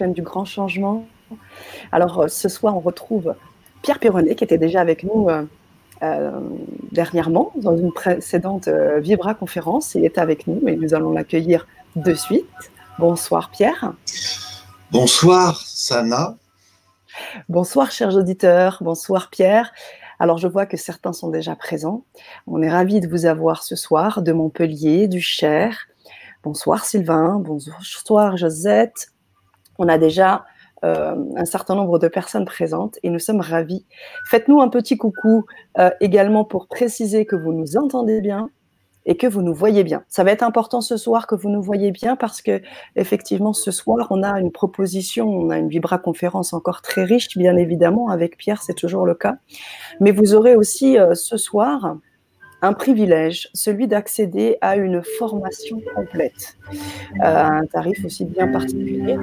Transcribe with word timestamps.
chaîne 0.00 0.12
du 0.14 0.22
grand 0.22 0.46
changement. 0.46 1.04
Alors, 1.92 2.24
ce 2.30 2.48
soir, 2.48 2.74
on 2.74 2.80
retrouve 2.80 3.34
Pierre 3.82 3.98
Pironnet, 3.98 4.34
qui 4.34 4.44
était 4.44 4.56
déjà 4.56 4.80
avec 4.80 5.04
nous 5.04 5.28
dernièrement 6.90 7.52
dans 7.56 7.76
une 7.76 7.92
précédente 7.92 8.68
Vibra 8.68 9.34
conférence. 9.34 9.94
Il 9.94 10.06
est 10.06 10.16
avec 10.16 10.46
nous 10.46 10.66
et 10.66 10.76
nous 10.76 10.94
allons 10.94 11.12
l'accueillir 11.12 11.66
de 11.96 12.14
suite. 12.14 12.46
Bonsoir, 12.98 13.50
Pierre. 13.50 13.92
Bonsoir, 14.90 15.60
Sana. 15.66 16.36
Bonsoir, 17.50 17.90
chers 17.90 18.16
auditeurs. 18.16 18.78
Bonsoir, 18.80 19.28
Pierre. 19.28 19.70
Alors, 20.18 20.38
je 20.38 20.48
vois 20.48 20.64
que 20.64 20.78
certains 20.78 21.12
sont 21.12 21.28
déjà 21.28 21.56
présents. 21.56 22.04
On 22.46 22.62
est 22.62 22.70
ravis 22.70 23.00
de 23.00 23.08
vous 23.08 23.26
avoir 23.26 23.62
ce 23.64 23.76
soir 23.76 24.22
de 24.22 24.32
Montpellier, 24.32 25.08
du 25.08 25.20
Cher. 25.20 25.76
Bonsoir, 26.42 26.86
Sylvain. 26.86 27.42
Bonsoir, 27.44 28.38
Josette. 28.38 29.09
On 29.80 29.88
a 29.88 29.98
déjà 29.98 30.44
euh, 30.84 31.16
un 31.36 31.44
certain 31.46 31.74
nombre 31.74 31.98
de 31.98 32.06
personnes 32.06 32.44
présentes 32.44 32.98
et 33.02 33.10
nous 33.10 33.18
sommes 33.18 33.40
ravis. 33.40 33.86
Faites-nous 34.26 34.60
un 34.60 34.68
petit 34.68 34.96
coucou 34.96 35.46
euh, 35.78 35.90
également 36.00 36.44
pour 36.44 36.68
préciser 36.68 37.24
que 37.24 37.34
vous 37.34 37.52
nous 37.52 37.76
entendez 37.76 38.20
bien, 38.20 38.50
et 39.06 39.16
que 39.16 39.26
vous 39.26 39.42
nous 39.42 39.54
voyez 39.54 39.82
bien. 39.82 40.04
Ça 40.08 40.24
va 40.24 40.30
être 40.30 40.42
important 40.42 40.80
ce 40.80 40.96
soir 40.96 41.26
que 41.26 41.34
vous 41.34 41.48
nous 41.48 41.62
voyez 41.62 41.90
bien 41.90 42.16
parce 42.16 42.42
que 42.42 42.60
effectivement 42.96 43.52
ce 43.52 43.70
soir 43.70 44.06
on 44.10 44.22
a 44.22 44.38
une 44.40 44.52
proposition, 44.52 45.26
on 45.26 45.50
a 45.50 45.58
une 45.58 45.68
vibra 45.68 45.98
conférence 45.98 46.52
encore 46.52 46.82
très 46.82 47.04
riche 47.04 47.36
bien 47.36 47.56
évidemment 47.56 48.10
avec 48.10 48.36
Pierre, 48.36 48.62
c'est 48.62 48.74
toujours 48.74 49.06
le 49.06 49.14
cas. 49.14 49.36
Mais 50.00 50.12
vous 50.12 50.34
aurez 50.34 50.54
aussi 50.54 50.98
euh, 50.98 51.14
ce 51.14 51.36
soir 51.36 51.96
un 52.62 52.72
privilège, 52.72 53.48
celui 53.54 53.88
d'accéder 53.88 54.58
à 54.60 54.76
une 54.76 55.02
formation 55.02 55.80
complète, 55.94 56.56
euh, 56.72 57.22
à 57.22 57.46
un 57.52 57.66
tarif 57.66 58.04
aussi 58.04 58.24
bien 58.24 58.48
particulier. 58.48 59.16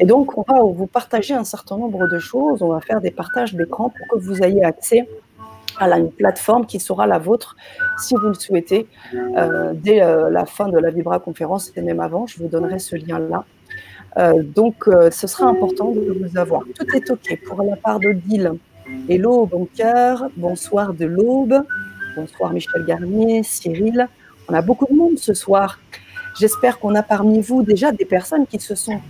Et 0.00 0.06
donc, 0.06 0.36
on 0.36 0.42
va 0.42 0.60
vous 0.62 0.86
partager 0.86 1.34
un 1.34 1.44
certain 1.44 1.76
nombre 1.76 2.08
de 2.08 2.18
choses. 2.18 2.62
On 2.62 2.68
va 2.68 2.80
faire 2.80 3.00
des 3.00 3.10
partages 3.10 3.54
d'écran 3.54 3.90
pour 3.90 4.08
que 4.08 4.24
vous 4.24 4.42
ayez 4.42 4.64
accès 4.64 5.08
à 5.78 5.98
une 5.98 6.10
plateforme 6.10 6.66
qui 6.66 6.80
sera 6.80 7.06
la 7.06 7.18
vôtre 7.18 7.56
si 7.98 8.14
vous 8.14 8.28
le 8.28 8.34
souhaitez. 8.34 8.86
Euh, 9.14 9.72
dès 9.74 10.02
euh, 10.02 10.28
la 10.28 10.44
fin 10.44 10.68
de 10.68 10.78
la 10.78 10.90
Vibra 10.90 11.20
conférence 11.20 11.72
et 11.76 11.82
même 11.82 12.00
avant, 12.00 12.26
je 12.26 12.38
vous 12.38 12.48
donnerai 12.48 12.78
ce 12.78 12.96
lien-là. 12.96 13.44
Donc, 14.42 14.88
ce 15.12 15.26
sera 15.28 15.46
important 15.46 15.92
de 15.92 16.00
vous 16.20 16.36
avoir. 16.36 16.64
Tout 16.74 16.96
est 16.96 17.10
OK 17.12 17.38
pour 17.46 17.62
la 17.62 17.76
part 17.76 18.00
d'Odile. 18.00 18.54
Hello, 19.08 19.46
bon 19.46 19.68
cœur. 19.72 20.28
Bonsoir 20.36 20.94
de 20.94 21.06
l'Aube. 21.06 21.62
Bonsoir 22.20 22.52
Michel 22.52 22.84
Garnier, 22.84 23.42
Cyril. 23.42 24.06
On 24.46 24.52
a 24.52 24.60
beaucoup 24.60 24.86
de 24.86 24.94
monde 24.94 25.18
ce 25.18 25.32
soir. 25.32 25.80
J'espère 26.38 26.78
qu'on 26.78 26.94
a 26.94 27.02
parmi 27.02 27.40
vous 27.40 27.62
déjà 27.62 27.92
des 27.92 28.04
personnes 28.04 28.46
qui 28.46 28.60
se 28.60 28.74
sont 28.74 29.00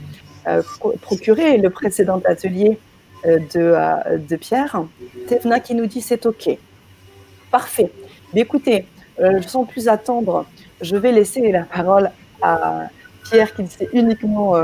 procurées 1.03 1.59
le 1.59 1.71
précédent 1.71 2.23
atelier 2.25 2.79
euh, 3.27 3.39
de, 3.53 3.61
euh, 3.75 4.19
de, 4.19 4.37
Pierre. 4.37 4.85
Tevna 5.27 5.59
qui 5.59 5.75
nous 5.75 5.87
dit 5.87 6.01
c'est 6.01 6.25
OK. 6.25 6.57
Parfait. 7.51 7.91
Écoutez, 8.33 8.87
euh, 9.19 9.43
sans 9.43 9.65
plus 9.65 9.89
attendre, 9.89 10.47
je 10.81 10.95
vais 10.95 11.11
laisser 11.11 11.51
la 11.51 11.65
parole 11.65 12.13
à 12.41 12.85
Pierre 13.25 13.53
qui 13.57 13.67
sait 13.67 13.89
uniquement, 13.93 14.55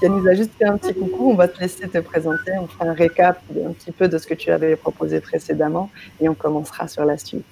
qui 0.00 0.08
nous 0.08 0.26
a 0.28 0.34
juste 0.34 0.50
fait 0.58 0.64
un 0.64 0.76
petit 0.76 0.94
coucou. 0.94 1.30
On 1.30 1.34
va 1.34 1.48
te 1.48 1.60
laisser 1.60 1.88
te 1.88 1.98
présenter. 1.98 2.52
On 2.60 2.66
fera 2.66 2.86
un 2.86 2.94
récap 2.94 3.42
un 3.50 3.72
petit 3.72 3.92
peu 3.92 4.08
de 4.08 4.18
ce 4.18 4.26
que 4.26 4.34
tu 4.34 4.50
avais 4.50 4.76
proposé 4.76 5.20
précédemment 5.20 5.90
et 6.20 6.28
on 6.28 6.34
commencera 6.34 6.88
sur 6.88 7.04
la 7.04 7.18
suite. 7.18 7.44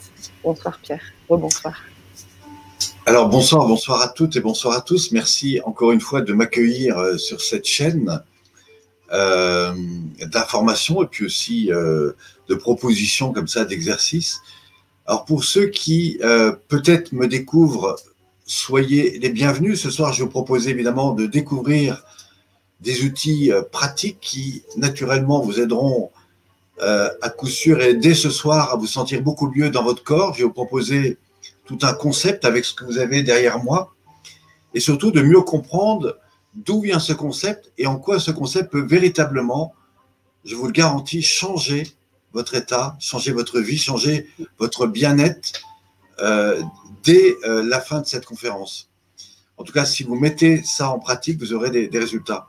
Bonsoir 0.45 0.79
Pierre. 0.83 1.03
Rebonsoir. 1.29 1.75
Alors 3.05 3.29
bonsoir, 3.29 3.67
bonsoir 3.67 4.03
à 4.03 4.09
toutes 4.09 4.37
et 4.37 4.41
bonsoir 4.41 4.77
à 4.77 4.81
tous. 4.81 5.13
Merci 5.13 5.61
encore 5.65 5.93
une 5.93 6.01
fois 6.01 6.23
de 6.23 6.33
m'accueillir 6.33 7.19
sur 7.19 7.41
cette 7.41 7.65
chaîne 7.65 8.21
euh, 9.13 9.73
d'informations 10.33 11.05
et 11.05 11.07
puis 11.07 11.25
aussi 11.25 11.71
euh, 11.71 12.13
de 12.49 12.55
propositions 12.57 13.33
comme 13.33 13.47
ça 13.47 13.65
d'exercices. 13.65 14.41
Alors 15.07 15.25
pour 15.25 15.45
ceux 15.45 15.67
qui 15.67 16.19
euh, 16.25 16.53
peut-être 16.67 17.13
me 17.13 17.29
découvrent, 17.29 17.97
soyez 18.47 19.21
les 19.21 19.29
bienvenus. 19.29 19.81
Ce 19.81 19.91
soir, 19.91 20.13
je 20.13 20.25
vous 20.25 20.29
propose 20.29 20.67
évidemment 20.67 21.13
de 21.13 21.27
découvrir 21.27 22.03
des 22.81 23.05
outils 23.05 23.51
pratiques 23.73 24.19
qui 24.21 24.63
naturellement 24.77 25.41
vous 25.41 25.61
aideront 25.61 26.11
à 26.79 27.31
coup 27.31 27.47
sûr 27.47 27.81
et 27.81 27.95
dès 27.95 28.15
ce 28.15 28.29
soir 28.29 28.73
à 28.73 28.77
vous 28.77 28.87
sentir 28.87 29.23
beaucoup 29.23 29.51
mieux 29.55 29.71
dans 29.71 29.83
votre 29.83 30.03
corps. 30.03 30.35
Je 30.35 30.39
vais 30.39 30.45
vous 30.45 30.53
proposer 30.53 31.19
tout 31.65 31.79
un 31.83 31.95
concept 31.95 32.45
avec 32.45 32.65
ce 32.65 32.75
que 32.75 32.85
vous 32.85 32.99
avez 32.99 33.23
derrière 33.23 33.63
moi 33.63 33.95
et 34.75 34.81
surtout 34.81 35.11
de 35.11 35.23
mieux 35.23 35.41
comprendre 35.41 36.19
d'où 36.55 36.81
vient 36.81 36.99
ce 36.99 37.13
concept 37.13 37.73
et 37.79 37.87
en 37.87 37.97
quoi 37.97 38.19
ce 38.19 38.31
concept 38.31 38.71
peut 38.71 38.85
véritablement, 38.85 39.75
je 40.45 40.55
vous 40.55 40.67
le 40.67 40.73
garantis, 40.73 41.23
changer 41.23 41.87
votre 42.33 42.55
état, 42.55 42.97
changer 43.01 43.33
votre 43.33 43.61
vie, 43.61 43.79
changer 43.79 44.29
votre 44.59 44.87
bien-être 44.87 45.63
euh, 46.21 46.63
dès 47.03 47.35
euh, 47.45 47.63
la 47.63 47.81
fin 47.81 48.01
de 48.01 48.07
cette 48.07 48.25
conférence. 48.25 48.91
En 49.59 49.65
tout 49.65 49.73
cas, 49.73 49.87
si 49.87 50.03
vous 50.03 50.17
mettez 50.17 50.63
ça 50.63 50.91
en 50.91 50.99
pratique, 50.99 51.39
vous 51.39 51.53
aurez 51.53 51.71
des, 51.71 51.99
résultats. 51.99 52.49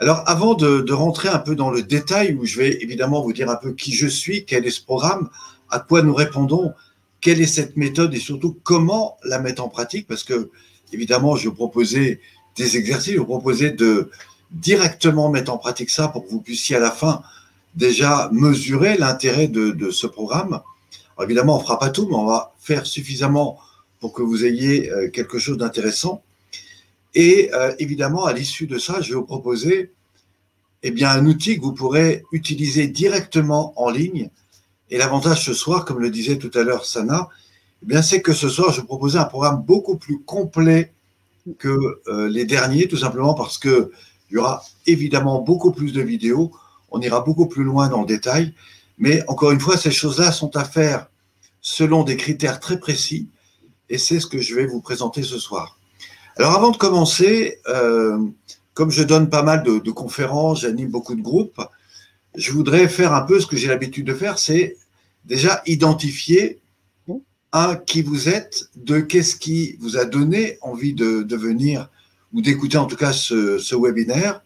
Alors, 0.00 0.22
avant 0.26 0.54
de, 0.54 0.92
rentrer 0.92 1.28
un 1.28 1.40
peu 1.40 1.56
dans 1.56 1.70
le 1.70 1.82
détail, 1.82 2.34
où 2.34 2.44
je 2.44 2.58
vais 2.58 2.82
évidemment 2.82 3.20
vous 3.20 3.32
dire 3.32 3.50
un 3.50 3.56
peu 3.56 3.72
qui 3.72 3.92
je 3.92 4.06
suis, 4.06 4.44
quel 4.44 4.64
est 4.64 4.70
ce 4.70 4.82
programme, 4.82 5.28
à 5.70 5.80
quoi 5.80 6.02
nous 6.02 6.14
répondons, 6.14 6.72
quelle 7.20 7.40
est 7.40 7.46
cette 7.46 7.76
méthode 7.76 8.14
et 8.14 8.20
surtout 8.20 8.56
comment 8.62 9.16
la 9.24 9.40
mettre 9.40 9.62
en 9.62 9.68
pratique, 9.68 10.06
parce 10.06 10.22
que 10.22 10.50
évidemment, 10.92 11.34
je 11.34 11.44
vais 11.44 11.48
vous 11.48 11.56
proposer 11.56 12.20
des 12.56 12.76
exercices, 12.76 13.16
vous 13.16 13.24
proposer 13.24 13.70
de 13.70 14.10
directement 14.52 15.30
mettre 15.30 15.52
en 15.52 15.58
pratique 15.58 15.90
ça 15.90 16.08
pour 16.08 16.24
que 16.24 16.30
vous 16.30 16.40
puissiez 16.40 16.76
à 16.76 16.80
la 16.80 16.92
fin 16.92 17.22
déjà 17.74 18.28
mesurer 18.32 18.96
l'intérêt 18.96 19.48
de, 19.48 19.90
ce 19.90 20.06
programme. 20.06 20.60
évidemment, 21.22 21.56
on 21.56 21.58
ne 21.58 21.64
fera 21.64 21.78
pas 21.78 21.90
tout, 21.90 22.06
mais 22.08 22.16
on 22.16 22.24
va 22.24 22.54
faire 22.60 22.86
suffisamment 22.86 23.58
pour 24.00 24.12
que 24.12 24.22
vous 24.22 24.44
ayez 24.44 24.90
euh, 24.90 25.10
quelque 25.10 25.38
chose 25.40 25.58
d'intéressant. 25.58 26.22
Et 27.14 27.50
euh, 27.54 27.74
évidemment, 27.78 28.24
à 28.24 28.32
l'issue 28.32 28.66
de 28.66 28.78
ça, 28.78 29.00
je 29.00 29.10
vais 29.10 29.14
vous 29.14 29.24
proposer 29.24 29.92
eh 30.82 30.90
bien, 30.90 31.10
un 31.10 31.26
outil 31.26 31.56
que 31.56 31.62
vous 31.62 31.72
pourrez 31.72 32.22
utiliser 32.32 32.86
directement 32.86 33.72
en 33.76 33.90
ligne. 33.90 34.30
Et 34.90 34.98
l'avantage 34.98 35.44
ce 35.44 35.54
soir, 35.54 35.84
comme 35.84 36.00
le 36.00 36.10
disait 36.10 36.38
tout 36.38 36.50
à 36.54 36.62
l'heure 36.62 36.84
Sana, 36.84 37.28
eh 37.82 37.86
bien, 37.86 38.02
c'est 38.02 38.22
que 38.22 38.32
ce 38.32 38.48
soir, 38.48 38.72
je 38.72 38.80
vais 38.80 38.86
proposer 38.86 39.18
un 39.18 39.24
programme 39.24 39.62
beaucoup 39.62 39.96
plus 39.96 40.20
complet 40.20 40.92
que 41.58 42.00
euh, 42.08 42.28
les 42.28 42.44
derniers, 42.44 42.88
tout 42.88 42.96
simplement 42.96 43.34
parce 43.34 43.58
qu'il 43.58 43.88
y 44.30 44.36
aura 44.36 44.62
évidemment 44.86 45.40
beaucoup 45.40 45.72
plus 45.72 45.92
de 45.92 46.02
vidéos, 46.02 46.52
on 46.90 47.00
ira 47.00 47.20
beaucoup 47.20 47.46
plus 47.46 47.64
loin 47.64 47.88
dans 47.88 48.00
le 48.00 48.06
détail, 48.06 48.54
mais 48.98 49.22
encore 49.28 49.52
une 49.52 49.60
fois, 49.60 49.76
ces 49.76 49.90
choses-là 49.90 50.32
sont 50.32 50.56
à 50.56 50.64
faire 50.64 51.08
selon 51.60 52.04
des 52.04 52.16
critères 52.16 52.60
très 52.60 52.78
précis, 52.78 53.28
et 53.88 53.98
c'est 53.98 54.20
ce 54.20 54.26
que 54.26 54.40
je 54.40 54.54
vais 54.54 54.66
vous 54.66 54.80
présenter 54.80 55.22
ce 55.22 55.38
soir. 55.38 55.77
Alors 56.38 56.54
avant 56.54 56.70
de 56.70 56.76
commencer, 56.76 57.58
euh, 57.66 58.16
comme 58.72 58.92
je 58.92 59.02
donne 59.02 59.28
pas 59.28 59.42
mal 59.42 59.64
de, 59.64 59.90
conférences, 59.90 60.60
j'anime 60.60 60.88
beaucoup 60.88 61.16
de 61.16 61.20
groupes, 61.20 61.60
je 62.36 62.52
voudrais 62.52 62.88
faire 62.88 63.12
un 63.12 63.22
peu 63.22 63.40
ce 63.40 63.46
que 63.46 63.56
j'ai 63.56 63.66
l'habitude 63.66 64.06
de 64.06 64.14
faire, 64.14 64.38
c'est 64.38 64.76
déjà 65.24 65.60
identifier 65.66 66.60
un, 67.52 67.74
qui 67.74 68.02
vous 68.02 68.28
êtes, 68.28 68.68
deux, 68.76 69.02
qu'est-ce 69.02 69.34
qui 69.34 69.76
vous 69.80 69.96
a 69.96 70.04
donné 70.04 70.58
envie 70.60 70.94
de, 70.94 71.34
venir 71.34 71.88
ou 72.32 72.40
d'écouter 72.40 72.76
en 72.76 72.86
tout 72.86 72.96
cas 72.96 73.12
ce, 73.12 73.58
ce 73.58 73.74
webinaire, 73.74 74.40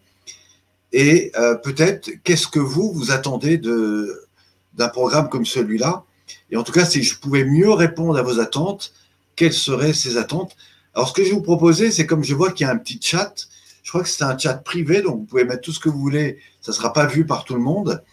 et 0.93 1.31
euh, 1.37 1.53
peut-être 1.55 2.09
qu'est-ce 2.23 2.47
que 2.47 2.59
vous, 2.59 2.91
vous 2.91 3.11
attendez 3.11 3.59
d'un 3.59 4.87
programme 4.89 5.29
comme 5.29 5.45
celui-là? 5.45 6.05
Et 6.49 6.57
en 6.57 6.63
tout 6.63 6.71
cas, 6.71 6.85
si 6.85 7.03
je 7.03 7.19
pouvais 7.19 7.45
mieux 7.45 7.71
répondre 7.71 8.17
à 8.17 8.23
vos 8.23 8.39
attentes, 8.39 8.93
quelles 9.35 9.53
seraient 9.53 9.93
ces 9.93 10.17
attentes? 10.17 10.55
Alors, 10.93 11.09
ce 11.09 11.13
que 11.13 11.23
je 11.23 11.29
vais 11.29 11.35
vous 11.35 11.41
proposer, 11.41 11.91
c'est 11.91 12.05
comme 12.05 12.23
je 12.23 12.35
vois 12.35 12.51
qu'il 12.51 12.65
y 12.65 12.69
a 12.69 12.73
un 12.73 12.77
petit 12.77 12.99
chat, 13.01 13.47
je 13.83 13.89
crois 13.89 14.03
que 14.03 14.09
c'est 14.09 14.23
un 14.23 14.37
chat 14.37 14.53
privé, 14.55 15.01
donc 15.01 15.19
vous 15.19 15.25
pouvez 15.25 15.43
mettre 15.43 15.61
tout 15.61 15.73
ce 15.73 15.79
que 15.79 15.89
vous 15.89 15.99
voulez, 15.99 16.37
ça 16.61 16.71
ne 16.71 16.75
sera 16.75 16.93
pas 16.93 17.05
vu 17.05 17.25
par 17.25 17.45
tout 17.45 17.55
le 17.55 17.61
monde, 17.61 18.03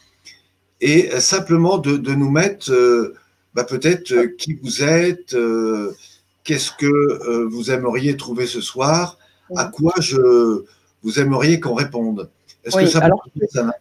et 0.81 1.13
euh, 1.13 1.21
simplement 1.21 1.79
de, 1.79 1.97
de 1.97 2.15
nous 2.15 2.31
mettre... 2.31 2.73
Euh, 2.73 3.15
bah, 3.53 3.65
peut-être 3.65 4.13
euh, 4.13 4.29
qui 4.39 4.55
vous 4.63 4.85
êtes, 4.85 5.37
qu'est-ce 6.45 6.71
que 6.71 7.45
vous 7.49 7.73
aimeriez 7.73 8.17
trouver 8.17 8.47
ce 8.47 8.61
soir, 8.61 9.19
à 9.57 9.65
quoi 9.65 9.93
je, 9.99 10.63
vous 11.03 11.19
aimeriez 11.19 11.59
qu'on 11.61 11.75
réponde. 11.75 12.31
Est-ce 12.65 12.77
que 12.77 12.87
ça 12.87 13.01
alors, 13.01 13.25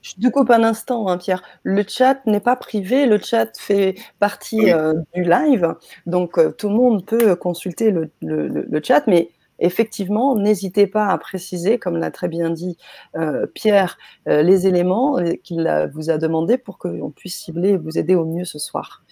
je 0.01 0.13
te 0.13 0.27
coupe 0.29 0.49
un 0.51 0.63
instant, 0.63 1.07
hein, 1.07 1.17
Pierre. 1.17 1.43
Le 1.63 1.83
chat 1.87 2.25
n'est 2.25 2.39
pas 2.39 2.55
privé, 2.55 3.05
le 3.05 3.19
chat 3.19 3.57
fait 3.57 3.95
partie 4.19 4.71
du 5.13 5.23
live, 5.23 5.75
donc 6.05 6.39
tout 6.57 6.69
le 6.69 6.75
monde 6.75 7.05
peut 7.05 7.35
consulter 7.35 7.91
le, 7.91 8.09
le, 8.21 8.47
le 8.47 8.81
chat, 8.83 9.03
mais 9.07 9.31
effectivement, 9.59 10.35
n'hésitez 10.35 10.87
pas 10.87 11.07
à 11.07 11.17
préciser, 11.17 11.79
comme 11.79 11.97
l'a 11.97 12.11
très 12.11 12.27
bien 12.27 12.49
dit 12.49 12.77
euh, 13.15 13.45
Pierre, 13.47 13.97
euh, 14.27 14.41
les 14.41 14.67
éléments 14.67 15.19
euh, 15.19 15.33
qu'il 15.43 15.69
vous 15.93 16.09
a 16.09 16.17
demandé 16.17 16.57
pour 16.57 16.77
qu'on 16.77 17.11
puisse 17.11 17.35
cibler 17.35 17.69
et 17.69 17.77
vous 17.77 17.97
aider 17.97 18.15
au 18.15 18.25
mieux 18.25 18.45
ce 18.45 18.59
soir. 18.59 19.03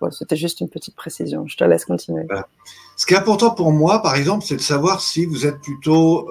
Voilà, 0.00 0.12
C'était 0.12 0.36
juste 0.36 0.60
une 0.60 0.68
petite 0.68 0.96
précision. 0.96 1.46
Je 1.46 1.56
te 1.56 1.64
laisse 1.64 1.84
continuer. 1.84 2.26
Ce 2.96 3.06
qui 3.06 3.14
est 3.14 3.18
important 3.18 3.50
pour 3.50 3.72
moi, 3.72 4.00
par 4.02 4.16
exemple, 4.16 4.44
c'est 4.44 4.56
de 4.56 4.60
savoir 4.60 5.00
si 5.00 5.26
vous 5.26 5.46
êtes 5.46 5.60
plutôt 5.60 6.28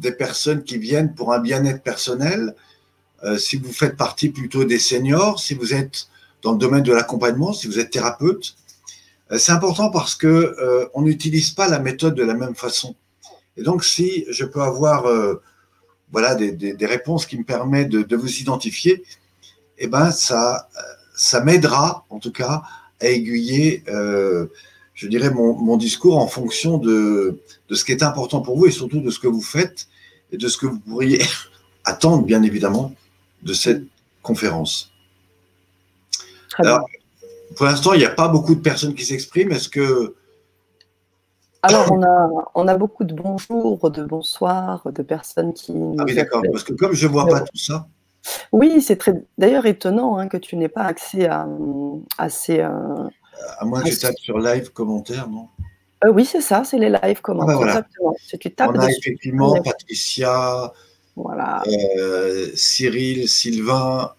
des 0.00 0.12
personnes 0.12 0.64
qui 0.64 0.78
viennent 0.78 1.14
pour 1.14 1.32
un 1.32 1.38
bien-être 1.38 1.82
personnel, 1.82 2.54
euh, 3.22 3.36
si 3.36 3.56
vous 3.56 3.72
faites 3.72 3.96
partie 3.96 4.30
plutôt 4.30 4.64
des 4.64 4.78
seniors, 4.78 5.38
si 5.38 5.54
vous 5.54 5.74
êtes 5.74 6.08
dans 6.42 6.52
le 6.52 6.58
domaine 6.58 6.82
de 6.82 6.92
l'accompagnement, 6.92 7.52
si 7.52 7.66
vous 7.66 7.78
êtes 7.78 7.90
thérapeute, 7.90 8.56
euh, 9.30 9.38
c'est 9.38 9.52
important 9.52 9.90
parce 9.90 10.14
que 10.14 10.26
euh, 10.26 10.86
on 10.94 11.02
n'utilise 11.02 11.50
pas 11.50 11.68
la 11.68 11.78
méthode 11.78 12.14
de 12.14 12.24
la 12.24 12.34
même 12.34 12.54
façon. 12.54 12.96
Et 13.56 13.62
donc, 13.62 13.84
si 13.84 14.24
je 14.30 14.44
peux 14.44 14.62
avoir 14.62 15.04
voilà 16.12 16.34
des, 16.34 16.52
des, 16.52 16.86
réponses 16.86 17.26
qui 17.26 17.36
me 17.36 17.44
permettent 17.44 17.90
de, 17.90 18.16
vous 18.16 18.38
identifier, 18.38 19.04
eh 19.76 19.86
ben 19.86 20.10
ça 20.10 20.68
ça 21.14 21.42
m'aidera 21.42 22.06
en 22.08 22.18
tout 22.20 22.32
cas 22.32 22.62
à 23.00 23.06
aiguiller, 23.06 23.84
je 25.00 25.08
dirais 25.08 25.30
mon, 25.30 25.54
mon, 25.54 25.78
discours 25.78 26.18
en 26.18 26.26
fonction 26.26 26.76
de, 26.76 27.40
de 27.70 27.74
ce 27.74 27.86
qui 27.86 27.92
est 27.92 28.02
important 28.02 28.42
pour 28.42 28.58
vous 28.58 28.66
et 28.66 28.70
surtout 28.70 29.00
de 29.00 29.10
ce 29.10 29.18
que 29.18 29.28
vous 29.28 29.40
faites 29.40 29.88
et 30.30 30.36
de 30.36 30.46
ce 30.46 30.58
que 30.58 30.66
vous 30.66 30.78
pourriez 30.78 31.22
attendre 31.86 32.22
bien 32.22 32.42
évidemment 32.42 32.92
de 33.42 33.54
cette 33.54 33.82
conférence. 34.22 34.92
Alors, 36.58 36.84
pour 37.56 37.64
l'instant, 37.64 37.94
il 37.94 38.00
n'y 38.00 38.04
a 38.04 38.10
pas 38.10 38.28
beaucoup 38.28 38.54
de 38.54 38.60
personnes 38.60 38.94
qui 38.94 39.06
s'expriment. 39.06 39.52
Est-ce 39.52 39.70
que. 39.70 40.16
Alors, 41.62 41.90
on 41.92 42.02
a, 42.02 42.28
on 42.54 42.68
a 42.68 42.76
beaucoup 42.76 43.04
de 43.04 43.14
bonjours, 43.14 43.90
de 43.90 44.04
bonsoirs, 44.04 44.82
de 44.92 45.02
personnes 45.02 45.54
qui. 45.54 45.72
Ah 45.98 46.04
oui, 46.06 46.14
d'accord. 46.14 46.42
Parce 46.52 46.64
que 46.64 46.74
comme 46.74 46.92
je 46.92 47.06
ne 47.06 47.12
vois 47.12 47.26
pas 47.26 47.40
tout 47.40 47.56
ça. 47.56 47.88
Oui, 48.52 48.82
c'est 48.82 48.96
très 48.96 49.14
d'ailleurs 49.38 49.64
étonnant 49.64 50.18
hein, 50.18 50.28
que 50.28 50.36
tu 50.36 50.56
n'aies 50.56 50.68
pas 50.68 50.82
accès 50.82 51.26
à, 51.26 51.48
à 52.18 52.28
ces. 52.28 52.62
À 53.58 53.64
moins 53.64 53.82
que 53.82 53.90
je 53.90 53.98
tape 53.98 54.18
sur 54.18 54.38
live 54.38 54.70
commentaire, 54.70 55.28
non? 55.28 55.48
Euh, 56.04 56.12
Oui, 56.12 56.24
c'est 56.24 56.40
ça, 56.40 56.64
c'est 56.64 56.78
les 56.78 56.90
live 56.90 57.20
commentaires. 57.20 57.58
Ah 57.60 57.66
exactement. 57.66 58.14
tu 58.40 58.50
tapes 58.52 58.70
on 58.74 58.78
a 58.78 58.90
effectivement 58.90 59.60
Patricia, 59.62 60.72
voilà. 61.16 61.62
Euh, 61.98 62.48
Cyril, 62.54 63.28
Sylvain. 63.28 64.12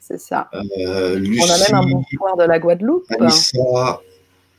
C'est 0.00 0.20
ça. 0.20 0.50
Euh, 0.54 1.18
On 1.18 1.50
a 1.50 1.58
même 1.58 1.74
un 1.74 1.86
bonsoir 1.86 2.36
de 2.36 2.44
la 2.44 2.58
Guadeloupe. 2.58 3.04
Anissa, 3.10 4.00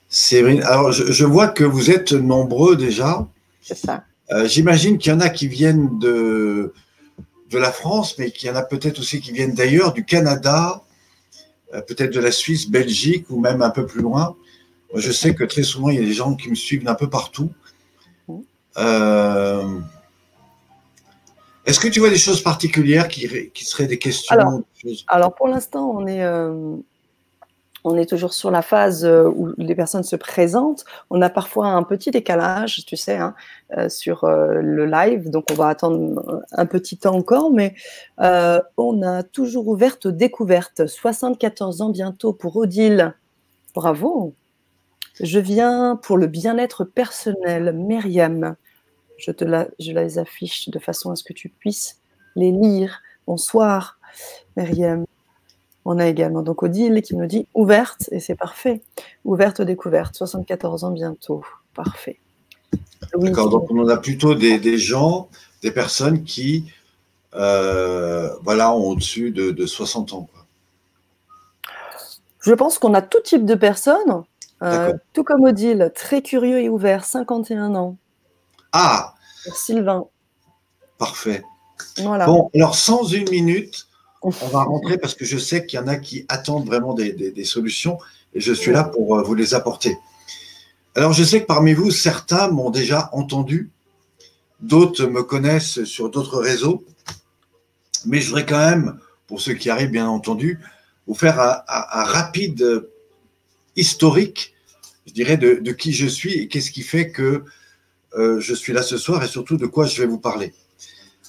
Séverine. 0.09 0.63
Alors, 0.63 0.91
je, 0.91 1.25
vois 1.25 1.47
que 1.47 1.63
vous 1.63 1.91
êtes 1.91 2.13
nombreux 2.13 2.75
déjà. 2.75 3.27
C'est 3.62 3.77
ça. 3.77 4.03
J'imagine 4.45 4.97
qu'il 4.97 5.12
y 5.12 5.15
en 5.15 5.19
a 5.19 5.29
qui 5.29 5.47
viennent 5.47 6.00
de, 6.00 6.73
de 7.51 7.57
la 7.57 7.71
France, 7.71 8.17
mais 8.17 8.31
qu'il 8.31 8.50
y 8.50 8.51
en 8.51 8.56
a 8.56 8.63
peut-être 8.63 9.00
aussi 9.00 9.21
qui 9.21 9.31
viennent 9.31 9.53
d'ailleurs, 9.53 9.94
du 9.94 10.03
Canada, 10.03 10.81
peut-être 11.71 12.13
de 12.13 12.19
la 12.19 12.31
Suisse, 12.31 12.69
Belgique 12.69 13.25
ou 13.29 13.39
même 13.39 13.62
un 13.62 13.69
peu 13.69 13.85
plus 13.85 14.01
loin. 14.01 14.35
je 14.95 15.12
sais 15.12 15.35
que 15.35 15.44
très 15.44 15.63
souvent, 15.63 15.89
il 15.89 15.95
y 15.95 16.03
a 16.03 16.06
des 16.06 16.13
gens 16.13 16.35
qui 16.35 16.50
me 16.50 16.56
suivent 16.56 16.83
d'un 16.83 16.95
peu 16.95 17.09
partout. 17.09 17.51
Euh, 18.77 19.79
est-ce 21.65 21.79
que 21.79 21.88
tu 21.88 22.00
vois 22.00 22.09
des 22.09 22.17
choses 22.17 22.41
particulières 22.41 23.07
qui, 23.07 23.27
seraient 23.65 23.88
des 23.88 23.97
questions 23.97 24.35
Alors, 25.07 25.33
pour 25.33 25.47
l'instant, 25.47 25.89
on 25.89 26.06
est, 26.06 26.23
euh, 26.23 26.75
on 27.85 27.97
est 27.97 28.07
toujours 28.07 28.33
sur 28.33 28.51
la 28.51 28.61
phase 28.61 29.05
euh, 29.05 29.23
où 29.23 29.53
les 29.57 29.75
personnes 29.75 30.03
se 30.03 30.15
présentent. 30.15 30.83
On 31.09 31.21
a 31.21 31.29
parfois 31.29 31.67
un 31.67 31.83
petit 31.83 32.11
décalage, 32.11 32.85
tu 32.85 32.97
sais, 32.97 33.17
hein, 33.17 33.35
euh, 33.77 33.87
sur 33.89 34.25
le 34.27 34.85
live, 34.85 35.29
donc 35.29 35.45
on 35.51 35.55
va 35.55 35.69
attendre 35.69 36.43
un 36.51 36.65
petit 36.65 36.97
temps 36.97 37.15
encore, 37.15 37.51
mais 37.51 37.75
on 38.17 39.01
a 39.03 39.23
toujours 39.23 39.67
ouverte 39.67 40.07
découverte. 40.07 40.87
74 40.87 41.81
ans 41.81 41.89
bientôt 41.89 42.33
pour 42.33 42.57
Odile. 42.57 43.13
Bravo. 43.73 44.33
Je 45.21 45.39
viens 45.39 45.95
pour 45.95 46.17
le 46.17 46.27
bien-être 46.27 46.83
personnel, 46.83 47.73
Myriam. 47.73 48.55
Je 49.17 49.31
je 49.79 49.91
les 49.91 50.19
affiche 50.19 50.69
de 50.69 50.79
façon 50.79 51.11
à 51.11 51.15
ce 51.15 51.23
que 51.23 51.33
tu 51.33 51.49
puisses 51.49 52.01
les 52.35 52.51
lire. 52.51 53.01
Bonsoir, 53.27 53.99
Myriam. 54.57 55.05
On 55.85 55.99
a 55.99 56.07
également 56.07 56.41
donc 56.41 56.63
Odile 56.63 57.01
qui 57.03 57.15
nous 57.15 57.27
dit 57.27 57.47
ouverte, 57.53 58.09
et 58.11 58.19
c'est 58.19 58.35
parfait. 58.35 58.81
Ouverte 59.23 59.59
aux 59.59 59.65
découvertes, 59.65 60.15
74 60.15 60.83
ans 60.83 60.91
bientôt. 60.91 61.43
Parfait. 61.75 62.19
D'accord, 63.15 63.49
donc 63.49 63.69
on 63.69 63.87
a 63.87 63.97
plutôt 63.97 64.33
des, 64.33 64.77
gens, 64.77 65.29
des 65.61 65.71
personnes 65.71 66.23
qui 66.23 66.65
euh, 67.35 68.29
voilà, 68.43 68.73
ont 68.73 68.89
au-dessus 68.89 69.31
de, 69.31 69.65
60 69.65 70.13
ans. 70.13 70.27
Je 72.41 72.53
pense 72.53 72.79
qu'on 72.79 72.93
a 72.93 73.01
tout 73.01 73.21
type 73.23 73.45
de 73.45 73.55
personnes, 73.55 74.23
euh, 74.63 74.93
tout 75.13 75.23
comme 75.23 75.43
Odile, 75.43 75.91
très 75.93 76.21
curieux 76.21 76.59
et 76.59 76.69
ouvert, 76.69 77.05
51 77.05 77.75
ans. 77.75 77.97
Ah 78.71 79.13
Sylvain. 79.53 80.05
Parfait. 80.97 81.43
Bon, 81.97 82.49
alors 82.53 82.75
sans 82.75 83.03
une 83.03 83.29
minute, 83.29 83.84
on 84.42 84.48
va 84.48 84.63
rentrer 84.63 84.98
parce 84.98 85.13
que 85.13 85.25
je 85.25 85.38
sais 85.38 85.66
qu'il 85.66 85.80
y 85.80 85.81
en 85.81 85.88
a 85.88 85.95
qui 85.95 86.25
attendent 86.27 86.66
vraiment 86.66 86.94
des, 86.94 87.45
solutions 87.45 87.98
et 88.33 88.42
je 88.42 88.54
suis 88.54 88.72
là 88.72 88.83
pour 88.83 89.18
euh, 89.18 89.24
vous 89.24 89.36
les 89.36 89.54
apporter. 89.54 89.98
Alors 90.95 91.13
je 91.13 91.24
sais 91.24 91.42
que 91.42 91.45
parmi 91.45 91.74
vous, 91.74 91.92
certains 91.92 92.48
m'ont 92.50 92.69
déjà 92.69 93.10
entendu, 93.12 93.69
d'autres 94.62 95.06
me 95.06 95.24
connaissent 95.24 95.83
sur 95.83 96.10
d'autres 96.10 96.39
réseaux, 96.39 96.83
mais 98.06 98.22
je 98.22 98.27
voudrais 98.27 98.45
quand 98.45 98.57
même, 98.60 99.00
pour 99.27 99.42
ceux 99.42 99.54
qui 99.54 99.69
arrivent 99.69 99.92
bien 99.92 100.07
entendu, 100.07 100.60
vous 101.07 101.16
faire 101.16 101.39
un, 101.39 102.04
rapide 102.04 102.88
historique, 103.75 104.54
je 105.06 105.13
dirais, 105.13 105.38
de, 105.38 105.72
qui 105.72 105.94
je 105.94 106.07
suis 106.07 106.33
et 106.33 106.48
qu'est-ce 106.48 106.72
qui 106.72 106.81
fait 106.81 107.12
que 107.12 107.44
euh, 108.18 108.39
je 108.39 108.54
suis 108.54 108.74
là 108.74 108.81
ce 108.81 108.98
soir 108.98 109.24
et 109.24 109.27
surtout 109.27 109.57
de 109.57 109.66
quoi 109.66 109.86
je 109.86 110.01
vais 110.01 110.07
vous 110.07 110.19
parler. 110.19 110.54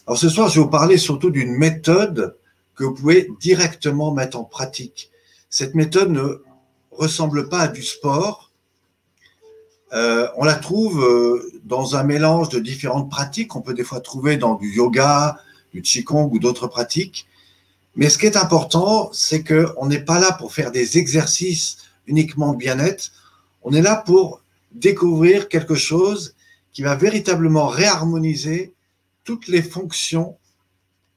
Alors 0.07 0.19
ce 0.19 0.29
soir, 0.29 0.49
je 0.49 0.61
vais 0.61 0.65
vous 0.65 0.71
parler 0.71 0.99
surtout 0.99 1.31
d'une 1.31 1.53
méthode 1.57 2.37
que 2.77 2.85
vous 2.85 2.95
pouvez 2.95 3.29
directement 3.41 4.13
mettre 4.13 4.39
en 4.39 4.45
pratique. 4.45 5.11
Cette 5.51 5.75
méthode 5.75 6.11
ne 6.11 6.43
ressemble 6.91 7.49
pas 7.49 7.61
à 7.61 7.69
du 7.69 7.83
sport. 7.83 8.53
Euh, 9.93 10.29
on 10.37 10.45
la 10.45 10.55
trouve 10.55 11.03
euh, 11.03 11.51
dans 11.65 11.97
un 11.97 12.03
mélange 12.05 12.51
de 12.51 12.59
différentes 12.59 13.11
pratiques. 13.11 13.57
On 13.57 13.63
peut 13.63 13.75
des 13.75 13.85
fois 13.85 14.01
trouver 14.01 14.37
dans 14.37 14.55
du 14.55 14.75
yoga, 14.75 15.39
du 15.73 15.81
qigong 15.81 16.29
ou 16.31 16.39
d'autres 16.39 16.67
pratiques. 16.67 17.27
Mais 17.95 18.11
ce 18.11 18.19
qui 18.19 18.27
est 18.27 18.37
important, 18.37 19.11
c'est 19.13 19.43
qu'on 19.43 19.87
n'est 19.87 20.05
pas 20.05 20.21
là 20.21 20.33
pour 20.33 20.53
faire 20.53 20.71
des 20.71 20.99
exercices 20.99 21.79
uniquement 22.07 22.53
de 22.53 22.59
bien-être. 22.59 23.13
On 23.63 23.73
est 23.73 23.83
là 23.83 23.97
pour 23.97 24.43
découvrir 24.73 25.49
quelque 25.49 25.75
chose 25.75 26.35
qui 26.75 26.83
va 26.83 26.95
véritablement 26.95 27.69
réharmoniser 27.69 28.75
toutes 29.25 29.49
les 29.49 29.63
fonctions 29.63 30.37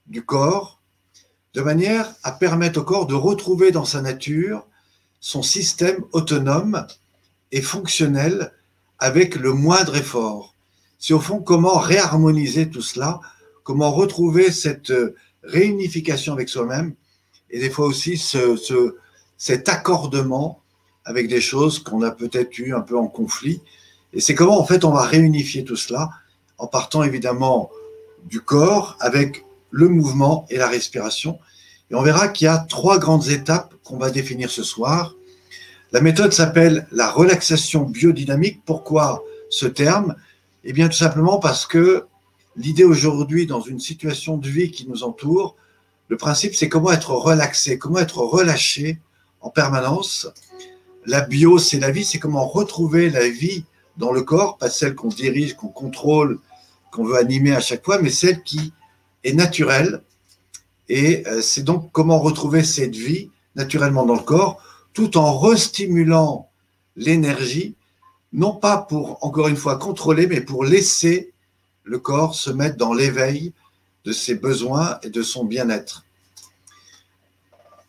du 0.07 0.23
corps 0.23 0.78
de 1.53 1.61
manière 1.61 2.13
à 2.23 2.31
permettre 2.31 2.81
au 2.81 2.83
corps 2.83 3.07
de 3.07 3.15
retrouver 3.15 3.71
dans 3.71 3.85
sa 3.85 4.01
nature 4.01 4.65
son 5.19 5.41
système 5.41 6.03
autonome 6.11 6.85
et 7.51 7.61
fonctionnel 7.61 8.53
avec 8.99 9.35
le 9.35 9.53
moindre 9.53 9.95
effort. 9.95 10.55
C'est 10.97 11.13
au 11.13 11.19
fond 11.19 11.39
comment 11.39 11.77
réharmoniser 11.77 12.69
tout 12.69 12.81
cela, 12.81 13.19
comment 13.63 13.91
retrouver 13.91 14.51
cette 14.51 14.93
réunification 15.43 16.33
avec 16.33 16.49
soi-même 16.49 16.93
et 17.49 17.59
des 17.59 17.69
fois 17.69 17.87
aussi 17.87 18.17
ce, 18.17 18.95
cet 19.37 19.69
accordement 19.69 20.61
avec 21.05 21.27
des 21.27 21.41
choses 21.41 21.79
qu'on 21.79 22.03
a 22.03 22.11
peut-être 22.11 22.57
eu 22.59 22.73
un 22.73 22.81
peu 22.81 22.97
en 22.97 23.07
conflit 23.07 23.61
et 24.13 24.21
c'est 24.21 24.35
comment, 24.35 24.59
en 24.59 24.65
fait, 24.65 24.83
on 24.85 24.91
va 24.91 25.03
réunifier 25.03 25.63
tout 25.63 25.75
cela 25.75 26.09
en 26.57 26.67
partant 26.67 27.03
évidemment 27.03 27.69
du 28.25 28.41
corps 28.41 28.97
avec 28.99 29.45
le 29.71 29.87
mouvement 29.87 30.45
et 30.49 30.57
la 30.57 30.67
respiration. 30.67 31.39
Et 31.91 31.95
on 31.95 32.01
verra 32.01 32.27
qu'il 32.27 32.45
y 32.45 32.47
a 32.47 32.57
trois 32.57 32.99
grandes 32.99 33.29
étapes 33.29 33.73
qu'on 33.83 33.97
va 33.97 34.11
définir 34.11 34.51
ce 34.51 34.63
soir. 34.63 35.15
La 35.91 36.01
méthode 36.01 36.33
s'appelle 36.33 36.87
la 36.91 37.09
relaxation 37.09 37.83
biodynamique. 37.83 38.61
Pourquoi 38.65 39.23
ce 39.49 39.65
terme? 39.65 40.15
Eh 40.63 40.73
bien, 40.73 40.87
tout 40.87 40.97
simplement 40.97 41.39
parce 41.39 41.65
que 41.65 42.05
l'idée 42.55 42.83
aujourd'hui, 42.83 43.47
dans 43.47 43.61
une 43.61 43.79
situation 43.79 44.37
de 44.37 44.47
vie 44.47 44.69
qui 44.69 44.87
nous 44.87 45.03
entoure, 45.03 45.55
le 46.09 46.17
principe, 46.17 46.55
c'est 46.55 46.69
comment 46.69 46.91
être 46.91 47.11
relaxé, 47.11 47.77
comment 47.77 47.99
être 47.99 48.19
relâché 48.19 48.99
en 49.41 49.49
permanence. 49.49 50.27
La 51.05 51.21
bio, 51.21 51.57
c'est 51.57 51.79
la 51.79 51.91
vie, 51.91 52.03
c'est 52.03 52.19
comment 52.19 52.47
retrouver 52.47 53.09
la 53.09 53.27
vie 53.27 53.63
dans 53.97 54.11
le 54.11 54.21
corps, 54.21 54.57
pas 54.57 54.69
celle 54.69 54.95
qu'on 54.95 55.07
dirige, 55.07 55.55
qu'on 55.55 55.67
contrôle, 55.67 56.39
qu'on 56.91 57.03
veut 57.03 57.17
animer 57.17 57.55
à 57.55 57.59
chaque 57.59 57.85
fois, 57.85 57.99
mais 58.01 58.09
celle 58.09 58.43
qui 58.43 58.73
est 59.23 59.33
naturelle. 59.33 60.01
Et 60.89 61.23
euh, 61.27 61.41
c'est 61.41 61.63
donc 61.63 61.91
comment 61.91 62.19
retrouver 62.19 62.63
cette 62.63 62.95
vie 62.95 63.29
naturellement 63.55 64.05
dans 64.05 64.15
le 64.15 64.23
corps, 64.23 64.61
tout 64.93 65.17
en 65.17 65.37
restimulant 65.37 66.49
l'énergie, 66.95 67.75
non 68.33 68.53
pas 68.53 68.77
pour, 68.77 69.23
encore 69.23 69.47
une 69.47 69.55
fois, 69.55 69.77
contrôler, 69.77 70.27
mais 70.27 70.41
pour 70.41 70.65
laisser 70.65 71.33
le 71.83 71.99
corps 71.99 72.35
se 72.35 72.49
mettre 72.49 72.77
dans 72.77 72.93
l'éveil 72.93 73.53
de 74.05 74.11
ses 74.11 74.35
besoins 74.35 74.99
et 75.03 75.09
de 75.09 75.21
son 75.21 75.45
bien-être. 75.45 76.05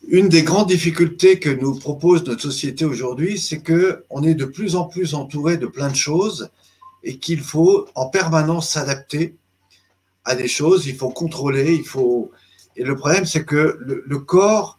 Une 0.08 0.28
des 0.28 0.42
grandes 0.42 0.68
difficultés 0.68 1.38
que 1.38 1.50
nous 1.50 1.78
propose 1.78 2.24
notre 2.24 2.42
société 2.42 2.84
aujourd'hui, 2.84 3.38
c'est 3.38 3.60
que 3.60 4.04
on 4.10 4.22
est 4.22 4.34
de 4.34 4.46
plus 4.46 4.76
en 4.76 4.84
plus 4.84 5.14
entouré 5.14 5.56
de 5.56 5.66
plein 5.66 5.88
de 5.88 5.96
choses 5.96 6.50
et 7.04 7.18
qu'il 7.18 7.40
faut 7.40 7.86
en 7.94 8.06
permanence 8.08 8.70
s'adapter 8.70 9.36
à 10.24 10.34
des 10.34 10.48
choses, 10.48 10.86
il 10.86 10.96
faut 10.96 11.10
contrôler, 11.10 11.74
il 11.74 11.84
faut. 11.84 12.30
Et 12.80 12.82
le 12.82 12.96
problème, 12.96 13.26
c'est 13.26 13.44
que 13.44 13.76
le, 13.78 14.18
corps 14.20 14.78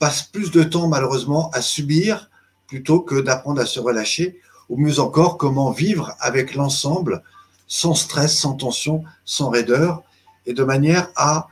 passe 0.00 0.24
plus 0.24 0.50
de 0.50 0.64
temps, 0.64 0.88
malheureusement, 0.88 1.48
à 1.52 1.60
subir 1.60 2.28
plutôt 2.66 2.98
que 2.98 3.20
d'apprendre 3.20 3.60
à 3.60 3.66
se 3.66 3.78
relâcher, 3.78 4.40
ou 4.68 4.76
mieux 4.76 4.98
encore, 4.98 5.38
comment 5.38 5.70
vivre 5.70 6.16
avec 6.18 6.56
l'ensemble 6.56 7.22
sans 7.68 7.94
stress, 7.94 8.36
sans 8.36 8.54
tension, 8.54 9.04
sans 9.24 9.48
raideur, 9.48 10.02
et 10.46 10.54
de 10.54 10.64
manière 10.64 11.08
à 11.14 11.46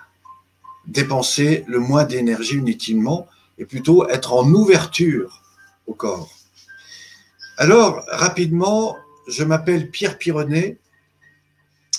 dépenser 0.88 1.62
le 1.68 1.78
moins 1.78 2.02
d'énergie 2.02 2.56
inutilement, 2.56 3.28
et 3.58 3.64
plutôt 3.64 4.08
être 4.08 4.32
en 4.32 4.52
ouverture 4.52 5.44
au 5.86 5.94
corps. 5.94 6.28
Alors, 7.56 8.02
rapidement, 8.08 8.96
je 9.28 9.44
m'appelle 9.44 9.92
Pierre 9.92 10.18
Pironnet, 10.18 10.76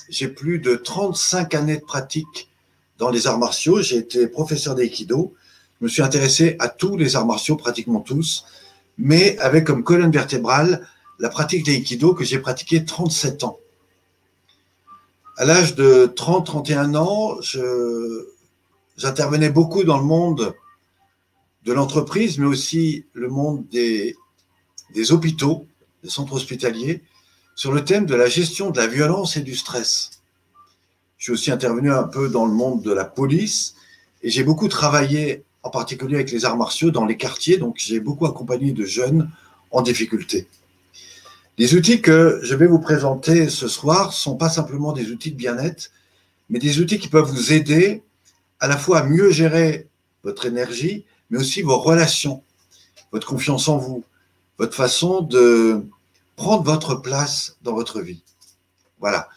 j'ai 0.09 0.27
plus 0.27 0.59
de 0.59 0.75
35 0.75 1.53
années 1.53 1.77
de 1.77 1.85
pratique 1.85 2.49
dans 2.97 3.09
les 3.09 3.27
arts 3.27 3.39
martiaux. 3.39 3.81
J'ai 3.81 3.97
été 3.97 4.27
professeur 4.27 4.75
d'aïkido. 4.75 5.33
Je 5.79 5.85
me 5.85 5.89
suis 5.89 6.01
intéressé 6.01 6.55
à 6.59 6.69
tous 6.69 6.97
les 6.97 7.15
arts 7.15 7.25
martiaux, 7.25 7.55
pratiquement 7.55 7.99
tous, 7.99 8.45
mais 8.97 9.37
avec 9.39 9.65
comme 9.65 9.83
colonne 9.83 10.11
vertébrale 10.11 10.87
la 11.19 11.29
pratique 11.29 11.65
d'aïkido 11.65 12.13
que 12.13 12.23
j'ai 12.23 12.39
pratiqué 12.39 12.85
37 12.85 13.43
ans. 13.43 13.59
À 15.37 15.45
l'âge 15.45 15.75
de 15.75 16.07
30-31 16.15 16.95
ans, 16.95 17.37
j'intervenais 18.97 19.49
beaucoup 19.49 19.83
dans 19.83 19.97
le 19.97 20.05
monde 20.05 20.55
de 21.65 21.73
l'entreprise, 21.73 22.37
mais 22.37 22.45
aussi 22.45 23.05
le 23.13 23.27
monde 23.27 23.67
des 23.69 24.15
hôpitaux, 25.09 25.67
des 26.03 26.09
centres 26.09 26.35
hospitaliers, 26.35 27.03
sur 27.55 27.73
le 27.73 27.83
thème 27.83 28.05
de 28.05 28.15
la 28.15 28.27
gestion 28.27 28.69
de 28.69 28.77
la 28.77 28.87
violence 28.87 29.35
et 29.35 29.41
du 29.41 29.55
stress. 29.55 30.14
Je 31.25 31.31
suis 31.31 31.41
aussi 31.41 31.51
intervenu 31.51 31.91
un 31.91 32.03
peu 32.03 32.29
dans 32.29 32.45
le 32.45 32.53
monde 32.53 32.83
de 32.83 32.93
la 32.93 33.03
police 33.03 33.73
et 34.21 34.29
j'ai 34.29 34.43
beaucoup 34.43 34.67
travaillé 34.67 35.43
en 35.63 35.71
particulier 35.71 36.17
avec 36.17 36.29
les 36.29 36.45
arts 36.45 36.55
martiaux 36.55 36.91
dans 36.91 37.03
les 37.03 37.17
quartiers, 37.17 37.57
donc 37.57 37.77
j'ai 37.79 37.99
beaucoup 37.99 38.27
accompagné 38.27 38.73
de 38.73 38.85
jeunes 38.85 39.31
en 39.71 39.81
difficulté. 39.81 40.47
Les 41.57 41.73
outils 41.73 41.99
que 41.99 42.39
je 42.43 42.53
vais 42.53 42.67
vous 42.67 42.77
présenter 42.77 43.49
ce 43.49 43.67
soir 43.67 44.13
sont 44.13 44.35
pas 44.35 44.49
simplement 44.49 44.93
des 44.93 45.09
outils 45.09 45.31
de 45.31 45.35
bien-être, 45.35 45.89
mais 46.51 46.59
des 46.59 46.79
outils 46.79 46.99
qui 46.99 47.07
peuvent 47.07 47.25
vous 47.25 47.51
aider 47.51 48.03
à 48.59 48.67
la 48.67 48.77
fois 48.77 48.99
à 48.99 49.03
mieux 49.03 49.31
gérer 49.31 49.87
votre 50.21 50.45
énergie, 50.45 51.05
mais 51.31 51.39
aussi 51.39 51.63
vos 51.63 51.79
relations, 51.79 52.43
votre 53.11 53.25
confiance 53.25 53.67
en 53.67 53.79
vous, 53.79 54.03
votre 54.59 54.75
façon 54.75 55.21
de 55.21 55.87
prendre 56.35 56.61
votre 56.61 56.93
place 56.93 57.57
dans 57.63 57.73
votre 57.73 58.01
vie. 58.01 58.21
Voilà. 58.99 59.27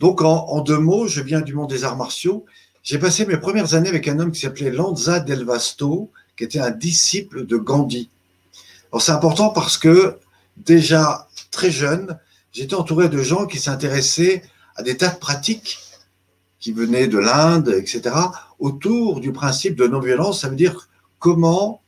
Donc, 0.00 0.22
en, 0.22 0.60
deux 0.62 0.78
mots, 0.78 1.06
je 1.06 1.20
viens 1.20 1.42
du 1.42 1.54
monde 1.54 1.68
des 1.68 1.84
arts 1.84 1.96
martiaux. 1.96 2.46
J'ai 2.82 2.98
passé 2.98 3.26
mes 3.26 3.36
premières 3.36 3.74
années 3.74 3.90
avec 3.90 4.08
un 4.08 4.18
homme 4.18 4.32
qui 4.32 4.40
s'appelait 4.40 4.70
Lanza 4.70 5.20
Del 5.20 5.44
Vasto, 5.44 6.10
qui 6.36 6.44
était 6.44 6.58
un 6.58 6.70
disciple 6.70 7.44
de 7.46 7.58
Gandhi. 7.58 8.08
Alors, 8.90 9.02
c'est 9.02 9.12
important 9.12 9.50
parce 9.50 9.76
que 9.76 10.18
déjà 10.56 11.28
très 11.50 11.70
jeune, 11.70 12.18
j'étais 12.52 12.74
entouré 12.74 13.10
de 13.10 13.22
gens 13.22 13.46
qui 13.46 13.58
s'intéressaient 13.58 14.42
à 14.74 14.82
des 14.82 14.96
tas 14.96 15.10
de 15.10 15.18
pratiques 15.18 15.78
qui 16.60 16.72
venaient 16.72 17.06
de 17.06 17.18
l'Inde, 17.18 17.68
etc., 17.68 18.14
autour 18.58 19.20
du 19.20 19.32
principe 19.32 19.76
de 19.76 19.86
non-violence. 19.86 20.40
Ça 20.40 20.48
veut 20.48 20.56
dire 20.56 20.88
comment 21.18 21.82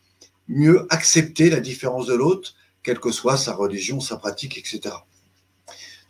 mieux 0.49 0.87
accepter 0.91 1.49
la 1.49 1.61
différence 1.61 2.07
de 2.07 2.15
l'autre 2.15 2.55
quelle 2.83 2.99
que 2.99 3.13
soit 3.13 3.37
sa 3.37 3.55
religion, 3.55 4.01
sa 4.01 4.17
pratique, 4.17 4.59
etc. 4.59 4.95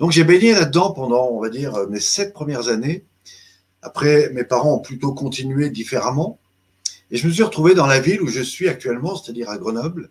Donc 0.03 0.11
j'ai 0.11 0.25
baigné 0.25 0.53
là-dedans 0.53 0.91
pendant, 0.91 1.29
on 1.29 1.41
va 1.41 1.49
dire, 1.49 1.87
mes 1.89 2.01
sept 2.01 2.33
premières 2.33 2.67
années. 2.67 3.05
Après, 3.83 4.31
mes 4.31 4.43
parents 4.43 4.75
ont 4.75 4.81
plutôt 4.81 5.15
continué 5.15 5.71
différemment. 5.71 6.41
Et 7.13 7.17
je 7.17 7.29
me 7.29 7.33
suis 7.33 7.45
retrouvé 7.45 7.77
dans 7.77 7.87
la 7.87 8.01
ville 8.01 8.21
où 8.21 8.27
je 8.27 8.43
suis 8.43 8.69
actuellement, 8.69 9.15
c'est-à-dire 9.15 9.49
à 9.49 9.59
Grenoble, 9.59 10.11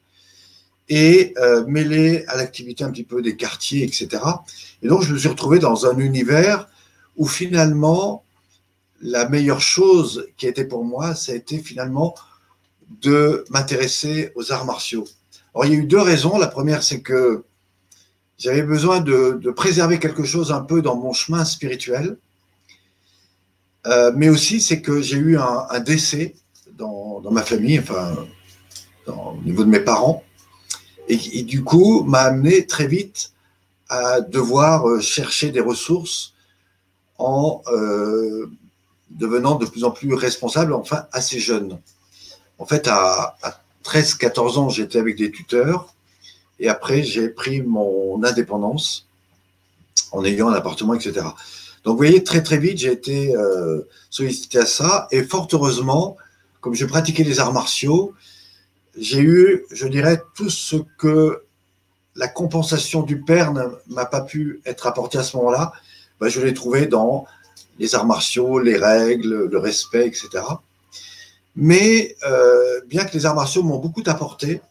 et 0.88 1.34
euh, 1.40 1.66
mêlé 1.68 2.24
à 2.30 2.38
l'activité 2.38 2.86
un 2.86 2.92
petit 2.92 3.04
peu 3.04 3.22
des 3.22 3.36
quartiers, 3.36 3.84
etc. 3.84 4.24
Et 4.82 4.88
donc 4.88 5.02
je 5.02 5.12
me 5.12 5.18
suis 5.18 5.28
retrouvé 5.28 5.60
dans 5.60 5.86
un 5.86 5.98
univers 5.98 6.70
où 7.18 7.28
finalement, 7.28 8.24
la 9.02 9.28
meilleure 9.28 9.60
chose 9.60 10.26
qui 10.38 10.46
a 10.46 10.50
été 10.52 10.64
pour 10.64 10.86
moi, 10.86 11.16
ça 11.16 11.34
a 11.34 11.36
été 11.36 11.58
finalement 11.58 12.16
de 13.02 13.44
m'intéresser 13.50 14.32
aux 14.36 14.54
arts 14.54 14.66
martiaux. 14.66 15.06
Alors, 15.54 15.66
il 15.66 15.74
y 15.74 15.76
a 15.76 15.80
eu 15.80 15.86
deux 15.86 16.00
raisons. 16.00 16.38
La 16.38 16.48
première, 16.48 16.82
c'est 16.82 17.02
que 17.02 17.44
j'avais 18.42 18.64
besoin 18.64 19.02
de, 19.02 19.52
préserver 19.56 20.00
quelque 20.00 20.24
chose 20.24 20.52
un 20.52 20.62
peu 20.62 20.82
dans 20.82 20.96
mon 20.96 21.14
chemin 21.14 21.46
spirituel. 21.46 22.18
Euh, 23.86 24.12
mais 24.16 24.30
aussi, 24.30 24.62
c'est 24.62 24.82
que 24.82 25.00
j'ai 25.00 25.18
eu 25.18 25.38
un, 25.38 25.80
décès 25.80 26.36
dans, 26.76 27.22
ma 27.30 27.44
famille, 27.44 27.80
enfin, 27.80 28.16
au 29.08 29.38
niveau 29.46 29.64
de 29.64 29.70
mes 29.70 29.80
parents. 29.80 30.24
Et, 31.08 31.44
du 31.44 31.64
coup, 31.64 32.04
m'a 32.04 32.22
amené 32.22 32.66
très 32.66 32.88
vite 32.88 33.34
à 33.90 34.22
devoir 34.22 34.90
euh, 34.90 35.02
chercher 35.02 35.52
des 35.52 35.60
ressources 35.60 36.34
en 37.20 37.62
euh, 37.68 38.50
devenant 39.10 39.56
de 39.56 39.66
plus 39.66 39.84
en 39.84 39.92
plus 39.92 40.14
responsable, 40.14 40.74
enfin 40.74 41.06
assez 41.12 41.40
jeune. 41.40 41.78
En 42.58 42.66
fait, 42.66 42.88
à, 42.88 43.36
à 43.44 43.62
13-14 43.84 44.58
ans, 44.58 44.70
j'étais 44.70 44.98
avec 44.98 45.18
des 45.18 45.30
tuteurs. 45.30 45.94
Et 46.62 46.70
après, 46.70 47.02
j'ai 47.02 47.28
pris 47.28 47.62
mon 47.62 48.24
indépendance 48.24 49.08
en 50.12 50.24
ayant 50.24 50.50
un 50.50 50.54
appartement, 50.54 50.94
etc. 50.94 51.26
Donc, 51.84 51.94
vous 51.94 51.98
voyez, 51.98 52.24
très, 52.24 52.44
très 52.44 52.60
vite, 52.60 52.78
j'ai 52.78 52.92
été 52.92 53.36
euh, 53.36 53.82
sollicité 54.12 54.60
à 54.60 54.68
ça. 54.68 55.08
Et 55.12 55.24
fort 55.24 55.48
heureusement, 55.52 56.18
comme 56.62 56.76
je 56.76 56.86
pratiquais 56.86 57.24
les 57.24 57.40
arts 57.40 57.52
martiaux, 57.52 58.14
j'ai 58.96 59.22
eu, 59.22 59.66
je 59.72 59.88
dirais, 59.88 60.22
tout 60.36 60.52
ce 60.52 60.76
que 61.00 61.44
la 62.16 62.28
compensation 62.28 63.02
du 63.02 63.22
père 63.22 63.54
ne 63.54 63.64
m'a 63.88 64.06
pas 64.06 64.22
pu 64.22 64.62
être 64.66 64.86
apportée 64.86 65.18
à 65.18 65.24
ce 65.24 65.36
moment-là. 65.38 65.74
Ben, 66.20 66.30
je 66.30 66.42
l'ai 66.42 66.54
trouvé 66.54 66.86
dans 66.86 67.26
les 67.80 67.96
arts 67.96 68.06
martiaux, 68.06 68.60
les 68.60 68.78
règles, 68.78 69.46
le 69.46 69.58
respect, 69.58 70.06
etc. 70.06 70.44
Mais 71.56 72.16
euh, 72.24 72.82
bien 72.86 73.04
que 73.06 73.14
les 73.14 73.26
arts 73.26 73.34
martiaux 73.34 73.64
m'ont 73.64 73.80
beaucoup 73.80 74.04
apporté, 74.06 74.62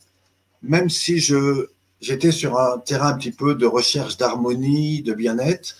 même 0.62 0.88
si 0.88 1.18
je, 1.18 1.66
j'étais 2.00 2.32
sur 2.32 2.58
un 2.58 2.78
terrain 2.78 3.08
un 3.08 3.14
petit 3.14 3.32
peu 3.32 3.54
de 3.54 3.66
recherche 3.66 4.16
d'harmonie, 4.16 5.02
de 5.02 5.12
bien-être, 5.12 5.76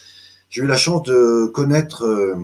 j'ai 0.51 0.63
eu 0.63 0.67
la 0.67 0.77
chance 0.77 1.03
de 1.05 1.47
connaître 1.55 2.05
euh, 2.05 2.37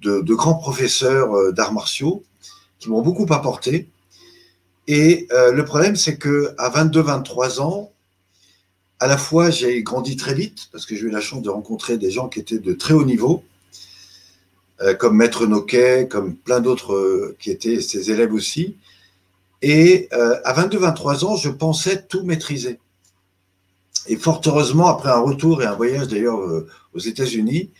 de, 0.00 0.34
grands 0.34 0.54
professeurs 0.54 1.32
euh, 1.34 1.52
d'arts 1.52 1.72
martiaux 1.72 2.24
qui 2.78 2.88
m'ont 2.88 3.02
beaucoup 3.02 3.26
apporté. 3.32 3.88
Et 4.88 5.28
le 5.30 5.62
problème, 5.64 5.94
c'est 5.94 6.16
que 6.16 6.56
à 6.58 6.68
22-23 6.68 7.60
ans, 7.60 7.92
à 9.02 9.08
la 9.08 9.18
fois 9.18 9.50
j'ai 9.50 9.82
grandi 9.82 10.16
très 10.16 10.32
vite 10.32 10.68
parce 10.70 10.86
que 10.86 10.94
j'ai 10.94 11.02
eu 11.02 11.10
la 11.10 11.20
chance 11.20 11.42
de 11.42 11.50
rencontrer 11.50 11.98
des 11.98 12.10
gens 12.12 12.28
qui 12.28 12.38
étaient 12.38 12.60
de 12.60 12.72
très 12.72 12.94
haut 12.94 13.04
niveau, 13.04 13.42
euh, 14.80 14.94
comme 14.94 15.16
Maître 15.16 15.46
Noquet, 15.46 16.06
comme 16.08 16.36
plein 16.36 16.60
d'autres 16.60 16.94
euh, 16.94 17.36
qui 17.40 17.50
étaient 17.50 17.80
ses 17.80 18.12
élèves 18.12 18.32
aussi. 18.32 18.76
Et 19.62 20.08
euh, 20.12 20.36
à 20.44 20.52
22-23 20.54 21.24
ans, 21.24 21.36
je 21.36 21.48
pensais 21.48 22.02
tout 22.02 22.24
maîtriser. 22.24 22.80
Et 24.08 24.16
fort 24.16 24.40
heureusement, 24.46 24.88
après 24.88 25.10
un 25.10 25.20
retour 25.20 25.62
et 25.62 25.66
un 25.66 25.74
voyage 25.74 26.08
d'ailleurs 26.08 26.40
aux 26.92 26.98
États-Unis, 26.98 27.70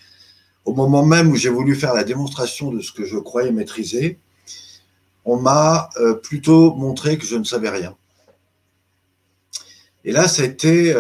au 0.65 0.73
moment 0.73 1.05
même 1.05 1.31
où 1.31 1.37
j'ai 1.37 1.49
voulu 1.49 1.75
faire 1.75 1.95
la 1.95 2.05
démonstration 2.05 2.71
de 2.71 2.81
ce 2.81 2.93
que 2.93 3.05
je 3.05 3.19
croyais 3.19 3.51
maîtriser, 3.51 4.21
on 5.25 5.37
m'a 5.37 5.91
plutôt 6.23 6.77
montré 6.77 7.19
que 7.19 7.27
je 7.27 7.35
ne 7.35 7.43
savais 7.43 7.71
rien. 7.71 7.97
Et 10.05 10.13
là, 10.13 10.29
c'était 10.29 10.95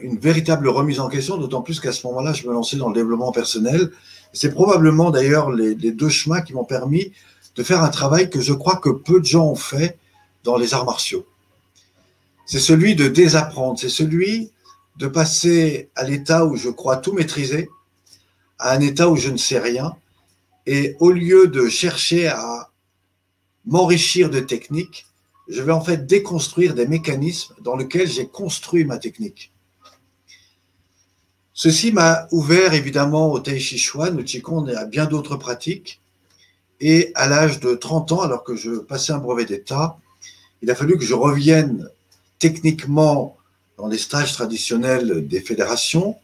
une 0.00 0.20
véritable 0.20 0.68
remise 0.68 1.00
en 1.00 1.08
question, 1.08 1.38
d'autant 1.38 1.62
plus 1.62 1.80
qu'à 1.80 1.90
ce 1.90 2.06
moment-là, 2.06 2.32
je 2.32 2.46
me 2.46 2.52
lançais 2.52 2.76
dans 2.76 2.88
le 2.88 2.94
développement 2.94 3.32
personnel 3.32 3.90
c'est 4.32 4.52
probablement 4.52 5.10
d'ailleurs 5.10 5.50
les, 5.50 5.74
deux 5.74 6.08
chemins 6.08 6.40
qui 6.40 6.54
m'ont 6.54 6.64
permis 6.64 7.12
de 7.56 7.62
faire 7.62 7.82
un 7.82 7.88
travail 7.88 8.30
que 8.30 8.40
je 8.40 8.52
crois 8.52 8.76
que 8.76 8.90
peu 8.90 9.20
de 9.20 9.24
gens 9.24 9.46
ont 9.46 9.56
fait 9.56 9.98
dans 10.44 10.56
les 10.56 10.74
arts 10.74 10.84
martiaux. 10.84 11.26
C'est 12.46 12.60
celui 12.60 12.94
de 12.94 13.08
désapprendre, 13.08 13.78
c'est 13.78 13.88
celui 13.88 14.50
de 14.96 15.06
passer 15.06 15.90
à 15.94 16.04
l'état 16.04 16.46
où 16.46 16.56
je 16.56 16.70
crois 16.70 16.96
tout 16.96 17.12
maîtriser, 17.12 17.68
à 18.58 18.72
un 18.72 18.80
état 18.80 19.08
où 19.08 19.16
je 19.16 19.30
ne 19.30 19.36
sais 19.36 19.58
rien, 19.58 19.96
et 20.66 20.96
au 20.98 21.10
lieu 21.10 21.46
de 21.46 21.68
chercher 21.68 22.28
à 22.28 22.70
m'enrichir 23.64 24.30
de 24.30 24.40
techniques, 24.40 25.06
je 25.48 25.62
vais 25.62 25.72
en 25.72 25.80
fait 25.80 26.06
déconstruire 26.06 26.74
des 26.74 26.86
mécanismes 26.86 27.54
dans 27.60 27.76
lesquels 27.76 28.08
j'ai 28.08 28.26
construit 28.26 28.84
ma 28.84 28.98
technique. 28.98 29.52
Ceci 31.54 31.90
m'a 31.90 32.28
ouvert 32.30 32.74
évidemment 32.74 33.32
au 33.32 33.40
Tai 33.40 33.58
Chi 33.58 33.78
Chuan, 33.78 34.20
au 34.20 34.22
Qigong 34.22 34.68
et 34.68 34.76
à 34.76 34.84
bien 34.84 35.06
d'autres 35.06 35.36
pratiques. 35.36 36.00
Et 36.80 37.10
à 37.16 37.26
l'âge 37.26 37.58
de 37.58 37.74
30 37.74 38.12
ans, 38.12 38.20
alors 38.20 38.44
que 38.44 38.54
je 38.54 38.78
passais 38.78 39.12
un 39.12 39.18
brevet 39.18 39.44
d'État, 39.44 39.98
il 40.62 40.70
a 40.70 40.74
fallu 40.74 40.98
que 40.98 41.04
je 41.04 41.14
revienne 41.14 41.88
techniquement 42.38 43.36
dans 43.76 43.86
les 43.86 43.98
stages 43.98 44.32
traditionnels 44.32 45.26
des 45.26 45.40
fédérations. 45.40 46.16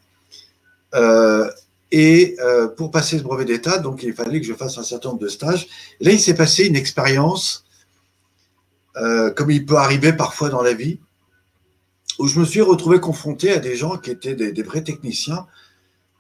Euh, 0.94 1.48
Et 1.90 2.36
euh, 2.40 2.66
pour 2.66 2.90
passer 2.90 3.18
ce 3.18 3.22
brevet 3.22 3.44
d'État, 3.44 3.78
donc 3.78 4.02
il 4.02 4.14
fallait 4.14 4.40
que 4.40 4.46
je 4.46 4.54
fasse 4.54 4.78
un 4.78 4.82
certain 4.82 5.10
nombre 5.10 5.20
de 5.20 5.28
stages. 5.28 5.68
là, 6.00 6.10
il 6.10 6.18
s'est 6.18 6.34
passé 6.34 6.64
une 6.66 6.74
expérience, 6.74 7.64
euh, 8.96 9.30
comme 9.30 9.52
il 9.52 9.64
peut 9.64 9.76
arriver 9.76 10.12
parfois 10.12 10.48
dans 10.48 10.62
la 10.62 10.74
vie, 10.74 10.98
où 12.18 12.26
je 12.26 12.40
me 12.40 12.44
suis 12.44 12.62
retrouvé 12.62 12.98
confronté 12.98 13.52
à 13.52 13.58
des 13.58 13.76
gens 13.76 13.96
qui 13.96 14.10
étaient 14.10 14.34
des, 14.34 14.62
vrais 14.64 14.82
techniciens, 14.82 15.46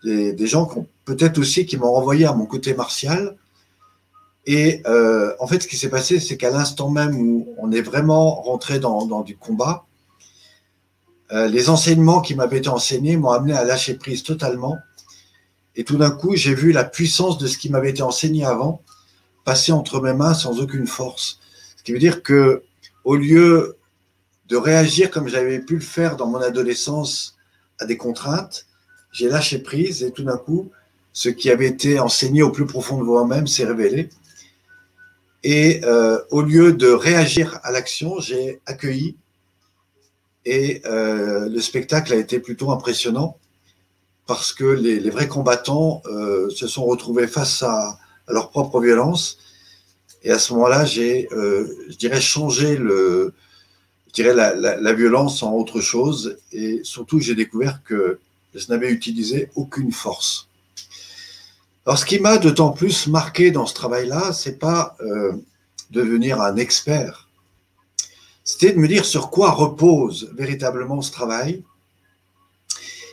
des, 0.04 0.46
gens 0.46 0.68
peut-être 1.04 1.38
aussi 1.38 1.66
qui 1.66 1.76
m'ont 1.76 1.92
renvoyé 1.92 2.24
à 2.26 2.34
mon 2.34 2.46
côté 2.46 2.74
martial. 2.74 3.36
Et 4.46 4.82
euh, 4.86 5.34
en 5.40 5.46
fait, 5.46 5.62
ce 5.62 5.68
qui 5.68 5.76
s'est 5.76 5.88
passé, 5.88 6.20
c'est 6.20 6.36
qu'à 6.36 6.50
l'instant 6.50 6.90
même 6.90 7.16
où 7.16 7.54
on 7.58 7.72
est 7.72 7.80
vraiment 7.80 8.42
rentré 8.42 8.78
dans, 8.78 9.22
du 9.22 9.36
combat, 9.36 9.86
les 11.30 11.68
enseignements 11.68 12.20
qui 12.20 12.36
m'avaient 12.36 12.58
été 12.58 12.68
enseignés 12.68 13.16
m'ont 13.16 13.30
amené 13.30 13.54
à 13.54 13.64
lâcher 13.64 13.94
prise 13.94 14.22
totalement 14.22 14.76
et 15.76 15.84
tout 15.84 15.96
d'un 15.96 16.10
coup, 16.10 16.36
j'ai 16.36 16.54
vu 16.54 16.72
la 16.72 16.84
puissance 16.84 17.38
de 17.38 17.46
ce 17.46 17.58
qui 17.58 17.70
m'avait 17.70 17.90
été 17.90 18.02
enseigné 18.02 18.44
avant 18.44 18.82
passer 19.44 19.72
entre 19.72 20.00
mes 20.00 20.14
mains 20.14 20.34
sans 20.34 20.60
aucune 20.60 20.86
force. 20.86 21.38
Ce 21.76 21.82
qui 21.82 21.92
veut 21.92 21.98
dire 21.98 22.22
que, 22.22 22.62
au 23.04 23.16
lieu 23.16 23.76
de 24.48 24.56
réagir 24.56 25.10
comme 25.10 25.28
j'avais 25.28 25.58
pu 25.58 25.74
le 25.74 25.80
faire 25.80 26.16
dans 26.16 26.26
mon 26.26 26.38
adolescence 26.38 27.36
à 27.78 27.86
des 27.86 27.96
contraintes, 27.96 28.66
j'ai 29.12 29.28
lâché 29.28 29.58
prise 29.58 30.02
et 30.02 30.12
tout 30.12 30.24
d'un 30.24 30.36
coup, 30.36 30.70
ce 31.12 31.28
qui 31.28 31.50
avait 31.50 31.66
été 31.66 31.98
enseigné 31.98 32.42
au 32.42 32.50
plus 32.50 32.66
profond 32.66 32.98
de 32.98 33.04
moi-même 33.04 33.46
s'est 33.46 33.64
révélé. 33.64 34.08
Et 35.44 35.82
euh, 35.84 36.18
au 36.30 36.40
lieu 36.40 36.72
de 36.72 36.88
réagir 36.88 37.60
à 37.62 37.70
l'action, 37.70 38.18
j'ai 38.18 38.62
accueilli 38.64 39.18
et 40.46 40.80
euh, 40.86 41.50
le 41.50 41.60
spectacle 41.60 42.14
a 42.14 42.16
été 42.16 42.40
plutôt 42.40 42.70
impressionnant 42.70 43.38
parce 44.26 44.54
que 44.54 44.64
les, 44.64 45.10
vrais 45.10 45.28
combattants 45.28 46.02
euh, 46.06 46.48
se 46.48 46.66
sont 46.66 46.86
retrouvés 46.86 47.26
face 47.26 47.62
à, 47.62 47.98
leur 48.26 48.48
propre 48.48 48.80
violence. 48.80 49.36
Et 50.22 50.30
à 50.30 50.38
ce 50.38 50.54
moment-là, 50.54 50.86
j'ai, 50.86 51.28
je 51.30 51.96
dirais, 51.98 52.22
changé 52.22 52.78
le, 52.78 53.34
je 54.06 54.12
dirais 54.14 54.32
la, 54.32 54.92
violence 54.94 55.42
en 55.42 55.52
autre 55.52 55.82
chose. 55.82 56.38
Et 56.52 56.80
surtout, 56.84 57.20
j'ai 57.20 57.34
découvert 57.34 57.82
que 57.84 58.18
je 58.54 58.66
n'avais 58.70 58.90
utilisé 58.90 59.50
aucune 59.56 59.92
force. 59.92 60.48
Alors, 61.86 61.98
ce 61.98 62.06
qui 62.06 62.18
m'a 62.18 62.38
d'autant 62.38 62.70
plus 62.70 63.08
marqué 63.08 63.50
dans 63.50 63.66
ce 63.66 63.74
travail-là, 63.74 64.32
c'est 64.32 64.58
pas 64.58 64.96
euh, 65.00 65.32
devenir 65.90 66.40
un 66.40 66.56
expert. 66.56 67.28
C'était 68.42 68.72
de 68.72 68.78
me 68.78 68.88
dire 68.88 69.04
sur 69.04 69.30
quoi 69.30 69.50
repose 69.50 70.30
véritablement 70.34 71.02
ce 71.02 71.12
travail 71.12 71.62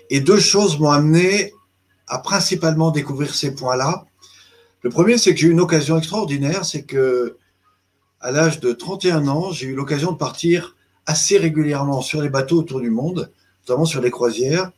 et 0.09 0.19
deux 0.19 0.39
choses 0.39 0.77
m'ont 0.77 0.91
amené 0.91 1.53
à 2.07 2.19
principalement 2.19 2.91
découvrir 2.91 3.33
ces 3.33 3.55
points-là. 3.55 4.05
Le 4.81 4.89
premier, 4.89 5.17
c'est 5.17 5.33
que 5.33 5.39
j'ai 5.39 5.47
eu 5.47 5.51
une 5.51 5.61
occasion 5.61 5.97
extraordinaire, 5.97 6.65
c'est 6.65 6.83
que 6.83 7.37
à 8.19 8.31
l'âge 8.31 8.59
de 8.59 8.71
31 8.71 9.27
ans, 9.27 9.51
j'ai 9.51 9.67
eu 9.67 9.75
l'occasion 9.75 10.11
de 10.11 10.17
partir 10.17 10.75
assez 11.05 11.37
régulièrement 11.37 12.01
sur 12.01 12.21
les 12.21 12.29
bateaux 12.29 12.59
autour 12.59 12.81
du 12.81 12.89
monde, 12.89 13.31
notamment 13.61 13.85
sur 13.85 14.01
les 14.01 14.11
croisières, 14.11 14.71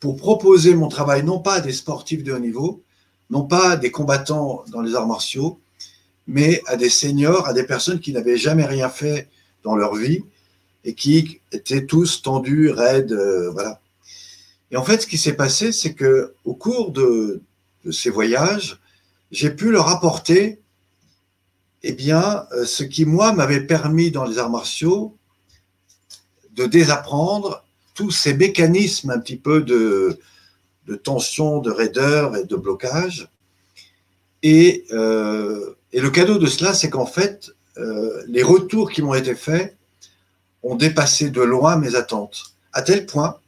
pour 0.00 0.16
proposer 0.16 0.74
mon 0.74 0.88
travail 0.88 1.24
non 1.24 1.38
pas 1.38 1.54
à 1.54 1.60
des 1.60 1.72
sportifs 1.72 2.22
de 2.22 2.32
haut 2.32 2.38
niveau, 2.38 2.83
non 3.34 3.42
pas 3.42 3.72
à 3.72 3.76
des 3.76 3.90
combattants 3.90 4.64
dans 4.68 4.80
les 4.80 4.94
arts 4.94 5.08
martiaux, 5.08 5.58
mais 6.28 6.62
à 6.66 6.76
des 6.76 6.88
seniors, 6.88 7.48
à 7.48 7.52
des 7.52 7.64
personnes 7.64 7.98
qui 7.98 8.12
n'avaient 8.12 8.36
jamais 8.36 8.64
rien 8.64 8.88
fait 8.88 9.28
dans 9.64 9.74
leur 9.74 9.96
vie 9.96 10.22
et 10.84 10.94
qui 10.94 11.40
étaient 11.50 11.84
tous 11.84 12.22
tendus, 12.22 12.70
raides, 12.70 13.12
euh, 13.12 13.50
voilà. 13.50 13.80
Et 14.70 14.76
en 14.76 14.84
fait, 14.84 15.02
ce 15.02 15.08
qui 15.08 15.18
s'est 15.18 15.34
passé, 15.34 15.72
c'est 15.72 15.94
que 15.94 16.34
au 16.44 16.54
cours 16.54 16.92
de, 16.92 17.42
ces 17.90 18.08
voyages, 18.08 18.78
j'ai 19.32 19.50
pu 19.50 19.70
leur 19.70 19.88
apporter 19.88 20.60
eh 21.82 21.92
bien, 21.92 22.46
euh, 22.52 22.64
ce 22.64 22.84
qui, 22.84 23.04
moi, 23.04 23.32
m'avait 23.32 23.66
permis 23.66 24.10
dans 24.12 24.24
les 24.24 24.38
arts 24.38 24.48
martiaux 24.48 25.16
de 26.52 26.66
désapprendre 26.66 27.64
tous 27.94 28.12
ces 28.12 28.32
mécanismes 28.32 29.10
un 29.10 29.18
petit 29.18 29.36
peu 29.36 29.60
de, 29.60 30.18
tension, 31.02 31.58
de 31.58 31.70
raideur 31.70 32.36
et 32.36 32.44
de 32.44 32.56
blocage. 32.56 33.28
Et, 34.44 34.84
euh, 34.92 35.74
le 35.92 36.10
cadeau 36.10 36.38
de 36.38 36.46
cela, 36.46 36.74
c'est 36.74 36.90
qu'en 36.90 37.06
fait, 37.06 37.50
euh, 37.78 38.22
les 38.28 38.42
retours 38.42 38.90
qui 38.90 39.00
m'ont 39.00 39.14
été 39.14 39.34
faits 39.34 39.76
ont 40.62 40.74
dépassé 40.76 41.30
de 41.30 41.40
loin 41.40 41.76
mes 41.76 41.94
attentes, 41.94 42.54
à 42.72 42.82
tel 42.82 43.06
point 43.06 43.38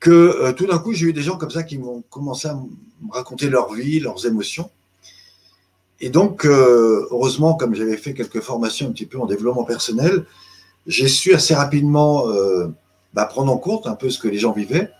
que 0.00 0.10
euh, 0.10 0.52
tout 0.52 0.66
d'un 0.66 0.78
coup, 0.78 0.92
j'ai 0.92 1.06
eu 1.06 1.12
des 1.12 1.22
gens 1.22 1.36
comme 1.36 1.50
ça 1.50 1.62
qui 1.62 1.76
m'ont 1.76 2.02
commencé 2.08 2.48
à 2.48 2.54
me 2.54 3.12
raconter 3.12 3.50
leur 3.50 3.74
vie, 3.74 4.00
leurs 4.00 4.26
émotions. 4.26 4.70
Et 6.00 6.08
donc, 6.08 6.44
heureusement, 6.44 7.54
comme 7.54 7.74
j'avais 7.74 7.96
fait 7.96 8.14
quelques 8.14 8.40
formations 8.40 8.88
un 8.88 8.92
petit 8.92 9.06
peu 9.06 9.18
en 9.18 9.26
développement 9.26 9.64
personnel, 9.64 10.24
j'ai 10.86 11.08
su 11.08 11.34
assez 11.34 11.54
rapidement 11.54 12.26
bah, 13.14 13.24
prendre 13.24 13.52
en 13.52 13.56
compte 13.56 13.86
un 13.86 13.94
peu 13.94 14.10
ce 14.10 14.18
que 14.18 14.28
les 14.28 14.38
gens 14.38 14.52
vivaient. 14.52 14.90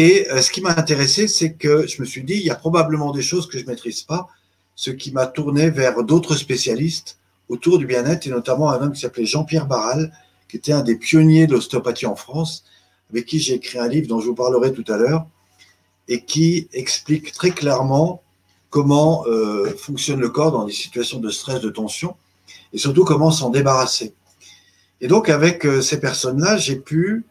Et 0.00 0.28
ce 0.40 0.52
qui 0.52 0.60
m'a 0.60 0.78
intéressé, 0.78 1.26
c'est 1.26 1.54
que 1.54 1.88
je 1.88 2.00
me 2.00 2.06
suis 2.06 2.22
dit, 2.22 2.34
il 2.34 2.44
y 2.44 2.50
a 2.50 2.54
probablement 2.54 3.10
des 3.10 3.20
choses 3.20 3.48
que 3.48 3.58
je 3.58 3.64
ne 3.64 3.68
maîtrise 3.70 4.02
pas, 4.02 4.28
ce 4.76 4.92
qui 4.92 5.10
m'a 5.10 5.26
tourné 5.26 5.70
vers 5.70 6.04
d'autres 6.04 6.36
spécialistes 6.36 7.18
autour 7.48 7.78
du 7.78 7.86
bien-être, 7.86 8.24
et 8.28 8.30
notamment 8.30 8.70
un 8.70 8.80
homme 8.80 8.92
qui 8.92 9.00
s'appelait 9.00 9.26
Jean-Pierre 9.26 9.66
Barral, 9.66 10.12
qui 10.48 10.56
était 10.56 10.70
un 10.70 10.82
des 10.82 10.94
pionniers 10.94 11.48
de 11.48 11.54
l'ostéopathie 11.54 12.06
en 12.06 12.14
France, 12.14 12.62
avec 13.10 13.26
qui 13.26 13.40
j'ai 13.40 13.54
écrit 13.54 13.80
un 13.80 13.88
livre 13.88 14.06
dont 14.06 14.20
je 14.20 14.26
vous 14.26 14.36
parlerai 14.36 14.72
tout 14.72 14.84
à 14.86 14.96
l'heure, 14.96 15.26
et 16.06 16.22
qui 16.22 16.68
explique 16.72 17.32
très 17.32 17.50
clairement 17.50 18.22
comment 18.70 19.26
euh, 19.26 19.74
fonctionne 19.76 20.20
le 20.20 20.28
corps 20.28 20.52
dans 20.52 20.64
des 20.64 20.72
situations 20.72 21.18
de 21.18 21.28
stress, 21.28 21.60
de 21.60 21.70
tension, 21.70 22.14
et 22.72 22.78
surtout 22.78 23.02
comment 23.02 23.32
s'en 23.32 23.50
débarrasser. 23.50 24.14
Et 25.00 25.08
donc 25.08 25.28
avec 25.28 25.66
euh, 25.66 25.82
ces 25.82 25.98
personnes-là, 25.98 26.56
j'ai 26.56 26.76
pu 26.76 27.24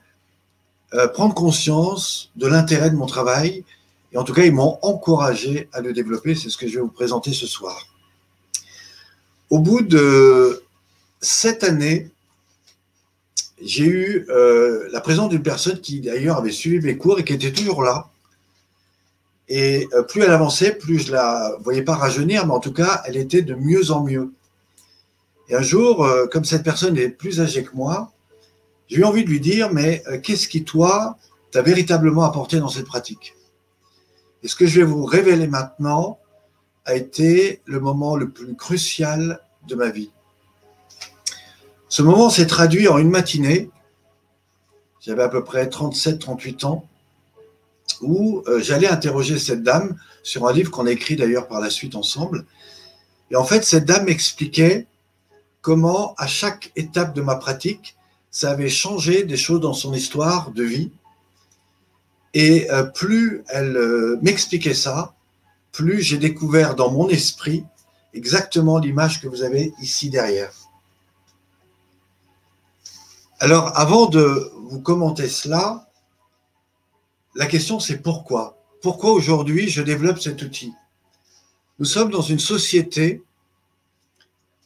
euh, 0.93 1.08
prendre 1.10 1.34
conscience 1.34 2.32
de 2.38 2.47
l'intérêt 2.47 2.89
de 2.89 2.95
mon 2.95 3.08
travail, 3.08 3.65
et 4.13 4.17
en 4.17 4.23
tout 4.23 4.34
cas, 4.34 4.43
ils 4.43 4.54
m'ont 4.54 4.80
encouragé 4.84 5.67
à 5.73 5.82
le 5.82 5.91
développer. 5.91 6.34
C'est 6.34 6.50
ce 6.50 6.56
que 6.56 6.65
je 6.65 6.76
vais 6.76 6.82
vous 6.82 6.88
présenter 6.88 7.34
ce 7.34 7.45
soir. 7.45 7.88
Au 9.50 9.60
bout 9.60 9.82
de 9.82 10.63
sept 11.19 11.63
années 11.63 12.10
j'ai 13.60 13.86
eu 13.86 14.26
euh, 14.30 14.88
la 14.91 15.02
présence 15.02 15.30
d'une 15.30 15.41
personne 15.41 15.82
qui 15.82 16.00
d'ailleurs 16.00 16.38
avait 16.38 16.52
suivi 16.52 16.86
mes 16.86 16.95
cours 16.95 17.19
et 17.19 17.26
qui 17.26 17.34
était 17.34 17.52
toujours 17.52 17.82
là. 17.82 18.12
Et 19.50 19.88
euh, 19.93 20.04
plus 20.04 20.21
elle 20.21 20.32
avançait, 20.32 20.73
plus 20.73 21.00
je 21.00 21.12
la 21.12 21.58
voyais 21.63 21.82
pas 21.82 21.95
rajeunir, 21.95 22.45
mais 22.45 22.54
en 22.54 22.60
tout 22.60 22.71
cas, 22.71 23.02
elle 23.06 23.17
était 23.17 23.41
de 23.41 23.56
mieux 23.56 23.89
en 23.89 24.04
mieux. 24.04 24.32
Et 25.50 25.56
un 25.56 25.62
jour, 25.63 26.08
comme 26.32 26.45
cette 26.45 26.63
personne 26.63 26.97
est 26.97 27.10
plus 27.10 27.41
âgée 27.41 27.63
que 27.63 27.73
moi, 27.73 28.12
j'ai 28.89 28.97
eu 28.97 29.04
envie 29.04 29.23
de 29.23 29.30
lui 29.30 29.39
dire, 29.39 29.71
mais 29.73 30.04
qu'est-ce 30.23 30.47
qui, 30.47 30.63
toi, 30.63 31.17
t'a 31.52 31.62
véritablement 31.62 32.23
apporté 32.23 32.60
dans 32.60 32.69
cette 32.69 32.86
pratique? 32.86 33.36
Et 34.43 34.47
ce 34.47 34.56
que 34.56 34.65
je 34.65 34.80
vais 34.80 34.86
vous 34.86 35.04
révéler 35.04 35.47
maintenant 35.47 36.19
a 36.86 36.95
été 36.95 37.62
le 37.65 37.80
moment 37.80 38.15
le 38.15 38.30
plus 38.30 38.56
crucial 38.56 39.41
de 39.67 39.76
ma 39.76 39.89
vie. 39.89 40.12
Ce 41.89 42.02
moment 42.02 42.30
s'est 42.30 42.47
traduit 42.47 42.88
en 42.88 42.97
une 42.97 43.10
matinée, 43.10 43.69
j'avais 45.02 45.23
à 45.23 45.30
peu 45.30 45.43
près 45.43 45.65
37-38 45.67 46.65
ans, 46.65 46.88
où 48.02 48.43
euh, 48.47 48.62
j'allais 48.62 48.88
interroger 48.88 49.39
cette 49.39 49.63
dame 49.63 49.97
sur 50.23 50.47
un 50.47 50.54
livre 50.54 50.71
qu'on 50.71 50.86
a 50.86 50.91
écrit 50.91 51.15
d'ailleurs 51.15 51.47
par 51.47 51.60
la 51.60 51.69
suite 51.69 51.95
ensemble. 51.95 52.45
Et 53.32 53.36
en 53.36 53.43
fait, 53.43 53.63
cette 53.63 53.86
dame 53.86 54.06
m'expliquait 54.06 54.88
comment, 55.62 56.13
à 56.17 56.28
chaque 56.28 56.71
étape 56.76 57.13
de 57.13 57.21
ma 57.21 57.36
pratique, 57.36 57.96
ça 58.38 58.52
avait 58.52 58.69
changé 58.69 59.23
des 59.23 59.36
choses 59.36 59.62
dans 59.62 59.73
son 59.73 59.95
histoire 59.95 60.52
de 60.52 60.62
vie. 60.62 60.91
Et 62.36 62.69
euh, 62.69 62.84
plus 62.84 63.43
elle 63.47 63.76
euh, 63.76 64.19
m'expliquait 64.21 64.76
ça, 64.76 65.15
plus 65.71 66.04
j'ai 66.04 66.19
découvert 66.19 66.76
dans 66.76 66.91
mon 66.91 67.10
esprit 67.10 67.65
exactement 68.13 68.78
l'image 68.78 69.21
que 69.21 69.28
vous 69.28 69.41
avez 69.41 69.73
ici 69.82 70.12
derrière. 70.12 70.54
Alors, 73.39 73.76
avant 73.76 74.06
de 74.06 74.52
vous 74.69 74.82
commenter 74.82 75.30
cela, 75.30 75.89
la 77.34 77.47
question 77.47 77.80
c'est 77.80 78.04
pourquoi? 78.04 78.56
Pourquoi 78.84 79.13
aujourd'hui 79.13 79.67
je 79.67 79.82
développe 79.82 80.19
cet 80.19 80.43
outil? 80.43 80.73
Nous 81.80 81.86
sommes 81.86 82.12
dans 82.12 82.21
une 82.21 82.38
société 82.38 83.23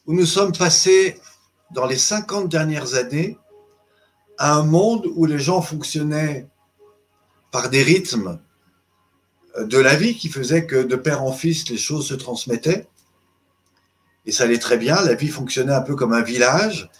où 0.04 0.12
nous 0.12 0.26
sommes 0.26 0.52
passés 0.52 1.18
dans 1.70 1.86
les 1.86 1.96
50 1.96 2.50
dernières 2.50 2.96
années 2.96 3.38
à 4.42 4.54
un 4.56 4.64
monde 4.64 5.06
où 5.14 5.24
les 5.24 5.38
gens 5.38 5.62
fonctionnaient 5.62 6.48
par 7.52 7.70
des 7.70 7.84
rythmes 7.84 8.40
de 9.56 9.78
la 9.78 9.94
vie 9.94 10.16
qui 10.16 10.28
faisaient 10.28 10.66
que 10.66 10.82
de 10.82 10.96
père 10.96 11.22
en 11.22 11.32
fils, 11.32 11.68
les 11.68 11.76
choses 11.76 12.08
se 12.08 12.14
transmettaient. 12.14 12.88
Et 14.26 14.32
ça 14.32 14.42
allait 14.42 14.58
très 14.58 14.78
bien, 14.78 15.00
la 15.00 15.14
vie 15.14 15.28
fonctionnait 15.28 15.72
un 15.72 15.80
peu 15.80 15.94
comme 15.94 16.12
un 16.12 16.22
village, 16.22 16.90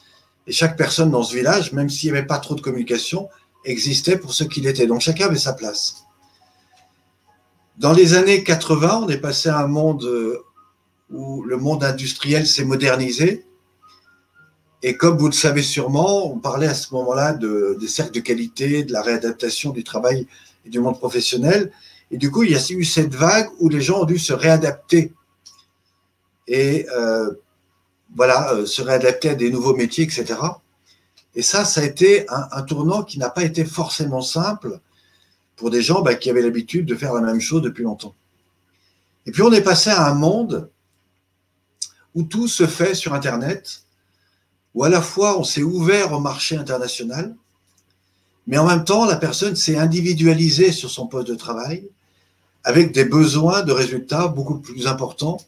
et 0.46 0.52
chaque 0.52 0.76
personne 0.76 1.10
dans 1.10 1.24
ce 1.24 1.34
village, 1.34 1.72
même 1.72 1.90
s'il 1.90 2.12
n'y 2.12 2.16
avait 2.16 2.28
pas 2.28 2.38
trop 2.38 2.54
de 2.54 2.60
communication, 2.60 3.28
existait 3.64 4.18
pour 4.18 4.34
ce 4.34 4.44
qu'il 4.44 4.68
était. 4.68 4.86
Donc 4.86 5.00
chacun 5.00 5.26
avait 5.26 5.36
sa 5.36 5.52
place. 5.52 6.04
Dans 7.76 7.92
les 7.92 8.14
années 8.14 8.44
80, 8.44 9.00
on 9.02 9.08
est 9.08 9.18
passé 9.18 9.48
à 9.48 9.58
un 9.58 9.66
monde 9.66 10.08
où 11.10 11.42
le 11.42 11.56
monde 11.56 11.82
industriel 11.82 12.46
s'est 12.46 12.64
modernisé. 12.64 13.44
Et 14.82 14.96
comme 14.96 15.16
vous 15.16 15.26
le 15.26 15.32
savez 15.32 15.62
sûrement, 15.62 16.32
on 16.32 16.38
parlait 16.38 16.66
à 16.66 16.74
ce 16.74 16.92
moment-là 16.94 17.34
de, 17.34 17.76
des 17.80 17.86
cercles 17.86 18.12
de 18.12 18.20
qualité, 18.20 18.82
de 18.82 18.92
la 18.92 19.02
réadaptation 19.02 19.70
du 19.70 19.84
travail 19.84 20.26
et 20.64 20.70
du 20.70 20.80
monde 20.80 20.98
professionnel. 20.98 21.70
Et 22.10 22.18
du 22.18 22.30
coup, 22.30 22.42
il 22.42 22.50
y 22.50 22.56
a 22.56 22.70
eu 22.70 22.84
cette 22.84 23.14
vague 23.14 23.48
où 23.60 23.68
les 23.68 23.80
gens 23.80 24.02
ont 24.02 24.04
dû 24.04 24.18
se 24.18 24.32
réadapter. 24.32 25.12
Et 26.48 26.86
euh, 26.96 27.30
voilà, 28.16 28.52
euh, 28.54 28.66
se 28.66 28.82
réadapter 28.82 29.30
à 29.30 29.34
des 29.34 29.50
nouveaux 29.50 29.74
métiers, 29.74 30.04
etc. 30.04 30.34
Et 31.34 31.42
ça, 31.42 31.64
ça 31.64 31.80
a 31.80 31.84
été 31.84 32.26
un, 32.28 32.62
tournant 32.62 33.02
qui 33.02 33.18
n'a 33.18 33.30
pas 33.30 33.44
été 33.44 33.64
forcément 33.64 34.20
simple 34.20 34.80
pour 35.56 35.70
des 35.70 35.80
gens 35.80 36.02
bah, 36.02 36.14
qui 36.14 36.28
avaient 36.28 36.42
l'habitude 36.42 36.86
de 36.86 36.94
faire 36.94 37.14
la 37.14 37.22
même 37.22 37.40
chose 37.40 37.62
depuis 37.62 37.84
longtemps. 37.84 38.14
Et 39.24 39.30
puis 39.30 39.42
on 39.42 39.52
est 39.52 39.62
passé 39.62 39.90
à 39.90 40.08
un 40.08 40.14
monde 40.14 40.68
où 42.14 42.24
tout 42.24 42.48
se 42.48 42.66
fait 42.66 42.94
sur 42.94 43.14
Internet, 43.14 43.84
où 44.74 44.84
à 44.84 44.88
la 44.88 45.02
fois 45.02 45.38
on 45.38 45.44
s'est 45.44 45.62
ouvert 45.62 46.12
au 46.12 46.20
marché 46.20 46.56
international, 46.56 47.34
mais 48.46 48.58
en 48.58 48.66
même 48.66 48.84
temps 48.84 49.04
la 49.04 49.16
personne 49.16 49.56
s'est 49.56 49.76
individualisée 49.76 50.72
sur 50.72 50.90
son 50.90 51.06
poste 51.06 51.28
de 51.28 51.34
travail 51.34 51.88
avec 52.64 52.92
des 52.92 53.04
besoins 53.04 53.62
de 53.62 53.72
résultats 53.72 54.28
beaucoup 54.28 54.58
plus 54.58 54.86
importants 54.86 55.38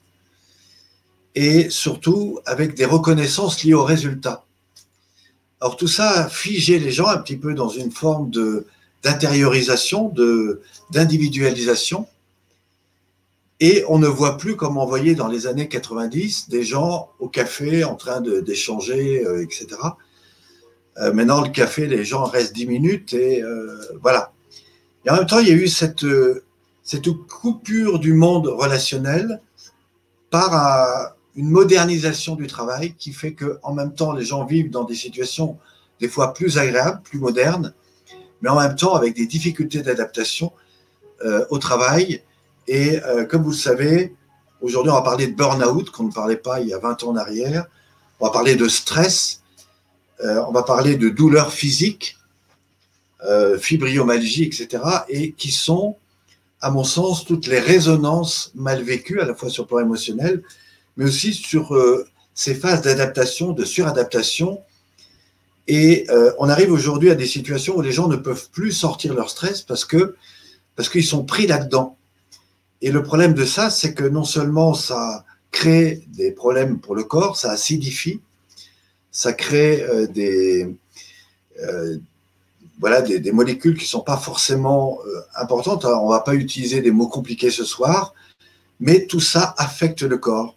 et 1.34 1.70
surtout 1.70 2.40
avec 2.46 2.74
des 2.74 2.84
reconnaissances 2.84 3.64
liées 3.64 3.74
aux 3.74 3.84
résultats. 3.84 4.44
Alors 5.60 5.76
tout 5.76 5.88
ça 5.88 6.24
a 6.24 6.28
figé 6.28 6.78
les 6.78 6.92
gens 6.92 7.08
un 7.08 7.18
petit 7.18 7.37
peu 7.37 7.54
dans 7.54 7.68
une 7.68 7.90
forme 7.90 8.30
d'intériorisation, 9.02 10.12
d'individualisation, 10.90 12.06
et 13.60 13.84
on 13.88 13.98
ne 13.98 14.08
voit 14.08 14.36
plus, 14.36 14.56
comme 14.56 14.76
on 14.76 14.86
voyait 14.86 15.14
dans 15.14 15.28
les 15.28 15.46
années 15.46 15.68
90, 15.68 16.48
des 16.48 16.64
gens 16.64 17.10
au 17.20 17.28
café 17.28 17.84
en 17.84 17.94
train 17.94 18.20
d'échanger, 18.20 19.24
euh, 19.24 19.42
etc. 19.42 19.66
Euh, 20.98 21.12
maintenant, 21.12 21.40
le 21.40 21.50
café, 21.50 21.86
les 21.86 22.04
gens 22.04 22.24
restent 22.24 22.54
10 22.54 22.66
minutes 22.66 23.14
et 23.14 23.42
euh, 23.42 23.78
voilà. 24.02 24.32
Et 25.06 25.10
en 25.10 25.16
même 25.16 25.26
temps, 25.26 25.38
il 25.38 25.48
y 25.48 25.52
a 25.52 25.54
eu 25.54 25.68
cette, 25.68 26.06
cette 26.82 27.10
coupure 27.28 27.98
du 27.98 28.14
monde 28.14 28.48
relationnel 28.48 29.40
par 30.30 31.14
une 31.36 31.50
modernisation 31.50 32.36
du 32.36 32.46
travail 32.46 32.94
qui 32.94 33.12
fait 33.12 33.34
que, 33.34 33.58
en 33.62 33.74
même 33.74 33.92
temps, 33.92 34.12
les 34.12 34.24
gens 34.24 34.44
vivent 34.44 34.70
dans 34.70 34.84
des 34.84 34.94
situations 34.94 35.58
des 36.00 36.08
fois 36.08 36.32
plus 36.32 36.58
agréables, 36.58 37.02
plus 37.02 37.18
modernes, 37.18 37.74
mais 38.40 38.48
en 38.48 38.58
même 38.58 38.76
temps 38.76 38.94
avec 38.94 39.14
des 39.14 39.26
difficultés 39.26 39.82
d'adaptation 39.82 40.52
au 41.50 41.58
travail 41.58 42.22
et 42.66 43.03
euh, 43.03 43.24
comme 43.24 43.42
vous 43.42 43.50
le 43.50 43.57
savez, 43.57 44.14
aujourd'hui, 44.61 44.90
on 44.90 44.94
va 44.94 45.03
parler 45.03 45.27
de 45.27 45.35
burn-out, 45.35 45.90
qu'on 45.90 46.05
ne 46.05 46.12
parlait 46.12 46.37
pas 46.37 46.61
il 46.61 46.68
y 46.68 46.74
a 46.74 46.79
20 46.79 47.05
ans 47.05 47.11
en 47.11 47.16
arrière. 47.16 47.66
On 48.20 48.27
va 48.27 48.33
parler 48.33 48.57
de 48.57 48.68
stress. 48.68 49.42
Euh, 50.20 50.42
on 50.48 50.53
va 50.53 50.62
parler 50.62 50.96
de 50.96 51.09
douleurs 51.09 51.53
physiques, 51.53 52.16
euh, 53.24 53.59
fibromyalgie, 53.59 54.44
etc. 54.44 54.83
Et 55.09 55.33
qui 55.33 55.50
sont, 55.50 55.96
à 56.61 56.70
mon 56.70 56.85
sens, 56.85 57.24
toutes 57.24 57.46
les 57.46 57.59
résonances 57.59 58.53
mal 58.55 58.83
vécues, 58.83 59.20
à 59.20 59.24
la 59.24 59.35
fois 59.35 59.50
sur 59.50 59.64
le 59.64 59.68
plan 59.68 59.81
émotionnel, 59.81 60.42
mais 60.96 61.05
aussi 61.05 61.35
sur 61.35 61.74
euh, 61.74 62.07
ces 62.35 62.55
phases 62.55 62.83
d'adaptation, 62.83 63.53
de 63.53 63.64
suradaptation. 63.64 64.62
Et 65.66 66.07
on 66.38 66.50
arrive 66.50 66.70
aujourd'hui 66.70 67.11
à 67.11 67.14
des 67.14 67.27
situations 67.27 67.79
où 67.79 67.81
les 67.81 67.90
gens 67.90 68.07
ne 68.07 68.16
peuvent 68.16 68.50
plus 68.50 68.70
sortir 68.70 69.14
leur 69.14 69.31
stress 69.31 69.62
parce 69.62 69.87
que 69.87 70.14
parce 70.77 70.90
qu'ils 70.90 71.07
sont 71.07 71.24
pris 71.24 71.46
là-dedans. 71.46 71.96
Et 72.82 72.90
le 72.90 73.02
problème 73.02 73.34
de 73.34 73.44
ça, 73.44 73.70
c'est 73.70 73.94
que 73.94 74.04
non 74.04 74.24
seulement 74.24 74.74
ça 74.74 75.24
crée 75.50 76.04
des 76.08 76.32
problèmes 76.32 76.80
pour 76.80 76.94
le 76.94 77.04
corps, 77.04 77.37
ça 77.37 77.52
acidifie, 77.52 78.20
ça 79.10 79.32
crée 79.32 79.82
euh, 79.82 80.06
des, 80.06 80.74
euh, 81.62 81.98
voilà, 82.80 83.02
des, 83.02 83.32
molécules 83.32 83.76
qui 83.76 83.84
ne 83.84 83.88
sont 83.88 84.00
pas 84.00 84.16
forcément 84.16 84.98
euh, 85.06 85.20
importantes. 85.37 85.84
on 85.84 86.06
ne 86.06 86.12
va 86.12 86.20
pas 86.20 86.34
utiliser 86.34 86.82
des 86.82 86.90
mots 86.90 87.08
compliqués 87.08 87.50
ce 87.50 87.64
soir, 87.64 88.14
mais 88.80 89.06
tout 89.06 89.20
ça 89.20 89.54
affecte 89.56 90.02
le 90.02 90.18
corps. 90.18 90.56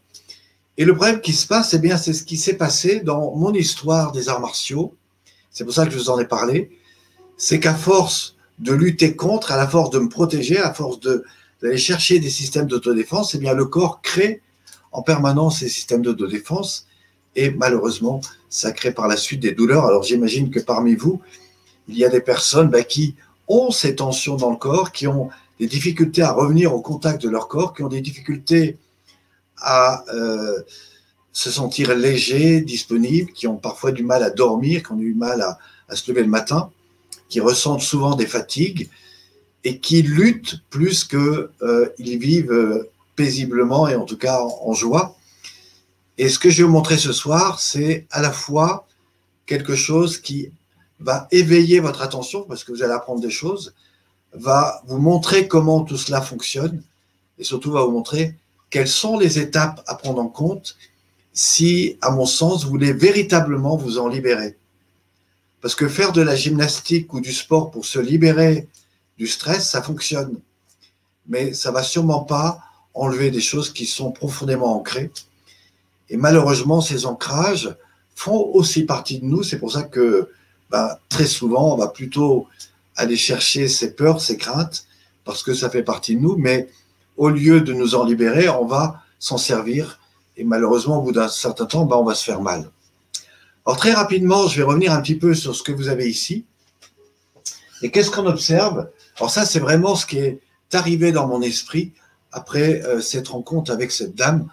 Et 0.77 0.85
le 0.85 0.95
problème 0.95 1.21
qui 1.21 1.33
se 1.33 1.47
passe, 1.47 1.73
eh 1.73 1.79
bien, 1.79 1.97
c'est 1.97 2.13
ce 2.13 2.23
qui 2.23 2.37
s'est 2.37 2.57
passé 2.57 2.99
dans 2.99 3.35
mon 3.35 3.53
histoire 3.53 4.11
des 4.11 4.29
arts 4.29 4.41
martiaux. 4.41 4.95
C'est 5.51 5.63
pour 5.63 5.73
ça 5.73 5.85
que 5.85 5.91
je 5.91 5.97
vous 5.97 6.09
en 6.09 6.19
ai 6.19 6.25
parlé. 6.25 6.71
C'est 7.37 7.59
qu'à 7.59 7.73
force 7.73 8.35
de 8.59 8.73
lutter 8.73 9.15
contre, 9.15 9.51
à 9.51 9.57
la 9.57 9.67
force 9.67 9.89
de 9.91 9.99
me 9.99 10.09
protéger, 10.09 10.59
à 10.59 10.73
force 10.73 10.99
de 10.99 11.23
d'aller 11.61 11.77
chercher 11.77 12.19
des 12.19 12.29
systèmes 12.29 12.67
d'autodéfense, 12.67 13.35
eh 13.35 13.37
bien 13.37 13.53
le 13.53 13.65
corps 13.65 14.01
crée 14.01 14.41
en 14.91 15.01
permanence 15.01 15.59
ces 15.59 15.69
systèmes 15.69 16.01
d'autodéfense 16.01 16.87
et 17.35 17.51
malheureusement, 17.51 18.19
ça 18.49 18.71
crée 18.71 18.91
par 18.91 19.07
la 19.07 19.15
suite 19.15 19.39
des 19.39 19.51
douleurs. 19.51 19.85
Alors 19.85 20.03
j'imagine 20.03 20.49
que 20.49 20.59
parmi 20.59 20.95
vous, 20.95 21.21
il 21.87 21.97
y 21.97 22.03
a 22.03 22.09
des 22.09 22.19
personnes 22.19 22.69
bah, 22.69 22.83
qui 22.83 23.15
ont 23.47 23.71
ces 23.71 23.95
tensions 23.95 24.35
dans 24.35 24.49
le 24.49 24.57
corps, 24.57 24.91
qui 24.91 25.07
ont 25.07 25.29
des 25.59 25.67
difficultés 25.67 26.23
à 26.23 26.31
revenir 26.31 26.73
au 26.73 26.81
contact 26.81 27.21
de 27.21 27.29
leur 27.29 27.47
corps, 27.47 27.73
qui 27.73 27.83
ont 27.83 27.87
des 27.87 28.01
difficultés 28.01 28.77
à 29.57 30.03
euh, 30.13 30.61
se 31.31 31.51
sentir 31.51 31.95
léger, 31.95 32.61
disponible, 32.61 33.31
qui 33.31 33.47
ont 33.47 33.57
parfois 33.57 33.91
du 33.91 34.03
mal 34.03 34.23
à 34.23 34.29
dormir, 34.29 34.83
qui 34.83 34.91
ont 34.91 34.97
du 34.97 35.13
mal 35.13 35.41
à 35.41 35.95
se 35.95 36.09
lever 36.11 36.23
le 36.23 36.29
matin, 36.29 36.71
qui 37.29 37.39
ressentent 37.39 37.81
souvent 37.81 38.15
des 38.15 38.25
fatigues, 38.25 38.89
et 39.67 39.79
qui 39.79 40.01
luttent 40.01 40.61
plus 40.69 41.03
qu'ils 41.03 41.49
euh, 41.61 41.89
vivent 41.99 42.53
euh, 42.53 42.89
paisiblement 43.17 43.89
et 43.89 43.97
en 43.97 44.05
tout 44.05 44.15
cas 44.17 44.39
en, 44.39 44.71
joie. 44.71 45.17
Et 46.17 46.29
ce 46.29 46.39
que 46.39 46.49
je 46.49 46.59
vais 46.59 46.63
vous 46.63 46.71
montrer 46.71 46.97
ce 46.97 47.11
soir, 47.11 47.59
c'est 47.59 48.07
à 48.09 48.21
la 48.21 48.31
fois 48.31 48.87
quelque 49.45 49.75
chose 49.75 50.19
qui 50.19 50.51
va 51.01 51.27
éveiller 51.31 51.81
votre 51.81 52.01
attention 52.01 52.43
parce 52.43 52.63
que 52.63 52.71
vous 52.71 52.81
allez 52.81 52.93
apprendre 52.93 53.19
des 53.19 53.29
choses, 53.29 53.73
va 54.31 54.81
vous 54.87 54.99
montrer 54.99 55.49
comment 55.49 55.81
tout 55.83 55.97
cela 55.97 56.21
fonctionne 56.21 56.81
et 57.37 57.43
surtout 57.43 57.73
va 57.73 57.83
vous 57.83 57.91
montrer 57.91 58.35
quelles 58.69 58.87
sont 58.87 59.19
les 59.19 59.37
étapes 59.37 59.83
à 59.85 59.95
prendre 59.95 60.21
en 60.21 60.29
compte 60.29 60.77
si, 61.33 61.97
à 61.99 62.09
mon 62.11 62.25
sens, 62.25 62.63
vous 62.63 62.69
voulez 62.69 62.93
véritablement 62.93 63.75
vous 63.75 63.99
en 63.99 64.07
libérer. 64.07 64.55
Parce 65.59 65.75
que 65.75 65.89
faire 65.89 66.13
de 66.13 66.21
la 66.21 66.37
gymnastique 66.37 67.13
ou 67.13 67.19
du 67.19 67.33
sport 67.33 67.69
pour 67.69 67.83
se 67.83 67.99
libérer 67.99 68.69
du 69.17 69.27
stress, 69.27 69.69
ça 69.69 69.81
fonctionne. 69.81 70.39
Mais 71.27 71.53
ça 71.53 71.71
va 71.71 71.83
sûrement 71.83 72.21
pas 72.21 72.59
enlever 72.93 73.31
des 73.31 73.41
choses 73.41 73.71
qui 73.71 73.85
sont 73.85 74.11
profondément 74.11 74.75
ancrées. 74.75 75.11
Et 76.09 76.17
malheureusement, 76.17 76.81
ces 76.81 77.05
ancrages 77.05 77.75
font 78.15 78.51
aussi 78.53 78.83
partie 78.83 79.19
de 79.19 79.25
nous. 79.25 79.43
C'est 79.43 79.59
pour 79.59 79.71
ça 79.71 79.83
que 79.83 80.29
bah, 80.69 80.99
très 81.09 81.25
souvent, 81.25 81.73
on 81.73 81.77
va 81.77 81.87
plutôt 81.87 82.47
aller 82.95 83.17
chercher 83.17 83.67
ces 83.67 83.93
peurs, 83.93 84.21
ces 84.21 84.37
craintes, 84.37 84.85
parce 85.23 85.43
que 85.43 85.53
ça 85.53 85.69
fait 85.69 85.83
partie 85.83 86.15
de 86.15 86.21
nous. 86.21 86.35
Mais 86.37 86.67
au 87.17 87.29
lieu 87.29 87.61
de 87.61 87.73
nous 87.73 87.95
en 87.95 88.05
libérer, 88.05 88.49
on 88.49 88.65
va 88.65 89.01
s'en 89.19 89.37
servir. 89.37 89.99
Et 90.37 90.43
malheureusement, 90.43 90.99
au 90.99 91.01
bout 91.01 91.11
d'un 91.11 91.27
certain 91.27 91.65
temps, 91.65 91.85
bah, 91.85 91.97
on 91.97 92.03
va 92.03 92.15
se 92.15 92.23
faire 92.23 92.41
mal. 92.41 92.69
Alors 93.65 93.77
très 93.77 93.91
rapidement, 93.91 94.47
je 94.47 94.57
vais 94.57 94.63
revenir 94.63 94.93
un 94.93 95.01
petit 95.01 95.15
peu 95.15 95.33
sur 95.33 95.53
ce 95.53 95.61
que 95.61 95.73
vous 95.73 95.89
avez 95.89 96.09
ici. 96.09 96.45
Et 97.81 97.91
qu'est-ce 97.91 98.09
qu'on 98.09 98.25
observe? 98.25 98.89
Alors 99.17 99.31
ça, 99.31 99.45
c'est 99.45 99.59
vraiment 99.59 99.95
ce 99.95 100.05
qui 100.05 100.19
est 100.19 100.39
arrivé 100.73 101.11
dans 101.11 101.27
mon 101.27 101.41
esprit 101.41 101.93
après 102.31 102.83
euh, 102.83 103.01
cette 103.01 103.29
rencontre 103.29 103.71
avec 103.71 103.91
cette 103.91 104.13
dame 104.15 104.47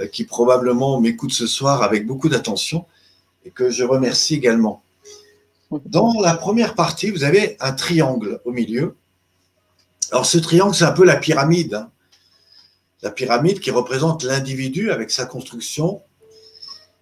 euh, 0.00 0.06
qui 0.06 0.24
probablement 0.24 1.00
m'écoute 1.00 1.32
ce 1.32 1.46
soir 1.46 1.82
avec 1.82 2.06
beaucoup 2.06 2.28
d'attention 2.28 2.86
et 3.44 3.50
que 3.50 3.70
je 3.70 3.84
remercie 3.84 4.34
également. 4.34 4.82
Dans 5.86 6.20
la 6.20 6.34
première 6.34 6.74
partie, 6.74 7.10
vous 7.10 7.22
avez 7.22 7.56
un 7.60 7.72
triangle 7.72 8.40
au 8.44 8.50
milieu. 8.50 8.96
Alors 10.10 10.26
ce 10.26 10.38
triangle, 10.38 10.74
c'est 10.74 10.84
un 10.84 10.92
peu 10.92 11.04
la 11.04 11.16
pyramide. 11.16 11.74
Hein. 11.74 11.90
La 13.02 13.12
pyramide 13.12 13.60
qui 13.60 13.70
représente 13.70 14.24
l'individu 14.24 14.90
avec 14.90 15.12
sa 15.12 15.24
construction. 15.24 16.02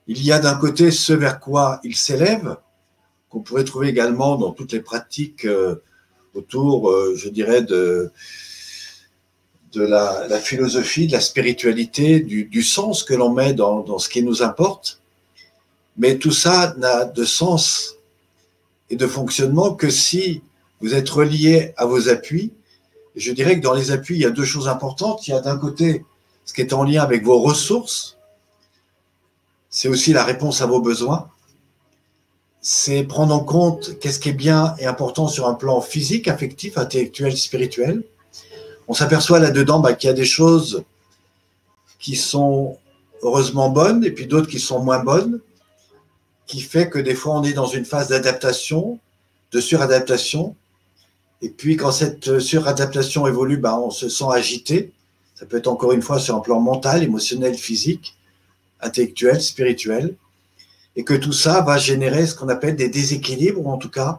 Il 0.07 0.23
y 0.23 0.31
a 0.31 0.39
d'un 0.39 0.55
côté 0.55 0.91
ce 0.91 1.15
vers 1.15 1.41
quoi 1.41 1.81
il 1.83 1.97
s'élève, 1.97 2.59
qu'on 3.31 3.41
pourrait 3.41 3.65
trouver 3.65 3.89
également 3.89 4.37
dans 4.37 4.53
toutes 4.53 4.73
les 4.73 4.81
pratiques 4.81 5.47
euh, 5.47 5.83
autour, 6.39 6.91
euh, 6.91 7.15
je 7.17 7.29
dirais, 7.29 7.63
de, 7.63 8.11
de 9.73 9.83
la, 9.83 10.39
philosophie, 10.41 11.07
de 11.07 11.13
la 11.13 11.21
spiritualité, 11.21 12.21
du, 12.21 12.63
sens 12.63 13.05
que 13.05 13.15
l'on 13.15 13.31
met 13.31 13.53
dans, 13.53 13.99
ce 13.99 14.09
qui 14.09 14.23
nous 14.23 14.43
importe. 14.43 15.01
Mais 15.97 16.17
tout 16.17 16.31
ça 16.31 16.75
n'a 16.79 17.05
de 17.05 17.25
sens 17.25 17.97
et 18.91 18.97
de 18.97 19.07
fonctionnement 19.07 19.75
que 19.75 19.91
si 19.91 20.43
vous 20.81 20.95
êtes 20.95 21.11
relié 21.11 21.75
à 21.77 21.87
vos 21.87 22.09
appuis. 22.09 22.53
je 23.17 23.33
dirais 23.33 23.57
que 23.59 23.65
dans 23.65 23.75
les 23.75 23.91
appuis, 23.91 24.15
il 24.15 24.23
y 24.23 24.25
a 24.25 24.31
deux 24.31 24.45
choses 24.45 24.69
importantes. 24.69 25.27
Il 25.27 25.33
y 25.33 25.35
a 25.35 25.41
d'un 25.41 25.59
côté 25.59 26.05
ce 26.45 26.55
qui 26.55 26.61
est 26.61 26.73
en 26.73 26.85
lien 26.85 27.03
avec 27.03 27.25
vos 27.25 27.41
ressources. 27.41 28.17
C'est 29.71 29.89
aussi 29.89 30.13
la 30.13 30.25
réponse 30.25 30.63
à 30.63 30.67
vos 30.67 30.81
besoins 30.81 31.29
c'est 32.71 33.03
prendre 33.03 33.35
en 33.35 33.41
compte 33.41 33.99
qu'est-ce 33.99 34.19
qui 34.19 34.29
est 34.29 34.35
bien 34.35 34.75
et 34.79 34.85
important 34.85 35.27
sur 35.27 35.49
un 35.49 35.55
plan 35.55 35.81
physique, 35.81 36.29
affectif, 36.29 36.77
intellectuel, 36.77 37.35
spirituel. 37.35 38.03
on 38.89 38.93
s'aperçoit 38.93 39.39
là-dedans 39.39 39.81
bah, 39.81 39.95
qu'il 39.95 40.09
y 40.09 40.11
a 40.11 40.15
des 40.15 40.27
choses 40.27 40.85
qui 41.99 42.15
sont 42.15 42.77
heureusement 43.23 43.71
bonnes 43.71 44.05
et 44.05 44.11
puis 44.11 44.27
d'autres 44.27 44.49
qui 44.49 44.59
sont 44.59 44.81
moins 44.81 45.03
bonnes, 45.03 45.41
qui 46.47 46.61
fait 46.61 46.91
que 46.91 46.99
des 46.99 47.15
fois 47.15 47.37
on 47.39 47.43
est 47.43 47.55
dans 47.55 47.69
une 47.69 47.87
phase 47.87 48.09
d'adaptation, 48.09 48.99
de 49.51 49.61
suradaptation, 49.61 50.55
et 51.41 51.49
puis 51.49 51.79
quand 51.79 51.91
cette 51.91 52.39
suradaptation 52.39 53.27
évolue, 53.27 53.57
bah, 53.57 53.81
on 53.81 53.91
se 53.91 54.11
sent 54.11 54.29
agité. 54.31 54.93
Ça 55.37 55.47
peut 55.47 55.57
être 55.57 55.69
encore 55.69 55.93
une 55.93 56.03
fois 56.03 56.19
sur 56.19 56.37
un 56.37 56.41
plan 56.41 56.61
mental, 56.61 57.03
émotionnel, 57.03 57.55
physique, 57.55 58.19
intellectuel, 58.83 59.41
spirituel, 59.41 60.17
et 60.99 61.05
que 61.05 61.15
tout 61.15 61.33
ça 61.33 61.61
va 61.61 61.79
générer 61.79 62.27
ce 62.27 62.35
qu'on 62.35 62.49
appelle 62.49 62.75
des 62.75 62.89
déséquilibres, 62.89 63.65
ou 63.65 63.71
en 63.71 63.79
tout 63.79 63.89
cas 63.89 64.19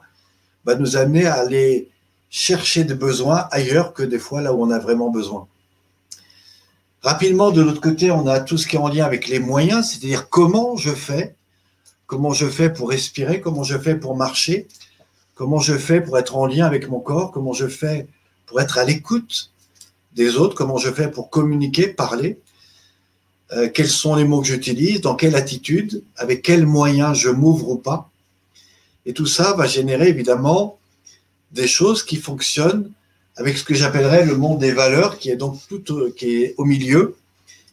va 0.64 0.76
nous 0.76 0.96
amener 0.96 1.26
à 1.26 1.34
aller 1.34 1.90
chercher 2.30 2.86
des 2.86 2.94
besoins 2.94 3.50
ailleurs 3.52 3.94
que 3.94 4.02
des 4.02 4.18
fois 4.18 4.42
là 4.42 4.54
où 4.54 4.64
on 4.64 4.72
a 4.72 4.80
vraiment 4.80 5.10
besoin. 5.10 5.46
Rapidement, 7.02 7.52
de 7.52 7.62
l'autre 7.62 7.82
côté, 7.82 8.12
on 8.12 8.28
a 8.28 8.40
tout 8.40 8.58
ce 8.58 8.66
qui 8.66 8.78
est 8.78 8.80
en 8.80 8.88
lien 8.88 9.04
avec 9.04 9.28
les 9.28 9.40
moyens, 9.40 9.90
c'est-à-dire 9.90 10.30
comment 10.30 10.78
je 10.78 10.92
fais, 10.92 11.36
comment 12.08 12.32
je 12.32 12.46
fais 12.46 12.70
pour 12.70 12.90
respirer, 12.92 13.42
comment 13.42 13.64
je 13.64 13.78
fais 13.78 13.96
pour 13.96 14.16
marcher, 14.16 14.70
comment 15.36 15.60
je 15.60 15.78
fais 15.78 16.00
pour 16.00 16.18
être 16.18 16.38
en 16.38 16.46
lien 16.46 16.66
avec 16.66 16.88
mon 16.88 17.02
corps, 17.02 17.32
comment 17.32 17.52
je 17.52 17.68
fais 17.68 18.08
pour 18.46 18.62
être 18.62 18.78
à 18.78 18.86
l'écoute 18.86 19.52
des 20.14 20.38
autres, 20.38 20.56
comment 20.56 20.78
je 20.78 20.92
fais 20.92 21.12
pour 21.12 21.30
communiquer, 21.30 21.90
parler, 21.90 22.40
euh, 23.52 23.70
quels 23.70 23.90
sont 23.90 24.16
les 24.16 24.26
mots 24.26 24.42
que 24.42 24.48
j'utilise, 24.48 25.02
dans 25.02 25.16
quelle 25.16 25.36
attitude, 25.36 26.04
avec 26.16 26.42
quels 26.42 26.66
moyens 26.66 27.18
je 27.18 27.30
m'ouvre 27.30 27.70
ou 27.70 27.78
pas. 27.78 28.10
Et 29.06 29.14
tout 29.14 29.26
ça 29.26 29.54
va 29.54 29.66
générer 29.66 30.10
évidemment 30.10 30.78
des 31.52 31.68
choses 31.68 32.04
qui 32.04 32.18
fonctionnent 32.18 32.92
avec 33.38 33.58
ce 33.58 33.64
que 33.64 33.74
j'appellerais 33.74 34.26
le 34.26 34.36
monde 34.36 34.60
des 34.60 34.72
valeurs, 34.72 35.18
qui 35.18 35.30
est 35.30 35.38
donc 35.38 35.58
tout 35.68 36.12
qui 36.16 36.44
est 36.44 36.56
au 36.58 36.66
milieu. 36.66 37.16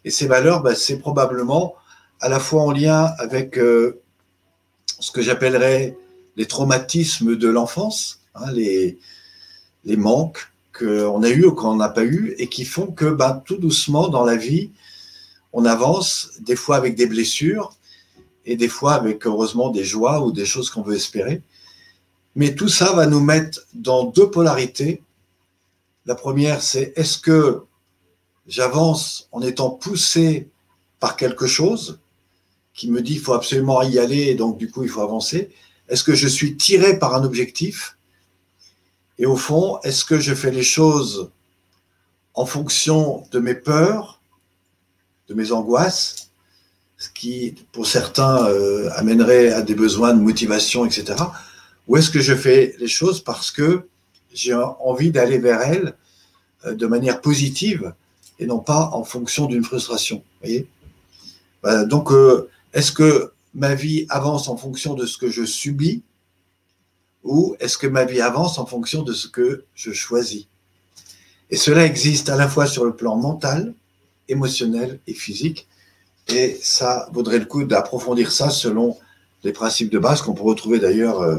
Et 0.04 0.10
ces 0.10 0.26
valeurs, 0.26 0.62
bah, 0.62 0.74
c'est 0.74 0.98
probablement 0.98 1.74
à 2.20 2.28
la 2.28 2.40
fois 2.40 2.62
en 2.62 2.70
lien 2.70 3.12
avec 3.18 3.58
euh, 3.58 4.00
ce 5.00 5.10
que 5.10 5.20
j'appellerais 5.20 5.96
les 6.36 6.46
traumatismes 6.46 7.36
de 7.36 7.48
l'enfance, 7.48 8.20
hein, 8.34 8.50
les, 8.52 8.98
manques 9.96 10.50
qu'on 10.72 11.22
a 11.22 11.28
eus 11.30 11.46
ou 11.46 11.52
qu'on 11.52 11.76
n'a 11.76 11.88
pas 11.88 12.04
eu, 12.04 12.34
et 12.38 12.48
qui 12.48 12.64
font 12.64 12.86
que 12.86 13.06
bah, 13.06 13.42
tout 13.44 13.56
doucement 13.56 14.08
dans 14.08 14.24
la 14.24 14.36
vie, 14.36 14.70
on 15.58 15.64
avance, 15.64 16.32
des 16.40 16.54
fois 16.54 16.76
avec 16.76 16.96
des 16.96 17.06
blessures, 17.06 17.74
et 18.44 18.56
des 18.56 18.68
fois 18.68 18.92
avec 18.92 19.26
heureusement 19.26 19.70
des 19.70 19.84
joies 19.84 20.20
ou 20.20 20.30
des 20.30 20.44
choses 20.44 20.68
qu'on 20.68 20.82
veut 20.82 20.96
espérer. 20.96 21.42
Mais 22.34 22.54
tout 22.54 22.68
ça 22.68 22.92
va 22.92 23.06
nous 23.06 23.20
mettre 23.20 23.60
dans 23.72 24.04
deux 24.04 24.30
polarités. 24.30 25.02
La 26.04 26.14
première, 26.14 26.60
c'est 26.60 26.92
est-ce 26.94 27.16
que 27.16 27.62
j'avance 28.46 29.30
en 29.32 29.40
étant 29.40 29.70
poussé 29.70 30.50
par 31.00 31.16
quelque 31.16 31.46
chose 31.46 32.00
qui 32.74 32.90
me 32.90 33.00
dit 33.00 33.14
qu'il 33.14 33.22
faut 33.22 33.32
absolument 33.32 33.80
y 33.80 33.98
aller 33.98 34.24
et 34.24 34.34
donc 34.34 34.58
du 34.58 34.70
coup 34.70 34.82
il 34.82 34.90
faut 34.90 35.00
avancer? 35.00 35.54
Est-ce 35.88 36.04
que 36.04 36.14
je 36.14 36.28
suis 36.28 36.58
tiré 36.58 36.98
par 36.98 37.14
un 37.14 37.24
objectif? 37.24 37.96
Et 39.18 39.24
au 39.24 39.36
fond, 39.36 39.80
est-ce 39.84 40.04
que 40.04 40.20
je 40.20 40.34
fais 40.34 40.50
les 40.50 40.62
choses 40.62 41.30
en 42.34 42.44
fonction 42.44 43.26
de 43.30 43.38
mes 43.38 43.54
peurs, 43.54 44.15
de 45.28 45.34
mes 45.34 45.52
angoisses, 45.52 46.30
ce 46.98 47.08
qui 47.10 47.54
pour 47.72 47.86
certains 47.86 48.46
euh, 48.46 48.88
amènerait 48.94 49.52
à 49.52 49.62
des 49.62 49.74
besoins 49.74 50.14
de 50.14 50.20
motivation, 50.20 50.84
etc. 50.84 51.22
Ou 51.88 51.96
est-ce 51.96 52.10
que 52.10 52.20
je 52.20 52.34
fais 52.34 52.74
les 52.78 52.88
choses 52.88 53.22
parce 53.22 53.50
que 53.50 53.88
j'ai 54.32 54.54
envie 54.54 55.10
d'aller 55.10 55.38
vers 55.38 55.60
elle 55.62 55.94
euh, 56.64 56.74
de 56.74 56.86
manière 56.86 57.20
positive 57.20 57.94
et 58.38 58.46
non 58.46 58.58
pas 58.58 58.90
en 58.92 59.04
fonction 59.04 59.46
d'une 59.46 59.64
frustration. 59.64 60.22
Voyez? 60.42 60.68
Donc, 61.88 62.12
euh, 62.12 62.48
est-ce 62.72 62.92
que 62.92 63.32
ma 63.54 63.74
vie 63.74 64.06
avance 64.08 64.48
en 64.48 64.56
fonction 64.56 64.94
de 64.94 65.06
ce 65.06 65.16
que 65.18 65.30
je 65.30 65.44
subis 65.44 66.02
ou 67.24 67.56
est-ce 67.58 67.76
que 67.76 67.86
ma 67.86 68.04
vie 68.04 68.20
avance 68.20 68.58
en 68.58 68.66
fonction 68.66 69.02
de 69.02 69.12
ce 69.12 69.26
que 69.26 69.64
je 69.74 69.92
choisis? 69.92 70.46
Et 71.50 71.56
cela 71.56 71.84
existe 71.84 72.28
à 72.28 72.36
la 72.36 72.48
fois 72.48 72.66
sur 72.66 72.84
le 72.84 72.94
plan 72.94 73.16
mental, 73.16 73.74
émotionnel 74.28 75.00
et 75.06 75.14
physique. 75.14 75.66
Et 76.28 76.58
ça 76.62 77.08
vaudrait 77.12 77.38
le 77.38 77.44
coup 77.44 77.64
d'approfondir 77.64 78.32
ça 78.32 78.50
selon 78.50 78.96
les 79.44 79.52
principes 79.52 79.90
de 79.90 79.98
base 79.98 80.22
qu'on 80.22 80.34
peut 80.34 80.42
retrouver 80.42 80.80
d'ailleurs 80.80 81.20
euh, 81.20 81.38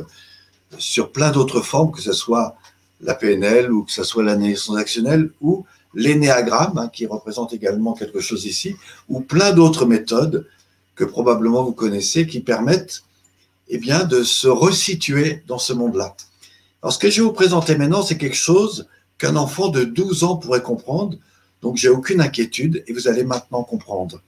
sur 0.77 1.11
plein 1.11 1.31
d'autres 1.31 1.61
formes, 1.61 1.91
que 1.91 2.01
ce 2.01 2.13
soit 2.13 2.55
la 3.01 3.15
PNL 3.15 3.71
ou 3.71 3.83
que 3.83 3.91
ce 3.91 4.03
soit 4.03 4.23
l'analyse 4.23 4.63
transactionnelle 4.63 5.31
ou 5.41 5.65
l'énéagramme, 5.93 6.77
hein, 6.77 6.89
qui 6.89 7.05
représente 7.05 7.53
également 7.53 7.93
quelque 7.93 8.19
chose 8.19 8.45
ici, 8.45 8.75
ou 9.09 9.19
plein 9.19 9.51
d'autres 9.51 9.85
méthodes 9.85 10.47
que 10.95 11.03
probablement 11.03 11.63
vous 11.63 11.73
connaissez 11.73 12.27
qui 12.27 12.39
permettent 12.39 13.03
eh 13.69 13.77
bien, 13.77 14.05
de 14.05 14.23
se 14.23 14.47
resituer 14.47 15.43
dans 15.47 15.59
ce 15.59 15.73
monde-là. 15.73 16.15
Alors, 16.81 16.93
ce 16.93 16.99
que 16.99 17.09
je 17.09 17.21
vais 17.21 17.27
vous 17.27 17.33
présenter 17.33 17.75
maintenant, 17.75 18.01
c'est 18.01 18.17
quelque 18.17 18.35
chose 18.35 18.87
qu'un 19.17 19.35
enfant 19.35 19.69
de 19.69 19.83
12 19.83 20.23
ans 20.23 20.37
pourrait 20.37 20.61
comprendre. 20.61 21.17
Donc, 21.61 21.77
j'ai 21.77 21.89
aucune 21.89 22.21
inquiétude 22.21 22.83
et 22.87 22.93
vous 22.93 23.07
allez 23.07 23.23
maintenant 23.23 23.63
comprendre. 23.63 24.21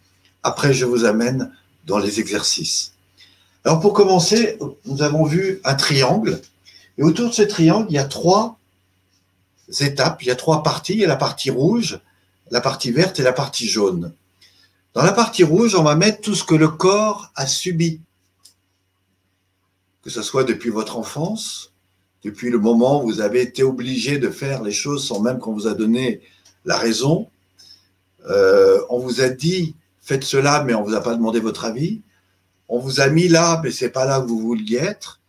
Après, 0.43 0.73
je 0.73 0.85
vous 0.85 1.05
amène 1.05 1.51
dans 1.85 1.99
les 1.99 2.19
exercices. 2.19 2.93
Alors, 3.65 3.79
pour 3.79 3.93
commencer, 3.93 4.57
nous 4.85 5.01
avons 5.01 5.25
vu 5.25 5.59
un 5.63 5.75
triangle. 5.75 6.41
Et 6.97 7.03
autour 7.03 7.29
de 7.29 7.33
ce 7.33 7.41
triangle, 7.41 7.87
il 7.89 7.95
y 7.95 7.99
a 7.99 8.05
trois 8.05 8.57
étapes. 9.79 10.23
Il 10.23 10.27
y 10.27 10.31
a 10.31 10.35
trois 10.35 10.63
parties. 10.63 10.93
Il 10.93 10.99
y 10.99 11.05
a 11.05 11.07
la 11.07 11.15
partie 11.15 11.49
rouge, 11.49 11.99
la 12.51 12.61
partie 12.61 12.91
verte 12.91 13.19
et 13.19 13.23
la 13.23 13.33
partie 13.33 13.67
jaune. 13.67 14.13
Dans 14.93 15.03
la 15.03 15.11
partie 15.11 15.43
rouge, 15.43 15.75
on 15.75 15.83
va 15.83 15.95
mettre 15.95 16.21
tout 16.21 16.35
ce 16.35 16.43
que 16.43 16.55
le 16.55 16.67
corps 16.67 17.31
a 17.35 17.45
subi. 17.45 18.01
Que 20.01 20.09
ce 20.09 20.21
soit 20.21 20.43
depuis 20.43 20.69
votre 20.69 20.97
enfance, 20.97 21.71
depuis 22.23 22.49
le 22.49 22.57
moment 22.57 23.03
où 23.03 23.07
vous 23.07 23.21
avez 23.21 23.41
été 23.41 23.63
obligé 23.63 24.17
de 24.17 24.29
faire 24.29 24.63
les 24.63 24.71
choses 24.71 25.05
sans 25.05 25.19
même 25.19 25.39
qu'on 25.39 25.53
vous 25.53 25.67
a 25.67 25.73
donné 25.73 26.21
la 26.69 26.77
raison. 26.77 27.29
Euh, 28.29 28.79
on 28.89 28.99
vous 28.99 29.21
a 29.21 29.29
dit 29.29 29.75
faites 30.01 30.23
cela, 30.23 30.63
mais 30.63 30.75
on 30.75 30.81
ne 30.81 30.89
vous 30.89 30.95
a 30.95 31.01
pas 31.01 31.15
demandé 31.15 31.39
votre 31.39 31.65
avis. 31.65 32.01
On 32.67 32.77
vous 32.79 33.01
a 33.01 33.09
mis 33.09 33.27
là, 33.27 33.59
mais 33.63 33.71
c'est 33.71 33.89
pas 33.89 34.05
là 34.05 34.19
où 34.21 34.27
vous 34.27 34.39
vouliez 34.39 34.77
être. 34.77 35.19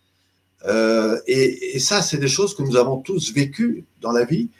Euh, 0.66 1.18
et, 1.26 1.78
ça, 1.78 2.02
c'est 2.02 2.18
des 2.18 2.28
choses 2.28 2.54
que 2.54 2.62
nous 2.62 2.76
avons 2.76 2.98
tous 2.98 3.32
vécues 3.32 3.86
dans 4.02 4.12
la 4.12 4.24
vie, 4.24 4.50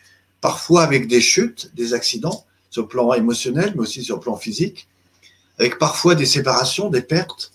parfois 0.41 0.83
avec 0.83 1.07
des 1.07 1.21
chutes, 1.21 1.71
des 1.75 1.93
accidents, 1.93 2.47
sur 2.71 2.83
le 2.83 2.89
plan 2.89 3.13
émotionnel, 3.13 3.73
mais 3.75 3.83
aussi 3.83 4.03
sur 4.03 4.17
le 4.17 4.23
plan 4.23 4.37
physique, 4.37 4.89
avec 5.59 5.79
parfois 5.79 6.15
des 6.15 6.25
séparations, 6.25 6.89
des 6.89 7.03
pertes, 7.03 7.53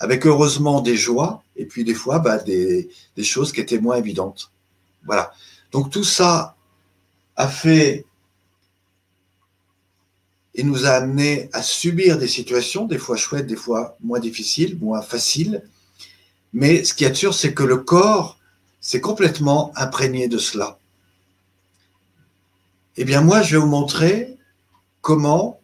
avec 0.00 0.26
heureusement 0.26 0.80
des 0.80 0.96
joies, 0.96 1.44
et 1.54 1.66
puis 1.66 1.84
des 1.84 1.94
fois 1.94 2.18
bah, 2.18 2.38
des 2.38 2.88
choses 3.22 3.52
qui 3.52 3.60
étaient 3.60 3.78
moins 3.78 3.96
évidentes. 3.96 4.50
Voilà. 5.04 5.30
Donc 5.70 5.90
tout 5.90 6.04
ça 6.04 6.56
a 7.36 7.46
fait 7.46 8.06
et 10.60 10.62
nous 10.62 10.84
a 10.84 10.90
amené 10.90 11.48
à 11.54 11.62
subir 11.62 12.18
des 12.18 12.28
situations, 12.28 12.84
des 12.84 12.98
fois 12.98 13.16
chouettes, 13.16 13.46
des 13.46 13.56
fois 13.56 13.96
moins 14.02 14.20
difficiles, 14.20 14.76
moins 14.78 15.00
faciles, 15.00 15.62
mais 16.52 16.84
ce 16.84 16.92
qui 16.92 17.04
est 17.04 17.14
sûr, 17.14 17.32
c'est 17.32 17.54
que 17.54 17.62
le 17.62 17.78
corps 17.78 18.38
s'est 18.78 19.00
complètement 19.00 19.72
imprégné 19.74 20.28
de 20.28 20.36
cela. 20.36 20.78
Eh 22.98 23.04
bien, 23.06 23.22
moi, 23.22 23.40
je 23.40 23.56
vais 23.56 23.62
vous 23.62 23.68
montrer 23.68 24.36
comment, 25.00 25.62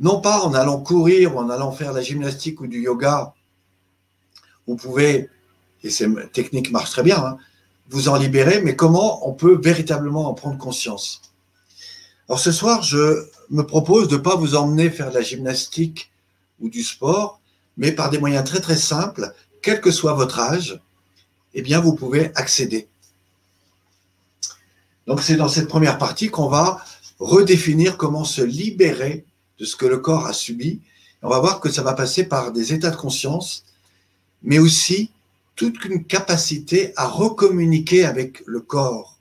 non 0.00 0.20
pas 0.20 0.42
en 0.42 0.52
allant 0.52 0.78
courir 0.78 1.34
ou 1.34 1.38
en 1.38 1.48
allant 1.48 1.72
faire 1.72 1.94
la 1.94 2.02
gymnastique 2.02 2.60
ou 2.60 2.66
du 2.66 2.82
yoga, 2.82 3.32
vous 4.66 4.76
pouvez, 4.76 5.30
et 5.82 5.88
ces 5.88 6.06
techniques 6.34 6.70
marchent 6.72 6.90
très 6.90 7.04
bien, 7.04 7.24
hein, 7.24 7.38
vous 7.88 8.10
en 8.10 8.16
libérer, 8.16 8.60
mais 8.60 8.76
comment 8.76 9.26
on 9.26 9.32
peut 9.32 9.58
véritablement 9.64 10.28
en 10.28 10.34
prendre 10.34 10.58
conscience. 10.58 11.22
Alors 12.28 12.38
ce 12.38 12.52
soir, 12.52 12.82
je 12.82 13.31
me 13.50 13.62
propose 13.62 14.08
de 14.08 14.16
ne 14.16 14.22
pas 14.22 14.36
vous 14.36 14.54
emmener 14.54 14.90
faire 14.90 15.10
de 15.10 15.14
la 15.14 15.22
gymnastique 15.22 16.10
ou 16.60 16.68
du 16.68 16.82
sport, 16.82 17.40
mais 17.76 17.92
par 17.92 18.10
des 18.10 18.18
moyens 18.18 18.44
très 18.44 18.60
très 18.60 18.76
simples 18.76 19.34
quel 19.62 19.80
que 19.80 19.90
soit 19.90 20.14
votre 20.14 20.40
âge, 20.40 20.80
eh 21.54 21.62
bien, 21.62 21.80
vous 21.80 21.94
pouvez 21.94 22.32
accéder. 22.34 22.88
Donc, 25.06 25.22
c'est 25.22 25.36
dans 25.36 25.48
cette 25.48 25.68
première 25.68 25.98
partie 25.98 26.30
qu'on 26.30 26.48
va 26.48 26.84
redéfinir 27.18 27.96
comment 27.96 28.24
se 28.24 28.42
libérer 28.42 29.24
de 29.58 29.64
ce 29.64 29.76
que 29.76 29.86
le 29.86 29.98
corps 29.98 30.26
a 30.26 30.32
subi. 30.32 30.80
On 31.22 31.28
va 31.28 31.38
voir 31.38 31.60
que 31.60 31.70
ça 31.70 31.82
va 31.82 31.94
passer 31.94 32.24
par 32.24 32.52
des 32.52 32.72
états 32.72 32.90
de 32.90 32.96
conscience, 32.96 33.64
mais 34.42 34.58
aussi 34.58 35.10
toute 35.54 35.84
une 35.84 36.04
capacité 36.04 36.92
à 36.96 37.06
recommuniquer 37.06 38.04
avec 38.04 38.42
le 38.46 38.60
corps. 38.60 39.18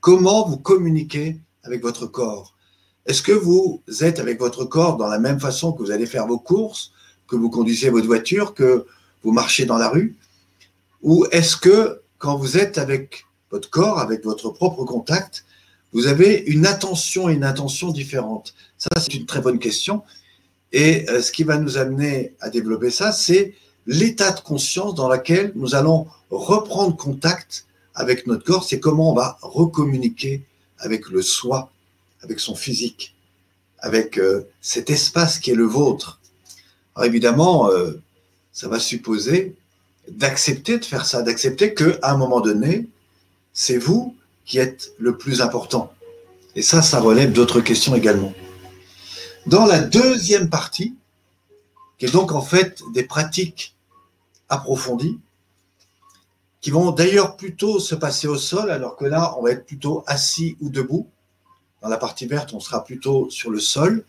Comment 0.00 0.46
vous 0.46 0.58
communiquez 0.58 1.38
avec 1.62 1.82
votre 1.82 2.06
corps? 2.06 2.54
Est-ce 3.06 3.22
que 3.22 3.32
vous 3.32 3.82
êtes 4.00 4.18
avec 4.18 4.38
votre 4.38 4.64
corps 4.64 4.96
dans 4.96 5.08
la 5.08 5.18
même 5.18 5.40
façon 5.40 5.72
que 5.72 5.82
vous 5.82 5.90
allez 5.90 6.06
faire 6.06 6.26
vos 6.26 6.38
courses, 6.38 6.92
que 7.28 7.36
vous 7.36 7.50
conduisez 7.50 7.90
votre 7.90 8.06
voiture, 8.06 8.54
que 8.54 8.86
vous 9.22 9.32
marchez 9.32 9.64
dans 9.64 9.78
la 9.78 9.88
rue? 9.88 10.16
Ou 11.02 11.26
est-ce 11.32 11.56
que 11.56 12.02
quand 12.18 12.36
vous 12.36 12.58
êtes 12.58 12.78
avec 12.78 13.24
votre 13.50 13.70
corps, 13.70 13.98
avec 13.98 14.24
votre 14.24 14.50
propre 14.50 14.84
contact, 14.84 15.44
vous 15.92 16.06
avez 16.06 16.44
une 16.46 16.66
attention 16.66 17.28
et 17.28 17.34
une 17.34 17.44
intention 17.44 17.90
différente 17.90 18.54
Ça, 18.78 19.00
c'est 19.00 19.14
une 19.14 19.26
très 19.26 19.40
bonne 19.40 19.58
question. 19.58 20.02
Et 20.72 21.08
euh, 21.10 21.20
ce 21.20 21.32
qui 21.32 21.42
va 21.42 21.58
nous 21.58 21.78
amener 21.78 22.34
à 22.40 22.48
développer 22.50 22.90
ça, 22.90 23.12
c'est 23.12 23.54
l'état 23.86 24.30
de 24.30 24.40
conscience 24.40 24.94
dans 24.94 25.08
lequel 25.08 25.52
nous 25.56 25.74
allons 25.74 26.06
reprendre 26.30 26.96
contact 26.96 27.66
avec 27.94 28.26
notre 28.26 28.44
corps. 28.44 28.64
C'est 28.64 28.78
comment 28.78 29.10
on 29.10 29.14
va 29.14 29.38
recommuniquer 29.42 30.44
avec 30.78 31.08
le 31.08 31.22
soi, 31.22 31.72
avec 32.22 32.40
son 32.40 32.54
physique, 32.54 33.14
avec 33.78 34.18
euh, 34.18 34.48
cet 34.60 34.90
espace 34.90 35.38
qui 35.38 35.50
est 35.50 35.54
le 35.54 35.64
vôtre. 35.64 36.20
Alors 36.94 37.06
évidemment, 37.06 37.70
euh, 37.70 37.92
ça 38.52 38.68
va 38.68 38.78
supposer 38.78 39.54
d'accepter 40.08 40.78
de 40.78 40.84
faire 40.84 41.06
ça, 41.06 41.22
d'accepter 41.22 41.74
qu'à 41.74 41.98
un 42.02 42.16
moment 42.16 42.40
donné, 42.40 42.88
c'est 43.52 43.78
vous 43.78 44.16
qui 44.44 44.58
êtes 44.58 44.92
le 44.98 45.16
plus 45.16 45.40
important. 45.40 45.92
Et 46.56 46.62
ça, 46.62 46.82
ça 46.82 47.00
relève 47.00 47.32
d'autres 47.32 47.60
questions 47.60 47.94
également. 47.94 48.32
Dans 49.46 49.66
la 49.66 49.80
deuxième 49.80 50.50
partie, 50.50 50.96
qui 51.98 52.06
est 52.06 52.12
donc 52.12 52.32
en 52.32 52.42
fait 52.42 52.82
des 52.92 53.04
pratiques 53.04 53.74
approfondies, 54.48 55.18
qui 56.60 56.70
vont 56.70 56.90
d'ailleurs 56.90 57.36
plutôt 57.36 57.78
se 57.78 57.94
passer 57.94 58.26
au 58.26 58.36
sol, 58.36 58.70
alors 58.70 58.96
que 58.96 59.04
là, 59.04 59.34
on 59.38 59.42
va 59.42 59.52
être 59.52 59.64
plutôt 59.64 60.04
assis 60.06 60.56
ou 60.60 60.68
debout. 60.68 61.08
Dans 61.82 61.88
la 61.88 61.96
partie 61.96 62.26
verte, 62.26 62.52
on 62.52 62.60
sera 62.60 62.84
plutôt 62.84 63.30
sur 63.30 63.50
le 63.50 63.60
sol. 63.60 64.04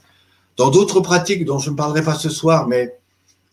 Dans 0.58 0.70
d'autres 0.70 1.00
pratiques 1.00 1.46
dont 1.46 1.60
je 1.60 1.70
ne 1.70 1.76
parlerai 1.76 2.04
pas 2.04 2.16
ce 2.16 2.30
soir, 2.30 2.68
mais 2.68 2.98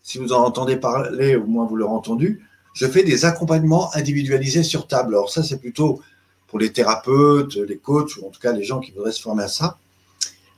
si 0.03 0.17
vous 0.17 0.33
en 0.33 0.43
entendez 0.43 0.75
parler, 0.75 1.35
au 1.35 1.45
moins 1.45 1.65
vous 1.65 1.75
l'aurez 1.75 1.93
entendu, 1.93 2.45
je 2.73 2.87
fais 2.87 3.03
des 3.03 3.25
accompagnements 3.25 3.93
individualisés 3.95 4.63
sur 4.63 4.87
table. 4.87 5.13
Alors 5.13 5.29
ça, 5.29 5.43
c'est 5.43 5.59
plutôt 5.59 6.01
pour 6.47 6.59
les 6.59 6.73
thérapeutes, 6.73 7.55
les 7.55 7.77
coachs, 7.77 8.17
ou 8.17 8.27
en 8.27 8.29
tout 8.29 8.39
cas 8.39 8.51
les 8.51 8.63
gens 8.63 8.79
qui 8.79 8.91
voudraient 8.91 9.11
se 9.11 9.21
former 9.21 9.43
à 9.43 9.47
ça. 9.47 9.77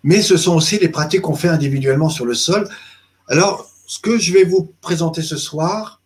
Mais 0.03 0.21
ce 0.21 0.37
sont 0.37 0.55
aussi 0.55 0.79
les 0.79 0.89
pratiques 0.89 1.21
qu'on 1.21 1.35
fait 1.35 1.49
individuellement 1.49 2.09
sur 2.09 2.25
le 2.25 2.33
sol. 2.33 2.67
Alors, 3.27 3.69
ce 3.85 3.99
que 3.99 4.17
je 4.17 4.33
vais 4.33 4.43
vous 4.43 4.71
présenter 4.81 5.21
ce 5.21 5.37
soir 5.37 6.01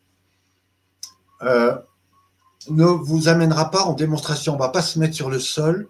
euh, 1.43 1.75
ne 2.69 2.85
vous 2.85 3.27
amènera 3.27 3.71
pas 3.71 3.83
en 3.83 3.93
démonstration. 3.93 4.53
On 4.53 4.55
ne 4.55 4.61
va 4.61 4.69
pas 4.69 4.81
se 4.81 4.99
mettre 4.99 5.15
sur 5.15 5.29
le 5.29 5.39
sol. 5.39 5.87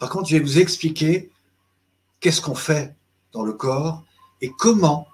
Par 0.00 0.08
contre, 0.08 0.28
je 0.28 0.36
vais 0.36 0.42
vous 0.42 0.58
expliquer 0.58 1.30
qu'est-ce 2.20 2.40
qu'on 2.40 2.54
fait 2.54 2.94
dans 3.32 3.42
le 3.42 3.52
corps 3.52 4.04
et 4.40 4.50
comment 4.58 5.08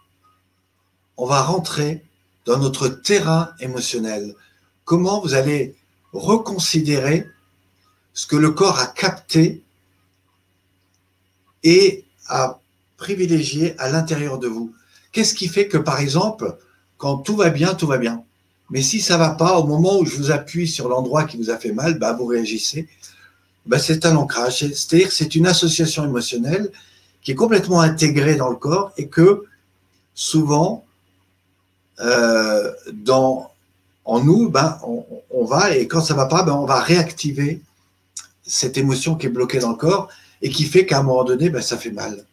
on 1.16 1.26
va 1.26 1.42
rentrer 1.42 2.04
dans 2.44 2.58
notre 2.58 2.88
terrain 2.88 3.50
émotionnel. 3.60 4.34
Comment 4.84 5.20
vous 5.20 5.34
allez 5.34 5.76
reconsidérer 6.12 7.26
ce 8.14 8.26
que 8.26 8.36
le 8.36 8.50
corps 8.50 8.78
a 8.78 8.86
capté 8.86 9.62
et 11.62 12.04
a 12.26 12.60
privilégié 12.96 13.78
à 13.78 13.90
l'intérieur 13.90 14.38
de 14.38 14.48
vous. 14.48 14.74
Qu'est-ce 15.12 15.34
qui 15.34 15.48
fait 15.48 15.68
que, 15.68 15.78
par 15.78 16.00
exemple, 16.00 16.58
quand 16.96 17.18
tout 17.18 17.36
va 17.36 17.50
bien, 17.50 17.74
tout 17.74 17.86
va 17.86 17.98
bien. 17.98 18.24
Mais 18.70 18.82
si 18.82 19.00
ça 19.00 19.16
va 19.16 19.30
pas, 19.30 19.58
au 19.58 19.66
moment 19.66 19.98
où 19.98 20.04
je 20.04 20.16
vous 20.16 20.30
appuie 20.30 20.68
sur 20.68 20.88
l'endroit 20.88 21.24
qui 21.24 21.36
vous 21.36 21.50
a 21.50 21.56
fait 21.56 21.72
mal, 21.72 21.98
bah, 21.98 22.12
vous 22.12 22.26
réagissez. 22.26 22.88
Bah, 23.68 23.78
c'est 23.78 24.06
un 24.06 24.16
ancrage. 24.16 24.58
C'est-à-dire 24.58 25.08
que 25.08 25.14
c'est 25.14 25.34
une 25.34 25.46
association 25.46 26.04
émotionnelle 26.04 26.70
qui 27.22 27.32
est 27.32 27.34
complètement 27.34 27.80
intégrée 27.80 28.36
dans 28.36 28.48
le 28.48 28.56
corps 28.56 28.92
et 28.96 29.08
que 29.08 29.44
souvent, 30.14 30.84
euh, 32.00 32.72
en 34.04 34.20
nous, 34.20 34.48
ben, 34.48 34.78
on, 35.30 35.44
va, 35.44 35.76
et 35.76 35.86
quand 35.86 36.00
ça 36.00 36.14
va 36.14 36.26
pas, 36.26 36.42
ben, 36.42 36.54
on 36.54 36.64
va 36.64 36.80
réactiver 36.80 37.60
cette 38.42 38.78
émotion 38.78 39.16
qui 39.16 39.26
est 39.26 39.30
bloquée 39.30 39.58
dans 39.58 39.70
le 39.70 39.76
corps 39.76 40.08
et 40.40 40.48
qui 40.48 40.64
fait 40.64 40.86
qu'à 40.86 41.00
un 41.00 41.02
moment 41.02 41.24
donné, 41.24 41.52
ça 41.60 41.76
fait 41.76 41.90
mal. 41.90 42.24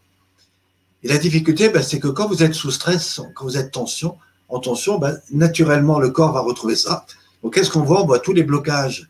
Et 1.04 1.10
la 1.10 1.18
difficulté, 1.18 1.70
c'est 1.84 2.00
que 2.00 2.08
quand 2.08 2.28
vous 2.28 2.44
êtes 2.44 2.54
sous 2.54 2.72
stress, 2.72 3.20
quand 3.36 3.44
vous 3.44 3.58
êtes 3.58 3.72
tension, 3.72 4.16
en 4.48 4.60
tension, 4.60 5.02
naturellement, 5.32 6.00
le 6.00 6.12
corps 6.12 6.32
va 6.32 6.40
retrouver 6.40 6.78
ça. 6.78 7.06
Donc, 7.44 7.56
qu'est-ce 7.56 7.72
qu'on 7.72 7.84
voit? 7.84 8.02
On 8.04 8.06
voit 8.06 8.20
tous 8.20 8.34
les 8.34 8.44
blocages 8.44 9.10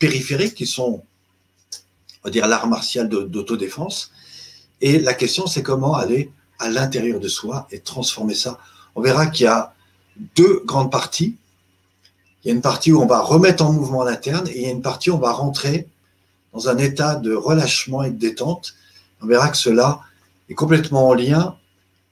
périphériques 0.00 0.54
qui 0.54 0.66
sont, 0.66 1.04
on 2.24 2.28
va 2.28 2.30
dire, 2.30 2.46
l'art 2.46 2.66
martial 2.66 3.08
d'autodéfense. 3.08 4.10
Et 4.80 4.98
la 4.98 5.12
question, 5.12 5.46
c'est 5.46 5.62
comment 5.62 5.94
aller 5.94 6.30
à 6.58 6.70
l'intérieur 6.70 7.20
de 7.20 7.28
soi 7.28 7.68
et 7.70 7.80
transformer 7.80 8.34
ça. 8.34 8.58
On 8.94 9.02
verra 9.02 9.26
qu'il 9.26 9.44
y 9.44 9.48
a 9.48 9.74
deux 10.34 10.62
grandes 10.64 10.90
parties. 10.90 11.36
Il 12.42 12.48
y 12.48 12.50
a 12.50 12.54
une 12.54 12.62
partie 12.62 12.92
où 12.92 13.02
on 13.02 13.06
va 13.06 13.20
remettre 13.20 13.64
en 13.64 13.72
mouvement 13.72 14.04
l'interne 14.04 14.48
et 14.48 14.56
il 14.56 14.62
y 14.62 14.66
a 14.66 14.70
une 14.70 14.82
partie 14.82 15.10
où 15.10 15.14
on 15.14 15.18
va 15.18 15.32
rentrer 15.32 15.86
dans 16.54 16.68
un 16.68 16.78
état 16.78 17.16
de 17.16 17.34
relâchement 17.34 18.02
et 18.02 18.10
de 18.10 18.18
détente. 18.18 18.74
On 19.20 19.26
verra 19.26 19.50
que 19.50 19.56
cela 19.56 20.00
est 20.48 20.54
complètement 20.54 21.08
en 21.08 21.14
lien 21.14 21.56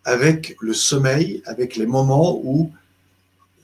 avec 0.05 0.57
le 0.61 0.75
sommeil, 0.75 1.43
avec 1.47 1.77
les 1.77 1.87
moments 1.87 2.39
où 2.43 2.71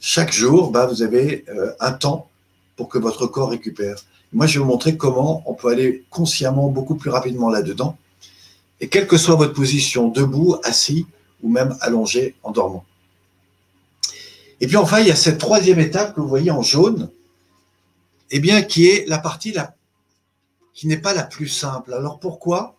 chaque 0.00 0.32
jour, 0.32 0.70
bah, 0.70 0.86
vous 0.86 1.02
avez 1.02 1.44
euh, 1.48 1.72
un 1.80 1.92
temps 1.92 2.30
pour 2.76 2.88
que 2.88 2.98
votre 2.98 3.26
corps 3.26 3.50
récupère. 3.50 3.96
Moi, 4.32 4.46
je 4.46 4.58
vais 4.58 4.64
vous 4.64 4.70
montrer 4.70 4.96
comment 4.96 5.42
on 5.46 5.54
peut 5.54 5.68
aller 5.68 6.04
consciemment 6.10 6.68
beaucoup 6.68 6.96
plus 6.96 7.10
rapidement 7.10 7.48
là-dedans. 7.48 7.96
Et 8.80 8.88
quelle 8.88 9.06
que 9.06 9.16
soit 9.16 9.34
votre 9.34 9.54
position, 9.54 10.08
debout, 10.08 10.56
assis 10.64 11.06
ou 11.42 11.50
même 11.50 11.76
allongé 11.80 12.34
en 12.42 12.50
dormant. 12.50 12.84
Et 14.60 14.66
puis 14.66 14.76
enfin, 14.76 15.00
il 15.00 15.06
y 15.06 15.10
a 15.10 15.16
cette 15.16 15.38
troisième 15.38 15.78
étape 15.78 16.14
que 16.14 16.20
vous 16.20 16.28
voyez 16.28 16.50
en 16.50 16.62
jaune, 16.62 17.10
eh 18.30 18.40
bien, 18.40 18.62
qui 18.62 18.86
est 18.86 19.08
la 19.08 19.18
partie 19.18 19.54
qui 20.74 20.86
n'est 20.86 20.98
pas 20.98 21.14
la 21.14 21.24
plus 21.24 21.48
simple. 21.48 21.94
Alors 21.94 22.18
pourquoi? 22.20 22.76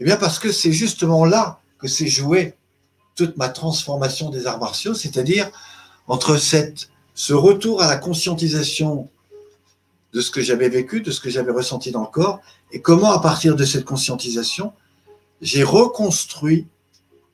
Eh 0.00 0.04
bien, 0.04 0.16
parce 0.16 0.38
que 0.38 0.52
c'est 0.52 0.72
justement 0.72 1.24
là 1.24 1.60
que 1.78 1.88
s'est 1.88 2.08
jouée 2.08 2.54
toute 3.14 3.36
ma 3.36 3.48
transformation 3.48 4.30
des 4.30 4.46
arts 4.46 4.60
martiaux, 4.60 4.94
c'est-à-dire 4.94 5.50
entre 6.06 6.38
ce 6.38 7.32
retour 7.34 7.82
à 7.82 7.88
la 7.88 7.96
conscientisation 7.96 9.08
de 10.12 10.20
ce 10.20 10.30
que 10.30 10.40
j'avais 10.40 10.68
vécu, 10.68 11.00
de 11.00 11.10
ce 11.10 11.20
que 11.20 11.30
j'avais 11.30 11.52
ressenti 11.52 11.90
dans 11.90 12.02
le 12.02 12.08
corps, 12.08 12.40
et 12.72 12.80
comment 12.80 13.10
à 13.12 13.20
partir 13.20 13.56
de 13.56 13.64
cette 13.64 13.84
conscientisation, 13.84 14.72
j'ai 15.40 15.62
reconstruit 15.62 16.66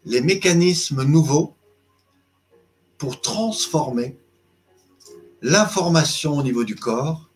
les 0.05 0.21
mécanismes 0.21 1.03
nouveaux 1.05 1.55
pour 2.99 3.21
transformer 3.21 4.17
l'information 5.43 6.37
au 6.39 6.43
niveau 6.43 6.65
du 6.65 6.75
corps 6.75 7.29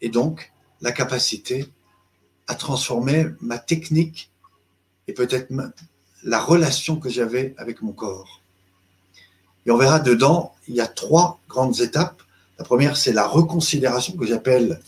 et 0.00 0.08
donc 0.08 0.52
la 0.80 0.92
capacité 0.92 1.66
à 2.46 2.54
transformer 2.54 3.26
ma 3.40 3.58
technique 3.58 4.30
et 5.08 5.12
peut-être 5.12 5.52
la 6.22 6.40
relation 6.40 6.96
que 6.96 7.08
j'avais 7.08 7.54
avec 7.58 7.82
mon 7.82 7.92
corps. 7.92 8.42
Et 9.66 9.70
on 9.70 9.76
verra 9.76 9.98
dedans, 9.98 10.54
il 10.68 10.74
y 10.74 10.80
a 10.80 10.86
trois 10.86 11.40
grandes 11.48 11.80
étapes. 11.80 12.22
La 12.58 12.64
première, 12.64 12.96
c'est 12.96 13.12
la 13.12 13.26
reconsidération 13.26 14.14
que 14.16 14.26
j'appelle 14.26 14.80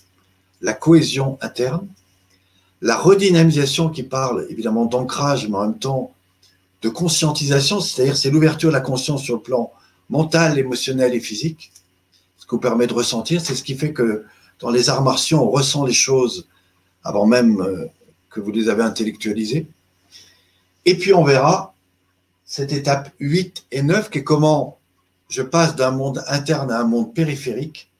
la 0.60 0.72
cohésion 0.72 1.38
interne, 1.40 1.86
la 2.80 2.96
redynamisation 2.96 3.88
qui 3.90 4.02
parle 4.02 4.46
évidemment 4.50 4.86
d'ancrage, 4.86 5.48
mais 5.48 5.56
en 5.56 5.66
même 5.66 5.78
temps 5.78 6.12
de 6.82 6.88
conscientisation, 6.88 7.80
c'est-à-dire 7.80 8.16
c'est 8.16 8.30
l'ouverture 8.30 8.70
de 8.70 8.74
la 8.74 8.80
conscience 8.80 9.22
sur 9.22 9.36
le 9.36 9.42
plan 9.42 9.72
mental, 10.08 10.58
émotionnel 10.58 11.14
et 11.14 11.20
physique, 11.20 11.72
ce 12.38 12.44
qui 12.44 12.50
vous 12.50 12.58
permet 12.58 12.86
de 12.86 12.94
ressentir. 12.94 13.40
C'est 13.40 13.54
ce 13.54 13.62
qui 13.62 13.74
fait 13.74 13.92
que 13.92 14.24
dans 14.60 14.70
les 14.70 14.88
arts 14.88 15.02
martiaux, 15.02 15.40
on 15.40 15.50
ressent 15.50 15.84
les 15.84 15.92
choses 15.92 16.46
avant 17.02 17.26
même 17.26 17.60
euh, 17.60 17.86
que 18.30 18.40
vous 18.40 18.50
les 18.50 18.68
avez 18.68 18.82
intellectualisées. 18.82 19.66
Et 20.84 20.96
puis 20.96 21.12
on 21.12 21.24
verra 21.24 21.74
cette 22.44 22.72
étape 22.72 23.12
8 23.20 23.66
et 23.72 23.82
9 23.82 24.10
qui 24.10 24.18
est 24.18 24.24
comment 24.24 24.77
je 25.28 25.42
passe 25.42 25.76
d'un 25.76 25.90
monde 25.90 26.24
interne 26.26 26.70
à 26.70 26.80
un 26.80 26.84
monde 26.84 27.14
périphérique 27.14 27.90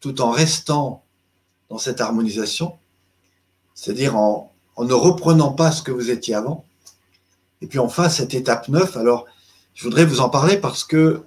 tout 0.00 0.20
en 0.20 0.30
restant 0.30 1.02
dans 1.70 1.78
cette 1.78 2.00
harmonisation, 2.00 2.78
c'est-à-dire 3.74 4.16
en, 4.16 4.52
ne 4.78 4.94
reprenant 4.94 5.52
pas 5.52 5.72
ce 5.72 5.82
que 5.82 5.90
vous 5.90 6.10
étiez 6.10 6.34
avant. 6.34 6.64
Et 7.62 7.66
puis 7.66 7.80
enfin, 7.80 8.08
cette 8.08 8.32
étape 8.34 8.68
9, 8.68 8.96
alors 8.96 9.26
je 9.74 9.84
voudrais 9.84 10.04
vous 10.04 10.20
en 10.20 10.28
parler 10.28 10.56
parce 10.56 10.84
que 10.84 11.22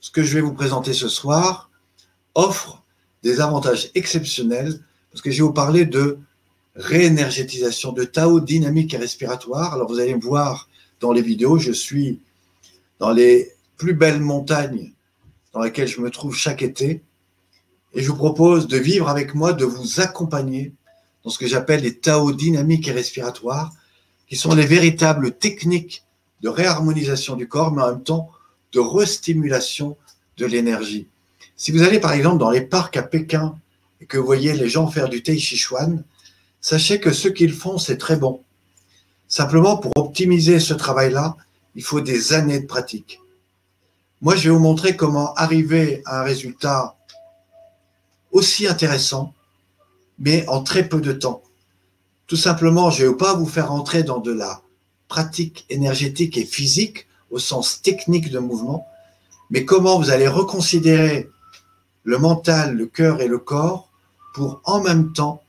ce 0.00 0.10
que 0.10 0.22
je 0.22 0.34
vais 0.34 0.42
vous 0.42 0.52
présenter 0.52 0.92
ce 0.92 1.08
soir 1.08 1.70
offre 2.34 2.82
des 3.22 3.40
avantages 3.40 3.90
exceptionnels, 3.94 4.80
parce 5.10 5.22
que 5.22 5.30
je 5.30 5.38
vais 5.38 5.48
vous 5.48 5.52
parler 5.52 5.86
de 5.86 6.18
réénergétisation, 6.74 7.92
de 7.92 8.04
Tao 8.04 8.40
dynamique 8.40 8.94
et 8.94 8.98
respiratoire. 8.98 9.74
Alors 9.74 9.88
vous 9.88 9.98
allez 9.98 10.14
me 10.14 10.20
voir 10.20 10.68
dans 11.00 11.12
les 11.12 11.22
vidéos, 11.22 11.58
je 11.58 11.72
suis 11.72 12.20
dans 12.98 13.10
les 13.10 13.52
plus 13.80 13.94
belles 13.94 14.20
montagnes 14.20 14.92
dans 15.54 15.62
lesquelles 15.62 15.88
je 15.88 16.02
me 16.02 16.10
trouve 16.10 16.36
chaque 16.36 16.60
été, 16.60 17.02
et 17.94 18.02
je 18.02 18.10
vous 18.10 18.16
propose 18.16 18.68
de 18.68 18.76
vivre 18.76 19.08
avec 19.08 19.34
moi, 19.34 19.54
de 19.54 19.64
vous 19.64 20.00
accompagner 20.00 20.74
dans 21.24 21.30
ce 21.30 21.38
que 21.38 21.46
j'appelle 21.46 21.80
les 21.80 21.96
Tao 21.96 22.32
dynamiques 22.32 22.88
et 22.88 22.92
respiratoires, 22.92 23.72
qui 24.28 24.36
sont 24.36 24.54
les 24.54 24.66
véritables 24.66 25.32
techniques 25.32 26.04
de 26.42 26.50
réharmonisation 26.50 27.36
du 27.36 27.48
corps, 27.48 27.72
mais 27.72 27.80
en 27.80 27.92
même 27.92 28.02
temps 28.02 28.30
de 28.74 28.80
restimulation 28.80 29.96
de 30.36 30.44
l'énergie. 30.44 31.08
Si 31.56 31.72
vous 31.72 31.82
allez 31.82 32.00
par 32.00 32.12
exemple 32.12 32.38
dans 32.38 32.50
les 32.50 32.60
parcs 32.60 32.98
à 32.98 33.02
Pékin 33.02 33.54
et 34.02 34.04
que 34.04 34.18
vous 34.18 34.26
voyez 34.26 34.52
les 34.52 34.68
gens 34.68 34.88
faire 34.88 35.08
du 35.08 35.22
Tai 35.22 35.38
Chi 35.38 35.56
Chuan, 35.56 36.04
sachez 36.60 37.00
que 37.00 37.12
ce 37.12 37.28
qu'ils 37.28 37.54
font, 37.54 37.78
c'est 37.78 37.96
très 37.96 38.16
bon. 38.16 38.42
Simplement, 39.26 39.78
pour 39.78 39.92
optimiser 39.96 40.60
ce 40.60 40.74
travail-là, 40.74 41.38
il 41.74 41.82
faut 41.82 42.02
des 42.02 42.34
années 42.34 42.60
de 42.60 42.66
pratique. 42.66 43.20
Moi, 44.22 44.36
je 44.36 44.44
vais 44.44 44.54
vous 44.54 44.60
montrer 44.60 44.96
comment 44.96 45.32
arriver 45.34 46.02
à 46.04 46.20
un 46.20 46.22
résultat 46.24 46.94
aussi 48.32 48.66
intéressant, 48.66 49.32
mais 50.18 50.46
en 50.46 50.62
très 50.62 50.88
peu 50.88 51.00
de 51.00 51.12
temps. 51.12 51.42
Tout 52.26 52.36
simplement, 52.36 52.90
je 52.90 53.04
ne 53.04 53.10
vais 53.10 53.16
pas 53.16 53.34
vous 53.34 53.46
faire 53.46 53.72
entrer 53.72 54.02
dans 54.02 54.18
de 54.18 54.30
la 54.30 54.60
pratique 55.08 55.64
énergétique 55.70 56.36
et 56.36 56.44
physique 56.44 57.06
au 57.30 57.38
sens 57.38 57.80
technique 57.80 58.30
de 58.30 58.38
mouvement, 58.38 58.86
mais 59.48 59.64
comment 59.64 59.98
vous 59.98 60.10
allez 60.10 60.28
reconsidérer 60.28 61.30
le 62.04 62.18
mental, 62.18 62.76
le 62.76 62.86
cœur 62.86 63.22
et 63.22 63.26
le 63.26 63.38
corps 63.38 63.88
pour 64.34 64.60
en 64.64 64.82
même 64.82 65.12
temps 65.14 65.42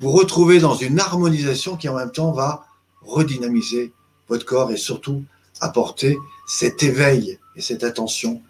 vous 0.00 0.10
retrouver 0.10 0.58
dans 0.58 0.74
une 0.74 0.98
harmonisation 0.98 1.76
qui 1.76 1.88
en 1.88 1.94
même 1.94 2.10
temps 2.10 2.32
va 2.32 2.66
redynamiser 3.02 3.92
votre 4.28 4.44
corps 4.44 4.72
et 4.72 4.76
surtout 4.76 5.24
apporter 5.60 6.18
cet 6.46 6.82
éveil 6.82 7.38
et 7.56 7.60
cette 7.60 7.84
attention 7.84 8.40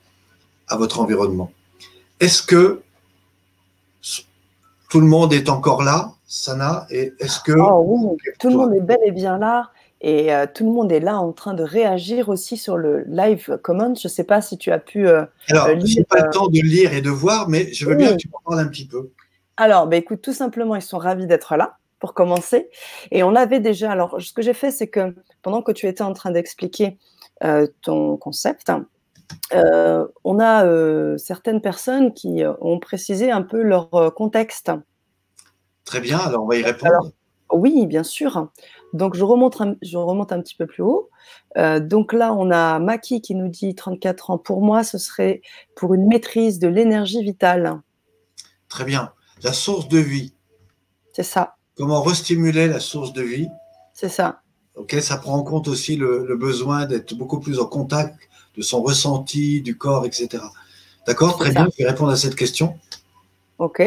à 0.68 0.76
votre 0.76 1.00
environnement. 1.00 1.52
Est-ce 2.20 2.42
que 2.42 2.82
tout 4.90 5.00
le 5.00 5.06
monde 5.06 5.32
est 5.32 5.48
encore 5.48 5.82
là, 5.82 6.12
Sana 6.26 6.86
Et 6.90 7.12
est-ce 7.18 7.40
que 7.40 7.52
oh 7.52 7.84
oui, 7.86 8.16
tout 8.38 8.48
le 8.48 8.56
monde 8.56 8.74
est 8.74 8.80
bel 8.80 8.98
et 9.04 9.12
bien 9.12 9.38
là 9.38 9.70
et 10.04 10.34
euh, 10.34 10.46
tout 10.52 10.64
le 10.64 10.72
monde 10.72 10.90
est 10.90 11.00
là 11.00 11.16
en 11.18 11.32
train 11.32 11.54
de 11.54 11.62
réagir 11.62 12.28
aussi 12.28 12.56
sur 12.56 12.76
le 12.76 13.04
live 13.04 13.58
comment. 13.62 13.94
Je 13.94 14.08
ne 14.08 14.10
sais 14.10 14.24
pas 14.24 14.42
si 14.42 14.58
tu 14.58 14.72
as 14.72 14.80
pu 14.80 15.06
euh, 15.06 15.24
Alors, 15.48 15.66
euh, 15.66 15.76
je 15.78 15.98
n'ai 15.98 16.04
pas 16.04 16.24
le 16.24 16.30
temps 16.30 16.48
de 16.48 16.58
lire 16.58 16.92
et 16.92 17.00
de 17.00 17.10
voir, 17.10 17.48
mais 17.48 17.72
je 17.72 17.86
veux 17.86 17.94
bien 17.94 18.10
que 18.12 18.16
tu 18.16 18.28
m'en 18.28 18.40
parles 18.44 18.66
un 18.66 18.68
petit 18.68 18.86
peu. 18.86 19.10
Alors, 19.56 19.86
bah, 19.86 19.96
écoute, 19.96 20.20
tout 20.20 20.32
simplement, 20.32 20.74
ils 20.74 20.82
sont 20.82 20.98
ravis 20.98 21.28
d'être 21.28 21.56
là 21.56 21.76
pour 22.00 22.14
commencer. 22.14 22.68
Et 23.12 23.22
on 23.22 23.36
avait 23.36 23.60
déjà, 23.60 23.92
alors 23.92 24.20
ce 24.20 24.32
que 24.32 24.42
j'ai 24.42 24.54
fait, 24.54 24.72
c'est 24.72 24.88
que 24.88 25.14
pendant 25.40 25.62
que 25.62 25.70
tu 25.70 25.86
étais 25.86 26.02
en 26.02 26.12
train 26.14 26.32
d'expliquer 26.32 26.86
euh, 26.86 27.11
ton 27.80 28.16
concept, 28.16 28.70
euh, 29.54 30.06
on 30.24 30.38
a 30.38 30.64
euh, 30.64 31.16
certaines 31.18 31.60
personnes 31.60 32.12
qui 32.14 32.42
ont 32.60 32.78
précisé 32.78 33.30
un 33.30 33.42
peu 33.42 33.62
leur 33.62 33.90
contexte. 34.14 34.70
Très 35.84 36.00
bien, 36.00 36.18
alors 36.18 36.44
on 36.44 36.46
va 36.46 36.56
y 36.56 36.62
répondre. 36.62 37.12
oui, 37.52 37.86
bien 37.86 38.02
sûr. 38.02 38.48
Donc 38.92 39.16
je 39.16 39.24
remonte 39.24 39.60
un, 39.60 39.74
je 39.82 39.96
remonte 39.96 40.32
un 40.32 40.40
petit 40.40 40.54
peu 40.54 40.66
plus 40.66 40.82
haut. 40.82 41.10
donc 41.56 42.12
là, 42.12 42.32
on 42.34 42.50
a 42.50 42.78
Maki 42.78 43.20
qui 43.20 43.34
nous 43.34 43.48
dit 43.48 43.74
34 43.74 44.30
ans. 44.30 44.38
Pour 44.38 44.62
moi, 44.62 44.84
ce 44.84 44.98
serait 44.98 45.42
pour 45.76 45.94
une 45.94 46.06
maîtrise 46.06 46.58
de 46.58 46.68
l'énergie 46.68 47.22
vitale. 47.22 47.80
Très 48.68 48.84
bien. 48.84 49.12
La 49.42 49.52
source 49.52 49.88
de 49.88 49.98
vie. 49.98 50.34
C'est 51.12 51.22
ça. 51.24 51.56
Comment 51.76 52.02
restimuler 52.02 52.68
la 52.68 52.80
source 52.80 53.12
de 53.12 53.22
vie? 53.22 53.48
C'est 53.92 54.08
ça. 54.08 54.41
Ok, 54.74 54.96
ça 55.00 55.18
prend 55.18 55.36
en 55.36 55.42
compte 55.42 55.68
aussi 55.68 55.96
le, 55.96 56.36
besoin 56.36 56.86
d'être 56.86 57.14
beaucoup 57.14 57.40
plus 57.40 57.58
en 57.58 57.66
contact 57.66 58.16
de 58.56 58.62
son 58.62 58.82
ressenti, 58.82 59.60
du 59.60 59.76
corps, 59.76 60.06
etc. 60.06 60.42
D'accord 61.06 61.38
Très 61.38 61.50
bien, 61.50 61.68
je 61.70 61.82
vais 61.82 61.90
répondre 61.90 62.10
à 62.10 62.16
cette 62.16 62.36
question. 62.36 62.78
Ok. 63.58 63.82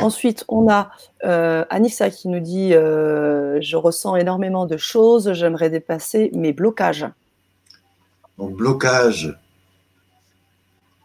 Ensuite, 0.00 0.44
on 0.48 0.68
a 0.68 0.90
euh, 1.24 1.64
Anissa 1.70 2.10
qui 2.10 2.28
nous 2.28 2.40
dit 2.40 2.74
euh, 2.74 3.60
Je 3.60 3.76
ressens 3.76 4.16
énormément 4.16 4.66
de 4.66 4.76
choses, 4.76 5.32
j'aimerais 5.34 5.70
dépasser 5.70 6.30
mes 6.34 6.52
blocages. 6.52 7.06
Donc, 8.38 8.54
blocage 8.54 9.38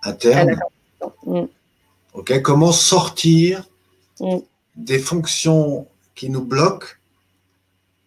interne. 0.03 0.59
Mm. 1.25 1.43
Ok. 2.13 2.41
Comment 2.41 2.71
sortir 2.71 3.67
mm. 4.19 4.37
des 4.77 4.99
fonctions 4.99 5.87
qui 6.15 6.29
nous 6.29 6.43
bloquent 6.43 6.87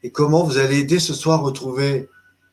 et 0.03 0.11
comment 0.11 0.42
vous 0.42 0.59
allez 0.59 0.78
aider 0.78 0.99
ce 0.99 1.14
soir 1.14 1.40
à 1.40 1.42
retrouver, 1.42 2.09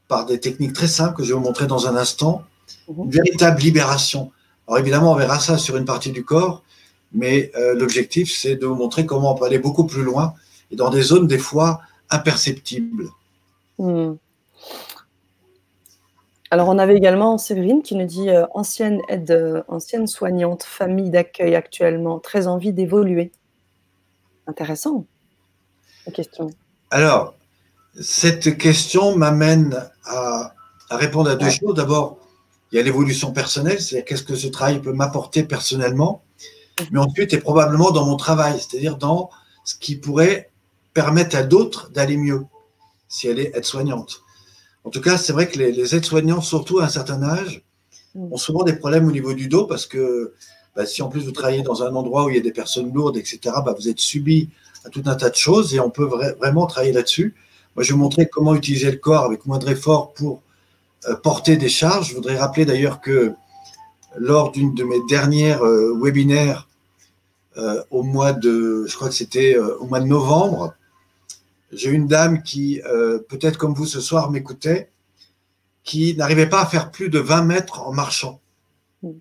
par 0.08 0.26
des 0.26 0.40
techniques 0.40 0.74
très 0.74 0.88
simples 0.88 1.18
que 1.18 1.24
je 1.24 1.30
vais 1.30 1.40
vous 1.40 1.46
montrer 1.46 1.68
dans 1.68 1.88
un 1.88 1.96
instant, 1.96 2.44
mhm. 2.88 3.06
une 3.06 3.12
véritable 3.12 3.62
libération. 3.62 4.32
Alors 4.68 4.80
évidemment, 4.80 5.12
on 5.12 5.16
verra 5.16 5.40
ça 5.40 5.58
sur 5.58 5.78
une 5.78 5.86
partie 5.86 6.12
du 6.12 6.24
corps, 6.24 6.64
mais 7.12 7.52
euh, 7.56 7.74
l'objectif, 7.76 8.32
c'est 8.32 8.56
de 8.56 8.66
vous 8.66 8.76
montrer 8.76 9.06
comment 9.06 9.34
on 9.34 9.36
peut 9.36 9.46
aller 9.46 9.60
beaucoup 9.60 9.86
plus 9.86 10.04
loin 10.04 10.34
et 10.72 10.76
dans 10.76 10.90
des 10.90 11.02
zones 11.02 11.28
des 11.28 11.38
fois 11.38 11.82
imperceptibles. 12.10 13.10
Hmm. 13.78 14.14
Alors, 16.52 16.70
on 16.70 16.78
avait 16.78 16.96
également 16.96 17.38
Séverine 17.38 17.82
qui 17.82 17.96
nous 17.96 18.06
dit 18.06 18.30
euh, 18.30 18.46
ancienne 18.54 19.02
aide, 19.10 19.32
euh, 19.32 19.64
ancienne 19.68 20.08
soignante, 20.08 20.64
famille 20.64 21.10
d'accueil 21.10 21.56
actuellement, 21.56 22.20
très 22.20 22.48
envie 22.48 22.72
d'évoluer. 22.72 23.32
Intéressant 24.48 25.06
question 26.14 26.52
Alors, 26.92 27.36
cette 28.00 28.58
question 28.58 29.18
m'amène 29.18 29.90
à, 30.06 30.54
répondre 30.92 31.30
à 31.30 31.36
deux 31.36 31.50
choses. 31.50 31.76
D'abord, 31.76 32.18
il 32.72 32.76
y 32.78 32.80
a 32.80 32.84
l'évolution 32.84 33.32
personnelle, 33.32 33.82
c'est-à-dire 33.82 34.06
qu'est-ce 34.06 34.24
que 34.24 34.36
ce 34.36 34.48
travail 34.48 34.82
peut 34.82 34.94
m'apporter 34.94 35.44
personnellement, 35.44 36.24
mais 36.92 37.00
ensuite, 37.00 37.34
et 37.34 37.40
probablement 37.40 37.92
dans 37.92 38.06
mon 38.06 38.18
travail, 38.18 38.60
c'est-à-dire 38.60 38.98
dans 38.98 39.30
ce 39.64 39.76
qui 39.76 39.96
pourrait 39.96 40.52
permettre 40.94 41.36
à 41.36 41.44
d'autres 41.44 41.90
d'aller 41.92 42.18
mieux, 42.18 42.46
si 43.08 43.28
elle 43.28 43.40
est 43.40 43.56
aide-soignante. 43.56 44.22
En 44.84 44.90
tout 44.90 45.02
cas, 45.02 45.18
c'est 45.18 45.34
vrai 45.34 45.50
que 45.50 45.58
les, 45.58 45.96
aides-soignants, 45.96 46.42
surtout 46.42 46.80
à 46.80 46.86
un 46.86 46.90
certain 46.90 47.22
âge, 47.24 47.64
mhm. 48.14 48.34
ont 48.34 48.38
souvent 48.38 48.64
des 48.64 48.76
problèmes 48.76 49.08
au 49.08 49.12
niveau 49.12 49.34
du 49.34 49.48
dos 49.48 49.66
parce 49.66 49.88
que 49.88 50.34
bah, 50.76 50.86
si 50.86 51.02
en 51.02 51.10
plus 51.10 51.22
vous 51.22 51.32
travaillez 51.32 51.64
dans 51.64 51.84
un 51.84 51.96
endroit 51.96 52.26
où 52.26 52.30
il 52.30 52.36
y 52.36 52.40
a 52.40 52.42
des 52.42 52.52
personnes 52.52 52.94
lourdes, 52.94 53.18
etc., 53.18 53.40
bah, 53.66 53.74
vous 53.78 53.90
êtes 53.90 54.00
subi 54.00 54.50
tout 54.92 55.04
un 55.06 55.16
tas 55.16 55.30
de 55.30 55.36
choses 55.36 55.74
et 55.74 55.80
on 55.80 55.90
peut 55.90 56.06
vraiment 56.06 56.66
travailler 56.68 56.94
là-dessus. 56.94 57.36
Moi, 57.76 57.84
je 57.84 57.90
vais 57.90 57.94
vous 57.94 58.04
montrer 58.04 58.28
comment 58.28 58.56
utiliser 58.56 58.90
le 58.90 58.98
corps 58.98 59.26
avec 59.26 59.46
moindre 59.46 59.70
effort 59.70 60.14
pour 60.14 60.42
euh, 61.08 61.16
porter 61.16 61.58
des 61.58 61.70
charges. 61.70 62.10
Je 62.10 62.16
voudrais 62.16 62.38
rappeler 62.38 62.66
d'ailleurs 62.66 63.02
que 63.02 63.34
lors 64.18 64.52
d'une 64.52 64.74
de 64.74 64.84
mes 64.84 65.00
dernières 65.10 65.64
euh, 65.64 65.98
webinaires 66.02 66.70
euh, 67.58 67.84
au 67.92 68.04
mois 68.04 68.34
de, 68.34 68.86
je 68.88 68.96
crois 68.96 69.10
que 69.10 69.16
c'était 69.16 69.58
au 69.58 69.86
mois 69.86 70.00
de 70.00 70.06
novembre, 70.06 70.74
j'ai 71.72 71.90
une 71.90 72.08
dame 72.08 72.44
qui, 72.44 72.82
peut-être 73.28 73.58
comme 73.58 73.74
vous 73.74 73.86
ce 73.86 74.00
soir, 74.00 74.32
m'écoutait, 74.32 74.90
qui 75.84 76.16
n'arrivait 76.16 76.48
pas 76.48 76.62
à 76.62 76.66
faire 76.66 76.92
plus 76.92 77.10
de 77.10 77.20
20 77.20 77.44
mètres 77.44 77.82
en 77.82 77.92
marchant. 77.92 78.40
Mm. 79.04 79.12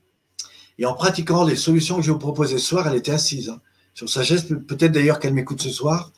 Et 0.79 0.87
en 0.87 0.95
pratiquant 0.95 1.45
les 1.45 1.57
solutions 1.57 1.97
que 1.97 2.03
je 2.03 2.13
vous 2.13 2.19
proposais 2.19 2.59
ce 2.59 2.65
soir, 2.65 2.87
elle 2.87 2.97
était 2.97 3.13
assise. 3.13 3.49
Hein 3.49 3.61
sur 3.95 4.09
sagesse, 4.09 4.45
peut-être 4.45 4.93
d'ailleurs 4.93 5.21
qu'elle 5.21 5.35
m'écoute 5.35 5.63
ce 5.63 5.71
soir. 5.71 6.13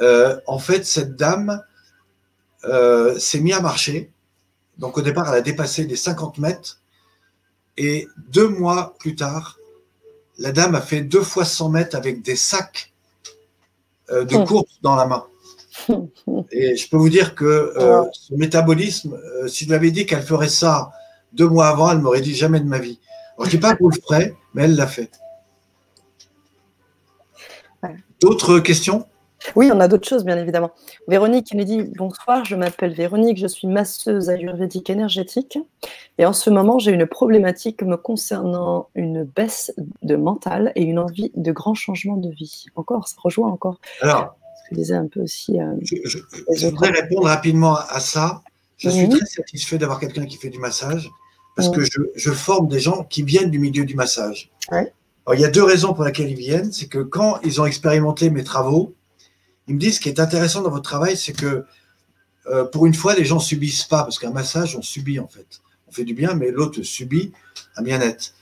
Euh, 0.00 0.38
en 0.46 0.58
fait, 0.58 0.84
cette 0.84 1.16
dame 1.16 1.62
euh, 2.64 3.18
s'est 3.18 3.40
mise 3.40 3.54
à 3.54 3.60
marcher. 3.60 4.10
Donc 4.78 4.98
au 4.98 5.02
départ, 5.02 5.28
elle 5.28 5.38
a 5.38 5.42
dépassé 5.42 5.84
les 5.84 5.96
50 5.96 6.38
mètres. 6.38 6.80
Et 7.78 8.08
deux 8.28 8.48
mois 8.48 8.96
plus 8.98 9.14
tard, 9.14 9.58
la 10.38 10.52
dame 10.52 10.74
a 10.74 10.80
fait 10.80 11.02
deux 11.02 11.22
fois 11.22 11.44
100 11.44 11.70
mètres 11.70 11.96
avec 11.96 12.20
des 12.20 12.36
sacs 12.36 12.92
euh, 14.10 14.24
de 14.24 14.36
hmm. 14.36 14.44
course 14.44 14.78
dans 14.82 14.96
la 14.96 15.06
main. 15.06 15.24
Et 16.50 16.76
je 16.76 16.88
peux 16.90 16.96
vous 16.96 17.08
dire 17.08 17.34
que 17.34 17.72
ce 18.12 18.34
métabolisme, 18.34 19.18
si 19.46 19.64
je 19.64 19.68
lui 19.70 19.74
avais 19.74 19.90
dit 19.90 20.04
qu'elle 20.04 20.22
ferait 20.22 20.48
ça 20.48 20.90
deux 21.32 21.48
mois 21.48 21.68
avant, 21.68 21.90
elle 21.90 21.98
m'aurait 21.98 22.20
dit 22.20 22.34
jamais 22.34 22.60
de 22.60 22.66
ma 22.66 22.78
vie. 22.78 22.98
Alors, 23.36 23.46
je 23.46 23.56
ne 23.56 23.56
dis 23.56 23.58
pas 23.58 23.74
que 23.74 23.82
vous 23.82 23.88
le 23.88 23.96
ferez, 24.06 24.36
mais 24.52 24.64
elle 24.64 24.76
l'a 24.76 24.86
fait. 24.86 25.10
D'autres 28.22 28.60
questions? 28.60 29.06
Oui, 29.56 29.70
on 29.72 29.80
a 29.80 29.88
d'autres 29.88 30.08
choses, 30.08 30.24
bien 30.24 30.38
évidemment. 30.38 30.70
Véronique 31.08 31.46
qui 31.46 31.56
nous 31.56 31.64
dit 31.64 31.82
Bonsoir, 31.96 32.44
je 32.44 32.54
m'appelle 32.54 32.94
Véronique, 32.94 33.38
je 33.38 33.48
suis 33.48 33.66
masseuse 33.66 34.30
ayurvédique 34.30 34.88
énergétique. 34.88 35.58
Et 36.18 36.24
en 36.24 36.32
ce 36.32 36.48
moment, 36.48 36.78
j'ai 36.78 36.92
une 36.92 37.06
problématique 37.06 37.82
me 37.82 37.96
concernant 37.96 38.88
une 38.94 39.24
baisse 39.24 39.74
de 40.02 40.14
mental 40.14 40.72
et 40.76 40.82
une 40.82 41.00
envie 41.00 41.32
de 41.34 41.50
grands 41.50 41.74
changements 41.74 42.16
de 42.16 42.30
vie. 42.30 42.66
Encore, 42.76 43.08
ça 43.08 43.16
rejoint 43.18 43.50
encore. 43.50 43.80
Alors, 44.00 44.36
je 44.70 44.76
disais 44.76 44.94
un 44.94 45.08
peu 45.08 45.20
aussi. 45.22 45.60
Euh, 45.60 45.74
je, 45.82 46.66
voudrais 46.68 46.90
répondre 46.90 47.26
rapidement 47.26 47.74
à 47.74 47.98
ça. 47.98 48.42
Je 48.76 48.90
suis 48.90 49.08
très 49.08 49.26
satisfait 49.26 49.78
d'avoir 49.78 49.98
quelqu'un 49.98 50.26
qui 50.26 50.36
fait 50.36 50.50
du 50.50 50.58
massage 50.58 51.10
parce 51.56 51.68
que 51.68 51.82
je, 52.14 52.30
forme 52.30 52.68
des 52.68 52.80
gens 52.80 53.04
qui 53.04 53.22
viennent 53.22 53.50
du 53.50 53.58
milieu 53.58 53.84
du 53.84 53.94
massage. 53.94 54.50
Ouais 55.26 55.36
il 55.36 55.40
y 55.40 55.44
a 55.44 55.50
deux 55.50 55.62
raisons 55.62 55.94
pour 55.94 56.04
lesquelles 56.04 56.30
ils 56.30 56.36
viennent. 56.36 56.72
C'est 56.72 56.88
que 56.88 56.98
quand 56.98 57.40
ils 57.44 57.60
ont 57.60 57.66
expérimenté 57.66 58.30
mes 58.30 58.44
travaux, 58.44 58.94
ils 59.68 59.74
me 59.74 59.80
disent 59.80 59.96
ce 59.96 60.00
qui 60.00 60.08
est 60.08 60.20
intéressant 60.20 60.62
dans 60.62 60.70
votre 60.70 60.82
travail, 60.82 61.16
c'est 61.16 61.32
que 61.32 61.64
euh, 62.46 62.64
pour 62.64 62.86
une 62.86 62.94
fois, 62.94 63.14
les 63.14 63.24
gens 63.24 63.38
subissent 63.38 63.84
pas, 63.84 64.02
parce 64.02 64.18
qu'un 64.18 64.32
massage, 64.32 64.76
on 64.76 64.82
subit 64.82 65.20
en 65.20 65.28
fait. 65.28 65.60
On 65.88 65.92
fait 65.92 66.04
du 66.04 66.14
bien, 66.14 66.34
mais 66.34 66.50
l'autre 66.50 66.82
subit 66.82 67.32
un 67.76 67.82
bien-être. 67.82 68.34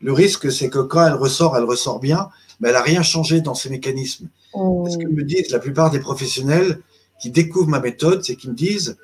Le 0.00 0.12
risque, 0.12 0.52
c'est 0.52 0.70
que 0.70 0.78
quand 0.78 1.04
elle 1.04 1.14
ressort, 1.14 1.56
elle 1.56 1.64
ressort 1.64 1.98
bien, 1.98 2.28
mais 2.60 2.68
elle 2.68 2.74
n'a 2.74 2.82
rien 2.82 3.02
changé 3.02 3.40
dans 3.40 3.54
ses 3.54 3.68
mécanismes. 3.70 4.28
Ce 4.54 4.96
que 4.96 5.06
me 5.06 5.24
disent 5.24 5.50
la 5.50 5.58
plupart 5.58 5.90
des 5.90 5.98
professionnels 5.98 6.80
qui 7.20 7.30
découvrent 7.30 7.68
ma 7.68 7.80
méthode, 7.80 8.24
c'est 8.24 8.36
qu'ils 8.36 8.50
me 8.50 8.54
disent, 8.54 8.96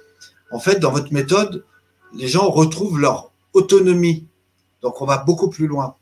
en 0.52 0.60
fait, 0.60 0.78
dans 0.78 0.92
votre 0.92 1.12
méthode, 1.12 1.64
les 2.14 2.28
gens 2.28 2.48
retrouvent 2.48 2.98
leur 2.98 3.32
autonomie. 3.52 4.26
Donc, 4.82 5.02
on 5.02 5.06
va 5.06 5.18
beaucoup 5.18 5.50
plus 5.50 5.66
loin. 5.66 5.96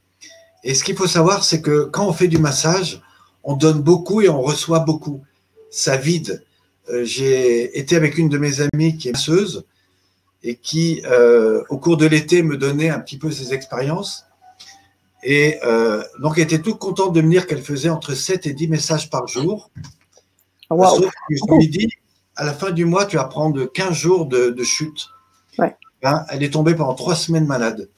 Et 0.65 0.75
ce 0.75 0.85
qu'il 0.85 0.97
faut 0.97 1.07
savoir, 1.07 1.45
c'est 1.45 1.61
que 1.61 1.85
quand 1.85 2.07
on 2.07 2.13
fait 2.13 2.29
du 2.29 2.39
massage, 2.39 3.03
on 3.45 3.57
donne 3.57 3.81
beaucoup 3.81 4.21
et 4.21 4.29
on 4.29 4.41
reçoit 4.41 4.81
beaucoup. 4.81 5.23
Ça 5.71 5.97
vide. 5.97 6.45
Euh, 6.91 7.05
j'ai 7.05 7.79
été 7.79 7.97
avec 7.97 8.19
une 8.19 8.29
de 8.29 8.39
mes 8.39 8.61
amies 8.61 8.97
qui 8.97 9.09
est 9.09 9.13
masseuse 9.13 9.65
et 10.43 10.57
qui, 10.57 11.03
euh, 11.07 11.63
au 11.69 11.79
cours 11.79 11.97
de 11.97 12.07
l'été, 12.07 12.43
me 12.43 12.57
donnait 12.57 12.91
un 12.91 12.99
petit 12.99 13.19
peu 13.19 13.31
ses 13.31 13.55
expériences. 13.55 14.27
Et 15.23 15.59
euh, 15.65 16.03
donc, 16.21 16.37
elle 16.37 16.45
était 16.45 16.61
toute 16.61 16.79
contente 16.79 17.13
de 17.13 17.21
me 17.21 17.31
dire 17.31 17.47
qu'elle 17.47 17.63
faisait 17.63 17.89
entre 17.89 18.15
7 18.15 18.47
et 18.47 18.53
10 18.53 18.69
messages 18.69 19.11
par 19.11 19.29
jour. 19.29 19.71
Sauf 20.69 21.01
que 21.01 21.35
je 21.37 21.59
lui 21.59 21.69
dis, 21.69 21.89
à 22.35 22.45
la 22.45 22.53
fin 22.53 22.71
du 22.71 22.85
mois, 22.85 23.07
tu 23.07 23.17
vas 23.17 23.25
prendre 23.25 23.65
15 23.67 23.93
jours 23.93 24.27
de, 24.27 24.63
chute. 24.65 25.09
Ben, 26.03 26.25
elle 26.31 26.43
est 26.43 26.51
tombée 26.51 26.75
pendant 26.75 26.95
trois 26.95 27.15
semaines 27.15 27.47
malade. 27.47 27.89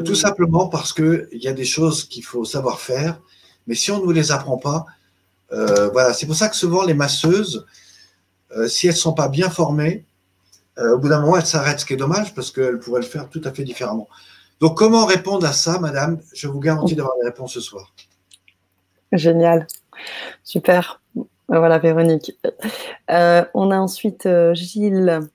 Tout 0.00 0.14
simplement 0.14 0.68
parce 0.68 0.92
qu'il 0.92 1.28
y 1.32 1.48
a 1.48 1.52
des 1.52 1.64
choses 1.64 2.04
qu'il 2.04 2.24
faut 2.24 2.44
savoir 2.44 2.80
faire, 2.80 3.20
mais 3.66 3.74
si 3.74 3.90
on 3.90 3.98
ne 3.98 4.04
vous 4.04 4.12
les 4.12 4.32
apprend 4.32 4.56
pas, 4.56 4.86
euh, 5.52 5.90
voilà, 5.90 6.12
c'est 6.14 6.26
pour 6.26 6.34
ça 6.34 6.48
que 6.48 6.56
souvent 6.56 6.84
les 6.84 6.94
masseuses, 6.94 7.66
euh, 8.56 8.68
si 8.68 8.86
elles 8.86 8.94
ne 8.94 8.98
sont 8.98 9.12
pas 9.12 9.28
bien 9.28 9.50
formées, 9.50 10.06
euh, 10.78 10.94
au 10.94 10.98
bout 10.98 11.08
d'un 11.08 11.20
moment, 11.20 11.36
elles 11.36 11.46
s'arrêtent, 11.46 11.80
ce 11.80 11.86
qui 11.86 11.92
est 11.92 11.98
dommage 11.98 12.34
parce 12.34 12.50
qu'elles 12.50 12.78
pourraient 12.78 13.00
le 13.00 13.06
faire 13.06 13.28
tout 13.28 13.42
à 13.44 13.52
fait 13.52 13.64
différemment. 13.64 14.08
Donc, 14.60 14.78
comment 14.78 15.04
répondre 15.04 15.46
à 15.46 15.52
ça, 15.52 15.78
madame? 15.78 16.20
Je 16.32 16.48
vous 16.48 16.60
garantis 16.60 16.94
d'avoir 16.94 17.14
des 17.20 17.26
réponses 17.26 17.54
ce 17.54 17.60
soir. 17.60 17.92
Génial. 19.10 19.66
Super. 20.44 21.02
Voilà, 21.48 21.78
Véronique. 21.78 22.32
on 23.08 23.70
a 23.70 23.78
ensuite 23.78 24.26
Gilles. 24.54 25.28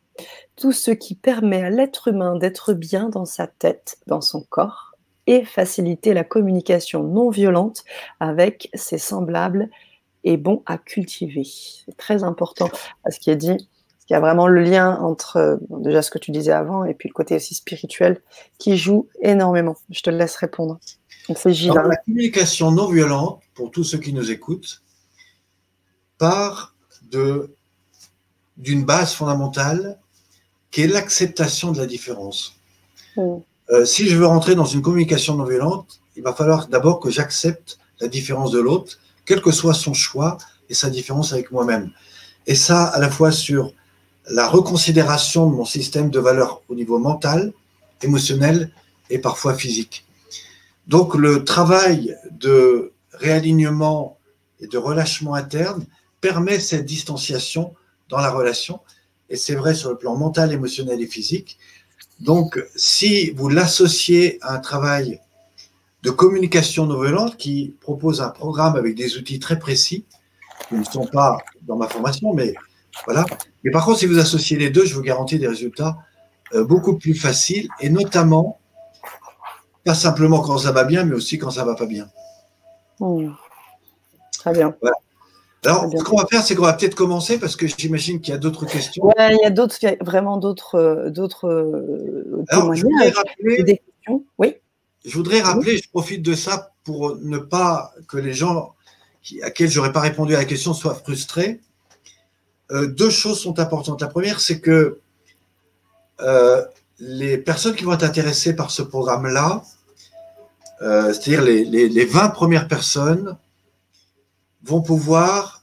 Tout 0.57 0.71
ce 0.71 0.91
qui 0.91 1.15
permet 1.15 1.63
à 1.63 1.69
l'être 1.69 2.09
humain 2.09 2.35
d'être 2.35 2.73
bien 2.73 3.09
dans 3.09 3.25
sa 3.25 3.47
tête, 3.47 3.99
dans 4.07 4.21
son 4.21 4.41
corps, 4.41 4.95
et 5.27 5.43
faciliter 5.45 6.13
la 6.13 6.23
communication 6.23 7.03
non 7.03 7.29
violente 7.29 7.83
avec 8.19 8.69
ses 8.73 8.97
semblables 8.97 9.69
est 10.23 10.37
bon 10.37 10.63
à 10.65 10.77
cultiver. 10.77 11.43
C'est 11.43 11.95
très 11.97 12.23
important 12.23 12.69
ce 13.09 13.19
qui 13.19 13.29
est 13.29 13.35
dit. 13.35 13.69
Il 14.09 14.13
y 14.13 14.15
a 14.15 14.21
vraiment 14.21 14.47
le 14.47 14.61
lien 14.61 14.97
entre 15.01 15.59
déjà 15.69 16.01
ce 16.01 16.09
que 16.09 16.17
tu 16.17 16.31
disais 16.31 16.53
avant 16.53 16.85
et 16.85 16.93
puis 16.93 17.09
le 17.09 17.13
côté 17.13 17.35
aussi 17.35 17.55
spirituel 17.55 18.21
qui 18.57 18.77
joue 18.77 19.09
énormément. 19.21 19.75
Je 19.89 20.01
te 20.01 20.09
laisse 20.09 20.37
répondre. 20.37 20.79
C'est 21.35 21.51
La 21.89 21.97
communication 21.97 22.71
non 22.71 22.87
violente, 22.87 23.41
pour 23.53 23.69
tous 23.69 23.83
ceux 23.83 23.97
qui 23.97 24.13
nous 24.13 24.31
écoutent, 24.31 24.81
part 26.17 26.73
d'une 27.11 28.85
base 28.85 29.13
fondamentale 29.13 29.99
qui 30.71 30.81
est 30.81 30.87
l'acceptation 30.87 31.71
de 31.71 31.77
la 31.77 31.85
différence. 31.85 32.55
Mm. 33.15 33.37
Euh, 33.69 33.85
si 33.85 34.07
je 34.07 34.15
veux 34.15 34.25
rentrer 34.25 34.55
dans 34.55 34.65
une 34.65 34.81
communication 34.81 35.35
non 35.35 35.43
violente, 35.45 35.99
il 36.15 36.23
va 36.23 36.33
falloir 36.33 36.67
d'abord 36.67 36.99
que 36.99 37.09
j'accepte 37.09 37.79
la 37.99 38.07
différence 38.07 38.51
de 38.51 38.59
l'autre 38.59 38.97
quel 39.25 39.41
que 39.41 39.51
soit 39.51 39.73
son 39.73 39.93
choix 39.93 40.37
et 40.69 40.73
sa 40.73 40.89
différence 40.89 41.33
avec 41.33 41.51
moi-même. 41.51 41.91
Et 42.45 42.55
ça, 42.55 42.85
à 42.85 42.99
la 42.99 43.09
fois 43.09 43.31
sur 43.31 43.73
la 44.29 44.47
reconsidération 44.47 45.49
de 45.49 45.55
mon 45.55 45.65
système 45.65 46.09
de 46.09 46.19
valeurs 46.19 46.61
au 46.69 46.75
niveau 46.75 46.97
mental, 46.97 47.53
émotionnel 48.01 48.71
et 49.09 49.19
parfois 49.19 49.53
physique. 49.53 50.05
Donc 50.87 51.15
le 51.15 51.43
travail 51.43 52.17
de 52.31 52.93
réalignement 53.11 54.17
et 54.59 54.67
de 54.67 54.77
relâchement 54.77 55.33
interne 55.33 55.85
permet 56.21 56.59
cette 56.59 56.85
distanciation 56.85 57.73
dans 58.09 58.19
la 58.19 58.31
relation, 58.31 58.79
et 59.29 59.35
c'est 59.35 59.55
vrai 59.55 59.73
sur 59.73 59.89
le 59.89 59.97
plan 59.97 60.15
mental, 60.15 60.51
émotionnel 60.51 61.01
et 61.01 61.07
physique. 61.07 61.57
Donc 62.19 62.63
si 62.75 63.31
vous 63.31 63.49
l'associez 63.49 64.39
à 64.41 64.53
un 64.55 64.59
travail 64.59 65.19
de 66.03 66.09
communication 66.09 66.85
non 66.85 67.01
violente 67.01 67.37
qui 67.37 67.75
propose 67.81 68.21
un 68.21 68.29
programme 68.29 68.75
avec 68.75 68.95
des 68.95 69.17
outils 69.17 69.39
très 69.39 69.59
précis 69.59 70.05
qui 70.69 70.75
ne 70.75 70.83
sont 70.83 71.05
pas 71.05 71.37
dans 71.63 71.75
ma 71.75 71.87
formation, 71.87 72.33
mais 72.33 72.53
voilà. 73.05 73.25
Mais 73.63 73.71
par 73.71 73.85
contre, 73.85 73.99
si 73.99 74.05
vous 74.05 74.17
associez 74.17 74.57
les 74.57 74.69
deux, 74.69 74.85
je 74.85 74.95
vous 74.95 75.01
garantis 75.01 75.37
des 75.37 75.47
résultats 75.47 75.97
euh, 76.53 76.63
beaucoup 76.63 76.97
plus 76.97 77.13
faciles 77.13 77.67
et 77.79 77.89
notamment 77.89 78.59
pas 79.83 79.95
simplement 79.95 80.41
quand 80.41 80.57
ça 80.57 80.71
va 80.71 80.83
bien, 80.83 81.03
mais 81.03 81.15
aussi 81.15 81.37
quand 81.37 81.51
ça 81.51 81.63
va 81.63 81.75
pas 81.75 81.85
bien. 81.85 82.09
Mmh. 82.99 83.31
Très 84.37 84.53
bien. 84.53 84.75
Alors, 85.67 85.91
ce 85.95 86.03
qu'on 86.03 86.17
va 86.17 86.25
faire, 86.25 86.41
c'est 86.43 86.55
qu'on 86.55 86.63
va 86.63 86.73
peut-être 86.73 86.95
commencer 86.95 87.39
parce 87.39 87.55
que 87.55 87.67
j'imagine 87.67 88.21
qu'il 88.21 88.33
y 88.33 88.35
a 88.35 88.39
d'autres 88.39 88.65
questions. 88.65 89.05
Oui, 89.05 89.13
il 89.17 89.39
y 89.43 89.45
a 89.45 89.49
d'autres, 89.49 89.77
vraiment 90.01 90.37
d'autres, 90.37 90.75
euh, 90.75 91.09
d'autres. 91.09 91.47
Euh, 91.47 92.43
Alors, 92.49 92.73
je 92.73 92.85
rappeler. 93.15 93.63
Des 93.63 93.77
questions. 93.77 94.23
Oui. 94.37 94.55
Je 95.05 95.15
voudrais 95.15 95.41
rappeler, 95.41 95.77
je 95.77 95.89
profite 95.89 96.21
de 96.21 96.33
ça 96.33 96.71
pour 96.83 97.17
ne 97.17 97.37
pas 97.37 97.93
que 98.07 98.17
les 98.17 98.33
gens 98.33 98.73
à 99.41 99.51
qui 99.51 99.67
j'aurais 99.67 99.91
pas 99.91 99.99
répondu 99.99 100.35
à 100.35 100.39
la 100.39 100.45
question 100.45 100.73
soient 100.73 100.95
frustrés. 100.95 101.59
Euh, 102.71 102.87
deux 102.87 103.09
choses 103.09 103.39
sont 103.39 103.59
importantes. 103.59 104.01
La 104.01 104.07
première, 104.07 104.39
c'est 104.39 104.59
que 104.59 104.99
euh, 106.21 106.63
les 106.99 107.37
personnes 107.37 107.75
qui 107.75 107.83
vont 107.83 107.93
être 107.93 108.03
intéressées 108.03 108.55
par 108.55 108.71
ce 108.71 108.81
programme-là, 108.81 109.63
euh, 110.81 111.13
c'est-à-dire 111.13 111.41
les, 111.41 111.63
les, 111.65 112.05
20 112.05 112.29
premières 112.29 112.67
personnes, 112.67 113.37
vont 114.63 114.81
pouvoir 114.81 115.56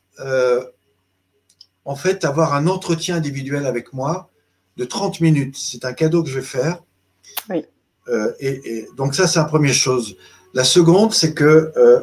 en 1.84 1.96
fait 1.96 2.24
avoir 2.24 2.54
un 2.54 2.66
entretien 2.66 3.16
individuel 3.16 3.66
avec 3.66 3.92
moi 3.92 4.30
de 4.76 4.84
30 4.84 5.20
minutes. 5.20 5.56
C'est 5.58 5.84
un 5.84 5.92
cadeau 5.92 6.22
que 6.22 6.30
je 6.30 6.36
vais 6.38 6.44
faire. 6.44 6.82
Oui. 7.50 7.64
Euh, 8.08 8.32
et, 8.40 8.86
donc 8.96 9.14
ça, 9.14 9.26
c'est 9.26 9.38
la 9.38 9.44
première 9.44 9.74
chose. 9.74 10.16
La 10.52 10.64
seconde, 10.64 11.12
c'est 11.12 11.34
que 11.34 11.72
euh, 11.76 12.00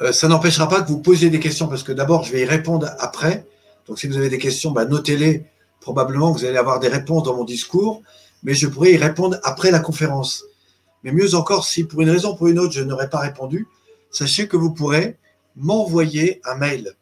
euh, 0.00 0.12
ça 0.12 0.28
n'empêchera 0.28 0.68
pas 0.68 0.82
que 0.82 0.88
vous 0.88 1.00
posiez 1.00 1.30
des 1.30 1.40
questions, 1.40 1.68
parce 1.68 1.82
que 1.82 1.92
d'abord, 1.92 2.24
je 2.24 2.32
vais 2.32 2.42
y 2.42 2.44
répondre 2.44 2.90
après. 2.98 3.46
Donc 3.86 3.98
si 3.98 4.06
vous 4.06 4.16
avez 4.16 4.28
des 4.28 4.38
questions, 4.38 4.70
bah, 4.70 4.84
notez-les. 4.84 5.46
Probablement, 5.80 6.30
vous 6.30 6.44
allez 6.44 6.58
avoir 6.58 6.78
des 6.78 6.88
réponses 6.88 7.24
dans 7.24 7.36
mon 7.36 7.44
discours, 7.44 8.02
mais 8.44 8.54
je 8.54 8.68
pourrai 8.68 8.92
y 8.92 8.96
répondre 8.96 9.38
après 9.42 9.72
la 9.72 9.80
conférence. 9.80 10.44
Mais 11.02 11.10
mieux 11.10 11.34
encore, 11.34 11.64
si 11.64 11.82
pour 11.82 12.02
une 12.02 12.10
raison 12.10 12.34
ou 12.34 12.36
pour 12.36 12.46
une 12.46 12.60
autre, 12.60 12.72
je 12.72 12.82
n'aurais 12.82 13.10
pas 13.10 13.18
répondu, 13.18 13.66
sachez 14.12 14.46
que 14.46 14.56
vous 14.56 14.72
pourrez 14.72 15.18
m'envoyer 15.56 16.40
un 16.44 16.56
mail. 16.56 16.94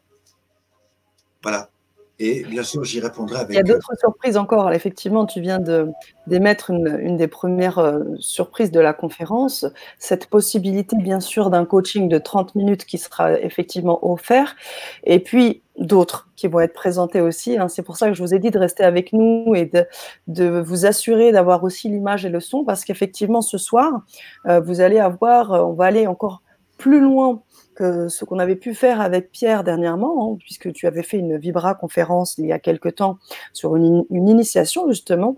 Voilà. 1.42 1.70
Et 2.22 2.44
bien 2.44 2.62
sûr, 2.62 2.84
j'y 2.84 3.00
répondrai 3.00 3.38
avec. 3.38 3.50
Il 3.50 3.56
y 3.56 3.58
a 3.58 3.62
d'autres 3.62 3.96
surprises 3.98 4.36
encore. 4.36 4.70
Effectivement, 4.72 5.24
tu 5.24 5.40
viens 5.40 5.58
d'émettre 6.26 6.68
une, 6.68 6.98
une, 7.00 7.16
des 7.16 7.28
premières 7.28 7.78
euh, 7.78 8.00
surprises 8.18 8.70
de 8.70 8.78
la 8.78 8.92
conférence. 8.92 9.64
Cette 9.98 10.26
possibilité, 10.26 10.96
bien 10.98 11.20
sûr, 11.20 11.48
d'un 11.48 11.64
coaching 11.64 12.10
de 12.10 12.18
30 12.18 12.56
minutes 12.56 12.84
qui 12.84 12.98
sera 12.98 13.40
effectivement 13.40 14.06
offert. 14.06 14.54
Et 15.04 15.20
puis, 15.20 15.62
d'autres 15.78 16.28
qui 16.36 16.46
vont 16.46 16.60
être 16.60 16.74
présentés 16.74 17.22
aussi. 17.22 17.56
Hein. 17.56 17.68
C'est 17.68 17.82
pour 17.82 17.96
ça 17.96 18.08
que 18.08 18.14
je 18.14 18.22
vous 18.22 18.34
ai 18.34 18.38
dit 18.38 18.50
de 18.50 18.58
rester 18.58 18.84
avec 18.84 19.14
nous 19.14 19.54
et 19.54 19.64
de, 19.64 19.86
de 20.26 20.60
vous 20.60 20.84
assurer 20.84 21.32
d'avoir 21.32 21.64
aussi 21.64 21.88
l'image 21.88 22.26
et 22.26 22.28
le 22.28 22.40
son, 22.40 22.64
parce 22.64 22.84
qu'effectivement, 22.84 23.40
ce 23.40 23.56
soir, 23.56 24.02
euh, 24.46 24.60
vous 24.60 24.82
allez 24.82 24.98
avoir, 24.98 25.54
euh, 25.54 25.62
on 25.62 25.72
va 25.72 25.86
aller 25.86 26.06
encore 26.06 26.42
plus 26.76 27.00
loin 27.00 27.42
ce 27.78 28.24
qu'on 28.24 28.38
avait 28.38 28.56
pu 28.56 28.74
faire 28.74 29.00
avec 29.00 29.30
Pierre 29.30 29.64
dernièrement, 29.64 30.32
hein, 30.32 30.36
puisque 30.38 30.72
tu 30.72 30.86
avais 30.86 31.02
fait 31.02 31.18
une 31.18 31.38
Vibra 31.38 31.74
conférence 31.74 32.36
il 32.38 32.46
y 32.46 32.52
a 32.52 32.58
quelque 32.58 32.88
temps 32.88 33.18
sur 33.52 33.76
une, 33.76 34.04
initiation 34.10 34.88
justement 34.88 35.36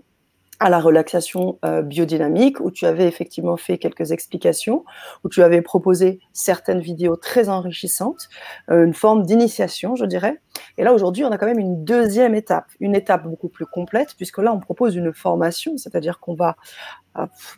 à 0.63 0.69
la 0.69 0.79
relaxation 0.79 1.59
euh, 1.65 1.81
biodynamique, 1.81 2.61
où 2.61 2.71
tu 2.71 2.85
avais 2.85 3.05
effectivement 3.05 3.57
fait 3.57 3.77
quelques 3.77 4.13
explications, 4.13 4.85
où 5.25 5.29
tu 5.29 5.43
avais 5.43 5.61
proposé 5.61 6.21
certaines 6.31 6.79
vidéos 6.79 7.17
très 7.17 7.49
enrichissantes, 7.49 8.29
euh, 8.71 8.85
une 8.85 8.93
forme 8.93 9.25
d'initiation, 9.25 9.97
je 9.97 10.05
dirais. 10.05 10.39
Et 10.77 10.85
là, 10.85 10.93
aujourd'hui, 10.93 11.25
on 11.25 11.31
a 11.31 11.37
quand 11.37 11.47
même 11.47 11.59
une 11.59 11.83
deuxième 11.83 12.33
étape, 12.33 12.67
une 12.79 12.95
étape 12.95 13.27
beaucoup 13.27 13.49
plus 13.49 13.65
complète, 13.65 14.15
puisque 14.15 14.37
là, 14.37 14.53
on 14.53 14.61
propose 14.61 14.95
une 14.95 15.13
formation, 15.13 15.75
c'est-à-dire 15.77 16.21
qu'on 16.21 16.33
va 16.33 16.55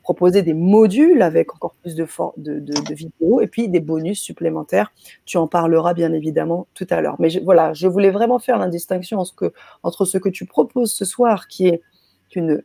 proposer 0.03 0.41
des 0.41 0.53
modules 0.53 1.21
avec 1.21 1.53
encore 1.55 1.75
plus 1.75 1.95
de, 1.95 2.05
de, 2.35 2.93
vidéos 2.93 3.39
et 3.39 3.47
puis 3.47 3.69
des 3.69 3.79
bonus 3.79 4.19
supplémentaires. 4.19 4.91
Tu 5.25 5.37
en 5.37 5.47
parleras 5.47 5.93
bien 5.93 6.11
évidemment 6.11 6.67
tout 6.73 6.87
à 6.89 6.99
l'heure. 6.99 7.15
Mais 7.19 7.29
voilà, 7.41 7.71
je 7.73 7.87
voulais 7.87 8.11
vraiment 8.11 8.37
faire 8.37 8.57
la 8.57 8.67
distinction 8.67 9.23
entre 9.83 10.05
ce 10.05 10.17
que 10.17 10.27
tu 10.27 10.45
proposes 10.45 10.93
ce 10.93 11.05
soir, 11.05 11.47
qui 11.47 11.67
est 11.67 11.81
une 12.35 12.63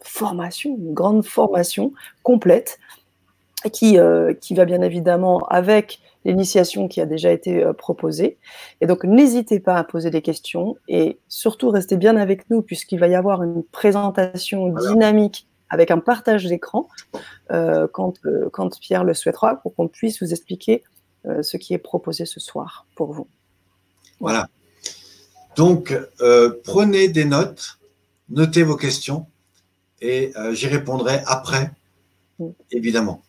formation, 0.00 0.76
une 0.78 0.94
grande 0.94 1.24
formation 1.24 1.92
complète, 2.22 2.78
qui, 3.72 3.98
euh, 3.98 4.34
qui 4.34 4.54
va 4.54 4.64
bien 4.64 4.82
évidemment 4.82 5.38
avec 5.48 6.00
l'initiation 6.24 6.88
qui 6.88 7.00
a 7.00 7.06
déjà 7.06 7.32
été 7.32 7.64
euh, 7.64 7.72
proposée. 7.72 8.38
Et 8.80 8.86
donc, 8.86 9.04
n'hésitez 9.04 9.60
pas 9.60 9.76
à 9.76 9.84
poser 9.84 10.10
des 10.10 10.22
questions 10.22 10.76
et 10.88 11.18
surtout 11.28 11.70
restez 11.70 11.96
bien 11.96 12.16
avec 12.16 12.48
nous 12.50 12.62
puisqu'il 12.62 13.00
va 13.00 13.08
y 13.08 13.14
avoir 13.14 13.42
une 13.42 13.64
présentation 13.64 14.68
dynamique 14.68 15.48
avec 15.70 15.90
un 15.90 15.98
partage 15.98 16.46
d'écran 16.46 16.88
euh, 17.50 17.86
quand, 17.92 18.14
quand, 18.52 18.78
Pierre 18.80 19.04
le 19.04 19.12
souhaitera 19.12 19.56
pour 19.56 19.74
qu'on 19.74 19.88
puisse 19.88 20.22
vous 20.22 20.30
expliquer 20.30 20.82
ce 21.42 21.58
qui 21.58 21.74
est 21.74 21.78
proposé 21.78 22.24
ce 22.24 22.40
soir 22.40 22.86
pour 22.94 23.12
vous. 23.12 23.26
Voilà. 24.18 24.48
Donc, 25.56 25.94
prenez 26.64 27.08
des 27.08 27.26
notes, 27.26 27.78
notez 28.30 28.62
vos 28.62 28.76
questions 28.76 29.26
et 30.00 30.32
j'y 30.52 30.66
répondrai 30.66 31.22
après, 31.26 31.72
mm. 32.38 32.48
évidemment. 32.70 33.22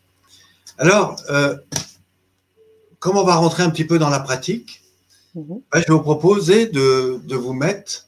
Alors, 0.78 1.16
comme 3.00 3.18
on 3.18 3.24
va 3.24 3.36
rentrer 3.36 3.64
un 3.64 3.70
petit 3.70 3.86
peu 3.86 3.98
dans 3.98 4.10
la 4.10 4.20
pratique, 4.20 4.84
mhm. 5.36 5.62
ben, 5.72 5.82
je 5.82 5.88
vais 5.88 5.94
vous 5.94 6.02
proposer 6.02 6.68
de, 6.68 7.36
vous 7.36 7.54
mettre 7.54 8.08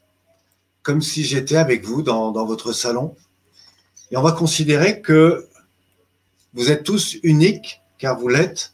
comme 0.84 1.02
si 1.02 1.24
j'étais 1.24 1.58
avec 1.58 1.86
vous 1.86 2.02
dans, 2.02 2.46
votre 2.46 2.74
salon. 2.74 3.16
Et 4.12 4.18
on 4.18 4.22
va 4.22 4.34
considérer 4.34 5.02
que 5.02 5.48
vous 6.54 6.70
êtes 6.70 6.84
tous 6.84 7.18
uniques, 7.24 7.82
car 7.98 8.20
vous 8.20 8.28
l'êtes, 8.28 8.74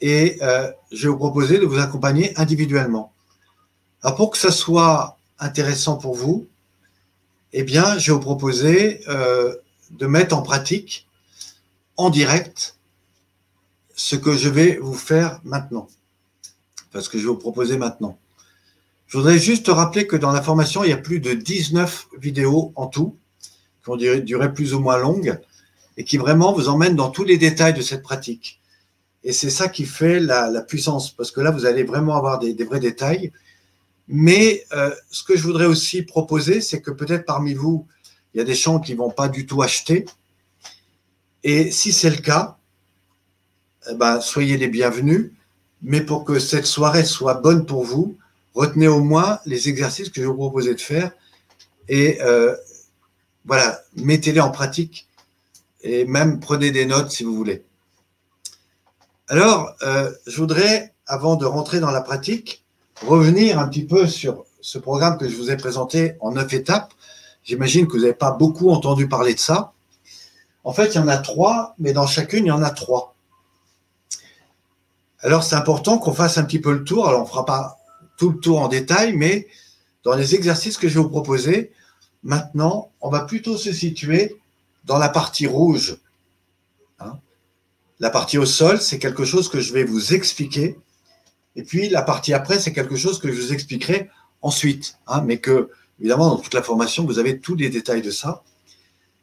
et 0.00 0.38
euh, 0.42 0.70
je 0.90 1.02
vais 1.02 1.08
vous 1.08 1.18
proposer 1.18 1.58
de 1.58 1.66
vous 1.66 1.78
accompagner 1.78 2.32
individuellement. 2.38 3.12
Alors 4.02 4.16
pour 4.16 4.30
que 4.30 4.38
ça 4.38 4.50
soit 4.50 5.18
intéressant 5.38 5.98
pour 5.98 6.14
vous, 6.14 6.46
eh 7.52 7.62
bien, 7.62 7.98
je 7.98 8.10
vais 8.10 8.14
vous 8.14 8.20
proposer 8.20 9.00
euh, 9.08 9.54
de 9.90 10.06
mettre 10.06 10.36
en 10.36 10.42
pratique 10.42 11.08
en 11.96 12.10
direct 12.10 12.76
ce 13.94 14.16
que 14.16 14.34
je 14.34 14.48
vais 14.48 14.76
vous 14.76 14.94
faire 14.94 15.40
maintenant. 15.44 15.88
Parce 16.92 17.08
que 17.08 17.18
je 17.18 17.24
vais 17.24 17.28
vous 17.28 17.36
proposer 17.36 17.76
maintenant. 17.76 18.18
Je 19.06 19.18
voudrais 19.18 19.38
juste 19.38 19.66
rappeler 19.68 20.06
que 20.06 20.16
dans 20.16 20.30
la 20.30 20.40
formation, 20.40 20.84
il 20.84 20.90
y 20.90 20.92
a 20.92 20.96
plus 20.96 21.20
de 21.20 21.34
19 21.34 22.08
vidéos 22.18 22.72
en 22.76 22.86
tout, 22.86 23.16
qui 23.82 23.90
ont 23.90 23.96
duré 23.96 24.54
plus 24.54 24.72
ou 24.72 24.78
moins 24.78 24.98
longues, 24.98 25.38
et 25.96 26.04
qui 26.04 26.16
vraiment 26.16 26.52
vous 26.52 26.68
emmènent 26.68 26.94
dans 26.94 27.10
tous 27.10 27.24
les 27.24 27.36
détails 27.36 27.74
de 27.74 27.82
cette 27.82 28.02
pratique. 28.02 28.60
Et 29.24 29.32
c'est 29.32 29.50
ça 29.50 29.68
qui 29.68 29.84
fait 29.84 30.20
la, 30.20 30.62
puissance, 30.62 31.10
parce 31.10 31.30
que 31.30 31.40
là, 31.40 31.50
vous 31.50 31.66
allez 31.66 31.82
vraiment 31.82 32.16
avoir 32.16 32.38
des, 32.38 32.54
vrais 32.64 32.80
détails. 32.80 33.32
Mais 34.12 34.66
euh, 34.72 34.92
ce 35.10 35.22
que 35.22 35.36
je 35.36 35.42
voudrais 35.44 35.66
aussi 35.66 36.02
proposer, 36.02 36.60
c'est 36.60 36.80
que 36.80 36.90
peut-être 36.90 37.24
parmi 37.24 37.54
vous, 37.54 37.86
il 38.34 38.38
y 38.38 38.40
a 38.40 38.44
des 38.44 38.54
gens 38.54 38.80
qui 38.80 38.92
ne 38.92 38.98
vont 38.98 39.10
pas 39.10 39.28
du 39.28 39.46
tout 39.46 39.62
acheter. 39.62 40.04
Et 41.44 41.70
si 41.70 41.92
c'est 41.92 42.10
le 42.10 42.16
cas, 42.16 42.58
eh 43.88 43.94
ben, 43.94 44.20
soyez 44.20 44.56
les 44.56 44.66
bienvenus. 44.66 45.30
Mais 45.82 46.00
pour 46.00 46.24
que 46.24 46.40
cette 46.40 46.66
soirée 46.66 47.04
soit 47.04 47.34
bonne 47.34 47.64
pour 47.64 47.84
vous, 47.84 48.18
retenez 48.54 48.88
au 48.88 49.00
moins 49.00 49.38
les 49.46 49.68
exercices 49.68 50.10
que 50.10 50.20
je 50.20 50.26
vous 50.26 50.34
proposais 50.34 50.74
de 50.74 50.80
faire 50.80 51.12
et 51.88 52.20
euh, 52.22 52.54
voilà, 53.44 53.80
mettez-les 53.96 54.40
en 54.40 54.50
pratique 54.50 55.08
et 55.82 56.04
même 56.04 56.40
prenez 56.40 56.70
des 56.70 56.84
notes 56.84 57.10
si 57.10 57.24
vous 57.24 57.34
voulez. 57.34 57.64
Alors, 59.28 59.74
euh, 59.82 60.12
je 60.26 60.36
voudrais, 60.36 60.94
avant 61.06 61.36
de 61.36 61.46
rentrer 61.46 61.80
dans 61.80 61.90
la 61.90 62.00
pratique, 62.00 62.64
revenir 63.06 63.58
un 63.58 63.68
petit 63.68 63.84
peu 63.84 64.06
sur 64.06 64.44
ce 64.60 64.78
programme 64.78 65.18
que 65.18 65.28
je 65.28 65.36
vous 65.36 65.50
ai 65.50 65.56
présenté 65.56 66.14
en 66.20 66.32
neuf 66.32 66.52
étapes. 66.52 66.92
J'imagine 67.42 67.86
que 67.86 67.92
vous 67.92 68.00
n'avez 68.00 68.14
pas 68.14 68.32
beaucoup 68.32 68.70
entendu 68.70 69.08
parler 69.08 69.34
de 69.34 69.38
ça. 69.38 69.72
En 70.64 70.72
fait, 70.72 70.94
il 70.94 70.96
y 70.96 70.98
en 70.98 71.08
a 71.08 71.16
trois, 71.16 71.74
mais 71.78 71.92
dans 71.92 72.06
chacune, 72.06 72.44
il 72.44 72.48
y 72.48 72.52
en 72.52 72.62
a 72.62 72.70
trois. 72.70 73.14
Alors, 75.20 75.42
c'est 75.42 75.56
important 75.56 75.98
qu'on 75.98 76.12
fasse 76.12 76.38
un 76.38 76.44
petit 76.44 76.58
peu 76.58 76.72
le 76.72 76.84
tour. 76.84 77.08
Alors, 77.08 77.20
on 77.20 77.24
ne 77.24 77.28
fera 77.28 77.46
pas 77.46 77.78
tout 78.16 78.30
le 78.30 78.38
tour 78.38 78.60
en 78.60 78.68
détail, 78.68 79.16
mais 79.16 79.48
dans 80.04 80.14
les 80.14 80.34
exercices 80.34 80.76
que 80.76 80.88
je 80.88 80.94
vais 80.94 81.02
vous 81.02 81.08
proposer, 81.08 81.72
maintenant, 82.22 82.90
on 83.00 83.10
va 83.10 83.20
plutôt 83.20 83.56
se 83.56 83.72
situer 83.72 84.36
dans 84.84 84.98
la 84.98 85.08
partie 85.08 85.46
rouge. 85.46 85.98
Hein. 86.98 87.18
la 87.98 88.10
partie 88.10 88.36
au 88.36 88.44
sol, 88.44 88.78
c'est 88.80 88.98
quelque 88.98 89.24
chose 89.24 89.48
que 89.48 89.60
je 89.60 89.72
vais 89.72 89.84
vous 89.84 90.12
expliquer. 90.12 90.78
Et 91.60 91.62
puis, 91.62 91.88
la 91.90 92.02
partie 92.02 92.32
après, 92.32 92.58
c'est 92.58 92.72
quelque 92.72 92.96
chose 92.96 93.18
que 93.18 93.30
je 93.30 93.40
vous 93.40 93.52
expliquerai 93.52 94.08
ensuite. 94.40 94.96
Hein, 95.06 95.22
mais 95.26 95.38
que, 95.38 95.68
évidemment, 96.00 96.30
dans 96.30 96.38
toute 96.38 96.54
la 96.54 96.62
formation, 96.62 97.04
vous 97.04 97.18
avez 97.18 97.38
tous 97.38 97.54
les 97.54 97.68
détails 97.68 98.02
de 98.02 98.10
ça. 98.10 98.42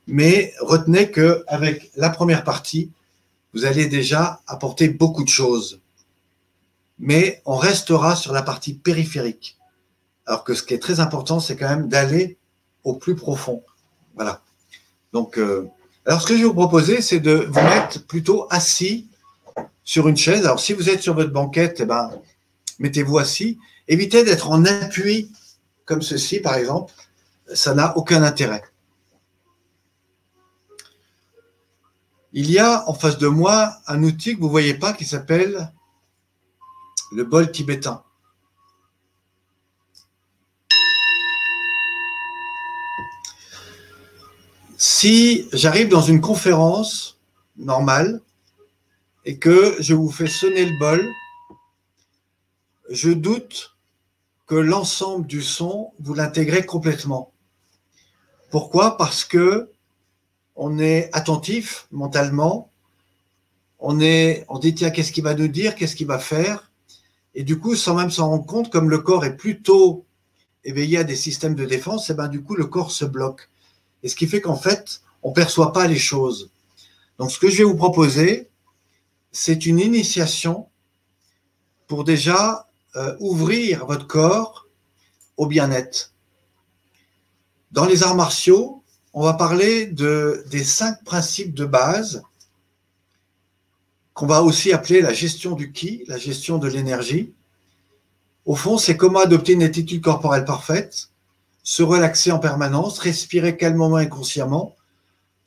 Mais 0.05 0.53
retenez 0.61 1.11
qu'avec 1.11 1.91
la 1.95 2.09
première 2.09 2.43
partie, 2.43 2.91
vous 3.53 3.65
allez 3.65 3.87
déjà 3.87 4.41
apporter 4.47 4.87
beaucoup 4.87 5.23
de 5.23 5.29
choses 5.29 5.81
mais 6.99 7.41
on 7.45 7.55
restera 7.55 8.15
sur 8.15 8.33
la 8.33 8.41
partie 8.41 8.73
périphérique. 8.73 9.57
Alors 10.25 10.43
que 10.43 10.53
ce 10.53 10.63
qui 10.63 10.73
est 10.73 10.79
très 10.79 10.99
important, 10.99 11.39
c'est 11.39 11.55
quand 11.55 11.69
même 11.69 11.87
d'aller 11.87 12.37
au 12.83 12.95
plus 12.95 13.15
profond. 13.15 13.63
Voilà. 14.15 14.41
Donc, 15.13 15.37
euh, 15.37 15.67
alors 16.05 16.21
ce 16.21 16.27
que 16.27 16.33
je 16.35 16.39
vais 16.39 16.47
vous 16.47 16.53
proposer, 16.53 17.01
c'est 17.01 17.19
de 17.19 17.47
vous 17.49 17.61
mettre 17.61 18.05
plutôt 18.05 18.47
assis 18.49 19.07
sur 19.83 20.07
une 20.07 20.17
chaise. 20.17 20.45
Alors, 20.45 20.59
si 20.59 20.73
vous 20.73 20.89
êtes 20.89 21.01
sur 21.01 21.13
votre 21.13 21.31
banquette, 21.31 21.79
eh 21.79 21.85
ben, 21.85 22.11
mettez-vous 22.79 23.17
assis. 23.17 23.57
Évitez 23.87 24.23
d'être 24.23 24.49
en 24.49 24.65
appui 24.65 25.31
comme 25.85 26.01
ceci, 26.01 26.39
par 26.39 26.55
exemple. 26.55 26.93
Ça 27.53 27.73
n'a 27.73 27.95
aucun 27.97 28.23
intérêt. 28.23 28.63
Il 32.33 32.51
y 32.51 32.59
a 32.59 32.87
en 32.89 32.93
face 32.93 33.17
de 33.17 33.27
moi 33.27 33.77
un 33.87 34.03
outil 34.03 34.35
que 34.35 34.41
vous 34.41 34.47
ne 34.47 34.51
voyez 34.51 34.73
pas 34.73 34.93
qui 34.93 35.05
s'appelle 35.05 35.71
le 37.11 37.23
bol 37.23 37.51
tibétain. 37.51 38.03
Si 44.77 45.47
j'arrive 45.53 45.89
dans 45.89 46.01
une 46.01 46.21
conférence 46.21 47.17
normale 47.55 48.21
et 49.27 49.37
que 49.37 49.75
je 49.79 49.93
vous 49.93 50.09
fais 50.09 50.25
sonner 50.25 50.65
le 50.65 50.79
bol, 50.79 51.05
je 52.89 53.09
doute 53.09 53.75
que 54.45 54.55
l'ensemble 54.55 55.27
du 55.27 55.41
son, 55.41 55.91
vous 55.99 56.13
l'intégrez 56.13 56.65
complètement. 56.65 57.33
Pourquoi? 58.51 58.95
Parce 58.95 59.25
que 59.25 59.69
on 60.55 60.79
est 60.79 61.09
attentif 61.11 61.87
mentalement, 61.91 62.71
on 63.79 63.99
est, 63.99 64.45
on 64.47 64.59
dit 64.59 64.73
tiens 64.73 64.91
qu'est-ce 64.91 65.11
qu'il 65.11 65.25
va 65.25 65.35
nous 65.35 65.49
dire, 65.49 65.75
qu'est-ce 65.75 65.97
qu'il 65.97 66.07
va 66.07 66.19
faire, 66.19 66.71
et 67.35 67.43
du 67.43 67.59
coup, 67.59 67.75
sans 67.75 67.95
même 67.95 68.09
s'en 68.09 68.29
rendre 68.29 68.45
compte, 68.45 68.71
comme 68.71 68.89
le 68.89 68.99
corps 68.99 69.25
est 69.25 69.35
plutôt 69.35 70.05
éveillé 70.63 70.99
à 70.99 71.03
des 71.03 71.17
systèmes 71.17 71.53
de 71.53 71.65
défense, 71.65 72.09
et 72.09 72.13
eh 72.13 72.15
ben, 72.15 72.29
du 72.29 72.41
coup, 72.41 72.55
le 72.55 72.65
corps 72.65 72.91
se 72.91 73.03
bloque. 73.03 73.49
Et 74.03 74.07
ce 74.07 74.15
qui 74.15 74.25
fait 74.25 74.39
qu'en 74.39 74.55
fait, 74.55 75.01
on 75.21 75.31
ne 75.31 75.35
perçoit 75.35 75.73
pas 75.73 75.85
les 75.85 75.99
choses. 75.99 76.49
Donc, 77.19 77.29
ce 77.29 77.39
que 77.39 77.49
je 77.49 77.57
vais 77.57 77.63
vous 77.65 77.75
proposer, 77.75 78.49
c'est 79.39 79.67
une 79.67 79.79
initiation 79.79 80.67
pour 81.85 82.03
déjà 82.03 82.67
euh, 82.95 83.15
ouvrir 83.19 83.85
votre 83.85 84.07
corps 84.07 84.65
au 85.37 85.45
bien-être. 85.45 86.11
Dans 87.71 87.85
les 87.85 88.01
arts 88.01 88.15
martiaux, 88.15 88.81
on 89.13 89.21
va 89.21 89.33
parler 89.33 89.85
de, 89.85 90.43
des 90.49 90.63
cinq 90.63 91.03
principes 91.03 91.53
de 91.53 91.65
base 91.65 92.23
qu'on 94.15 94.25
va 94.25 94.41
aussi 94.41 94.73
appeler 94.73 95.01
la 95.01 95.13
gestion 95.13 95.51
du 95.51 95.71
ki, 95.71 96.03
la 96.07 96.17
gestion 96.17 96.57
de 96.57 96.67
l'énergie. 96.67 97.31
Au 98.45 98.55
fond, 98.55 98.79
c'est 98.79 98.97
comment 98.97 99.19
adopter 99.19 99.53
une 99.53 99.61
attitude 99.61 100.01
corporelle 100.01 100.45
parfaite, 100.45 101.09
se 101.61 101.83
relaxer 101.83 102.31
en 102.31 102.39
permanence, 102.39 102.97
respirer 102.97 103.55
calmement 103.55 103.99
et 103.99 104.09
consciemment, 104.09 104.75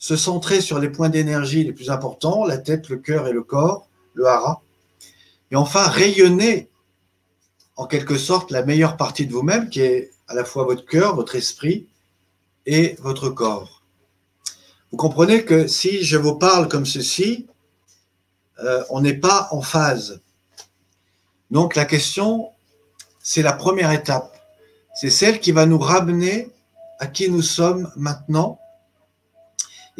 se 0.00 0.16
centrer 0.16 0.62
sur 0.62 0.78
les 0.78 0.88
points 0.88 1.10
d'énergie 1.10 1.62
les 1.62 1.74
plus 1.74 1.90
importants, 1.90 2.44
la 2.46 2.58
tête, 2.58 2.88
le 2.88 2.96
cœur 2.96 3.28
et 3.28 3.32
le 3.32 3.42
corps, 3.42 3.86
le 4.14 4.26
hara, 4.26 4.62
et 5.52 5.56
enfin 5.56 5.82
rayonner 5.82 6.70
en 7.76 7.86
quelque 7.86 8.16
sorte 8.16 8.50
la 8.50 8.64
meilleure 8.64 8.96
partie 8.96 9.26
de 9.26 9.32
vous-même, 9.32 9.68
qui 9.68 9.80
est 9.82 10.10
à 10.26 10.34
la 10.34 10.44
fois 10.44 10.64
votre 10.64 10.86
cœur, 10.86 11.14
votre 11.16 11.36
esprit 11.36 11.86
et 12.64 12.96
votre 13.00 13.28
corps. 13.28 13.82
Vous 14.90 14.96
comprenez 14.96 15.44
que 15.44 15.66
si 15.66 16.02
je 16.02 16.16
vous 16.16 16.34
parle 16.34 16.68
comme 16.68 16.86
ceci, 16.86 17.46
euh, 18.62 18.82
on 18.88 19.02
n'est 19.02 19.14
pas 19.14 19.48
en 19.50 19.60
phase. 19.60 20.22
Donc 21.50 21.76
la 21.76 21.84
question, 21.84 22.50
c'est 23.22 23.42
la 23.42 23.52
première 23.52 23.92
étape. 23.92 24.34
C'est 24.94 25.10
celle 25.10 25.40
qui 25.40 25.52
va 25.52 25.66
nous 25.66 25.78
ramener 25.78 26.50
à 26.98 27.06
qui 27.06 27.30
nous 27.30 27.42
sommes 27.42 27.92
maintenant. 27.96 28.59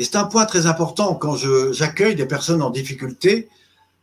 Et 0.01 0.05
c'est 0.05 0.17
un 0.17 0.25
point 0.25 0.47
très 0.47 0.65
important 0.65 1.15
quand 1.15 1.37
j'accueille 1.73 2.15
des 2.15 2.25
personnes 2.25 2.63
en 2.63 2.71
difficulté, 2.71 3.51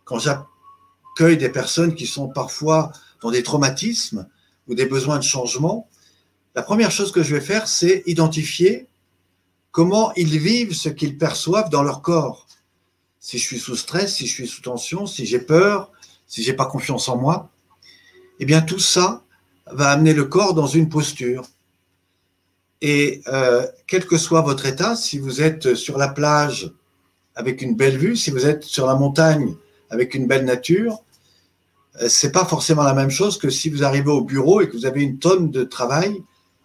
quand 0.05 0.19
j'accueille 0.19 1.37
des 1.37 1.49
personnes 1.49 1.95
qui 1.95 2.05
sont 2.05 2.27
parfois 2.27 2.91
dans 3.23 3.31
des 3.31 3.41
traumatismes 3.41 4.27
ou 4.67 4.75
des 4.75 4.85
besoins 4.85 5.17
de 5.17 5.23
changement. 5.23 5.89
La 6.53 6.61
première 6.61 6.91
chose 6.91 7.11
que 7.11 7.23
je 7.23 7.33
vais 7.33 7.41
faire, 7.41 7.67
c'est 7.67 8.03
identifier 8.05 8.85
comment 9.71 10.13
ils 10.15 10.37
vivent 10.37 10.75
ce 10.75 10.89
qu'ils 10.89 11.17
perçoivent 11.17 11.71
dans 11.71 11.81
leur 11.81 12.03
corps 12.03 12.45
si 13.19 13.39
je 13.39 13.43
suis 13.43 13.57
sous 13.57 13.75
stress, 13.75 14.17
si 14.17 14.27
je 14.27 14.33
suis 14.33 14.47
sous 14.47 14.61
tension, 14.61 15.07
si 15.07 15.25
j'ai 15.25 15.39
peur, 15.39 15.91
si 16.27 16.43
j'ai 16.43 16.53
pas 16.53 16.67
confiance 16.67 17.09
en 17.09 17.17
moi, 17.17 17.49
eh 18.39 18.45
bien 18.45 18.61
tout 18.61 18.77
ça 18.77 19.23
va 19.71 19.89
amener 19.89 20.13
le 20.13 20.25
corps 20.25 20.53
dans 20.53 20.67
une 20.67 20.89
posture. 20.89 21.47
Et 22.81 23.21
euh, 23.27 23.65
quel 23.87 24.05
que 24.05 24.17
soit 24.17 24.41
votre 24.41 24.65
état, 24.65 24.95
si 24.95 25.17
vous 25.17 25.41
êtes 25.41 25.73
sur 25.73 25.97
la 25.97 26.07
plage 26.07 26.71
avec 27.35 27.61
une 27.61 27.75
belle 27.75 27.97
vue, 27.97 28.15
si 28.15 28.31
vous 28.31 28.45
êtes 28.45 28.63
sur 28.63 28.85
la 28.85 28.95
montagne 28.95 29.55
avec 29.89 30.13
une 30.13 30.27
belle 30.27 30.45
nature, 30.45 31.03
euh, 32.01 32.07
c'est 32.09 32.31
pas 32.31 32.45
forcément 32.45 32.83
la 32.83 32.93
même 32.93 33.09
chose 33.09 33.37
que 33.37 33.49
si 33.49 33.69
vous 33.69 33.83
arrivez 33.83 34.11
au 34.11 34.21
bureau 34.21 34.61
et 34.61 34.69
que 34.69 34.75
vous 34.75 34.85
avez 34.85 35.01
une 35.01 35.17
tonne 35.17 35.49
de 35.49 35.63
travail 35.63 36.21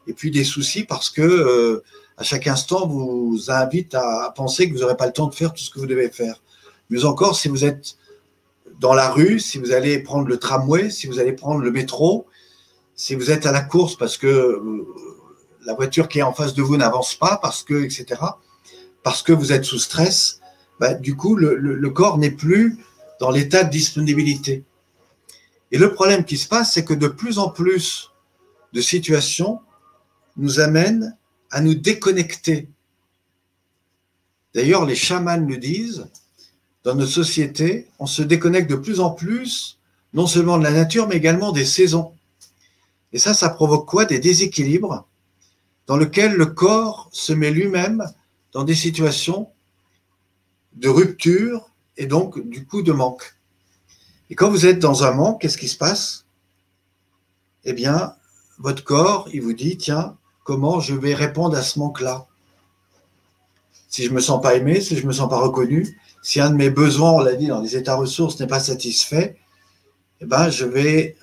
et 0.07 0.13
puis 0.13 0.31
des 0.31 0.45
soucis 0.45 0.85
parce 0.85 1.09
que 1.09 1.23
euh, 1.23 1.83
à 2.19 2.25
chaque 2.25 2.47
instant 2.47 2.87
vous 2.87 3.45
invite 3.49 3.95
à 3.95 4.33
penser 4.37 4.69
que 4.69 4.75
vous 4.75 4.81
n'aurez 4.81 4.97
pas 4.97 5.07
le 5.07 5.13
temps 5.13 5.29
de 5.29 5.35
faire 5.35 5.53
tout 5.53 5.63
ce 5.63 5.71
que 5.71 5.79
vous 5.79 5.87
devez 5.87 6.11
faire. 6.11 6.43
Mieux 6.91 7.07
encore, 7.07 7.37
si 7.37 7.49
vous 7.49 7.65
êtes 7.65 7.97
dans 8.81 8.93
la 8.93 9.09
rue, 9.09 9.41
si 9.41 9.59
vous 9.59 9.73
allez 9.73 10.01
prendre 10.01 10.29
le 10.29 10.37
tramway, 10.37 10.91
si 10.91 11.07
vous 11.07 11.19
allez 11.19 11.33
prendre 11.33 11.61
le 11.61 11.71
métro, 11.71 12.27
si 12.97 13.15
vous 13.15 13.31
êtes 13.31 13.47
à 13.47 13.53
la 13.53 13.63
course 13.63 13.97
parce 13.97 14.19
que 14.19 14.61
la 15.65 15.75
voiture 15.75 16.09
qui 16.09 16.19
est 16.19 16.23
en 16.23 16.33
face 16.33 16.55
de 16.55 16.63
vous 16.63 16.77
n'avance 16.77 17.15
pas, 17.15 17.39
parce 17.41 17.63
que, 17.63 17.85
etc., 17.85 18.21
parce 19.03 19.23
que 19.23 19.33
vous 19.33 19.53
êtes 19.53 19.65
sous 19.65 19.79
stress, 19.79 20.41
bah, 20.81 20.95
du 20.95 21.17
coup, 21.17 21.37
le, 21.37 21.91
corps 21.91 22.19
n'est 22.19 22.31
plus 22.31 22.79
dans 23.21 23.31
l'état 23.31 23.65
de 23.65 23.71
disponibilité. 23.71 24.65
Et 25.71 25.79
le 25.79 25.93
problème 25.93 26.25
qui 26.25 26.39
se 26.39 26.49
passe, 26.49 26.73
c'est 26.73 26.85
que 26.85 26.95
de 26.95 27.09
plus 27.09 27.39
en 27.39 27.49
plus 27.49 28.11
de 28.73 28.81
situations 28.81 29.61
nous 30.37 30.61
amènent 30.61 31.17
à 31.51 31.61
nous 31.61 31.75
déconnecter. 31.75 32.69
D'ailleurs, 34.55 34.85
les 34.85 34.97
chamans 34.97 35.37
le 35.37 35.57
disent, 35.57 36.09
dans 36.85 36.95
notre 36.95 37.11
société, 37.11 37.89
on 37.99 38.07
se 38.07 38.23
déconnecte 38.23 38.71
de 38.71 38.77
plus 38.77 39.01
en 39.01 39.11
plus, 39.11 39.79
non 40.15 40.27
seulement 40.27 40.59
de 40.59 40.65
la 40.65 40.73
nature, 40.73 41.07
mais 41.07 41.17
également 41.17 41.53
des 41.53 41.65
saisons. 41.65 42.13
Et 43.13 43.19
ça, 43.19 43.35
ça 43.35 43.51
provoque 43.51 43.89
quoi? 43.89 44.05
Des 44.05 44.19
déséquilibres 44.19 45.07
dans 45.87 45.97
lesquels 45.97 46.35
le 46.35 46.47
corps 46.47 47.09
se 47.13 47.33
met 47.33 47.51
lui-même 47.51 48.05
dans 48.53 48.65
des 48.65 48.75
situations 48.75 49.51
de 50.75 50.89
rupture 50.89 51.71
et 51.97 52.07
donc 52.07 52.39
du 52.49 52.67
coup 52.67 52.83
de 52.83 52.93
manque. 52.93 53.37
Et 54.31 54.35
quand 54.35 54.51
vous 54.51 54.67
êtes 54.67 54.79
dans 54.79 55.05
un 55.05 55.13
manque, 55.13 55.41
qu'est-ce 55.41 55.59
qui 55.59 55.69
se 55.69 55.77
passe? 55.77 56.25
Eh 57.65 57.73
bien, 57.73 58.15
votre 58.59 58.85
corps, 58.85 59.29
il 59.33 59.43
vous 59.43 59.53
dit, 59.53 59.77
tiens, 59.77 60.17
comment 60.45 60.81
je 60.81 60.95
vais 60.95 61.15
répondre 61.15 61.57
à 61.57 61.63
ce 61.63 61.79
manque-là? 61.79 62.27
Si 63.89 64.05
je 64.05 64.09
ne 64.09 64.15
me 64.15 64.21
sens 64.21 64.41
pas 64.41 64.55
aimé, 64.55 64.81
si 64.81 64.97
je 64.97 65.03
ne 65.03 65.09
me 65.09 65.13
sens 65.13 65.29
pas 65.29 65.39
reconnu, 65.39 65.99
si 66.23 66.41
un 66.41 66.51
de 66.51 66.57
mes 66.57 66.71
besoins, 66.71 67.11
on 67.11 67.21
l'a 67.21 67.35
dit, 67.35 67.49
dans 67.49 67.61
les 67.61 67.77
états 67.77 67.97
ressources 67.97 68.41
n'est 68.41 68.47
pas 68.47 68.61
satisfait, 68.61 69.37
eh 70.21 70.25
ben, 70.25 70.49
je 70.49 70.65
vais 70.65 71.17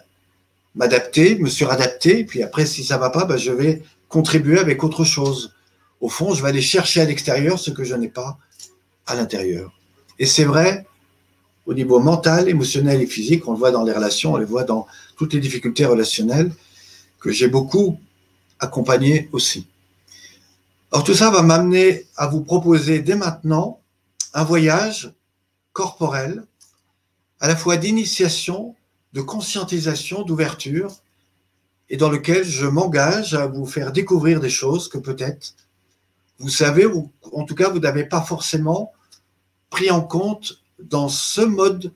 m'adapter, 0.75 1.39
me 1.39 1.49
suradapter, 1.49 2.25
puis 2.25 2.43
après, 2.43 2.65
si 2.65 2.83
ça 2.83 2.95
ne 2.95 2.99
va 2.99 3.09
pas, 3.09 3.25
ben, 3.25 3.37
je 3.37 3.51
vais 3.51 3.81
contribuer 4.09 4.59
avec 4.59 4.83
autre 4.83 5.05
chose. 5.05 5.53
Au 6.01 6.09
fond, 6.09 6.33
je 6.33 6.41
vais 6.41 6.49
aller 6.49 6.61
chercher 6.61 7.01
à 7.01 7.05
l'extérieur 7.05 7.57
ce 7.57 7.71
que 7.71 7.83
je 7.85 7.95
n'ai 7.95 8.09
pas 8.09 8.37
à 9.05 9.15
l'intérieur. 9.15 9.71
Et 10.17 10.25
c'est 10.25 10.43
vrai 10.43 10.85
au 11.69 11.73
niveau 11.75 11.99
mental, 11.99 12.49
émotionnel 12.49 12.99
et 12.99 13.05
physique, 13.05 13.47
on 13.47 13.51
le 13.51 13.59
voit 13.59 13.69
dans 13.69 13.83
les 13.83 13.91
relations, 13.93 14.33
on 14.33 14.37
le 14.37 14.45
voit 14.45 14.63
dans 14.63 14.87
toutes 15.15 15.33
les 15.33 15.39
difficultés 15.39 15.85
relationnelles, 15.85 16.51
que 17.19 17.31
j'ai 17.31 17.47
beaucoup 17.47 17.99
accompagné 18.59 19.29
aussi. 19.33 19.67
Alors 20.91 21.03
tout 21.03 21.13
ça 21.13 21.29
va 21.29 21.43
m'amener 21.43 22.07
à 22.15 22.25
vous 22.25 22.41
proposer 22.41 22.99
dès 22.99 23.15
maintenant 23.15 23.81
un 24.33 24.43
voyage 24.43 25.13
corporel, 25.71 26.43
à 27.39 27.47
la 27.47 27.55
fois 27.55 27.77
d'initiation, 27.77 28.75
de 29.13 29.21
conscientisation, 29.21 30.23
d'ouverture, 30.23 30.91
et 31.89 31.97
dans 31.97 32.09
lequel 32.09 32.43
je 32.43 32.65
m'engage 32.65 33.33
à 33.33 33.47
vous 33.47 33.65
faire 33.65 33.91
découvrir 33.91 34.39
des 34.39 34.49
choses 34.49 34.89
que 34.89 34.97
peut-être 34.97 35.55
vous 36.39 36.49
savez, 36.49 36.85
ou 36.85 37.11
en 37.33 37.43
tout 37.43 37.55
cas 37.55 37.69
vous 37.69 37.79
n'avez 37.79 38.05
pas 38.05 38.21
forcément 38.21 38.93
pris 39.69 39.91
en 39.91 40.01
compte 40.01 40.63
dans 40.81 41.09
ce 41.09 41.41
mode 41.41 41.93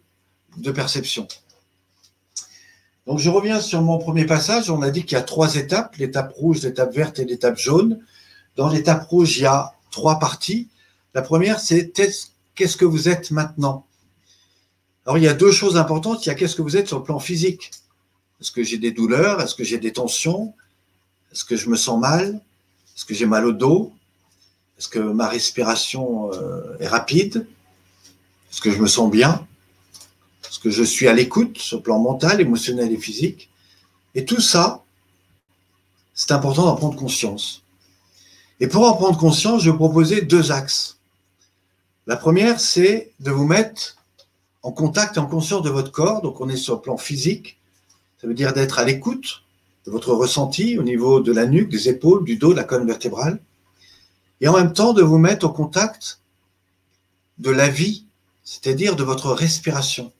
de 0.57 0.71
perception. 0.71 1.27
Donc 3.07 3.19
je 3.19 3.29
reviens 3.29 3.61
sur 3.61 3.81
mon 3.81 3.97
premier 3.97 4.25
passage. 4.25 4.69
On 4.69 4.81
a 4.81 4.89
dit 4.89 5.03
qu'il 5.03 5.13
y 5.13 5.19
a 5.19 5.23
trois 5.23 5.55
étapes, 5.55 5.95
l'étape 5.95 6.33
rouge, 6.33 6.61
l'étape 6.61 6.93
verte 6.93 7.19
et 7.19 7.25
l'étape 7.25 7.57
jaune. 7.57 7.99
Dans 8.55 8.69
l'étape 8.69 9.07
rouge, 9.07 9.37
il 9.37 9.43
y 9.43 9.45
a 9.45 9.73
trois 9.91 10.19
parties. 10.19 10.69
La 11.13 11.21
première, 11.21 11.59
c'est 11.59 11.91
qu'est-ce 11.91 12.77
que 12.77 12.85
vous 12.85 13.09
êtes 13.09 13.31
maintenant? 13.31 13.85
Alors 15.05 15.17
il 15.17 15.23
y 15.23 15.27
a 15.27 15.33
deux 15.33 15.51
choses 15.51 15.77
importantes. 15.77 16.25
Il 16.25 16.29
y 16.29 16.31
a 16.31 16.35
qu'est-ce 16.35 16.55
que 16.55 16.61
vous 16.61 16.77
êtes 16.77 16.87
sur 16.87 16.97
le 16.97 17.03
plan 17.03 17.19
physique. 17.19 17.71
Est-ce 18.43 18.51
que 18.51 18.61
j'ai 18.61 18.77
des 18.77 18.91
douleurs? 18.91 19.39
Est-ce 19.39 19.55
que 19.55 19.63
j'ai 19.63 19.77
des 19.77 19.93
tensions? 19.93 20.53
Est-ce 21.31 21.45
que 21.45 21.55
je 21.55 21.69
me 21.69 21.77
sens 21.77 21.97
mal? 21.97 22.41
Est-ce 22.93 23.05
que 23.05 23.13
j'ai 23.13 23.25
mal 23.25 23.45
au 23.45 23.53
dos? 23.53 23.93
Est-ce 24.77 24.89
que 24.89 24.99
ma 24.99 25.29
respiration 25.29 26.29
euh, 26.33 26.75
est 26.81 26.89
rapide? 26.89 27.47
Est-ce 28.51 28.59
que 28.59 28.69
je 28.69 28.79
me 28.79 28.87
sens 28.87 29.09
bien? 29.09 29.47
Est-ce 30.43 30.59
que 30.59 30.69
je 30.69 30.83
suis 30.83 31.07
à 31.07 31.13
l'écoute 31.13 31.57
sur 31.57 31.77
le 31.77 31.83
plan 31.83 31.99
mental, 31.99 32.41
émotionnel 32.41 32.91
et 32.91 32.97
physique? 32.97 33.49
Et 34.13 34.25
tout 34.25 34.41
ça, 34.41 34.83
c'est 36.13 36.33
important 36.33 36.65
d'en 36.65 36.75
prendre 36.75 36.97
conscience. 36.97 37.63
Et 38.59 38.67
pour 38.67 38.85
en 38.85 38.93
prendre 38.93 39.17
conscience, 39.17 39.63
je 39.63 39.71
vais 39.71 39.77
proposer 39.77 40.21
deux 40.21 40.51
axes. 40.51 40.97
La 42.07 42.17
première, 42.17 42.59
c'est 42.59 43.13
de 43.21 43.31
vous 43.31 43.45
mettre 43.45 43.95
en 44.63 44.73
contact, 44.73 45.17
en 45.17 45.27
conscience 45.27 45.61
de 45.61 45.69
votre 45.69 45.93
corps. 45.93 46.21
Donc, 46.21 46.41
on 46.41 46.49
est 46.49 46.57
sur 46.57 46.75
le 46.75 46.81
plan 46.81 46.97
physique. 46.97 47.57
Ça 48.23 48.29
veut 48.29 48.35
dire 48.35 48.53
d'être 48.53 48.79
à 48.79 48.85
l'écoute 48.85 49.43
de 49.85 49.91
votre 49.91 50.13
ressenti 50.13 50.77
au 50.77 50.83
niveau 50.83 51.19
de 51.19 51.33
la 51.33 51.45
nuque, 51.45 51.67
des 51.67 51.89
épaules, 51.89 52.23
du 52.23 52.37
dos, 52.37 52.53
de 52.53 52.55
la 52.55 52.63
colonne 52.63 52.87
vertébrale. 52.87 53.37
Et 54.39 54.47
en 54.47 54.53
même 54.53 54.71
temps, 54.71 54.93
de 54.93 55.01
vous 55.01 55.17
mettre 55.17 55.45
au 55.45 55.49
contact 55.49 56.21
de 57.37 57.49
la 57.49 57.67
vie, 57.67 58.05
c'est-à-dire 58.45 58.95
de 58.95 59.03
votre 59.03 59.33
respiration. 59.33 60.13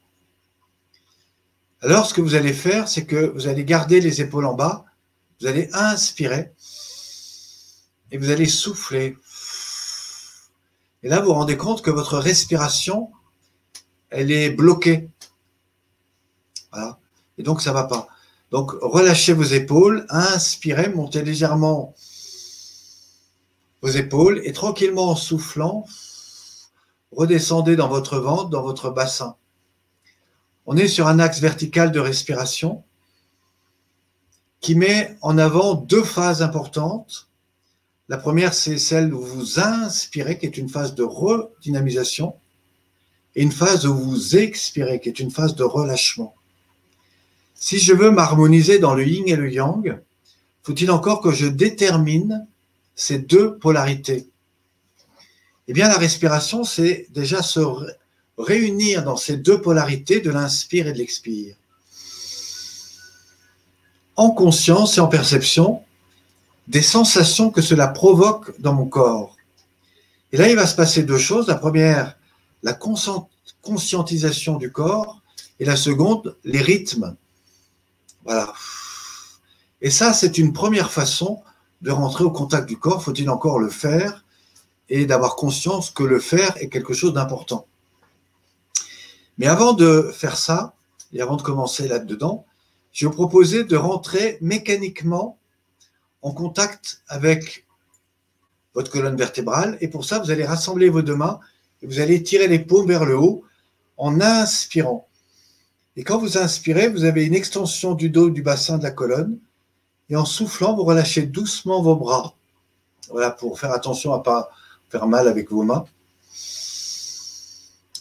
Alors, 1.79 2.05
ce 2.05 2.13
que 2.13 2.19
vous 2.19 2.35
allez 2.35 2.51
faire, 2.51 2.89
c'est 2.89 3.05
que 3.05 3.31
vous 3.35 3.47
allez 3.47 3.63
garder 3.63 4.01
les 4.01 4.19
épaules 4.19 4.47
en 4.47 4.53
bas, 4.53 4.83
vous 5.39 5.47
allez 5.47 5.69
inspirer 5.71 6.51
et 8.11 8.17
vous 8.17 8.31
allez 8.31 8.47
souffler. 8.47 9.15
Et 11.03 11.07
là, 11.07 11.21
vous 11.21 11.27
vous 11.27 11.35
rendez 11.35 11.55
compte 11.55 11.81
que 11.81 11.89
votre 11.89 12.17
respiration, 12.17 13.11
elle 14.09 14.29
est 14.29 14.49
bloquée. 14.49 15.07
Voilà. 16.73 16.99
Et 17.37 17.43
donc, 17.43 17.61
ça 17.61 17.71
ne 17.71 17.75
va 17.75 17.85
pas. 17.85 18.07
Donc, 18.51 18.71
relâchez 18.81 19.33
vos 19.33 19.43
épaules, 19.43 20.05
inspirez, 20.09 20.89
montez 20.89 21.23
légèrement 21.23 21.95
vos 23.81 23.89
épaules 23.89 24.41
et 24.45 24.53
tranquillement 24.53 25.09
en 25.09 25.15
soufflant, 25.15 25.85
redescendez 27.11 27.75
dans 27.75 27.89
votre 27.89 28.17
ventre, 28.17 28.49
dans 28.49 28.61
votre 28.61 28.89
bassin. 28.89 29.35
On 30.65 30.77
est 30.77 30.87
sur 30.87 31.07
un 31.07 31.19
axe 31.19 31.41
vertical 31.41 31.91
de 31.91 31.99
respiration 31.99 32.83
qui 34.61 34.75
met 34.75 35.17
en 35.21 35.37
avant 35.37 35.73
deux 35.73 36.03
phases 36.03 36.41
importantes. 36.41 37.27
La 38.07 38.17
première, 38.17 38.53
c'est 38.53 38.77
celle 38.77 39.13
où 39.13 39.21
vous 39.21 39.59
inspirez, 39.59 40.37
qui 40.37 40.45
est 40.45 40.57
une 40.57 40.69
phase 40.69 40.95
de 40.95 41.03
redynamisation, 41.03 42.35
et 43.35 43.43
une 43.43 43.51
phase 43.51 43.85
où 43.85 43.93
vous 43.93 44.37
expirez, 44.37 45.01
qui 45.01 45.09
est 45.09 45.19
une 45.19 45.31
phase 45.31 45.55
de 45.55 45.63
relâchement. 45.63 46.35
Si 47.65 47.79
je 47.79 47.93
veux 47.93 48.11
m'harmoniser 48.11 48.77
dans 48.77 48.93
le 48.93 49.07
yin 49.07 49.25
et 49.25 49.37
le 49.37 49.49
yang, 49.49 49.97
faut-il 50.63 50.91
encore 50.91 51.21
que 51.21 51.31
je 51.31 51.45
détermine 51.45 52.45
ces 52.93 53.19
deux 53.19 53.57
polarités? 53.57 54.27
Eh 55.69 55.73
bien, 55.73 55.87
la 55.87 55.97
respiration, 55.97 56.65
c'est 56.65 57.07
déjà 57.11 57.41
se 57.41 57.61
réunir 58.37 59.05
dans 59.05 59.15
ces 59.15 59.37
deux 59.37 59.61
polarités 59.61 60.19
de 60.19 60.29
l'inspire 60.29 60.87
et 60.87 60.91
de 60.91 60.97
l'expire. 60.97 61.55
En 64.17 64.31
conscience 64.31 64.97
et 64.97 64.99
en 64.99 65.07
perception 65.07 65.83
des 66.67 66.81
sensations 66.81 67.49
que 67.49 67.61
cela 67.61 67.87
provoque 67.87 68.59
dans 68.59 68.73
mon 68.73 68.87
corps. 68.87 69.37
Et 70.33 70.37
là, 70.37 70.49
il 70.49 70.57
va 70.57 70.67
se 70.67 70.75
passer 70.75 71.03
deux 71.03 71.17
choses. 71.17 71.47
La 71.47 71.55
première, 71.55 72.17
la 72.61 72.77
conscientisation 73.61 74.57
du 74.57 74.69
corps, 74.69 75.21
et 75.61 75.65
la 75.65 75.77
seconde, 75.77 76.35
les 76.43 76.61
rythmes 76.61 77.15
voilà. 78.23 78.53
Et 79.81 79.89
ça, 79.89 80.13
c'est 80.13 80.37
une 80.37 80.53
première 80.53 80.91
façon 80.91 81.43
de 81.81 81.91
rentrer 81.91 82.23
au 82.23 82.31
contact 82.31 82.67
du 82.67 82.77
corps. 82.77 83.03
Faut-il 83.03 83.29
encore 83.29 83.59
le 83.59 83.69
faire 83.69 84.23
et 84.89 85.05
d'avoir 85.05 85.35
conscience 85.35 85.91
que 85.91 86.03
le 86.03 86.19
faire 86.19 86.55
est 86.57 86.69
quelque 86.69 86.93
chose 86.93 87.13
d'important. 87.13 87.67
Mais 89.37 89.47
avant 89.47 89.73
de 89.73 90.11
faire 90.13 90.37
ça, 90.37 90.75
et 91.13 91.21
avant 91.21 91.35
de 91.35 91.41
commencer 91.41 91.87
là-dedans, 91.87 92.45
je 92.91 93.07
vous 93.07 93.13
proposer 93.13 93.63
de 93.63 93.75
rentrer 93.75 94.37
mécaniquement 94.41 95.37
en 96.21 96.31
contact 96.31 97.01
avec 97.07 97.65
votre 98.73 98.91
colonne 98.91 99.15
vertébrale. 99.15 99.77
Et 99.81 99.87
pour 99.87 100.05
ça, 100.05 100.19
vous 100.19 100.31
allez 100.31 100.45
rassembler 100.45 100.89
vos 100.89 101.01
deux 101.01 101.15
mains 101.15 101.39
et 101.81 101.87
vous 101.87 101.99
allez 101.99 102.21
tirer 102.23 102.47
les 102.47 102.59
paumes 102.59 102.87
vers 102.87 103.05
le 103.05 103.17
haut 103.17 103.43
en 103.97 104.21
inspirant. 104.21 105.07
Et 105.95 106.03
quand 106.03 106.17
vous 106.17 106.37
inspirez, 106.37 106.89
vous 106.89 107.03
avez 107.03 107.25
une 107.25 107.35
extension 107.35 107.93
du 107.93 108.09
dos, 108.09 108.29
du 108.29 108.41
bassin, 108.41 108.77
de 108.77 108.83
la 108.83 108.91
colonne. 108.91 109.37
Et 110.09 110.15
en 110.15 110.25
soufflant, 110.25 110.75
vous 110.75 110.83
relâchez 110.83 111.23
doucement 111.23 111.81
vos 111.81 111.95
bras. 111.95 112.35
Voilà, 113.09 113.31
pour 113.31 113.59
faire 113.59 113.71
attention 113.71 114.13
à 114.13 114.17
ne 114.17 114.23
pas 114.23 114.49
faire 114.89 115.07
mal 115.07 115.27
avec 115.27 115.51
vos 115.51 115.63
mains. 115.63 115.85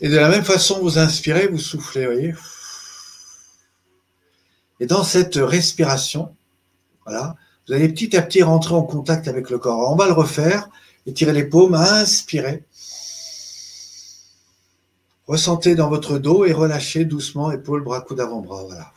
Et 0.01 0.09
de 0.09 0.17
la 0.17 0.29
même 0.29 0.45
façon, 0.45 0.81
vous 0.81 0.99
inspirez, 0.99 1.47
vous 1.49 1.59
soufflez, 1.59 2.07
voyez. 2.07 2.35
Et 4.81 4.87
dans 4.87 5.05
cette 5.05 5.37
respiration, 5.37 6.35
voilà, 7.05 7.37
vous 7.67 7.75
allez 7.75 7.89
petit 7.89 8.17
à 8.17 8.23
petit 8.23 8.43
rentrer 8.43 8.75
en 8.75 8.83
contact 8.83 9.29
avec 9.29 9.49
le 9.51 9.59
corps. 9.59 9.93
on 9.93 9.97
va 9.97 10.07
le 10.07 10.13
refaire. 10.13 10.69
Étirez 11.07 11.33
les 11.33 11.45
paumes, 11.45 11.75
inspirez. 11.75 12.65
Ressentez 15.27 15.75
dans 15.75 15.89
votre 15.89 16.19
dos 16.19 16.45
et 16.45 16.53
relâchez 16.53 17.05
doucement 17.05 17.53
épaules, 17.53 17.83
bras, 17.83 18.01
coudes, 18.01 18.21
avant-bras. 18.21 18.65
Voilà. 18.65 18.93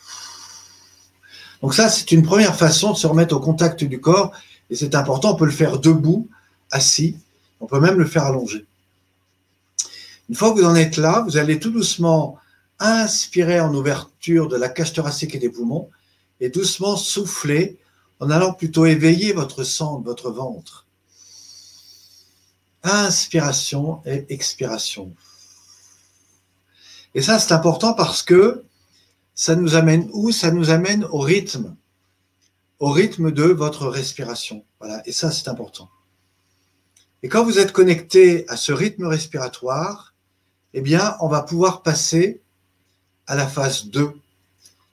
Donc 1.62 1.74
ça, 1.74 1.90
c'est 1.90 2.12
une 2.12 2.24
première 2.24 2.56
façon 2.56 2.92
de 2.92 2.98
se 2.98 3.08
remettre 3.08 3.36
au 3.36 3.40
contact 3.40 3.84
du 3.84 4.00
corps. 4.00 4.32
Et 4.70 4.76
c'est 4.76 4.96
important, 4.96 5.34
on 5.34 5.36
peut 5.36 5.46
le 5.46 5.52
faire 5.52 5.80
debout, 5.80 6.28
assis. 6.72 7.18
On 7.60 7.68
peut 7.68 7.80
même 7.80 7.98
le 7.98 8.06
faire 8.06 8.24
allongé. 8.24 8.66
Une 10.30 10.36
fois 10.36 10.52
que 10.52 10.60
vous 10.60 10.66
en 10.66 10.76
êtes 10.76 10.98
là, 10.98 11.24
vous 11.28 11.38
allez 11.38 11.60
tout 11.60 11.70
doucement 11.70 12.40
inspirer 12.80 13.60
en 13.60 13.74
ouverture 13.74 14.48
de 14.48 14.58
la 14.58 14.70
cage 14.70 14.94
thoracique 14.94 15.36
et 15.36 15.40
des 15.40 15.50
poumons 15.50 15.90
et 16.40 16.50
doucement 16.50 16.98
souffler 16.98 17.78
en 18.20 18.30
allant 18.30 18.54
plutôt 18.54 18.86
éveiller 18.86 19.34
votre 19.34 19.64
sang, 19.64 20.02
votre 20.02 20.32
ventre. 20.32 20.86
Inspiration 22.84 24.02
et 24.06 24.26
expiration. 24.30 25.14
Et 27.16 27.22
ça, 27.22 27.40
c'est 27.40 27.54
important 27.54 27.94
parce 27.94 28.22
que 28.22 28.66
ça 29.34 29.56
nous 29.56 29.76
amène 29.76 30.10
où? 30.12 30.32
Ça 30.32 30.52
nous 30.52 30.70
amène 30.70 31.06
au 31.06 31.20
rythme, 31.20 31.76
au 32.80 32.90
rythme 32.90 33.32
de 33.32 33.44
votre 33.44 33.88
respiration. 33.88 34.66
Voilà, 34.80 35.02
et 35.06 35.14
ça, 35.14 35.32
c'est 35.32 35.48
important. 35.48 35.90
Et 37.24 37.30
quand 37.30 37.44
vous 37.44 37.58
êtes 37.58 37.72
connecté 37.72 38.46
à 38.50 38.58
ce 38.58 38.74
rythme 38.74 39.06
respiratoire, 39.06 40.14
eh 40.74 40.82
bien, 40.82 41.16
on 41.22 41.30
va 41.30 41.42
pouvoir 41.42 41.84
passer 41.84 42.42
à 43.28 43.36
la 43.36 43.48
phase 43.48 43.86
2. 43.88 44.12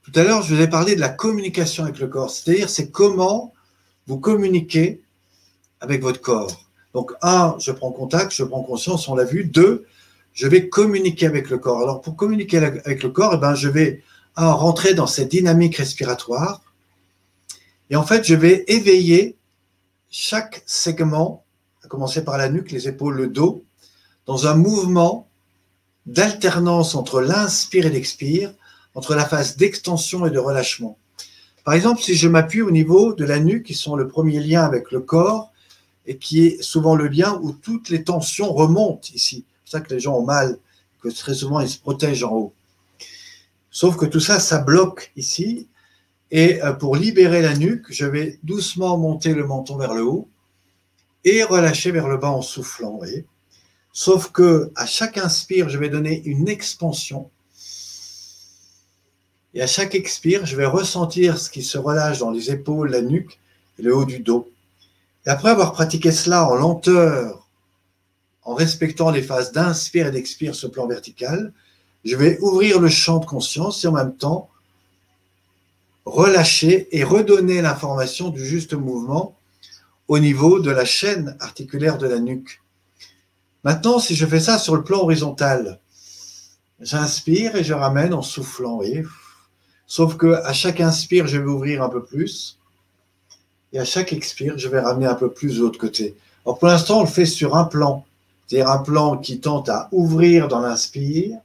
Tout 0.04 0.12
à 0.14 0.22
l'heure, 0.22 0.42
je 0.42 0.54
vous 0.54 0.60
ai 0.60 0.68
parlé 0.68 0.94
de 0.94 1.00
la 1.00 1.08
communication 1.08 1.82
avec 1.82 1.98
le 1.98 2.06
corps, 2.06 2.30
c'est-à-dire 2.30 2.70
c'est 2.70 2.90
comment 2.90 3.52
vous 4.06 4.18
communiquez 4.18 5.02
avec 5.80 6.02
votre 6.02 6.20
corps. 6.20 6.64
Donc, 6.94 7.12
un, 7.20 7.56
je 7.58 7.72
prends 7.72 7.90
contact, 7.90 8.32
je 8.32 8.44
prends 8.44 8.62
conscience, 8.62 9.08
on 9.08 9.16
l'a 9.16 9.24
vu. 9.24 9.44
Deux, 9.44 9.86
je 10.32 10.46
vais 10.46 10.68
communiquer 10.68 11.26
avec 11.26 11.50
le 11.50 11.58
corps. 11.58 11.82
Alors, 11.82 12.00
pour 12.00 12.16
communiquer 12.16 12.58
avec 12.58 13.02
le 13.02 13.10
corps, 13.10 13.34
eh 13.34 13.38
ben, 13.38 13.54
je 13.54 13.68
vais 13.68 14.02
rentrer 14.34 14.94
dans 14.94 15.06
cette 15.06 15.30
dynamique 15.30 15.76
respiratoire. 15.76 16.62
Et 17.90 17.96
en 17.96 18.02
fait, 18.02 18.24
je 18.24 18.34
vais 18.34 18.64
éveiller 18.68 19.36
chaque 20.10 20.62
segment, 20.66 21.44
à 21.84 21.88
commencer 21.88 22.24
par 22.24 22.38
la 22.38 22.48
nuque, 22.48 22.70
les 22.70 22.88
épaules, 22.88 23.16
le 23.16 23.26
dos, 23.26 23.64
dans 24.26 24.46
un 24.46 24.54
mouvement 24.54 25.28
d'alternance 26.06 26.94
entre 26.94 27.20
l'inspire 27.20 27.86
et 27.86 27.90
l'expire, 27.90 28.54
entre 28.94 29.14
la 29.14 29.24
phase 29.24 29.56
d'extension 29.56 30.26
et 30.26 30.30
de 30.30 30.38
relâchement. 30.38 30.98
Par 31.64 31.74
exemple, 31.74 32.02
si 32.02 32.14
je 32.14 32.28
m'appuie 32.28 32.62
au 32.62 32.70
niveau 32.70 33.12
de 33.12 33.24
la 33.24 33.38
nuque, 33.38 33.66
qui 33.66 33.74
sont 33.74 33.96
le 33.96 34.08
premier 34.08 34.40
lien 34.40 34.64
avec 34.64 34.90
le 34.90 35.00
corps, 35.00 35.52
et 36.06 36.16
qui 36.16 36.46
est 36.46 36.62
souvent 36.62 36.96
le 36.96 37.06
lien 37.06 37.38
où 37.42 37.52
toutes 37.52 37.88
les 37.88 38.02
tensions 38.02 38.52
remontent 38.52 39.08
ici. 39.14 39.44
Ça 39.72 39.80
que 39.80 39.94
les 39.94 40.00
gens 40.00 40.18
ont 40.18 40.24
mal, 40.26 40.58
que 41.02 41.08
très 41.08 41.32
souvent 41.32 41.58
ils 41.60 41.68
se 41.70 41.78
protègent 41.78 42.24
en 42.24 42.32
haut. 42.32 42.52
Sauf 43.70 43.96
que 43.96 44.04
tout 44.04 44.20
ça, 44.20 44.38
ça 44.38 44.58
bloque 44.58 45.12
ici. 45.16 45.66
Et 46.30 46.62
euh, 46.62 46.74
pour 46.74 46.94
libérer 46.94 47.40
la 47.40 47.56
nuque, 47.56 47.86
je 47.88 48.04
vais 48.04 48.38
doucement 48.42 48.98
monter 48.98 49.32
le 49.32 49.46
menton 49.46 49.78
vers 49.78 49.94
le 49.94 50.04
haut 50.04 50.28
et 51.24 51.42
relâcher 51.42 51.90
vers 51.90 52.06
le 52.06 52.18
bas 52.18 52.32
en 52.32 52.42
soufflant. 52.42 53.00
Sauf 53.94 54.30
que 54.30 54.70
à 54.76 54.84
chaque 54.84 55.16
inspire, 55.16 55.70
je 55.70 55.78
vais 55.78 55.88
donner 55.88 56.22
une 56.26 56.50
expansion. 56.50 57.30
Et 59.54 59.62
à 59.62 59.66
chaque 59.66 59.94
expire, 59.94 60.44
je 60.44 60.54
vais 60.54 60.66
ressentir 60.66 61.38
ce 61.38 61.48
qui 61.48 61.62
se 61.62 61.78
relâche 61.78 62.18
dans 62.18 62.30
les 62.30 62.50
épaules, 62.50 62.90
la 62.90 63.00
nuque 63.00 63.38
et 63.78 63.82
le 63.82 63.96
haut 63.96 64.04
du 64.04 64.18
dos. 64.18 64.50
Et 65.24 65.30
après 65.30 65.48
avoir 65.48 65.72
pratiqué 65.72 66.12
cela 66.12 66.46
en 66.46 66.56
lenteur, 66.56 67.41
en 68.44 68.54
respectant 68.54 69.10
les 69.10 69.22
phases 69.22 69.52
d'inspire 69.52 70.08
et 70.08 70.10
d'expire 70.10 70.54
ce 70.54 70.66
plan 70.66 70.86
vertical, 70.86 71.52
je 72.04 72.16
vais 72.16 72.38
ouvrir 72.40 72.80
le 72.80 72.88
champ 72.88 73.18
de 73.18 73.26
conscience 73.26 73.84
et 73.84 73.88
en 73.88 73.92
même 73.92 74.16
temps 74.16 74.48
relâcher 76.04 76.88
et 76.96 77.04
redonner 77.04 77.62
l'information 77.62 78.30
du 78.30 78.44
juste 78.44 78.74
mouvement 78.74 79.36
au 80.08 80.18
niveau 80.18 80.58
de 80.58 80.70
la 80.70 80.84
chaîne 80.84 81.36
articulaire 81.38 81.98
de 81.98 82.08
la 82.08 82.18
nuque. 82.18 82.60
Maintenant, 83.64 84.00
si 84.00 84.16
je 84.16 84.26
fais 84.26 84.40
ça 84.40 84.58
sur 84.58 84.74
le 84.74 84.82
plan 84.82 84.98
horizontal, 84.98 85.78
j'inspire 86.80 87.54
et 87.54 87.62
je 87.62 87.72
ramène 87.72 88.12
en 88.12 88.22
soufflant, 88.22 88.76
voyez. 88.76 89.04
Sauf 89.86 90.16
que 90.16 90.34
à 90.44 90.52
chaque 90.52 90.80
inspire, 90.80 91.28
je 91.28 91.38
vais 91.38 91.46
ouvrir 91.46 91.82
un 91.82 91.88
peu 91.88 92.02
plus, 92.02 92.58
et 93.72 93.78
à 93.78 93.84
chaque 93.84 94.12
expire, 94.12 94.58
je 94.58 94.68
vais 94.68 94.80
ramener 94.80 95.06
un 95.06 95.14
peu 95.14 95.30
plus 95.30 95.56
de 95.56 95.60
l'autre 95.60 95.78
côté. 95.78 96.16
Alors 96.44 96.58
pour 96.58 96.68
l'instant, 96.68 96.98
on 96.98 97.02
le 97.02 97.08
fait 97.08 97.26
sur 97.26 97.56
un 97.56 97.64
plan, 97.64 98.04
c'est-à-dire 98.46 98.70
un 98.70 98.78
plan 98.78 99.16
qui 99.16 99.40
tente 99.40 99.68
à 99.68 99.88
ouvrir 99.92 100.48
dans 100.48 100.60
l'inspire, 100.60 101.38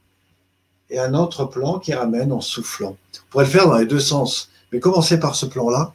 et 0.89 0.99
un 0.99 1.13
autre 1.13 1.45
plan 1.45 1.79
qui 1.79 1.93
ramène 1.93 2.31
en 2.31 2.41
soufflant. 2.41 2.97
Vous 3.13 3.21
pourrez 3.29 3.45
le 3.45 3.51
faire 3.51 3.67
dans 3.67 3.77
les 3.77 3.85
deux 3.85 3.99
sens, 3.99 4.49
mais 4.71 4.79
commencez 4.79 5.19
par 5.19 5.35
ce 5.35 5.45
plan-là. 5.45 5.93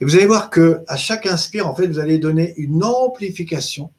Et 0.00 0.04
vous 0.04 0.14
allez 0.14 0.26
voir 0.26 0.50
que 0.50 0.80
à 0.86 0.96
chaque 0.96 1.26
inspire, 1.26 1.66
en 1.66 1.74
fait, 1.74 1.86
vous 1.86 1.98
allez 1.98 2.18
donner 2.18 2.54
une 2.56 2.84
amplification 2.84 3.90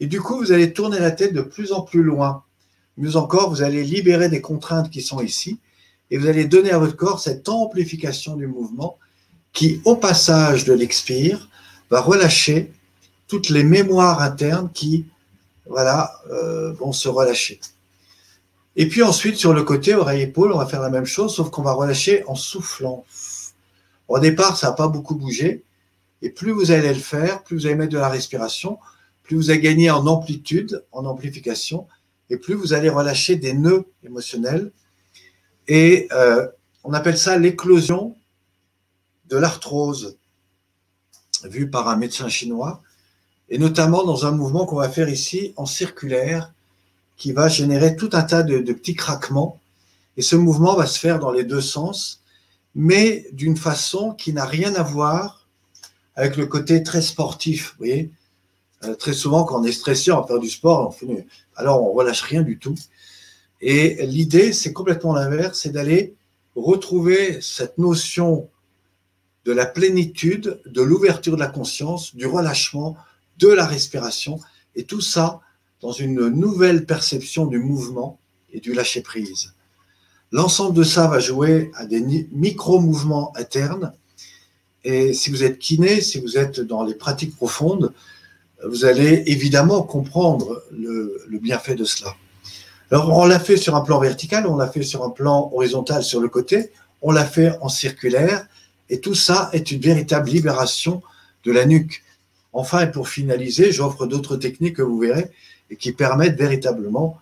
et 0.00 0.06
du 0.06 0.20
coup, 0.20 0.38
vous 0.38 0.52
allez 0.52 0.72
tourner 0.72 0.98
la 0.98 1.10
tête 1.10 1.34
de 1.34 1.40
plus 1.40 1.72
en 1.72 1.82
plus 1.82 2.02
loin. 2.02 2.44
Mieux 2.96 3.16
encore, 3.16 3.50
vous 3.50 3.62
allez 3.62 3.82
libérer 3.82 4.28
des 4.28 4.40
contraintes 4.40 4.90
qui 4.90 5.02
sont 5.02 5.20
ici 5.20 5.58
et 6.10 6.18
vous 6.18 6.26
allez 6.26 6.46
donner 6.46 6.70
à 6.70 6.78
votre 6.78 6.96
corps 6.96 7.20
cette 7.20 7.48
amplification 7.48 8.36
du 8.36 8.46
mouvement 8.46 8.98
qui, 9.52 9.80
au 9.84 9.96
passage 9.96 10.64
de 10.64 10.72
l'expire, 10.72 11.48
va 11.90 12.00
relâcher 12.00 12.72
toutes 13.26 13.50
les 13.50 13.64
mémoires 13.64 14.22
internes 14.22 14.70
qui 14.72 15.06
voilà, 15.68 16.12
euh, 16.30 16.72
vont 16.72 16.92
se 16.92 17.08
relâcher. 17.08 17.60
Et 18.76 18.88
puis 18.88 19.02
ensuite, 19.02 19.36
sur 19.36 19.52
le 19.52 19.62
côté, 19.62 19.94
oreille-épaule, 19.94 20.52
on 20.52 20.58
va 20.58 20.66
faire 20.66 20.80
la 20.80 20.90
même 20.90 21.04
chose, 21.04 21.34
sauf 21.34 21.50
qu'on 21.50 21.62
va 21.62 21.72
relâcher 21.72 22.24
en 22.26 22.34
soufflant. 22.34 23.04
Au 24.06 24.18
départ, 24.18 24.56
ça 24.56 24.68
n'a 24.68 24.72
pas 24.72 24.88
beaucoup 24.88 25.14
bougé. 25.14 25.64
Et 26.22 26.30
plus 26.30 26.52
vous 26.52 26.70
allez 26.70 26.92
le 26.92 27.00
faire, 27.00 27.42
plus 27.42 27.56
vous 27.56 27.66
allez 27.66 27.74
mettre 27.74 27.92
de 27.92 27.98
la 27.98 28.08
respiration, 28.08 28.78
plus 29.22 29.36
vous 29.36 29.50
allez 29.50 29.60
gagner 29.60 29.90
en 29.90 30.06
amplitude, 30.06 30.84
en 30.92 31.04
amplification, 31.04 31.86
et 32.30 32.36
plus 32.36 32.54
vous 32.54 32.72
allez 32.72 32.88
relâcher 32.88 33.36
des 33.36 33.52
nœuds 33.52 33.84
émotionnels. 34.04 34.72
Et 35.66 36.08
euh, 36.12 36.46
on 36.84 36.92
appelle 36.92 37.18
ça 37.18 37.36
l'éclosion 37.36 38.16
de 39.28 39.36
l'arthrose, 39.36 40.18
vue 41.44 41.70
par 41.70 41.88
un 41.88 41.96
médecin 41.96 42.28
chinois, 42.28 42.82
et 43.50 43.58
notamment 43.58 44.04
dans 44.04 44.26
un 44.26 44.32
mouvement 44.32 44.66
qu'on 44.66 44.76
va 44.76 44.88
faire 44.88 45.08
ici 45.08 45.52
en 45.56 45.66
circulaire, 45.66 46.52
qui 47.16 47.32
va 47.32 47.48
générer 47.48 47.96
tout 47.96 48.10
un 48.12 48.22
tas 48.22 48.42
de, 48.42 48.60
petits 48.72 48.94
craquements. 48.94 49.60
Et 50.16 50.22
ce 50.22 50.36
mouvement 50.36 50.76
va 50.76 50.86
se 50.86 50.98
faire 50.98 51.18
dans 51.18 51.32
les 51.32 51.44
deux 51.44 51.60
sens, 51.60 52.22
mais 52.74 53.26
d'une 53.32 53.56
façon 53.56 54.12
qui 54.12 54.32
n'a 54.32 54.44
rien 54.44 54.74
à 54.74 54.82
voir 54.82 55.46
avec 56.14 56.36
le 56.36 56.46
côté 56.46 56.82
très 56.82 57.02
sportif. 57.02 57.70
Vous 57.70 57.86
voyez, 57.86 58.10
euh, 58.84 58.94
très 58.94 59.12
souvent, 59.12 59.44
quand 59.44 59.60
on 59.60 59.64
est 59.64 59.72
stressé, 59.72 60.12
on 60.12 60.24
faire 60.26 60.38
du 60.38 60.48
sport, 60.48 60.94
alors 61.56 61.82
on 61.82 61.92
relâche 61.92 62.22
rien 62.22 62.42
du 62.42 62.58
tout. 62.58 62.76
Et 63.60 64.06
l'idée, 64.06 64.52
c'est 64.52 64.72
complètement 64.72 65.12
l'inverse, 65.14 65.60
c'est 65.60 65.70
d'aller 65.70 66.14
retrouver 66.54 67.40
cette 67.40 67.78
notion 67.78 68.48
de 69.44 69.52
la 69.52 69.66
plénitude, 69.66 70.60
de 70.66 70.82
l'ouverture 70.82 71.34
de 71.34 71.40
la 71.40 71.48
conscience, 71.48 72.14
du 72.14 72.26
relâchement, 72.26 72.96
de 73.38 73.48
la 73.48 73.66
respiration, 73.66 74.40
et 74.74 74.84
tout 74.84 75.00
ça 75.00 75.40
dans 75.80 75.92
une 75.92 76.28
nouvelle 76.28 76.86
perception 76.86 77.46
du 77.46 77.58
mouvement 77.58 78.18
et 78.52 78.60
du 78.60 78.72
lâcher-prise. 78.72 79.52
L'ensemble 80.32 80.74
de 80.76 80.82
ça 80.82 81.06
va 81.06 81.20
jouer 81.20 81.70
à 81.74 81.86
des 81.86 82.00
micro-mouvements 82.32 83.32
internes. 83.36 83.92
Et 84.84 85.14
si 85.14 85.30
vous 85.30 85.42
êtes 85.42 85.58
kiné, 85.58 86.00
si 86.00 86.20
vous 86.20 86.36
êtes 86.36 86.60
dans 86.60 86.84
les 86.84 86.94
pratiques 86.94 87.34
profondes, 87.34 87.92
vous 88.66 88.84
allez 88.84 89.22
évidemment 89.26 89.82
comprendre 89.82 90.62
le, 90.70 91.26
bienfait 91.40 91.76
de 91.76 91.84
cela. 91.84 92.14
Alors, 92.90 93.16
on 93.16 93.24
l'a 93.24 93.38
fait 93.38 93.56
sur 93.56 93.76
un 93.76 93.80
plan 93.80 94.00
vertical, 94.00 94.46
on 94.46 94.56
l'a 94.56 94.68
fait 94.68 94.82
sur 94.82 95.04
un 95.04 95.10
plan 95.10 95.50
horizontal 95.52 96.02
sur 96.02 96.20
le 96.20 96.28
côté, 96.28 96.72
on 97.00 97.12
l'a 97.12 97.24
fait 97.24 97.52
en 97.60 97.68
circulaire, 97.68 98.46
et 98.90 99.00
tout 99.00 99.14
ça 99.14 99.50
est 99.52 99.70
une 99.70 99.80
véritable 99.80 100.28
libération 100.28 101.02
de 101.44 101.52
la 101.52 101.64
nuque. 101.64 102.02
Enfin, 102.52 102.80
et 102.80 102.90
pour 102.90 103.08
finaliser, 103.08 103.72
j'offre 103.72 104.06
d'autres 104.06 104.36
techniques 104.36 104.76
que 104.76 104.82
vous 104.82 104.98
verrez 104.98 105.30
et 105.70 105.76
qui 105.76 105.92
permettent 105.92 106.38
véritablement 106.38 107.18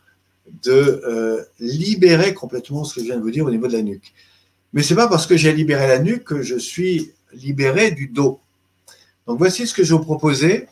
de 0.63 1.03
euh, 1.07 1.43
libérer 1.59 2.33
complètement 2.33 2.85
ce 2.85 2.95
que 2.95 3.01
je 3.01 3.07
viens 3.07 3.17
de 3.17 3.23
vous 3.23 3.31
dire 3.31 3.45
au 3.45 3.51
niveau 3.51 3.67
de 3.67 3.73
la 3.73 3.83
nuque. 3.83 4.13
Mais 4.73 4.83
c'est 4.83 4.95
pas 4.95 5.09
parce 5.09 5.27
que 5.27 5.37
j'ai 5.37 5.53
libéré 5.53 5.87
la 5.87 5.99
nuque 5.99 6.25
que 6.25 6.43
je 6.43 6.57
suis 6.57 7.13
libéré 7.33 7.91
du 7.91 8.09
dos. 8.09 8.41
Donc 9.27 9.39
voici 9.39 9.67
ce 9.67 9.75
que 9.75 9.83
je 9.83 9.95
vous 9.95 10.05
proposer. 10.05 10.69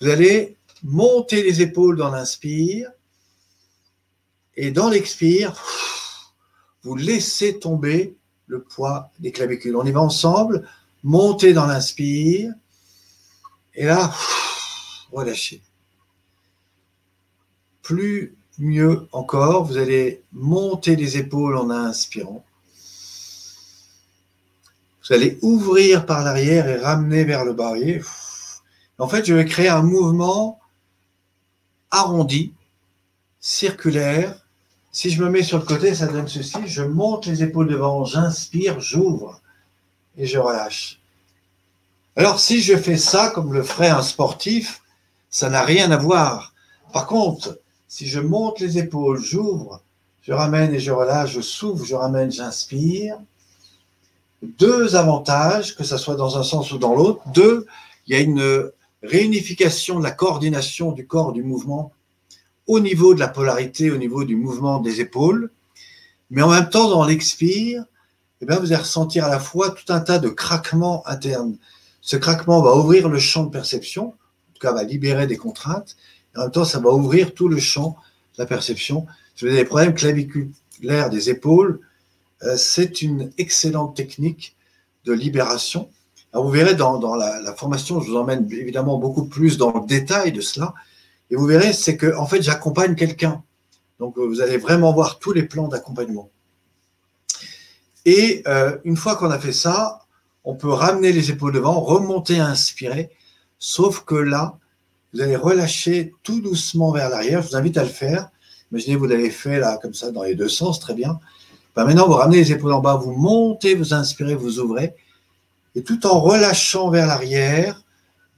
Vous 0.00 0.08
allez 0.08 0.56
monter 0.84 1.42
les 1.42 1.60
épaules 1.60 1.96
dans 1.96 2.10
l'inspire 2.10 2.90
et 4.56 4.70
dans 4.70 4.88
l'expire, 4.88 5.60
vous 6.82 6.96
laissez 6.96 7.58
tomber 7.58 8.16
le 8.46 8.62
poids 8.62 9.10
des 9.18 9.32
clavicules. 9.32 9.76
On 9.76 9.84
y 9.84 9.92
va 9.92 10.00
ensemble, 10.00 10.68
montez 11.02 11.52
dans 11.52 11.66
l'inspire 11.66 12.52
et 13.78 13.84
là, 13.84 14.12
relâchez. 15.12 15.62
Plus 17.80 18.36
mieux 18.58 19.06
encore, 19.12 19.64
vous 19.66 19.78
allez 19.78 20.24
monter 20.32 20.96
les 20.96 21.16
épaules 21.16 21.56
en 21.56 21.70
inspirant. 21.70 22.44
Vous 25.00 25.14
allez 25.14 25.38
ouvrir 25.42 26.06
par 26.06 26.24
l'arrière 26.24 26.68
et 26.68 26.76
ramener 26.76 27.22
vers 27.22 27.44
le 27.44 27.52
bas. 27.52 27.74
En 28.98 29.06
fait, 29.06 29.24
je 29.24 29.32
vais 29.32 29.44
créer 29.44 29.68
un 29.68 29.82
mouvement 29.82 30.58
arrondi, 31.92 32.52
circulaire. 33.38 34.44
Si 34.90 35.10
je 35.10 35.22
me 35.22 35.30
mets 35.30 35.44
sur 35.44 35.58
le 35.58 35.64
côté, 35.64 35.94
ça 35.94 36.08
donne 36.08 36.26
ceci. 36.26 36.66
Je 36.66 36.82
monte 36.82 37.26
les 37.26 37.44
épaules 37.44 37.68
devant, 37.68 38.04
j'inspire, 38.04 38.80
j'ouvre 38.80 39.40
et 40.16 40.26
je 40.26 40.38
relâche. 40.38 41.00
Alors, 42.18 42.40
si 42.40 42.60
je 42.60 42.76
fais 42.76 42.96
ça 42.96 43.30
comme 43.30 43.54
le 43.54 43.62
ferait 43.62 43.90
un 43.90 44.02
sportif, 44.02 44.82
ça 45.30 45.48
n'a 45.50 45.62
rien 45.62 45.92
à 45.92 45.96
voir. 45.96 46.52
Par 46.92 47.06
contre, 47.06 47.60
si 47.86 48.08
je 48.08 48.18
monte 48.18 48.58
les 48.58 48.76
épaules, 48.76 49.20
j'ouvre, 49.20 49.82
je 50.22 50.32
ramène 50.32 50.74
et 50.74 50.80
je 50.80 50.90
relâche, 50.90 51.34
je 51.34 51.40
s'ouvre, 51.40 51.84
je 51.84 51.94
ramène, 51.94 52.32
j'inspire. 52.32 53.20
Deux 54.42 54.96
avantages, 54.96 55.76
que 55.76 55.84
ce 55.84 55.96
soit 55.96 56.16
dans 56.16 56.36
un 56.36 56.42
sens 56.42 56.72
ou 56.72 56.78
dans 56.78 56.96
l'autre. 56.96 57.20
Deux, 57.32 57.66
il 58.08 58.16
y 58.16 58.18
a 58.18 58.20
une 58.20 58.68
réunification 59.04 60.00
de 60.00 60.02
la 60.02 60.10
coordination 60.10 60.90
du 60.90 61.06
corps, 61.06 61.32
du 61.32 61.44
mouvement, 61.44 61.92
au 62.66 62.80
niveau 62.80 63.14
de 63.14 63.20
la 63.20 63.28
polarité, 63.28 63.92
au 63.92 63.96
niveau 63.96 64.24
du 64.24 64.34
mouvement 64.34 64.80
des 64.80 65.00
épaules. 65.00 65.52
Mais 66.30 66.42
en 66.42 66.50
même 66.50 66.68
temps, 66.68 66.90
dans 66.90 67.04
l'expire, 67.04 67.84
eh 68.40 68.44
bien, 68.44 68.58
vous 68.58 68.72
allez 68.72 68.82
ressentir 68.82 69.24
à 69.24 69.28
la 69.28 69.38
fois 69.38 69.70
tout 69.70 69.92
un 69.92 70.00
tas 70.00 70.18
de 70.18 70.28
craquements 70.28 71.06
internes. 71.06 71.56
Ce 72.08 72.16
craquement 72.16 72.62
va 72.62 72.74
ouvrir 72.74 73.10
le 73.10 73.18
champ 73.18 73.44
de 73.44 73.50
perception, 73.50 74.06
en 74.06 74.52
tout 74.54 74.60
cas 74.62 74.72
va 74.72 74.82
libérer 74.82 75.26
des 75.26 75.36
contraintes, 75.36 75.94
en 76.34 76.44
même 76.44 76.50
temps, 76.50 76.64
ça 76.64 76.78
va 76.78 76.88
ouvrir 76.88 77.34
tout 77.34 77.48
le 77.48 77.58
champ 77.58 77.98
de 78.34 78.42
la 78.42 78.46
perception. 78.46 79.06
Avez 79.42 79.52
des 79.52 79.66
problèmes 79.66 79.92
claviculaires 79.92 81.10
des 81.10 81.28
épaules, 81.28 81.80
euh, 82.44 82.56
c'est 82.56 83.02
une 83.02 83.30
excellente 83.36 83.94
technique 83.94 84.56
de 85.04 85.12
libération. 85.12 85.90
Alors 86.32 86.46
vous 86.46 86.50
verrez 86.50 86.74
dans, 86.74 87.14
la, 87.14 87.54
formation, 87.54 88.00
je 88.00 88.08
vous 88.08 88.16
emmène 88.16 88.50
évidemment 88.52 88.96
beaucoup 88.96 89.26
plus 89.26 89.58
dans 89.58 89.78
le 89.78 89.86
détail 89.86 90.32
de 90.32 90.40
cela. 90.40 90.72
Et 91.30 91.36
vous 91.36 91.44
verrez, 91.44 91.74
c'est 91.74 91.98
que 91.98 92.16
en 92.16 92.24
fait, 92.24 92.40
j'accompagne 92.40 92.94
quelqu'un. 92.94 93.42
Donc 94.00 94.16
vous 94.16 94.40
allez 94.40 94.56
vraiment 94.56 94.94
voir 94.94 95.18
tous 95.18 95.34
les 95.34 95.42
plans 95.42 95.68
d'accompagnement. 95.68 96.30
Et 98.06 98.42
euh, 98.46 98.78
une 98.84 98.96
fois 98.96 99.16
qu'on 99.16 99.30
a 99.30 99.38
fait 99.38 99.52
ça, 99.52 100.06
on 100.44 100.54
peut 100.54 100.70
ramener 100.70 101.12
les 101.12 101.30
épaules 101.30 101.52
devant, 101.52 101.80
remonter, 101.80 102.38
inspirer. 102.38 103.10
Sauf 103.58 104.04
que 104.04 104.14
là, 104.14 104.58
vous 105.12 105.20
allez 105.20 105.36
relâcher 105.36 106.14
tout 106.22 106.40
doucement 106.40 106.92
vers 106.92 107.08
l'arrière. 107.08 107.42
Je 107.42 107.48
vous 107.48 107.56
invite 107.56 107.76
à 107.76 107.82
le 107.82 107.88
faire. 107.88 108.30
Imaginez, 108.70 108.96
vous 108.96 109.06
l'avez 109.06 109.30
fait 109.30 109.58
là, 109.58 109.78
comme 109.80 109.94
ça, 109.94 110.10
dans 110.10 110.22
les 110.22 110.34
deux 110.34 110.48
sens, 110.48 110.80
très 110.80 110.94
bien. 110.94 111.18
Ben, 111.74 111.84
maintenant, 111.84 112.06
vous 112.06 112.14
ramenez 112.14 112.38
les 112.38 112.52
épaules 112.52 112.72
en 112.72 112.80
bas, 112.80 112.96
vous 112.96 113.12
montez, 113.12 113.74
vous 113.74 113.94
inspirez, 113.94 114.34
vous 114.34 114.58
ouvrez. 114.58 114.94
Et 115.74 115.82
tout 115.82 116.06
en 116.06 116.20
relâchant 116.20 116.90
vers 116.90 117.06
l'arrière, 117.06 117.82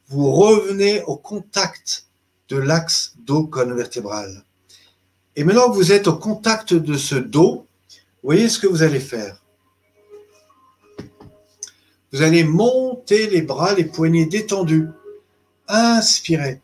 vous 0.08 0.30
revenez 0.32 1.02
au 1.04 1.16
contact 1.16 2.06
de 2.48 2.56
l'axe 2.56 3.14
dos-colonne 3.24 3.76
vertébrale. 3.76 4.44
Et 5.36 5.44
maintenant 5.44 5.70
que 5.70 5.76
vous 5.76 5.92
êtes 5.92 6.08
au 6.08 6.16
contact 6.16 6.74
de 6.74 6.96
ce 6.96 7.14
dos, 7.14 7.66
voyez 8.22 8.48
ce 8.48 8.58
que 8.58 8.66
vous 8.66 8.82
allez 8.82 9.00
faire. 9.00 9.39
Vous 12.12 12.22
allez 12.22 12.44
monter 12.44 13.28
les 13.28 13.42
bras, 13.42 13.74
les 13.74 13.84
poignets 13.84 14.26
détendus. 14.26 14.88
Inspirez. 15.68 16.60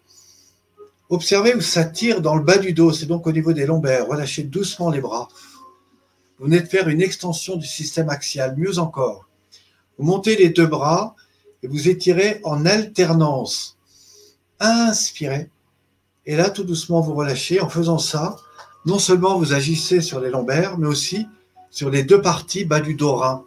Observez 1.09 1.55
où 1.55 1.61
ça 1.61 1.85
tire 1.85 2.21
dans 2.21 2.35
le 2.35 2.43
bas 2.43 2.59
du 2.59 2.73
dos, 2.73 2.93
c'est 2.93 3.07
donc 3.07 3.27
au 3.27 3.33
niveau 3.33 3.53
des 3.53 3.65
lombaires. 3.65 4.09
Relâchez 4.09 4.43
doucement 4.43 4.91
les 4.91 5.01
bras. 5.01 5.29
Vous 6.39 6.47
venez 6.47 6.61
de 6.61 6.67
faire 6.67 6.89
une 6.89 7.01
extension 7.01 7.57
du 7.57 7.67
système 7.67 8.09
axial, 8.09 8.57
mieux 8.57 8.79
encore. 8.79 9.29
Vous 9.99 10.05
montez 10.05 10.37
les 10.37 10.49
deux 10.49 10.67
bras 10.67 11.15
et 11.63 11.69
vous 11.69 11.89
étirez 11.89 12.41
en 12.43 12.67
alternance. 12.67 13.79
Inspirez. 14.59 15.49
Et 16.27 16.37
là, 16.37 16.51
tout 16.51 16.65
doucement, 16.65 17.01
vous 17.01 17.15
relâchez. 17.15 17.61
En 17.61 17.69
faisant 17.69 17.99
ça, 17.99 18.37
non 18.85 18.99
seulement 18.99 19.39
vous 19.39 19.53
agissez 19.53 20.01
sur 20.01 20.21
les 20.21 20.31
lombaires, 20.31 20.77
mais 20.77 20.89
aussi 20.89 21.27
sur 21.71 21.89
les 21.89 22.03
deux 22.03 22.21
parties 22.21 22.65
bas 22.65 22.81
du 22.81 22.95
dos 22.95 23.15
rein. 23.15 23.45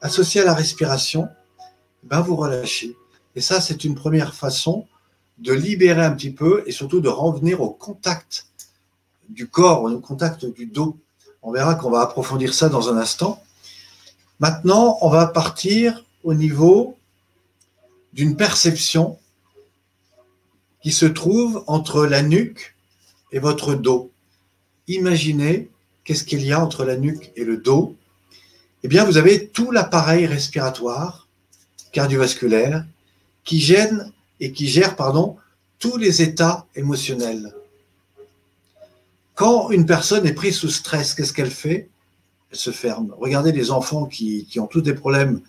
Associé 0.00 0.40
à 0.40 0.44
la 0.44 0.54
respiration, 0.54 1.28
ben 2.02 2.20
vous 2.20 2.36
relâchez. 2.36 2.96
Et 3.36 3.40
ça, 3.40 3.60
c'est 3.60 3.84
une 3.84 3.94
première 3.94 4.34
façon 4.34 4.86
de 5.38 5.52
libérer 5.52 6.02
un 6.02 6.12
petit 6.12 6.30
peu 6.30 6.62
et 6.66 6.72
surtout 6.72 7.00
de 7.00 7.08
revenir 7.08 7.60
au 7.60 7.70
contact 7.70 8.46
du 9.28 9.48
corps, 9.48 9.82
au 9.82 9.98
contact 10.00 10.44
du 10.46 10.66
dos. 10.66 10.96
On 11.42 11.52
verra 11.52 11.74
qu'on 11.74 11.90
va 11.90 12.00
approfondir 12.00 12.52
ça 12.54 12.68
dans 12.68 12.88
un 12.88 12.96
instant. 12.96 13.42
Maintenant, 14.38 14.98
on 15.02 15.10
va 15.10 15.26
partir 15.26 16.04
au 16.24 16.34
niveau 16.34 16.96
d'une 18.12 18.36
perception 18.36 19.18
qui 20.82 20.92
se 20.92 21.06
trouve 21.06 21.62
entre 21.66 22.06
la 22.06 22.22
nuque 22.22 22.74
et 23.32 23.38
votre 23.38 23.74
dos. 23.74 24.10
Imaginez 24.88 25.70
qu'est-ce 26.04 26.24
qu'il 26.24 26.44
y 26.44 26.52
a 26.52 26.62
entre 26.62 26.84
la 26.84 26.96
nuque 26.96 27.32
et 27.36 27.44
le 27.44 27.58
dos. 27.58 27.96
Eh 28.82 28.88
bien, 28.88 29.04
vous 29.04 29.18
avez 29.18 29.48
tout 29.48 29.70
l'appareil 29.70 30.26
respiratoire, 30.26 31.28
cardiovasculaire, 31.92 32.86
qui 33.44 33.60
gêne 33.60 34.12
et 34.40 34.52
qui 34.52 34.68
gère 34.68 34.96
pardon, 34.96 35.36
tous 35.78 35.96
les 35.96 36.22
états 36.22 36.66
émotionnels. 36.74 37.54
Quand 39.34 39.70
une 39.70 39.86
personne 39.86 40.26
est 40.26 40.32
prise 40.32 40.56
sous 40.56 40.68
stress, 40.68 41.14
qu'est-ce 41.14 41.32
qu'elle 41.32 41.50
fait? 41.50 41.88
Elle 42.50 42.58
se 42.58 42.70
ferme. 42.70 43.14
Regardez 43.18 43.52
les 43.52 43.70
enfants 43.70 44.06
qui, 44.06 44.46
ont 44.58 44.66
tous 44.66 44.82
des 44.82 44.94
problèmes 44.94 45.40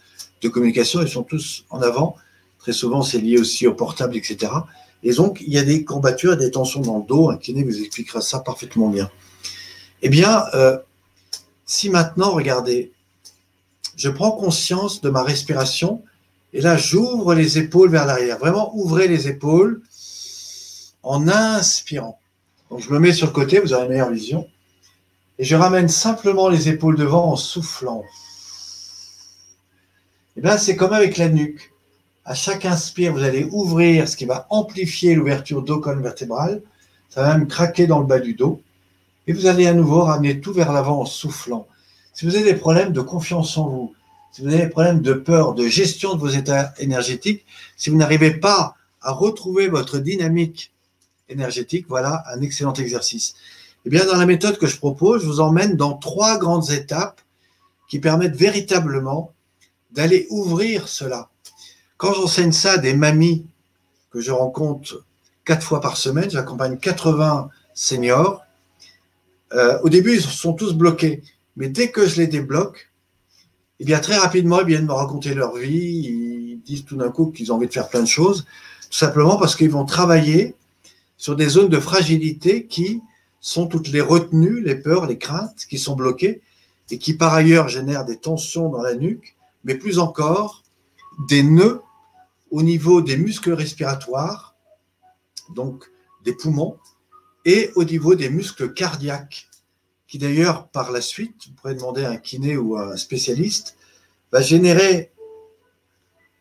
de 0.42 0.50
communication, 0.50 1.02
ils 1.02 1.10
sont 1.10 1.24
tous 1.24 1.66
en 1.70 1.82
avant. 1.82 2.16
Très 2.60 2.74
souvent, 2.74 3.02
c'est 3.02 3.20
lié 3.20 3.38
aussi 3.38 3.66
au 3.66 3.74
portable, 3.74 4.16
etc. 4.16 4.52
Et 5.04 5.14
donc, 5.14 5.42
il 5.42 5.52
y 5.52 5.58
a 5.58 5.64
des 5.64 5.84
courbatures, 5.84 6.38
des 6.38 6.52
tensions 6.52 6.82
dans 6.82 7.00
le 7.00 7.06
dos. 7.06 7.30
Un 7.30 7.38
kiné 7.38 7.64
vous 7.64 7.80
expliquera 7.80 8.22
ça 8.22 8.40
parfaitement 8.40 8.90
bien. 8.90 9.10
Eh 10.02 10.10
bien, 10.10 10.44
euh, 10.54 10.78
si 11.66 11.90
maintenant, 11.90 12.32
regardez, 12.32 12.92
je 14.02 14.10
prends 14.10 14.32
conscience 14.32 15.02
de 15.02 15.10
ma 15.10 15.22
respiration 15.22 16.04
et 16.54 16.62
là, 16.62 16.76
j'ouvre 16.76 17.34
les 17.36 17.60
épaules 17.60 17.91
vers 17.91 18.06
l'arrière. 18.06 18.39
Vraiment, 18.39 18.76
ouvrez 18.76 19.08
les 19.08 19.28
épaules 19.28 19.82
en 21.04 21.28
inspirant. 21.28 22.20
Je 22.78 22.89
me 22.89 22.99
mets 22.99 23.14
sur 23.14 23.28
le 23.28 23.34
côté, 23.34 23.60
vous 23.60 23.74
aurez 23.74 23.84
une 23.84 23.89
meilleure 23.89 24.12
vision. 24.12 24.47
Et 25.38 25.43
je 25.43 25.56
ramène 25.56 25.88
simplement 25.88 26.49
les 26.49 26.68
épaules 26.68 26.97
devant 26.97 27.32
en 27.32 27.36
soufflant. 27.36 28.04
Et 30.36 30.41
bien, 30.41 30.58
c'est 30.58 30.76
comme 30.76 30.93
avec 30.93 31.18
la 31.18 31.30
nuque. 31.30 31.72
À 32.26 32.34
chaque 32.34 32.66
inspire, 32.66 33.14
vous 33.14 33.24
allez 33.24 33.47
ouvrir 33.52 34.08
ce 34.10 34.18
qui 34.18 34.26
va 34.26 34.47
amplifier 34.49 35.16
l'ouverture 35.16 35.62
dos 35.62 35.80
colonne 35.80 36.04
vertébrale. 36.04 36.62
Ça 37.10 37.22
va 37.22 37.38
même 37.38 37.47
craquer 37.47 37.88
dans 37.88 37.99
le 37.99 38.06
bas 38.06 38.20
du 38.20 38.34
dos. 38.34 38.62
Et 39.28 39.34
vous 39.34 39.45
allez 39.45 39.68
à 39.68 39.74
nouveau 39.74 40.02
ramener 40.02 40.39
tout 40.41 40.54
vers 40.54 40.72
l'avant 40.72 41.02
en 41.02 41.06
soufflant. 41.06 41.68
Si 42.22 42.28
vous 42.28 42.36
avez 42.36 42.53
des 42.53 42.59
problèmes 42.59 42.93
de 42.93 43.01
confiance 43.01 43.57
en 43.57 43.67
vous, 43.67 43.95
si 44.32 44.43
vous 44.43 44.49
avez 44.49 44.65
des 44.65 44.69
problèmes 44.69 45.01
de 45.01 45.13
peur, 45.13 45.55
de 45.55 45.67
gestion 45.67 46.13
de 46.13 46.19
vos 46.19 46.28
états 46.28 46.72
énergétiques, 46.78 47.47
si 47.78 47.89
vous 47.89 47.97
n'arrivez 47.97 48.30
pas 48.30 48.76
à 49.01 49.11
retrouver 49.11 49.69
votre 49.69 49.97
dynamique 49.97 50.72
énergétique, 51.30 51.88
voilà 51.89 52.24
un 52.32 52.43
excellent 52.43 52.74
exercice. 52.74 53.34
Eh 53.86 53.89
bien, 53.89 54.05
dans 54.05 54.17
la 54.17 54.28
méthode 54.28 54.59
que 54.59 54.67
je 54.67 54.78
propose, 54.78 55.24
je 55.24 55.26
vous 55.26 55.39
emmène 55.39 55.76
dans 55.76 55.93
trois 55.93 56.38
grandes 56.38 56.69
étapes 56.69 57.22
qui 57.89 57.97
permettent 57.97 58.36
véritablement 58.36 59.34
d'aller 59.89 60.28
ouvrir 60.30 60.89
cela. 60.89 61.28
Quand 61.97 62.13
j'enseigne 62.13 62.51
ça 62.51 62.74
à 62.74 62.78
des 62.78 62.93
mamies 62.93 63.47
que 64.11 64.22
je 64.22 64.32
rencontre 64.32 65.03
quatre 65.43 65.65
fois 65.65 65.82
par 65.82 65.97
semaine, 65.97 66.30
j'accompagne 66.30 66.78
80 66.78 67.49
seniors. 67.74 68.43
Euh, 69.53 69.80
au 69.82 69.89
début, 69.89 70.17
ils 70.17 70.22
sont 70.22 70.53
tous 70.53 70.74
bloqués, 70.74 71.24
mais 71.56 71.70
dès 71.70 71.91
que 71.91 72.06
je 72.08 72.18
les 72.18 72.28
débloque, 72.28 72.91
eh 73.80 73.84
bien, 73.84 73.99
très 73.99 74.18
rapidement, 74.18 74.62
ils 74.62 74.68
viennent 74.68 74.86
me 74.86 74.93
raconter 74.93 75.34
leur 75.34 75.56
vie. 75.56 76.06
Ils 76.06 76.62
disent 76.62 76.86
tout 76.86 76.97
d'un 76.97 77.10
coup 77.10 77.32
qu'ils 77.32 77.52
ont 77.52 77.56
envie 77.56 77.68
de 77.68 77.74
faire 77.74 77.89
plein 77.89 78.02
de 78.02 78.08
choses, 78.08 78.45
tout 78.89 78.97
simplement 78.97 79.38
parce 79.38 79.56
qu'ils 79.56 79.72
vont 79.72 79.86
travailler 79.86 80.56
sur 81.18 81.36
des 81.36 81.49
zones 81.49 81.70
de 81.70 81.80
fragilité 81.80 82.68
qui 82.68 83.02
sont 83.39 83.66
toutes 83.66 83.88
les 83.88 84.02
retenues, 84.02 84.62
les 84.62 84.76
peurs, 84.76 85.08
les 85.08 85.18
craintes 85.18 85.66
qui 85.68 85.80
sont 85.80 85.95
bloquées 85.95 86.41
et 86.91 86.99
qui 86.99 87.16
par 87.16 87.34
ailleurs 87.34 87.70
génèrent 87.70 88.06
des 88.06 88.18
tensions 88.18 88.70
dans 88.70 88.82
la 88.82 88.93
nuque, 88.93 89.36
mais 89.64 89.76
plus 89.76 89.97
encore 89.97 90.64
des 91.28 91.41
nœuds 91.41 91.82
au 92.52 92.62
niveau 92.62 93.02
des 93.02 93.18
muscles 93.18 93.54
respiratoires, 93.54 94.56
donc 95.56 95.86
des 96.24 96.34
poumons, 96.34 96.78
et 97.45 97.72
au 97.76 97.84
niveau 97.84 98.14
des 98.14 98.30
muscles 98.30 98.74
cardiaques 98.74 99.47
qui 100.12 100.18
d'ailleurs, 100.18 100.68
par 100.68 100.91
la 100.91 100.99
suite, 100.99 101.36
vous 101.47 101.53
pourrez 101.53 101.74
demander 101.74 102.03
à 102.03 102.12
un 102.12 102.18
kiné 102.18 102.57
ou 102.57 102.76
à 102.76 102.91
un 102.91 102.97
spécialiste, 102.97 103.78
va 104.34 104.41
générer 104.41 105.09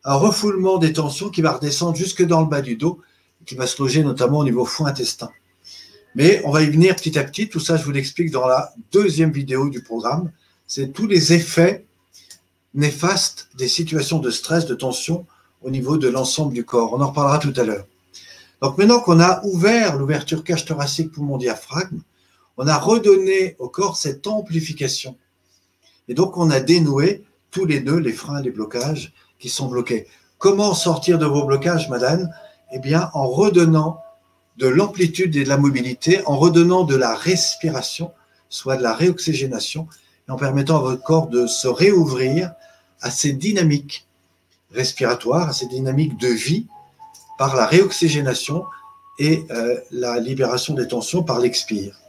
un 0.02 0.16
refoulement 0.16 0.78
des 0.78 0.92
tensions 0.92 1.30
qui 1.30 1.40
va 1.40 1.52
redescendre 1.52 1.94
jusque 1.94 2.26
dans 2.26 2.40
le 2.40 2.48
bas 2.48 2.62
du 2.62 2.74
dos, 2.74 3.00
qui 3.46 3.54
va 3.54 3.68
se 3.68 3.80
loger 3.80 4.02
notamment 4.02 4.38
au 4.38 4.44
niveau 4.44 4.64
fond 4.64 4.86
intestin. 4.86 5.30
Mais 6.16 6.42
on 6.44 6.50
va 6.50 6.62
y 6.62 6.66
venir 6.66 6.96
petit 6.96 7.16
à 7.16 7.22
petit. 7.22 7.48
Tout 7.48 7.60
ça, 7.60 7.76
je 7.76 7.84
vous 7.84 7.92
l'explique 7.92 8.32
dans 8.32 8.48
la 8.48 8.74
deuxième 8.90 9.30
vidéo 9.30 9.70
du 9.70 9.84
programme. 9.84 10.32
C'est 10.66 10.92
tous 10.92 11.06
les 11.06 11.32
effets 11.32 11.86
néfastes 12.74 13.50
des 13.56 13.68
situations 13.68 14.18
de 14.18 14.32
stress, 14.32 14.66
de 14.66 14.74
tension 14.74 15.26
au 15.62 15.70
niveau 15.70 15.96
de 15.96 16.08
l'ensemble 16.08 16.54
du 16.54 16.64
corps. 16.64 16.92
On 16.92 17.00
en 17.00 17.10
reparlera 17.10 17.38
tout 17.38 17.54
à 17.54 17.62
l'heure. 17.62 17.86
Donc 18.62 18.78
maintenant 18.78 18.98
qu'on 18.98 19.20
a 19.20 19.40
ouvert 19.44 19.96
l'ouverture 19.96 20.42
cage 20.42 20.64
thoracique 20.64 21.12
poumon 21.12 21.38
diaphragme, 21.38 22.00
on 22.62 22.66
a 22.66 22.76
redonné 22.76 23.56
au 23.58 23.70
corps 23.70 23.96
cette 23.96 24.26
amplification. 24.26 25.16
Et 26.08 26.14
donc 26.14 26.36
on 26.36 26.50
a 26.50 26.60
dénoué 26.60 27.24
tous 27.50 27.64
les 27.64 27.80
deux 27.80 27.96
les 27.96 28.12
freins, 28.12 28.42
les 28.42 28.50
blocages 28.50 29.14
qui 29.38 29.48
sont 29.48 29.66
bloqués. 29.66 30.06
Comment 30.36 30.74
sortir 30.74 31.18
de 31.18 31.24
vos 31.24 31.44
blocages, 31.44 31.88
madame? 31.88 32.28
Eh 32.72 32.78
bien, 32.78 33.10
en 33.14 33.28
redonnant 33.28 34.02
de 34.58 34.68
l'amplitude 34.68 35.34
et 35.36 35.44
de 35.44 35.48
la 35.48 35.56
mobilité, 35.56 36.20
en 36.26 36.36
redonnant 36.36 36.84
de 36.84 36.96
la 36.96 37.14
respiration, 37.14 38.12
soit 38.50 38.76
de 38.76 38.82
la 38.82 38.92
réoxygénation, 38.92 39.88
et 40.28 40.30
en 40.30 40.36
permettant 40.36 40.76
à 40.76 40.82
votre 40.82 41.02
corps 41.02 41.28
de 41.28 41.46
se 41.46 41.66
réouvrir 41.66 42.52
à 43.00 43.10
ces 43.10 43.32
dynamiques 43.32 44.06
respiratoires, 44.70 45.48
à 45.48 45.52
ces 45.54 45.66
dynamiques 45.66 46.18
de 46.18 46.28
vie 46.28 46.66
par 47.38 47.56
la 47.56 47.64
réoxygénation 47.64 48.64
et 49.18 49.46
euh, 49.50 49.80
la 49.90 50.20
libération 50.20 50.74
des 50.74 50.86
tensions 50.86 51.22
par 51.22 51.38
l'expire. 51.38 51.99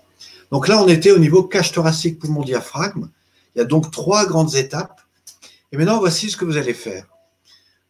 Donc 0.51 0.67
là, 0.67 0.81
on 0.81 0.87
était 0.87 1.11
au 1.11 1.19
niveau 1.19 1.43
cage 1.43 1.71
thoracique, 1.71 2.19
poumon, 2.19 2.43
diaphragme. 2.43 3.09
Il 3.55 3.59
y 3.59 3.61
a 3.61 3.65
donc 3.65 3.91
trois 3.91 4.25
grandes 4.25 4.55
étapes. 4.55 5.01
Et 5.71 5.77
maintenant, 5.77 5.99
voici 5.99 6.29
ce 6.29 6.37
que 6.37 6.45
vous 6.45 6.57
allez 6.57 6.73
faire. 6.73 7.07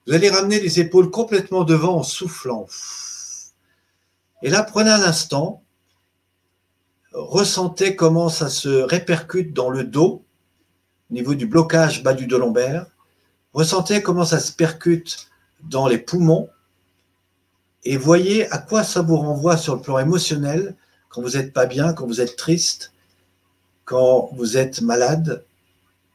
Vous 0.06 0.14
allez 0.14 0.30
ramener 0.30 0.60
les 0.60 0.80
épaules 0.80 1.10
complètement 1.10 1.64
devant 1.64 1.98
en 1.98 2.04
soufflant. 2.04 2.68
Et 4.44 4.50
là, 4.50 4.64
prenez 4.64 4.90
un 4.90 5.04
instant, 5.04 5.64
ressentez 7.14 7.96
comment 7.96 8.30
ça 8.30 8.50
se 8.50 8.70
répercute 8.70 9.54
dans 9.54 9.70
le 9.70 9.84
dos, 9.84 10.24
au 11.10 11.14
niveau 11.14 11.36
du 11.36 11.46
blocage 11.46 12.04
bas 12.04 12.14
du 12.14 12.28
dos 12.28 12.40
lombaire. 12.40 12.86
Ressentez 13.54 14.02
comment 14.02 14.26
ça 14.26 14.40
se 14.40 14.52
percute 14.52 15.30
dans 15.64 15.88
les 15.88 15.98
poumons 15.98 16.50
et 17.84 17.98
voyez 17.98 18.52
à 18.52 18.58
quoi 18.58 18.84
ça 18.84 19.02
vous 19.02 19.18
renvoie 19.18 19.58
sur 19.58 19.76
le 19.76 19.82
plan 19.82 20.00
émotionnel 20.00 20.76
quand 21.12 21.22
vous 21.22 21.32
n'êtes 21.32 21.54
pas 21.54 21.66
bien, 21.66 21.94
quand 21.94 22.08
vous 22.08 22.22
êtes 22.22 22.36
triste, 22.36 22.94
quand 23.86 24.30
vous 24.34 24.58
êtes 24.58 24.82
malade. 24.82 25.44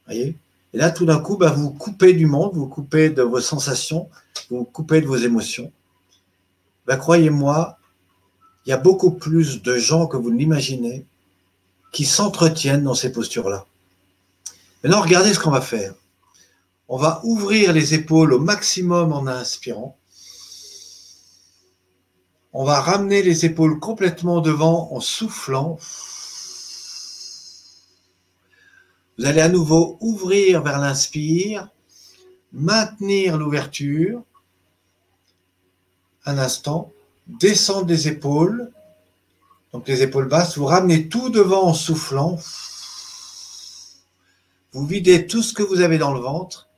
Et 0.09 0.35
là, 0.73 0.91
tout 0.91 1.05
d'un 1.05 1.19
coup, 1.19 1.37
bah, 1.37 1.51
vous 1.51 1.71
coupez 1.71 2.15
du 2.15 2.27
monde, 2.27 2.53
vous 2.55 2.67
coupez 2.67 3.11
de 3.11 3.23
vos 3.23 3.41
sensations, 3.41 4.09
vous 4.51 4.65
coupez 4.65 5.01
de 5.01 5.07
vos 5.07 5.17
émotions. 5.17 5.71
Bah, 6.87 6.97
croyez-moi, 6.97 7.79
il 8.65 8.71
y 8.71 8.73
a 8.73 8.79
beaucoup 8.79 9.11
plus 9.11 9.63
de 9.63 9.77
gens 9.77 10.07
que 10.07 10.17
vous 10.17 10.31
ne 10.31 10.39
l'imaginez 10.39 11.05
qui 11.93 12.05
s'entretiennent 12.05 12.85
dans 12.85 12.95
ces 12.95 13.13
postures-là. 13.13 13.67
Maintenant, 14.83 15.03
regardez 15.03 15.35
ce 15.35 15.39
qu'on 15.39 15.51
va 15.51 15.61
faire. 15.61 15.95
On 16.89 16.97
va 16.97 17.21
ouvrir 17.25 17.73
les 17.73 17.95
épaules 17.95 18.33
au 18.33 18.39
maximum 18.39 19.13
en 19.13 19.27
inspirant. 19.27 19.97
On 22.59 22.65
va 22.65 22.81
ramener 22.81 23.23
les 23.23 23.45
épaules 23.45 23.79
complètement 23.79 24.41
devant 24.41 24.91
en 24.91 25.01
soufflant. 25.01 25.79
Vous 29.19 29.27
allez 29.27 29.43
à 29.43 29.51
nouveau 29.51 29.99
ouvrir 30.01 30.63
vers 30.63 30.79
l'inspire, 30.79 31.69
maintenir 32.55 33.37
l'ouverture. 33.37 34.23
Un 36.25 36.39
instant, 36.39 36.95
descendre 37.27 37.89
les 37.89 38.09
épaules, 38.09 38.73
donc 39.75 39.87
les 39.87 40.01
épaules 40.01 40.29
basses, 40.29 40.57
vous 40.57 40.65
ramenez 40.65 41.11
tout 41.11 41.29
devant 41.29 41.65
en 41.65 41.75
soufflant. 41.75 42.39
Vous 44.73 44.87
videz 44.87 45.27
tout 45.27 45.43
ce 45.43 45.53
que 45.53 45.63
vous 45.63 45.83
avez 45.83 45.99
dans 45.99 46.15
le 46.15 46.21
ventre 46.21 46.69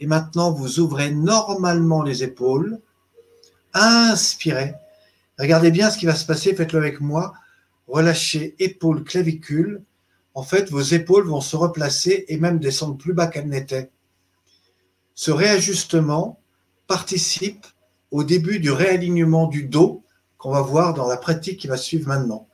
et 0.00 0.08
maintenant 0.08 0.50
vous 0.50 0.80
ouvrez 0.80 1.12
normalement 1.12 2.02
les 2.02 2.24
épaules. 2.24 2.80
Inspirez. 3.72 4.74
Regardez 5.38 5.70
bien 5.70 5.90
ce 5.90 5.98
qui 5.98 6.06
va 6.06 6.14
se 6.14 6.26
passer, 6.26 6.54
faites-le 6.54 6.78
avec 6.78 7.00
moi. 7.00 7.34
Relâchez 7.86 8.56
épaules, 8.58 9.04
clavicules. 9.04 9.82
En 10.34 10.42
fait, 10.42 10.70
vos 10.70 10.80
épaules 10.80 11.26
vont 11.26 11.40
se 11.40 11.56
replacer 11.56 12.24
et 12.28 12.36
même 12.38 12.58
descendre 12.58 12.96
plus 12.96 13.12
bas 13.12 13.26
qu'elles 13.26 13.48
n'étaient. 13.48 13.90
Ce 15.14 15.30
réajustement 15.30 16.40
participe 16.86 17.66
au 18.10 18.24
début 18.24 18.60
du 18.60 18.70
réalignement 18.70 19.46
du 19.46 19.64
dos 19.64 20.02
qu'on 20.38 20.50
va 20.50 20.62
voir 20.62 20.94
dans 20.94 21.08
la 21.08 21.16
pratique 21.16 21.58
qui 21.58 21.66
va 21.66 21.76
suivre 21.76 22.08
maintenant. 22.08 22.46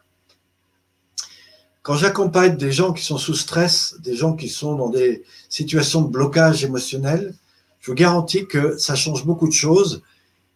Quand 1.82 1.97
j'accompagne 1.97 2.57
des 2.57 2.72
gens 2.72 2.95
qui 2.95 3.05
sont 3.05 3.18
sous 3.18 3.35
stress, 3.35 3.97
des 4.01 4.16
gens 4.16 4.35
qui 4.35 4.49
sont 4.49 4.74
dans 4.74 4.89
des 4.89 5.22
situations 5.51 6.01
de 6.01 6.09
blocage 6.09 6.64
émotionnel, 6.64 7.35
je 7.80 7.91
vous 7.91 7.95
garantis 7.95 8.47
que 8.47 8.78
ça 8.78 8.95
change 8.95 9.26
beaucoup 9.26 9.47
de 9.47 9.53
choses. 9.53 10.03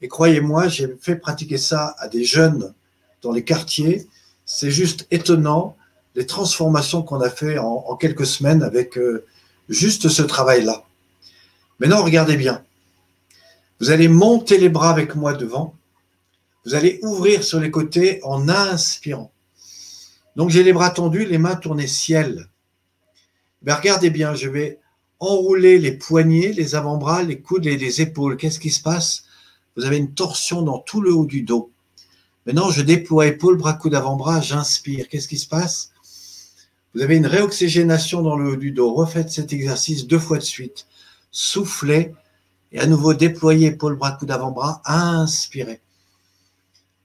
Et 0.02 0.08
croyez-moi, 0.08 0.68
j'ai 0.68 0.88
fait 1.00 1.16
pratiquer 1.16 1.58
ça 1.58 1.94
à 1.98 2.08
des 2.08 2.24
jeunes 2.24 2.72
dans 3.22 3.32
les 3.32 3.44
quartiers. 3.44 4.06
C'est 4.44 4.70
juste 4.70 5.06
étonnant 5.10 5.76
les 6.14 6.26
transformations 6.26 7.02
qu'on 7.02 7.20
a 7.20 7.30
fait 7.30 7.58
en, 7.58 7.96
quelques 7.96 8.26
semaines 8.26 8.62
avec 8.62 8.96
euh, 8.96 9.24
juste 9.68 10.08
ce 10.08 10.22
travail-là. 10.22 10.84
Maintenant, 11.78 12.02
regardez 12.02 12.36
bien. 12.36 12.64
Vous 13.80 13.90
allez 13.90 14.08
monter 14.08 14.58
les 14.58 14.68
bras 14.68 14.90
avec 14.90 15.14
moi 15.14 15.34
devant. 15.34 15.74
Vous 16.64 16.74
allez 16.74 16.98
ouvrir 17.02 17.44
sur 17.44 17.60
les 17.60 17.70
côtés 17.70 18.20
en 18.24 18.48
inspirant. 18.48 19.30
Donc 20.36 20.50
j'ai 20.50 20.62
les 20.62 20.72
bras 20.72 20.90
tendus, 20.90 21.24
les 21.24 21.38
mains 21.38 21.56
tournées 21.56 21.86
ciel. 21.86 22.48
Ben, 23.62 23.74
regardez 23.74 24.10
bien, 24.10 24.34
je 24.34 24.48
vais 24.48 24.78
enrouler 25.20 25.78
les 25.78 25.92
poignets, 25.92 26.52
les 26.52 26.74
avant-bras, 26.74 27.22
les 27.22 27.40
coudes 27.40 27.66
et 27.66 27.76
les 27.76 28.00
épaules. 28.00 28.36
Qu'est-ce 28.36 28.60
qui 28.60 28.70
se 28.70 28.82
passe? 28.82 29.24
Vous 29.78 29.84
avez 29.84 29.98
une 29.98 30.12
torsion 30.12 30.62
dans 30.62 30.80
tout 30.80 31.00
le 31.00 31.14
haut 31.14 31.24
du 31.24 31.42
dos. 31.42 31.70
Maintenant, 32.46 32.68
je 32.68 32.82
déploie 32.82 33.28
épaules, 33.28 33.56
bras, 33.56 33.74
coudes, 33.74 33.94
avant-bras, 33.94 34.40
j'inspire. 34.40 35.06
Qu'est-ce 35.08 35.28
qui 35.28 35.38
se 35.38 35.46
passe? 35.46 35.92
Vous 36.92 37.02
avez 37.02 37.16
une 37.16 37.28
réoxygénation 37.28 38.22
dans 38.22 38.34
le 38.34 38.50
haut 38.50 38.56
du 38.56 38.72
dos. 38.72 38.92
Refaites 38.92 39.30
cet 39.30 39.52
exercice 39.52 40.08
deux 40.08 40.18
fois 40.18 40.38
de 40.38 40.42
suite. 40.42 40.88
Soufflez, 41.30 42.12
et 42.72 42.80
à 42.80 42.86
nouveau, 42.86 43.14
déployer 43.14 43.68
épaules, 43.68 43.94
bras, 43.94 44.10
coude 44.10 44.32
avant-bras. 44.32 44.82
Inspirez. 44.84 45.80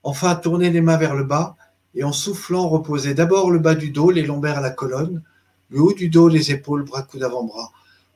Enfin, 0.02 0.34
tournez 0.34 0.70
les 0.70 0.80
mains 0.80 0.96
vers 0.96 1.14
le 1.14 1.22
bas 1.22 1.54
et 1.94 2.02
en 2.02 2.12
soufflant, 2.12 2.68
reposez 2.68 3.14
d'abord 3.14 3.52
le 3.52 3.60
bas 3.60 3.76
du 3.76 3.90
dos, 3.90 4.10
les 4.10 4.22
lombaires 4.22 4.58
à 4.58 4.62
la 4.62 4.70
colonne, 4.70 5.22
le 5.68 5.80
haut 5.80 5.92
du 5.92 6.08
dos, 6.08 6.26
les 6.26 6.50
épaules, 6.50 6.82
bras, 6.82 7.02
coude 7.02 7.22
avant-bras. 7.22 7.70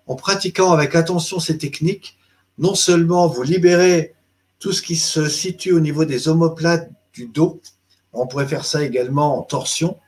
En 0.09 0.17
pratiquant 0.17 0.73
avec 0.73 0.97
attention 0.97 1.39
ces 1.39 1.59
techniques, 1.59 2.19
non 2.59 2.75
seulement 2.75 3.29
vous 3.29 3.45
libérez 3.45 4.17
tout 4.59 4.73
ce 4.73 4.83
qui 4.83 4.97
se 4.97 5.29
situe 5.29 5.73
au 5.73 5.81
niveau 5.81 6.05
des 6.05 6.29
omoplates 6.29 6.91
du 7.13 7.27
dos, 7.27 7.61
on 8.13 8.27
pourrait 8.27 8.49
faire 8.49 8.65
ça 8.65 8.83
également 8.83 9.39
en 9.39 9.43
torsion, 9.43 9.99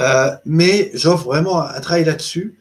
euh, 0.00 0.36
mais 0.44 0.90
j'offre 0.94 1.26
vraiment 1.26 1.60
un 1.62 1.80
travail 1.80 2.04
là-dessus. 2.04 2.58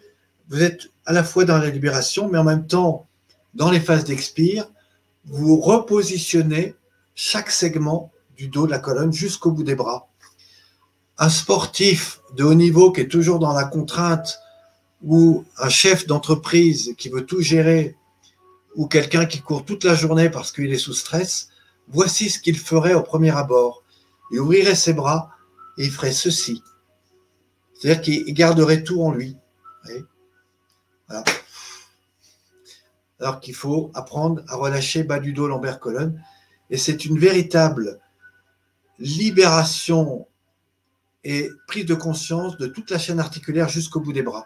Vous 0.49 0.63
êtes 0.63 0.89
à 1.05 1.13
la 1.13 1.23
fois 1.23 1.45
dans 1.45 1.57
la 1.57 1.69
libération, 1.69 2.29
mais 2.29 2.37
en 2.37 2.43
même 2.43 2.67
temps 2.67 3.07
dans 3.53 3.71
les 3.71 3.79
phases 3.79 4.03
d'expire, 4.03 4.69
vous 5.25 5.59
repositionnez 5.59 6.75
chaque 7.15 7.51
segment 7.51 8.11
du 8.37 8.47
dos 8.47 8.65
de 8.65 8.71
la 8.71 8.79
colonne 8.79 9.11
jusqu'au 9.11 9.51
bout 9.51 9.63
des 9.63 9.75
bras. 9.75 10.07
Un 11.17 11.29
sportif 11.29 12.21
de 12.35 12.43
haut 12.43 12.53
niveau 12.53 12.91
qui 12.91 13.01
est 13.01 13.07
toujours 13.07 13.39
dans 13.39 13.53
la 13.53 13.65
contrainte 13.65 14.39
ou 15.03 15.43
un 15.57 15.69
chef 15.69 16.05
d'entreprise 16.05 16.93
qui 16.97 17.09
veut 17.09 17.25
tout 17.25 17.41
gérer 17.41 17.95
ou 18.77 18.87
quelqu'un 18.87 19.25
qui 19.25 19.41
court 19.41 19.65
toute 19.65 19.83
la 19.83 19.95
journée 19.95 20.29
parce 20.29 20.51
qu'il 20.51 20.71
est 20.71 20.77
sous 20.77 20.93
stress, 20.93 21.49
voici 21.89 22.29
ce 22.29 22.39
qu'il 22.39 22.57
ferait 22.57 22.93
au 22.93 23.01
premier 23.01 23.35
abord. 23.35 23.83
Il 24.31 24.39
ouvrirait 24.39 24.75
ses 24.75 24.93
bras 24.93 25.31
et 25.77 25.85
il 25.85 25.91
ferait 25.91 26.11
ceci. 26.11 26.63
C'est-à-dire 27.73 28.01
qu'il 28.01 28.33
garderait 28.33 28.83
tout 28.83 29.01
en 29.01 29.11
lui. 29.11 29.35
Alors 33.19 33.39
qu'il 33.39 33.55
faut 33.55 33.91
apprendre 33.95 34.43
à 34.47 34.55
relâcher 34.55 35.03
bas 35.03 35.19
du 35.19 35.33
dos, 35.33 35.47
lombaire, 35.47 35.79
colonne. 35.79 36.23
Et 36.69 36.77
c'est 36.77 37.05
une 37.05 37.17
véritable 37.17 37.99
libération 38.99 40.27
et 41.23 41.49
prise 41.67 41.85
de 41.85 41.95
conscience 41.95 42.57
de 42.57 42.67
toute 42.67 42.91
la 42.91 42.99
chaîne 42.99 43.19
articulaire 43.19 43.69
jusqu'au 43.69 44.01
bout 44.01 44.13
des 44.13 44.21
bras. 44.21 44.45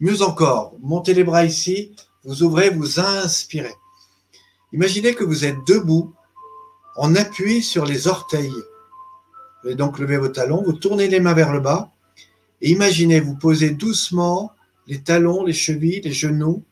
Mieux 0.00 0.20
encore, 0.20 0.74
montez 0.80 1.14
les 1.14 1.24
bras 1.24 1.46
ici, 1.46 1.96
vous 2.26 2.42
ouvrez, 2.42 2.70
vous 2.70 3.00
inspirez. 3.00 3.74
Imaginez 4.72 5.14
que 5.14 5.24
vous 5.24 5.44
êtes 5.44 5.58
debout 5.66 6.12
en 6.96 7.14
appui 7.14 7.62
sur 7.62 7.86
les 7.86 8.08
orteils. 8.08 8.52
Vous 9.64 9.74
donc 9.74 9.98
lever 9.98 10.18
vos 10.18 10.28
talons, 10.28 10.62
vous 10.62 10.72
tournez 10.72 11.08
les 11.08 11.20
mains 11.20 11.34
vers 11.34 11.52
le 11.52 11.60
bas 11.60 11.92
et 12.60 12.70
imaginez, 12.70 13.20
vous 13.20 13.36
posez 13.36 13.70
doucement 13.70 14.52
les 14.86 15.02
talons, 15.02 15.44
les 15.44 15.52
chevilles, 15.52 16.00
les 16.02 16.12
genoux 16.12 16.62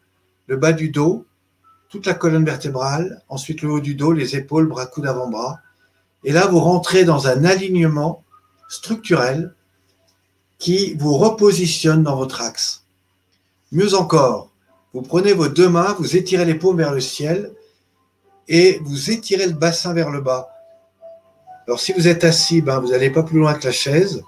le 0.47 0.57
bas 0.57 0.73
du 0.73 0.91
dos, 0.91 1.27
toute 1.89 2.07
la 2.07 2.15
colonne 2.15 2.45
vertébrale, 2.45 3.23
ensuite 3.29 3.63
le 3.63 3.71
haut 3.71 3.81
du 3.81 3.95
dos, 3.95 4.13
les 4.13 4.37
épaules, 4.37 4.69
bras, 4.69 4.87
coudes, 4.87 5.07
avant-bras. 5.07 5.61
Et 6.25 6.33
là, 6.33 6.47
vous 6.47 6.61
rentrez 6.61 7.05
dans 7.05 7.29
un 7.29 7.45
alignement 7.45 8.25
structurel 8.69 9.55
qui 10.59 10.95
vous 10.95 11.17
repositionne 11.17 12.03
dans 12.03 12.17
votre 12.17 12.41
axe. 12.41 12.85
Mieux 13.73 13.95
encore, 13.95 14.51
vous 14.95 15.03
prenez 15.03 15.33
vos 15.33 15.49
deux 15.49 15.69
mains, 15.69 15.97
vous 15.99 16.17
étirez 16.17 16.45
les 16.45 16.55
paumes 16.55 16.77
vers 16.77 16.93
le 16.93 17.01
ciel 17.01 17.53
et 18.47 18.79
vous 18.85 19.11
étirez 19.11 19.47
le 19.47 19.53
bassin 19.53 19.93
vers 19.93 20.11
le 20.11 20.21
bas. 20.21 20.49
Alors 21.67 21.81
si 21.81 21.93
vous 21.93 22.07
êtes 22.07 22.23
assis, 22.23 22.63
ben, 22.63 22.79
vous 22.79 22.89
n'allez 22.89 23.11
pas 23.11 23.25
plus 23.25 23.41
loin 23.41 23.55
que 23.55 23.67
la 23.67 23.73
chaise. 23.73 24.23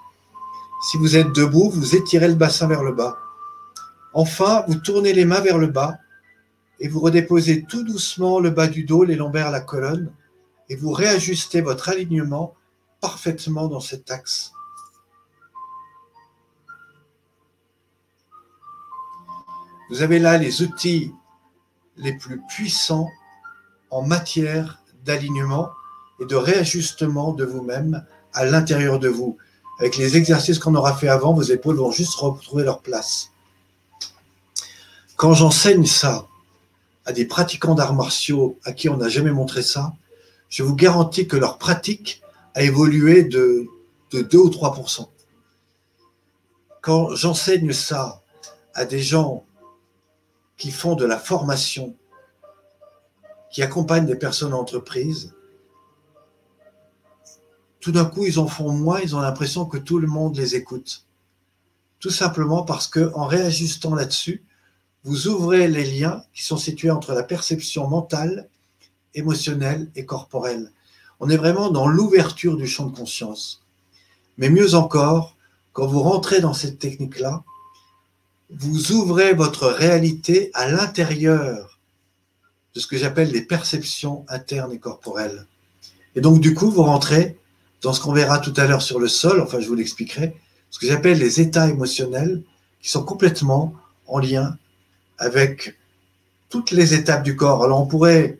Si 0.81 0.97
vous 0.97 1.15
êtes 1.15 1.31
debout, 1.31 1.69
vous 1.69 1.95
étirez 1.95 2.27
le 2.27 2.35
bassin 2.35 2.67
vers 2.67 2.83
le 2.83 2.91
bas. 2.91 3.17
Enfin, 4.13 4.65
vous 4.67 4.75
tournez 4.75 5.13
les 5.13 5.23
mains 5.23 5.39
vers 5.39 5.57
le 5.57 5.67
bas 5.67 5.95
et 6.81 6.89
vous 6.89 6.99
redéposez 6.99 7.63
tout 7.63 7.83
doucement 7.83 8.39
le 8.39 8.49
bas 8.49 8.67
du 8.67 8.83
dos, 8.83 9.05
les 9.05 9.15
lombaires, 9.15 9.51
la 9.51 9.61
colonne, 9.61 10.11
et 10.69 10.75
vous 10.75 10.91
réajustez 10.91 11.61
votre 11.61 11.89
alignement 11.89 12.55
parfaitement 12.99 13.67
dans 13.67 13.79
cet 13.79 14.11
axe. 14.11 14.51
Vous 19.89 20.01
avez 20.01 20.19
là 20.19 20.37
les 20.37 20.61
outils 20.61 21.13
les 21.95 22.13
plus 22.13 22.41
puissants 22.49 23.09
en 23.89 24.05
matière 24.05 24.83
d'alignement 25.05 25.69
et 26.19 26.25
de 26.25 26.35
réajustement 26.35 27.31
de 27.31 27.45
vous-même 27.45 28.05
à 28.33 28.45
l'intérieur 28.45 28.99
de 28.99 29.07
vous. 29.07 29.37
Avec 29.79 29.95
les 29.95 30.17
exercices 30.17 30.59
qu'on 30.59 30.75
aura 30.75 30.95
fait 30.95 31.07
avant, 31.07 31.33
vos 31.33 31.43
épaules 31.43 31.77
vont 31.77 31.91
juste 31.91 32.15
retrouver 32.15 32.63
leur 32.63 32.81
place. 32.81 33.31
Quand 35.15 35.33
j'enseigne 35.33 35.85
ça 35.85 36.27
à 37.05 37.13
des 37.13 37.25
pratiquants 37.25 37.73
d'arts 37.73 37.93
martiaux 37.93 38.59
à 38.65 38.73
qui 38.73 38.89
on 38.89 38.97
n'a 38.97 39.07
jamais 39.07 39.31
montré 39.31 39.61
ça, 39.61 39.93
je 40.49 40.63
vous 40.63 40.75
garantis 40.75 41.27
que 41.27 41.37
leur 41.37 41.57
pratique 41.57 42.21
a 42.55 42.63
évolué 42.63 43.23
de, 43.23 43.67
de 44.11 44.21
2 44.21 44.37
ou 44.37 44.49
3% 44.49 45.07
Quand 46.81 47.15
j'enseigne 47.15 47.71
ça 47.71 48.21
à 48.73 48.85
des 48.85 48.99
gens 48.99 49.46
qui 50.57 50.71
font 50.71 50.95
de 50.95 51.05
la 51.05 51.19
formation, 51.19 51.95
qui 53.51 53.61
accompagnent 53.61 54.05
des 54.05 54.15
personnes 54.15 54.53
en 54.53 54.59
entreprise, 54.59 55.33
tout 57.79 57.91
d'un 57.91 58.05
coup, 58.05 58.25
ils 58.25 58.39
en 58.39 58.47
font 58.47 58.71
moins, 58.71 58.99
ils 58.99 59.15
ont 59.15 59.21
l'impression 59.21 59.65
que 59.65 59.77
tout 59.77 59.99
le 59.99 60.07
monde 60.07 60.35
les 60.35 60.55
écoute. 60.55 61.05
Tout 61.99 62.09
simplement 62.09 62.63
parce 62.63 62.87
que 62.87 63.11
en 63.13 63.25
réajustant 63.25 63.95
là-dessus, 63.95 64.43
vous 65.03 65.27
ouvrez 65.27 65.67
les 65.67 65.85
liens 65.85 66.23
qui 66.33 66.43
sont 66.43 66.57
situés 66.57 66.91
entre 66.91 67.13
la 67.13 67.23
perception 67.23 67.87
mentale, 67.87 68.49
émotionnelle 69.13 69.89
et 69.95 70.05
corporelle. 70.05 70.71
On 71.19 71.29
est 71.29 71.37
vraiment 71.37 71.71
dans 71.71 71.87
l'ouverture 71.87 72.57
du 72.57 72.67
champ 72.67 72.87
de 72.87 72.95
conscience. 72.95 73.63
Mais 74.37 74.49
mieux 74.49 74.75
encore, 74.75 75.35
quand 75.73 75.87
vous 75.87 76.01
rentrez 76.01 76.41
dans 76.41 76.53
cette 76.53 76.79
technique-là, 76.79 77.43
vous 78.49 78.91
ouvrez 78.93 79.33
votre 79.33 79.67
réalité 79.67 80.51
à 80.53 80.69
l'intérieur 80.69 81.79
de 82.73 82.79
ce 82.79 82.87
que 82.87 82.97
j'appelle 82.97 83.31
les 83.31 83.41
perceptions 83.41 84.25
internes 84.29 84.71
et 84.71 84.79
corporelles. 84.79 85.47
Et 86.15 86.21
donc, 86.21 86.39
du 86.39 86.53
coup, 86.53 86.71
vous 86.71 86.83
rentrez 86.83 87.37
dans 87.81 87.93
ce 87.93 88.01
qu'on 88.01 88.13
verra 88.13 88.39
tout 88.39 88.53
à 88.57 88.65
l'heure 88.65 88.81
sur 88.81 88.99
le 88.99 89.07
sol, 89.07 89.41
enfin, 89.41 89.59
je 89.59 89.67
vous 89.67 89.75
l'expliquerai, 89.75 90.35
ce 90.69 90.79
que 90.79 90.87
j'appelle 90.87 91.19
les 91.19 91.41
états 91.41 91.69
émotionnels 91.69 92.43
qui 92.81 92.89
sont 92.89 93.03
complètement 93.03 93.73
en 94.07 94.19
lien 94.19 94.57
avec 95.17 95.77
toutes 96.49 96.71
les 96.71 96.93
étapes 96.93 97.23
du 97.23 97.35
corps. 97.35 97.63
Alors, 97.63 97.81
on 97.81 97.87
pourrait, 97.87 98.39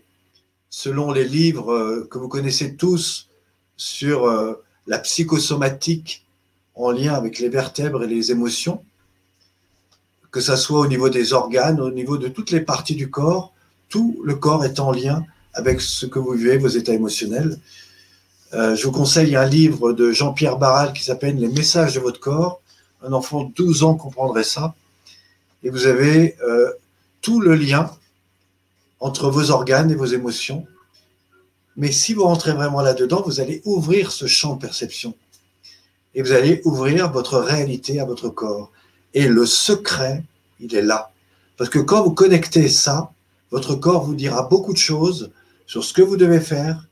selon 0.70 1.12
les 1.12 1.26
livres 1.26 1.74
euh, 1.74 2.08
que 2.10 2.18
vous 2.18 2.30
connaissez 2.30 2.76
tous 2.76 3.30
sur 3.76 4.26
euh, 4.26 4.64
la 4.88 5.00
psychosomatique 5.00 6.26
en 6.76 6.92
lien 6.92 7.14
avec 7.14 7.40
les 7.40 7.50
vertèbres 7.50 8.04
et 8.04 8.08
les 8.08 8.32
émotions, 8.32 8.84
que 10.32 10.42
ce 10.42 10.56
soit 10.56 10.80
au 10.80 10.88
niveau 10.88 11.10
des 11.10 11.34
organes, 11.34 11.80
au 11.80 11.92
niveau 11.92 12.18
de 12.18 12.28
toutes 12.28 12.52
les 12.52 12.62
parties 12.62 12.96
du 12.96 13.10
corps, 13.10 13.54
tout 13.90 14.20
le 14.24 14.36
corps 14.36 14.66
est 14.66 14.80
en 14.80 14.92
lien 14.92 15.24
avec 15.54 15.82
ce 15.82 16.06
que 16.06 16.20
vous 16.20 16.32
vivez, 16.32 16.58
vos 16.58 16.68
états 16.68 16.94
émotionnels. 16.94 17.60
Euh, 18.54 18.76
je 18.76 18.86
vous 18.86 18.92
conseille 18.92 19.36
un 19.36 19.46
livre 19.46 19.92
de 19.92 20.12
Jean-Pierre 20.12 20.58
Barral 20.58 20.94
qui 20.94 21.04
s'appelle 21.04 21.38
Les 21.38 21.50
messages 21.50 21.96
de 21.96 22.00
votre 22.00 22.20
corps. 22.20 22.62
Un 23.04 23.14
enfant 23.14 23.44
de 23.44 23.54
12 23.54 23.84
ans 23.84 23.96
comprendrait 23.96 24.44
ça. 24.44 24.76
Et 25.64 25.70
vous 25.70 25.86
avez 25.86 26.36
euh, 26.44 26.72
tout 27.22 27.42
le 27.42 27.56
lien 27.56 27.92
entre 29.00 29.30
vos 29.30 29.52
organes 29.52 29.92
et 29.92 29.96
vos 29.96 30.06
émotions. 30.06 30.66
Mais 31.76 31.92
si 31.92 32.14
vous 32.14 32.24
rentrez 32.24 32.54
vraiment 32.54 32.82
là-dedans, 32.82 33.22
vous 33.26 33.40
allez 33.40 33.62
ouvrir 33.66 34.12
ce 34.12 34.28
champ 34.28 34.56
de 34.56 34.62
perception. 34.62 35.16
Et 36.16 36.22
vous 36.22 36.32
allez 36.32 36.62
ouvrir 36.66 37.12
votre 37.12 37.38
réalité 37.38 38.00
à 38.00 38.06
votre 38.06 38.30
corps. 38.30 38.72
Et 39.14 39.28
le 39.28 39.46
secret, 39.46 40.24
il 40.60 40.76
est 40.76 40.82
là. 40.82 41.12
Parce 41.58 41.70
que 41.70 41.80
quand 41.80 42.04
vous 42.04 42.12
connectez 42.12 42.70
ça, 42.70 43.12
votre 43.52 43.76
corps 43.76 44.06
vous 44.06 44.16
dira 44.16 44.44
beaucoup 44.44 44.74
de 44.74 44.78
choses 44.78 45.32
sur 45.66 45.84
ce 45.84 45.94
que 45.94 46.02
vous 46.02 46.18
devez 46.18 46.40
faire, 46.40 46.88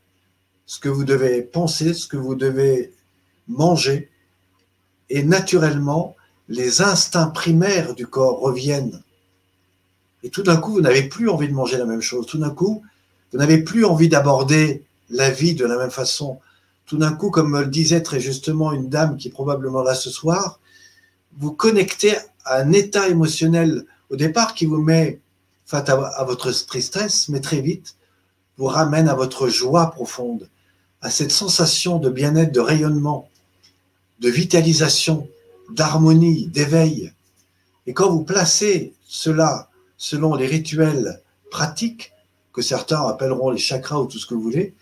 ce 0.65 0.79
que 0.79 0.89
vous 0.89 1.03
devez 1.03 1.41
penser, 1.41 1.93
ce 1.93 2.07
que 2.07 2.17
vous 2.17 2.35
devez 2.35 2.93
manger. 3.47 4.09
Et 5.09 5.23
naturellement, 5.23 6.15
les 6.49 6.81
instincts 6.81 7.27
primaires 7.27 7.93
du 7.93 8.07
corps 8.07 8.39
reviennent. 8.39 9.01
Et 10.23 10.29
tout 10.29 10.43
d'un 10.43 10.57
coup, 10.57 10.71
vous 10.71 10.81
n'avez 10.81 11.03
plus 11.03 11.29
envie 11.29 11.47
de 11.47 11.53
manger 11.53 11.77
la 11.77 11.85
même 11.85 12.01
chose. 12.01 12.25
Tout 12.25 12.39
d'un 12.39 12.49
coup, 12.49 12.81
vous 13.31 13.37
n'avez 13.37 13.59
plus 13.63 13.85
envie 13.85 14.09
d'aborder 14.09 14.83
la 15.09 15.29
vie 15.29 15.53
de 15.53 15.65
la 15.65 15.77
même 15.77 15.91
façon. 15.91 16.39
Tout 16.85 16.97
d'un 16.97 17.13
coup, 17.13 17.29
comme 17.29 17.51
me 17.51 17.61
le 17.61 17.67
disait 17.67 18.01
très 18.01 18.19
justement 18.19 18.71
une 18.71 18.89
dame 18.89 19.17
qui 19.17 19.27
est 19.27 19.31
probablement 19.31 19.83
là 19.83 19.93
ce 19.93 20.09
soir, 20.09 20.59
vous 21.37 21.51
connectez 21.51 22.15
à 22.45 22.57
un 22.59 22.71
état 22.71 23.07
émotionnel 23.09 23.85
au 24.09 24.15
départ 24.15 24.53
qui 24.53 24.65
vous 24.65 24.81
met 24.81 25.19
face 25.65 25.89
à, 25.89 26.23
votre 26.23 26.51
tristesse, 26.51 27.29
mais 27.29 27.41
très 27.41 27.61
vite 27.61 27.95
vous 28.57 28.67
ramène 28.67 29.09
à 29.09 29.15
votre 29.15 29.49
joie 29.49 29.91
profonde, 29.91 30.47
à 31.01 31.09
cette 31.09 31.31
sensation 31.31 31.97
de 31.97 32.09
bien-être, 32.09 32.53
de 32.53 32.61
rayonnement, 32.61 33.27
de 34.21 34.29
vitalisation, 34.29 35.27
d'harmonie, 35.71 36.47
d'éveil. 36.47 37.11
Et 37.85 37.93
quand 37.93 38.09
vous 38.09 38.23
placez 38.23 38.93
cela 39.05 39.69
selon 39.97 40.35
les 40.35 40.47
rituels 40.47 41.21
pratiques, 41.51 42.13
que 42.53 42.61
certains 42.61 43.05
appelleront 43.05 43.49
les 43.49 43.57
chakras 43.57 43.99
ou 43.99 44.05
tout 44.05 44.19
ce 44.19 44.25
que 44.25 44.33
vous 44.33 44.41
voulez, 44.41 44.73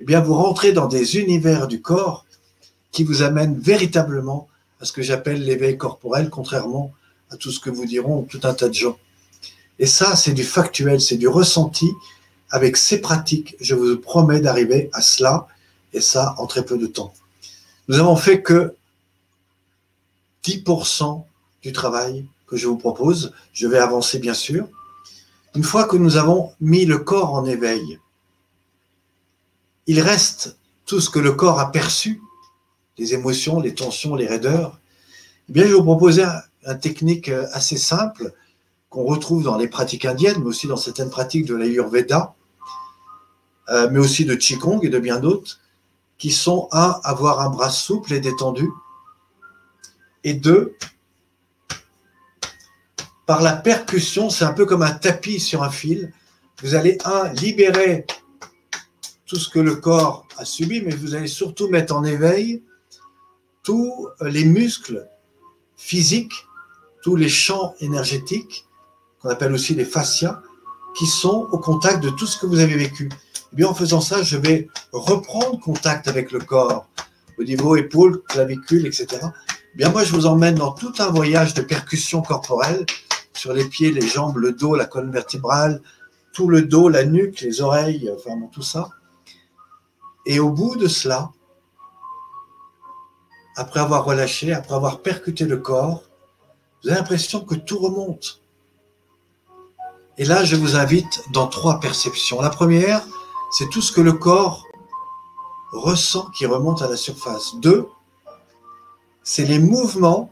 eh 0.00 0.04
bien 0.04 0.20
vous 0.20 0.34
rentrez 0.34 0.72
dans 0.72 0.86
des 0.86 1.16
univers 1.16 1.68
du 1.68 1.80
corps 1.80 2.26
qui 2.90 3.04
vous 3.04 3.22
amènent 3.22 3.58
véritablement 3.58 4.48
à 4.82 4.84
ce 4.84 4.92
que 4.92 5.00
j'appelle 5.00 5.44
l'éveil 5.44 5.78
corporel, 5.78 6.28
contrairement 6.28 6.92
à 7.30 7.36
tout 7.36 7.52
ce 7.52 7.60
que 7.60 7.70
vous 7.70 7.86
diront 7.86 8.22
tout 8.22 8.40
un 8.42 8.52
tas 8.52 8.68
de 8.68 8.74
gens. 8.74 8.98
Et 9.78 9.86
ça, 9.86 10.16
c'est 10.16 10.32
du 10.32 10.42
factuel, 10.42 11.00
c'est 11.00 11.16
du 11.16 11.28
ressenti. 11.28 11.88
Avec 12.50 12.76
ces 12.76 13.00
pratiques, 13.00 13.56
je 13.60 13.76
vous 13.76 13.96
promets 13.96 14.40
d'arriver 14.40 14.90
à 14.92 15.00
cela, 15.00 15.46
et 15.92 16.00
ça 16.00 16.34
en 16.36 16.46
très 16.46 16.64
peu 16.64 16.76
de 16.76 16.88
temps. 16.88 17.14
Nous 17.86 17.98
avons 17.98 18.16
fait 18.16 18.42
que 18.42 18.74
10% 20.44 21.24
du 21.62 21.72
travail 21.72 22.26
que 22.48 22.56
je 22.56 22.66
vous 22.66 22.76
propose. 22.76 23.32
Je 23.52 23.68
vais 23.68 23.78
avancer, 23.78 24.18
bien 24.18 24.34
sûr. 24.34 24.68
Une 25.54 25.62
fois 25.62 25.84
que 25.84 25.96
nous 25.96 26.16
avons 26.16 26.52
mis 26.60 26.86
le 26.86 26.98
corps 26.98 27.34
en 27.34 27.44
éveil, 27.44 28.00
il 29.86 30.00
reste 30.00 30.56
tout 30.86 31.00
ce 31.00 31.08
que 31.08 31.20
le 31.20 31.32
corps 31.32 31.60
a 31.60 31.70
perçu 31.70 32.20
les 32.98 33.14
émotions, 33.14 33.60
les 33.60 33.74
tensions, 33.74 34.14
les 34.14 34.26
raideurs, 34.26 34.78
eh 35.48 35.52
bien, 35.52 35.64
je 35.64 35.68
vais 35.68 35.74
vous 35.74 35.82
proposer 35.82 36.24
une 36.66 36.78
technique 36.78 37.28
euh, 37.28 37.46
assez 37.52 37.76
simple 37.76 38.32
qu'on 38.88 39.04
retrouve 39.04 39.42
dans 39.42 39.56
les 39.56 39.68
pratiques 39.68 40.04
indiennes, 40.04 40.38
mais 40.40 40.46
aussi 40.46 40.66
dans 40.66 40.76
certaines 40.76 41.10
pratiques 41.10 41.46
de 41.46 41.54
l'Ayurveda, 41.54 42.34
euh, 43.70 43.88
mais 43.90 43.98
aussi 43.98 44.24
de 44.24 44.34
Qigong 44.34 44.80
et 44.82 44.88
de 44.88 44.98
bien 44.98 45.18
d'autres, 45.18 45.60
qui 46.18 46.30
sont 46.30 46.68
un, 46.72 47.00
avoir 47.02 47.40
un 47.40 47.50
bras 47.50 47.70
souple 47.70 48.12
et 48.12 48.20
détendu, 48.20 48.68
et 50.24 50.34
deux, 50.34 50.76
par 53.26 53.42
la 53.42 53.54
percussion, 53.54 54.30
c'est 54.30 54.44
un 54.44 54.52
peu 54.52 54.66
comme 54.66 54.82
un 54.82 54.92
tapis 54.92 55.40
sur 55.40 55.62
un 55.62 55.70
fil, 55.70 56.12
vous 56.62 56.74
allez, 56.74 56.98
un, 57.04 57.32
libérer 57.32 58.06
tout 59.26 59.36
ce 59.36 59.48
que 59.48 59.58
le 59.58 59.76
corps 59.76 60.26
a 60.36 60.44
subi, 60.44 60.82
mais 60.82 60.94
vous 60.94 61.14
allez 61.14 61.26
surtout 61.26 61.68
mettre 61.68 61.96
en 61.96 62.04
éveil 62.04 62.62
tous 63.62 64.08
les 64.20 64.44
muscles 64.44 65.08
physiques, 65.76 66.46
tous 67.02 67.16
les 67.16 67.28
champs 67.28 67.74
énergétiques, 67.80 68.66
qu'on 69.20 69.30
appelle 69.30 69.52
aussi 69.52 69.74
les 69.74 69.84
fascias, 69.84 70.42
qui 70.96 71.06
sont 71.06 71.48
au 71.52 71.58
contact 71.58 72.02
de 72.02 72.10
tout 72.10 72.26
ce 72.26 72.38
que 72.38 72.46
vous 72.46 72.60
avez 72.60 72.76
vécu. 72.76 73.04
Et 73.04 73.54
eh 73.54 73.56
bien, 73.56 73.68
en 73.68 73.74
faisant 73.74 74.00
ça, 74.00 74.22
je 74.22 74.36
vais 74.36 74.68
reprendre 74.92 75.60
contact 75.60 76.08
avec 76.08 76.32
le 76.32 76.38
corps, 76.38 76.88
au 77.38 77.44
niveau 77.44 77.76
épaules, 77.76 78.22
clavicules, 78.22 78.86
etc. 78.86 79.06
Eh 79.74 79.76
bien, 79.76 79.90
moi, 79.90 80.04
je 80.04 80.12
vous 80.12 80.26
emmène 80.26 80.56
dans 80.56 80.72
tout 80.72 80.92
un 80.98 81.08
voyage 81.08 81.54
de 81.54 81.62
percussion 81.62 82.22
corporelle 82.22 82.84
sur 83.34 83.52
les 83.52 83.64
pieds, 83.64 83.90
les 83.90 84.06
jambes, 84.06 84.36
le 84.36 84.52
dos, 84.52 84.74
la 84.74 84.84
colonne 84.84 85.12
vertébrale, 85.12 85.80
tout 86.32 86.48
le 86.48 86.62
dos, 86.62 86.88
la 86.88 87.04
nuque, 87.04 87.40
les 87.40 87.60
oreilles, 87.60 88.10
enfin 88.14 88.38
tout 88.50 88.62
ça. 88.62 88.90
Et 90.26 90.40
au 90.40 90.50
bout 90.50 90.76
de 90.76 90.88
cela, 90.88 91.30
après 93.56 93.80
avoir 93.80 94.04
relâché, 94.04 94.52
après 94.52 94.74
avoir 94.74 95.00
percuté 95.00 95.44
le 95.44 95.58
corps, 95.58 96.02
vous 96.82 96.90
avez 96.90 96.98
l'impression 96.98 97.40
que 97.44 97.54
tout 97.54 97.78
remonte. 97.78 98.40
Et 100.18 100.24
là, 100.24 100.44
je 100.44 100.56
vous 100.56 100.76
invite 100.76 101.22
dans 101.32 101.46
trois 101.46 101.80
perceptions. 101.80 102.40
La 102.40 102.50
première, 102.50 103.06
c'est 103.52 103.68
tout 103.70 103.80
ce 103.80 103.92
que 103.92 104.00
le 104.00 104.12
corps 104.12 104.66
ressent 105.72 106.28
qui 106.30 106.46
remonte 106.46 106.82
à 106.82 106.88
la 106.88 106.96
surface. 106.96 107.56
Deux, 107.56 107.88
c'est 109.22 109.44
les 109.44 109.58
mouvements 109.58 110.30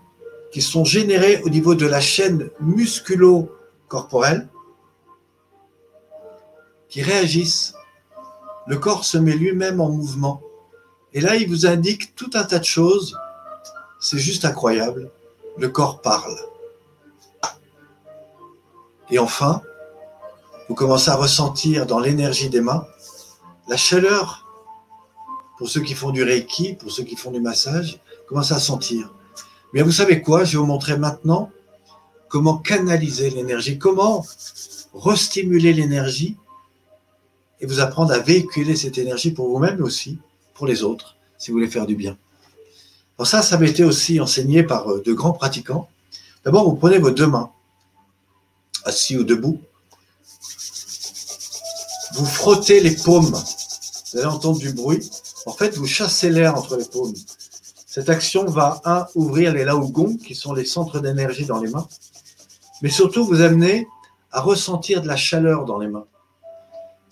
qui 0.52 0.60
sont 0.62 0.84
générés 0.84 1.40
au 1.44 1.48
niveau 1.48 1.74
de 1.74 1.86
la 1.86 2.00
chaîne 2.00 2.50
musculo-corporelle 2.60 4.48
qui 6.88 7.02
réagissent. 7.02 7.74
Le 8.66 8.76
corps 8.76 9.04
se 9.04 9.16
met 9.16 9.34
lui-même 9.34 9.80
en 9.80 9.88
mouvement. 9.88 10.42
Et 11.12 11.20
là, 11.20 11.36
il 11.36 11.48
vous 11.48 11.66
indique 11.66 12.14
tout 12.14 12.30
un 12.34 12.44
tas 12.44 12.58
de 12.58 12.64
choses. 12.64 13.18
C'est 14.00 14.18
juste 14.18 14.44
incroyable. 14.44 15.10
Le 15.58 15.68
corps 15.68 16.00
parle. 16.00 16.36
Et 19.10 19.18
enfin, 19.18 19.62
vous 20.68 20.74
commencez 20.74 21.10
à 21.10 21.16
ressentir 21.16 21.86
dans 21.86 21.98
l'énergie 21.98 22.48
des 22.48 22.60
mains 22.60 22.86
la 23.68 23.76
chaleur. 23.76 24.46
Pour 25.58 25.68
ceux 25.68 25.82
qui 25.82 25.94
font 25.94 26.10
du 26.10 26.22
reiki, 26.22 26.74
pour 26.74 26.90
ceux 26.90 27.04
qui 27.04 27.16
font 27.16 27.30
du 27.30 27.40
massage, 27.40 28.00
commencez 28.26 28.54
à 28.54 28.58
sentir. 28.58 29.12
Mais 29.72 29.82
vous 29.82 29.92
savez 29.92 30.22
quoi? 30.22 30.44
Je 30.44 30.52
vais 30.52 30.58
vous 30.58 30.66
montrer 30.66 30.96
maintenant 30.96 31.50
comment 32.28 32.56
canaliser 32.56 33.30
l'énergie, 33.30 33.78
comment 33.78 34.24
restimuler 34.94 35.72
l'énergie 35.72 36.36
et 37.60 37.66
vous 37.66 37.80
apprendre 37.80 38.12
à 38.12 38.18
véhiculer 38.18 38.74
cette 38.74 38.98
énergie 38.98 39.32
pour 39.32 39.48
vous-même 39.48 39.82
aussi, 39.82 40.18
les 40.66 40.82
autres, 40.82 41.16
si 41.38 41.50
vous 41.50 41.58
voulez 41.58 41.70
faire 41.70 41.86
du 41.86 41.96
bien. 41.96 42.16
Alors 43.18 43.26
ça, 43.26 43.42
ça 43.42 43.58
m'a 43.58 43.66
été 43.66 43.84
aussi 43.84 44.20
enseigné 44.20 44.62
par 44.62 44.90
euh, 44.90 45.02
de 45.02 45.12
grands 45.12 45.32
pratiquants. 45.32 45.88
D'abord, 46.44 46.64
vous 46.64 46.76
prenez 46.76 46.98
vos 46.98 47.10
deux 47.10 47.26
mains, 47.26 47.50
assis 48.84 49.16
ou 49.16 49.24
debout, 49.24 49.60
vous 52.14 52.26
frottez 52.26 52.80
les 52.80 52.96
paumes. 52.96 53.32
Vous 54.12 54.18
allez 54.18 54.26
entendre 54.26 54.58
du 54.58 54.72
bruit. 54.72 55.08
En 55.46 55.52
fait, 55.52 55.76
vous 55.76 55.86
chassez 55.86 56.30
l'air 56.30 56.56
entre 56.56 56.76
les 56.76 56.84
paumes. 56.84 57.14
Cette 57.86 58.08
action 58.08 58.44
va, 58.44 58.80
un, 58.84 59.06
ouvrir 59.14 59.52
les 59.52 59.64
laogons, 59.64 60.16
qui 60.16 60.34
sont 60.34 60.52
les 60.52 60.64
centres 60.64 61.00
d'énergie 61.00 61.44
dans 61.44 61.60
les 61.60 61.70
mains, 61.70 61.88
mais 62.82 62.88
surtout 62.88 63.24
vous 63.24 63.40
amener 63.40 63.86
à 64.32 64.40
ressentir 64.40 65.02
de 65.02 65.08
la 65.08 65.16
chaleur 65.16 65.64
dans 65.64 65.78
les 65.78 65.88
mains. 65.88 66.06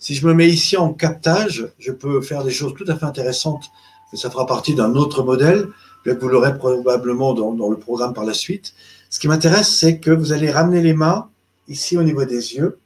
Si 0.09 0.15
je 0.15 0.25
me 0.25 0.33
mets 0.33 0.49
ici 0.49 0.75
en 0.75 0.91
captage, 0.91 1.71
je 1.77 1.91
peux 1.91 2.19
faire 2.21 2.43
des 2.43 2.49
choses 2.49 2.73
tout 2.73 2.85
à 2.87 2.95
fait 2.95 3.05
intéressantes, 3.05 3.65
mais 4.11 4.17
ça 4.17 4.31
fera 4.31 4.47
partie 4.47 4.73
d'un 4.73 4.95
autre 4.95 5.21
modèle, 5.21 5.67
vous 6.03 6.27
l'aurez 6.27 6.57
probablement 6.57 7.35
dans, 7.35 7.69
le 7.69 7.77
programme 7.77 8.15
par 8.15 8.25
la 8.25 8.33
suite. 8.33 8.73
Ce 9.11 9.19
qui 9.19 9.27
m'intéresse, 9.27 9.69
c'est 9.69 9.99
que 9.99 10.09
vous 10.09 10.33
allez 10.33 10.49
ramener 10.49 10.81
les 10.81 10.95
mains 10.95 11.29
ici 11.67 11.95
au 11.95 12.01
niveau 12.01 12.25
des 12.25 12.55
yeux, 12.55 12.79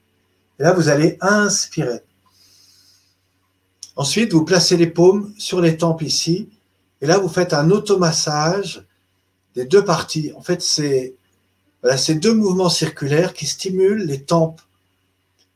et 0.59 0.63
là, 0.63 0.73
vous 0.73 0.89
allez 0.89 1.17
inspirer. 1.21 2.01
Ensuite, 3.95 4.33
vous 4.33 4.43
placez 4.43 4.75
les 4.75 4.87
paumes 4.87 5.33
sur 5.37 5.61
les 5.61 5.77
tempes 5.77 6.01
ici. 6.01 6.49
Et 6.99 7.05
là, 7.05 7.19
vous 7.19 7.29
faites 7.29 7.53
un 7.53 7.71
automassage 7.71 8.85
des 9.55 9.63
deux 9.63 9.85
parties. 9.85 10.33
En 10.35 10.41
fait, 10.41 10.61
c'est 10.61 11.15
ces 11.95 12.15
deux 12.15 12.33
mouvements 12.33 12.67
circulaires 12.67 13.33
qui 13.33 13.45
stimulent 13.45 14.03
les 14.03 14.23
tempes 14.23 14.59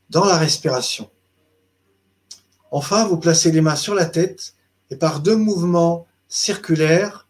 dans 0.10 0.24
la 0.24 0.38
respiration. 0.38 1.10
Enfin, 2.78 3.06
vous 3.08 3.18
placez 3.18 3.52
les 3.52 3.62
mains 3.62 3.76
sur 3.76 3.96
la 3.96 4.06
tête 4.06 4.54
et 4.92 4.98
par 4.98 5.22
deux 5.22 5.36
mouvements 5.36 6.06
circulaires, 6.28 7.28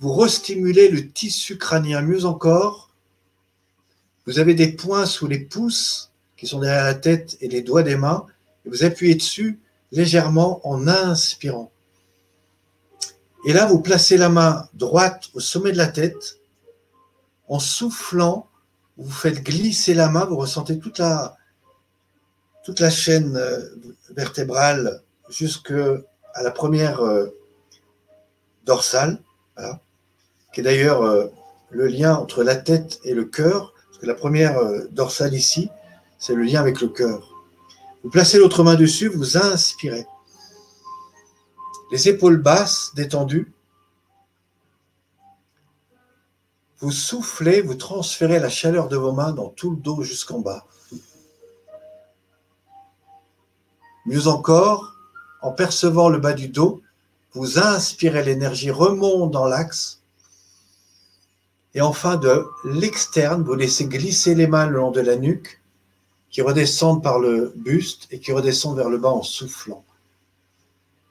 vous 0.00 0.14
restimulez 0.14 0.88
le 0.88 1.10
tissu 1.10 1.58
crânien. 1.58 2.00
Mieux 2.00 2.24
encore, 2.24 2.88
vous 4.24 4.38
avez 4.38 4.54
des 4.54 4.72
points 4.72 5.04
sous 5.04 5.26
les 5.26 5.40
pouces 5.40 6.10
qui 6.38 6.46
sont 6.46 6.60
derrière 6.60 6.84
la 6.84 6.94
tête 6.94 7.36
et 7.42 7.48
les 7.48 7.60
doigts 7.60 7.82
des 7.82 7.96
mains, 7.96 8.24
et 8.64 8.70
vous 8.70 8.82
appuyez 8.82 9.14
dessus 9.14 9.60
légèrement 9.90 10.66
en 10.66 10.88
inspirant. 10.88 11.70
Et 13.44 13.52
là, 13.52 13.66
vous 13.66 13.82
placez 13.82 14.16
la 14.16 14.30
main 14.30 14.70
droite 14.72 15.28
au 15.34 15.40
sommet 15.40 15.72
de 15.72 15.76
la 15.76 15.88
tête. 15.88 16.38
En 17.46 17.58
soufflant, 17.58 18.48
vous 18.96 19.10
faites 19.10 19.42
glisser 19.42 19.92
la 19.92 20.08
main, 20.08 20.24
vous 20.24 20.38
ressentez 20.38 20.78
toute 20.78 20.98
la, 20.98 21.36
toute 22.64 22.80
la 22.80 22.90
chaîne 22.90 23.36
euh, 23.36 23.60
vertébrale 24.10 25.02
jusqu'à 25.28 25.98
la 26.42 26.50
première 26.50 27.00
euh, 27.00 27.28
dorsale, 28.64 29.18
qui 30.52 30.60
est 30.60 30.64
d'ailleurs 30.64 31.02
euh, 31.02 31.26
le 31.70 31.86
lien 31.86 32.14
entre 32.14 32.42
la 32.42 32.56
tête 32.56 33.00
et 33.04 33.14
le 33.14 33.24
cœur 33.24 33.74
la 34.04 34.14
première 34.14 34.58
dorsale 34.90 35.32
ici, 35.32 35.70
c'est 36.18 36.34
le 36.34 36.42
lien 36.42 36.60
avec 36.60 36.80
le 36.80 36.88
cœur. 36.88 37.32
Vous 38.02 38.10
placez 38.10 38.36
l'autre 38.36 38.64
main 38.64 38.74
dessus, 38.74 39.06
vous 39.06 39.36
inspirez. 39.36 40.04
Les 41.92 42.08
épaules 42.08 42.42
basses, 42.42 42.90
détendues. 42.96 43.52
Vous 46.80 46.90
soufflez, 46.90 47.62
vous 47.62 47.76
transférez 47.76 48.40
la 48.40 48.48
chaleur 48.48 48.88
de 48.88 48.96
vos 48.96 49.12
mains 49.12 49.30
dans 49.30 49.50
tout 49.50 49.70
le 49.70 49.76
dos 49.76 50.02
jusqu'en 50.02 50.40
bas. 50.40 50.66
Mieux 54.06 54.26
encore, 54.26 54.94
en 55.40 55.52
percevant 55.52 56.08
le 56.08 56.18
bas 56.18 56.32
du 56.32 56.48
dos, 56.48 56.82
vous 57.34 57.58
inspirez, 57.58 58.22
l'énergie 58.24 58.70
remonte 58.70 59.30
dans 59.30 59.46
l'axe 59.46 60.02
et 61.74 61.80
enfin, 61.80 62.16
de 62.16 62.46
l'externe, 62.64 63.42
vous 63.42 63.54
laissez 63.54 63.86
glisser 63.86 64.34
les 64.34 64.46
mains 64.46 64.66
le 64.66 64.76
long 64.76 64.90
de 64.90 65.00
la 65.00 65.16
nuque, 65.16 65.60
qui 66.30 66.42
redescendent 66.42 67.02
par 67.02 67.18
le 67.18 67.52
buste 67.56 68.08
et 68.10 68.18
qui 68.18 68.32
redescendent 68.32 68.76
vers 68.76 68.90
le 68.90 68.98
bas 68.98 69.10
en 69.10 69.22
soufflant. 69.22 69.84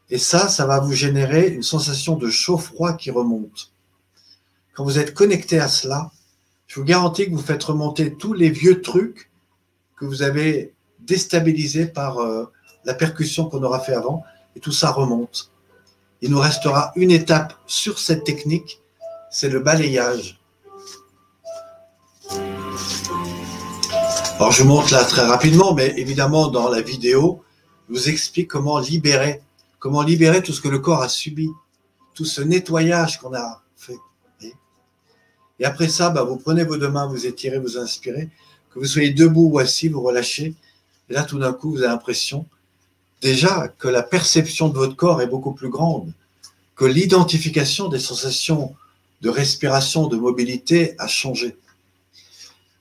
Et 0.09 0.17
ça, 0.17 0.49
ça 0.49 0.65
va 0.65 0.79
vous 0.79 0.93
générer 0.93 1.47
une 1.47 1.63
sensation 1.63 2.15
de 2.15 2.29
chaud-froid 2.29 2.93
qui 2.93 3.11
remonte. 3.11 3.71
Quand 4.73 4.83
vous 4.83 4.99
êtes 4.99 5.13
connecté 5.13 5.59
à 5.59 5.67
cela, 5.67 6.11
je 6.67 6.79
vous 6.79 6.85
garantis 6.85 7.25
que 7.25 7.31
vous 7.31 7.41
faites 7.41 7.63
remonter 7.63 8.15
tous 8.15 8.33
les 8.33 8.49
vieux 8.49 8.81
trucs 8.81 9.31
que 9.95 10.05
vous 10.05 10.21
avez 10.21 10.73
déstabilisés 10.99 11.85
par 11.87 12.19
euh, 12.19 12.45
la 12.85 12.93
percussion 12.93 13.45
qu'on 13.45 13.63
aura 13.63 13.79
fait 13.79 13.93
avant, 13.93 14.23
et 14.55 14.59
tout 14.59 14.71
ça 14.71 14.91
remonte. 14.91 15.51
Il 16.21 16.31
nous 16.31 16.39
restera 16.39 16.91
une 16.95 17.11
étape 17.11 17.53
sur 17.67 17.99
cette 17.99 18.23
technique, 18.23 18.81
c'est 19.29 19.49
le 19.49 19.59
balayage. 19.59 20.39
Alors 24.35 24.51
je 24.51 24.63
montre 24.63 24.91
là 24.93 25.03
très 25.03 25.25
rapidement, 25.25 25.73
mais 25.73 25.93
évidemment 25.97 26.47
dans 26.47 26.69
la 26.69 26.81
vidéo, 26.81 27.43
je 27.87 27.93
vous 27.93 28.09
explique 28.09 28.47
comment 28.47 28.79
libérer, 28.79 29.41
comment 29.79 30.01
libérer 30.01 30.41
tout 30.41 30.53
ce 30.53 30.61
que 30.61 30.67
le 30.67 30.79
corps 30.79 31.01
a 31.01 31.09
subi, 31.09 31.49
tout 32.13 32.25
ce 32.25 32.41
nettoyage 32.41 33.19
qu'on 33.19 33.33
a 33.33 33.61
fait. 33.75 33.97
Et 35.61 35.65
après 35.65 35.89
ça, 35.89 36.09
bah, 36.09 36.23
vous 36.23 36.37
prenez 36.37 36.63
vos 36.63 36.75
deux 36.75 36.89
mains, 36.89 37.05
vous 37.05 37.27
étirez, 37.27 37.59
vous 37.59 37.77
inspirez, 37.77 38.29
que 38.71 38.79
vous 38.79 38.85
soyez 38.85 39.11
debout 39.11 39.51
ou 39.53 39.59
assis, 39.59 39.89
vous 39.89 40.01
relâchez. 40.01 40.55
Et 41.07 41.13
là, 41.13 41.23
tout 41.23 41.37
d'un 41.37 41.53
coup, 41.53 41.69
vous 41.69 41.83
avez 41.83 41.89
l'impression 41.89 42.47
déjà 43.21 43.67
que 43.67 43.87
la 43.87 44.03
perception 44.03 44.69
de 44.69 44.75
votre 44.75 44.95
corps 44.95 45.21
est 45.21 45.27
beaucoup 45.27 45.53
plus 45.53 45.69
grande, 45.69 46.11
que 46.75 46.85
l'identification 46.85 47.87
des 47.87 47.99
sensations 47.99 48.75
de 49.21 49.29
respiration, 49.29 50.07
de 50.07 50.17
mobilité 50.17 50.95
a 50.97 51.07
changé. 51.07 51.55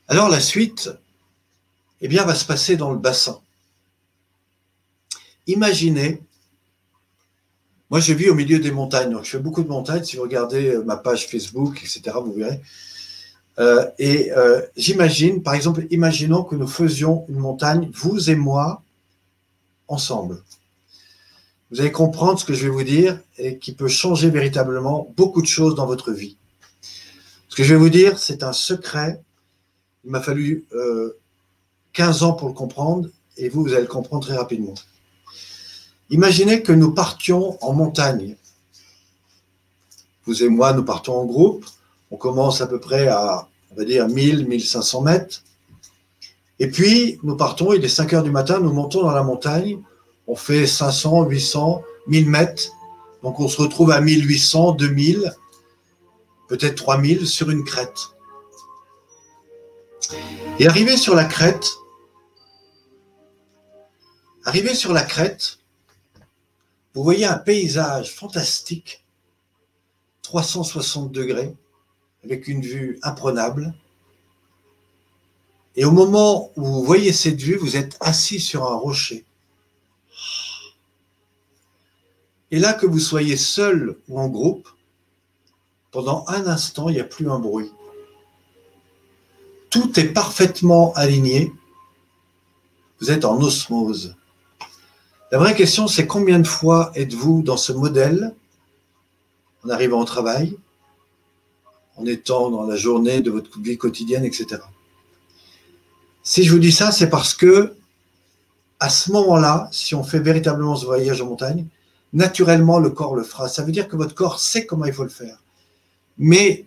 Alors 0.09 0.29
la 0.29 0.41
suite, 0.41 0.91
eh 2.01 2.09
bien, 2.09 2.25
va 2.25 2.35
se 2.35 2.45
passer 2.45 2.77
dans 2.77 2.91
le 2.91 2.99
bassin. 2.99 3.41
Imaginez, 5.47 6.23
moi 7.91 8.01
je 8.01 8.13
vis 8.15 8.31
au 8.31 8.35
milieu 8.35 8.59
des 8.59 8.71
montagnes, 8.71 9.11
donc 9.11 9.25
je 9.25 9.31
fais 9.31 9.39
beaucoup 9.39 9.63
de 9.63 9.69
montagnes, 9.69 10.05
si 10.05 10.17
vous 10.17 10.23
regardez 10.23 10.75
euh, 10.75 10.83
ma 10.85 10.97
page 10.97 11.27
Facebook, 11.27 11.79
etc., 11.83 12.17
vous 12.25 12.33
verrez. 12.33 12.61
Euh, 13.59 13.87
et 13.99 14.33
euh, 14.33 14.63
j'imagine, 14.77 15.43
par 15.43 15.55
exemple, 15.55 15.87
imaginons 15.91 16.45
que 16.45 16.55
nous 16.55 16.69
faisions 16.69 17.27
une 17.29 17.39
montagne, 17.39 17.91
vous 17.93 18.31
et 18.31 18.37
moi, 18.37 18.83
ensemble. 19.91 20.43
Vous 21.71 21.81
allez 21.81 21.93
comprendre 21.93 22.41
ce 22.41 22.45
que 22.45 22.55
je 22.55 22.65
vais 22.65 22.71
vous 22.71 22.83
dire 22.83 23.21
et 23.39 23.59
qui 23.59 23.73
peut 23.73 23.89
changer 23.89 24.31
véritablement 24.31 25.13
beaucoup 25.17 25.43
de 25.43 25.47
choses 25.47 25.75
dans 25.75 25.87
votre 25.87 26.13
vie. 26.13 26.37
Ce 27.49 27.57
que 27.57 27.63
je 27.63 27.75
vais 27.75 27.81
vous 27.81 27.91
dire, 27.91 28.19
c'est 28.19 28.43
un 28.43 28.53
secret 28.53 29.21
il 30.05 30.11
m'a 30.11 30.21
fallu 30.21 30.67
15 31.93 32.23
euh, 32.23 32.27
ans 32.27 32.33
pour 32.33 32.49
le 32.49 32.55
comprendre 32.55 33.09
et 33.37 33.49
vous, 33.49 33.63
vous 33.63 33.73
allez 33.73 33.83
le 33.83 33.89
comprendre 33.89 34.25
très 34.27 34.37
rapidement. 34.37 34.75
Imaginez 36.11 36.63
que 36.63 36.73
nous 36.73 36.93
partions 36.93 37.63
en 37.65 37.73
montagne. 37.73 38.37
Vous 40.25 40.43
et 40.43 40.49
moi, 40.49 40.73
nous 40.73 40.85
partons 40.85 41.15
en 41.15 41.25
groupe. 41.25 41.65
On 42.11 42.17
commence 42.17 42.61
à 42.61 42.67
peu 42.67 42.81
près 42.81 43.09
à, 43.09 43.49
on 43.71 43.77
va 43.77 43.85
dire, 43.85 44.09
1000, 44.09 44.47
1500 44.49 45.03
mètres. 45.03 45.43
Et 46.61 46.71
puis, 46.71 47.19
nous 47.23 47.37
partons, 47.37 47.73
il 47.73 47.85
est 47.85 47.89
5 47.89 48.13
heures 48.13 48.23
du 48.23 48.31
matin, 48.31 48.61
nous 48.61 48.73
montons 48.73 49.03
dans 49.03 49.13
la 49.13 49.23
montagne. 49.23 49.81
On 50.27 50.37
fait 50.37 50.67
500, 50.67 51.25
800, 51.25 51.83
1000 52.07 52.29
mètres. 52.29 52.71
Donc 53.23 53.41
on 53.41 53.49
se 53.49 53.61
retrouve 53.61 53.91
à 53.91 54.01
1800, 54.01 54.73
2000, 54.73 55.35
peut-être 56.49 56.77
3000 56.77 57.27
sur 57.27 57.51
une 57.51 57.65
crête. 57.65 57.99
Et 60.59 60.67
arrivé 60.67 60.97
sur 60.97 61.15
la 61.15 61.25
crête, 61.25 61.67
arrivé 64.45 64.75
sur 64.75 64.93
la 64.93 65.03
crête, 65.03 65.59
vous 66.95 67.03
voyez 67.03 67.25
un 67.25 67.39
paysage 67.39 68.15
fantastique, 68.15 69.05
360 70.23 71.13
degrés, 71.13 71.55
avec 72.25 72.49
une 72.49 72.63
vue 72.63 72.99
imprenable. 73.03 73.75
Et 75.77 75.85
au 75.85 75.91
moment 75.91 76.51
où 76.57 76.65
vous 76.65 76.85
voyez 76.85 77.13
cette 77.13 77.41
vue, 77.41 77.57
vous 77.57 77.77
êtes 77.77 77.97
assis 78.01 78.41
sur 78.41 78.65
un 78.65 78.77
rocher. 78.77 79.25
Et 82.51 82.59
là, 82.59 82.73
que 82.73 82.87
vous 82.87 82.99
soyez 82.99 83.37
seul 83.37 83.97
ou 84.09 84.19
en 84.19 84.29
groupe, 84.29 84.69
pendant 85.93 86.25
un 86.29 86.47
instant, 86.47 86.89
il 86.89 86.95
n'y 86.95 87.01
a 87.01 87.05
plus 87.05 87.31
un 87.31 87.39
bruit. 87.39 87.71
Tout 89.71 89.99
est 90.01 90.13
parfaitement 90.13 90.93
aligné. 90.95 91.53
Vous 93.01 93.11
êtes 93.11 93.25
en 93.25 93.41
osmose. 93.41 94.17
La 95.31 95.39
vraie 95.39 95.55
question, 95.55 95.87
c'est 95.87 96.09
combien 96.09 96.41
de 96.41 96.47
fois 96.47 96.91
êtes-vous 96.97 97.43
dans 97.43 97.57
ce 97.57 97.73
modèle? 97.73 98.35
En 99.65 99.69
arrivant 99.69 100.01
au 100.01 100.05
travail, 100.05 100.57
en 101.97 102.07
étant 102.07 102.51
dans 102.51 102.65
la 102.65 102.77
journée 102.77 103.21
de 103.21 103.31
votre 103.31 103.61
vie 103.61 103.79
quotidienne, 103.79 104.25
etc. 104.25 104.63
Si 106.23 106.45
je 106.45 106.53
vous 106.53 106.59
dis 106.59 106.73
ça, 106.73 106.93
c'est 106.93 107.11
parce 107.11 107.35
que 107.35 107.75
à 108.79 108.89
ce 108.89 109.13
moment-là, 109.13 109.69
si 109.73 109.95
on 109.95 110.03
fait 110.03 110.21
véritablement 110.21 110.75
ce 110.75 110.87
voyage 110.87 111.21
en 111.21 111.27
montagne, 111.27 111.67
naturellement 112.13 112.79
le 112.79 112.91
corps 112.91 113.15
le 113.15 113.23
fera. 113.23 113.49
Ça 113.49 113.63
veut 113.63 113.73
dire 113.73 113.89
que 113.89 113.97
votre 113.97 114.15
corps 114.15 114.41
sait 114.41 114.67
comment 114.67 114.87
il 114.87 114.93
faut 114.93 115.05
le 115.05 115.11
faire. 115.11 115.39
Mais 116.19 116.67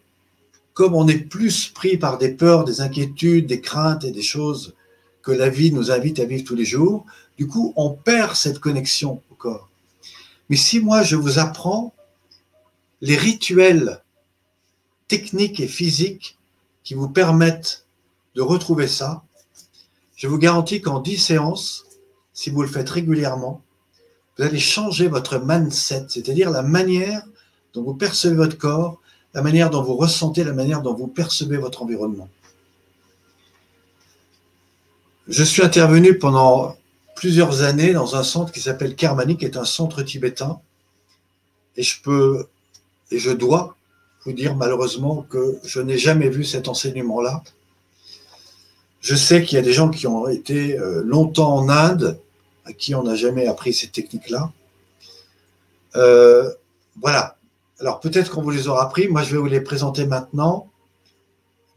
comme 0.73 0.95
on 0.95 1.07
est 1.07 1.17
plus 1.17 1.69
pris 1.69 1.97
par 1.97 2.17
des 2.17 2.29
peurs, 2.29 2.65
des 2.65 2.81
inquiétudes, 2.81 3.47
des 3.47 3.61
craintes 3.61 4.03
et 4.03 4.11
des 4.11 4.21
choses 4.21 4.73
que 5.21 5.31
la 5.31 5.49
vie 5.49 5.71
nous 5.71 5.91
invite 5.91 6.19
à 6.19 6.25
vivre 6.25 6.43
tous 6.43 6.55
les 6.55 6.65
jours, 6.65 7.05
du 7.37 7.47
coup, 7.47 7.73
on 7.75 7.91
perd 7.91 8.35
cette 8.35 8.59
connexion 8.59 9.21
au 9.31 9.35
corps. 9.35 9.69
Mais 10.49 10.55
si 10.55 10.79
moi, 10.79 11.03
je 11.03 11.15
vous 11.15 11.39
apprends 11.39 11.93
les 13.01 13.15
rituels 13.15 14.01
techniques 15.07 15.59
et 15.59 15.67
physiques 15.67 16.37
qui 16.83 16.93
vous 16.93 17.09
permettent 17.09 17.85
de 18.35 18.41
retrouver 18.41 18.87
ça, 18.87 19.23
je 20.23 20.29
vous 20.29 20.37
garantis 20.37 20.79
qu'en 20.79 21.01
10 21.01 21.17
séances, 21.17 21.83
si 22.31 22.49
vous 22.49 22.61
le 22.61 22.69
faites 22.69 22.89
régulièrement, 22.89 23.61
vous 24.37 24.45
allez 24.45 24.57
changer 24.57 25.09
votre 25.09 25.37
mindset, 25.37 26.05
c'est-à-dire 26.07 26.49
la 26.49 26.61
manière 26.61 27.23
dont 27.73 27.83
vous 27.83 27.93
percevez 27.93 28.33
votre 28.33 28.57
corps, 28.57 29.01
la 29.33 29.41
manière 29.41 29.69
dont 29.69 29.83
vous 29.83 29.97
ressentez, 29.97 30.45
la 30.45 30.53
manière 30.53 30.81
dont 30.81 30.93
vous 30.93 31.07
percevez 31.07 31.57
votre 31.57 31.83
environnement. 31.83 32.29
Je 35.27 35.43
suis 35.43 35.61
intervenu 35.61 36.17
pendant 36.17 36.77
plusieurs 37.17 37.63
années 37.63 37.91
dans 37.91 38.15
un 38.15 38.23
centre 38.23 38.53
qui 38.53 38.61
s'appelle 38.61 38.95
Karmani, 38.95 39.35
qui 39.35 39.43
est 39.43 39.57
un 39.57 39.65
centre 39.65 40.03
tibétain, 40.03 40.57
et 41.75 41.83
je 41.83 42.01
peux 42.01 42.47
et 43.11 43.19
je 43.19 43.31
dois 43.31 43.75
vous 44.23 44.31
dire 44.31 44.55
malheureusement 44.55 45.23
que 45.29 45.57
je 45.65 45.81
n'ai 45.81 45.97
jamais 45.97 46.29
vu 46.29 46.45
cet 46.45 46.69
enseignement-là. 46.69 47.43
Je 49.03 49.15
sais 49.15 49.43
qu'il 49.43 49.57
y 49.57 49.59
a 49.59 49.61
des 49.61 49.73
gens 49.73 49.89
qui 49.89 50.07
ont 50.07 50.29
été 50.29 50.79
euh, 50.79 51.03
longtemps 51.03 51.57
en 51.57 51.67
Inde, 51.67 52.21
à 52.63 52.71
qui 52.71 52.95
on 52.95 53.03
n'a 53.03 53.15
jamais 53.15 53.47
appris 53.47 53.73
ces 53.73 53.89
techniques-là. 53.89 54.49
Euh, 55.97 56.49
voilà. 57.01 57.35
Alors 57.81 57.99
peut-être 57.99 58.31
qu'on 58.31 58.41
vous 58.41 58.49
les 58.49 58.69
aura 58.69 58.83
appris. 58.83 59.09
Moi, 59.09 59.21
je 59.23 59.33
vais 59.33 59.37
vous 59.37 59.47
les 59.47 59.59
présenter 59.59 60.05
maintenant 60.05 60.69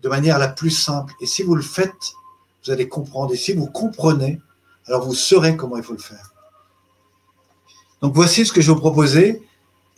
de 0.04 0.08
manière 0.08 0.38
la 0.38 0.46
plus 0.46 0.70
simple. 0.70 1.14
Et 1.20 1.26
si 1.26 1.42
vous 1.42 1.56
le 1.56 1.62
faites, 1.62 2.12
vous 2.64 2.70
allez 2.70 2.88
comprendre. 2.88 3.34
Et 3.34 3.36
si 3.36 3.54
vous 3.54 3.66
comprenez, 3.66 4.40
alors 4.86 5.04
vous 5.04 5.14
saurez 5.14 5.56
comment 5.56 5.76
il 5.76 5.82
faut 5.82 5.94
le 5.94 5.98
faire. 5.98 6.32
Donc 8.02 8.14
voici 8.14 8.46
ce 8.46 8.52
que 8.52 8.60
je 8.60 8.70
vous 8.70 8.78
proposer. 8.78 9.42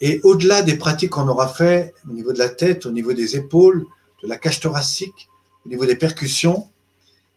Et 0.00 0.22
au-delà 0.22 0.62
des 0.62 0.78
pratiques 0.78 1.10
qu'on 1.10 1.28
aura 1.28 1.48
fait 1.48 1.92
au 2.08 2.12
niveau 2.14 2.32
de 2.32 2.38
la 2.38 2.48
tête, 2.48 2.86
au 2.86 2.90
niveau 2.90 3.12
des 3.12 3.36
épaules, 3.36 3.84
de 4.22 4.28
la 4.28 4.38
cage 4.38 4.60
thoracique, 4.60 5.28
au 5.66 5.68
niveau 5.68 5.84
des 5.84 5.96
percussions, 5.96 6.70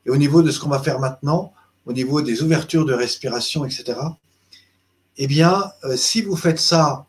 et 0.05 0.09
au 0.09 0.17
niveau 0.17 0.41
de 0.41 0.51
ce 0.51 0.59
qu'on 0.59 0.69
va 0.69 0.79
faire 0.79 0.99
maintenant, 0.99 1.53
au 1.85 1.93
niveau 1.93 2.21
des 2.21 2.43
ouvertures 2.43 2.85
de 2.85 2.93
respiration, 2.93 3.65
etc., 3.65 3.99
eh 5.17 5.27
bien, 5.27 5.71
euh, 5.83 5.97
si 5.97 6.21
vous 6.21 6.35
faites 6.35 6.59
ça 6.59 7.05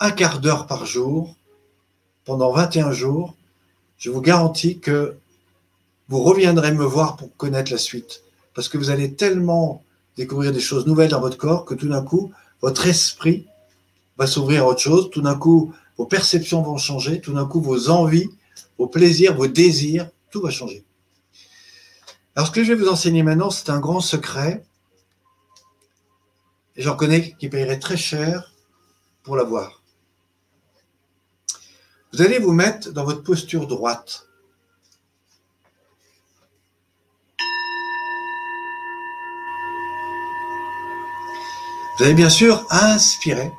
un 0.00 0.10
quart 0.10 0.40
d'heure 0.40 0.66
par 0.66 0.86
jour, 0.86 1.34
pendant 2.24 2.52
21 2.52 2.92
jours, 2.92 3.34
je 3.96 4.10
vous 4.10 4.20
garantis 4.20 4.78
que 4.78 5.16
vous 6.08 6.22
reviendrez 6.22 6.72
me 6.72 6.84
voir 6.84 7.16
pour 7.16 7.34
connaître 7.36 7.72
la 7.72 7.78
suite. 7.78 8.22
Parce 8.54 8.68
que 8.68 8.78
vous 8.78 8.90
allez 8.90 9.14
tellement 9.14 9.82
découvrir 10.16 10.52
des 10.52 10.60
choses 10.60 10.86
nouvelles 10.86 11.10
dans 11.10 11.20
votre 11.20 11.36
corps 11.36 11.64
que 11.64 11.74
tout 11.74 11.88
d'un 11.88 12.02
coup, 12.02 12.32
votre 12.60 12.86
esprit 12.86 13.46
va 14.16 14.26
s'ouvrir 14.26 14.64
à 14.64 14.68
autre 14.68 14.80
chose. 14.80 15.10
Tout 15.10 15.20
d'un 15.20 15.36
coup, 15.36 15.72
vos 15.96 16.06
perceptions 16.06 16.62
vont 16.62 16.76
changer. 16.76 17.20
Tout 17.20 17.32
d'un 17.34 17.46
coup, 17.46 17.60
vos 17.60 17.90
envies, 17.90 18.28
vos 18.78 18.86
plaisirs, 18.86 19.34
vos 19.34 19.46
désirs, 19.46 20.08
tout 20.30 20.40
va 20.40 20.50
changer. 20.50 20.84
Alors, 22.38 22.46
ce 22.46 22.52
que 22.52 22.62
je 22.62 22.72
vais 22.72 22.80
vous 22.80 22.88
enseigner 22.88 23.24
maintenant, 23.24 23.50
c'est 23.50 23.68
un 23.68 23.80
grand 23.80 24.00
secret. 24.00 24.64
Et 26.76 26.82
j'en 26.82 26.94
connais 26.94 27.34
qui 27.34 27.48
paieraient 27.48 27.80
très 27.80 27.96
cher 27.96 28.54
pour 29.24 29.34
l'avoir. 29.34 29.82
Vous 32.12 32.22
allez 32.22 32.38
vous 32.38 32.52
mettre 32.52 32.92
dans 32.92 33.02
votre 33.02 33.24
posture 33.24 33.66
droite. 33.66 34.28
Vous 41.98 42.04
allez 42.04 42.14
bien 42.14 42.30
sûr 42.30 42.64
inspirer. 42.70 43.50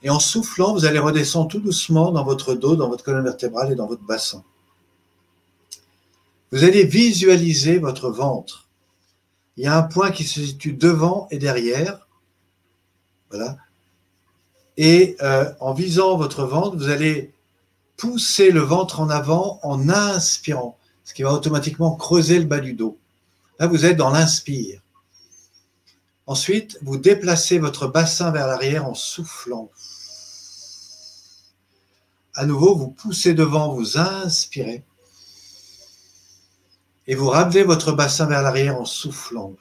Et 0.00 0.08
en 0.08 0.20
soufflant, 0.20 0.72
vous 0.72 0.86
allez 0.86 0.98
redescendre 0.98 1.48
tout 1.48 1.60
doucement 1.60 2.12
dans 2.12 2.24
votre 2.24 2.54
dos, 2.54 2.76
dans 2.76 2.88
votre 2.88 3.04
colonne 3.04 3.24
vertébrale 3.24 3.72
et 3.72 3.74
dans 3.74 3.86
votre 3.86 4.04
bassin. 4.04 4.42
Vous 6.52 6.64
allez 6.64 6.84
visualiser 6.84 7.78
votre 7.78 8.10
ventre. 8.10 8.68
Il 9.56 9.64
y 9.64 9.66
a 9.66 9.76
un 9.76 9.82
point 9.82 10.10
qui 10.10 10.24
se 10.24 10.44
situe 10.44 10.72
devant 10.72 11.26
et 11.30 11.38
derrière. 11.38 12.06
Voilà. 13.30 13.56
Et 14.76 15.16
euh, 15.22 15.52
en 15.60 15.72
visant 15.72 16.16
votre 16.16 16.44
ventre, 16.44 16.76
vous 16.76 16.88
allez 16.88 17.32
pousser 17.96 18.50
le 18.50 18.60
ventre 18.60 19.00
en 19.00 19.08
avant 19.08 19.58
en 19.62 19.88
inspirant, 19.88 20.76
ce 21.04 21.14
qui 21.14 21.22
va 21.22 21.32
automatiquement 21.32 21.96
creuser 21.96 22.38
le 22.38 22.44
bas 22.44 22.60
du 22.60 22.74
dos. 22.74 22.98
Là, 23.58 23.66
vous 23.66 23.86
êtes 23.86 23.96
dans 23.96 24.10
l'inspire. 24.10 24.82
Ensuite, 26.26 26.78
vous 26.82 26.98
déplacez 26.98 27.58
votre 27.58 27.86
bassin 27.86 28.30
vers 28.30 28.46
l'arrière 28.46 28.86
en 28.86 28.94
soufflant. 28.94 29.70
À 32.34 32.44
nouveau, 32.44 32.76
vous 32.76 32.88
poussez 32.88 33.32
devant, 33.32 33.72
vous 33.72 33.96
inspirez 33.96 34.84
et 37.06 37.14
vous 37.14 37.28
ramenez 37.28 37.62
votre 37.62 37.92
bassin 37.92 38.26
vers 38.26 38.42
l'arrière 38.42 38.80
en 38.80 38.84
soufflant. 38.84 39.54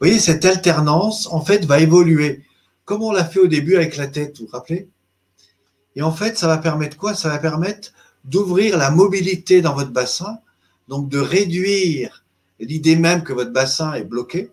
Vous 0.00 0.06
voyez, 0.06 0.20
cette 0.20 0.44
alternance, 0.44 1.26
en 1.26 1.40
fait, 1.40 1.64
va 1.64 1.80
évoluer, 1.80 2.44
comme 2.84 3.02
on 3.02 3.10
l'a 3.10 3.24
fait 3.24 3.40
au 3.40 3.48
début 3.48 3.76
avec 3.76 3.96
la 3.96 4.06
tête, 4.06 4.38
vous 4.38 4.46
vous 4.46 4.52
rappelez? 4.52 4.88
Et 5.96 6.02
en 6.02 6.12
fait, 6.12 6.38
ça 6.38 6.46
va 6.46 6.58
permettre 6.58 6.96
quoi? 6.96 7.14
Ça 7.14 7.28
va 7.28 7.38
permettre 7.38 7.92
d'ouvrir 8.24 8.78
la 8.78 8.90
mobilité 8.90 9.60
dans 9.60 9.74
votre 9.74 9.90
bassin, 9.90 10.38
donc 10.86 11.08
de 11.08 11.18
réduire 11.18 12.24
l'idée 12.60 12.96
même 12.96 13.24
que 13.24 13.32
votre 13.32 13.52
bassin 13.52 13.94
est 13.94 14.04
bloqué. 14.04 14.50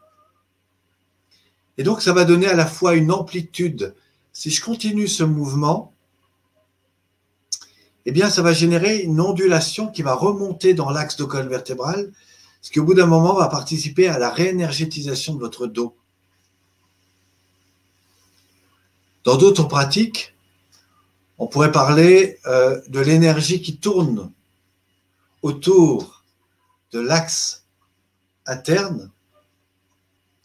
Et 1.77 1.84
donc, 1.84 2.02
ça 2.02 2.14
va 2.14 2.26
donner 2.26 2.47
à 2.47 2.56
la 2.56 2.65
fois 2.65 2.95
une 2.95 3.11
amplitude. 3.11 3.93
Si 4.34 4.49
je 4.49 4.64
continue 4.64 5.07
ce 5.07 5.23
mouvement, 5.23 5.93
eh 8.06 8.11
bien, 8.11 8.30
ça 8.30 8.41
va 8.41 8.53
générer 8.53 8.99
une 8.99 9.19
ondulation 9.19 9.88
qui 9.88 10.03
va 10.03 10.14
remonter 10.14 10.73
dans 10.73 10.91
l'axe 10.91 11.15
de 11.18 11.23
colonne 11.23 11.49
vertébrale, 11.49 12.11
ce 12.61 12.72
qui 12.72 12.80
au 12.80 12.84
bout 12.84 12.94
d'un 12.94 13.07
moment 13.07 13.34
va 13.34 13.48
participer 13.48 14.07
à 14.07 14.19
la 14.19 14.30
réénergétisation 14.30 15.34
de 15.34 15.40
votre 15.40 15.65
dos. 15.65 15.95
Dans 19.23 19.38
d'autres 19.38 19.64
pratiques, 19.64 20.36
on 21.40 21.48
pourrait 21.48 21.72
parler 21.72 22.40
euh, 22.45 22.80
de 22.88 22.99
l'énergie 22.99 23.61
qui 23.61 23.77
tourne 23.77 24.32
autour 25.41 26.23
de 26.91 26.99
l'axe 26.99 27.65
interne 28.45 29.11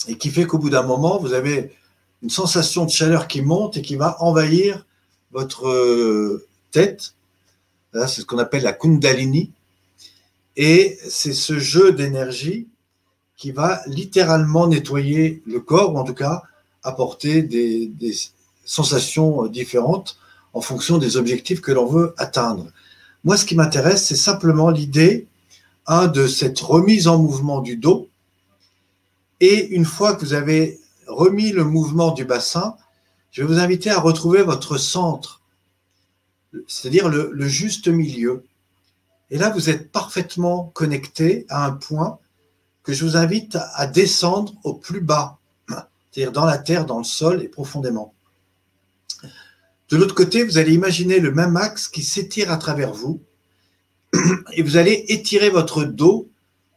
et 0.09 0.17
qui 0.17 0.31
fait 0.31 0.47
qu'au 0.47 0.59
bout 0.59 0.71
d'un 0.71 0.83
moment, 0.83 1.19
vous 1.19 1.35
avez 1.35 1.77
une 2.23 2.31
sensation 2.31 2.87
de 2.87 2.91
chaleur 2.91 3.29
qui 3.29 3.43
monte 3.43 3.77
et 3.77 3.83
qui 3.83 3.97
va 3.97 4.17
envahir 4.23 4.87
votre 5.31 5.69
euh, 5.69 6.47
tête 6.71 7.15
c'est 7.93 8.21
ce 8.21 8.25
qu'on 8.25 8.39
appelle 8.39 8.63
la 8.63 8.73
Kundalini. 8.73 9.53
Et 10.57 10.99
c'est 11.09 11.33
ce 11.33 11.59
jeu 11.59 11.93
d'énergie 11.93 12.69
qui 13.37 13.53
va 13.53 13.81
littéralement 13.87 14.67
nettoyer 14.67 15.43
le 15.47 15.61
corps, 15.61 15.95
ou 15.95 15.99
en 15.99 16.05
tout 16.05 16.15
cas 16.15 16.43
apporter 16.83 17.43
des, 17.43 17.91
sensations 18.65 19.47
différentes 19.47 20.19
en 20.53 20.61
fonction 20.61 20.99
des 20.99 21.17
objectifs 21.17 21.61
que 21.61 21.73
l'on 21.73 21.87
veut 21.87 22.15
atteindre. 22.19 22.67
Moi, 23.25 23.37
ce 23.37 23.45
qui 23.45 23.57
m'intéresse, 23.57 24.05
c'est 24.05 24.17
simplement 24.17 24.71
l'idée 24.71 25.27
un, 25.87 26.07
de 26.07 26.27
cette 26.27 26.61
remise 26.61 27.09
en 27.09 27.19
mouvement 27.19 27.61
du 27.61 27.77
dos. 27.77 28.09
Et 29.41 29.69
une 29.75 29.85
fois 29.85 30.15
que 30.15 30.25
vous 30.25 30.35
avez 30.35 30.79
remis 31.07 31.51
le 31.51 31.65
mouvement 31.65 32.13
du 32.13 32.25
bassin, 32.25 32.77
je 33.31 33.43
vais 33.43 33.49
vous 33.49 33.59
inviter 33.59 33.91
à 33.91 33.99
retrouver 33.99 34.43
votre 34.43 34.77
centre, 34.77 35.40
c'est-à-dire 36.67 37.09
le, 37.09 37.49
juste 37.49 37.89
milieu. 37.89 38.45
Et 39.31 39.39
là, 39.39 39.51
vous 39.51 39.71
êtes 39.71 39.93
parfaitement 39.93 40.71
connecté 40.75 41.47
à 41.49 41.67
un 41.67 41.73
point 41.73 42.19
que 42.83 42.93
je 42.93 43.05
vous 43.05 43.17
invite 43.17 43.57
à 43.75 43.87
descendre 43.87 44.55
au 44.65 44.75
plus 44.75 45.01
bas, 45.01 45.39
c'est-à-dire 45.69 46.33
dans 46.33 46.47
la 46.47 46.59
terre, 46.59 46.87
dans 46.87 46.99
le 46.99 47.05
sol 47.05 47.43
et 47.43 47.49
profondément. 47.49 48.15
De 49.91 49.97
l'autre 49.97 50.15
côté, 50.15 50.45
vous 50.45 50.59
allez 50.59 50.73
imaginer 50.73 51.21
le 51.21 51.33
même 51.33 51.57
axe 51.57 51.89
qui 51.89 52.03
s'étire 52.03 52.51
à 52.51 52.57
travers 52.57 52.93
vous 52.93 53.21
et 54.53 54.63
vous 54.63 54.77
allez 54.77 55.05
étirer 55.09 55.51
votre 55.51 55.85
dos 55.85 56.29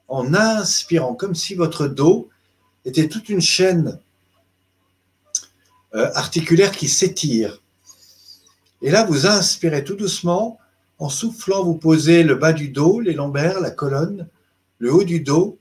en 0.08 0.34
inspirant, 0.34 1.16
comme 1.16 1.36
si 1.36 1.56
votre 1.56 1.88
dos 1.88 2.30
était 2.86 3.08
toute 3.08 3.30
une 3.30 3.42
chaîne 3.42 4.00
euh, 5.96 6.12
articulaire 6.16 6.72
qui 6.72 6.88
s'étire. 6.88 7.63
Et 8.84 8.92
là, 8.92 9.06
vous 9.06 9.26
inspirez 9.26 9.84
tout 9.84 9.96
doucement. 9.96 10.60
En 11.00 11.10
soufflant, 11.10 11.64
vous 11.64 11.76
posez 11.76 12.24
le 12.24 12.36
bas 12.36 12.54
du 12.54 12.68
dos, 12.68 13.00
les 13.00 13.14
lombaires, 13.14 13.62
la 13.62 13.72
colonne, 13.72 14.28
le 14.78 14.94
haut 14.94 15.06
du 15.06 15.22
dos, 15.22 15.58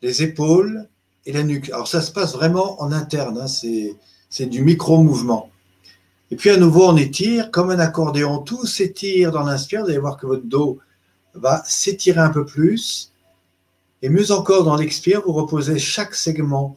les 0.00 0.22
épaules 0.22 0.88
et 1.26 1.32
la 1.32 1.42
nuque. 1.42 1.70
Alors 1.70 1.88
ça 1.88 2.00
se 2.00 2.12
passe 2.12 2.32
vraiment 2.32 2.80
en 2.80 2.92
interne, 2.92 3.38
hein, 3.38 3.46
c'est 3.46 4.46
du 4.46 4.62
micro-mouvement. 4.62 5.50
Et 6.30 6.36
puis 6.36 6.50
à 6.50 6.56
nouveau, 6.56 6.86
on 6.86 6.96
étire 6.96 7.50
comme 7.50 7.70
un 7.70 7.78
accordéon, 7.78 8.38
tout 8.38 8.66
s'étire 8.66 9.32
dans 9.32 9.42
l'inspire. 9.42 9.82
Vous 9.82 9.90
allez 9.90 9.98
voir 9.98 10.16
que 10.16 10.26
votre 10.26 10.46
dos 10.46 10.78
va 11.34 11.62
s'étirer 11.66 12.20
un 12.20 12.30
peu 12.30 12.46
plus. 12.46 13.12
Et 14.02 14.08
mieux 14.08 14.30
encore, 14.30 14.64
dans 14.64 14.76
l'expire, 14.76 15.22
vous 15.24 15.32
reposez 15.32 15.78
chaque 15.78 16.14
segment, 16.14 16.76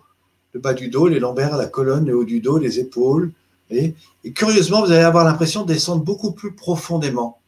le 0.54 0.60
bas 0.60 0.74
du 0.74 0.90
dos, 0.90 1.08
les 1.08 1.20
lombaires, 1.20 1.56
la 1.58 1.68
colonne, 1.68 2.06
le 2.06 2.18
haut 2.18 2.26
du 2.26 2.40
dos, 2.40 2.58
les 2.58 2.80
épaules. 2.80 3.32
Et, 3.70 3.94
curieusement, 4.34 4.86
vous 4.86 4.92
allez 4.92 5.04
avoir 5.04 5.26
l'impression 5.26 5.64
de 5.64 5.74
descendre 5.74 6.04
beaucoup 6.04 6.32
plus 6.32 6.54
profondément. 6.54 7.40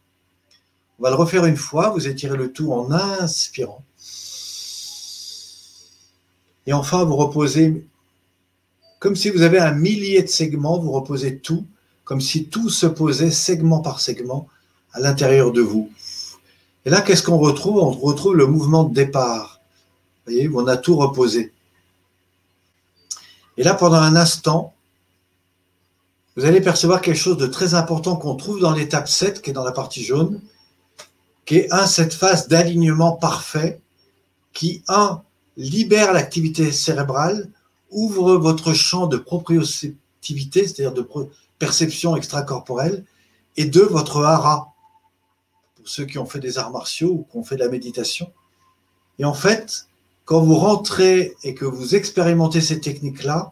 On 1.00 1.04
va 1.04 1.10
le 1.10 1.16
refaire 1.16 1.46
une 1.46 1.56
fois. 1.56 1.90
Vous 1.92 2.08
étirez 2.08 2.38
le 2.38 2.52
tout 2.52 2.74
en 2.74 2.92
inspirant. 2.92 3.84
Et 6.68 6.74
enfin, 6.74 7.04
vous 7.06 7.16
reposez 7.16 7.86
comme 9.00 9.16
si 9.16 9.30
vous 9.30 9.42
avez 9.42 9.60
un 9.60 9.72
millier 9.72 10.22
de 10.22 10.28
segments, 10.28 10.78
vous 10.78 10.92
reposez 10.92 11.38
tout, 11.38 11.66
comme 12.04 12.20
si 12.20 12.46
tout 12.46 12.70
se 12.70 12.86
posait 12.86 13.32
segment 13.32 13.80
par 13.80 14.02
segment 14.02 14.48
à 14.92 15.00
l'intérieur 15.00 15.54
de 15.54 15.62
vous. 15.62 15.90
Et 16.86 16.90
là, 16.90 17.02
qu'est-ce 17.02 17.24
qu'on 17.24 17.38
retrouve? 17.38 17.78
On 17.78 17.92
retrouve 17.92 18.36
le 18.36 18.46
mouvement 18.46 18.84
de 18.84 18.94
départ. 18.94 19.62
Vous 20.26 20.34
voyez, 20.34 20.50
on 20.54 20.68
a 20.68 20.76
tout 20.76 20.98
reposé. 20.98 21.54
Et 23.58 23.64
là, 23.64 23.74
pendant 23.74 23.98
un 23.98 24.16
instant, 24.16 24.74
vous 26.40 26.46
allez 26.46 26.62
percevoir 26.62 27.02
quelque 27.02 27.18
chose 27.18 27.36
de 27.36 27.48
très 27.48 27.74
important 27.74 28.16
qu'on 28.16 28.36
trouve 28.36 28.62
dans 28.62 28.72
l'étape 28.72 29.10
7, 29.10 29.42
qui 29.42 29.50
est 29.50 29.54
dans 29.54 29.66
la 29.66 29.74
partie 29.74 30.06
jaune, 30.06 30.40
qui 31.46 31.58
est 31.58 31.74
un, 31.74 31.86
cette 31.86 32.14
phase 32.14 32.48
d'alignement 32.48 33.12
parfait, 33.12 33.82
qui, 34.54 34.82
un, 34.88 35.22
libère 35.58 36.14
l'activité 36.14 36.72
cérébrale, 36.72 37.50
ouvre 37.92 38.38
votre 38.38 38.72
champ 38.72 39.08
de 39.08 39.18
proprioceptivité, 39.18 40.66
c'est-à-dire 40.66 40.94
de 40.94 41.06
perception 41.58 42.16
extracorporelle, 42.16 43.04
et 43.58 43.66
deux, 43.66 43.86
votre 43.86 44.24
hara, 44.24 44.74
pour 45.76 45.90
ceux 45.90 46.06
qui 46.06 46.20
ont 46.20 46.26
fait 46.26 46.40
des 46.40 46.58
arts 46.58 46.72
martiaux 46.72 47.10
ou 47.10 47.28
qui 47.30 47.36
ont 47.36 47.44
fait 47.44 47.58
de 47.58 47.66
la 47.66 47.70
méditation. 47.70 48.32
Et 49.18 49.26
en 49.26 49.34
fait, 49.34 49.88
quand 50.24 50.40
vous 50.40 50.56
rentrez 50.56 51.36
et 51.44 51.54
que 51.54 51.66
vous 51.66 51.96
expérimentez 51.96 52.62
ces 52.62 52.80
techniques-là, 52.80 53.52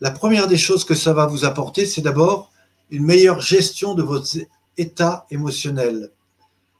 la 0.00 0.10
première 0.10 0.48
des 0.48 0.56
choses 0.56 0.84
que 0.84 0.94
ça 0.94 1.12
va 1.12 1.26
vous 1.26 1.44
apporter, 1.44 1.86
c'est 1.86 2.00
d'abord 2.00 2.50
une 2.90 3.04
meilleure 3.04 3.40
gestion 3.40 3.94
de 3.94 4.02
votre 4.02 4.36
état 4.76 5.26
émotionnel. 5.30 6.10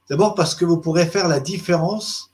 D'abord 0.09 0.35
parce 0.35 0.55
que 0.55 0.65
vous 0.65 0.77
pourrez 0.77 1.05
faire 1.05 1.27
la 1.27 1.39
différence 1.39 2.31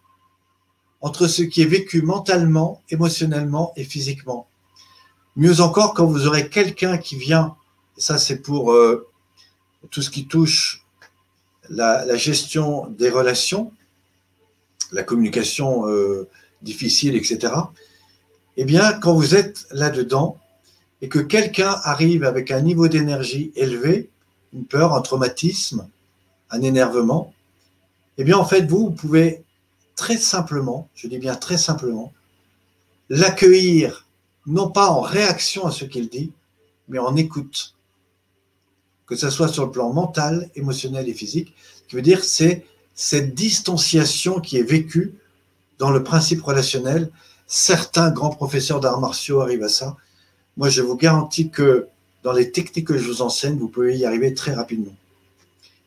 entre 1.01 1.27
ce 1.27 1.43
qui 1.43 1.61
est 1.61 1.65
vécu 1.65 2.01
mentalement, 2.01 2.81
émotionnellement 2.89 3.73
et 3.75 3.83
physiquement. 3.83 4.47
Mieux 5.35 5.61
encore, 5.61 5.93
quand 5.93 6.07
vous 6.07 6.25
aurez 6.25 6.49
quelqu'un 6.49 6.97
qui 6.97 7.17
vient, 7.17 7.55
ça 7.97 8.17
c'est 8.17 8.39
pour 8.39 8.71
euh, 8.71 9.07
tout 9.91 10.01
ce 10.01 10.09
qui 10.09 10.25
touche 10.25 10.85
la, 11.69 12.15
gestion 12.15 12.87
des 12.87 13.09
relations, 13.09 13.71
la 14.91 15.03
communication 15.03 15.87
euh, 15.87 16.27
difficile, 16.61 17.15
etc. 17.15 17.53
Eh 18.55 18.65
bien, 18.65 18.93
quand 18.93 19.13
vous 19.13 19.35
êtes 19.35 19.67
là-dedans 19.69 20.37
et 21.01 21.09
que 21.09 21.19
quelqu'un 21.19 21.79
arrive 21.83 22.23
avec 22.23 22.51
un 22.51 22.61
niveau 22.61 22.87
d'énergie 22.87 23.51
élevé, 23.55 24.09
une 24.53 24.65
peur, 24.65 24.93
un 24.93 25.01
traumatisme, 25.01 25.87
un 26.49 26.61
énervement, 26.61 27.33
eh 28.17 28.23
bien, 28.23 28.37
en 28.37 28.45
fait, 28.45 28.65
vous, 28.65 28.85
vous 28.85 28.91
pouvez 28.91 29.43
très 29.95 30.17
simplement, 30.17 30.89
je 30.95 31.07
dis 31.07 31.19
bien 31.19 31.35
très 31.35 31.57
simplement, 31.57 32.13
l'accueillir, 33.09 34.07
non 34.45 34.69
pas 34.69 34.89
en 34.89 35.01
réaction 35.01 35.65
à 35.65 35.71
ce 35.71 35.85
qu'il 35.85 36.09
dit, 36.09 36.31
mais 36.87 36.99
en 36.99 37.15
écoute 37.15 37.75
que 39.07 39.15
ce 39.15 39.29
soit 39.29 39.47
sur 39.47 39.65
le 39.65 39.71
plan 39.71 39.91
mental, 39.91 40.49
émotionnel 40.55 41.09
et 41.09 41.13
physique. 41.13 41.55
Ce 41.83 41.89
qui 41.89 41.95
veut 41.95 42.01
dire 42.01 42.23
c'est 42.23 42.65
cette 42.93 43.33
distanciation 43.33 44.39
qui 44.39 44.57
est 44.57 44.63
vécue 44.63 45.15
dans 45.79 45.91
le 45.91 46.03
principe 46.03 46.43
relationnel. 46.43 47.09
Certains 47.47 48.11
grands 48.11 48.29
professeurs 48.29 48.81
d'arts 48.81 48.99
martiaux 48.99 49.41
arrivent 49.41 49.63
à 49.63 49.69
ça. 49.69 49.95
Moi, 50.57 50.69
je 50.69 50.81
vous 50.81 50.95
garantis 50.95 51.49
que 51.49 51.87
dans 52.23 52.33
les 52.33 52.51
techniques 52.51 52.87
que 52.87 52.97
je 52.97 53.07
vous 53.07 53.21
enseigne, 53.21 53.57
vous 53.57 53.69
pouvez 53.69 53.95
y 53.97 54.05
arriver 54.05 54.33
très 54.33 54.53
rapidement. 54.53 54.95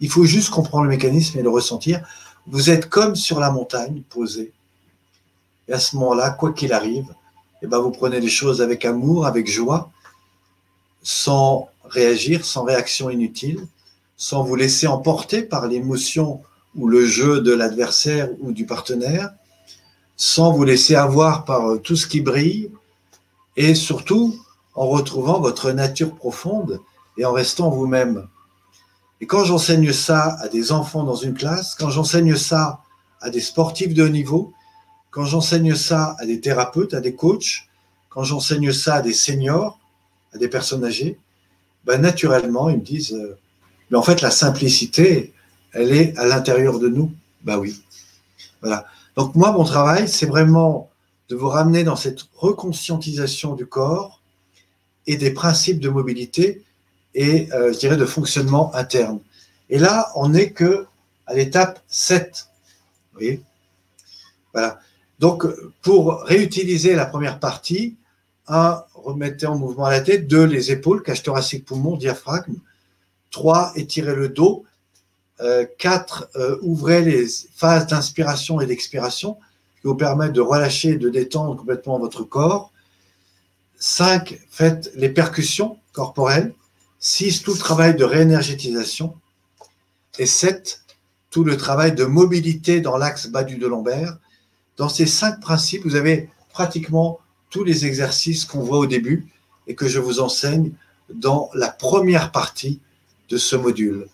Il 0.01 0.09
faut 0.09 0.25
juste 0.25 0.51
comprendre 0.51 0.85
le 0.85 0.91
mécanisme 0.91 1.39
et 1.39 1.43
le 1.43 1.51
ressentir. 1.51 2.07
Vous 2.47 2.71
êtes 2.71 2.89
comme 2.89 3.17
sur 3.17 3.41
la 3.41 3.51
montagne, 3.51 4.03
posé. 4.09 4.53
Et 5.69 5.73
à 5.73 5.79
ce 5.79 5.97
moment-là, 5.97 6.31
quoi 6.31 6.53
qu'il 6.53 6.73
arrive, 6.73 7.07
eh 7.63 7.67
ben, 7.67 7.79
vous 7.79 7.91
prenez 7.91 8.21
les 8.21 8.29
choses 8.29 8.63
avec 8.63 8.85
amour, 8.85 9.27
avec 9.27 9.49
joie, 9.49 9.91
sans 11.03 11.69
réagir 11.85 12.45
sans 12.45 12.65
réaction 12.65 13.11
inutile, 13.11 13.67
sans 14.17 14.45
vous 14.45 14.55
laisser 14.55 14.87
emporter 14.87 15.43
par 15.43 15.67
l'émotion 15.67 16.41
ou 16.77 16.87
le 16.87 17.05
jeu 17.05 17.41
de 17.41 17.53
l'adversaire 17.53 18.29
ou 18.41 18.53
du 18.53 18.65
partenaire, 18.65 19.31
sans 20.17 20.53
vous 20.53 20.65
laisser 20.65 20.95
avoir 20.95 21.45
par 21.45 21.69
euh, 21.69 21.79
tout 21.79 21.97
ce 21.97 22.07
qui 22.07 22.21
brille, 22.21 22.71
et 23.57 23.75
surtout 23.75 24.39
en 24.75 24.87
retrouvant 24.87 25.41
votre 25.41 25.73
nature 25.73 26.15
profonde 26.15 26.81
et 27.17 27.25
en 27.25 27.33
restant 27.33 27.71
vous-même. 27.71 28.29
Et 29.21 29.27
quand 29.27 29.45
j'enseigne 29.45 29.93
ça 29.93 30.37
à 30.41 30.49
des 30.49 30.73
enfants 30.73 31.05
dans 31.05 31.17
une 31.17 31.35
classe, 31.35 31.75
quand 31.75 31.91
j'enseigne 31.91 32.37
ça 32.37 32.81
à 33.21 33.31
des 33.31 33.41
sportifs 33.41 33.93
de 33.93 34.05
haut 34.05 34.09
niveau, 34.09 34.53
quand 35.11 35.25
j'enseigne 35.25 35.75
ça 35.75 36.17
à 36.19 36.27
des 36.27 36.41
thérapeutes, 36.41 36.95
à 36.95 37.01
des 37.01 37.15
coachs, 37.15 37.69
quand 38.09 38.25
j'enseigne 38.25 38.73
ça 38.73 38.97
à 38.97 39.03
des 39.03 39.13
seniors, 39.13 39.79
à 40.33 40.39
des 40.39 40.49
personnes 40.49 40.85
âgées, 40.85 41.19
ben, 41.85 42.01
naturellement, 42.01 42.71
ils 42.71 42.79
me 42.79 42.83
disent, 42.83 43.13
euh, 43.13 43.39
mais 43.91 43.99
en 43.99 44.03
fait, 44.03 44.23
la 44.23 44.31
simplicité, 44.31 45.33
elle 45.73 45.93
est 45.93 46.17
à 46.17 46.27
l'intérieur 46.27 46.79
de 46.79 46.89
nous. 46.89 47.13
Ben 47.43 47.59
oui. 47.59 47.83
Voilà. 48.61 48.87
Donc 49.17 49.35
moi, 49.35 49.53
mon 49.53 49.65
travail, 49.65 50.09
c'est 50.09 50.27
vraiment 50.27 50.91
de 51.29 51.37
vous 51.37 51.49
ramener 51.49 51.85
dans 51.85 51.97
cette 51.97 52.21
reconscientisation 52.37 53.55
du 53.55 53.67
corps 53.67 54.20
et 55.07 55.17
des 55.17 55.31
principes 55.31 55.81
de 55.81 55.89
mobilité 55.89 56.63
et, 57.15 57.49
euh, 57.53 57.73
je 57.73 57.79
dirais, 57.79 57.97
de 57.97 58.07
fonctionnement 58.07 58.75
interne. 58.75 59.21
Et 59.69 59.79
là, 59.79 60.11
on 60.15 60.31
n'est 60.31 60.51
que 60.51 60.87
à 61.27 61.35
l'étape 61.35 61.81
7. 61.89 62.49
Vous 63.13 63.19
voyez? 63.19 63.43
Voilà. 64.53 64.81
Donc, 65.19 65.47
pour 65.83 66.23
réutiliser 66.23 66.95
la 66.95 67.07
première 67.07 67.39
partie, 67.39 67.97
un, 68.49 68.83
remettez 68.95 69.47
en 69.47 69.57
mouvement 69.57 69.89
la 69.89 70.01
tête. 70.01 70.27
Deux, 70.27 70.45
les 70.45 70.73
épaules, 70.73 71.03
cage 71.03 71.23
thoracique, 71.23 71.65
poumon, 71.65 71.97
diaphragme. 71.97 72.57
Trois, 73.31 73.73
étirez 73.77 74.15
le 74.15 74.29
dos. 74.29 74.65
Euh, 75.41 75.65
quatre, 75.79 76.29
euh, 76.37 76.59
ouvrez 76.61 77.03
les 77.03 77.27
phases 77.55 77.87
d'inspiration 77.87 78.61
et 78.61 78.67
d'expiration 78.67 79.35
qui 79.81 79.87
vous 79.87 79.95
permettent 79.95 80.35
de 80.35 80.43
relâcher 80.43 80.91
et 80.91 80.97
de 80.97 81.09
détendre 81.09 81.57
complètement 81.57 81.99
votre 81.99 82.25
corps. 82.25 82.73
Cinq, 83.83 84.39
faites 84.51 84.93
les 84.95 85.09
percussions 85.09 85.79
corporelles. 85.95 86.53
Six, 86.99 87.43
tout 87.43 87.55
le 87.55 87.59
travail 87.59 87.97
de 87.97 88.05
réénergétisation. 88.05 89.15
Et 90.19 90.27
sept, 90.27 90.83
tout 91.31 91.45
le 91.45 91.57
travail 91.57 91.95
de 91.95 92.05
mobilité 92.05 92.83
dans 92.83 92.99
l'axe 92.99 93.29
bas 93.29 93.43
du 93.43 93.57
lombaire. 93.57 94.19
Dans 94.77 94.91
ces 94.91 95.07
cinq 95.07 95.41
principes, 95.41 95.83
vous 95.85 95.97
avez 95.97 96.29
pratiquement 96.51 97.21
tous 97.49 97.65
les 97.65 97.87
exercices 97.87 98.45
qu'on 98.45 98.61
voit 98.61 98.79
au 98.79 98.87
début. 98.87 99.27
et 99.67 99.75
que 99.77 99.87
je 99.87 100.01
vous 100.01 100.19
enseigne 100.19 100.73
dans 101.15 101.49
la 101.55 101.69
première 101.69 102.33
partie 102.33 102.81
de 103.29 103.37
ce 103.37 103.55
module. 103.55 104.09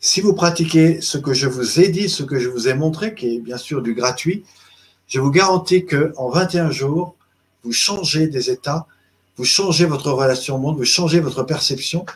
Si 0.00 0.22
vous 0.22 0.32
pratiquez 0.32 1.02
ce 1.02 1.18
que 1.18 1.34
je 1.34 1.46
vous 1.46 1.78
ai 1.80 1.88
dit, 1.88 2.08
ce 2.08 2.22
que 2.22 2.38
je 2.38 2.48
vous 2.48 2.68
ai 2.68 2.74
montré, 2.74 3.14
qui 3.14 3.36
est 3.36 3.40
bien 3.40 3.58
sûr 3.58 3.82
du 3.82 3.92
gratuit, 3.92 4.44
je 5.06 5.20
vous 5.20 5.30
garantis 5.30 5.84
que 5.84 6.14
en 6.16 6.30
21 6.30 6.70
jours, 6.70 7.17
vous 7.68 7.74
changez 7.74 8.28
des 8.28 8.48
états, 8.48 8.86
vous 9.36 9.44
changez 9.44 9.84
votre 9.84 10.10
relation 10.10 10.54
au 10.54 10.58
monde, 10.58 10.78
vous 10.78 10.86
changez 10.86 11.20
votre 11.20 11.42
perception. 11.42 12.06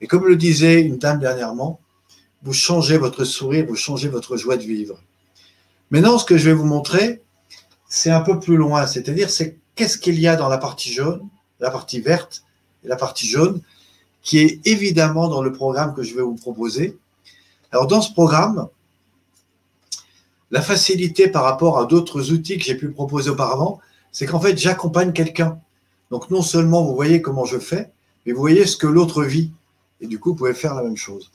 Et 0.00 0.08
comme 0.08 0.26
le 0.26 0.34
disait 0.34 0.80
une 0.80 0.98
dame 0.98 1.20
dernièrement, 1.20 1.78
vous 2.42 2.52
changez 2.52 2.98
votre 2.98 3.22
sourire, 3.22 3.66
vous 3.68 3.76
changez 3.76 4.08
votre 4.08 4.36
joie 4.36 4.56
de 4.56 4.64
vivre. 4.64 5.00
Maintenant, 5.92 6.18
ce 6.18 6.24
que 6.24 6.36
je 6.36 6.46
vais 6.46 6.54
vous 6.54 6.64
montrer, 6.64 7.22
c'est 7.88 8.10
un 8.10 8.20
peu 8.20 8.40
plus 8.40 8.56
loin, 8.56 8.88
c'est-à-dire 8.88 9.30
c'est 9.30 9.58
qu'est-ce 9.76 9.96
qu'il 9.96 10.18
y 10.18 10.26
a 10.26 10.34
dans 10.34 10.48
la 10.48 10.58
partie 10.58 10.92
jaune, 10.92 11.22
la 11.60 11.70
partie 11.70 12.00
verte 12.00 12.42
et 12.82 12.88
la 12.88 12.96
partie 12.96 13.28
jaune, 13.28 13.60
qui 14.24 14.40
est 14.40 14.60
évidemment 14.66 15.28
dans 15.28 15.40
le 15.40 15.52
programme 15.52 15.94
que 15.94 16.02
je 16.02 16.16
vais 16.16 16.22
vous 16.22 16.34
proposer. 16.34 16.98
Alors 17.70 17.86
dans 17.86 18.02
ce 18.02 18.12
programme, 18.12 18.66
la 20.50 20.62
facilité 20.62 21.28
par 21.28 21.44
rapport 21.44 21.78
à 21.78 21.86
d'autres 21.86 22.32
outils 22.32 22.58
que 22.58 22.64
j'ai 22.64 22.74
pu 22.74 22.90
proposer 22.90 23.30
auparavant, 23.30 23.78
c'est 24.16 24.24
qu'en 24.24 24.40
fait 24.40 24.56
j'accompagne 24.56 25.12
quelqu'un. 25.12 25.60
Donc 26.10 26.30
non 26.30 26.40
seulement 26.40 26.82
vous 26.82 26.94
voyez 26.94 27.20
comment 27.20 27.44
je 27.44 27.58
fais, 27.58 27.92
mais 28.24 28.32
vous 28.32 28.40
voyez 28.40 28.64
ce 28.64 28.78
que 28.78 28.86
l'autre 28.86 29.22
vit. 29.22 29.52
Et 30.00 30.06
du 30.06 30.18
coup, 30.18 30.30
vous 30.30 30.36
pouvez 30.36 30.54
faire 30.54 30.74
la 30.74 30.82
même 30.82 30.96
chose. 30.96 31.30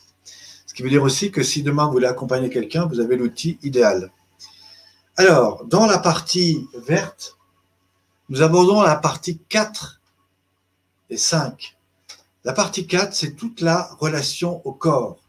Ce 0.66 0.74
qui 0.74 0.82
veut 0.82 0.90
dire 0.90 1.04
aussi 1.04 1.30
que 1.30 1.44
si 1.44 1.62
demain 1.62 1.86
vous 1.86 1.92
voulez 1.92 2.08
accompagner 2.08 2.50
quelqu'un, 2.50 2.88
vous 2.88 3.00
avez 3.00 3.18
l'outil 3.18 3.60
idéal. 3.62 4.12
Alors, 5.16 5.64
dans 5.66 5.86
la 5.86 6.00
partie 6.00 6.68
verte, 6.88 7.38
nous 8.30 8.42
abordons 8.42 8.82
la 8.82 8.96
partie 8.96 9.40
4 9.50 10.02
et 11.12 11.18
5. 11.18 11.78
La 12.46 12.54
partie 12.54 12.88
4, 12.88 13.14
c'est 13.14 13.36
toute 13.36 13.62
la 13.62 13.92
relation 14.00 14.60
au 14.66 14.72
corps. 14.72 15.20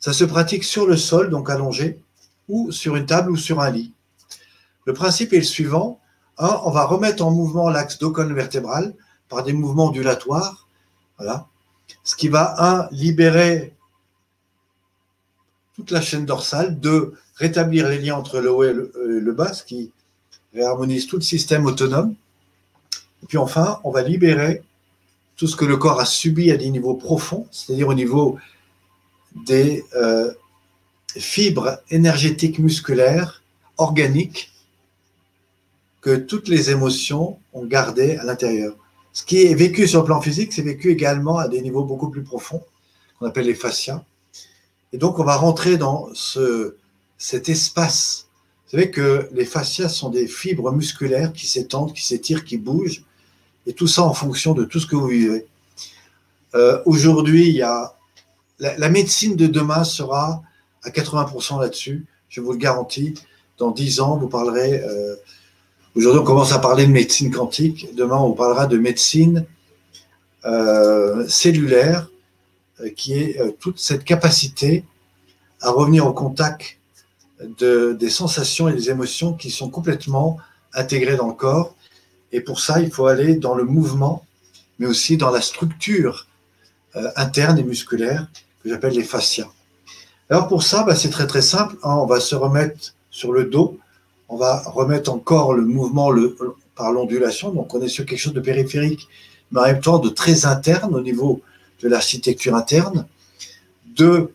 Ça 0.00 0.12
se 0.12 0.24
pratique 0.24 0.64
sur 0.64 0.88
le 0.88 0.96
sol, 0.96 1.30
donc 1.30 1.50
allongé, 1.50 2.00
ou 2.48 2.72
sur 2.72 2.96
une 2.96 3.06
table 3.06 3.30
ou 3.30 3.36
sur 3.36 3.60
un 3.60 3.70
lit. 3.70 3.92
Le 4.86 4.92
principe 4.92 5.32
est 5.34 5.38
le 5.38 5.44
suivant. 5.44 6.00
On 6.38 6.70
va 6.70 6.84
remettre 6.84 7.24
en 7.24 7.30
mouvement 7.30 7.68
l'axe 7.70 7.98
dos 7.98 8.12
vertébral 8.12 8.94
par 9.28 9.44
des 9.44 9.52
mouvements 9.52 9.86
ondulatoires. 9.86 10.68
Ce 12.02 12.16
qui 12.16 12.28
va, 12.28 12.54
un, 12.58 12.88
libérer 12.90 13.74
toute 15.74 15.90
la 15.90 16.00
chaîne 16.00 16.24
dorsale. 16.24 16.78
Deux, 16.78 17.14
rétablir 17.36 17.88
les 17.88 17.98
liens 17.98 18.16
entre 18.16 18.40
le 18.40 18.50
haut 18.50 18.64
et 18.64 18.72
le, 18.72 19.32
bas, 19.32 19.52
ce 19.52 19.64
qui 19.64 19.92
réharmonise 20.54 21.06
tout 21.06 21.16
le 21.16 21.22
système 21.22 21.66
autonome. 21.66 22.14
Et 23.22 23.26
puis 23.26 23.38
enfin, 23.38 23.80
on 23.84 23.90
va 23.90 24.02
libérer 24.02 24.62
tout 25.36 25.48
ce 25.48 25.56
que 25.56 25.64
le 25.64 25.76
corps 25.76 26.00
a 26.00 26.04
subi 26.04 26.50
à 26.52 26.56
des 26.56 26.70
niveaux 26.70 26.94
profonds, 26.94 27.48
c'est-à-dire 27.50 27.88
au 27.88 27.94
niveau 27.94 28.38
des 29.46 29.84
euh, 29.96 30.32
fibres 31.16 31.80
énergétiques 31.90 32.60
musculaires, 32.60 33.42
organiques, 33.78 34.53
que 36.04 36.16
toutes 36.16 36.48
les 36.48 36.70
émotions 36.70 37.38
ont 37.54 37.64
gardées 37.64 38.16
à 38.16 38.24
l'intérieur. 38.24 38.76
Ce 39.14 39.24
qui 39.24 39.46
est 39.46 39.54
vécu 39.54 39.88
sur 39.88 40.00
le 40.00 40.04
plan 40.04 40.20
physique, 40.20 40.52
c'est 40.52 40.60
vécu 40.60 40.90
également 40.90 41.38
à 41.38 41.48
des 41.48 41.62
niveaux 41.62 41.82
beaucoup 41.82 42.10
plus 42.10 42.22
profonds, 42.22 42.62
qu'on 43.18 43.26
appelle 43.26 43.46
les 43.46 43.54
fascias. 43.54 44.04
Et 44.92 44.98
donc, 44.98 45.18
on 45.18 45.24
va 45.24 45.36
rentrer 45.36 45.78
dans 45.78 46.10
ce, 46.12 46.76
cet 47.16 47.48
espace. 47.48 48.28
Vous 48.66 48.72
savez 48.72 48.90
que 48.90 49.30
les 49.32 49.46
fascias 49.46 49.88
sont 49.88 50.10
des 50.10 50.26
fibres 50.26 50.72
musculaires 50.72 51.32
qui 51.32 51.46
s'étendent, 51.46 51.94
qui 51.94 52.06
s'étirent, 52.06 52.44
qui 52.44 52.58
bougent, 52.58 53.02
et 53.66 53.72
tout 53.72 53.86
ça 53.86 54.02
en 54.02 54.12
fonction 54.12 54.52
de 54.52 54.64
tout 54.64 54.80
ce 54.80 54.86
que 54.86 54.96
vous 54.96 55.08
vivez. 55.08 55.46
Euh, 56.54 56.82
aujourd'hui, 56.84 57.48
il 57.48 57.54
y 57.54 57.62
a 57.62 57.94
la, 58.58 58.90
médecine 58.90 59.36
de 59.36 59.46
demain 59.46 59.84
sera 59.84 60.42
à 60.82 60.90
80% 60.90 61.62
là-dessus, 61.62 62.04
je 62.28 62.42
vous 62.42 62.52
le 62.52 62.58
garantis. 62.58 63.14
Dans 63.56 63.70
10 63.70 64.00
ans, 64.00 64.18
vous 64.18 64.28
parlerez. 64.28 64.82
Euh, 64.82 65.16
aujourd'hui, 65.94 66.20
on 66.20 66.24
commence 66.24 66.52
à 66.52 66.58
parler 66.58 66.86
de 66.86 66.92
médecine 66.92 67.30
quantique. 67.30 67.94
Demain, 67.94 68.18
on 68.18 68.32
parlera 68.32 68.66
de 68.66 68.78
médecine 68.78 69.44
euh, 70.44 71.26
cellulaire, 71.28 72.08
qui 72.96 73.14
est 73.14 73.38
toute 73.60 73.78
cette 73.78 74.04
capacité 74.04 74.84
à 75.60 75.70
revenir 75.70 76.06
au 76.06 76.12
contact 76.12 76.78
des 77.60 78.10
sensations 78.10 78.68
et 78.68 78.74
des 78.74 78.90
émotions 78.90 79.32
qui 79.32 79.50
sont 79.50 79.70
complètement 79.70 80.38
intégrées 80.74 81.16
dans 81.16 81.28
le 81.28 81.34
corps. 81.34 81.74
Et 82.32 82.40
pour 82.40 82.60
ça, 82.60 82.80
il 82.80 82.90
faut 82.90 83.06
aller 83.06 83.36
dans 83.36 83.54
le 83.54 83.64
mouvement, 83.64 84.24
mais 84.78 84.86
aussi 84.86 85.16
dans 85.16 85.30
la 85.30 85.40
structure 85.40 86.26
euh, 86.96 87.08
interne 87.16 87.58
et 87.58 87.62
musculaire 87.62 88.26
que 88.62 88.68
j'appelle 88.68 88.94
les 88.94 89.04
fascias. 89.04 89.48
Alors 90.30 90.48
pour 90.48 90.62
ça, 90.62 90.84
bah, 90.84 90.94
c'est 90.94 91.10
très 91.10 91.26
très 91.26 91.42
simple. 91.42 91.76
Hein. 91.82 91.96
on 91.96 92.06
va 92.06 92.20
se 92.20 92.34
remettre 92.34 92.94
sur 93.10 93.32
le 93.32 93.44
dos. 93.44 93.78
On 94.28 94.36
va 94.36 94.62
remettre 94.66 95.12
encore 95.12 95.54
le 95.54 95.64
mouvement 95.64 96.12
par 96.74 96.92
l'ondulation. 96.92 97.50
Donc 97.50 97.74
on 97.74 97.80
est 97.80 97.88
sur 97.88 98.06
quelque 98.06 98.18
chose 98.18 98.32
de 98.32 98.40
périphérique, 98.40 99.08
mais 99.50 99.60
en 99.60 99.64
même 99.64 99.80
temps 99.80 99.98
de 99.98 100.08
très 100.08 100.46
interne 100.46 100.94
au 100.94 101.00
niveau 101.00 101.40
de 101.82 101.88
l'architecture 101.88 102.54
interne. 102.54 103.06
Deux, 103.96 104.32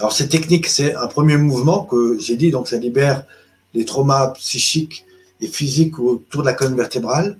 alors, 0.00 0.12
cette 0.12 0.30
technique, 0.30 0.66
c'est 0.66 0.94
un 0.94 1.06
premier 1.06 1.36
mouvement 1.36 1.84
que 1.84 2.18
j'ai 2.18 2.36
dit, 2.36 2.50
donc 2.50 2.66
ça 2.66 2.78
libère 2.78 3.24
les 3.74 3.84
traumas 3.84 4.30
psychiques 4.30 5.06
et 5.40 5.46
physiques 5.46 6.00
autour 6.00 6.42
de 6.42 6.46
la 6.46 6.52
colonne 6.52 6.76
vertébrale. 6.76 7.38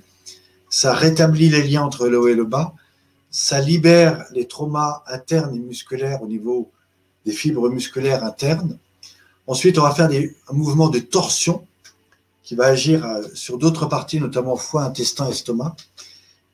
Ça 0.71 0.93
rétablit 0.93 1.49
les 1.49 1.65
liens 1.65 1.83
entre 1.83 2.07
le 2.07 2.19
haut 2.19 2.29
et 2.29 2.35
le 2.35 2.45
bas. 2.45 2.75
Ça 3.31 3.61
libère 3.61 4.25
les 4.33 4.47
traumas 4.47 5.03
internes 5.09 5.55
et 5.57 5.59
musculaires 5.59 6.23
au 6.23 6.29
niveau 6.29 6.71
des 7.27 7.33
fibres 7.33 7.69
musculaires 7.69 8.23
internes. 8.23 8.79
Ensuite, 9.47 9.79
on 9.79 9.83
va 9.83 9.95
faire 9.95 10.09
des, 10.09 10.37
un 10.49 10.55
mouvement 10.55 10.89
de 10.89 10.99
torsion 10.99 11.67
qui 12.43 12.55
va 12.55 12.67
agir 12.67 13.05
euh, 13.05 13.23
sur 13.35 13.59
d'autres 13.59 13.87
parties, 13.87 14.21
notamment 14.21 14.57
foie, 14.57 14.85
intestin, 14.85 15.29
estomac. 15.29 15.77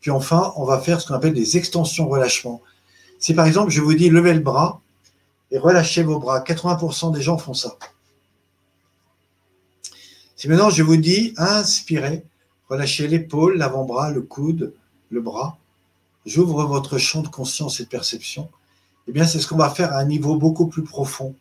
Puis 0.00 0.10
enfin, 0.10 0.52
on 0.56 0.64
va 0.64 0.78
faire 0.78 1.00
ce 1.00 1.06
qu'on 1.06 1.14
appelle 1.14 1.34
des 1.34 1.56
extensions-relâchements. 1.56 2.62
Si 3.18 3.34
par 3.34 3.46
exemple, 3.46 3.70
je 3.70 3.80
vous 3.80 3.94
dis 3.94 4.08
levez 4.08 4.34
le 4.34 4.40
bras, 4.40 4.80
et 5.50 5.58
relâchez 5.58 6.02
vos 6.02 6.18
bras. 6.18 6.40
80% 6.40 7.12
des 7.12 7.22
gens 7.22 7.38
font 7.38 7.54
ça. 7.54 7.76
Si 10.36 10.48
maintenant 10.48 10.70
je 10.70 10.82
vous 10.82 10.96
dis 10.96 11.34
inspirez, 11.36 12.24
relâchez 12.68 13.08
l'épaule, 13.08 13.58
l'avant-bras, 13.58 14.10
le 14.10 14.22
coude, 14.22 14.72
le 15.10 15.20
bras, 15.20 15.58
j'ouvre 16.24 16.64
votre 16.64 16.98
champ 16.98 17.22
de 17.22 17.28
conscience 17.28 17.80
et 17.80 17.84
de 17.84 17.88
perception, 17.88 18.48
eh 19.08 19.12
bien 19.12 19.26
c'est 19.26 19.40
ce 19.40 19.46
qu'on 19.46 19.56
va 19.56 19.70
faire 19.70 19.92
à 19.92 19.98
un 19.98 20.04
niveau 20.04 20.36
beaucoup 20.36 20.66
plus 20.66 20.82
profond. 20.84 21.34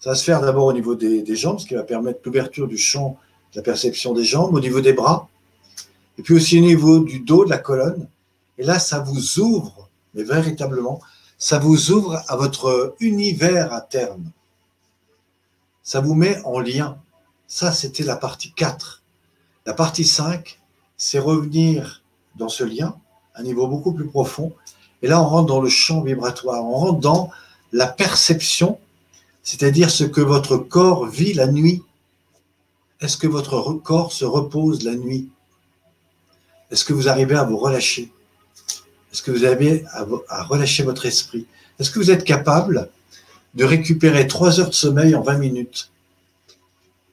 Ça 0.00 0.10
va 0.10 0.16
se 0.16 0.24
faire 0.24 0.40
d'abord 0.40 0.66
au 0.66 0.72
niveau 0.72 0.94
des, 0.94 1.36
jambes, 1.36 1.58
ce 1.58 1.66
qui 1.66 1.74
va 1.74 1.82
permettre 1.82 2.20
l'ouverture 2.24 2.68
du 2.68 2.78
champ 2.78 3.18
la 3.54 3.62
perception 3.62 4.12
des 4.12 4.24
jambes, 4.24 4.54
au 4.54 4.60
niveau 4.60 4.80
des 4.80 4.92
bras, 4.92 5.28
et 6.18 6.22
puis 6.22 6.34
aussi 6.34 6.58
au 6.58 6.62
niveau 6.62 7.00
du 7.00 7.20
dos, 7.20 7.44
de 7.44 7.50
la 7.50 7.58
colonne. 7.58 8.08
Et 8.58 8.64
là, 8.64 8.78
ça 8.78 9.00
vous 9.00 9.40
ouvre, 9.40 9.88
mais 10.14 10.22
véritablement, 10.22 11.00
ça 11.38 11.58
vous 11.58 11.90
ouvre 11.90 12.22
à 12.28 12.36
votre 12.36 12.94
univers 13.00 13.72
interne. 13.72 14.30
Ça 15.82 16.00
vous 16.00 16.14
met 16.14 16.40
en 16.44 16.60
lien. 16.60 16.98
Ça, 17.46 17.72
c'était 17.72 18.02
la 18.02 18.16
partie 18.16 18.52
4. 18.52 19.02
La 19.64 19.74
partie 19.74 20.04
5, 20.04 20.60
c'est 20.96 21.18
revenir 21.18 22.02
dans 22.36 22.48
ce 22.48 22.64
lien, 22.64 22.96
à 23.34 23.40
un 23.40 23.42
niveau 23.42 23.66
beaucoup 23.66 23.92
plus 23.92 24.06
profond. 24.06 24.52
Et 25.02 25.08
là, 25.08 25.22
on 25.22 25.26
rentre 25.26 25.46
dans 25.46 25.60
le 25.60 25.68
champ 25.68 26.02
vibratoire, 26.02 26.64
on 26.64 26.76
rentre 26.76 27.00
dans 27.00 27.30
la 27.72 27.86
perception, 27.86 28.78
c'est-à-dire 29.42 29.90
ce 29.90 30.04
que 30.04 30.20
votre 30.20 30.56
corps 30.56 31.06
vit 31.06 31.32
la 31.32 31.46
nuit. 31.46 31.82
Est-ce 33.00 33.16
que 33.16 33.26
votre 33.26 33.72
corps 33.72 34.12
se 34.12 34.24
repose 34.24 34.84
la 34.84 34.94
nuit? 34.94 35.28
Est-ce 36.70 36.84
que 36.84 36.92
vous 36.92 37.08
arrivez 37.08 37.36
à 37.36 37.44
vous 37.44 37.56
relâcher? 37.56 38.12
Est-ce 39.12 39.22
que 39.22 39.30
vous 39.30 39.44
avez 39.44 39.84
à, 40.28 40.42
relâcher 40.42 40.82
votre 40.82 41.06
esprit? 41.06 41.46
Est-ce 41.78 41.90
que 41.90 41.98
vous 41.98 42.10
êtes 42.10 42.24
capable 42.24 42.90
de 43.54 43.64
récupérer 43.64 44.26
trois 44.26 44.60
heures 44.60 44.68
de 44.68 44.74
sommeil 44.74 45.14
en 45.14 45.22
20 45.22 45.38
minutes? 45.38 45.90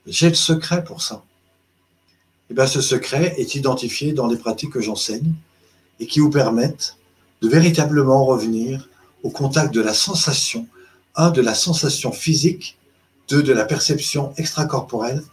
J'ai 0.06 0.30
le 0.30 0.36
secret 0.36 0.84
pour 0.84 1.02
ça. 1.02 1.24
Et 2.48 2.52
eh 2.52 2.54
bien, 2.54 2.68
ce 2.68 2.82
secret 2.82 3.34
est 3.38 3.56
identifié 3.56 4.14
dans 4.14 4.28
les 4.28 4.38
pratiques 4.38 4.74
que 4.74 4.82
j'enseigne 4.82 5.34
et 6.00 6.06
qui 6.06 6.20
vous 6.20 6.30
permettent 6.30 6.98
de 7.42 7.50
véritablement 7.50 8.24
revenir 8.24 8.88
au 9.24 9.32
contact 9.32 9.74
de 9.74 9.82
la 9.82 9.96
sensation, 9.96 10.68
un, 11.16 11.32
de 11.32 11.42
la 11.42 11.56
sensation 11.56 12.12
physique, 12.12 12.78
deux, 13.28 13.44
de 13.44 13.54
la 13.54 13.66
perception 13.66 14.34
extracorporelle, 14.38 15.24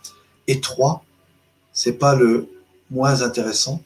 et 0.49 0.61
trois, 0.61 1.05
c'est 1.73 1.93
pas 1.93 2.15
le 2.15 2.49
moins 2.91 3.23
intéressant, 3.23 3.83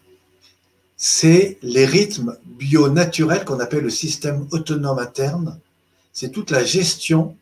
c'est 0.96 1.58
les 1.62 1.84
rythmes 1.84 2.36
bio-naturels 2.44 3.44
qu'on 3.44 3.60
appelle 3.60 3.82
le 3.84 3.90
système 3.90 4.46
autonome 4.50 4.98
interne. 4.98 5.58
C'est 6.12 6.30
toute 6.30 6.50
la 6.50 6.64
gestion 6.64 7.36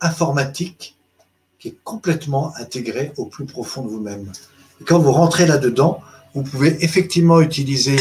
informatique 0.00 0.96
qui 1.58 1.68
est 1.68 1.76
complètement 1.82 2.54
intégrée 2.56 3.12
au 3.16 3.26
plus 3.26 3.44
profond 3.44 3.82
de 3.82 3.88
vous-même. 3.88 4.30
Et 4.80 4.84
quand 4.84 4.98
vous 4.98 5.12
rentrez 5.12 5.46
là-dedans, 5.46 6.00
vous 6.34 6.42
pouvez 6.42 6.84
effectivement 6.84 7.40
utiliser 7.40 7.96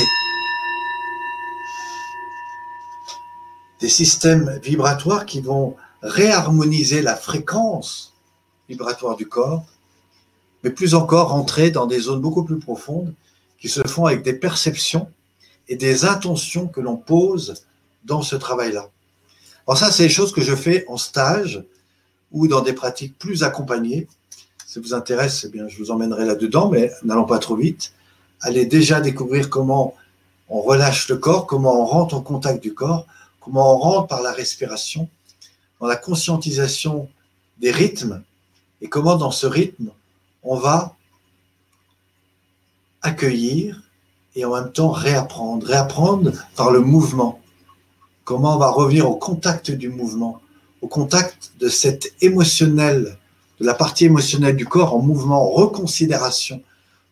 des 3.83 3.89
systèmes 3.89 4.61
vibratoires 4.63 5.25
qui 5.25 5.41
vont 5.41 5.75
réharmoniser 6.01 7.01
la 7.01 7.17
fréquence 7.17 8.13
vibratoire 8.69 9.17
du 9.17 9.27
corps, 9.27 9.65
mais 10.63 10.69
plus 10.69 10.95
encore 10.95 11.31
rentrer 11.31 11.69
dans 11.69 11.85
des 11.85 11.99
zones 11.99 12.21
beaucoup 12.21 12.45
plus 12.45 12.59
profondes 12.59 13.13
qui 13.59 13.67
se 13.67 13.85
font 13.85 14.05
avec 14.05 14.23
des 14.23 14.31
perceptions 14.31 15.11
et 15.67 15.75
des 15.75 16.05
intentions 16.05 16.67
que 16.67 16.79
l'on 16.79 16.95
pose 16.95 17.65
dans 18.05 18.21
ce 18.21 18.37
travail-là. 18.37 18.87
Alors 19.67 19.77
ça, 19.77 19.91
c'est 19.91 20.03
des 20.03 20.09
choses 20.09 20.31
que 20.31 20.41
je 20.41 20.55
fais 20.55 20.85
en 20.87 20.95
stage 20.95 21.61
ou 22.31 22.47
dans 22.47 22.61
des 22.61 22.71
pratiques 22.71 23.19
plus 23.19 23.43
accompagnées. 23.43 24.07
Si 24.65 24.75
ça 24.75 24.79
vous 24.79 24.93
intéresse, 24.93 25.43
eh 25.45 25.49
bien, 25.49 25.67
je 25.67 25.77
vous 25.77 25.91
emmènerai 25.91 26.23
là-dedans, 26.23 26.69
mais 26.69 26.89
n'allons 27.03 27.25
pas 27.25 27.39
trop 27.39 27.57
vite. 27.57 27.91
Allez 28.39 28.65
déjà 28.65 29.01
découvrir 29.01 29.49
comment 29.49 29.93
on 30.47 30.61
relâche 30.61 31.09
le 31.09 31.17
corps, 31.17 31.47
comment 31.47 31.81
on 31.81 31.85
rentre 31.85 32.15
en 32.15 32.21
contact 32.21 32.63
du 32.63 32.73
corps, 32.73 33.07
comment 33.43 33.75
on 33.75 33.77
rentre 33.77 34.07
par 34.07 34.21
la 34.21 34.31
respiration, 34.31 35.09
dans 35.79 35.87
la 35.87 35.95
conscientisation 35.95 37.09
des 37.59 37.71
rythmes, 37.71 38.23
et 38.81 38.89
comment 38.89 39.15
dans 39.15 39.31
ce 39.31 39.47
rythme, 39.47 39.91
on 40.43 40.57
va 40.57 40.95
accueillir 43.01 43.83
et 44.35 44.45
en 44.45 44.53
même 44.53 44.71
temps 44.71 44.91
réapprendre, 44.91 45.65
réapprendre 45.65 46.31
par 46.55 46.71
le 46.71 46.79
mouvement. 46.79 47.39
Comment 48.23 48.55
on 48.55 48.59
va 48.59 48.69
revenir 48.69 49.09
au 49.09 49.15
contact 49.15 49.71
du 49.71 49.89
mouvement, 49.89 50.41
au 50.81 50.87
contact 50.87 51.51
de 51.59 51.69
cette 51.69 52.13
émotionnel, 52.21 53.17
de 53.59 53.65
la 53.65 53.73
partie 53.73 54.05
émotionnelle 54.05 54.55
du 54.55 54.65
corps 54.65 54.95
en 54.95 54.99
mouvement, 54.99 55.43
en 55.43 55.49
reconsidération. 55.51 56.61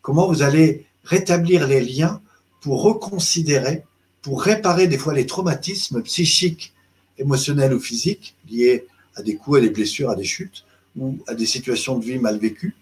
Comment 0.01 0.27
vous 0.27 0.41
allez 0.41 0.87
rétablir 1.03 1.67
les 1.67 1.81
liens 1.81 2.21
pour 2.61 2.81
reconsidérer, 2.83 3.83
pour 4.21 4.41
réparer 4.43 4.87
des 4.87 4.97
fois 4.97 5.13
les 5.13 5.25
traumatismes 5.25 6.01
psychiques, 6.03 6.73
émotionnels 7.17 7.73
ou 7.73 7.79
physiques 7.79 8.35
liés 8.49 8.85
à 9.15 9.21
des 9.21 9.35
coups, 9.35 9.59
à 9.59 9.61
des 9.61 9.69
blessures, 9.69 10.09
à 10.09 10.15
des 10.15 10.23
chutes 10.23 10.65
ou 10.97 11.17
à 11.27 11.33
des 11.33 11.45
situations 11.45 11.97
de 11.97 12.05
vie 12.05 12.19
mal 12.19 12.37
vécues 12.37 12.75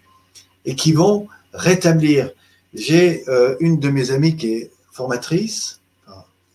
et 0.65 0.75
qui 0.75 0.93
vont 0.93 1.27
rétablir 1.53 2.31
j'ai 2.73 3.27
euh, 3.27 3.55
une 3.59 3.79
de 3.79 3.89
mes 3.89 4.11
amies 4.11 4.35
qui 4.35 4.53
est 4.53 4.71
formatrice, 4.91 5.79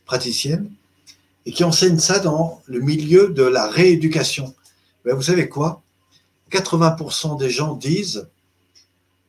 praticienne, 0.05 0.71
et 1.47 1.53
qui 1.53 1.65
enseigne 1.65 1.99
ça 1.99 2.19
dans 2.19 2.63
le 2.67 2.81
milieu 2.81 3.29
de 3.29 3.43
la 3.43 3.67
rééducation. 3.67 4.55
Ben, 5.05 5.15
vous 5.15 5.23
savez 5.23 5.49
quoi? 5.49 5.83
80% 6.51 7.39
des 7.39 7.51
gens 7.51 7.75
disent, 7.75 8.29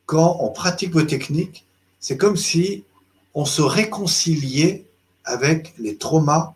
quand 0.06 0.38
on 0.40 0.50
pratique 0.50 0.92
vos 0.92 1.02
techniques, 1.02 1.66
c'est 1.98 2.16
comme 2.16 2.36
si 2.36 2.84
on 3.34 3.44
se 3.44 3.62
réconciliait 3.62 4.85
avec 5.26 5.74
les 5.78 5.96
traumas 5.96 6.54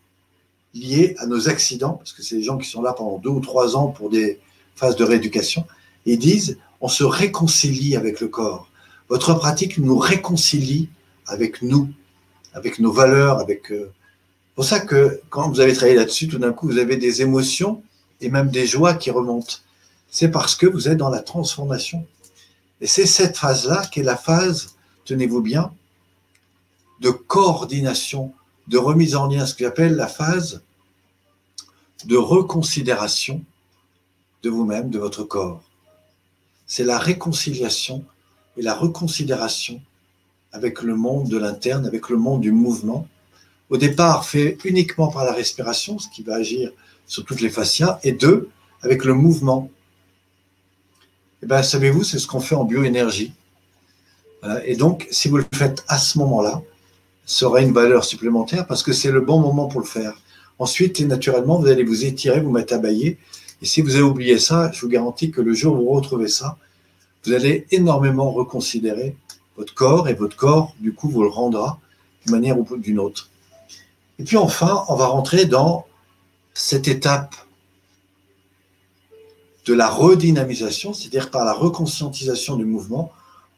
liés 0.73 1.15
à 1.19 1.27
nos 1.27 1.49
accidents, 1.49 1.95
parce 1.95 2.13
que 2.13 2.23
c'est 2.23 2.37
des 2.37 2.43
gens 2.43 2.57
qui 2.57 2.69
sont 2.69 2.81
là 2.81 2.93
pendant 2.93 3.19
deux 3.19 3.31
ou 3.31 3.41
trois 3.41 3.77
ans 3.77 3.89
pour 3.89 4.09
des 4.09 4.41
phases 4.77 4.97
de 4.97 5.05
rééducation, 5.05 5.67
et 6.07 6.17
disent, 6.17 6.59
on 6.81 6.89
se 6.89 7.05
réconcilie 7.05 7.97
avec 7.97 8.21
le 8.21 8.29
corps. 8.29 8.71
Votre 9.09 9.35
pratique 9.35 9.79
nous 9.79 9.99
réconcilie 9.99 10.89
avec 11.27 11.63
nous, 11.63 11.91
avec 12.55 12.79
nos 12.79 12.93
valeurs, 12.93 13.39
avec. 13.39 13.71
Euh, 13.71 13.93
c'est 14.49 14.55
pour 14.55 14.65
ça 14.65 14.81
que 14.81 15.21
quand 15.31 15.49
vous 15.49 15.61
avez 15.61 15.73
travaillé 15.73 15.97
là-dessus, 15.97 16.29
tout 16.29 16.39
d'un 16.39 16.53
coup, 16.53 16.67
vous 16.67 16.79
avez 16.79 16.97
des 16.97 17.23
émotions 17.23 17.83
et 18.21 18.29
même 18.31 18.51
des 18.51 18.67
joies 18.67 18.95
qui 18.95 19.11
remontent. 19.11 19.57
C'est 20.11 20.31
parce 20.31 20.55
que 20.55 20.67
vous 20.67 20.89
êtes 20.89 20.99
dans 20.99 21.09
la 21.09 21.21
transformation. 21.21 22.07
Et 22.81 22.87
c'est 22.87 23.07
cette 23.07 23.37
phase-là 23.37 23.87
qui 23.87 24.01
est 24.01 24.05
la 24.05 24.17
phase, 24.17 24.75
tenez-vous 25.05 25.41
bien, 25.41 25.73
de 27.01 27.11
coordination, 27.11 28.33
de 28.69 28.79
remise 28.79 29.17
en 29.17 29.27
lien, 29.27 29.47
ce 29.47 29.55
que 29.55 29.65
j'appelle 29.65 29.97
la 29.97 30.07
phase 30.07 30.63
de 32.05 32.17
reconsidération 32.17 33.45
de 34.43 34.51
vous-même, 34.51 34.91
de 34.91 34.99
votre 34.99 35.25
corps. 35.25 35.63
C'est 36.67 36.85
la 36.85 36.99
réconciliation 36.99 38.05
et 38.57 38.63
la 38.63 38.75
reconsidération 38.75 39.81
avec 40.53 40.83
le 40.83 40.95
monde 40.95 41.29
de 41.29 41.37
l'interne, 41.37 41.87
avec 41.87 42.09
le 42.09 42.17
monde 42.17 42.41
du 42.41 42.53
mouvement. 42.53 43.07
Au 43.69 43.77
départ, 43.77 44.25
fait 44.25 44.59
uniquement 44.65 45.09
par 45.09 45.25
la 45.25 45.33
respiration, 45.33 45.99
ce 45.99 46.09
qui 46.09 46.23
va 46.23 46.37
agir 46.37 46.73
sur 47.07 47.25
toutes 47.25 47.41
les 47.41 47.51
fascias, 47.51 47.99
et 48.03 48.13
deux, 48.13 48.49
avec 48.83 49.05
le 49.05 49.15
mouvement. 49.15 49.71
Et 51.43 51.45
eh 51.45 51.47
bien, 51.47 51.63
savez-vous, 51.63 52.05
c'est 52.05 52.19
ce 52.19 52.27
qu'on 52.27 52.41
fait 52.41 52.55
en 52.55 52.65
bioénergie. 52.65 53.33
Et 54.65 54.77
donc, 54.77 55.07
si 55.11 55.29
vous 55.29 55.37
le 55.37 55.47
faites 55.53 55.85
à 55.87 55.99
ce 55.99 56.19
moment-là, 56.19 56.63
aura 57.43 57.61
une 57.61 57.73
valeur 57.73 58.05
supplémentaire 58.05 58.67
parce 58.67 58.83
que 58.83 58.93
c'est 58.93 59.11
le 59.11 59.21
bon 59.21 59.41
moment 59.41 59.67
pour 59.67 59.81
le 59.81 59.87
faire. 59.87 60.21
Ensuite, 60.59 61.01
naturellement, 61.01 61.59
vous 61.59 61.69
allez 61.69 61.85
vous 61.85 62.05
étirer, 62.05 62.41
vous 62.41 62.51
mettre 62.51 62.75
à 62.75 62.79
bailler. 62.79 63.19
Et 63.63 63.67
si 63.67 63.83
vous 63.83 63.95
avez 63.95 64.03
oublié 64.03 64.39
ça, 64.39 64.71
je 64.73 64.81
vous 64.81 64.89
garantis 64.89 65.31
que 65.31 65.41
le 65.41 65.55
jour 65.55 65.75
où 65.75 65.85
vous 65.85 65.91
retrouvez 65.91 66.29
ça, 66.29 66.57
vous 67.25 67.33
allez 67.33 67.67
énormément 67.71 68.31
reconsidérer 68.31 69.17
votre 69.57 69.75
corps 69.75 70.09
et 70.09 70.15
votre 70.15 70.37
corps, 70.37 70.75
du 70.81 70.95
coup, 70.95 71.09
vous 71.09 71.23
le 71.23 71.29
rendra 71.29 71.79
d'une 72.25 72.33
manière 72.33 72.59
ou 72.59 72.67
d'une 72.77 72.99
autre. 72.99 73.31
Et 74.19 74.25
puis 74.25 74.37
enfin, 74.37 74.85
on 74.89 74.97
va 74.97 75.07
rentrer 75.07 75.45
dans 75.45 75.87
cette 76.55 76.89
étape 76.89 77.35
de 79.67 79.75
la 79.75 79.89
redynamisation, 79.89 80.95
c'est-à-dire 80.95 81.31
par 81.31 81.45
la 81.45 81.53
reconscientisation 81.53 82.57
du 82.57 82.65
mouvement, 82.65 83.13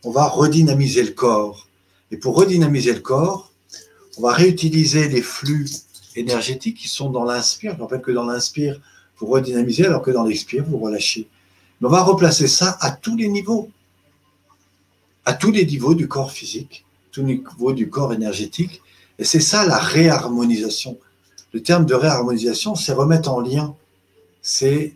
on 0.04 0.10
va 0.10 0.26
redynamiser 0.26 1.02
le 1.04 1.12
corps. 1.12 1.68
Et 2.10 2.16
pour 2.16 2.36
redynamiser 2.36 2.92
le 2.92 3.00
corps, 3.00 3.51
on 4.18 4.22
va 4.22 4.32
réutiliser 4.32 5.08
les 5.08 5.22
flux 5.22 5.66
énergétiques 6.16 6.76
qui 6.76 6.88
sont 6.88 7.10
dans 7.10 7.24
l'inspire. 7.24 7.74
Je 7.76 7.82
rappelle 7.82 8.02
que 8.02 8.12
dans 8.12 8.24
l'inspire, 8.24 8.80
vous 9.18 9.26
redynamisez, 9.26 9.86
alors 9.86 10.02
que 10.02 10.10
dans 10.10 10.24
l'expire, 10.24 10.64
vous 10.64 10.78
relâchez 10.78 11.28
on 11.84 11.88
va 11.88 12.02
replacer 12.02 12.46
ça 12.46 12.76
à 12.80 12.90
tous 12.92 13.16
les 13.16 13.28
niveaux, 13.28 13.70
à 15.24 15.34
tous 15.34 15.50
les 15.50 15.66
niveaux 15.66 15.94
du 15.94 16.08
corps 16.08 16.30
physique, 16.30 16.84
tous 17.10 17.24
les 17.24 17.38
niveaux 17.38 17.72
du 17.72 17.90
corps 17.90 18.12
énergétique. 18.12 18.82
Et 19.18 19.24
c'est 19.24 19.40
ça 19.40 19.66
la 19.66 19.78
réharmonisation. 19.78 20.98
Le 21.52 21.62
terme 21.62 21.84
de 21.84 21.94
réharmonisation, 21.94 22.74
c'est 22.74 22.92
remettre 22.92 23.30
en 23.30 23.40
lien, 23.40 23.74
c'est 24.40 24.94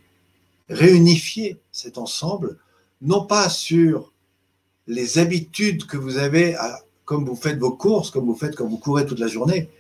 réunifier 0.68 1.59
cet 1.72 1.98
ensemble, 1.98 2.56
non 3.02 3.24
pas 3.24 3.48
sur 3.48 4.12
les 4.86 5.18
habitudes 5.18 5.86
que 5.86 5.97
vous 5.97 6.18
avez, 6.18 6.56
comme 7.06 7.24
vous 7.24 7.36
faites 7.36 7.58
vos 7.58 7.72
courses, 7.72 8.10
comme 8.10 8.26
vous 8.26 8.36
faites 8.36 8.54
quand 8.54 8.66
vous 8.66 8.76
courez 8.76 9.06
toute 9.06 9.20
la 9.20 9.28
journée, 9.28 9.70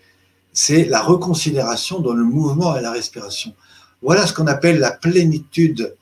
c'est 0.54 0.86
la 0.86 1.02
reconsidération 1.02 2.00
dans 2.00 2.14
le 2.14 2.24
mouvement 2.24 2.74
et 2.78 2.80
la 2.80 2.92
respiration. 2.92 3.52
Voilà 4.00 4.26
ce 4.26 4.32
qu'on 4.32 4.46
appelle 4.46 4.78
la 4.78 4.92
plénitude 4.92 5.94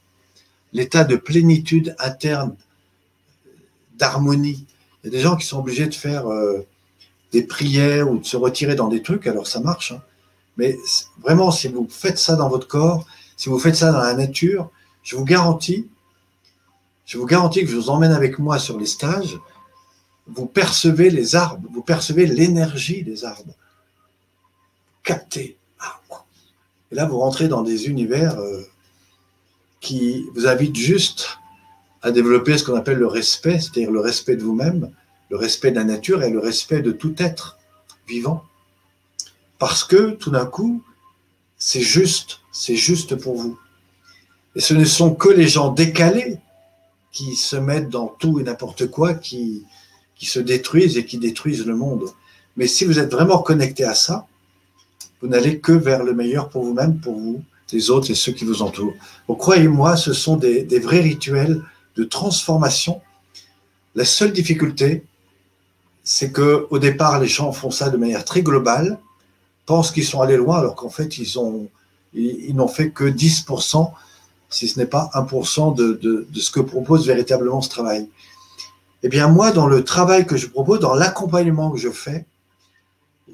l'état 0.74 1.04
de 1.04 1.16
plénitude 1.16 1.94
interne, 1.98 2.54
d'harmonie. 3.96 4.66
Il 5.02 5.06
y 5.06 5.08
a 5.08 5.10
des 5.16 5.20
gens 5.20 5.36
qui 5.36 5.46
sont 5.46 5.60
obligés 5.60 5.86
de 5.86 5.94
faire 5.94 6.26
euh, 6.26 6.66
des 7.32 7.42
prières 7.42 8.10
ou 8.10 8.18
de 8.18 8.26
se 8.26 8.36
retirer 8.36 8.74
dans 8.74 8.88
des 8.88 9.00
trucs, 9.00 9.26
alors 9.26 9.46
ça 9.46 9.60
marche. 9.60 9.92
Hein. 9.92 10.02
Mais 10.58 10.76
vraiment, 11.22 11.50
si 11.50 11.68
vous 11.68 11.86
faites 11.88 12.18
ça 12.18 12.36
dans 12.36 12.48
votre 12.48 12.68
corps, 12.68 13.06
si 13.36 13.48
vous 13.48 13.58
faites 13.58 13.76
ça 13.76 13.92
dans 13.92 14.00
la 14.00 14.14
nature, 14.14 14.70
je 15.02 15.16
vous 15.16 15.24
garantis, 15.24 15.88
je 17.06 17.18
vous 17.18 17.26
garantis 17.26 17.62
que 17.62 17.70
je 17.70 17.76
vous 17.76 17.90
emmène 17.90 18.12
avec 18.12 18.38
moi 18.38 18.58
sur 18.58 18.78
les 18.78 18.86
stages, 18.86 19.38
vous 20.26 20.46
percevez 20.46 21.10
les 21.10 21.36
arbres, 21.36 21.68
vous 21.72 21.82
percevez 21.82 22.26
l'énergie 22.26 23.02
des 23.02 23.24
arbres. 23.24 23.54
Captez. 25.02 25.58
Et 26.90 26.94
là, 26.94 27.06
vous 27.06 27.18
rentrez 27.18 27.48
dans 27.48 27.62
des 27.62 27.88
univers 27.88 28.38
euh, 28.38 28.62
qui 29.80 30.26
vous 30.34 30.46
invite 30.46 30.76
juste 30.76 31.38
à 32.02 32.10
développer 32.10 32.56
ce 32.56 32.64
qu'on 32.64 32.76
appelle 32.76 32.98
le 32.98 33.06
respect, 33.06 33.58
c'est-à-dire 33.58 33.90
le 33.90 34.00
respect 34.00 34.36
de 34.36 34.42
vous-même, 34.42 34.90
le 35.30 35.36
respect 35.36 35.70
de 35.70 35.76
la 35.76 35.84
nature 35.84 36.22
et 36.22 36.30
le 36.30 36.38
respect 36.38 36.82
de 36.82 36.92
tout 36.92 37.14
être 37.18 37.58
vivant. 38.06 38.44
Parce 39.58 39.84
que 39.84 40.10
tout 40.10 40.30
d'un 40.30 40.46
coup, 40.46 40.82
c'est 41.58 41.80
juste, 41.80 42.40
c'est 42.52 42.76
juste 42.76 43.16
pour 43.16 43.36
vous. 43.36 43.58
Et 44.54 44.60
ce 44.60 44.74
ne 44.74 44.84
sont 44.84 45.14
que 45.14 45.28
les 45.28 45.48
gens 45.48 45.70
décalés 45.72 46.38
qui 47.10 47.34
se 47.36 47.56
mettent 47.56 47.88
dans 47.88 48.06
tout 48.06 48.38
et 48.38 48.42
n'importe 48.42 48.86
quoi, 48.86 49.14
qui, 49.14 49.64
qui 50.16 50.26
se 50.26 50.38
détruisent 50.38 50.96
et 50.96 51.04
qui 51.04 51.18
détruisent 51.18 51.66
le 51.66 51.76
monde. 51.76 52.04
Mais 52.56 52.66
si 52.66 52.84
vous 52.84 52.98
êtes 52.98 53.10
vraiment 53.10 53.38
connecté 53.38 53.84
à 53.84 53.94
ça, 53.94 54.26
vous 55.20 55.28
n'allez 55.28 55.58
que 55.58 55.72
vers 55.72 56.04
le 56.04 56.14
meilleur 56.14 56.48
pour 56.48 56.64
vous-même, 56.64 56.98
pour 57.00 57.18
vous, 57.18 57.42
les 57.72 57.90
autres 57.90 58.10
et 58.10 58.14
ceux 58.14 58.32
qui 58.32 58.44
vous 58.44 58.62
entourent. 58.62 58.94
Donc, 59.28 59.38
croyez-moi, 59.38 59.96
ce 59.96 60.12
sont 60.12 60.36
des, 60.36 60.78
vrais 60.78 61.00
rituels 61.00 61.62
de 61.96 62.04
transformation. 62.04 63.00
La 63.94 64.04
seule 64.04 64.32
difficulté, 64.32 65.04
c'est 66.04 66.30
que 66.30 66.66
au 66.70 66.78
départ, 66.78 67.20
les 67.20 67.26
gens 67.26 67.52
font 67.52 67.70
ça 67.70 67.90
de 67.90 67.96
manière 67.96 68.24
très 68.24 68.42
globale, 68.42 68.98
pensent 69.66 69.90
qu'ils 69.90 70.04
sont 70.04 70.20
allés 70.20 70.36
loin, 70.36 70.58
alors 70.58 70.74
qu'en 70.76 70.90
fait, 70.90 71.18
ils 71.18 71.38
ont 71.38 71.68
ils, 72.16 72.54
n'ont 72.54 72.68
fait 72.68 72.90
que 72.90 73.04
10%, 73.04 73.90
si 74.48 74.68
ce 74.68 74.78
n'est 74.78 74.86
pas 74.86 75.10
1% 75.14 75.74
de, 75.74 75.94
de, 75.94 76.26
de, 76.30 76.40
ce 76.40 76.52
que 76.52 76.60
propose 76.60 77.06
véritablement 77.08 77.60
ce 77.60 77.68
travail. 77.68 78.08
Eh 79.06 79.08
bien, 79.10 79.28
moi, 79.28 79.52
dans 79.52 79.66
le 79.66 79.84
travail 79.84 80.24
que 80.24 80.38
je 80.38 80.46
propose, 80.46 80.80
dans 80.80 80.94
l'accompagnement 80.94 81.70
que 81.70 81.76
je 81.76 81.90
fais, 81.90 82.24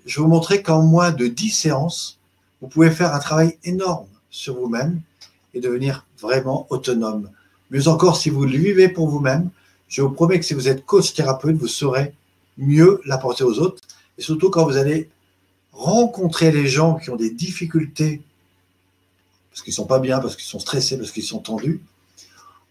je 0.04 0.18
vais 0.18 0.24
vous 0.24 0.28
montrer 0.28 0.64
qu'en 0.64 0.82
moins 0.82 1.12
de 1.12 1.28
10 1.28 1.50
séances, 1.50 2.18
vous 2.60 2.66
pouvez 2.66 2.90
faire 2.90 3.14
un 3.14 3.20
travail 3.20 3.56
énorme 3.62 4.08
sur 4.30 4.56
vous-même 4.56 5.00
et 5.54 5.60
devenir 5.60 6.04
vraiment 6.20 6.66
autonome. 6.70 7.30
Mieux 7.70 7.86
encore, 7.86 8.16
si 8.16 8.30
vous 8.30 8.46
le 8.46 8.58
vivez 8.58 8.88
pour 8.88 9.08
vous-même, 9.08 9.48
je 9.86 10.02
vous 10.02 10.10
promets 10.10 10.40
que 10.40 10.44
si 10.44 10.54
vous 10.54 10.66
êtes 10.66 10.84
coach 10.84 11.14
thérapeute, 11.14 11.56
vous 11.56 11.68
saurez 11.68 12.14
mieux 12.58 13.00
l'apporter 13.04 13.44
aux 13.44 13.60
autres. 13.60 13.80
Et 14.18 14.22
surtout 14.22 14.50
quand 14.50 14.64
vous 14.64 14.76
allez 14.76 15.08
rencontrer 15.70 16.50
les 16.50 16.66
gens 16.66 16.96
qui 16.96 17.10
ont 17.10 17.16
des 17.16 17.30
difficultés, 17.30 18.22
parce 19.52 19.62
qu'ils 19.62 19.70
ne 19.70 19.76
sont 19.76 19.86
pas 19.86 20.00
bien, 20.00 20.18
parce 20.18 20.34
qu'ils 20.34 20.46
sont 20.46 20.58
stressés, 20.58 20.98
parce 20.98 21.12
qu'ils 21.12 21.22
sont 21.22 21.38
tendus, 21.38 21.80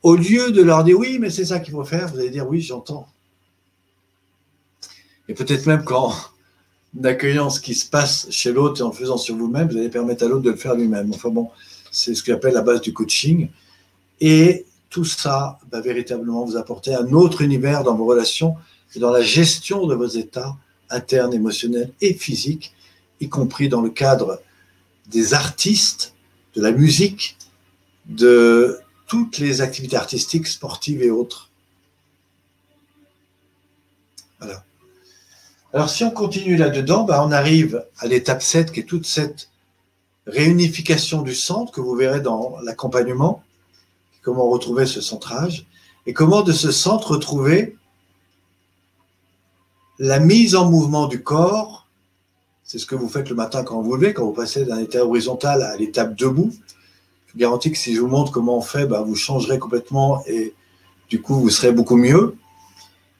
au 0.03 0.15
lieu 0.15 0.51
de 0.51 0.61
leur 0.61 0.84
dire 0.84 0.97
oui, 0.97 1.17
mais 1.19 1.30
c'est 1.30 1.45
ça 1.45 1.59
qu'il 1.59 1.73
faut 1.73 1.84
faire, 1.84 2.07
vous 2.09 2.19
allez 2.19 2.30
dire 2.30 2.47
oui, 2.47 2.61
j'entends. 2.61 3.07
Et 5.27 5.34
peut-être 5.34 5.65
même 5.65 5.84
qu'en 5.84 6.13
accueillant 7.03 7.49
ce 7.49 7.59
qui 7.59 7.76
se 7.76 7.88
passe 7.89 8.27
chez 8.30 8.51
l'autre 8.51 8.81
et 8.81 8.84
en 8.84 8.91
faisant 8.91 9.17
sur 9.17 9.35
vous-même, 9.35 9.69
vous 9.69 9.77
allez 9.77 9.89
permettre 9.89 10.26
à 10.26 10.27
l'autre 10.27 10.43
de 10.43 10.51
le 10.51 10.57
faire 10.57 10.76
lui-même. 10.76 11.11
Enfin 11.13 11.30
bon, 11.30 11.49
c'est 11.91 12.15
ce 12.15 12.23
qu'on 12.23 12.34
appelle 12.34 12.53
la 12.53 12.61
base 12.61 12.81
du 12.81 12.93
coaching. 12.93 13.49
Et 14.21 14.65
tout 14.89 15.05
ça 15.05 15.59
va 15.71 15.81
véritablement 15.81 16.45
vous 16.45 16.57
apporter 16.57 16.93
un 16.95 17.11
autre 17.13 17.41
univers 17.41 17.84
dans 17.84 17.95
vos 17.95 18.05
relations 18.05 18.55
et 18.95 18.99
dans 18.99 19.11
la 19.11 19.21
gestion 19.21 19.85
de 19.85 19.93
vos 19.93 20.07
états 20.07 20.55
internes, 20.89 21.34
émotionnels 21.34 21.91
et 22.01 22.13
physiques, 22.13 22.73
y 23.21 23.30
compris 23.30 23.69
dans 23.69 23.81
le 23.81 23.91
cadre 23.91 24.41
des 25.07 25.34
artistes, 25.34 26.15
de 26.55 26.61
la 26.61 26.71
musique, 26.71 27.38
de 28.07 28.80
toutes 29.10 29.40
les 29.40 29.61
activités 29.61 29.98
artistiques, 29.98 30.48
sportives 30.48 31.02
et 31.02 31.10
autres. 31.10 31.49
Alors 35.73 35.90
si 35.90 36.03
on 36.03 36.11
continue 36.11 36.56
là-dedans, 36.56 37.03
bah, 37.03 37.23
on 37.26 37.31
arrive 37.31 37.86
à 37.98 38.07
l'étape 38.07 38.41
7 38.41 38.72
qui 38.72 38.80
est 38.80 38.84
toute 38.84 39.06
cette 39.06 39.49
réunification 40.26 41.23
du 41.23 41.36
centre 41.36 41.72
que 41.72 41.81
vous 41.81 41.95
verrez 41.95 42.22
dans 42.22 42.57
l'accompagnement, 42.64 43.44
comment 44.22 44.48
retrouver 44.48 44.86
ce 44.86 45.02
centrage 45.02 45.65
et 46.06 46.14
comment 46.14 46.44
de 46.44 46.53
ce 46.53 46.72
centre 46.72 47.11
retrouver 47.11 47.77
la 49.98 50.19
mise 50.19 50.56
en 50.56 50.69
mouvement 50.69 51.07
du 51.07 51.23
corps. 51.23 51.88
C'est 52.64 52.77
ce 52.77 52.86
que 52.86 52.95
vous 52.95 53.10
faites 53.10 53.30
le 53.30 53.36
matin 53.36 53.64
quand 53.64 53.81
vous 53.81 53.95
levez, 53.95 54.14
quand 54.14 54.26
vous 54.26 54.34
passez 54.34 54.65
d'un 54.65 54.80
état 54.80 55.03
horizontal 55.03 55.64
à 55.64 55.76
l'étape 55.76 56.15
debout. 56.15 56.52
Je 57.30 57.34
vous 57.34 57.39
garantis 57.41 57.72
que 57.72 57.77
si 57.77 57.93
je 57.93 58.01
vous 58.01 58.07
montre 58.07 58.31
comment 58.31 58.57
on 58.57 58.61
fait, 58.61 58.88
bah, 58.88 59.03
vous 59.06 59.15
changerez 59.15 59.60
complètement 59.60 60.23
et 60.26 60.56
du 61.10 61.22
coup, 61.22 61.35
vous 61.35 61.51
serez 61.51 61.72
beaucoup 61.72 61.95
mieux. 61.95 62.35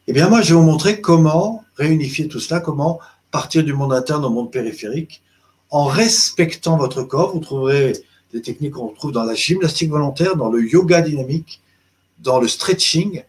Eh 0.08 0.14
bien, 0.14 0.30
moi, 0.30 0.42
je 0.42 0.50
vais 0.50 0.60
vous 0.60 0.66
montrer 0.66 1.00
comment 1.00 1.64
réunifier 1.76 2.28
tout 2.28 2.40
cela, 2.40 2.60
comment 2.60 3.00
partir 3.30 3.64
du 3.64 3.74
monde 3.74 3.94
interne 3.94 4.26
au 4.26 4.32
monde 4.32 4.52
périphérique 4.52 5.22
en 5.70 5.86
respectant 5.86 6.76
votre 6.76 7.04
corps. 7.04 7.34
Vous 7.34 7.40
trouverez 7.40 7.94
des 8.34 8.42
techniques 8.42 8.74
qu'on 8.74 8.88
retrouve 8.88 9.12
dans 9.12 9.26
la 9.26 9.36
gymnastique 9.36 9.92
volontaire, 9.92 10.36
dans 10.36 10.50
le 10.50 10.68
yoga 10.68 11.02
dynamique, 11.02 11.62
dans 12.18 12.40
le 12.40 12.48
stretching 12.48 13.22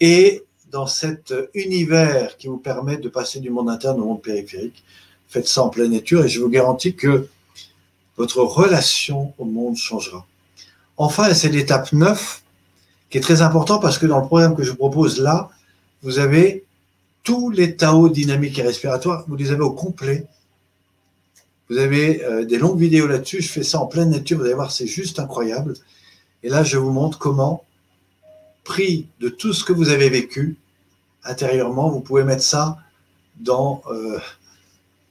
et 0.00 0.42
dans 0.72 0.88
cet 0.88 1.32
univers 1.54 2.36
qui 2.38 2.48
vous 2.48 2.58
permet 2.58 2.96
de 2.96 3.08
passer 3.08 3.38
du 3.38 3.50
monde 3.50 3.70
interne 3.70 4.00
au 4.00 4.04
monde 4.04 4.22
périphérique. 4.22 4.82
Faites 5.28 5.46
ça 5.46 5.62
en 5.62 5.68
pleine 5.68 5.92
nature 5.92 6.24
et 6.24 6.28
je 6.28 6.40
vous 6.40 6.48
garantis 6.48 6.96
que 6.96 7.28
votre 8.16 8.40
relation 8.42 9.32
au 9.38 9.44
monde 9.44 9.76
changera. 9.76 10.26
Enfin, 10.96 11.32
c'est 11.34 11.48
l'étape 11.48 11.92
9 11.92 12.42
qui 13.10 13.18
est 13.18 13.20
très 13.20 13.42
important 13.42 13.78
parce 13.78 13.98
que 13.98 14.06
dans 14.06 14.20
le 14.20 14.26
programme 14.26 14.56
que 14.56 14.62
je 14.62 14.70
vous 14.70 14.76
propose 14.76 15.20
là, 15.20 15.50
vous 16.02 16.18
avez 16.18 16.64
tous 17.22 17.50
les 17.50 17.76
Tao 17.76 18.08
dynamiques 18.08 18.58
et 18.58 18.62
respiratoires, 18.62 19.24
vous 19.28 19.36
les 19.36 19.50
avez 19.50 19.62
au 19.62 19.72
complet 19.72 20.26
vous 21.68 21.78
avez 21.78 22.24
euh, 22.24 22.44
des 22.44 22.58
longues 22.58 22.78
vidéos 22.78 23.06
là-dessus. 23.06 23.42
Je 23.42 23.48
fais 23.48 23.62
ça 23.62 23.80
en 23.80 23.86
pleine 23.86 24.10
nature. 24.10 24.38
Vous 24.38 24.44
allez 24.44 24.54
voir, 24.54 24.70
c'est 24.70 24.86
juste 24.86 25.18
incroyable. 25.18 25.74
Et 26.42 26.48
là, 26.48 26.62
je 26.62 26.78
vous 26.78 26.92
montre 26.92 27.18
comment, 27.18 27.64
pris 28.64 29.08
de 29.20 29.28
tout 29.28 29.52
ce 29.52 29.64
que 29.64 29.72
vous 29.72 29.88
avez 29.88 30.08
vécu 30.08 30.56
intérieurement, 31.24 31.90
vous 31.90 32.00
pouvez 32.00 32.22
mettre 32.22 32.44
ça 32.44 32.78
dans 33.34 33.82
euh, 33.90 34.18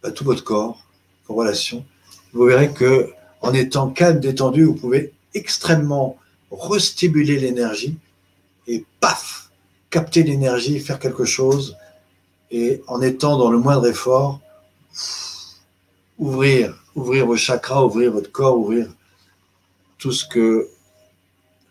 bah, 0.01 0.11
tout 0.11 0.23
votre 0.23 0.43
corps, 0.45 0.81
vos 1.27 1.35
relations. 1.35 1.85
Vous 2.35 2.43
verrez 2.43 2.73
que 2.73 3.13
en 3.41 3.53
étant 3.53 3.89
calme, 3.89 4.19
détendu, 4.19 4.65
vous 4.65 4.75
pouvez 4.75 5.13
extrêmement 5.33 6.17
restimuler 6.51 7.39
l'énergie 7.39 7.97
et 8.67 8.85
paf, 8.99 9.49
capter 9.89 10.21
l'énergie, 10.21 10.79
faire 10.79 10.99
quelque 10.99 11.23
chose. 11.23 11.77
Et 12.51 12.81
en 12.87 13.01
étant 13.01 13.37
dans 13.37 13.49
le 13.49 13.57
moindre 13.57 13.87
effort, 13.87 14.41
ouvrir, 16.17 16.83
ouvrir 16.93 17.25
vos 17.25 17.37
chakras, 17.37 17.83
ouvrir 17.83 18.11
votre 18.11 18.31
corps, 18.31 18.57
ouvrir 18.57 18.87
tout 19.97 20.11
ce 20.11 20.25
que 20.27 20.67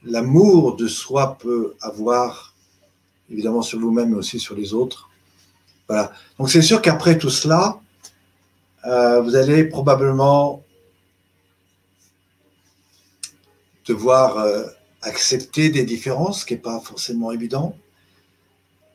l'amour 0.02 0.76
de 0.76 0.88
soi 0.88 1.36
peut 1.38 1.74
avoir, 1.82 2.54
évidemment 3.30 3.62
sur 3.62 3.78
vous-même, 3.78 4.10
mais 4.10 4.16
aussi 4.16 4.40
sur 4.40 4.54
les 4.54 4.72
autres. 4.72 5.10
Voilà. 5.88 6.10
Donc 6.38 6.48
c'est 6.50 6.62
sûr 6.62 6.80
qu'après 6.80 7.18
tout 7.18 7.30
cela, 7.30 7.80
euh, 8.86 9.20
vous 9.20 9.36
allez 9.36 9.64
probablement 9.64 10.62
devoir 13.86 14.38
euh, 14.38 14.64
accepter 15.02 15.68
des 15.70 15.84
différences, 15.84 16.40
ce 16.40 16.46
qui 16.46 16.54
n'est 16.54 16.60
pas 16.60 16.80
forcément 16.80 17.32
évident 17.32 17.76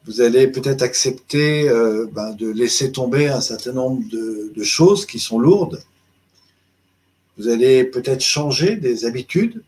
vous 0.09 0.21
allez 0.21 0.47
peut-être 0.47 0.81
accepter 0.81 1.69
euh, 1.69 2.07
ben, 2.11 2.33
de 2.33 2.49
laisser 2.49 2.91
tomber 2.91 3.27
un 3.27 3.41
certain 3.41 3.73
nombre 3.73 4.01
de, 4.09 4.63
choses 4.63 5.05
qui 5.05 5.19
sont 5.19 5.39
lourdes. 5.39 5.83
Vous 7.37 7.47
allez 7.47 7.83
peut-être 7.83 8.21
changer 8.21 8.75
des 8.75 9.05
habitudes. 9.05 9.63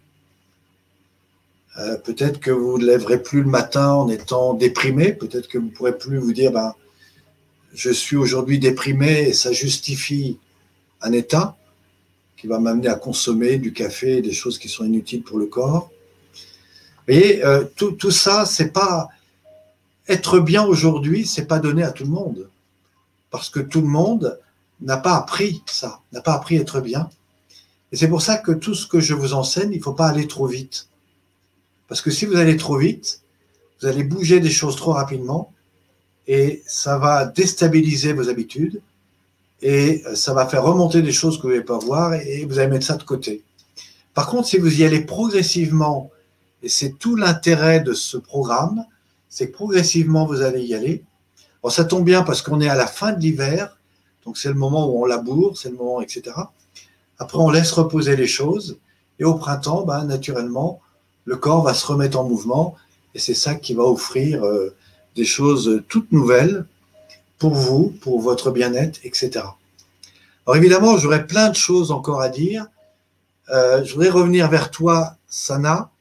Peut-être 2.03 2.39
que 2.39 2.51
vous 2.51 2.77
ne 2.77 2.85
lèverez 2.85 3.23
plus 3.23 3.43
le 3.43 3.49
matin 3.49 3.93
en 3.93 4.09
étant 4.09 4.53
déprimé. 4.53 5.13
Peut-être 5.13 5.47
que 5.47 5.57
vous 5.57 5.67
ne 5.67 5.71
pourrez 5.71 5.97
plus 5.97 6.17
vous 6.17 6.33
dire 6.33 6.51
ben, 6.51 6.75
je 7.73 7.89
suis 7.89 8.15
aujourd'hui 8.15 8.59
déprimé 8.59 9.29
et 9.29 9.33
ça 9.33 9.51
justifie 9.51 10.37
un 11.01 11.11
état 11.11 11.57
qui 12.37 12.47
va 12.47 12.59
m'amener 12.59 12.87
à 12.87 12.95
consommer 12.95 13.57
du 13.57 13.71
café 13.71 14.21
des 14.21 14.33
choses 14.33 14.57
qui 14.57 14.67
sont 14.67 14.83
inutiles 14.83 15.23
pour 15.23 15.37
le 15.37 15.45
corps. 15.45 15.91
Vous 17.07 17.13
voyez, 17.13 17.45
euh, 17.45 17.63
tout, 17.75 17.91
tout 17.91 18.11
ça, 18.11 18.45
c'est 18.45 18.71
pas 18.71 19.09
être 20.07 20.39
bien 20.39 20.63
aujourd'hui, 20.63 21.25
c'est 21.25 21.45
pas 21.45 21.59
donné 21.59 21.83
à 21.83 21.91
tout 21.91 22.03
le 22.03 22.09
monde. 22.09 22.49
Parce 23.29 23.49
que 23.49 23.59
tout 23.59 23.81
le 23.81 23.87
monde 23.87 24.39
n'a 24.81 24.97
pas 24.97 25.15
appris 25.15 25.63
ça, 25.67 26.01
n'a 26.11 26.21
pas 26.21 26.33
appris 26.33 26.57
à 26.57 26.61
être 26.61 26.81
bien. 26.81 27.09
Et 27.91 27.95
c'est 27.95 28.07
pour 28.07 28.21
ça 28.21 28.37
que 28.37 28.51
tout 28.51 28.73
ce 28.73 28.87
que 28.87 28.99
je 28.99 29.13
vous 29.13 29.33
enseigne, 29.33 29.71
il 29.71 29.77
ne 29.77 29.83
faut 29.83 29.93
pas 29.93 30.07
aller 30.07 30.27
trop 30.27 30.47
vite. 30.47 30.87
Parce 31.87 32.01
que 32.01 32.11
si 32.11 32.25
vous 32.25 32.35
allez 32.35 32.57
trop 32.57 32.77
vite, 32.77 33.21
vous 33.79 33.87
allez 33.87 34.03
bouger 34.03 34.39
des 34.39 34.49
choses 34.49 34.75
trop 34.75 34.93
rapidement 34.93 35.53
et 36.27 36.61
ça 36.65 36.97
va 36.97 37.25
déstabiliser 37.25 38.13
vos 38.13 38.29
habitudes 38.29 38.81
et 39.61 40.03
ça 40.15 40.33
va 40.33 40.47
faire 40.47 40.63
remonter 40.63 41.01
des 41.01 41.11
choses 41.11 41.37
que 41.37 41.43
vous 41.43 41.49
ne 41.49 41.53
pouvez 41.59 41.63
pas 41.63 41.77
voir 41.77 42.13
et 42.15 42.45
vous 42.45 42.59
allez 42.59 42.69
mettre 42.69 42.85
ça 42.85 42.97
de 42.97 43.03
côté. 43.03 43.43
Par 44.13 44.27
contre, 44.27 44.47
si 44.47 44.57
vous 44.57 44.81
y 44.81 44.83
allez 44.83 45.01
progressivement, 45.01 46.09
et 46.63 46.69
c'est 46.69 46.97
tout 46.97 47.15
l'intérêt 47.15 47.79
de 47.79 47.93
ce 47.93 48.17
programme, 48.17 48.85
c'est 49.29 49.47
que 49.47 49.53
progressivement, 49.53 50.25
vous 50.25 50.41
allez 50.41 50.61
y 50.63 50.75
aller. 50.75 51.03
Bon, 51.63 51.69
ça 51.69 51.85
tombe 51.85 52.03
bien 52.03 52.23
parce 52.23 52.41
qu'on 52.41 52.59
est 52.59 52.69
à 52.69 52.75
la 52.75 52.87
fin 52.87 53.13
de 53.13 53.19
l'hiver, 53.19 53.77
donc 54.25 54.37
c'est 54.37 54.49
le 54.49 54.55
moment 54.55 54.87
où 54.89 55.01
on 55.01 55.05
laboure, 55.05 55.57
c'est 55.57 55.69
le 55.69 55.75
moment, 55.75 56.01
etc. 56.01 56.35
Après, 57.17 57.37
on 57.37 57.49
laisse 57.49 57.71
reposer 57.71 58.15
les 58.15 58.27
choses, 58.27 58.77
et 59.19 59.23
au 59.23 59.35
printemps, 59.35 59.83
ben, 59.83 60.03
naturellement, 60.05 60.81
le 61.25 61.37
corps 61.37 61.63
va 61.63 61.73
se 61.73 61.85
remettre 61.85 62.19
en 62.19 62.27
mouvement, 62.27 62.75
et 63.13 63.19
c'est 63.19 63.35
ça 63.35 63.55
qui 63.55 63.73
va 63.73 63.83
offrir 63.83 64.43
euh, 64.43 64.75
des 65.15 65.25
choses 65.25 65.83
toutes 65.87 66.11
nouvelles 66.11 66.65
pour 67.37 67.53
vous, 67.53 67.93
pour 68.01 68.21
votre 68.21 68.51
bien-être, 68.51 68.99
etc. 69.03 69.45
Alors 70.45 70.55
évidemment, 70.55 70.97
j'aurais 70.97 71.27
plein 71.27 71.49
de 71.49 71.55
choses 71.55 71.91
encore 71.91 72.21
à 72.21 72.29
dire. 72.29 72.67
Euh, 73.49 73.83
je 73.83 73.93
voudrais 73.93 74.09
revenir 74.09 74.49
vers 74.49 74.71
toi, 74.71 75.17
Sana. 75.27 75.91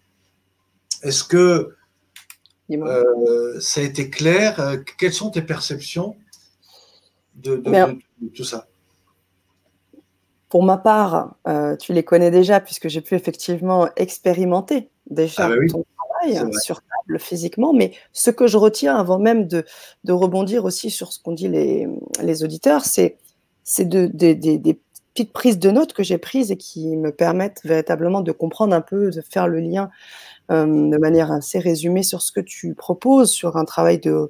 Est-ce 1.02 1.24
que 1.24 1.74
euh, 2.70 3.60
ça 3.60 3.80
a 3.80 3.84
été 3.84 4.10
clair? 4.10 4.60
Euh, 4.60 4.76
quelles 4.98 5.12
sont 5.12 5.30
tes 5.30 5.42
perceptions 5.42 6.16
de, 7.36 7.62
tout 8.34 8.44
ça? 8.44 8.66
Pour 10.48 10.62
ma 10.62 10.76
part, 10.76 11.36
euh, 11.46 11.76
tu 11.76 11.92
les 11.92 12.02
connais 12.02 12.30
déjà 12.30 12.60
puisque 12.60 12.88
j'ai 12.88 13.00
pu 13.00 13.14
effectivement 13.14 13.88
expérimenter 13.96 14.90
déjà 15.08 15.46
ah 15.46 15.48
bah 15.48 15.54
ton 15.70 15.84
travail 16.28 16.52
sur 16.62 16.80
table 16.80 17.18
physiquement. 17.18 17.72
Mais 17.72 17.92
ce 18.12 18.30
que 18.30 18.46
je 18.46 18.56
retiens 18.56 18.96
avant 18.96 19.18
même 19.18 19.46
de, 19.46 19.64
rebondir 20.08 20.64
aussi 20.64 20.90
sur 20.90 21.12
ce 21.12 21.22
qu'ont 21.22 21.32
dit 21.32 21.48
les, 21.48 21.88
les 22.22 22.44
auditeurs, 22.44 22.84
c'est 22.84 23.16
de, 23.78 24.06
des 24.06 24.80
petites 25.14 25.32
prises 25.32 25.58
de 25.58 25.70
notes 25.70 25.92
que 25.92 26.02
j'ai 26.02 26.18
prises 26.18 26.50
et 26.50 26.56
qui 26.56 26.96
me 26.96 27.10
permettent 27.12 27.60
véritablement 27.64 28.20
de 28.20 28.32
comprendre 28.32 28.74
un 28.74 28.80
peu, 28.80 29.10
de 29.10 29.20
faire 29.20 29.48
le 29.48 29.60
lien 29.60 29.90
euh, 30.50 30.66
de 30.66 30.98
manière 30.98 31.32
assez 31.32 31.58
résumée 31.58 32.02
sur 32.02 32.22
ce 32.22 32.32
que 32.32 32.40
tu 32.40 32.74
proposes, 32.74 33.30
sur 33.30 33.56
un 33.56 33.64
travail 33.64 33.98
de 33.98 34.28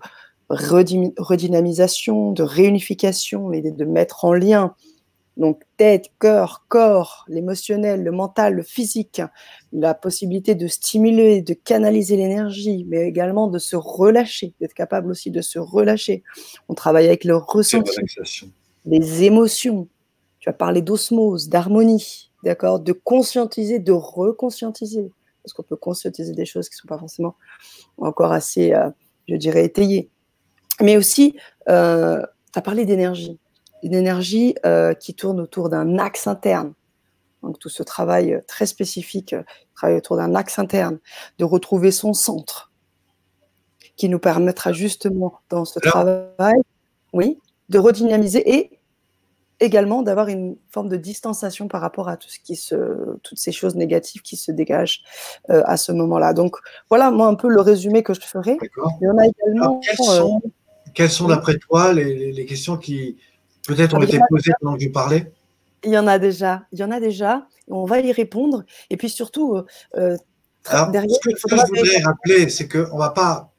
redynamisation, 0.48 2.32
de 2.32 2.42
réunification, 2.42 3.48
l'idée 3.50 3.70
de 3.70 3.84
mettre 3.84 4.24
en 4.24 4.32
lien 4.32 4.74
donc 5.40 5.62
tête, 5.78 6.10
cœur, 6.20 6.66
corps, 6.68 7.24
l'émotionnel, 7.26 8.04
le 8.04 8.12
mental, 8.12 8.54
le 8.54 8.62
physique, 8.62 9.22
la 9.72 9.94
possibilité 9.94 10.54
de 10.54 10.66
stimuler, 10.66 11.40
de 11.40 11.54
canaliser 11.54 12.16
l'énergie, 12.16 12.84
mais 12.88 13.08
également 13.08 13.46
de 13.46 13.58
se 13.58 13.74
relâcher, 13.74 14.52
d'être 14.60 14.74
capable 14.74 15.10
aussi 15.10 15.30
de 15.30 15.40
se 15.40 15.58
relâcher. 15.58 16.22
On 16.68 16.74
travaille 16.74 17.06
avec 17.06 17.24
le 17.24 17.36
ressenti, 17.36 17.90
les 18.84 19.22
émotions. 19.22 19.88
Tu 20.40 20.50
as 20.50 20.52
parlé 20.52 20.82
d'osmose, 20.82 21.48
d'harmonie, 21.48 22.30
d'accord, 22.44 22.78
de 22.78 22.92
conscientiser, 22.92 23.78
de 23.78 23.92
reconscientiser, 23.92 25.10
parce 25.42 25.54
qu'on 25.54 25.62
peut 25.62 25.76
conscientiser 25.76 26.34
des 26.34 26.44
choses 26.44 26.68
qui 26.68 26.74
ne 26.74 26.80
sont 26.80 26.88
pas 26.88 26.98
forcément 26.98 27.34
encore 27.96 28.32
assez, 28.32 28.74
euh, 28.74 28.90
je 29.26 29.36
dirais, 29.36 29.64
étayées. 29.64 30.10
Mais 30.82 30.98
aussi, 30.98 31.34
euh, 31.70 32.20
tu 32.52 32.58
as 32.58 32.62
parlé 32.62 32.84
d'énergie 32.84 33.38
une 33.82 33.94
énergie 33.94 34.54
euh, 34.64 34.94
qui 34.94 35.14
tourne 35.14 35.40
autour 35.40 35.68
d'un 35.68 35.98
axe 35.98 36.26
interne. 36.26 36.72
Donc 37.42 37.58
tout 37.58 37.68
ce 37.68 37.82
travail 37.82 38.34
euh, 38.34 38.40
très 38.46 38.66
spécifique, 38.66 39.32
euh, 39.32 39.42
travail 39.74 39.96
autour 39.96 40.16
d'un 40.16 40.34
axe 40.34 40.58
interne, 40.58 40.98
de 41.38 41.44
retrouver 41.44 41.90
son 41.90 42.12
centre, 42.12 42.70
qui 43.96 44.08
nous 44.08 44.18
permettra 44.18 44.72
justement 44.72 45.40
dans 45.48 45.64
ce 45.64 45.78
travail, 45.78 46.56
oui, 47.12 47.38
de 47.68 47.78
redynamiser 47.78 48.56
et 48.56 48.70
également 49.62 50.02
d'avoir 50.02 50.28
une 50.28 50.56
forme 50.70 50.88
de 50.88 50.96
distanciation 50.96 51.68
par 51.68 51.82
rapport 51.82 52.08
à 52.08 52.16
tout 52.16 52.30
ce 52.30 52.38
qui 52.38 52.56
se, 52.56 52.74
toutes 53.22 53.38
ces 53.38 53.52
choses 53.52 53.74
négatives 53.74 54.22
qui 54.22 54.36
se 54.36 54.50
dégagent 54.52 55.02
à 55.48 55.76
ce 55.76 55.92
moment-là. 55.92 56.32
Donc 56.32 56.56
voilà, 56.88 57.10
moi 57.10 57.26
un 57.26 57.34
peu 57.34 57.48
le 57.48 57.60
résumé 57.60 58.02
que 58.02 58.14
je 58.14 58.22
ferai. 58.22 58.56
Il 58.62 59.04
y 59.04 59.08
en 59.08 59.18
a 59.18 59.26
également. 59.26 59.80
quelles 60.94 61.10
sont, 61.10 61.28
d'après 61.28 61.58
toi 61.58 61.92
les, 61.92 62.46
questions 62.46 62.78
qui, 62.78 63.18
Peut-être 63.66 63.96
ont 63.96 64.02
été 64.02 64.18
posées 64.28 64.52
pendant 64.60 64.76
que 64.76 64.82
je 64.82 64.88
parlais 64.88 65.32
Il 65.84 65.90
y 65.90 65.98
en 65.98 66.06
a 66.06 66.18
déjà. 66.18 66.62
Il 66.72 66.78
y 66.78 66.84
en 66.84 66.90
a 66.90 67.00
déjà. 67.00 67.46
On 67.68 67.84
va 67.84 68.00
y 68.00 68.12
répondre. 68.12 68.64
Et 68.90 68.96
puis 68.96 69.08
surtout, 69.08 69.56
euh, 69.56 69.64
euh 69.96 70.16
derrière. 70.90 71.16
Ce 71.22 71.28
que, 71.28 71.56
je 71.56 71.66
voudrais 71.66 72.02
rappeler, 72.02 72.48
c'est 72.48 72.68
qu'on 72.68 72.98
va 72.98 73.10
pas. 73.10 73.52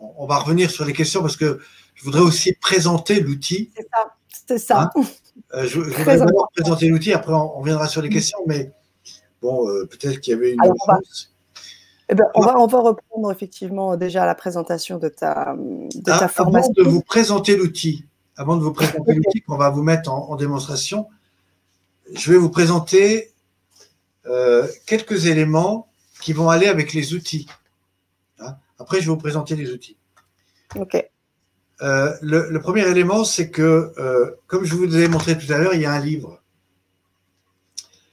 On 0.00 0.26
va 0.26 0.38
revenir 0.38 0.70
sur 0.70 0.84
les 0.84 0.92
questions 0.92 1.22
parce 1.22 1.36
que 1.36 1.60
je 1.94 2.04
voudrais 2.04 2.20
aussi 2.20 2.52
présenter 2.52 3.20
l'outil. 3.20 3.70
C'est 3.76 3.88
ça. 3.92 4.14
C'est 4.46 4.58
ça. 4.58 4.90
Hein 4.94 5.02
euh, 5.54 5.66
je, 5.66 5.80
voudrais 5.80 6.18
d'abord 6.18 6.48
présenter 6.54 6.88
l'outil, 6.88 7.12
après 7.12 7.32
on, 7.32 7.58
reviendra 7.58 7.88
sur 7.88 8.02
les 8.02 8.08
questions, 8.08 8.38
mais 8.46 8.72
bon, 9.42 9.68
euh, 9.68 9.86
peut-être 9.86 10.20
qu'il 10.20 10.32
y 10.32 10.36
avait 10.36 10.52
une. 10.52 10.60
Alors, 10.62 10.76
on, 10.86 10.92
va, 10.92 10.98
eh 12.08 12.14
ben, 12.14 12.24
on, 12.34 12.40
va, 12.40 12.58
on 12.58 12.66
va 12.66 12.78
reprendre 12.78 13.32
effectivement 13.32 13.96
déjà 13.96 14.24
la 14.24 14.34
présentation 14.34 14.98
de 14.98 15.08
ta, 15.08 15.54
de 15.56 16.10
ah, 16.10 16.18
ta 16.18 16.28
formation. 16.28 16.72
Avant 16.78 16.88
de 16.88 16.94
vous 16.94 17.02
présenter 17.02 17.56
l'outil, 17.56 18.06
avant 18.38 18.56
de 18.56 18.62
vous 18.62 18.72
présenter 18.72 19.14
l'outil 19.14 19.42
qu'on 19.42 19.56
va 19.56 19.68
vous 19.68 19.82
mettre 19.82 20.10
en, 20.10 20.36
démonstration, 20.36 21.08
je 22.14 22.32
vais 22.32 22.38
vous 22.38 22.50
présenter 22.50 23.32
euh, 24.26 24.66
quelques 24.86 25.26
éléments 25.26 25.90
qui 26.22 26.32
vont 26.32 26.48
aller 26.48 26.68
avec 26.68 26.92
les 26.92 27.14
outils. 27.14 27.48
Hein. 28.38 28.56
Après, 28.78 29.00
je 29.00 29.06
vais 29.06 29.10
vous 29.10 29.16
présenter 29.16 29.56
les 29.56 29.72
outils. 29.72 29.96
OK. 30.76 30.96
Euh, 31.82 32.16
le, 32.22 32.58
premier 32.60 32.86
élément, 32.86 33.24
c'est 33.24 33.50
que, 33.50 33.92
euh, 33.98 34.30
comme 34.46 34.64
je 34.64 34.74
vous 34.74 34.96
ai 34.96 35.08
montré 35.08 35.36
tout 35.36 35.52
à 35.52 35.58
l'heure, 35.58 35.74
il 35.74 35.82
y 35.82 35.86
a 35.86 35.92
un 35.92 36.00
livre. 36.00 36.40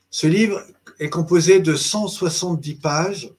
Ce 0.10 0.26
livre 0.26 0.64
est 1.00 1.10
composé 1.10 1.60
de 1.60 1.76
170 1.76 2.76
pages. 2.76 3.32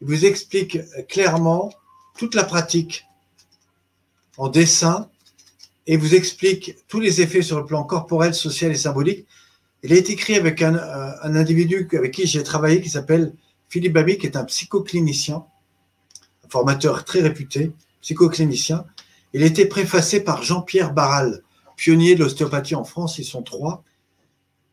Il 0.00 0.06
vous 0.06 0.24
explique 0.24 0.78
clairement 1.08 1.70
toute 2.16 2.34
la 2.34 2.44
pratique 2.44 3.04
en 4.38 4.48
dessin 4.48 5.10
et 5.86 5.96
vous 5.96 6.14
explique 6.14 6.76
tous 6.88 7.00
les 7.00 7.20
effets 7.20 7.42
sur 7.42 7.58
le 7.58 7.66
plan 7.66 7.84
corporel, 7.84 8.34
social 8.34 8.72
et 8.72 8.76
symbolique. 8.76 9.26
Il 9.82 9.92
est 9.92 10.08
écrit 10.08 10.36
avec 10.36 10.62
un, 10.62 10.74
un 10.76 11.36
individu 11.36 11.88
avec 11.92 12.12
qui 12.12 12.26
j'ai 12.26 12.42
travaillé 12.42 12.80
qui 12.80 12.88
s'appelle 12.88 13.34
Philippe 13.68 13.92
Babi, 13.92 14.18
qui 14.18 14.26
est 14.26 14.36
un 14.36 14.44
psychoclinicien, 14.44 15.44
un 16.44 16.48
formateur 16.48 17.04
très 17.04 17.20
réputé, 17.20 17.72
psychoclinicien. 18.00 18.86
Il 19.32 19.42
a 19.42 19.46
été 19.46 19.66
préfacé 19.66 20.20
par 20.20 20.42
Jean-Pierre 20.42 20.92
Barral, 20.92 21.42
pionnier 21.76 22.14
de 22.14 22.22
l'ostéopathie 22.22 22.76
en 22.76 22.84
France. 22.84 23.18
Ils 23.18 23.24
sont 23.24 23.42
trois. 23.42 23.82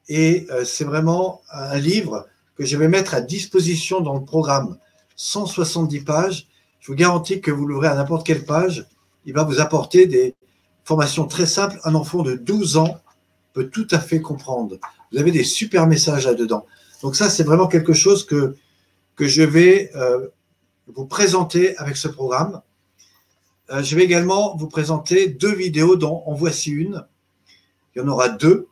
Et 0.07 0.45
euh, 0.51 0.63
c'est 0.63 0.83
vraiment 0.83 1.41
un 1.51 1.77
livre 1.77 2.27
que 2.55 2.65
je 2.65 2.77
vais 2.77 2.87
mettre 2.87 3.13
à 3.13 3.21
disposition 3.21 4.01
dans 4.01 4.13
le 4.13 4.23
programme. 4.23 4.77
170 5.15 6.01
pages. 6.01 6.47
Je 6.79 6.87
vous 6.91 6.95
garantis 6.95 7.41
que 7.41 7.51
vous 7.51 7.65
l'ouvrez 7.65 7.87
à 7.87 7.95
n'importe 7.95 8.25
quelle 8.25 8.45
page. 8.45 8.85
Il 9.25 9.33
va 9.33 9.43
vous 9.43 9.59
apporter 9.59 10.05
des, 10.05 10.35
Formation 10.83 11.27
très 11.27 11.45
simple, 11.45 11.79
un 11.83 11.95
enfant 11.95 12.23
de 12.23 12.35
12 12.35 12.77
ans 12.77 12.99
peut 13.53 13.69
tout 13.69 13.87
à 13.91 13.99
fait 13.99 14.21
comprendre. 14.21 14.77
Vous 15.11 15.19
avez 15.19 15.31
des 15.31 15.43
super 15.43 15.87
messages 15.87 16.25
là-dedans. 16.25 16.65
Donc 17.01 17.15
ça, 17.15 17.29
c'est 17.29 17.43
vraiment 17.43 17.67
quelque 17.67 17.93
chose 17.93 18.25
que, 18.25 18.55
que 19.15 19.27
je 19.27 19.41
vais 19.41 19.91
euh, 19.95 20.27
vous 20.87 21.05
présenter 21.05 21.77
avec 21.77 21.97
ce 21.97 22.07
programme. 22.07 22.61
Euh, 23.71 23.83
je 23.83 23.95
vais 23.95 24.03
également 24.03 24.55
vous 24.57 24.67
présenter 24.67 25.27
deux 25.27 25.53
vidéos 25.53 25.95
dont 25.95 26.23
en 26.25 26.33
voici 26.33 26.71
une. 26.71 27.05
Il 27.95 27.99
y 27.99 28.01
en 28.01 28.07
aura 28.07 28.29
deux 28.29 28.67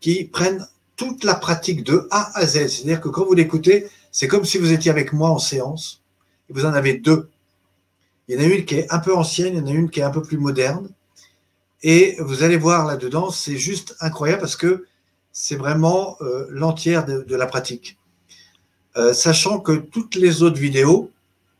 qui 0.00 0.24
prennent 0.24 0.66
toute 0.96 1.24
la 1.24 1.34
pratique 1.34 1.84
de 1.84 2.06
A 2.10 2.36
à 2.38 2.46
Z. 2.46 2.68
C'est-à-dire 2.68 3.00
que 3.00 3.08
quand 3.08 3.24
vous 3.24 3.34
l'écoutez, 3.34 3.88
c'est 4.12 4.28
comme 4.28 4.44
si 4.44 4.58
vous 4.58 4.72
étiez 4.72 4.90
avec 4.90 5.12
moi 5.12 5.30
en 5.30 5.38
séance. 5.38 6.02
Et 6.48 6.52
vous 6.52 6.66
en 6.66 6.72
avez 6.72 6.94
deux. 6.94 7.30
Il 8.28 8.36
y 8.36 8.38
en 8.38 8.42
a 8.42 8.46
une 8.46 8.64
qui 8.64 8.76
est 8.76 8.92
un 8.92 8.98
peu 8.98 9.14
ancienne, 9.14 9.54
il 9.54 9.58
y 9.58 9.60
en 9.60 9.66
a 9.66 9.70
une 9.70 9.90
qui 9.90 10.00
est 10.00 10.04
un 10.04 10.10
peu 10.10 10.22
plus 10.22 10.38
moderne. 10.38 10.88
Et 11.86 12.16
vous 12.18 12.42
allez 12.42 12.56
voir 12.56 12.86
là-dedans, 12.86 13.30
c'est 13.30 13.58
juste 13.58 13.94
incroyable 14.00 14.40
parce 14.40 14.56
que 14.56 14.86
c'est 15.32 15.54
vraiment 15.54 16.16
euh, 16.22 16.46
l'entière 16.48 17.04
de, 17.04 17.36
la 17.36 17.46
pratique. 17.46 17.98
Euh, 18.96 19.12
sachant 19.12 19.60
que 19.60 19.72
toutes 19.72 20.14
les 20.14 20.42
autres 20.42 20.58
vidéos 20.58 21.10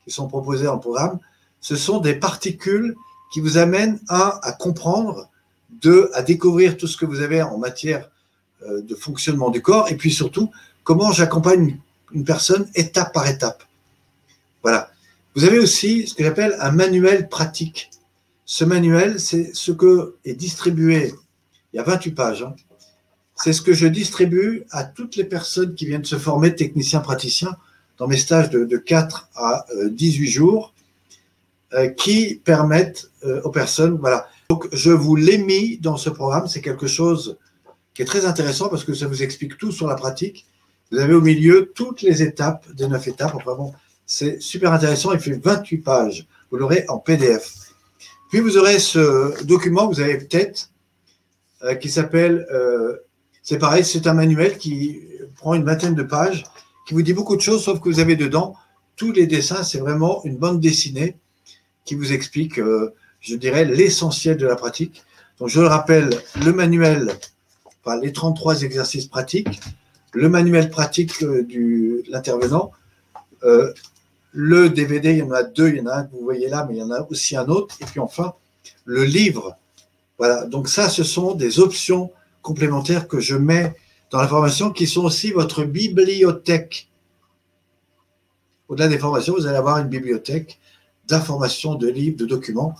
qui 0.05 0.11
sont 0.11 0.27
proposées 0.27 0.65
le 0.65 0.81
programme, 0.81 1.19
ce 1.61 1.77
sont 1.77 2.01
des 2.01 2.15
particules 2.15 2.97
qui 3.35 3.41
vous 3.41 3.59
amènent, 3.59 4.01
un, 4.09 4.33
à 4.43 4.53
comprendre, 4.53 5.29
deux, 5.83 6.11
à 6.15 6.23
découvrir 6.23 6.79
tout 6.79 6.87
ce 6.87 6.97
que 6.97 7.05
vous 7.05 7.21
avez 7.21 7.43
en 7.43 7.59
matière 7.59 8.09
euh, 8.63 8.81
de 8.81 8.95
fonctionnement 8.95 9.51
du 9.51 9.61
corps, 9.61 9.91
et 9.91 9.97
puis 9.97 10.11
surtout, 10.11 10.51
comment 10.85 11.13
j'accompagne 11.13 11.79
une 12.13 12.25
personne 12.25 12.67
étape 12.75 13.13
par 13.13 13.29
étape. 13.29 13.63
Voilà. 14.63 14.91
Vous 15.35 15.45
avez 15.45 15.59
aussi 15.59 16.07
ce 16.07 16.15
que 16.15 16.25
j'appelle 16.25 16.57
un 16.61 16.71
manuel 16.71 17.29
pratique. 17.29 17.91
Ce 18.47 18.65
manuel, 18.65 19.19
c'est 19.19 19.55
ce 19.55 19.73
que 19.73 20.17
est 20.25 20.35
distribué, 20.35 21.15
il 21.73 21.77
y 21.77 21.79
a 21.79 21.83
28 21.83 22.11
pages, 22.13 22.43
hein. 22.43 22.55
c'est 23.37 23.53
ce 23.53 23.63
que 23.63 23.73
je 23.73 23.87
distribue 23.87 24.65
à 24.71 24.85
toutes 24.85 25.17
les 25.17 25.25
personnes 25.25 25.75
qui 25.75 25.87
viennent 25.87 26.05
se 26.05 26.19
former 26.19 26.55
techniciens 26.55 27.01
praticiens 27.01 27.57
dans 27.97 28.07
mes 28.07 28.17
stages 28.17 28.51
de, 28.51 28.77
4 28.77 29.31
à 29.37 29.67
18 29.87 30.27
euh, 30.27 30.31
jours, 30.31 30.75
euh, 31.73 31.89
qui 31.89 32.41
permettent 32.45 33.11
euh, 33.25 33.41
aux 33.43 33.51
personnes, 33.51 33.97
voilà. 33.99 34.29
Donc, 34.51 34.69
je 34.73 34.91
vous 34.91 35.17
l'ai 35.17 35.39
mis 35.39 35.79
dans 35.79 35.97
ce 35.97 36.11
programme, 36.11 36.47
c'est 36.47 36.61
quelque 36.61 36.87
chose 36.87 37.39
qui 37.95 38.03
est 38.03 38.05
très 38.05 38.27
intéressant 38.27 38.69
parce 38.69 38.85
que 38.85 38.93
ça 38.95 39.07
vous 39.07 39.23
explique 39.23 39.57
tout 39.57 39.73
sur 39.73 39.87
la 39.87 39.95
pratique. 39.95 40.47
Vous 40.91 40.99
avez 40.99 41.15
au 41.15 41.21
milieu 41.21 41.73
toutes 41.75 42.03
les 42.03 42.23
étapes 42.23 42.71
des 42.73 42.87
neuf 42.87 43.09
étapes. 43.09 43.35
Enfin 43.35 43.55
bon, 43.55 43.73
c'est 44.05 44.41
super 44.41 44.73
intéressant. 44.73 45.13
Il 45.13 45.21
fait 45.21 45.41
28 45.43 45.79
pages. 45.79 46.27
Vous 46.51 46.59
l'aurez 46.59 46.85
en 46.89 46.99
PDF. 46.99 47.64
Puis 48.35 48.41
vous 48.41 48.59
aurez 48.59 48.81
ce 48.81 49.45
document, 49.45 49.87
vous 49.87 50.01
avez 50.01 50.19
peut-être, 50.19 50.73
euh, 51.63 51.77
qui 51.77 51.89
s'appelle, 51.89 52.49
euh, 52.53 52.97
c'est 53.45 53.59
pareil, 53.59 53.85
c'est 53.85 54.09
un 54.09 54.13
manuel 54.13 54.59
qui 54.59 55.03
prend 55.37 55.55
une 55.55 55.63
vingtaine 55.63 55.95
de 55.95 56.03
pages, 56.03 56.43
qui 56.85 56.95
vous 56.95 57.03
dit 57.03 57.13
beaucoup 57.13 57.37
de 57.37 57.41
choses, 57.41 57.63
sauf 57.63 57.79
que 57.79 57.89
vous 57.89 58.01
avez 58.01 58.17
dedans 58.17 58.57
tous 58.97 59.13
les 59.13 59.29
dessins, 59.29 59.63
c'est 59.63 59.79
vraiment 59.79 60.21
une 60.25 60.37
bande 60.37 60.59
dessinée 60.61 61.17
qui 61.85 61.95
vous 61.95 62.13
explique, 62.13 62.59
euh, 62.59 62.93
je 63.21 63.37
dirais, 63.37 63.65
l'essentiel 63.65 64.37
de 64.37 64.49
la 64.49 64.57
pratique. 64.57 65.05
Donc 65.39 65.49
je 65.49 65.61
le 65.61 65.69
rappelle, 65.69 66.11
le 66.45 66.53
manuel, 66.53 67.13
les 68.03 68.13
33 68.13 68.63
exercices 68.65 69.07
pratiques, 69.07 69.61
le 70.13 70.29
manuel 70.29 70.71
pratique 70.71 71.21
de 71.21 72.03
l'intervenant, 72.11 72.73
le 74.37 74.69
DVD, 74.69 75.13
il 75.13 75.19
y 75.19 75.23
en 75.23 75.31
a 75.31 75.45
deux, 75.45 75.69
il 75.69 75.77
y 75.77 75.81
en 75.81 75.87
a 75.87 75.99
un 75.99 76.05
que 76.05 76.13
vous 76.13 76.25
voyez 76.25 76.49
là, 76.49 76.67
mais 76.69 76.75
il 76.75 76.81
y 76.81 76.83
en 76.83 76.91
a 76.91 77.07
aussi 77.09 77.37
un 77.37 77.47
autre. 77.47 77.77
Et 77.81 77.85
puis 77.85 78.01
enfin, 78.01 78.35
le 78.85 79.05
livre. 79.05 79.57
Voilà, 80.19 80.45
donc 80.45 80.69
ça, 80.69 80.89
ce 80.89 81.05
sont 81.05 81.35
des 81.35 81.61
options 81.61 82.11
complémentaires 82.43 83.07
que 83.07 83.21
je 83.21 83.37
mets 83.37 83.77
dans 84.11 84.21
la 84.21 84.27
formation 84.27 84.71
qui 84.71 84.89
sont 84.89 85.05
aussi 85.05 85.31
votre 85.31 85.65
bibliothèque. 85.65 86.89
Au-delà 88.69 88.89
des 88.89 88.99
formations, 88.99 89.35
vous 89.35 89.47
allez 89.47 89.57
avoir 89.57 89.79
une 89.79 89.89
bibliothèque 89.89 90.59
d'informations, 91.07 91.77
de 91.77 91.89
livres, 91.89 92.17
de 92.17 92.27
documents. 92.27 92.75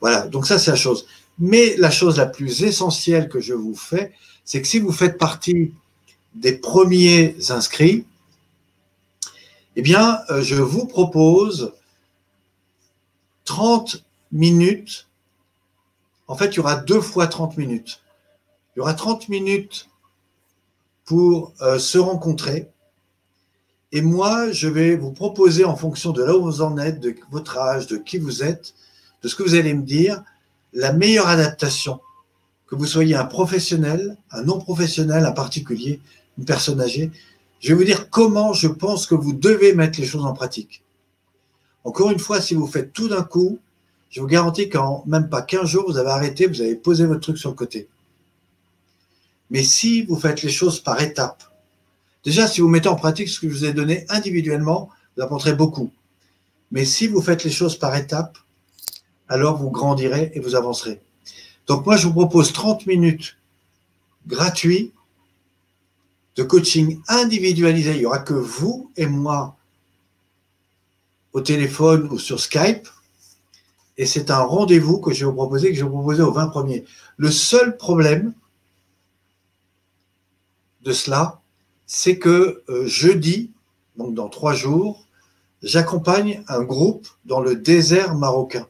Voilà, 0.00 0.28
donc 0.28 0.46
ça, 0.46 0.60
c'est 0.60 0.70
la 0.70 0.76
chose. 0.76 1.06
Mais 1.40 1.76
la 1.76 1.90
chose 1.90 2.18
la 2.18 2.26
plus 2.26 2.62
essentielle 2.62 3.28
que 3.28 3.40
je 3.40 3.54
vous 3.54 3.74
fais, 3.74 4.12
c'est 4.44 4.62
que 4.62 4.68
si 4.68 4.78
vous 4.78 4.92
faites 4.92 5.18
partie 5.18 5.74
des 6.36 6.52
premiers 6.52 7.34
inscrits, 7.48 8.04
eh 9.80 9.82
bien, 9.82 10.20
euh, 10.28 10.42
je 10.42 10.56
vous 10.56 10.84
propose 10.86 11.72
30 13.46 14.04
minutes. 14.30 15.08
En 16.28 16.36
fait, 16.36 16.48
il 16.48 16.56
y 16.56 16.60
aura 16.60 16.76
deux 16.76 17.00
fois 17.00 17.26
30 17.26 17.56
minutes. 17.56 18.02
Il 18.76 18.80
y 18.80 18.82
aura 18.82 18.92
30 18.92 19.30
minutes 19.30 19.88
pour 21.06 21.54
euh, 21.62 21.78
se 21.78 21.96
rencontrer. 21.96 22.68
Et 23.92 24.02
moi, 24.02 24.52
je 24.52 24.68
vais 24.68 24.96
vous 24.96 25.12
proposer, 25.12 25.64
en 25.64 25.76
fonction 25.76 26.12
de 26.12 26.22
là 26.24 26.36
où 26.36 26.42
vous 26.42 26.60
en 26.60 26.76
êtes, 26.76 27.00
de 27.00 27.16
votre 27.30 27.56
âge, 27.56 27.86
de 27.86 27.96
qui 27.96 28.18
vous 28.18 28.42
êtes, 28.42 28.74
de 29.22 29.28
ce 29.28 29.34
que 29.34 29.42
vous 29.42 29.54
allez 29.54 29.72
me 29.72 29.84
dire, 29.84 30.22
la 30.74 30.92
meilleure 30.92 31.28
adaptation. 31.28 32.00
Que 32.66 32.74
vous 32.74 32.84
soyez 32.84 33.14
un 33.14 33.24
professionnel, 33.24 34.18
un 34.30 34.42
non 34.42 34.58
professionnel, 34.58 35.24
un 35.24 35.32
particulier, 35.32 36.02
une 36.36 36.44
personne 36.44 36.82
âgée, 36.82 37.10
je 37.60 37.68
vais 37.68 37.74
vous 37.74 37.84
dire 37.84 38.10
comment 38.10 38.52
je 38.52 38.68
pense 38.68 39.06
que 39.06 39.14
vous 39.14 39.32
devez 39.32 39.74
mettre 39.74 40.00
les 40.00 40.06
choses 40.06 40.24
en 40.24 40.32
pratique. 40.32 40.82
Encore 41.84 42.10
une 42.10 42.18
fois, 42.18 42.40
si 42.40 42.54
vous 42.54 42.66
faites 42.66 42.92
tout 42.92 43.08
d'un 43.08 43.22
coup, 43.22 43.58
je 44.10 44.20
vous 44.20 44.26
garantis 44.26 44.68
qu'en 44.68 45.04
même 45.06 45.28
pas 45.28 45.42
15 45.42 45.66
jours, 45.66 45.84
vous 45.86 45.98
avez 45.98 46.10
arrêté, 46.10 46.46
vous 46.46 46.60
avez 46.60 46.74
posé 46.74 47.06
votre 47.06 47.20
truc 47.20 47.38
sur 47.38 47.50
le 47.50 47.54
côté. 47.54 47.88
Mais 49.50 49.62
si 49.62 50.02
vous 50.02 50.16
faites 50.16 50.42
les 50.42 50.50
choses 50.50 50.80
par 50.80 51.00
étapes, 51.00 51.44
déjà, 52.24 52.48
si 52.48 52.60
vous 52.60 52.68
mettez 52.68 52.88
en 52.88 52.96
pratique 52.96 53.28
ce 53.28 53.40
que 53.40 53.48
je 53.48 53.54
vous 53.54 53.64
ai 53.64 53.72
donné 53.72 54.06
individuellement, 54.08 54.88
vous 55.16 55.22
apporterez 55.22 55.54
beaucoup. 55.54 55.90
Mais 56.70 56.84
si 56.84 57.08
vous 57.08 57.20
faites 57.20 57.44
les 57.44 57.50
choses 57.50 57.76
par 57.76 57.94
étapes, 57.96 58.38
alors 59.28 59.58
vous 59.58 59.70
grandirez 59.70 60.32
et 60.34 60.40
vous 60.40 60.54
avancerez. 60.54 61.00
Donc 61.66 61.84
moi, 61.84 61.96
je 61.96 62.06
vous 62.06 62.12
propose 62.12 62.52
30 62.52 62.86
minutes 62.86 63.36
gratuits 64.26 64.92
coaching 66.44 67.00
individualisé. 67.08 67.92
Il 67.92 68.00
n'y 68.00 68.06
aura 68.06 68.20
que 68.20 68.34
vous 68.34 68.90
et 68.96 69.06
moi 69.06 69.56
au 71.32 71.40
téléphone 71.40 72.08
ou 72.10 72.18
sur 72.18 72.40
Skype. 72.40 72.88
Et 73.96 74.06
c'est 74.06 74.30
un 74.30 74.40
rendez-vous 74.40 74.98
que 74.98 75.12
je 75.12 75.20
vais 75.20 75.30
vous 75.30 75.36
proposer, 75.36 75.70
que 75.70 75.74
je 75.74 75.84
vais 75.84 75.90
vous 75.90 75.98
proposer 75.98 76.22
aux 76.22 76.32
20 76.32 76.48
premiers. 76.48 76.84
Le 77.16 77.30
seul 77.30 77.76
problème 77.76 78.32
de 80.82 80.92
cela, 80.92 81.40
c'est 81.86 82.18
que 82.18 82.62
euh, 82.68 82.86
jeudi, 82.86 83.52
donc 83.96 84.14
dans 84.14 84.28
trois 84.28 84.54
jours, 84.54 85.06
j'accompagne 85.62 86.42
un 86.48 86.62
groupe 86.62 87.06
dans 87.24 87.40
le 87.40 87.56
désert 87.56 88.14
marocain. 88.14 88.66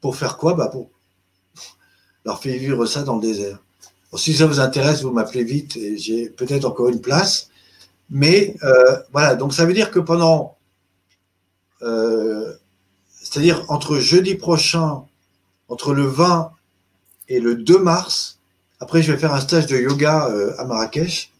Pour 0.00 0.16
faire 0.16 0.36
quoi? 0.36 0.54
Bah 0.54 0.68
Pour 0.68 0.90
leur 2.24 2.40
faire 2.40 2.58
vivre 2.58 2.86
ça 2.86 3.04
dans 3.04 3.16
le 3.16 3.22
désert. 3.22 3.62
Si 4.18 4.34
ça 4.34 4.46
vous 4.46 4.60
intéresse, 4.60 5.02
vous 5.02 5.10
m'appelez 5.10 5.44
vite 5.44 5.76
et 5.76 5.96
j'ai 5.96 6.28
peut-être 6.28 6.64
encore 6.64 6.88
une 6.88 7.00
place. 7.00 7.48
Mais 8.10 8.56
euh, 8.62 8.98
voilà, 9.12 9.34
donc 9.34 9.54
ça 9.54 9.64
veut 9.64 9.72
dire 9.72 9.90
que 9.90 9.98
pendant, 9.98 10.56
euh, 11.80 12.52
c'est-à-dire 13.22 13.64
entre 13.68 13.98
jeudi 13.98 14.34
prochain, 14.34 15.04
entre 15.68 15.94
le 15.94 16.04
20 16.04 16.52
et 17.28 17.40
le 17.40 17.54
2 17.54 17.78
mars, 17.78 18.38
après 18.80 19.02
je 19.02 19.12
vais 19.12 19.18
faire 19.18 19.32
un 19.32 19.40
stage 19.40 19.66
de 19.66 19.78
yoga 19.78 20.28
euh, 20.28 20.52
à 20.58 20.64
Marrakech, 20.64 21.30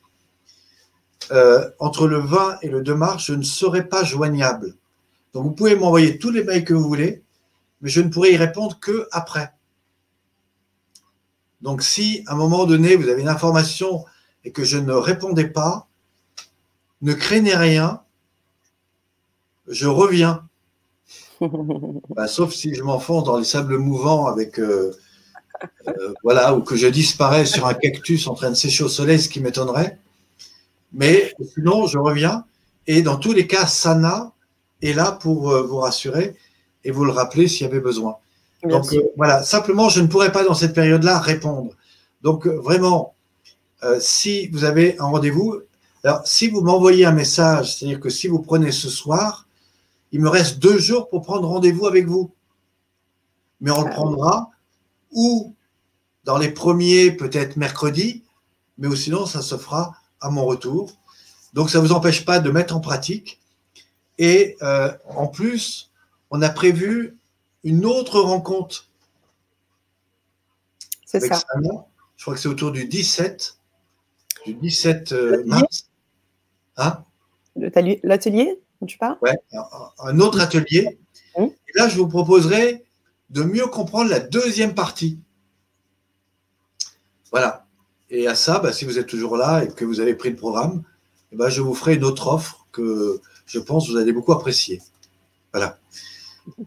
entre 1.78 2.09
le 2.09 2.19
20 2.19 2.59
et 2.61 2.69
le 2.69 2.82
2 2.82 2.94
mars, 2.94 3.24
je 3.24 3.32
ne 3.32 3.43
serai 3.43 3.89
pas 3.89 4.05
joignable. 4.05 4.74
Donc 5.32 5.44
vous 5.44 5.53
pouvez 5.53 5.74
m'envoyer 5.74 6.19
tous 6.19 6.31
les 6.31 6.44
mails 6.44 6.65
que 6.65 6.74
vous 6.74 6.86
voulez, 6.86 7.23
mais 7.81 7.89
je 7.89 8.03
ne 8.03 8.09
pourrai 8.09 8.32
y 8.32 8.36
répondre 8.36 8.78
que 8.78 9.09
après. 9.12 9.53
Donc 11.63 11.83
si 11.83 12.25
à 12.27 12.33
un 12.33 12.37
moment 12.37 12.67
donné 12.67 12.97
vous 12.97 13.09
avez 13.09 13.23
une 13.23 13.29
information 13.29 14.05
et 14.45 14.53
que 14.53 14.65
je 14.65 14.79
ne 14.79 14.93
répondais 14.93 15.49
pas, 15.49 15.89
ne 17.01 17.13
craignez 17.15 17.57
rien, 17.57 18.03
je 19.69 19.87
reviens. 19.87 20.45
Bah, 22.11 22.29
sauf 22.29 22.53
si 22.53 22.73
je 22.73 22.85
m'enfonce 22.85 23.25
dans 23.25 23.37
les 23.37 23.45
sables 23.45 23.77
mouvants 23.77 24.27
avec 24.27 24.61
euh, 24.61 24.93
euh, 25.89 26.15
voilà, 26.23 26.55
ou 26.55 26.63
que 26.63 26.77
je 26.77 26.87
disparais 26.87 27.47
sur 27.47 27.67
un 27.67 27.75
cactus 27.75 28.27
en 28.27 28.35
train 28.35 28.51
de 28.51 28.55
sécher 28.55 28.85
au 28.85 28.89
soleil, 28.89 29.21
ce 29.21 29.29
qui 29.29 29.41
m'étonnerait. 29.41 29.99
Mais 30.93 31.35
sinon, 31.55 31.87
je 31.87 31.99
reviens. 31.99 32.45
Et 32.87 33.03
dans 33.03 33.17
tous 33.17 33.33
les 33.33 33.47
cas, 33.47 33.67
Sana 33.67 34.33
est 34.83 34.93
là 34.93 35.13
pour 35.13 35.51
euh, 35.51 35.63
vous 35.63 35.79
rassurer 35.79 36.37
et 36.85 36.91
vous 36.91 37.05
le 37.05 37.13
rappeler 37.13 37.49
s'il 37.49 37.67
y 37.67 37.71
avait 37.71 37.81
besoin. 37.81 38.17
Donc 38.69 38.95
voilà, 39.17 39.43
simplement, 39.43 39.89
je 39.89 40.01
ne 40.01 40.07
pourrais 40.07 40.33
pas 40.33 40.45
dans 40.45 40.55
cette 40.55 40.75
période-là 40.75 41.19
répondre. 41.19 41.73
Donc 42.23 42.47
vraiment, 42.47 43.15
si 43.99 44.49
vous 44.49 44.65
avez 44.65 44.97
un 45.01 45.07
rendez-vous, 45.07 45.63
alors, 46.05 46.27
si 46.27 46.49
vous 46.49 46.63
m'envoyez 46.63 47.05
un 47.05 47.13
message, 47.13 47.77
c'est-à-dire 47.77 48.01
que 48.01 48.11
si 48.11 48.27
vous 48.27 48.41
prenez 48.41 48.73
ce 48.73 48.89
soir, 48.89 49.47
il 50.11 50.21
me 50.21 50.29
reste 50.29 50.59
deux 50.59 50.79
jours 50.79 51.09
pour 51.09 51.23
prendre 51.23 51.47
rendez-vous 51.49 51.87
avec 51.87 52.07
vous. 52.07 52.33
Mais 53.61 53.71
on 53.71 53.83
le 53.83 53.89
ah 53.89 53.95
prendra 53.95 54.51
ou 55.13 55.55
dans 56.25 56.39
les 56.39 56.51
premiers, 56.51 57.13
peut-être 57.13 57.57
mercredi, 57.57 58.25
mais 58.79 58.89
ou 58.89 58.97
sinon, 58.97 59.27
ça 59.27 59.43
se 59.43 59.57
fera 59.57 59.95
à 60.21 60.31
mon 60.31 60.45
retour. 60.45 60.91
Donc, 61.53 61.71
ça 61.71 61.79
ne 61.79 61.87
vous 61.87 61.93
empêche 61.93 62.25
pas 62.25 62.41
de 62.41 62.51
mettre 62.51 62.75
en 62.75 62.81
pratique. 62.81 63.41
Et 64.19 64.57
euh, 64.63 64.93
en 65.09 65.29
plus, 65.29 65.93
on 66.31 66.43
a 66.43 66.49
prévu 66.49 67.17
une 67.65 67.87
autre 67.87 68.21
rencontre. 68.21 68.89
C'est 71.07 71.21
ça. 71.21 71.43
Je 72.17 72.25
crois 72.25 72.35
que 72.35 72.41
c'est 72.41 72.49
autour 72.49 72.73
du 72.73 72.87
17, 72.87 73.57
du 74.47 74.55
17 74.55 75.13
euh, 75.13 75.43
mars. 75.45 75.91
Hein? 76.77 77.05
L'atelier 77.57 78.61
dont 78.81 78.87
tu 78.87 78.97
parles? 78.99 79.19
Oui, 79.23 79.31
un 79.99 80.21
autre 80.21 80.41
atelier. 80.41 80.99
Hum. 81.35 81.47
Et 81.47 81.79
là, 81.79 81.89
je 81.89 81.97
vous 81.97 82.09
proposerai 82.09 82.85
de 83.31 83.43
mieux 83.43 83.67
comprendre 83.67 84.11
la 84.11 84.21
deuxième 84.21 84.75
partie. 84.75 85.19
Voilà. 87.31 87.67
Et 88.11 88.27
à 88.27 88.35
ça, 88.35 88.59
bah, 88.59 88.73
si 88.73 88.85
vous 88.85 88.99
êtes 88.99 89.07
toujours 89.07 89.37
là 89.37 89.65
et 89.65 89.69
que 89.69 89.85
vous 89.85 90.01
avez 90.01 90.15
pris 90.15 90.31
le 90.31 90.37
programme, 90.37 90.83
eh 91.33 91.37
ben, 91.37 91.49
je 91.49 91.63
vous 91.63 91.75
ferai 91.75 91.95
une 91.95 92.05
autre 92.05 92.29
offre 92.29 92.67
que 92.73 93.21
je 93.47 93.59
pense 93.59 93.87
que 93.87 93.93
vous 93.93 93.99
allez 93.99 94.13
beaucoup 94.13 94.33
apprécier. 94.33 94.83
Voilà. 95.53 95.79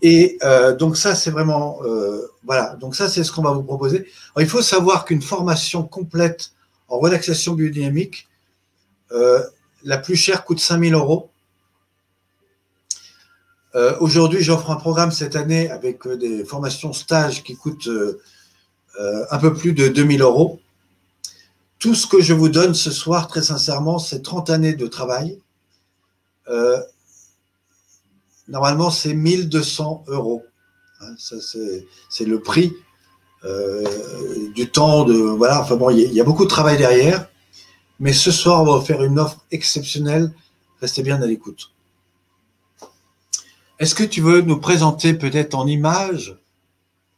Et 0.02 0.38
euh, 0.44 0.76
donc 0.76 0.98
ça, 0.98 1.16
c'est 1.16 1.32
vraiment, 1.32 1.80
euh, 1.84 2.32
voilà, 2.44 2.76
donc 2.76 2.96
ça, 2.96 3.10
c'est 3.10 3.24
ce 3.24 3.32
qu'on 3.32 3.42
va 3.42 3.52
vous 3.52 3.64
proposer. 3.64 4.08
il 4.40 4.48
faut 4.48 4.62
savoir 4.62 5.06
qu'une 5.06 5.22
formation 5.22 5.84
complète 5.84 6.52
en 6.88 7.00
relaxation 7.00 7.54
biodynamique, 7.54 8.28
euh, 9.12 9.44
la 9.84 9.98
plus 9.98 10.16
chère 10.16 10.46
coûte 10.46 10.60
5000 10.60 10.94
euros. 10.94 11.30
Aujourd'hui, 14.00 14.42
j'offre 14.42 14.72
un 14.72 14.78
programme 14.78 15.12
cette 15.12 15.36
année 15.36 15.70
avec 15.70 16.08
des 16.08 16.46
formations 16.46 16.94
stages 16.94 17.44
qui 17.44 17.58
coûtent 17.58 17.90
un 18.98 19.38
peu 19.38 19.54
plus 19.54 19.74
de 19.74 19.90
2000 19.90 20.22
euros. 20.22 20.62
Tout 21.78 21.94
ce 21.94 22.08
que 22.08 22.22
je 22.22 22.34
vous 22.34 22.48
donne 22.48 22.74
ce 22.74 22.90
soir, 22.90 23.28
très 23.28 23.42
sincèrement, 23.42 24.00
c'est 24.00 24.22
30 24.22 24.50
années 24.50 24.76
de 24.76 24.88
travail. 24.88 25.42
Normalement, 28.48 28.90
c'est 28.90 29.14
1200 29.14 30.06
euros. 30.08 30.44
Hein, 31.02 31.16
c'est 31.18 32.26
le 32.26 32.40
prix 32.40 32.74
du 34.56 34.70
temps 34.72 35.04
de 35.04 35.14
voilà. 35.14 35.62
Enfin 35.62 35.76
bon, 35.76 35.90
il 35.90 36.14
y, 36.14 36.22
a 36.22 36.24
beaucoup 36.24 36.46
de 36.46 36.50
travail 36.50 36.78
derrière. 36.78 37.28
Mais 38.00 38.14
ce 38.14 38.32
soir, 38.32 38.62
on 38.64 38.78
va 38.78 38.84
faire 38.84 39.04
une 39.04 39.20
offre 39.20 39.46
exceptionnelle. 39.52 40.32
Restez 40.82 41.04
bien 41.04 41.22
à 41.22 41.26
l'écoute. 41.26 41.72
Est-ce 43.80 43.96
que 43.96 44.04
tu 44.04 44.22
veux 44.22 44.42
nous 44.42 44.60
présenter 44.60 45.14
peut-être 45.14 45.54
en 45.56 45.68
image 45.68 46.38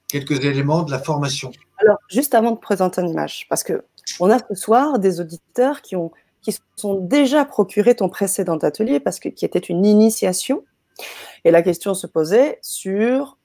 quelques 0.08 0.44
éléments 0.44 0.84
de 0.84 0.92
la 0.92 1.00
formation? 1.00 1.52
Alors, 1.78 1.98
juste 2.10 2.34
avant 2.34 2.52
de 2.52 2.58
présenter 2.58 3.02
en 3.02 3.08
image, 3.08 3.46
parce 3.50 3.64
que 3.64 3.84
on 4.20 4.30
a 4.32 4.40
ce 4.40 4.56
soir 4.56 5.00
des 5.00 5.20
auditeurs 5.20 5.82
qui 5.82 5.96
ont 5.96 6.12
qui 6.42 6.58
sont 6.78 6.96
déjà 6.96 7.44
procurés 7.46 7.96
ton 7.96 8.10
précédent 8.10 8.58
atelier 8.58 9.00
parce 9.00 9.20
que 9.20 9.30
qui 9.30 9.44
était 9.44 9.60
une 9.60 9.86
initiation. 9.86 10.64
Et 11.46 11.52
la 11.52 11.62
question 11.62 11.94
se 11.94 12.08
posait 12.08 12.60
sur 12.62 13.38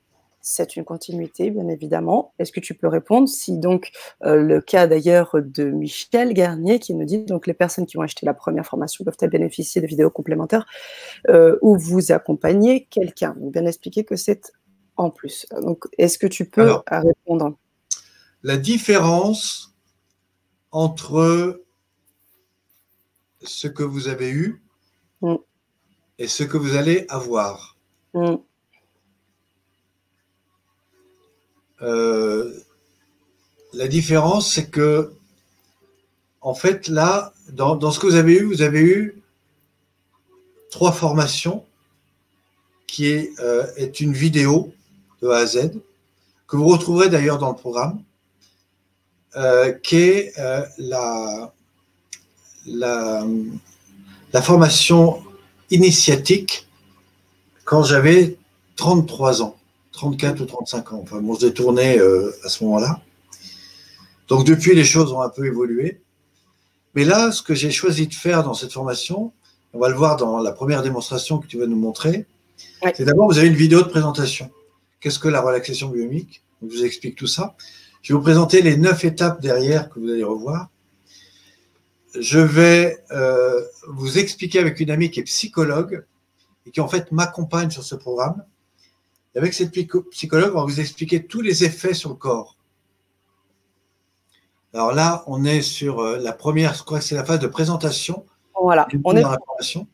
c'est 0.42 0.74
une 0.76 0.84
continuité, 0.84 1.50
bien 1.50 1.68
évidemment. 1.68 2.34
Est-ce 2.38 2.50
que 2.50 2.60
tu 2.60 2.74
peux 2.74 2.88
répondre 2.88 3.28
si 3.28 3.58
donc 3.58 3.92
euh, 4.24 4.34
le 4.34 4.60
cas 4.60 4.88
d'ailleurs 4.88 5.30
de 5.34 5.64
Michel 5.70 6.34
Garnier 6.34 6.80
qui 6.80 6.94
nous 6.94 7.04
dit 7.04 7.24
donc 7.24 7.46
les 7.46 7.54
personnes 7.54 7.86
qui 7.86 7.96
ont 7.96 8.02
acheté 8.02 8.26
la 8.26 8.34
première 8.34 8.66
formation 8.66 9.04
peuvent-elles 9.04 9.30
bénéficier 9.30 9.80
de 9.80 9.86
vidéos 9.86 10.10
complémentaires 10.10 10.66
euh, 11.28 11.56
où 11.62 11.78
vous 11.78 12.10
accompagnez 12.10 12.86
quelqu'un 12.90 13.36
Bien 13.38 13.64
expliquer 13.66 14.04
que 14.04 14.16
c'est 14.16 14.52
en 14.96 15.10
plus. 15.10 15.46
Donc 15.62 15.84
est-ce 15.96 16.18
que 16.18 16.26
tu 16.26 16.44
peux 16.44 16.72
répondre? 16.90 17.56
La 18.42 18.56
différence 18.56 19.76
entre 20.72 21.62
ce 23.42 23.68
que 23.68 23.84
vous 23.84 24.08
avez 24.08 24.30
eu 24.30 24.60
mm. 25.20 25.36
Et 26.18 26.28
ce 26.28 26.42
que 26.44 26.56
vous 26.56 26.76
allez 26.76 27.06
avoir. 27.08 27.76
Mm. 28.14 28.34
Euh, 31.82 32.52
la 33.72 33.88
différence, 33.88 34.52
c'est 34.52 34.70
que, 34.70 35.12
en 36.40 36.54
fait, 36.54 36.88
là, 36.88 37.32
dans, 37.50 37.90
ce 37.90 37.98
que 37.98 38.06
vous 38.06 38.14
avez 38.14 38.34
eu, 38.34 38.44
vous 38.44 38.62
avez 38.62 38.80
eu 38.80 39.22
trois 40.70 40.92
formations 40.92 41.64
qui 42.86 43.06
est, 43.06 43.32
euh, 43.40 43.66
est 43.76 44.00
une 44.00 44.12
vidéo 44.12 44.72
de 45.22 45.28
A 45.28 45.38
à 45.38 45.46
Z, 45.46 45.72
que 46.46 46.56
vous 46.56 46.66
retrouverez 46.66 47.08
d'ailleurs 47.08 47.38
dans 47.38 47.50
le 47.50 47.56
programme. 47.56 48.02
euh, 49.36 49.72
qui 49.72 49.96
est 49.96 50.38
la, 50.78 51.52
la, 52.66 53.24
la, 54.32 54.42
formation 54.42 55.22
initiatique 55.72 56.68
quand 57.64 57.82
j'avais 57.82 58.36
33 58.76 59.42
ans, 59.42 59.56
34 59.92 60.40
ou 60.40 60.44
35 60.44 60.92
ans. 60.92 61.00
Enfin, 61.02 61.20
bon, 61.20 61.34
je 61.34 61.46
détournais 61.46 61.98
à 62.44 62.48
ce 62.48 62.62
moment-là. 62.64 63.00
Donc, 64.28 64.46
depuis, 64.46 64.74
les 64.74 64.84
choses 64.84 65.12
ont 65.12 65.20
un 65.20 65.28
peu 65.28 65.46
évolué. 65.46 66.00
Mais 66.94 67.04
là, 67.04 67.32
ce 67.32 67.42
que 67.42 67.54
j'ai 67.54 67.70
choisi 67.70 68.06
de 68.06 68.14
faire 68.14 68.44
dans 68.44 68.54
cette 68.54 68.72
formation, 68.72 69.32
on 69.72 69.78
va 69.78 69.88
le 69.88 69.94
voir 69.94 70.16
dans 70.16 70.38
la 70.38 70.52
première 70.52 70.82
démonstration 70.82 71.38
que 71.38 71.46
tu 71.46 71.58
vas 71.58 71.66
nous 71.66 71.76
montrer, 71.76 72.26
c'est 72.94 73.04
d'abord, 73.04 73.28
vous 73.28 73.38
avez 73.38 73.48
une 73.48 73.54
vidéo 73.54 73.82
de 73.82 73.88
présentation. 73.88 74.50
Qu'est-ce 75.00 75.18
que 75.18 75.28
la 75.28 75.40
relaxation 75.40 75.88
biomique? 75.88 76.42
Je 76.62 76.68
vous 76.68 76.84
explique 76.84 77.16
tout 77.16 77.26
ça. 77.26 77.56
Je 78.02 78.12
vais 78.12 78.18
vous 78.18 78.22
présenter 78.22 78.62
les 78.62 78.76
neuf 78.76 79.04
étapes 79.04 79.40
derrière 79.40 79.88
que 79.88 79.98
vous 79.98 80.10
allez 80.10 80.22
revoir. 80.22 80.68
Je 82.18 82.38
vais 82.38 83.02
euh, 83.10 83.62
vous 83.88 84.18
expliquer 84.18 84.58
avec 84.58 84.80
une 84.80 84.90
amie 84.90 85.10
qui 85.10 85.20
est 85.20 85.24
psychologue 85.24 86.04
et 86.66 86.70
qui 86.70 86.80
en 86.80 86.88
fait 86.88 87.10
m'accompagne 87.12 87.70
sur 87.70 87.82
ce 87.82 87.94
programme. 87.94 88.44
Et 89.34 89.38
avec 89.38 89.54
cette 89.54 89.70
psychologue, 90.10 90.52
on 90.54 90.60
va 90.60 90.64
vous 90.64 90.80
expliquer 90.80 91.26
tous 91.26 91.40
les 91.40 91.64
effets 91.64 91.94
sur 91.94 92.10
le 92.10 92.16
corps. 92.16 92.56
Alors 94.74 94.92
là, 94.92 95.22
on 95.26 95.44
est 95.44 95.62
sur 95.62 96.00
euh, 96.00 96.18
la 96.18 96.32
première, 96.32 96.74
je 96.74 96.82
crois 96.82 96.98
que 96.98 97.04
c'est 97.04 97.14
la 97.14 97.24
phase 97.24 97.40
de 97.40 97.46
présentation. 97.46 98.24
Voilà, 98.60 98.86
on 99.04 99.16
est 99.16 99.22
dans 99.22 99.30
la 99.30 99.38
formation. 99.46 99.86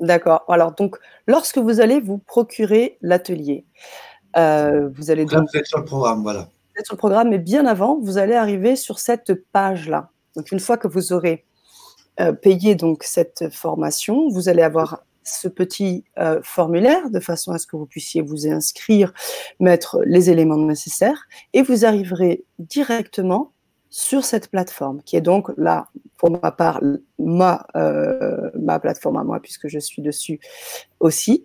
D'accord. 0.00 0.44
Alors, 0.48 0.72
donc, 0.72 0.96
lorsque 1.26 1.58
vous 1.58 1.80
allez 1.80 2.00
vous 2.00 2.18
procurer 2.18 2.98
l'atelier, 3.02 3.64
euh, 4.36 4.88
vous 4.94 5.10
allez 5.10 5.24
donc. 5.24 5.48
vous 5.50 5.58
êtes 5.58 5.66
sur 5.66 5.78
le 5.78 5.84
programme, 5.84 6.22
voilà. 6.22 6.40
Vous 6.40 6.80
êtes 6.80 6.86
sur 6.86 6.94
le 6.94 6.98
programme, 6.98 7.28
mais 7.28 7.38
bien 7.38 7.66
avant, 7.66 7.98
vous 8.00 8.18
allez 8.18 8.34
arriver 8.34 8.76
sur 8.76 8.98
cette 8.98 9.34
page-là. 9.52 10.10
Donc, 10.34 10.50
une 10.50 10.60
fois 10.60 10.76
que 10.78 10.88
vous 10.88 11.12
aurez 11.12 11.44
euh, 12.20 12.32
payé 12.32 12.74
donc 12.74 13.04
cette 13.04 13.52
formation, 13.52 14.28
vous 14.28 14.48
allez 14.48 14.62
avoir 14.62 15.04
ce 15.24 15.48
petit 15.48 16.04
euh, 16.18 16.40
formulaire 16.42 17.10
de 17.10 17.20
façon 17.20 17.52
à 17.52 17.58
ce 17.58 17.66
que 17.66 17.76
vous 17.76 17.86
puissiez 17.86 18.22
vous 18.22 18.46
inscrire, 18.46 19.12
mettre 19.60 20.00
les 20.04 20.30
éléments 20.30 20.56
nécessaires, 20.56 21.26
et 21.52 21.62
vous 21.62 21.84
arriverez 21.84 22.44
directement 22.58 23.52
sur 23.88 24.24
cette 24.24 24.48
plateforme, 24.48 25.02
qui 25.02 25.16
est 25.16 25.20
donc 25.20 25.50
là, 25.56 25.88
pour 26.16 26.30
ma 26.30 26.50
part, 26.50 26.80
ma, 27.18 27.66
euh, 27.76 28.50
ma 28.58 28.80
plateforme 28.80 29.18
à 29.18 29.24
moi, 29.24 29.38
puisque 29.40 29.68
je 29.68 29.78
suis 29.78 30.00
dessus 30.00 30.40
aussi. 30.98 31.44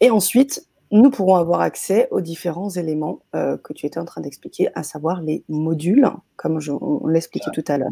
Et 0.00 0.10
ensuite, 0.10 0.66
nous 0.90 1.10
pourrons 1.10 1.36
avoir 1.36 1.60
accès 1.60 2.08
aux 2.10 2.20
différents 2.20 2.70
éléments 2.70 3.20
euh, 3.34 3.56
que 3.56 3.72
tu 3.72 3.86
étais 3.86 3.98
en 3.98 4.04
train 4.04 4.20
d'expliquer, 4.20 4.68
à 4.74 4.82
savoir 4.82 5.20
les 5.20 5.44
modules, 5.48 6.08
comme 6.36 6.60
je, 6.60 6.72
on 6.72 7.06
l'expliquait 7.06 7.50
tout 7.52 7.64
à 7.68 7.78
l'heure. 7.78 7.90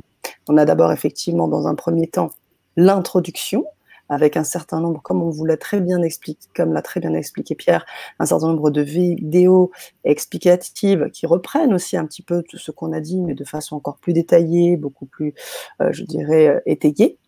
On 0.48 0.56
a 0.56 0.64
d'abord 0.64 0.92
effectivement, 0.92 1.48
dans 1.48 1.66
un 1.66 1.74
premier 1.74 2.06
temps, 2.06 2.30
l'introduction, 2.76 3.66
avec 4.08 4.36
un 4.36 4.44
certain 4.44 4.80
nombre, 4.80 5.00
comme 5.02 5.22
on 5.22 5.30
vous 5.30 5.44
l'a 5.44 5.56
très 5.56 5.80
bien 5.80 6.02
expliqué, 6.02 6.46
comme 6.54 6.72
l'a 6.72 6.82
très 6.82 7.00
bien 7.00 7.14
expliqué 7.14 7.54
Pierre, 7.54 7.86
un 8.18 8.26
certain 8.26 8.48
nombre 8.48 8.70
de 8.70 8.82
vidéos 8.82 9.70
explicatives 10.04 11.10
qui 11.12 11.26
reprennent 11.26 11.72
aussi 11.72 11.96
un 11.96 12.04
petit 12.06 12.22
peu 12.22 12.42
tout 12.42 12.58
ce 12.58 12.70
qu'on 12.70 12.92
a 12.92 13.00
dit, 13.00 13.20
mais 13.20 13.34
de 13.34 13.44
façon 13.44 13.76
encore 13.76 13.96
plus 13.96 14.12
détaillée, 14.12 14.76
beaucoup 14.76 15.06
plus, 15.06 15.34
euh, 15.80 15.90
je 15.92 16.04
dirais, 16.04 16.48
euh, 16.48 16.60
étayée. 16.66 17.18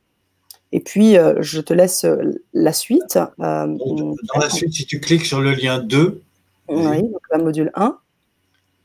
Et 0.73 0.81
puis, 0.81 1.17
euh, 1.17 1.35
je 1.41 1.61
te 1.61 1.73
laisse 1.73 2.07
la 2.53 2.73
suite. 2.73 3.19
Dans 3.39 3.77
la 4.41 4.51
suite, 4.51 4.75
si 4.75 4.87
tu 4.87 5.01
cliques 5.01 5.27
sur 5.27 5.41
le 5.41 5.53
lien 5.53 5.79
2. 5.79 6.23
Oui, 6.69 7.03
donc 7.03 7.23
le 7.33 7.45
module 7.45 7.71
1. 7.75 7.97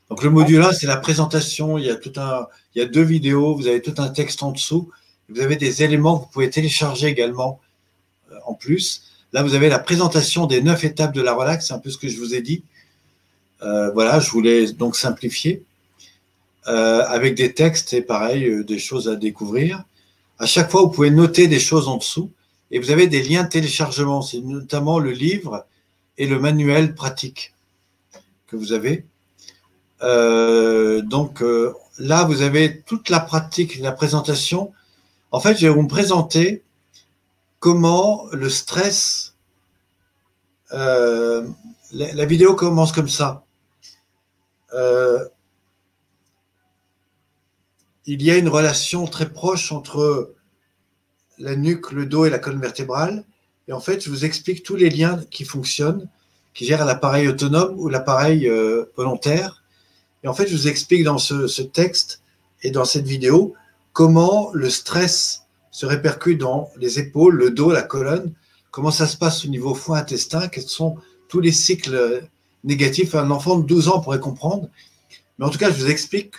Donc 0.10 0.24
le 0.24 0.30
module 0.30 0.62
1, 0.62 0.74
c'est 0.74 0.88
la 0.88 0.98
présentation. 0.98 1.78
Il 1.78 1.86
y, 1.86 1.90
a 1.90 1.96
tout 1.96 2.14
un, 2.18 2.48
il 2.76 2.80
y 2.80 2.82
a 2.82 2.88
deux 2.88 3.02
vidéos, 3.02 3.56
vous 3.56 3.68
avez 3.68 3.82
tout 3.82 3.96
un 3.98 4.10
texte 4.10 4.44
en 4.44 4.52
dessous. 4.52 4.90
Vous 5.30 5.40
avez 5.40 5.56
des 5.56 5.84
éléments 5.84 6.20
que 6.20 6.26
vous 6.26 6.32
pouvez 6.32 6.50
télécharger 6.50 7.08
également 7.08 7.60
en 8.46 8.54
plus. 8.54 9.04
Là, 9.34 9.44
vous 9.44 9.56
avez 9.56 9.70
la 9.70 9.80
présentation 9.80 10.46
des 10.46 10.62
neuf 10.62 10.84
étapes 10.84 11.14
de 11.14 11.22
la 11.22 11.34
relax, 11.34 11.68
c'est 11.68 11.74
un 11.74 11.80
peu 11.80 11.90
ce 11.90 11.98
que 11.98 12.10
je 12.10 12.18
vous 12.18 12.36
ai 12.36 12.42
dit. 12.42 12.64
Euh, 13.64 13.92
voilà, 13.92 14.20
je 14.20 14.30
voulais 14.30 14.72
donc 14.74 14.96
simplifier 14.96 15.64
euh, 16.68 17.04
avec 17.08 17.36
des 17.36 17.54
textes 17.54 17.94
et 17.94 18.02
pareil, 18.02 18.46
euh, 18.46 18.64
des 18.64 18.80
choses 18.80 19.08
à 19.08 19.16
découvrir. 19.16 19.84
À 20.42 20.48
chaque 20.48 20.72
fois, 20.72 20.82
vous 20.82 20.90
pouvez 20.90 21.12
noter 21.12 21.48
des 21.48 21.60
choses 21.60 21.88
en 21.88 21.98
dessous 21.98 22.32
et 22.72 22.80
vous 22.80 22.90
avez 22.90 23.06
des 23.06 23.22
liens 23.22 23.44
de 23.44 23.50
téléchargement. 23.50 24.24
C'est 24.24 24.40
notamment 24.42 24.98
le 24.98 25.12
livre 25.12 25.68
et 26.18 26.26
le 26.26 26.40
manuel 26.40 26.96
pratique 26.96 27.54
que 28.48 28.56
vous 28.56 28.74
avez. 28.74 29.06
donc 30.02 31.44
là, 32.00 32.26
vous 32.26 32.42
avez 32.42 32.82
toute 32.82 33.10
la 33.10 33.20
pratique, 33.20 33.78
la 33.78 33.92
présentation. 33.92 34.74
En 35.30 35.40
fait, 35.40 35.56
je 35.58 35.68
vais 35.68 35.74
vous 35.74 35.88
présenter 35.88 36.64
comment 37.60 38.26
le 38.32 38.50
stress. 38.50 39.36
Euh, 40.74 41.48
la, 41.94 42.26
vidéo 42.26 42.56
commence 42.56 42.92
comme 42.92 43.10
ça. 43.10 43.44
Il 48.06 48.24
y 48.24 48.32
a 48.32 48.38
une 48.38 48.50
relation 48.50 49.06
très 49.06 49.30
proche 49.30 49.72
entre 49.72 50.34
la 51.38 51.56
nuque, 51.56 51.92
le 51.92 52.06
dos 52.06 52.26
et 52.26 52.30
la 52.30 52.40
colonne 52.40 52.62
vertébrale. 52.62 53.24
Et 53.68 53.74
en 53.74 53.80
fait, 53.80 54.04
je 54.04 54.10
vous 54.10 54.26
explique 54.26 54.64
tous 54.64 54.76
les 54.76 54.90
liens 54.90 55.22
qui 55.30 55.46
fonctionnent, 55.46 56.08
qui 56.54 56.66
gèrent 56.66 56.86
l'appareil 56.86 57.28
autonome 57.28 57.76
ou 57.78 57.90
l'appareil 57.90 58.48
euh, 58.48 58.86
volontaire. 58.98 59.64
Et 60.24 60.28
en 60.28 60.34
fait, 60.34 60.48
je 60.48 60.56
vous 60.56 60.68
explique 60.68 61.04
dans 61.04 61.18
ce, 61.18 61.62
texte 61.62 62.22
et 62.64 62.72
dans 62.72 62.86
cette 62.86 63.06
vidéo 63.06 63.54
comment 63.94 64.50
le 64.54 64.70
stress 64.70 65.44
se 65.72 65.86
répercute 65.86 66.40
dans 66.40 66.70
les 66.78 67.00
épaules, 67.00 67.36
le 67.36 67.52
dos, 67.52 67.72
la 67.72 67.82
colonne, 67.82 68.34
comment 68.72 68.92
ça 68.92 69.08
se 69.08 69.18
passe 69.18 69.46
au 69.46 69.48
niveau 69.48 69.74
foie 69.74 69.98
intestin, 69.98 70.48
quels 70.48 70.68
sont 70.68 70.98
tous 71.28 71.40
les 71.40 71.52
cycles 71.52 72.28
négatifs. 72.64 73.16
Un 73.16 73.32
enfant 73.32 73.58
de 73.60 73.66
12 73.66 73.88
ans 73.90 74.02
pourrait 74.02 74.20
comprendre. 74.20 74.70
Mais 75.38 75.46
en 75.46 75.50
tout 75.50 75.58
cas, 75.58 75.72
je 75.72 75.78
vous 75.78 75.90
explique 75.90 76.36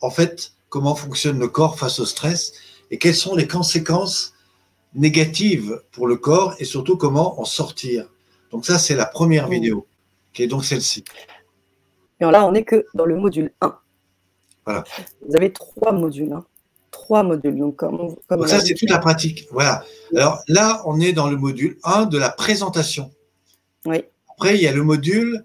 en 0.00 0.10
fait 0.10 0.52
comment 0.68 0.94
fonctionne 0.94 1.38
le 1.38 1.48
corps 1.48 1.78
face 1.78 2.00
au 2.00 2.06
stress 2.06 2.52
et 2.90 2.98
quelles 2.98 3.14
sont 3.14 3.34
les 3.34 3.46
conséquences 3.46 4.34
négatives 4.94 5.82
pour 5.92 6.06
le 6.06 6.16
corps 6.16 6.54
et 6.58 6.64
surtout 6.64 6.96
comment 6.96 7.40
en 7.40 7.44
sortir. 7.44 8.08
Donc 8.50 8.64
ça, 8.64 8.78
c'est 8.78 8.94
la 8.94 9.06
première 9.06 9.48
mmh. 9.48 9.52
vidéo, 9.52 9.86
qui 10.32 10.42
est 10.42 10.46
donc 10.46 10.64
celle-ci. 10.64 11.04
Et 12.20 12.24
là, 12.24 12.46
on 12.46 12.52
n'est 12.52 12.64
que 12.64 12.86
dans 12.94 13.04
le 13.04 13.16
module 13.16 13.52
1. 13.60 13.78
Voilà. 14.64 14.84
Vous 15.26 15.36
avez 15.36 15.52
trois 15.52 15.92
modules. 15.92 16.32
Hein 16.32 16.44
trois 16.90 17.22
modules. 17.22 17.56
Donc, 17.56 17.76
comme, 17.76 18.16
ça, 18.46 18.60
c'est 18.60 18.74
toute 18.74 18.90
la 18.90 18.98
pratique. 18.98 19.46
Voilà. 19.50 19.84
Alors 20.14 20.42
là, 20.48 20.82
on 20.84 21.00
est 21.00 21.12
dans 21.12 21.28
le 21.28 21.36
module 21.36 21.78
1 21.84 22.06
de 22.06 22.18
la 22.18 22.30
présentation. 22.30 23.10
Oui. 23.86 24.04
Après, 24.30 24.56
il 24.56 24.62
y 24.62 24.66
a 24.66 24.72
le 24.72 24.82
module 24.82 25.44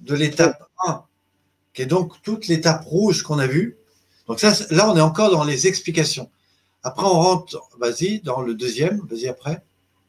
de 0.00 0.14
l'étape 0.14 0.62
1, 0.86 1.02
qui 1.74 1.82
est 1.82 1.86
donc 1.86 2.12
toute 2.22 2.46
l'étape 2.48 2.84
rouge 2.84 3.22
qu'on 3.22 3.38
a 3.38 3.46
vue. 3.46 3.76
Donc 4.30 4.38
ça, 4.38 4.52
là, 4.70 4.88
on 4.88 4.96
est 4.96 5.00
encore 5.00 5.32
dans 5.32 5.42
les 5.42 5.66
explications. 5.66 6.30
Après, 6.84 7.04
on 7.04 7.14
rentre, 7.14 7.68
vas-y, 7.80 8.20
dans 8.20 8.42
le 8.42 8.54
deuxième, 8.54 9.00
vas-y 9.10 9.26
après. 9.26 9.60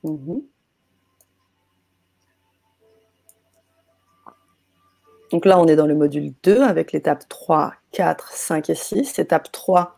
Mhm. 0.04 0.44
Donc 5.32 5.46
là, 5.48 5.60
on 5.60 5.66
est 5.66 5.76
dans 5.76 5.88
le 5.88 5.96
module 5.96 6.36
2 6.44 6.62
avec 6.62 6.92
l'étape 6.92 7.28
3, 7.30 7.74
4, 7.94 8.32
5 8.32 8.70
et 8.70 8.76
6. 8.76 9.18
Étape 9.18 9.52
3, 9.52 9.98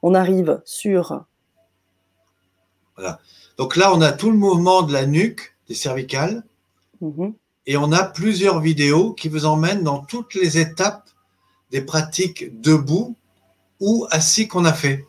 on 0.00 0.14
arrive 0.14 0.62
sur. 0.64 1.22
Voilà. 2.96 3.20
Donc 3.58 3.76
là, 3.76 3.92
on 3.92 4.00
a 4.00 4.12
tout 4.12 4.30
le 4.30 4.38
mouvement 4.38 4.80
de 4.80 4.94
la 4.94 5.04
nuque, 5.04 5.54
des 5.68 5.74
cervicales, 5.74 6.44
mhm. 7.02 7.34
et 7.66 7.76
on 7.76 7.92
a 7.92 8.04
plusieurs 8.04 8.60
vidéos 8.60 9.12
qui 9.12 9.28
vous 9.28 9.44
emmènent 9.44 9.84
dans 9.84 10.02
toutes 10.02 10.34
les 10.34 10.56
étapes 10.56 11.10
des 11.70 11.82
pratiques 11.82 12.58
debout 12.62 13.17
ou 13.80 14.06
assis 14.10 14.48
qu'on 14.48 14.64
a 14.64 14.72
fait. 14.72 15.06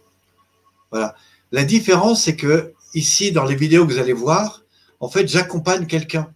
Voilà. 0.91 1.15
La 1.51 1.63
différence, 1.63 2.23
c'est 2.23 2.35
que 2.35 2.73
ici, 2.93 3.31
dans 3.31 3.45
les 3.45 3.55
vidéos 3.55 3.85
que 3.85 3.93
vous 3.93 3.99
allez 3.99 4.13
voir, 4.13 4.63
en 4.99 5.09
fait, 5.09 5.27
j'accompagne 5.27 5.85
quelqu'un. 5.85 6.31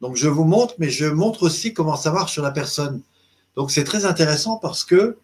Donc, 0.00 0.16
je 0.16 0.28
vous 0.28 0.44
montre, 0.44 0.74
mais 0.78 0.90
je 0.90 1.06
montre 1.06 1.44
aussi 1.44 1.72
comment 1.72 1.96
ça 1.96 2.12
marche 2.12 2.32
sur 2.32 2.42
la 2.42 2.50
personne. 2.50 3.00
Donc, 3.56 3.70
c'est 3.70 3.84
très 3.84 4.04
intéressant 4.04 4.58
parce 4.58 4.84
que 4.84 5.16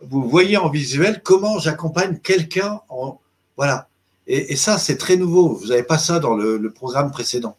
vous 0.00 0.28
voyez 0.28 0.56
en 0.56 0.68
visuel 0.68 1.22
comment 1.24 1.58
j'accompagne 1.58 2.18
quelqu'un 2.18 2.80
voilà. 3.56 3.88
Et, 4.26 4.56
ça, 4.56 4.76
c'est 4.76 4.96
très 4.96 5.16
nouveau. 5.16 5.54
Vous 5.54 5.68
n'avez 5.68 5.82
pas 5.82 5.98
ça 5.98 6.18
dans 6.18 6.34
le, 6.34 6.70
programme 6.70 7.10
précédent. 7.10 7.56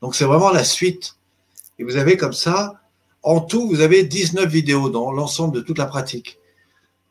Donc, 0.00 0.14
c'est 0.14 0.24
vraiment 0.24 0.50
la 0.50 0.64
suite. 0.64 1.16
Et 1.78 1.84
vous 1.84 1.96
avez 1.96 2.16
comme 2.16 2.32
ça, 2.32 2.74
en 3.22 3.40
tout, 3.40 3.68
vous 3.68 3.80
avez 3.80 4.04
19 4.04 4.48
vidéos 4.48 4.90
dans 4.90 5.12
l'ensemble 5.12 5.54
de 5.54 5.60
toute 5.60 5.78
la 5.78 5.86
pratique. 5.86 6.38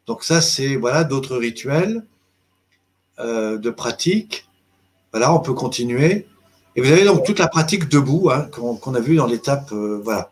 Donc, 0.08 0.24
ça, 0.24 0.42
c'est 0.42 0.78
voilà 0.78 1.04
d'autres 1.04 1.36
rituels 1.36 2.06
euh, 3.20 3.58
de 3.58 3.70
pratique. 3.70 4.48
Voilà, 5.12 5.34
on 5.34 5.40
peut 5.40 5.54
continuer. 5.54 6.28
Et 6.76 6.82
vous 6.82 6.92
avez 6.92 7.04
donc 7.04 7.26
toute 7.26 7.40
la 7.40 7.48
pratique 7.48 7.90
debout 7.90 8.30
hein, 8.32 8.48
qu'on 8.52 8.96
a 8.96 9.00
vu 9.00 9.18
dans 9.18 9.28
l'étape. 9.28 9.72
Euh, 9.74 10.00
voilà. 10.04 10.32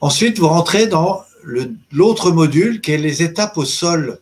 Ensuite, 0.00 0.38
vous 0.38 0.48
rentrez 0.48 0.86
dans 0.86 1.22
l'autre 1.90 2.30
module 2.30 2.80
qui 2.80 2.92
est 2.92 2.98
les 2.98 3.22
étapes 3.22 3.56
au 3.56 3.64
sol. 3.64 4.20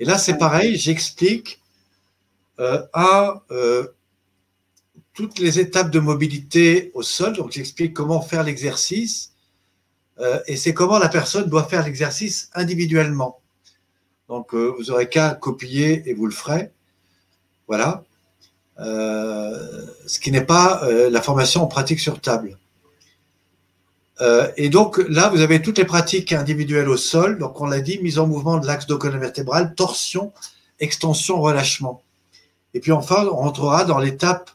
Et 0.00 0.04
là, 0.04 0.18
c'est 0.18 0.36
pareil, 0.36 0.76
j'explique 0.76 1.60
euh, 2.60 2.82
à 2.92 3.42
toutes 5.14 5.38
les 5.38 5.58
étapes 5.58 5.90
de 5.90 5.98
mobilité 5.98 6.92
au 6.94 7.02
sol. 7.02 7.34
Donc, 7.36 7.52
j'explique 7.52 7.94
comment 7.94 8.20
faire 8.20 8.44
l'exercice. 8.44 9.32
Et 10.46 10.56
c'est 10.56 10.74
comment 10.74 10.98
la 10.98 11.08
personne 11.08 11.48
doit 11.48 11.64
faire 11.64 11.84
l'exercice 11.84 12.50
individuellement. 12.54 13.40
Donc, 14.28 14.52
vous 14.54 14.90
aurez 14.90 15.08
qu'à 15.08 15.30
copier 15.34 16.02
et 16.06 16.14
vous 16.14 16.26
le 16.26 16.32
ferez. 16.32 16.70
Voilà. 17.68 18.02
ce 18.78 20.18
qui 20.18 20.32
n'est 20.32 20.44
pas 20.44 20.82
la 21.08 21.22
formation 21.22 21.62
en 21.62 21.66
pratique 21.66 22.00
sur 22.00 22.20
table. 22.20 22.58
Euh, 24.20 24.50
et 24.56 24.68
donc 24.68 24.98
là, 25.08 25.28
vous 25.28 25.40
avez 25.40 25.62
toutes 25.62 25.78
les 25.78 25.84
pratiques 25.84 26.32
individuelles 26.32 26.88
au 26.88 26.96
sol. 26.96 27.38
Donc 27.38 27.60
on 27.60 27.66
l'a 27.66 27.80
dit, 27.80 27.98
mise 28.00 28.18
en 28.18 28.26
mouvement 28.26 28.58
de 28.58 28.66
l'axe 28.66 28.86
vertébrale, 28.88 29.74
torsion, 29.74 30.32
extension, 30.80 31.40
relâchement. 31.40 32.02
Et 32.74 32.80
puis 32.80 32.92
enfin, 32.92 33.26
on 33.26 33.36
rentrera 33.36 33.84
dans 33.84 33.98
l'étape 33.98 34.50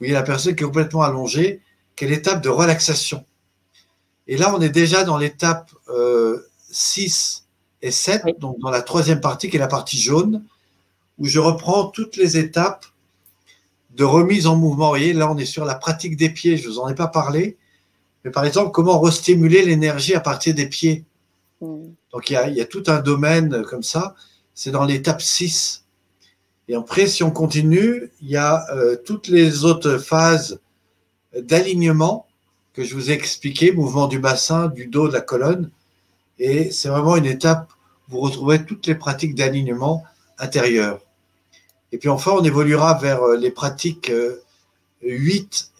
où 0.00 0.04
il 0.04 0.10
y 0.10 0.14
a 0.14 0.20
la 0.20 0.24
personne 0.24 0.54
qui 0.54 0.62
est 0.62 0.66
complètement 0.66 1.02
allongée, 1.02 1.60
qui 1.96 2.04
est 2.04 2.08
l'étape 2.08 2.42
de 2.42 2.48
relaxation. 2.48 3.24
Et 4.28 4.36
là, 4.36 4.54
on 4.54 4.60
est 4.60 4.68
déjà 4.68 5.04
dans 5.04 5.16
l'étape 5.16 5.70
6 6.70 7.44
euh, 7.82 7.86
et 7.86 7.90
7, 7.90 8.22
donc 8.38 8.58
dans 8.60 8.70
la 8.70 8.82
troisième 8.82 9.20
partie 9.20 9.50
qui 9.50 9.56
est 9.56 9.60
la 9.60 9.68
partie 9.68 9.98
jaune, 9.98 10.44
où 11.18 11.26
je 11.26 11.40
reprends 11.40 11.86
toutes 11.86 12.16
les 12.16 12.36
étapes 12.36 12.86
de 13.90 14.04
remise 14.04 14.46
en 14.46 14.56
mouvement. 14.56 14.86
Vous 14.86 14.90
voyez, 14.90 15.12
là, 15.12 15.30
on 15.30 15.38
est 15.38 15.44
sur 15.44 15.64
la 15.64 15.74
pratique 15.74 16.16
des 16.16 16.30
pieds, 16.30 16.56
je 16.56 16.68
ne 16.68 16.72
vous 16.72 16.78
en 16.78 16.88
ai 16.88 16.94
pas 16.94 17.08
parlé 17.08 17.56
mais 18.24 18.30
par 18.30 18.44
exemple, 18.44 18.72
comment 18.72 19.00
restimuler 19.00 19.64
l'énergie 19.64 20.14
à 20.14 20.20
partir 20.20 20.54
des 20.54 20.68
pieds 20.68 21.04
mm. 21.60 21.86
Donc 22.12 22.30
il 22.30 22.34
y, 22.34 22.60
a, 22.60 22.64
tout 22.64 22.84
un 22.86 23.00
domaine 23.00 23.62
comme 23.64 23.82
ça, 23.82 24.14
c'est 24.54 24.70
dans 24.70 24.84
l'étape 24.84 25.20
6. 25.20 25.84
Et 26.68 26.74
après, 26.74 27.06
si 27.06 27.22
on 27.22 27.30
continue, 27.30 28.10
il 28.20 28.30
y 28.30 28.36
a 28.36 28.64
euh, 28.74 28.96
toutes 28.96 29.28
les 29.28 29.64
autres 29.64 29.98
phases 29.98 30.60
d'alignement 31.34 32.26
que 32.78 32.84
je 32.84 32.94
vous 32.94 33.10
ai 33.10 33.14
expliqué, 33.14 33.72
mouvement 33.72 34.06
du 34.06 34.20
bassin, 34.20 34.68
du 34.68 34.86
dos, 34.86 35.08
de 35.08 35.12
la 35.12 35.20
colonne. 35.20 35.68
Et 36.38 36.70
c'est 36.70 36.88
vraiment 36.88 37.16
une 37.16 37.26
étape 37.26 37.72
où 38.08 38.12
vous 38.12 38.20
retrouvez 38.20 38.64
toutes 38.64 38.86
les 38.86 38.94
pratiques 38.94 39.34
d'alignement 39.34 40.04
intérieur. 40.38 41.00
Et 41.90 41.98
puis 41.98 42.08
enfin, 42.08 42.30
on 42.30 42.44
évoluera 42.44 42.94
vers 42.94 43.20
euh, 43.24 43.36
les 43.36 43.50
pratiques 43.50 44.12
8, 45.02 45.72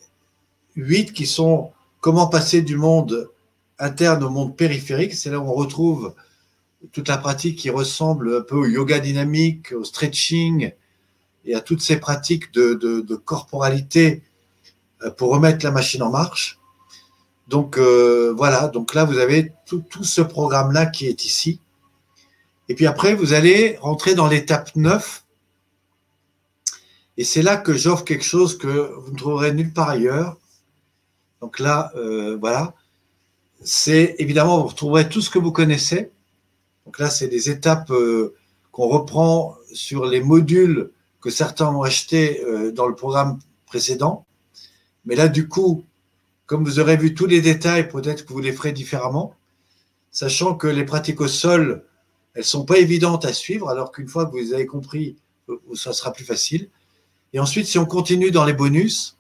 euh, 0.75 0.83
8 0.83 1.13
qui 1.13 1.29
sont 1.29 1.71
comment 2.01 2.27
passer 2.27 2.63
du 2.63 2.77
monde 2.77 3.31
interne 3.79 4.25
au 4.25 4.31
monde 4.31 4.57
périphérique. 4.57 5.15
C'est 5.15 5.31
là 5.31 5.39
où 5.39 5.49
on 5.49 5.55
retrouve 5.55 6.15
toute 6.91 7.07
la 7.07 7.19
pratique 7.19 7.61
qui 7.61 7.71
ressemble 7.71 8.39
un 8.39 8.41
peu 8.41 8.57
au 8.57 8.67
yoga 8.67 8.99
dynamique, 8.99 9.71
au 9.71 9.85
stretching 9.85 10.73
et 11.45 11.55
à 11.55 11.61
toutes 11.61 11.81
ces 11.81 12.01
pratiques 12.01 12.53
de, 12.53 13.15
corporalité 13.25 14.25
euh, 15.05 15.13
pour 15.13 15.31
remettre 15.31 15.65
la 15.65 15.71
machine 15.71 16.03
en 16.03 16.11
marche. 16.11 16.58
Donc 17.49 17.79
euh, 17.79 18.35
voilà, 18.37 18.69
donc 18.69 18.95
là 18.95 19.05
vous 19.05 19.19
avez 19.19 19.53
tout, 19.67 19.83
ce 20.03 20.21
programme-là 20.21 20.87
qui 20.87 21.07
est 21.07 21.25
ici. 21.25 21.61
Et 22.69 22.75
puis 22.75 22.87
après, 22.87 23.15
vous 23.15 23.33
allez 23.33 23.79
rentrer 23.81 24.15
dans 24.15 24.29
l'étape 24.29 24.77
9. 24.77 25.25
Et 27.17 27.25
c'est 27.25 27.41
là 27.41 27.57
que 27.57 27.73
j'offre 27.73 28.05
quelque 28.05 28.25
chose 28.25 28.59
que 28.59 28.93
vous 28.99 29.11
ne 29.11 29.17
trouverez 29.17 29.55
nulle 29.55 29.73
part 29.73 29.89
ailleurs. 29.89 30.37
Donc 31.41 31.59
là, 31.59 31.91
euh, 31.97 32.37
voilà. 32.39 32.75
C'est 33.63 34.15
évidemment, 34.19 34.61
vous 34.61 34.69
retrouverez 34.69 35.09
tout 35.09 35.23
ce 35.23 35.31
que 35.31 35.39
vous 35.39 35.51
connaissez. 35.51 36.13
Donc 36.85 36.99
là, 36.99 37.09
c'est 37.09 37.29
des 37.29 37.49
étapes 37.49 37.91
euh, 37.91 38.35
qu'on 38.71 38.89
reprend 38.89 39.57
sur 39.73 40.05
les 40.05 40.21
modules 40.21 40.91
que 41.23 41.31
certains 41.31 41.69
ont 41.69 41.83
achetés 41.83 42.43
dans 42.75 42.87
le 42.87 42.95
programme 42.95 43.41
précédent. 43.67 44.25
Mais 45.05 45.17
là, 45.17 45.27
du 45.27 45.49
coup, 45.49 45.85
comme 46.49 46.65
vous 46.65 46.81
aurez 46.81 46.97
vu 46.97 47.15
tous 47.15 47.27
les 47.27 47.41
détails, 47.41 47.89
peut-être 47.89 48.25
que 48.25 48.33
vous 48.33 48.41
les 48.41 48.53
ferez 48.53 48.73
différemment, 48.73 49.35
sachant 50.11 50.57
que 50.57 50.67
les 50.67 50.85
pratiques 50.85 51.21
au 51.21 51.29
sol, 51.29 51.85
elles 52.35 52.43
sont 52.43 52.65
pas 52.65 52.79
évidentes 52.79 53.27
à 53.27 53.33
suivre, 53.33 53.69
alors 53.69 53.93
qu'une 53.93 54.09
fois 54.09 54.27
que 54.27 54.31
vous 54.31 54.39
les 54.39 54.55
avez 54.55 54.67
compris, 54.67 55.17
ça 55.75 55.93
sera 55.93 56.11
plus 56.11 56.25
facile. 56.25 56.71
Et 57.35 57.39
ensuite, 57.39 57.67
si 57.67 57.79
on 57.79 57.85
continue 57.85 58.31
dans 58.31 58.47
les 58.47 58.55
bonus, 58.55 59.19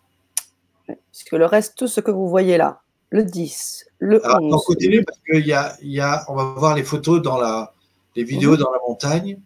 Puisque 1.12 1.32
le 1.32 1.44
reste, 1.44 1.76
tout 1.76 1.86
ce 1.86 2.00
que 2.00 2.10
vous 2.10 2.28
voyez 2.28 2.56
là, 2.56 2.80
le 3.10 3.24
10, 3.24 3.86
le 3.98 4.16
11. 4.16 4.22
Ah, 4.24 4.38
on 4.40 4.58
continue 4.58 5.04
parce 5.04 5.18
qu'il 5.18 5.46
y 5.46 5.52
a, 5.52 5.76
y 5.82 6.00
a, 6.00 6.24
on 6.28 6.34
va 6.34 6.44
voir 6.56 6.74
les 6.74 6.84
photos 6.84 7.20
dans 7.20 7.36
la, 7.36 7.74
les 8.16 8.24
vidéos 8.24 8.52
mhm. 8.52 8.58
dans 8.58 8.70
la 8.70 8.78
montagne. 8.86 9.38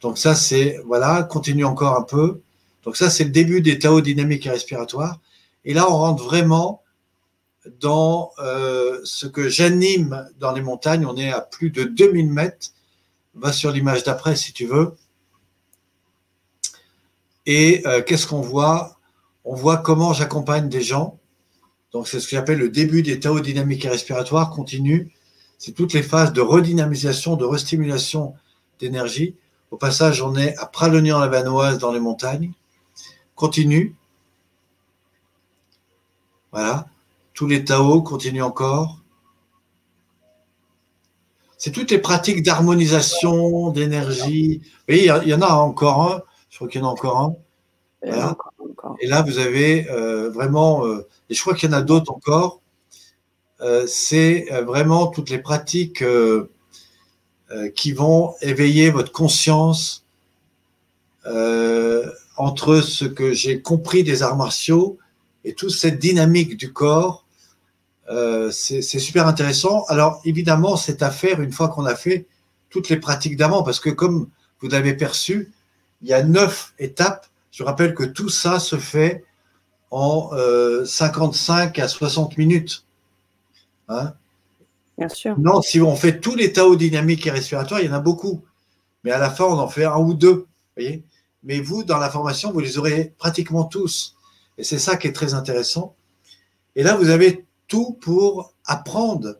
Donc 0.00 0.18
ça, 0.18 0.36
c'est, 0.36 0.80
voilà, 0.86 1.24
continue 1.24 1.64
encore 1.64 1.96
un 1.96 2.02
peu. 2.02 2.42
Donc 2.84 2.96
ça, 2.96 3.10
c'est 3.10 3.24
le 3.24 3.30
début 3.30 3.60
des 3.60 3.78
Tao 3.78 4.00
dynamiques 4.00 4.46
et 4.46 4.50
respiratoires. 4.50 5.18
Et 5.64 5.74
là, 5.74 5.90
on 5.90 5.96
rentre 5.96 6.22
vraiment 6.22 6.82
dans 7.80 8.32
euh, 8.38 9.00
ce 9.04 9.26
que 9.26 9.48
j'anime 9.48 10.28
dans 10.38 10.52
les 10.52 10.62
montagnes. 10.62 11.06
On 11.06 11.16
est 11.16 11.30
à 11.30 11.40
plus 11.40 11.70
de 11.70 11.84
2000 11.84 12.30
mètres. 12.30 12.68
Va 13.34 13.52
sur 13.52 13.70
l'image 13.70 14.02
d'après 14.02 14.36
si 14.36 14.52
tu 14.52 14.66
veux. 14.66 14.94
Et 17.46 17.82
euh, 17.86 18.02
qu'est-ce 18.02 18.26
qu'on 18.26 18.40
voit? 18.40 18.98
On 19.44 19.54
voit 19.54 19.78
comment 19.78 20.12
j'accompagne 20.12 20.68
des 20.68 20.82
gens. 20.82 21.18
Donc, 21.92 22.08
c'est 22.08 22.20
ce 22.20 22.26
que 22.26 22.36
j'appelle 22.36 22.58
le 22.58 22.68
début 22.68 23.02
des 23.02 23.18
Tao 23.18 23.40
dynamiques 23.40 23.84
et 23.84 23.88
respiratoires 23.88 24.50
continu. 24.50 25.12
C'est 25.56 25.72
toutes 25.72 25.94
les 25.94 26.02
phases 26.02 26.32
de 26.32 26.40
redynamisation, 26.40 27.36
de 27.36 27.44
restimulation 27.44 28.34
d'énergie. 28.78 29.34
Au 29.70 29.76
passage, 29.76 30.22
on 30.22 30.36
est 30.36 30.56
à 30.58 30.66
Pralognan-la-Vanoise 30.66 31.78
dans 31.78 31.92
les 31.92 32.00
montagnes. 32.00 32.52
Continue. 33.34 33.94
Voilà. 36.52 36.86
Tous 37.38 37.46
les 37.46 37.64
Tao 37.64 38.02
continuent 38.02 38.42
encore. 38.42 38.98
C'est 41.56 41.70
toutes 41.70 41.92
les 41.92 41.98
pratiques 41.98 42.42
d'harmonisation, 42.42 43.70
d'énergie. 43.70 44.60
Oui, 44.88 45.08
il 45.22 45.28
y 45.28 45.34
en 45.34 45.42
a 45.42 45.52
encore 45.52 46.02
un. 46.02 46.22
Je 46.50 46.56
crois 46.56 46.66
qu'il 46.66 46.80
y 46.80 46.84
en 46.84 46.88
a 46.88 46.90
encore 46.90 47.16
un. 47.16 47.36
Et 49.00 49.06
là, 49.06 49.22
vous 49.22 49.38
avez 49.38 49.88
euh, 49.88 50.30
vraiment, 50.30 50.84
euh, 50.84 51.06
et 51.30 51.34
je 51.34 51.40
crois 51.40 51.54
qu'il 51.54 51.70
y 51.70 51.72
en 51.72 51.76
a 51.76 51.82
d'autres 51.82 52.10
encore, 52.10 52.60
euh, 53.60 53.86
c'est 53.86 54.48
vraiment 54.66 55.06
toutes 55.06 55.30
les 55.30 55.38
pratiques 55.38 56.02
qui 57.76 57.92
vont 57.92 58.34
éveiller 58.40 58.90
votre 58.90 59.12
conscience 59.12 60.04
entre 62.36 62.80
ce 62.80 63.04
que 63.04 63.32
j'ai 63.32 63.62
compris 63.62 64.02
des 64.02 64.24
arts 64.24 64.36
martiaux 64.36 64.98
et 65.44 65.54
toute 65.54 65.70
cette 65.70 66.00
dynamique 66.00 66.56
du 66.56 66.72
corps. 66.72 67.26
C'est 68.50 68.82
super 68.82 69.26
intéressant. 69.26 69.84
Alors, 69.88 70.20
évidemment, 70.24 70.76
c'est 70.76 71.02
à 71.02 71.10
faire 71.10 71.40
une 71.40 71.52
fois 71.52 71.68
qu'on 71.68 71.84
a 71.84 71.94
fait 71.94 72.26
toutes 72.70 72.88
les 72.88 72.96
pratiques 72.96 73.36
d'avant, 73.36 73.62
parce 73.62 73.80
que 73.80 73.90
comme 73.90 74.28
vous 74.60 74.68
l'avez 74.68 74.94
perçu, 74.94 75.52
il 76.02 76.08
y 76.08 76.12
a 76.12 76.22
neuf 76.22 76.72
étapes 76.78 77.26
je 77.58 77.64
rappelle 77.64 77.92
que 77.92 78.04
tout 78.04 78.28
ça 78.28 78.60
se 78.60 78.76
fait 78.76 79.24
en 79.90 80.30
55 80.84 81.76
euh, 81.76 81.82
à 81.82 81.88
60 81.88 82.38
minutes. 82.38 82.84
Hein? 83.88 84.12
Bien 84.96 85.08
sûr. 85.08 85.36
Non, 85.38 85.60
si 85.60 85.80
on 85.80 85.96
fait 85.96 86.20
tous 86.20 86.36
les 86.36 86.52
Tao 86.52 86.76
dynamiques 86.76 87.26
et 87.26 87.32
respiratoires, 87.32 87.80
il 87.80 87.86
y 87.86 87.90
en 87.90 87.94
a 87.94 88.00
beaucoup. 88.00 88.44
Mais 89.02 89.10
à 89.10 89.18
la 89.18 89.28
fin, 89.28 89.44
on 89.44 89.58
en 89.58 89.66
fait 89.66 89.84
un 89.84 89.98
ou 89.98 90.14
deux. 90.14 90.46
Voyez 90.76 91.02
Mais 91.42 91.58
vous, 91.58 91.82
dans 91.82 91.98
la 91.98 92.10
formation, 92.10 92.52
vous 92.52 92.60
les 92.60 92.78
aurez 92.78 93.12
pratiquement 93.18 93.64
tous. 93.64 94.14
Et 94.56 94.62
c'est 94.62 94.78
ça 94.78 94.96
qui 94.96 95.08
est 95.08 95.12
très 95.12 95.34
intéressant. 95.34 95.96
Et 96.76 96.84
là, 96.84 96.94
vous 96.94 97.08
avez 97.08 97.44
tout 97.68 97.92
pour 98.00 98.54
apprendre 98.64 99.36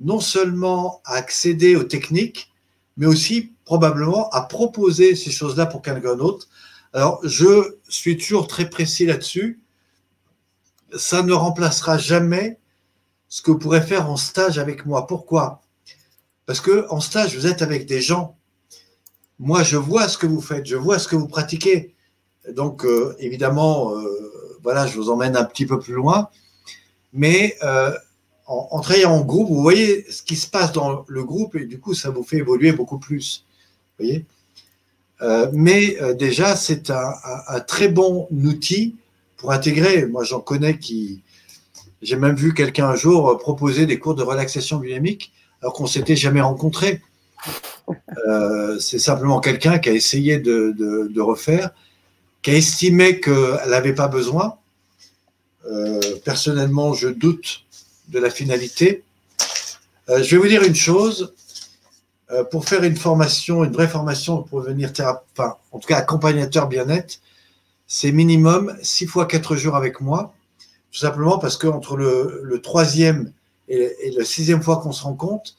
non 0.00 0.20
seulement 0.20 1.00
à 1.04 1.14
accéder 1.14 1.76
aux 1.76 1.84
techniques, 1.84 2.52
mais 2.96 3.06
aussi 3.06 3.52
probablement 3.64 4.28
à 4.30 4.42
proposer 4.42 5.14
ces 5.14 5.30
choses-là 5.30 5.66
pour 5.66 5.82
quelqu'un 5.82 6.16
d'autre, 6.16 6.48
alors, 6.92 7.20
je 7.22 7.76
suis 7.88 8.16
toujours 8.16 8.48
très 8.48 8.68
précis 8.68 9.06
là-dessus. 9.06 9.60
Ça 10.96 11.22
ne 11.22 11.32
remplacera 11.32 11.98
jamais 11.98 12.58
ce 13.28 13.42
que 13.42 13.52
vous 13.52 13.58
pourrez 13.58 13.80
faire 13.80 14.10
en 14.10 14.16
stage 14.16 14.58
avec 14.58 14.86
moi. 14.86 15.06
Pourquoi? 15.06 15.62
Parce 16.46 16.60
que 16.60 16.86
en 16.90 17.00
stage, 17.00 17.36
vous 17.36 17.46
êtes 17.46 17.62
avec 17.62 17.86
des 17.86 18.00
gens. 18.00 18.36
Moi, 19.38 19.62
je 19.62 19.76
vois 19.76 20.08
ce 20.08 20.18
que 20.18 20.26
vous 20.26 20.40
faites, 20.40 20.66
je 20.66 20.76
vois 20.76 20.98
ce 20.98 21.06
que 21.06 21.14
vous 21.14 21.28
pratiquez. 21.28 21.94
Donc, 22.52 22.84
euh, 22.84 23.14
évidemment, 23.20 23.96
euh, 23.96 24.58
voilà, 24.64 24.86
je 24.86 24.96
vous 24.96 25.10
emmène 25.10 25.36
un 25.36 25.44
petit 25.44 25.66
peu 25.66 25.78
plus 25.78 25.94
loin. 25.94 26.28
Mais 27.12 27.56
euh, 27.62 27.92
en, 28.46 28.68
en, 28.70 28.80
travaillant 28.80 29.12
en 29.12 29.24
groupe, 29.24 29.48
vous 29.48 29.62
voyez 29.62 30.04
ce 30.10 30.22
qui 30.22 30.36
se 30.36 30.48
passe 30.48 30.72
dans 30.72 31.04
le 31.08 31.24
groupe 31.24 31.56
et 31.56 31.64
du 31.64 31.78
coup, 31.78 31.94
ça 31.94 32.10
vous 32.10 32.22
fait 32.22 32.38
évoluer 32.38 32.72
beaucoup 32.72 32.98
plus. 32.98 33.44
Vous 33.98 34.04
voyez 34.04 34.24
euh, 35.22 35.50
mais 35.52 36.00
euh, 36.00 36.14
déjà, 36.14 36.56
c'est 36.56 36.90
un, 36.90 37.60
très 37.66 37.88
bon 37.88 38.26
outil 38.30 38.96
pour 39.36 39.52
intégrer. 39.52 40.06
Moi, 40.06 40.24
j'en 40.24 40.40
connais 40.40 40.78
qui. 40.78 41.22
J'ai 42.02 42.16
même 42.16 42.34
vu 42.34 42.54
quelqu'un 42.54 42.88
un 42.88 42.96
jour 42.96 43.36
proposer 43.38 43.84
des 43.84 43.98
cours 43.98 44.14
de 44.14 44.22
relaxation 44.22 44.78
dynamique 44.78 45.32
alors 45.60 45.74
qu'on 45.74 45.86
s'était 45.86 46.16
jamais 46.16 46.40
rencontrés. 46.40 47.02
C'est 48.78 48.98
simplement 48.98 49.40
quelqu'un 49.40 49.78
qui 49.78 49.90
a 49.90 49.92
essayé 49.92 50.38
de, 50.38 51.20
refaire, 51.20 51.70
qui 52.40 52.52
a 52.52 52.54
estimé 52.54 53.20
qu'elle 53.20 53.68
n'avait 53.68 53.94
pas 53.94 54.08
besoin. 54.08 54.56
Euh, 55.70 56.00
personnellement, 56.24 56.94
je 56.94 57.08
doute 57.08 57.64
de 58.08 58.18
la 58.18 58.30
finalité. 58.30 59.04
Euh, 60.08 60.22
je 60.22 60.36
vais 60.36 60.42
vous 60.42 60.48
dire 60.48 60.62
une 60.62 60.74
chose. 60.74 61.34
pour 62.52 62.64
faire 62.64 62.84
une 62.84 62.94
formation, 62.94 63.64
une 63.64 63.72
vraie 63.72 63.88
formation 63.88 64.44
pour 64.44 64.62
devenir 64.62 64.92
thérapeute, 64.92 65.56
en 65.72 65.80
tout 65.80 65.88
cas 65.88 65.96
accompagnateur 65.96 66.68
bien-être, 66.68 67.18
c'est 67.88 68.12
minimum 68.12 68.76
6 68.82 69.06
fois 69.08 69.26
4 69.26 69.56
jours 69.56 69.74
avec 69.74 70.00
moi. 70.00 70.32
Tout 70.92 71.00
simplement 71.00 71.38
parce 71.38 71.56
qu'entre 71.56 71.96
le, 71.96 72.40
le 72.44 72.62
troisième 72.62 73.32
et, 73.70 74.12
la 74.16 74.24
sixième 74.24 74.62
fois 74.62 74.78
qu'on 74.78 74.92
se 74.92 75.02
rencontre, 75.02 75.54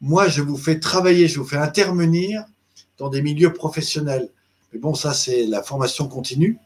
moi, 0.00 0.28
je 0.28 0.42
vous 0.42 0.56
fais 0.56 0.78
travailler, 0.78 1.28
je 1.28 1.38
vous 1.38 1.46
fais 1.46 1.56
intervenir 1.56 2.44
dans 2.98 3.08
des 3.08 3.22
milieux 3.22 3.52
professionnels. 3.52 4.28
Mais 4.72 4.78
bon, 4.78 4.94
ça, 4.94 5.14
c'est 5.14 5.46
la 5.46 5.62
formation 5.62 6.08
continue. 6.08 6.58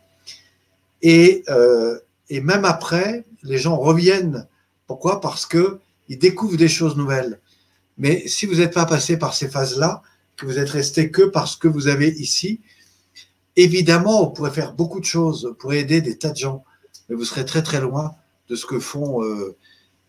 Et, 1.03 1.43
euh, 1.49 1.99
et 2.31 2.41
même 2.41 2.65
après, 2.65 3.25
les 3.43 3.59
gens 3.59 3.77
reviennent. 3.77 4.47
Pourquoi? 4.87 5.21
Parce 5.21 5.47
qu'ils 5.47 6.19
découvrent 6.19 6.57
des 6.57 6.69
choses 6.69 6.97
nouvelles. 6.97 7.41
Mais 7.99 8.27
si 8.29 8.47
vous 8.47 8.57
n'êtes 8.57 8.73
pas 8.73 8.87
passé 8.87 9.19
par 9.19 9.35
ces 9.35 9.49
phases-là, 9.49 10.03
que 10.37 10.47
vous 10.47 10.59
êtes 10.59 10.71
resté 10.71 11.11
que 11.11 11.23
parce 11.23 11.57
que 11.57 11.69
vous 11.69 11.89
avez 11.89 12.09
ici, 12.09 12.61
évidemment, 13.57 14.25
vous 14.25 14.31
pourrez 14.31 14.53
faire 14.53 14.73
beaucoup 14.73 15.01
de 15.01 15.05
choses, 15.05 15.55
pourrez 15.59 15.81
aider 15.81 16.01
des 16.01 16.17
tas 16.17 16.31
de 16.31 16.37
gens, 16.37 16.65
mais 17.09 17.17
vous 17.17 17.25
serez 17.25 17.45
très 17.45 17.63
très 17.63 17.81
loin 17.81 18.13
de 18.49 18.57
ce 18.57 18.65
que 18.65 18.79
font 18.79 19.23
euh, 19.23 19.57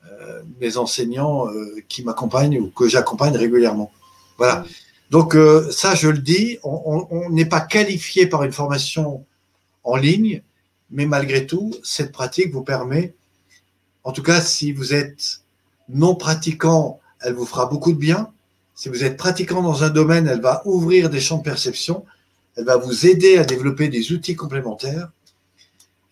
euh, 0.10 0.41
mes 0.60 0.77
enseignants 0.77 1.49
euh, 1.49 1.76
qui 1.89 2.03
m'accompagnent 2.03 2.60
ou 2.60 2.69
que 2.69 2.88
j'accompagne 2.88 3.35
régulièrement. 3.35 3.91
Voilà. 4.38 4.64
Donc 5.10 5.35
ça, 5.72 5.93
je 5.93 6.07
le 6.07 6.19
dis, 6.19 6.57
on 6.64 7.30
n'est 7.30 7.45
pas 7.45 7.60
qualifié 7.60 8.27
par 8.27 8.43
une 8.43 8.53
formation 8.53 9.26
en 9.84 9.98
ligne, 9.98 10.41
mais 10.91 11.05
malgré 11.05 11.47
tout, 11.47 11.73
cette 11.84 12.11
pratique 12.11 12.51
vous 12.53 12.63
permet, 12.63 13.13
en 14.03 14.11
tout 14.11 14.23
cas, 14.23 14.41
si 14.41 14.72
vous 14.72 14.93
êtes 14.93 15.41
non 15.89 16.15
pratiquant, 16.15 16.99
elle 17.22 17.34
vous 17.34 17.45
fera 17.45 17.65
beaucoup 17.65 17.91
de 17.93 17.97
bien. 17.97 18.31
Si 18.76 18.89
vous 18.89 19.03
êtes 19.03 19.18
pratiquant 19.18 19.61
dans 19.61 19.84
un 19.84 19.89
domaine, 19.89 20.27
elle 20.27 20.41
va 20.41 20.61
ouvrir 20.65 21.09
des 21.09 21.19
champs 21.19 21.38
de 21.38 21.43
perception, 21.43 22.05
elle 22.55 22.65
va 22.65 22.77
vous 22.77 23.05
aider 23.05 23.38
à 23.38 23.43
développer 23.43 23.89
des 23.89 24.11
outils 24.11 24.35
complémentaires. 24.35 25.11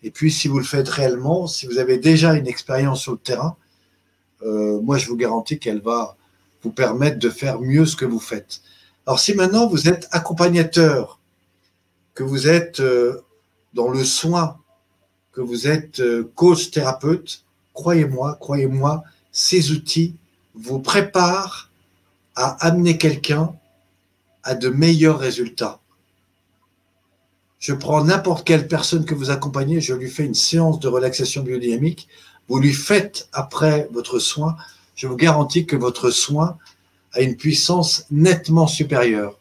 Et 0.02 0.10
puis, 0.10 0.30
si 0.30 0.48
vous 0.48 0.58
le 0.58 0.64
faites 0.64 0.88
réellement, 0.88 1.46
si 1.46 1.66
vous 1.66 1.78
avez 1.78 1.98
déjà 1.98 2.34
une 2.34 2.46
expérience 2.46 3.02
sur 3.02 3.12
le 3.12 3.18
terrain, 3.18 3.56
euh, 4.42 4.80
moi 4.80 4.96
je 4.98 5.06
vous 5.06 5.16
garantis 5.16 5.58
qu'elle 5.58 5.82
va 5.82 6.16
vous 6.62 6.70
permettre 6.70 7.18
de 7.18 7.28
faire 7.28 7.60
mieux 7.60 7.86
ce 7.86 7.96
que 7.96 8.04
vous 8.04 8.20
faites. 8.20 8.60
Alors 9.06 9.18
si 9.18 9.34
maintenant 9.34 9.66
vous 9.66 9.88
êtes 9.88 10.08
accompagnateur, 10.12 11.18
que 12.14 12.22
vous 12.22 12.48
êtes 12.48 12.80
euh, 12.80 13.22
dans 13.74 13.88
le 13.88 14.04
soin, 14.04 14.59
que 15.32 15.40
vous 15.40 15.68
êtes 15.68 16.00
euh, 16.00 16.30
coach 16.34 16.70
thérapeute, 16.70 17.44
croyez-moi, 17.74 18.36
croyez-moi, 18.40 19.04
ces 19.32 19.70
outils 19.70 20.14
vous 20.54 20.80
préparent 20.80 21.70
à 22.34 22.66
amener 22.66 22.98
quelqu'un 22.98 23.54
à 24.42 24.54
de 24.54 24.68
meilleurs 24.68 25.18
résultats. 25.18 25.80
Je 27.58 27.74
prends 27.74 28.02
n'importe 28.02 28.46
quelle 28.46 28.66
personne 28.66 29.04
que 29.04 29.14
vous 29.14 29.30
accompagnez, 29.30 29.80
je 29.80 29.94
lui 29.94 30.08
fais 30.08 30.24
une 30.24 30.34
séance 30.34 30.80
de 30.80 30.88
relaxation 30.88 31.42
biodynamique. 31.42 32.08
Vous 32.48 32.58
lui 32.58 32.72
faites 32.72 33.28
après 33.32 33.86
votre 33.92 34.18
soin, 34.18 34.56
je 34.96 35.06
vous 35.06 35.16
garantis 35.16 35.66
que 35.66 35.76
votre 35.76 36.10
soin 36.10 36.56
a 37.12 37.20
une 37.20 37.36
puissance 37.36 38.06
nettement 38.10 38.66
supérieure. 38.66 39.38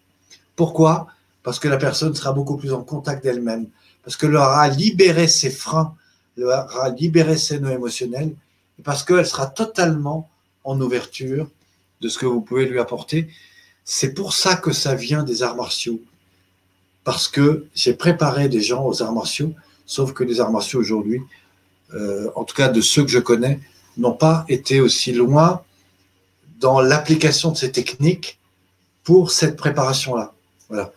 Pourquoi? 0.56 1.08
Parce 1.44 1.60
que 1.60 1.70
la 1.70 1.78
personne 1.78 2.14
sera 2.14 2.34
beaucoup 2.34 2.58
plus 2.58 2.74
en 2.74 2.84
contact 2.84 3.24
d'elle-même, 3.24 3.68
parce 4.10 4.18
qu'elle 4.18 4.36
aura 4.36 4.68
libéré 4.70 5.28
ses 5.28 5.52
freins, 5.52 5.94
elle 6.36 6.46
aura 6.46 6.90
libéré 6.90 7.38
ses 7.38 7.60
nœuds 7.60 7.74
émotionnels, 7.74 8.34
parce 8.84 9.04
qu'elle 9.04 9.24
sera 9.24 9.46
totalement 9.46 10.28
en 10.64 10.82
ouverture 10.82 11.48
de 12.02 12.10
ce 12.10 12.18
que 12.18 12.26
vous 12.26 12.42
pouvez 12.42 12.66
lui 12.66 12.80
apporter. 12.80 13.30
C'est 13.86 14.16
pour 14.16 14.34
ça 14.34 14.56
que 14.56 14.72
ça 14.72 14.96
vient 14.96 15.22
des 15.22 15.44
arts 15.44 15.56
martiaux. 15.56 16.02
Parce 17.04 17.28
que 17.28 17.68
j'ai 17.76 17.94
préparé 17.94 18.50
des 18.50 18.62
gens 18.62 18.84
aux 18.84 19.04
arts 19.04 19.14
martiaux, 19.14 19.54
sauf 19.86 20.12
que 20.14 20.24
les 20.24 20.40
arts 20.40 20.52
martiaux 20.52 20.80
aujourd'hui 20.80 21.22
euh, 21.94 22.32
en 22.36 22.46
tout 22.46 22.56
cas 22.56 22.70
de 22.70 22.82
ceux 22.82 23.04
que 23.04 23.12
je 23.12 23.20
connais, 23.20 23.60
n'ont 23.96 24.14
pas 24.14 24.44
été 24.50 24.82
aussi 24.82 25.12
loin 25.12 25.62
dans 26.60 26.82
l'application 26.82 27.52
de 27.52 27.58
ces 27.58 27.72
techniques 27.72 28.40
pour 29.04 29.30
cette 29.30 29.56
préparation-là. 29.56 30.34
Voilà. 30.68 30.94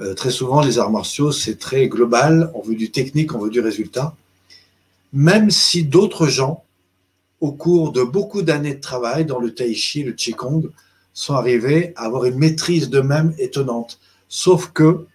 Euh, 0.00 0.14
très 0.14 0.30
souvent, 0.30 0.60
les 0.60 0.78
arts 0.78 0.90
martiaux, 0.90 1.32
c'est 1.32 1.58
très 1.58 1.88
global, 1.88 2.50
on 2.54 2.60
veut 2.60 2.74
du 2.74 2.90
technique, 2.90 3.34
on 3.34 3.38
veut 3.38 3.50
du 3.50 3.60
résultat. 3.60 4.14
Même 5.12 5.50
si 5.50 5.84
d'autres 5.84 6.26
gens, 6.26 6.64
au 7.40 7.52
cours 7.52 7.92
de 7.92 8.02
beaucoup 8.02 8.42
d'années 8.42 8.74
de 8.74 8.80
travail 8.80 9.24
dans 9.24 9.38
le 9.38 9.54
tai 9.54 9.74
chi, 9.74 10.02
le 10.02 10.12
qigong, 10.12 10.70
sont 11.14 11.34
arrivés 11.34 11.94
à 11.96 12.04
avoir 12.04 12.24
une 12.24 12.36
maîtrise 12.36 12.90
d'eux-mêmes 12.90 13.34
étonnante. 13.38 13.98
Sauf 14.28 14.70
que, 14.72 15.06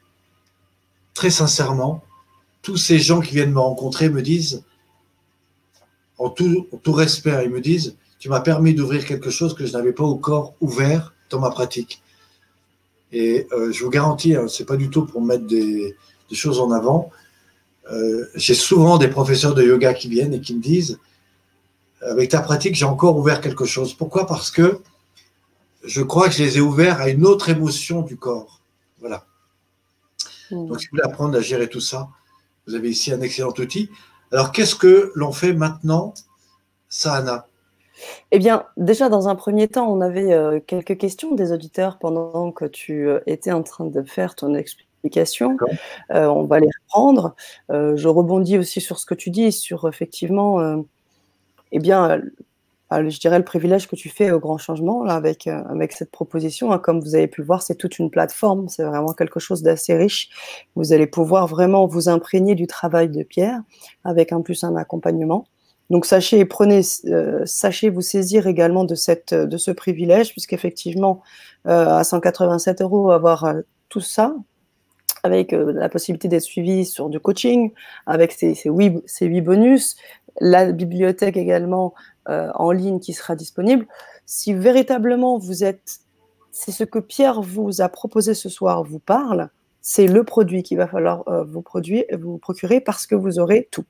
très 1.13 1.29
sincèrement, 1.29 2.03
tous 2.61 2.77
ces 2.77 2.99
gens 2.99 3.21
qui 3.21 3.35
viennent 3.35 3.51
me 3.51 3.59
rencontrer 3.59 4.09
me 4.09 4.21
disent 4.21 4.63
en 6.17 6.29
tout, 6.29 6.67
respect, 6.87 7.45
ils 7.45 7.49
me 7.49 7.61
disent, 7.61 7.95
tu 8.19 8.29
m'as 8.29 8.41
permis 8.41 8.75
d'ouvrir 8.75 9.05
quelque 9.05 9.31
chose 9.31 9.55
que 9.55 9.65
je 9.65 9.73
n'avais 9.73 9.91
pas 9.91 10.03
encore 10.03 10.53
ouvert 10.61 11.15
dans 11.31 11.39
ma 11.39 11.49
pratique. 11.49 12.03
Et 13.11 13.47
euh, 13.51 13.71
je 13.71 13.83
vous 13.83 13.89
garantis, 13.89 14.35
hein, 14.35 14.47
ce 14.47 14.61
n'est 14.61 14.65
pas 14.65 14.77
du 14.77 14.89
tout 14.89 15.05
pour 15.05 15.21
mettre 15.21 15.45
des, 15.45 15.95
choses 16.31 16.59
en 16.59 16.71
avant. 16.71 17.09
Euh, 17.91 18.25
j'ai 18.35 18.53
souvent 18.53 18.97
des 18.97 19.09
professeurs 19.09 19.53
de 19.53 19.63
yoga 19.63 19.93
qui 19.93 20.07
viennent 20.07 20.33
et 20.33 20.39
qui 20.39 20.55
me 20.55 20.61
disent, 20.61 20.99
avec 22.01 22.29
ta 22.29 22.41
pratique, 22.41 22.75
j'ai 22.75 22.85
encore 22.85 23.17
ouvert 23.17 23.41
quelque 23.41 23.65
chose. 23.65 23.93
Pourquoi? 23.93 24.25
Parce 24.25 24.49
que 24.49 24.79
je 25.83 26.01
crois 26.01 26.29
que 26.29 26.35
je 26.35 26.43
les 26.43 26.57
ai 26.57 26.61
ouverts 26.61 27.01
à 27.01 27.09
une 27.09 27.25
autre 27.25 27.49
émotion 27.49 28.01
du 28.01 28.15
corps. 28.15 28.61
Voilà. 28.99 29.25
Mmh. 30.51 30.67
Donc, 30.67 30.79
si 30.79 30.87
vous 30.87 30.91
voulez 30.91 31.03
apprendre 31.03 31.37
à 31.37 31.41
gérer 31.41 31.67
tout 31.67 31.81
ça, 31.81 32.09
vous 32.65 32.75
avez 32.75 32.89
ici 32.89 33.11
un 33.11 33.21
excellent 33.21 33.53
outil. 33.57 33.89
Alors, 34.31 34.51
qu'est-ce 34.51 34.75
que 34.75 35.11
l'on 35.15 35.31
fait 35.31 35.53
maintenant, 35.53 36.13
Sahana 36.87 37.45
eh 38.31 38.39
bien, 38.39 38.65
déjà, 38.77 39.09
dans 39.09 39.27
un 39.27 39.35
premier 39.35 39.67
temps, 39.67 39.91
on 39.91 40.01
avait 40.01 40.33
euh, 40.33 40.59
quelques 40.65 40.97
questions 40.97 41.35
des 41.35 41.51
auditeurs 41.51 41.97
pendant 41.99 42.51
que 42.51 42.65
tu 42.65 43.07
euh, 43.07 43.19
étais 43.27 43.51
en 43.51 43.63
train 43.63 43.85
de 43.85 44.03
faire 44.03 44.35
ton 44.35 44.53
explication. 44.55 45.57
Euh, 46.11 46.27
on 46.27 46.43
va 46.43 46.59
les 46.59 46.69
reprendre. 46.83 47.35
je 47.69 48.07
rebondis 48.07 48.59
aussi 48.59 48.81
sur 48.81 48.99
ce 48.99 49.05
que 49.05 49.15
tu 49.15 49.31
dis, 49.31 49.51
sur 49.51 49.87
effectivement, 49.87 50.83
eh 51.71 51.79
bien, 51.79 52.21
je 52.91 53.19
dirais, 53.19 53.39
le 53.39 53.43
privilège 53.43 53.87
que 53.87 53.95
tu 53.95 54.09
fais 54.09 54.29
au 54.29 54.39
grand 54.39 54.59
changement 54.59 55.03
là, 55.03 55.15
avec, 55.15 55.47
avec 55.47 55.93
cette 55.93 56.11
proposition. 56.11 56.71
Hein. 56.71 56.77
Comme 56.77 56.99
vous 56.99 57.15
avez 57.15 57.27
pu 57.27 57.41
le 57.41 57.47
voir, 57.47 57.63
c'est 57.63 57.73
toute 57.73 57.97
une 57.97 58.11
plateforme, 58.11 58.69
c'est 58.69 58.83
vraiment 58.83 59.13
quelque 59.13 59.39
chose 59.39 59.63
d'assez 59.63 59.95
riche. 59.95 60.29
Vous 60.75 60.93
allez 60.93 61.07
pouvoir 61.07 61.47
vraiment 61.47 61.87
vous 61.87 62.07
imprégner 62.07 62.53
du 62.53 62.67
travail 62.67 63.09
de 63.09 63.23
Pierre 63.23 63.59
avec 64.03 64.31
en 64.33 64.43
plus 64.43 64.63
un 64.63 64.75
accompagnement. 64.75 65.47
Donc 65.91 66.07
sachez, 66.07 66.43
prenez, 66.45 66.81
euh, 67.05 67.43
sachez 67.45 67.89
vous 67.89 68.01
saisir 68.01 68.47
également 68.47 68.83
de, 68.83 68.95
ce 68.95 69.71
privilège, 69.71 70.31
puisqu'effectivement, 70.31 71.21
euh, 71.67 71.85
à 71.85 72.03
187 72.03 72.81
euros, 72.81 73.11
avoir 73.11 73.53
tout 73.89 74.01
ça, 74.01 74.33
avec 75.21 75.51
la 75.51 75.87
possibilité 75.89 76.27
d'être 76.27 76.41
suivi 76.41 76.85
sur 76.85 77.09
du 77.09 77.19
coaching, 77.19 77.71
avec 78.07 78.31
ces, 78.31 78.55
ces, 78.55 78.69
8, 78.69 79.03
ces 79.05 79.27
8 79.27 79.41
bonus, 79.41 79.95
la 80.39 80.71
bibliothèque 80.71 81.37
également 81.37 81.93
euh, 82.29 82.51
en 82.55 82.71
ligne 82.71 82.99
qui 82.99 83.13
sera 83.13 83.35
disponible. 83.35 83.87
Si 84.25 84.53
véritablement 84.53 85.37
vous 85.37 85.63
êtes, 85.63 85.99
c'est 86.51 86.71
ce 86.71 86.83
que 86.83 86.99
Pierre 86.99 87.41
vous 87.41 87.81
a 87.81 87.89
proposé 87.89 88.33
ce 88.33 88.49
soir 88.49 88.83
vous 88.83 88.99
parle, 88.99 89.49
c'est 89.81 90.07
le 90.07 90.23
produit 90.23 90.63
qu'il 90.63 90.77
va 90.77 90.87
falloir 90.87 91.27
euh, 91.27 91.43
vous, 91.43 91.61
produire, 91.61 92.03
vous 92.19 92.37
procurer 92.37 92.79
parce 92.79 93.07
que 93.07 93.15
vous 93.15 93.39
aurez 93.39 93.67
tout. 93.71 93.85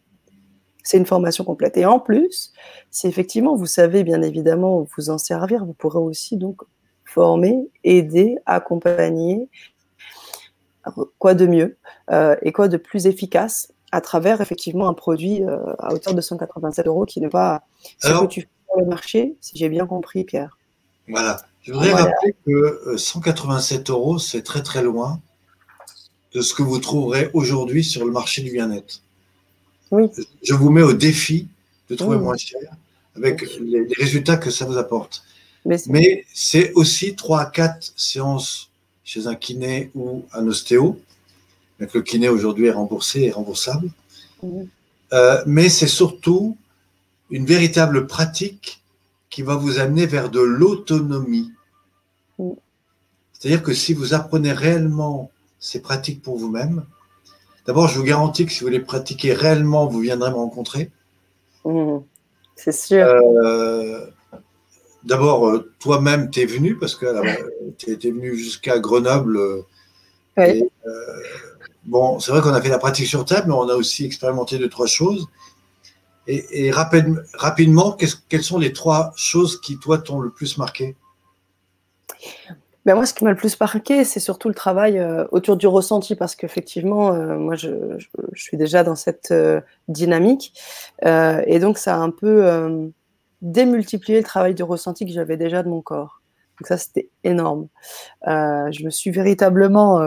C'est 0.84 0.98
une 0.98 1.06
formation 1.06 1.44
complète. 1.44 1.78
Et 1.78 1.86
en 1.86 2.00
plus, 2.00 2.54
si 2.90 3.08
effectivement 3.08 3.56
vous 3.56 3.66
savez 3.66 4.04
bien 4.04 4.22
évidemment 4.22 4.86
vous 4.96 5.10
en 5.10 5.18
servir, 5.18 5.66
vous 5.66 5.74
pourrez 5.74 6.00
aussi 6.00 6.38
donc 6.38 6.62
former, 7.06 7.70
aider, 7.84 8.38
accompagner. 8.46 9.50
Quoi 11.20 11.36
de 11.36 11.46
mieux 11.46 11.78
euh, 12.10 12.36
et 12.42 12.52
quoi 12.52 12.68
de 12.68 12.78
plus 12.78 13.06
efficace 13.06 13.72
à 13.92 14.02
travers 14.02 14.42
effectivement 14.42 14.88
un 14.88 14.94
produit 14.94 15.44
euh, 15.44 15.60
à 15.80 15.94
hauteur 15.94 16.16
de 16.16 16.22
187 16.22 16.88
euros 16.88 17.06
qui 17.06 17.22
n'est 17.22 17.30
pas 17.30 17.64
ce 18.00 18.12
que 18.12 18.26
tu 18.26 18.42
fais 18.42 18.48
sur 18.68 18.80
le 18.80 18.86
marché, 18.88 19.36
si 19.42 19.58
j'ai 19.58 19.70
bien 19.70 19.86
compris, 19.86 20.24
Pierre. 20.24 20.58
Voilà. 21.08 21.38
Je 21.62 21.74
voudrais 21.74 21.94
rappeler 21.94 22.36
que 22.46 22.98
187 22.98 23.90
euh, 23.90 23.94
euros, 23.94 24.18
c'est 24.18 24.42
très 24.42 24.64
très 24.64 24.82
loin 24.82 25.20
de 26.34 26.42
ce 26.42 26.54
que 26.54 26.64
vous 26.64 26.80
trouverez 26.80 27.30
aujourd'hui 27.34 27.84
sur 27.84 28.06
le 28.06 28.12
marché 28.12 28.42
du 28.42 28.52
bien-être. 28.52 29.04
Oui. 29.92 30.10
Je 30.42 30.54
vous 30.54 30.70
mets 30.70 30.82
au 30.82 30.94
défi 30.94 31.48
de 31.90 31.96
trouver 31.96 32.18
moins 32.18 32.38
cher 32.38 32.62
avec 33.16 33.42
les, 33.60 33.88
résultats 33.98 34.38
que 34.38 34.50
ça 34.50 34.66
vous 34.66 34.78
apporte. 34.78 35.24
Mais 35.66 36.26
c'est 36.34 36.72
aussi 36.74 37.16
3 37.16 37.42
à 37.42 37.46
4 37.46 37.94
séances 37.96 38.70
chez 39.04 39.28
un 39.28 39.36
kiné 39.36 39.92
ou 39.94 40.26
un 40.34 40.48
ostéo. 40.48 41.00
Donc 41.80 41.94
le 41.94 42.02
kiné 42.02 42.30
aujourd'hui 42.30 42.68
est 42.68 42.72
remboursé 42.72 43.22
et 43.24 43.32
remboursable. 43.32 43.90
Mhm. 44.42 44.68
Euh, 45.14 45.44
mais 45.46 45.68
c'est 45.68 45.88
surtout 45.88 46.58
une 47.30 47.46
véritable 47.46 48.08
pratique 48.08 48.82
qui 49.30 49.42
va 49.42 49.56
vous 49.56 49.80
amener 49.80 50.06
vers 50.06 50.30
de 50.30 50.40
l'autonomie. 50.40 51.52
Mhm. 52.40 52.56
C'est-à-dire 53.34 53.64
que 53.64 53.74
si 53.74 53.94
vous 53.94 54.14
apprenez 54.14 54.54
réellement 54.54 55.32
ces 55.60 55.82
pratiques 55.82 56.22
pour 56.22 56.38
vous-même, 56.38 56.86
d'abord 57.66 57.88
je 57.88 57.98
vous 57.98 58.04
garantis 58.04 58.46
que 58.46 58.52
si 58.52 58.64
vous 58.64 58.70
les 58.70 58.80
pratiquez 58.80 59.34
réellement, 59.34 59.88
vous 59.88 60.00
viendrez 60.00 60.30
me 60.30 60.36
rencontrer. 60.36 60.92
Mhm. 61.66 62.04
C'est 62.56 62.72
sûr. 62.72 63.06
Euh, 63.06 64.06
d'abord, 65.04 65.48
euh, 65.48 65.72
toi-même, 65.80 66.30
tu 66.30 66.42
es 66.42 66.46
venu 66.46 66.78
parce 66.78 66.96
que 66.96 67.06
tu 67.78 67.92
es, 67.92 68.12
venu 68.12 68.36
jusqu'à 68.36 68.80
Grenoble. 68.80 69.40
Oui. 70.38 70.64
Bon, 71.84 72.20
c'est 72.20 72.32
vrai 72.32 72.42
qu'on 72.42 72.54
a 72.54 72.62
fait 72.62 72.70
la 72.70 72.78
pratique 72.78 73.08
sur 73.08 73.26
table, 73.26 73.48
mais 73.48 73.56
on 73.56 73.68
a 73.68 73.74
aussi 73.74 74.06
expérimenté 74.06 74.60
deux, 74.60 74.70
trois 74.70 74.86
choses. 74.86 75.28
Et, 76.28 76.72
rapidement, 76.72 77.98
quelles 78.30 78.44
sont 78.44 78.60
les 78.60 78.74
trois 78.74 79.12
choses 79.16 79.60
qui, 79.60 79.80
toi, 79.80 79.98
t'ont 79.98 80.20
le 80.20 80.30
plus 80.30 80.58
marqué? 80.58 80.96
Ben 82.86 82.96
moi, 82.96 83.06
ce 83.06 83.14
qui 83.14 83.24
m'a 83.24 83.30
le 83.30 83.36
plus 83.36 83.60
marqué, 83.60 84.04
c'est 84.04 84.20
surtout 84.20 84.48
le 84.48 84.56
travail 84.56 84.98
euh, 84.98 85.26
autour 85.32 85.56
du 85.56 85.68
ressenti, 85.68 86.16
parce 86.16 86.36
qu'effectivement, 86.36 87.14
euh, 87.14 87.38
moi, 87.38 87.56
je, 87.56 87.70
suis 88.34 88.58
déjà 88.58 88.84
dans 88.84 88.96
cette 88.96 89.30
euh, 89.32 89.62
dynamique, 89.88 90.54
et 91.04 91.60
donc 91.60 91.78
ça 91.78 91.96
a 91.96 92.00
un 92.00 92.10
peu 92.10 92.92
démultiplié 93.42 94.20
le 94.20 94.24
travail 94.24 94.56
du 94.56 94.64
ressenti 94.64 95.06
que 95.06 95.12
j'avais 95.12 95.38
déjà 95.38 95.64
de 95.64 95.70
mon 95.70 95.82
corps. 95.82 96.22
Donc 96.60 96.68
ça, 96.68 96.78
c'était 96.78 97.10
énorme. 97.24 97.68
je 98.26 98.86
me 98.86 98.90
suis 98.90 99.12
véritablement 99.12 100.00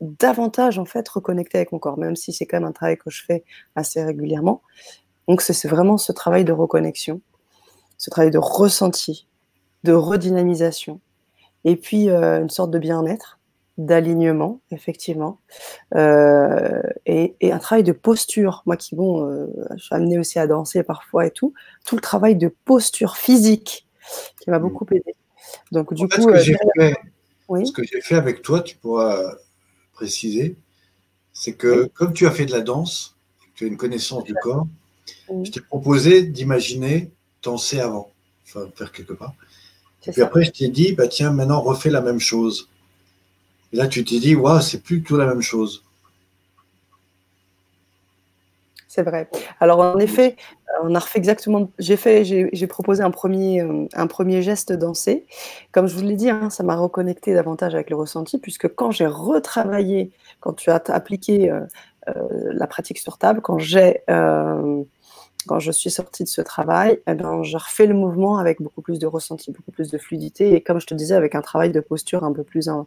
davantage 0.00 0.78
en 0.78 0.84
fait 0.84 1.08
reconnecter 1.08 1.58
avec 1.58 1.72
mon 1.72 1.78
corps, 1.78 1.98
même 1.98 2.16
si 2.16 2.32
c'est 2.32 2.46
quand 2.46 2.58
même 2.58 2.68
un 2.68 2.72
travail 2.72 2.96
que 2.98 3.10
je 3.10 3.24
fais 3.24 3.44
assez 3.76 4.02
régulièrement. 4.02 4.62
Donc 5.28 5.40
c'est 5.40 5.68
vraiment 5.68 5.96
ce 5.96 6.12
travail 6.12 6.44
de 6.44 6.52
reconnexion, 6.52 7.20
ce 7.96 8.10
travail 8.10 8.30
de 8.30 8.38
ressenti, 8.38 9.26
de 9.84 9.92
redynamisation, 9.92 11.00
et 11.64 11.76
puis 11.76 12.10
euh, 12.10 12.42
une 12.42 12.50
sorte 12.50 12.70
de 12.70 12.78
bien-être, 12.78 13.38
d'alignement, 13.78 14.60
effectivement, 14.70 15.40
euh, 15.94 16.82
et, 17.06 17.34
un 17.42 17.58
travail 17.58 17.82
de 17.82 17.92
posture. 17.92 18.62
Moi 18.66 18.76
qui, 18.76 18.94
bon, 18.94 19.28
euh, 19.28 19.46
je 19.76 19.84
suis 19.84 19.94
amenée 19.94 20.18
aussi 20.18 20.38
à 20.38 20.46
danser 20.46 20.82
parfois 20.82 21.26
et 21.26 21.30
tout, 21.30 21.54
tout 21.84 21.96
le 21.96 22.00
travail 22.00 22.36
de 22.36 22.54
posture 22.64 23.16
physique 23.16 23.86
qui 24.40 24.50
m'a 24.50 24.58
mmh. 24.58 24.62
beaucoup 24.62 24.86
aidé. 24.92 25.14
Donc 25.72 25.92
du 25.94 26.08
coup, 26.08 26.22
ce 26.22 26.26
que 26.26 27.82
j'ai 27.84 28.00
fait, 28.00 28.14
avec 28.14 28.42
toi, 28.42 28.60
tu 28.60 28.76
pourras 28.76 29.34
préciser, 29.92 30.56
c'est 31.32 31.54
que 31.54 31.86
comme 31.94 32.12
tu 32.12 32.26
as 32.26 32.30
fait 32.30 32.46
de 32.46 32.52
la 32.52 32.60
danse, 32.60 33.16
tu 33.54 33.64
as 33.64 33.66
une 33.68 33.76
connaissance 33.76 34.24
du 34.24 34.34
corps, 34.34 34.66
je 35.42 35.50
t'ai 35.50 35.60
proposé 35.60 36.22
d'imaginer 36.22 37.10
danser 37.42 37.80
avant, 37.80 38.10
enfin 38.44 38.68
faire 38.74 38.92
quelque 38.92 39.12
part. 39.12 39.34
Et 40.06 40.12
puis 40.12 40.22
après, 40.22 40.44
je 40.44 40.50
t'ai 40.50 40.68
dit, 40.68 40.92
bah 40.92 41.08
tiens, 41.08 41.30
maintenant 41.30 41.60
refais 41.60 41.90
la 41.90 42.00
même 42.00 42.20
chose. 42.20 42.68
Et 43.72 43.76
là, 43.76 43.86
tu 43.86 44.04
t'es 44.04 44.18
dit, 44.18 44.34
waouh, 44.34 44.60
c'est 44.60 44.82
plus 44.82 45.02
tout 45.02 45.16
la 45.16 45.26
même 45.26 45.42
chose. 45.42 45.82
C'est 48.94 49.02
vrai. 49.02 49.28
Alors 49.58 49.80
en 49.80 49.98
effet, 49.98 50.36
on 50.84 50.94
a 50.94 51.00
refait 51.00 51.18
exactement. 51.18 51.68
J'ai 51.80 51.96
fait, 51.96 52.24
j'ai 52.24 52.66
proposé 52.68 53.02
un 53.02 53.10
premier, 53.10 53.60
euh, 53.60 53.88
un 53.92 54.06
premier 54.06 54.40
geste 54.40 54.72
dansé. 54.72 55.26
Comme 55.72 55.88
je 55.88 55.96
vous 55.96 56.02
l'ai 56.02 56.14
dit, 56.14 56.30
hein, 56.30 56.48
ça 56.48 56.62
m'a 56.62 56.76
reconnecté 56.76 57.34
davantage 57.34 57.74
avec 57.74 57.90
le 57.90 57.96
ressenti, 57.96 58.38
puisque 58.38 58.72
quand 58.72 58.92
j'ai 58.92 59.08
retravaillé, 59.08 60.12
quand 60.38 60.52
tu 60.52 60.70
as 60.70 60.80
appliqué 60.90 61.50
euh, 61.50 61.62
euh, 62.08 62.12
la 62.52 62.68
pratique 62.68 62.98
sur 62.98 63.18
table, 63.18 63.40
quand 63.40 63.58
j'ai 63.58 64.02
quand 65.46 65.60
je 65.60 65.72
suis 65.72 65.90
sortie 65.90 66.24
de 66.24 66.28
ce 66.28 66.40
travail, 66.40 67.00
eh 67.06 67.14
ben, 67.14 67.42
je 67.42 67.56
refais 67.56 67.86
le 67.86 67.94
mouvement 67.94 68.38
avec 68.38 68.60
beaucoup 68.60 68.82
plus 68.82 68.98
de 68.98 69.06
ressenti, 69.06 69.50
beaucoup 69.52 69.72
plus 69.72 69.90
de 69.90 69.98
fluidité 69.98 70.54
et 70.54 70.62
comme 70.62 70.80
je 70.80 70.86
te 70.86 70.94
disais, 70.94 71.14
avec 71.14 71.34
un 71.34 71.42
travail 71.42 71.70
de 71.72 71.80
posture 71.80 72.24
un 72.24 72.32
peu 72.32 72.44
plus, 72.44 72.68
un, 72.68 72.86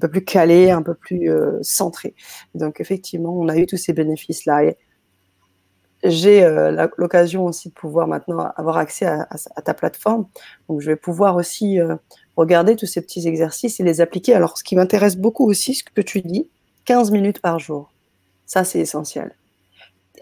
peu 0.00 0.08
plus 0.08 0.24
calé, 0.24 0.70
un 0.70 0.82
peu 0.82 0.94
plus 0.94 1.30
centré. 1.62 2.14
Donc 2.54 2.80
effectivement, 2.80 3.36
on 3.38 3.48
a 3.48 3.56
eu 3.56 3.66
tous 3.66 3.76
ces 3.76 3.92
bénéfices-là 3.92 4.72
j'ai 6.04 6.44
euh, 6.44 6.88
l'occasion 6.96 7.46
aussi 7.46 7.68
de 7.68 7.74
pouvoir 7.74 8.06
maintenant 8.06 8.50
avoir 8.56 8.76
accès 8.76 9.06
à, 9.06 9.26
ta 9.62 9.74
plateforme. 9.74 10.26
Donc, 10.68 10.80
je 10.80 10.86
vais 10.86 10.96
pouvoir 10.96 11.36
aussi 11.36 11.80
euh, 11.80 11.96
regarder 12.36 12.76
tous 12.76 12.86
ces 12.86 13.00
petits 13.00 13.26
exercices 13.26 13.80
et 13.80 13.82
les 13.82 14.00
appliquer. 14.00 14.34
Alors, 14.34 14.58
ce 14.58 14.64
qui 14.64 14.76
m'intéresse 14.76 15.16
beaucoup 15.16 15.48
aussi, 15.48 15.74
ce 15.74 15.84
que 15.84 16.00
tu 16.00 16.20
dis, 16.20 16.48
15 16.84 17.10
minutes 17.10 17.40
par 17.40 17.58
jour. 17.58 17.90
Ça, 18.46 18.64
c'est 18.64 18.80
essentiel. 18.80 19.34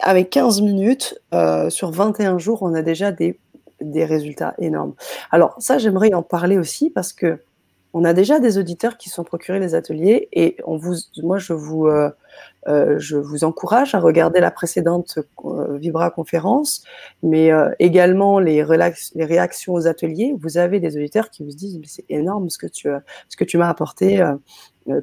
Avec 0.00 0.30
15 0.30 0.62
minutes, 0.62 1.20
euh, 1.34 1.70
sur 1.70 1.90
21 1.90 2.38
jours, 2.38 2.62
on 2.62 2.74
a 2.74 2.82
déjà 2.82 3.12
des, 3.12 3.38
des 3.80 4.04
résultats 4.04 4.54
énormes. 4.58 4.94
Alors, 5.30 5.54
ça, 5.58 5.78
j'aimerais 5.78 6.12
en 6.14 6.22
parler 6.22 6.58
aussi 6.58 6.90
parce 6.90 7.12
que 7.12 7.38
on 7.94 8.04
a 8.04 8.12
déjà 8.12 8.40
des 8.40 8.58
auditeurs 8.58 8.98
qui 8.98 9.08
sont 9.08 9.24
procurés 9.24 9.58
les 9.58 9.74
ateliers 9.74 10.28
et 10.34 10.58
on 10.66 10.76
vous, 10.76 10.96
moi, 11.22 11.38
je 11.38 11.54
vous, 11.54 11.86
euh, 11.86 12.10
euh, 12.68 12.96
je 12.98 13.16
vous 13.16 13.42
encourage 13.42 13.94
à 13.94 14.00
regarder 14.00 14.38
la 14.38 14.50
précédente 14.50 15.18
Vibra 15.70 16.10
conférence, 16.10 16.82
mais 17.22 17.50
également 17.78 18.38
les, 18.38 18.62
les, 19.14 19.24
réactions 19.24 19.72
aux 19.72 19.86
ateliers. 19.86 20.34
Vous 20.38 20.58
avez 20.58 20.78
des 20.78 20.98
auditeurs 20.98 21.30
qui 21.30 21.42
vous 21.42 21.52
disent 21.52 21.80
c'est 21.86 22.04
énorme 22.10 22.50
ce 22.50 22.58
que 22.58 22.66
tu, 22.66 22.88
ce 23.30 23.36
que 23.36 23.44
tu 23.44 23.56
m'as 23.56 23.70
apporté. 23.70 24.22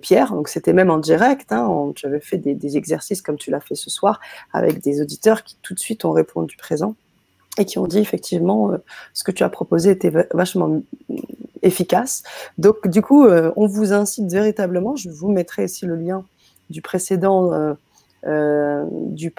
Pierre, 0.02 0.34
donc 0.34 0.48
c'était 0.48 0.74
même 0.74 0.90
en 0.90 0.98
direct, 0.98 1.52
hein, 1.52 1.92
j'avais 1.96 2.20
fait 2.20 2.38
des, 2.38 2.78
exercices 2.78 3.22
comme 3.22 3.38
tu 3.38 3.52
l'as 3.52 3.60
fait 3.60 3.76
ce 3.76 3.90
soir 3.90 4.20
avec 4.54 4.82
des 4.82 5.02
auditeurs 5.02 5.44
qui 5.44 5.58
tout 5.62 5.74
de 5.74 5.80
suite 5.80 6.06
ont 6.06 6.12
répondu 6.12 6.56
présent 6.58 6.96
et 7.58 7.66
qui 7.66 7.78
ont 7.78 7.88
dit 7.88 8.00
effectivement 8.00 8.72
ce 9.14 9.24
que 9.24 9.32
tu 9.32 9.44
as 9.44 9.50
proposé 9.50 9.92
était 9.92 10.12
vachement 10.34 10.82
efficace. 11.64 12.24
Donc, 12.58 12.88
du 12.88 13.02
coup, 13.02 13.26
euh, 13.26 13.52
on 13.56 13.66
vous 13.66 13.94
incite 13.94 14.32
véritablement, 14.32 14.96
je 14.96 15.10
vous 15.10 15.32
mettrai 15.32 15.66
ici 15.66 15.86
le 15.86 15.96
lien 15.96 16.24
du 16.70 16.82
précédent, 16.82 17.52
euh, 17.54 17.74
euh, 18.26 18.86
de 18.90 19.32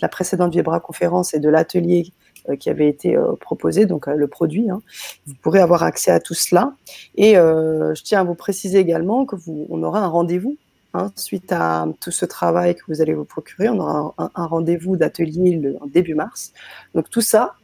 la 0.00 0.08
précédente 0.08 0.52
Vibra 0.52 0.80
conférence 0.80 1.34
et 1.34 1.40
de 1.40 1.48
l'atelier 1.48 2.12
qui 2.58 2.70
avait 2.70 2.88
été 2.88 3.16
proposé, 3.40 3.86
donc 3.86 4.06
le 4.06 4.26
produit. 4.26 4.70
Hein. 4.70 4.82
Vous 5.26 5.34
pourrez 5.42 5.60
avoir 5.60 5.82
accès 5.82 6.10
à 6.10 6.20
tout 6.20 6.34
cela. 6.34 6.74
Et 7.16 7.34
je 7.34 8.02
tiens 8.02 8.20
à 8.20 8.24
vous 8.24 8.34
préciser 8.34 8.78
également 8.78 9.24
que 9.24 9.36
vous, 9.36 9.66
on 9.70 9.82
aura 9.82 10.00
un 10.00 10.08
rendez-vous 10.08 10.56
hein, 10.94 11.12
suite 11.16 11.52
à 11.52 11.86
tout 12.00 12.10
ce 12.10 12.24
travail 12.24 12.74
que 12.74 12.82
vous 12.88 13.00
allez 13.00 13.14
vous 13.14 13.24
procurer. 13.24 13.68
On 13.68 13.78
aura 13.78 14.14
un, 14.34 14.46
rendez-vous 14.46 14.96
d'atelier 14.96 15.60
en 15.80 15.86
début 15.86 16.14
mars. 16.14 16.52
Donc 16.94 17.10
tout 17.10 17.20
ça, 17.20 17.54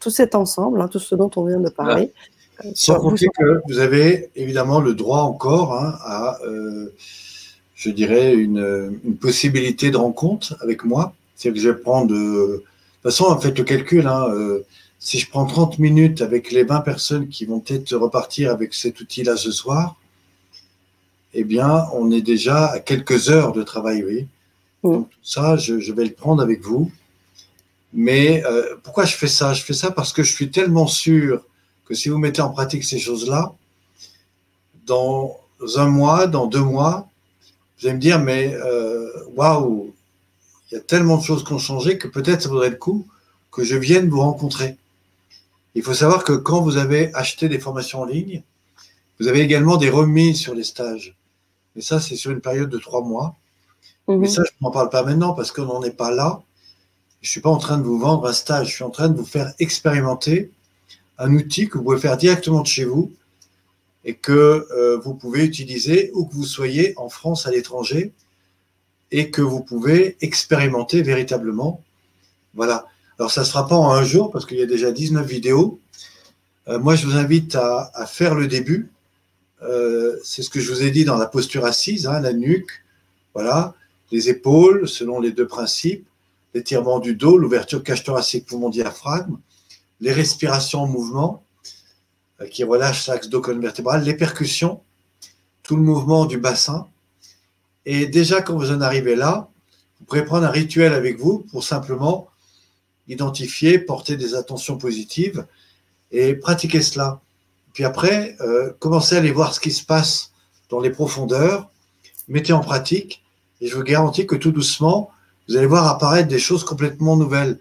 tout 0.00 0.10
cet 0.10 0.34
ensemble, 0.34 0.80
hein, 0.80 0.88
tout 0.88 0.98
ce 0.98 1.14
dont 1.14 1.30
on 1.36 1.44
vient 1.44 1.60
de 1.60 1.70
parler, 1.70 2.12
sans 2.74 2.98
compter 2.98 3.28
que 3.38 3.60
vous 3.68 3.78
avez 3.78 4.30
évidemment 4.34 4.80
le 4.80 4.94
droit 4.94 5.20
encore 5.20 5.74
hein, 5.74 5.98
à, 6.02 6.38
euh, 6.44 6.92
je 7.74 7.90
dirais, 7.90 8.34
une, 8.34 8.94
possibilité 9.20 9.90
de 9.90 9.96
rencontre 9.96 10.56
avec 10.60 10.84
moi. 10.84 11.14
C'est 11.34 11.52
que 11.52 11.58
je 11.58 11.70
vais 11.70 11.76
prendre. 11.76 12.14
De, 13.06 13.10
toute 13.12 13.18
façon, 13.18 13.38
faites 13.38 13.56
le 13.56 13.62
calcul. 13.62 14.08
Hein, 14.08 14.26
euh, 14.30 14.66
si 14.98 15.20
je 15.20 15.30
prends 15.30 15.46
30 15.46 15.78
minutes 15.78 16.22
avec 16.22 16.50
les 16.50 16.64
20 16.64 16.80
personnes 16.80 17.28
qui 17.28 17.44
vont 17.44 17.60
peut-être 17.60 17.94
repartir 17.94 18.50
avec 18.50 18.74
cet 18.74 19.00
outil-là 19.00 19.36
ce 19.36 19.52
soir, 19.52 19.94
eh 21.32 21.44
bien, 21.44 21.86
on 21.92 22.10
est 22.10 22.20
déjà 22.20 22.66
à 22.66 22.80
quelques 22.80 23.30
heures 23.30 23.52
de 23.52 23.62
travail, 23.62 24.02
oui. 24.04 24.26
Mm. 24.82 24.92
Donc, 24.92 25.10
tout 25.10 25.18
ça, 25.22 25.56
je, 25.56 25.92
vais 25.92 26.04
le 26.04 26.14
prendre 26.14 26.42
avec 26.42 26.62
vous. 26.62 26.90
Mais 27.92 28.44
euh, 28.44 28.74
pourquoi 28.82 29.04
je 29.04 29.14
fais 29.14 29.28
ça? 29.28 29.54
Je 29.54 29.62
fais 29.62 29.72
ça 29.72 29.92
parce 29.92 30.12
que 30.12 30.24
je 30.24 30.32
suis 30.32 30.50
tellement 30.50 30.88
sûr 30.88 31.44
que 31.84 31.94
si 31.94 32.08
vous 32.08 32.18
mettez 32.18 32.42
en 32.42 32.50
pratique 32.50 32.82
ces 32.82 32.98
choses-là, 32.98 33.52
dans 34.84 35.38
un 35.76 35.86
mois, 35.86 36.26
dans 36.26 36.48
deux 36.48 36.58
mois, 36.58 37.08
vous 37.78 37.86
allez 37.86 37.94
me 37.94 38.00
dire, 38.00 38.18
mais 38.18 38.52
euh, 38.52 39.12
waouh, 39.36 39.94
il 40.70 40.74
y 40.74 40.78
a 40.78 40.80
tellement 40.80 41.16
de 41.18 41.22
choses 41.22 41.44
qui 41.44 41.52
ont 41.52 41.58
changé 41.58 41.98
que 41.98 42.08
peut-être 42.08 42.42
ça 42.42 42.48
vaudrait 42.48 42.70
le 42.70 42.76
coup 42.76 43.06
que 43.50 43.64
je 43.64 43.76
vienne 43.76 44.08
vous 44.08 44.20
rencontrer. 44.20 44.76
Il 45.74 45.82
faut 45.82 45.94
savoir 45.94 46.24
que 46.24 46.32
quand 46.32 46.60
vous 46.60 46.76
avez 46.76 47.14
acheté 47.14 47.48
des 47.48 47.58
formations 47.58 48.00
en 48.00 48.04
ligne, 48.04 48.42
vous 49.20 49.28
avez 49.28 49.40
également 49.40 49.76
des 49.76 49.90
remises 49.90 50.38
sur 50.38 50.54
les 50.54 50.64
stages. 50.64 51.16
Et 51.76 51.80
ça, 51.82 52.00
c'est 52.00 52.16
sur 52.16 52.30
une 52.30 52.40
période 52.40 52.68
de 52.68 52.78
trois 52.78 53.02
mois. 53.02 53.36
Mais 54.08 54.16
mhm. 54.16 54.26
ça, 54.26 54.42
je 54.44 54.50
n'en 54.60 54.70
parle 54.70 54.88
pas 54.88 55.02
maintenant 55.02 55.32
parce 55.32 55.52
qu'on 55.52 55.64
n'en 55.64 55.82
est 55.82 55.90
pas 55.96 56.10
là. 56.10 56.42
Je 57.22 57.28
ne 57.28 57.30
suis 57.30 57.40
pas 57.40 57.50
en 57.50 57.56
train 57.56 57.78
de 57.78 57.82
vous 57.82 57.98
vendre 57.98 58.26
un 58.26 58.32
stage, 58.32 58.68
je 58.68 58.74
suis 58.74 58.84
en 58.84 58.90
train 58.90 59.08
de 59.08 59.16
vous 59.16 59.24
faire 59.24 59.52
expérimenter 59.58 60.50
un 61.18 61.34
outil 61.34 61.68
que 61.68 61.78
vous 61.78 61.84
pouvez 61.84 61.98
faire 61.98 62.16
directement 62.16 62.60
de 62.60 62.66
chez 62.66 62.84
vous 62.84 63.12
et 64.04 64.14
que 64.14 64.66
euh, 64.70 64.98
vous 64.98 65.14
pouvez 65.14 65.44
utiliser 65.44 66.10
où 66.14 66.26
que 66.26 66.34
vous 66.34 66.44
soyez 66.44 66.94
en 66.98 67.08
France, 67.08 67.46
à 67.46 67.50
l'étranger, 67.50 68.12
et 69.10 69.30
que 69.30 69.42
vous 69.42 69.60
pouvez 69.60 70.16
expérimenter 70.20 71.02
véritablement. 71.02 71.82
Voilà. 72.54 72.86
Alors, 73.18 73.30
ça 73.30 73.42
ne 73.42 73.46
sera 73.46 73.66
pas 73.66 73.76
en 73.76 73.92
un 73.92 74.04
jour 74.04 74.30
parce 74.30 74.46
qu'il 74.46 74.58
y 74.58 74.62
a 74.62 74.66
déjà 74.66 74.90
19 74.90 75.26
vidéos. 75.26 75.80
Euh, 76.68 76.78
moi, 76.78 76.96
je 76.96 77.06
vous 77.06 77.16
invite 77.16 77.54
à, 77.54 78.06
faire 78.06 78.34
le 78.34 78.46
début. 78.46 78.90
Euh, 79.62 80.16
c'est 80.24 80.42
ce 80.42 80.50
que 80.50 80.60
je 80.60 80.70
vous 80.70 80.82
ai 80.82 80.90
dit 80.90 81.04
dans 81.04 81.16
la 81.16 81.26
posture 81.26 81.64
assise, 81.64 82.06
hein, 82.06 82.20
la 82.20 82.32
nuque, 82.32 82.84
voilà, 83.34 83.74
les 84.10 84.28
épaules, 84.28 84.88
selon 84.88 85.20
les 85.20 85.32
deux 85.32 85.46
principes, 85.46 86.06
l'étirement 86.54 86.98
du 86.98 87.14
dos, 87.14 87.38
l'ouverture 87.38 87.82
cage 87.82 88.04
thoracique, 88.04 88.46
poumon 88.46 88.68
diaphragme, 88.68 89.38
les 90.00 90.12
respirations 90.12 90.82
en 90.82 90.86
mouvement 90.86 91.42
euh, 92.40 92.46
qui 92.46 92.64
relâchent 92.64 93.06
l'axe 93.06 93.28
dos 93.28 93.40
colonne 93.40 93.62
vertébrale, 93.62 94.02
les 94.04 94.14
percussions, 94.14 94.80
tout 95.62 95.76
le 95.76 95.82
mouvement 95.82 96.26
du 96.26 96.38
bassin. 96.38 96.86
Et 97.86 98.06
déjà, 98.06 98.42
quand 98.42 98.56
vous 98.56 98.72
en 98.72 98.80
arrivez 98.80 99.14
là, 99.14 99.48
vous 99.98 100.06
pourrez 100.06 100.24
prendre 100.24 100.44
un 100.44 100.50
rituel 100.50 100.92
avec 100.92 101.18
vous 101.18 101.46
pour 101.50 101.64
simplement 101.64 102.28
identifier, 103.08 103.78
porter 103.78 104.16
des 104.16 104.34
attentions 104.34 104.76
positives 104.76 105.46
et 106.10 106.34
pratiquer 106.34 106.82
cela. 106.82 107.20
Puis 107.72 107.84
après, 107.84 108.36
euh, 108.40 108.72
commencez 108.80 109.14
à 109.14 109.18
aller 109.18 109.30
voir 109.30 109.54
ce 109.54 109.60
qui 109.60 109.70
se 109.70 109.84
passe 109.84 110.32
dans 110.68 110.80
les 110.80 110.90
profondeurs, 110.90 111.70
mettez 112.26 112.52
en 112.52 112.60
pratique, 112.60 113.22
et 113.60 113.68
je 113.68 113.76
vous 113.76 113.84
garantis 113.84 114.26
que 114.26 114.34
tout 114.34 114.50
doucement, 114.50 115.10
vous 115.48 115.56
allez 115.56 115.66
voir 115.66 115.86
apparaître 115.86 116.28
des 116.28 116.40
choses 116.40 116.64
complètement 116.64 117.16
nouvelles. 117.16 117.60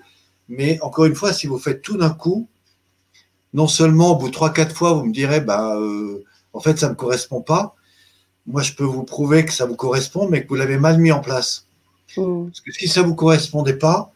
Mais 0.49 0.80
encore 0.81 1.06
une 1.06 1.15
fois, 1.15 1.34
si 1.34 1.45
vous 1.45 1.60
faites 1.60 1.84
tout 1.84 1.97
d'un 1.97 2.10
coup, 2.10 2.47
non 3.53 3.68
seulement 3.68 4.11
au 4.11 4.15
bout 4.15 4.27
de 4.27 4.34
trois, 4.34 4.52
quatre 4.52 4.76
fois, 4.76 4.93
vous 4.93 5.06
me 5.06 5.14
direz, 5.14 5.39
bah, 5.39 5.76
euh, 5.76 6.23
en 6.53 6.60
fait, 6.60 6.80
ça 6.80 6.88
ne 6.88 6.91
me 6.93 6.95
correspond 6.95 7.41
pas. 7.41 7.74
Moi, 8.47 8.61
je 8.61 8.73
peux 8.73 8.84
vous 8.84 9.03
prouver 9.03 9.45
que 9.45 9.53
ça 9.53 9.65
vous 9.65 9.76
correspond, 9.76 10.27
mais 10.27 10.43
que 10.43 10.49
vous 10.49 10.55
l'avez 10.55 10.77
mal 10.77 10.99
mis 10.99 11.11
en 11.11 11.19
place. 11.19 11.65
Mmh. 12.17 12.45
Parce 12.45 12.61
que 12.61 12.72
si 12.72 12.88
ça 12.88 13.01
ne 13.01 13.07
vous 13.07 13.15
correspondait 13.15 13.77
pas, 13.77 14.11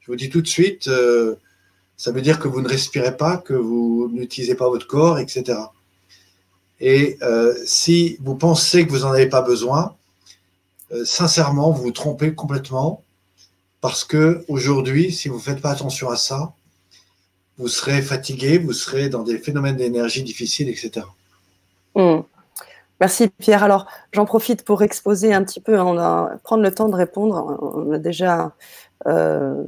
je 0.00 0.06
vous 0.06 0.16
dis 0.16 0.28
tout 0.28 0.42
de 0.42 0.48
suite, 0.48 0.88
euh, 0.88 1.36
ça 1.96 2.12
veut 2.12 2.22
dire 2.22 2.38
que 2.38 2.48
vous 2.48 2.60
ne 2.60 2.68
respirez 2.68 3.16
pas, 3.16 3.36
que 3.36 3.54
vous 3.54 4.10
n'utilisez 4.12 4.54
pas 4.54 4.68
votre 4.68 4.86
corps, 4.86 5.18
etc. 5.18 5.58
Et 6.80 7.18
euh, 7.22 7.54
si 7.66 8.16
vous 8.20 8.34
pensez 8.34 8.86
que 8.86 8.90
vous 8.90 9.00
n'en 9.00 9.12
avez 9.12 9.28
pas 9.28 9.42
besoin, 9.42 9.94
euh, 10.92 11.04
sincèrement, 11.04 11.70
vous 11.70 11.82
vous 11.82 11.90
trompez 11.90 12.34
complètement 12.34 13.04
parce 13.80 14.04
que 14.04 14.44
aujourd'hui, 14.48 15.12
si 15.12 15.28
vous 15.28 15.36
ne 15.36 15.42
faites 15.42 15.60
pas 15.60 15.70
attention 15.70 16.10
à 16.10 16.16
ça, 16.16 16.52
vous 17.58 17.68
serez 17.68 18.00
fatigué, 18.02 18.58
vous 18.58 18.72
serez 18.72 19.08
dans 19.08 19.22
des 19.22 19.38
phénomènes 19.38 19.76
d'énergie 19.76 20.22
difficiles, 20.22 20.68
etc. 20.68 21.06
Hmm. 21.94 22.20
Merci 23.00 23.28
Pierre. 23.28 23.64
Alors, 23.64 23.86
j'en 24.12 24.26
profite 24.26 24.64
pour 24.64 24.82
exposer 24.82 25.32
un 25.32 25.42
petit 25.42 25.60
peu, 25.60 25.80
on 25.80 25.94
va 25.94 26.38
prendre 26.44 26.62
le 26.62 26.72
temps 26.72 26.88
de 26.88 26.96
répondre. 26.96 27.58
On 27.76 27.92
a 27.92 27.98
déjà 27.98 28.54
euh, 29.06 29.64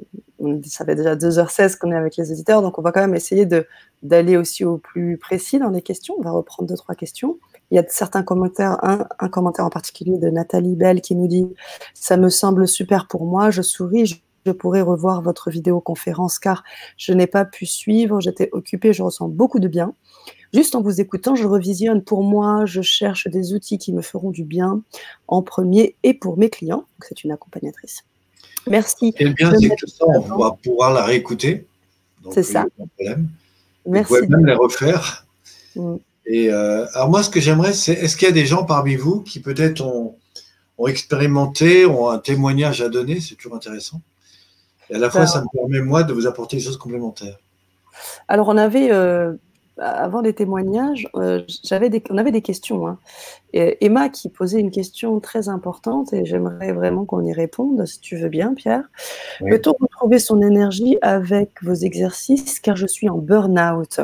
ça 0.65 0.85
fait 0.85 0.95
déjà 0.95 1.15
2h16 1.15 1.79
qu'on 1.79 1.93
est 1.93 1.97
avec 1.97 2.17
les 2.17 2.33
éditeurs, 2.33 2.63
donc 2.63 2.79
on 2.79 2.83
va 2.83 2.93
quand 2.93 3.01
même 3.01 3.15
essayer 3.15 3.47
d'aller 4.03 4.37
aussi 4.37 4.65
au 4.65 4.79
plus 4.79 5.17
précis 5.17 5.59
dans 5.59 5.71
les 5.71 5.83
questions. 5.83 6.15
On 6.19 6.23
va 6.23 6.33
reprendre 6.33 6.69
deux, 6.69 6.77
trois 6.77 6.95
questions. 6.95 7.39
Il 7.71 7.77
y 7.77 7.79
a 7.79 7.85
certains 7.89 8.23
commentaires, 8.23 8.79
un, 8.83 9.29
commentaire 9.29 9.65
en 9.65 9.71
particulier 9.71 10.19
de 10.19 10.29
Nathalie 10.29 10.77
Bell 10.77 11.01
qui 11.01 11.15
nous 11.15 11.29
dit 11.29 11.47
«Ça 11.95 12.17
me 12.17 12.29
semble 12.29 12.69
super 12.69 13.07
pour 13.07 13.25
moi, 13.25 13.51
je 13.51 13.63
souris, 13.63 14.07
je, 14.07 14.17
je 14.45 14.53
pourrais 14.53 14.83
revoir 14.83 15.23
votre 15.23 15.51
vidéoconférence 15.51 16.39
car 16.39 16.65
je 16.99 17.13
n'ai 17.13 17.27
pas 17.27 17.45
pu 17.45 17.65
suivre, 17.65 18.21
j'étais 18.21 18.51
occupée, 18.53 18.93
je 18.93 19.03
ressens 19.03 19.29
beaucoup 19.29 19.61
de 19.61 19.69
bien. 19.69 19.95
Juste 20.55 20.75
en 20.75 20.83
vous 20.83 21.01
écoutant, 21.01 21.35
je 21.35 21.47
revisionne 21.47 22.03
pour 22.03 22.23
moi, 22.23 22.67
je 22.67 22.83
cherche 22.83 23.27
des 23.29 23.55
outils 23.55 23.79
qui 23.79 23.93
me 23.93 24.03
feront 24.03 24.31
du 24.31 24.45
bien 24.45 24.83
en 25.27 25.43
premier 25.43 25.97
et 26.03 26.13
pour 26.13 26.37
mes 26.37 26.51
clients. 26.51 26.85
C'est 27.01 27.25
une 27.25 27.33
accompagnatrice. 27.33 28.05
Merci. 28.69 29.15
Ce 29.19 29.25
bien, 29.29 29.53
c'est 29.59 29.69
que 29.71 29.87
ça, 29.87 30.05
on 30.07 30.37
va 30.37 30.57
pouvoir 30.63 30.93
la 30.93 31.05
réécouter. 31.05 31.67
C'est 32.31 32.43
ça. 32.43 32.67
Problème. 32.77 33.29
Merci. 33.87 34.13
Vous 34.13 34.19
pouvez 34.21 34.29
même 34.29 34.47
les 34.47 34.55
refaire. 34.55 35.27
Mm. 35.75 35.97
Et 36.27 36.51
euh, 36.51 36.87
alors 36.95 37.11
moi, 37.11 37.23
ce 37.23 37.31
que 37.31 37.41
j'aimerais, 37.41 37.73
c'est 37.73 37.95
est-ce 37.95 38.17
qu'il 38.17 38.29
y 38.29 38.31
a 38.31 38.35
des 38.35 38.47
gens 38.47 38.65
parmi 38.65 38.95
vous 38.95 39.23
qui 39.23 39.41
peut-être 39.41 39.81
ont, 39.85 40.17
expérimenté, 40.87 41.87
ont 41.87 42.09
un 42.09 42.19
témoignage 42.19 42.83
à 42.83 42.89
donner? 42.89 43.21
C'est 43.21 43.35
toujours 43.37 43.57
intéressant. 43.57 44.01
Et 44.91 44.97
à 44.97 44.99
la 44.99 45.11
fois, 45.11 45.27
ça 45.27 45.41
me 45.41 45.47
permet 45.53 45.81
moi 45.81 46.03
de 46.03 46.13
vous 46.13 46.27
apporter 46.27 46.57
des 46.57 46.63
choses 46.63 46.77
complémentaires. 46.77 47.39
Alors, 48.29 48.49
on 48.49 48.57
avait 48.57 48.93
euh, 48.93 49.35
avant 49.79 50.21
les 50.21 50.35
témoignages, 50.35 51.09
euh, 51.17 51.43
on 52.11 52.19
avait 52.19 52.31
des 52.31 52.43
questions. 52.43 52.87
Hein. 52.87 52.99
Emma 53.55 54.09
qui 54.09 54.29
posait 54.29 54.61
une 54.61 54.71
question 54.71 55.19
très 55.21 55.49
importante 55.49 56.13
et 56.13 56.25
j'aimerais 56.25 56.73
vraiment 56.73 57.05
qu'on 57.05 57.25
y 57.25 57.33
réponde, 57.33 57.85
si 57.87 58.01
tu 58.01 58.17
veux 58.17 58.29
bien, 58.29 58.55
Pierre. 58.55 58.85
Peut-on 59.41 59.75
retrouver 59.81 60.19
son 60.19 60.41
énergie 60.43 60.99
avec 61.03 61.51
vos 61.63 61.75
exercices? 61.75 62.61
Car 62.61 62.77
je 62.77 62.87
suis 62.87 63.09
en 63.09 63.19
burn-out 63.19 64.01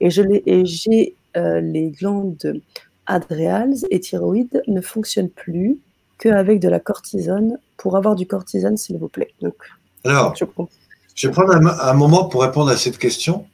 et 0.00 0.10
j'ai 0.10 1.16
euh, 1.36 1.60
les 1.60 1.90
glandes 1.90 2.60
adréales 3.06 3.74
et 3.90 4.00
thyroïdes 4.00 4.62
ne 4.66 4.80
fonctionnent 4.80 5.30
plus 5.30 5.78
qu'avec 6.18 6.60
de 6.60 6.68
la 6.68 6.80
cortisone. 6.80 7.58
Pour 7.76 7.96
avoir 7.96 8.14
du 8.14 8.26
cortisone, 8.26 8.76
s'il 8.76 8.98
vous 8.98 9.08
plaît. 9.08 9.32
Donc, 9.40 9.54
Alors, 10.04 10.36
je, 10.36 10.44
je 11.14 11.28
vais 11.28 11.32
prendre 11.32 11.54
un 11.54 11.94
moment 11.94 12.24
pour 12.24 12.42
répondre 12.42 12.70
à 12.70 12.76
cette 12.76 12.98
question. 12.98 13.46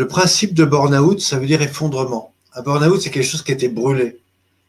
Le 0.00 0.08
principe 0.08 0.54
de 0.54 0.64
burn-out, 0.64 1.20
ça 1.20 1.38
veut 1.38 1.46
dire 1.46 1.60
effondrement. 1.60 2.32
Un 2.54 2.62
burn-out, 2.62 3.02
c'est 3.02 3.10
quelque 3.10 3.26
chose 3.26 3.42
qui 3.42 3.52
a 3.52 3.54
été 3.54 3.68
brûlé. 3.68 4.18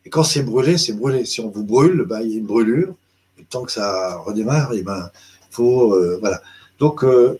Et 0.04 0.10
quand 0.10 0.26
c'est 0.26 0.44
brûlé, 0.44 0.78
c'est 0.78 0.92
brûlé. 0.92 1.24
Si 1.24 1.40
on 1.40 1.50
vous 1.50 1.64
brûle, 1.64 2.04
bah, 2.04 2.22
il 2.22 2.32
y 2.32 2.34
a 2.36 2.38
une 2.40 2.46
brûlure. 2.46 2.94
Et 3.40 3.46
tant 3.46 3.64
que 3.64 3.72
ça 3.72 4.18
redémarre, 4.18 4.74
il 4.74 4.80
eh 4.80 4.84
ben, 4.84 5.10
faut. 5.50 5.94
Euh, 5.94 6.18
voilà. 6.20 6.42
Donc, 6.80 7.06
euh, 7.06 7.40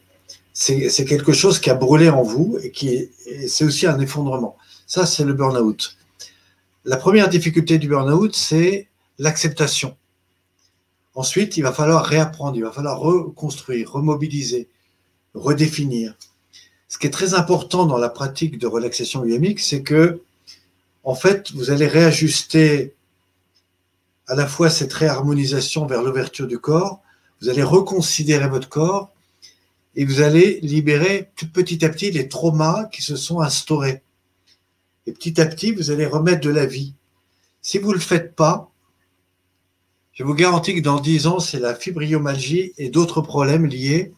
c'est 0.54 1.04
quelque 1.04 1.34
chose 1.34 1.60
qui 1.60 1.70
a 1.70 1.74
brûlé 1.74 2.10
en 2.10 2.24
vous 2.24 2.58
et 2.64 2.72
qui 2.72 3.10
c'est 3.50 3.66
aussi 3.66 3.88
un 3.88 4.00
effondrement. 4.00 4.56
Ça, 4.88 5.06
c'est 5.06 5.26
le 5.26 5.34
burn-out. 5.34 5.98
La 6.86 6.96
première 6.96 7.28
difficulté 7.28 7.78
du 7.78 7.90
burn-out, 7.90 8.34
c'est 8.34 8.88
l'acceptation. 9.20 9.98
Ensuite, 11.14 11.58
il 11.58 11.64
va 11.64 11.74
falloir 11.74 12.06
réapprendre, 12.06 12.56
il 12.56 12.64
va 12.64 12.72
falloir 12.72 12.98
reconstruire, 13.00 13.92
remobiliser, 13.92 14.70
redéfinir 15.34 16.16
ce 16.92 16.98
qui 16.98 17.08
est 17.08 17.12
très 17.12 17.36
important 17.36 17.86
dans 17.86 17.98
la 17.98 18.10
pratique 18.10 18.58
de 18.58 18.68
relaxation 18.68 19.24
dynamique, 19.24 19.62
c'est 19.62 19.82
que, 19.82 20.20
en 21.06 21.16
fait, 21.16 21.50
vous 21.54 21.72
allez 21.72 21.88
réajuster 21.88 22.94
à 24.28 24.36
la 24.36 24.46
fois 24.46 24.70
cette 24.70 24.92
réharmonisation 24.92 25.86
vers 25.86 26.04
l'ouverture 26.04 26.48
du 26.48 26.60
corps, 26.60 27.02
vous 27.40 27.48
allez 27.48 27.64
reconsidérer 27.64 28.50
votre 28.50 28.68
corps 28.68 29.10
et 29.96 30.04
vous 30.04 30.20
allez 30.20 30.60
libérer 30.64 31.30
tout 31.38 31.50
petit 31.50 31.86
à 31.86 31.88
petit 31.90 32.12
les 32.12 32.28
traumas 32.28 32.84
qui 32.92 33.02
se 33.02 33.16
sont 33.16 33.40
instaurés. 33.40 34.02
Et 35.08 35.14
petit 35.14 35.40
à 35.40 35.46
petit, 35.46 35.72
vous 35.72 35.92
allez 35.92 36.06
remettre 36.06 36.42
de 36.42 36.50
la 36.50 36.66
vie. 36.66 36.94
Si 37.62 37.78
vous 37.78 37.92
ne 37.92 37.94
le 37.94 38.02
faites 38.02 38.36
pas, 38.36 38.70
je 40.12 40.26
vous 40.26 40.34
garantis 40.34 40.76
que 40.76 40.82
dans 40.82 41.00
10 41.00 41.28
ans, 41.28 41.40
c'est 41.40 41.60
la 41.62 41.74
fibromyalgie 41.74 42.74
et 42.78 42.90
d'autres 42.90 43.22
problèmes 43.22 43.66
liés 43.66 44.12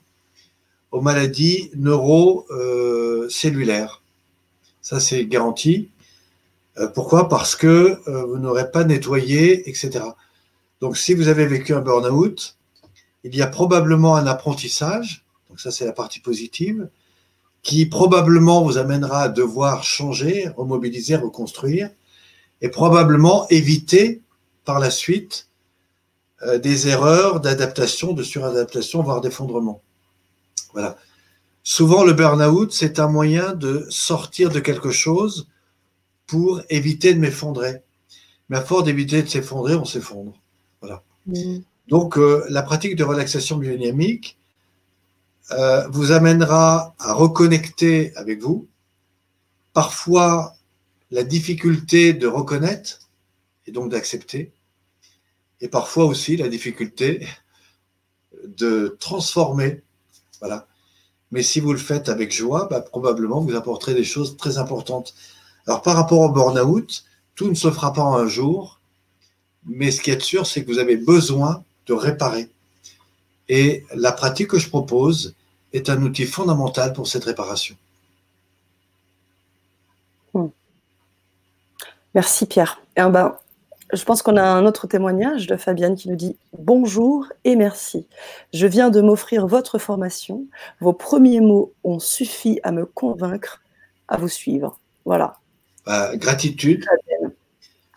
aux 0.94 1.02
maladies 1.02 1.70
neurocellulaires. 1.76 4.02
Ça, 4.82 5.02
c'est 5.02 5.26
garanti. 5.26 5.90
Euh, 6.78 6.88
pourquoi? 6.88 7.28
Parce 7.28 7.56
que 7.56 8.00
euh, 8.08 8.26
vous 8.26 8.38
n'aurez 8.38 8.70
pas 8.72 8.84
nettoyé, 8.84 9.68
etc. 9.68 10.06
Donc, 10.80 10.96
si 10.96 11.16
vous 11.16 11.30
avez 11.30 11.48
vécu 11.48 11.74
un 11.74 11.82
burn-out, 11.82 12.58
il 13.24 13.36
y 13.36 13.42
a 13.42 13.48
probablement 13.48 14.16
un 14.16 14.28
apprentissage, 14.28 15.26
donc 15.50 15.60
ça 15.60 15.72
c'est 15.72 15.86
la 15.86 15.94
partie 15.94 16.20
positive, 16.20 16.88
qui 17.64 17.88
probablement 17.88 18.64
vous 18.64 18.78
amènera 18.78 19.24
à 19.24 19.30
devoir 19.30 19.84
changer, 19.84 20.48
remobiliser, 20.58 21.16
reconstruire, 21.16 21.90
et 22.62 22.70
probablement 22.70 23.48
éviter 23.50 24.22
par 24.64 24.80
la 24.80 24.92
suite 24.92 25.48
euh, 26.44 26.60
des 26.60 26.90
erreurs 26.90 27.40
d'adaptation, 27.40 28.14
de 28.14 28.22
suradaptation, 28.22 29.02
voire 29.02 29.22
d'effondrement. 29.22 29.82
Voilà. 30.74 30.98
Souvent, 31.64 32.04
le 32.04 32.14
burn-out, 32.14 32.74
c'est 32.74 33.00
un 33.00 33.08
moyen 33.08 33.54
de 33.54 33.86
sortir 33.90 34.50
de 34.50 34.60
quelque 34.60 34.92
chose 34.92 35.48
pour 36.28 36.62
éviter 36.70 37.14
de 37.14 37.20
m'effondrer. 37.20 37.82
Mais 38.50 38.58
à 38.58 38.62
force 38.62 38.84
d'éviter 38.84 39.24
de 39.24 39.28
s'effondrer, 39.28 39.76
on 39.76 39.86
s'effondre. 39.86 40.34
Voilà. 40.82 41.04
Mm. 41.26 41.60
Donc, 41.88 42.18
euh, 42.18 42.46
la 42.50 42.64
pratique 42.64 42.96
de 42.96 43.04
relaxation 43.04 43.58
biodynamique 43.58 44.38
euh, 45.52 45.88
vous 45.90 46.12
amènera 46.12 46.96
à 47.00 47.14
reconnecter 47.14 48.16
avec 48.16 48.42
vous. 48.42 48.68
Parfois, 49.74 50.56
la 51.12 51.24
difficulté 51.24 52.14
de 52.14 52.28
reconnaître 52.28 53.00
et 53.68 53.72
donc 53.72 53.92
d'accepter. 53.92 54.52
Et 55.62 55.68
parfois 55.68 56.06
aussi 56.06 56.36
la 56.36 56.50
difficulté 56.50 57.28
de 58.46 58.98
transformer 59.00 59.83
Mais 61.32 61.42
si 61.42 61.60
vous 61.60 61.74
le 61.74 61.80
faites 61.80 62.10
avec 62.10 62.32
joie, 62.32 62.68
bah, 62.70 62.82
probablement 62.82 63.42
vous 63.42 63.56
apporterez 63.56 63.94
des 63.94 64.04
choses 64.04 64.38
très 64.38 64.58
importantes. 64.58 65.16
Alors 65.66 65.82
par 65.82 65.96
rapport 65.96 66.20
au 66.20 66.30
burn-out, 66.30 67.04
tout 67.36 67.50
ne 67.50 67.56
se 67.56 67.72
fera 67.72 67.94
pas 67.94 68.04
en 68.04 68.16
un 68.16 68.28
jour, 68.28 68.80
mais 69.66 69.92
ce 69.92 70.02
qui 70.02 70.12
est 70.12 70.22
sûr, 70.22 70.46
c'est 70.46 70.64
que 70.64 70.72
vous 70.72 70.80
avez 70.80 70.98
besoin 70.98 71.64
de 71.88 71.94
réparer. 71.94 72.50
Et 73.50 73.86
la 73.96 74.12
pratique 74.12 74.50
que 74.50 74.60
je 74.60 74.70
propose 74.70 75.36
est 75.74 75.90
un 75.90 76.02
outil 76.02 76.26
fondamental 76.26 76.94
pour 76.94 77.08
cette 77.08 77.24
réparation. 77.24 77.76
Hmm. 80.34 80.48
Merci 82.14 82.46
Pierre. 82.46 82.80
Eh 82.96 83.04
ben, 83.10 83.36
je 83.94 84.04
pense 84.06 84.22
qu'on 84.22 84.38
a 84.38 84.44
un 84.44 84.66
autre 84.66 84.88
témoignage 84.88 85.48
de 85.48 85.56
Fabienne 85.56 85.96
qui 85.96 86.10
nous 86.10 86.16
dit 86.16 86.38
Bonjour 86.58 87.28
et 87.44 87.56
merci. 87.56 88.08
Je 88.54 88.66
viens 88.66 88.90
de 88.90 89.02
m'offrir 89.02 89.46
votre 89.48 89.78
formation. 89.78 90.46
Vos 90.80 90.94
premiers 90.94 91.42
mots 91.42 91.74
ont 91.84 92.00
suffi 92.00 92.60
à 92.64 92.72
me 92.72 92.86
convaincre 92.86 93.62
à 94.08 94.18
vous 94.18 94.28
suivre. 94.28 94.80
Voilà. 95.06 95.38
Bah, 95.86 96.16
gratitude 96.16 96.86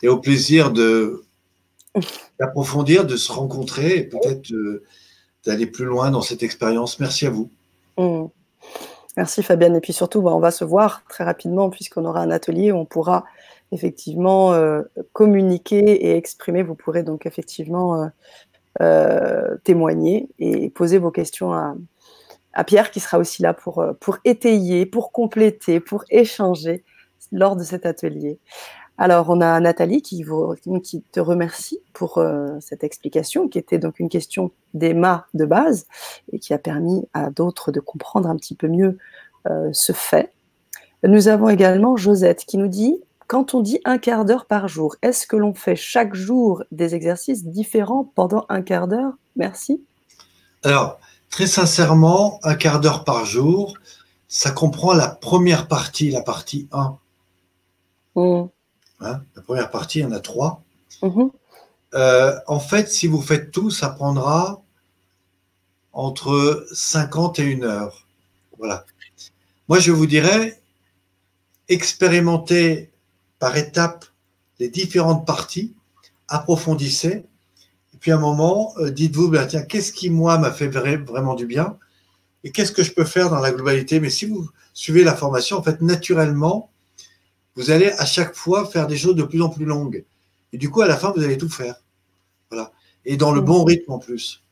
et 0.03 0.09
au 0.09 0.19
plaisir 0.19 0.71
de 0.71 1.25
d'approfondir, 2.41 3.07
de 3.07 3.17
se 3.17 3.33
rencontrer 3.33 3.97
et 3.97 4.03
peut-être 4.03 4.53
euh, 4.53 4.85
d'aller 5.47 5.67
plus 5.67 5.87
loin 5.87 6.11
dans 6.11 6.23
cette 6.23 6.43
expérience. 6.43 7.01
Merci 7.01 7.27
à 7.27 7.31
vous. 7.31 7.51
Mmh. 7.97 8.27
Merci 9.17 9.43
Fabienne. 9.43 9.77
Et 9.77 9.81
puis 9.81 9.95
surtout, 9.95 10.21
bah, 10.21 10.33
on 10.35 10.41
va 10.41 10.51
se 10.51 10.65
voir 10.65 11.03
très 11.09 11.25
rapidement 11.25 11.71
puisqu'on 11.71 12.05
aura 12.05 12.21
un 12.21 12.31
atelier 12.31 12.71
où 12.71 12.77
on 12.77 12.85
pourra 12.85 13.25
effectivement 13.73 14.53
euh, 14.53 14.83
communiquer 15.13 15.79
et 15.79 16.17
exprimer. 16.17 16.63
Vous 16.63 16.75
pourrez 16.75 17.03
donc 17.03 17.27
effectivement 17.27 18.03
euh, 18.03 18.07
euh, 18.83 19.57
témoigner 19.65 20.29
et 20.39 20.71
poser 20.71 20.99
vos 20.99 21.11
questions 21.11 21.53
à, 21.53 21.75
Pierre 22.67 22.91
qui 22.91 23.01
sera 23.01 23.19
aussi 23.19 23.43
là 23.43 23.53
pour, 23.53 23.85
pour 24.01 24.17
étayer, 24.25 24.87
pour 24.87 25.13
compléter, 25.13 25.79
pour 25.79 26.05
échanger 26.09 26.85
lors 27.31 27.55
de 27.55 27.63
cet 27.63 27.85
atelier. 27.85 28.39
Alors, 28.97 29.29
on 29.29 29.43
a 29.43 29.61
Nathalie 29.61 30.01
qui, 30.01 30.25
qui 30.83 31.03
te 31.03 31.21
remercie 31.21 31.81
pour 31.93 32.25
cette 32.61 32.83
explication, 32.83 33.47
qui 33.47 33.59
était 33.59 33.79
donc 33.79 34.01
une 34.01 34.09
question 34.09 34.53
d'Emma 34.73 35.27
de 35.35 35.45
base 35.45 35.87
et 36.33 36.39
qui 36.39 36.55
a 36.55 36.59
permis 36.59 37.07
à 37.13 37.29
d'autres 37.29 37.73
de 37.73 37.81
comprendre 37.81 38.31
un 38.31 38.37
petit 38.37 38.55
peu 38.55 38.69
mieux 38.69 38.97
ce 39.73 39.93
fait. 39.93 40.33
Nous 41.03 41.29
avons 41.29 41.51
également 41.51 41.95
Josette 41.97 42.47
qui 42.47 42.57
nous 42.57 42.69
dit 42.69 42.99
quand 43.27 43.55
on 43.55 43.61
dit 43.61 43.81
un 43.85 43.99
quart 43.99 44.25
d'heure 44.25 44.47
par 44.47 44.69
jour, 44.69 44.97
est-ce 45.03 45.27
que 45.27 45.37
l'on 45.37 45.55
fait 45.55 45.77
chaque 45.77 46.15
jour 46.15 46.63
des 46.71 46.95
exercices 46.95 47.45
différents 47.45 48.11
pendant 48.15 48.47
un 48.49 48.63
quart 48.63 48.89
d'heure? 48.89 49.13
Merci. 49.35 49.83
Alors, 50.63 50.99
très 51.31 51.47
sincèrement, 51.47 52.39
un 52.43 52.55
quart 52.55 52.81
d'heure 52.81 53.05
par 53.05 53.25
jour, 53.25 53.75
ça 54.29 54.51
comprend 54.51 54.95
la 54.95 55.09
première 55.09 55.69
partie, 55.69 56.11
la 56.11 56.23
partie 56.23 56.69
1. 56.73 56.99
Mmh. 58.15 58.45
Hein, 59.01 59.23
la 59.35 59.43
première 59.43 59.71
partie, 59.71 59.99
il 59.99 60.03
y 60.03 60.07
en 60.07 60.13
a 60.13 60.21
trois. 60.21 60.63
Mmh. 61.03 61.25
Euh, 61.95 62.39
en 62.47 62.61
fait, 62.61 62.89
si 62.89 63.07
vous 63.07 63.21
faites 63.21 63.51
tout, 63.51 63.71
ça 63.71 63.89
prendra 63.89 64.63
entre 65.93 66.67
50 66.73 67.39
et 67.39 67.55
1 67.55 67.63
heure. 67.63 68.07
Voilà. 68.59 68.85
Moi, 69.69 69.79
je 69.79 69.93
vous 69.93 70.07
dirais, 70.07 70.61
expérimentez 71.69 72.91
par 73.39 73.57
étapes 73.57 74.05
les 74.59 74.69
différentes 74.69 75.27
parties, 75.27 75.75
approfondissez, 76.29 77.25
et 77.95 77.99
puis 77.99 78.11
à 78.11 78.17
un 78.17 78.21
moment, 78.21 78.75
euh, 78.79 78.91
dites-vous, 78.91 79.29
ben, 79.29 79.47
tiens, 79.47 79.63
qu'est-ce 79.63 79.93
qui, 79.93 80.11
moi, 80.11 80.39
m'a 80.39 80.53
fait 80.53 80.69
vraiment 80.69 81.35
du 81.35 81.47
bien, 81.47 81.79
et 82.45 82.53
qu'est-ce 82.53 82.73
que 82.73 82.83
je 82.83 82.93
peux 82.93 83.05
faire 83.05 83.31
dans 83.31 83.41
la 83.41 83.51
globalité? 83.51 84.01
Mais 84.01 84.11
si 84.11 84.27
vous 84.27 84.49
suivez 84.73 85.03
la 85.05 85.15
formation, 85.15 85.57
en 85.57 85.63
fait, 85.63 85.81
naturellement, 85.81 86.71
vous 87.57 87.71
allez 87.71 87.91
à 87.93 88.05
chaque 88.05 88.35
fois 88.35 88.67
faire 88.67 88.87
des 88.87 88.97
choses 88.97 89.17
de 89.17 89.23
plus 89.23 89.43
en 89.43 89.49
plus 89.49 89.65
longues. 89.65 90.05
Et 90.53 90.59
du 90.59 90.71
coup, 90.71 90.83
à 90.83 90.87
la 90.87 90.97
fin, 90.97 91.13
vous 91.17 91.23
allez 91.23 91.39
tout 91.39 91.49
faire. 91.49 91.83
Voilà. 92.51 92.73
Et 93.05 93.17
dans 93.17 93.33
le 93.33 93.41
bon 93.41 93.65
rythme 93.65 93.93
en 93.93 93.99
plus. 93.99 94.45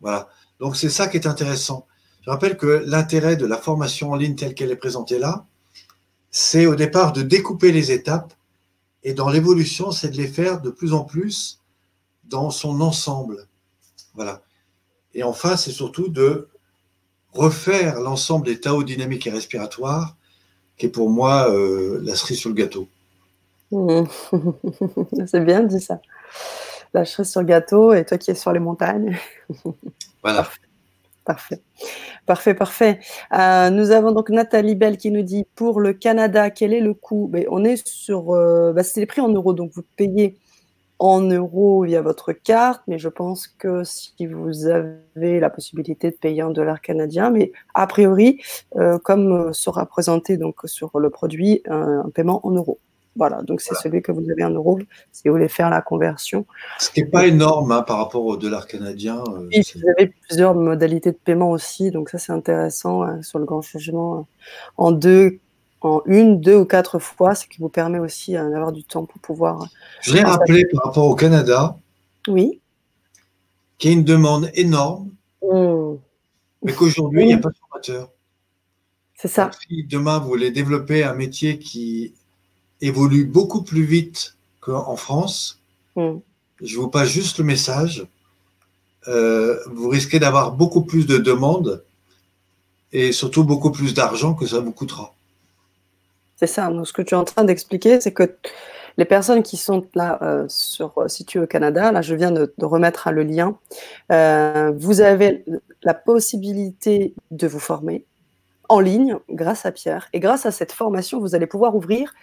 Voilà. 0.00 0.28
Donc, 0.58 0.76
c'est 0.76 0.90
ça 0.90 1.06
qui 1.06 1.16
est 1.16 1.26
intéressant. 1.26 1.86
Je 2.22 2.30
rappelle 2.30 2.56
que 2.56 2.82
l'intérêt 2.84 3.36
de 3.36 3.46
la 3.46 3.56
formation 3.56 4.10
en 4.10 4.16
ligne 4.16 4.34
telle 4.34 4.54
qu'elle 4.54 4.70
est 4.70 4.76
présentée 4.76 5.18
là, 5.18 5.46
c'est 6.30 6.66
au 6.66 6.74
départ 6.74 7.12
de 7.12 7.22
découper 7.22 7.72
les 7.72 7.92
étapes 7.92 8.32
et 9.02 9.14
dans 9.14 9.30
l'évolution, 9.30 9.92
c'est 9.92 10.10
de 10.10 10.16
les 10.16 10.26
faire 10.26 10.60
de 10.60 10.70
plus 10.70 10.92
en 10.92 11.04
plus 11.04 11.60
dans 12.24 12.50
son 12.50 12.80
ensemble. 12.80 13.46
Voilà. 14.14 14.42
Et 15.14 15.22
enfin, 15.22 15.56
c'est 15.56 15.72
surtout 15.72 16.08
de 16.08 16.48
refaire 17.32 18.00
l'ensemble 18.00 18.46
des 18.46 18.60
Tao 18.60 18.82
dynamiques 18.82 19.26
et 19.26 19.30
respiratoires, 19.30 20.16
qui 20.76 20.86
est 20.86 20.90
pour 20.90 21.10
moi 21.10 21.50
euh, 21.50 22.00
la 22.02 22.14
cerise 22.14 22.38
sur 22.38 22.50
le 22.50 22.54
gâteau. 22.54 22.88
Mmh. 23.72 24.02
c'est 25.26 25.44
bien 25.44 25.62
dit 25.62 25.80
ça. 25.80 26.00
La 26.92 27.04
cerise 27.04 27.30
sur 27.30 27.40
le 27.40 27.46
gâteau 27.46 27.92
et 27.92 28.04
toi 28.04 28.18
qui 28.18 28.30
es 28.30 28.34
sur 28.34 28.52
les 28.52 28.60
montagnes. 28.60 29.18
voilà. 30.22 30.48
Parfait. 31.24 31.60
Parfait, 32.26 32.54
parfait. 32.54 32.98
Euh, 33.32 33.70
nous 33.70 33.90
avons 33.90 34.12
donc 34.12 34.30
Nathalie 34.30 34.74
Bell 34.74 34.96
qui 34.96 35.10
nous 35.10 35.22
dit 35.22 35.46
pour 35.54 35.80
le 35.80 35.92
Canada, 35.92 36.50
quel 36.50 36.72
est 36.72 36.80
le 36.80 36.94
coût? 36.94 37.28
Ben, 37.30 37.44
On 37.50 37.64
est 37.64 37.86
sur. 37.86 38.32
Euh, 38.32 38.72
ben, 38.72 38.82
c'est 38.82 39.00
les 39.00 39.06
prix 39.06 39.20
en 39.20 39.28
euros, 39.28 39.52
donc 39.52 39.70
vous 39.74 39.84
payez 39.96 40.38
en 40.98 41.20
euros 41.22 41.84
via 41.84 42.02
votre 42.02 42.32
carte, 42.32 42.82
mais 42.86 42.98
je 42.98 43.08
pense 43.08 43.48
que 43.48 43.84
si 43.84 44.26
vous 44.26 44.66
avez 44.66 45.40
la 45.40 45.48
possibilité 45.48 46.10
de 46.10 46.16
payer 46.16 46.42
en 46.42 46.50
dollars 46.50 46.80
canadiens, 46.80 47.30
mais 47.30 47.52
a 47.74 47.86
priori, 47.86 48.40
euh, 48.76 48.98
comme 48.98 49.52
sera 49.54 49.86
présenté 49.86 50.36
donc 50.36 50.56
sur 50.66 50.98
le 50.98 51.08
produit, 51.10 51.62
un 51.66 52.10
paiement 52.14 52.46
en 52.46 52.50
euros. 52.50 52.78
Voilà, 53.16 53.42
donc 53.42 53.60
c'est 53.60 53.74
celui 53.74 54.02
que 54.02 54.12
vous 54.12 54.30
avez 54.30 54.44
en 54.44 54.50
euros 54.50 54.78
si 55.10 55.26
vous 55.26 55.34
voulez 55.34 55.48
faire 55.48 55.68
la 55.68 55.82
conversion. 55.82 56.46
Ce 56.78 56.90
qui 56.90 57.02
n'est 57.02 57.08
pas 57.08 57.26
énorme 57.26 57.72
hein, 57.72 57.82
par 57.82 57.98
rapport 57.98 58.24
au 58.24 58.36
dollar 58.36 58.68
canadien. 58.68 59.22
Euh, 59.28 59.48
vous 59.74 59.88
avez 59.96 60.14
plusieurs 60.28 60.54
modalités 60.54 61.10
de 61.10 61.16
paiement 61.16 61.50
aussi, 61.50 61.90
donc 61.90 62.08
ça 62.08 62.18
c'est 62.18 62.32
intéressant 62.32 63.02
hein, 63.02 63.20
sur 63.22 63.40
le 63.40 63.46
grand 63.46 63.62
changement 63.62 64.18
euh, 64.20 64.22
en 64.76 64.92
deux, 64.92 65.40
en 65.80 66.02
une, 66.06 66.40
deux 66.40 66.56
ou 66.56 66.64
quatre 66.64 67.00
fois, 67.00 67.34
ce 67.34 67.46
qui 67.46 67.58
vous 67.58 67.68
permet 67.68 67.98
aussi 67.98 68.36
euh, 68.36 68.48
d'avoir 68.48 68.70
du 68.70 68.84
temps 68.84 69.06
pour 69.06 69.20
pouvoir. 69.20 69.66
Je 70.02 70.12
voudrais 70.12 70.30
rappeler 70.30 70.64
par 70.66 70.84
rapport 70.84 71.06
au 71.06 71.16
Canada. 71.16 71.76
Oui. 72.28 72.60
Qu'il 73.78 73.90
y 73.90 73.94
a 73.94 73.96
une 73.96 74.04
demande 74.04 74.50
énorme, 74.54 75.10
mmh. 75.42 75.94
mais 76.62 76.72
qu'aujourd'hui 76.74 77.22
il 77.22 77.26
n'y 77.26 77.34
a 77.34 77.38
pas 77.38 77.48
de 77.48 77.56
formateur. 77.56 78.10
C'est 79.16 79.28
ça. 79.28 79.50
si 79.68 79.84
demain 79.84 80.18
vous 80.18 80.28
voulez 80.28 80.50
développer 80.50 81.04
un 81.04 81.12
métier 81.12 81.58
qui 81.58 82.14
évolue 82.80 83.24
beaucoup 83.24 83.62
plus 83.62 83.84
vite 83.84 84.36
qu'en 84.60 84.96
France. 84.96 85.60
Mm. 85.96 86.16
Je 86.62 86.76
vous 86.76 86.88
passe 86.88 87.08
juste 87.08 87.38
le 87.38 87.44
message. 87.44 88.06
Euh, 89.08 89.58
vous 89.66 89.88
risquez 89.88 90.18
d'avoir 90.18 90.52
beaucoup 90.52 90.82
plus 90.82 91.06
de 91.06 91.16
demandes 91.16 91.82
et 92.92 93.12
surtout 93.12 93.44
beaucoup 93.44 93.70
plus 93.70 93.94
d'argent 93.94 94.34
que 94.34 94.46
ça 94.46 94.60
vous 94.60 94.72
coûtera. 94.72 95.14
C'est 96.36 96.46
ça. 96.46 96.70
ce 96.84 96.92
que 96.92 97.02
tu 97.02 97.14
es 97.14 97.16
en 97.16 97.24
train 97.24 97.44
d'expliquer, 97.44 98.00
c'est 98.00 98.12
que 98.12 98.34
les 98.96 99.04
personnes 99.04 99.42
qui 99.42 99.56
sont 99.56 99.86
là 99.94 100.18
euh, 100.22 100.44
sur, 100.48 100.98
euh, 100.98 101.08
situées 101.08 101.40
au 101.40 101.46
Canada, 101.46 101.92
là 101.92 102.02
je 102.02 102.14
viens 102.14 102.30
de, 102.30 102.52
remettre 102.60 103.10
le 103.10 103.22
lien, 103.22 103.56
vous 104.10 105.00
avez 105.00 105.44
la 105.82 105.94
possibilité 105.94 107.14
de 107.30 107.46
vous 107.46 107.60
former 107.60 108.04
en 108.68 108.80
ligne 108.80 109.18
grâce 109.28 109.66
à 109.66 109.72
Pierre. 109.72 110.08
Et 110.12 110.20
grâce 110.20 110.46
à 110.46 110.52
cette 110.52 110.72
formation, 110.72 111.20
vous 111.20 111.34
allez 111.34 111.46
pouvoir 111.46 111.74
ouvrir 111.74 112.14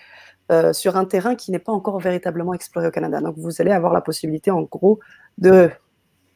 euh, 0.50 0.72
sur 0.72 0.95
un 0.95 1.03
terrain 1.03 1.35
qui 1.35 1.51
n'est 1.51 1.59
pas 1.59 1.74
encore 1.74 2.00
véritablement 2.00 2.53
exploré 2.53 2.88
au 2.88 2.92
Canada. 2.92 3.19
Donc 3.19 3.35
vous 3.38 3.51
allez 3.59 3.72
avoir 3.72 3.92
la 3.92 4.00
possibilité, 4.00 4.50
en 4.50 4.61
gros, 4.61 5.00
de 5.38 5.69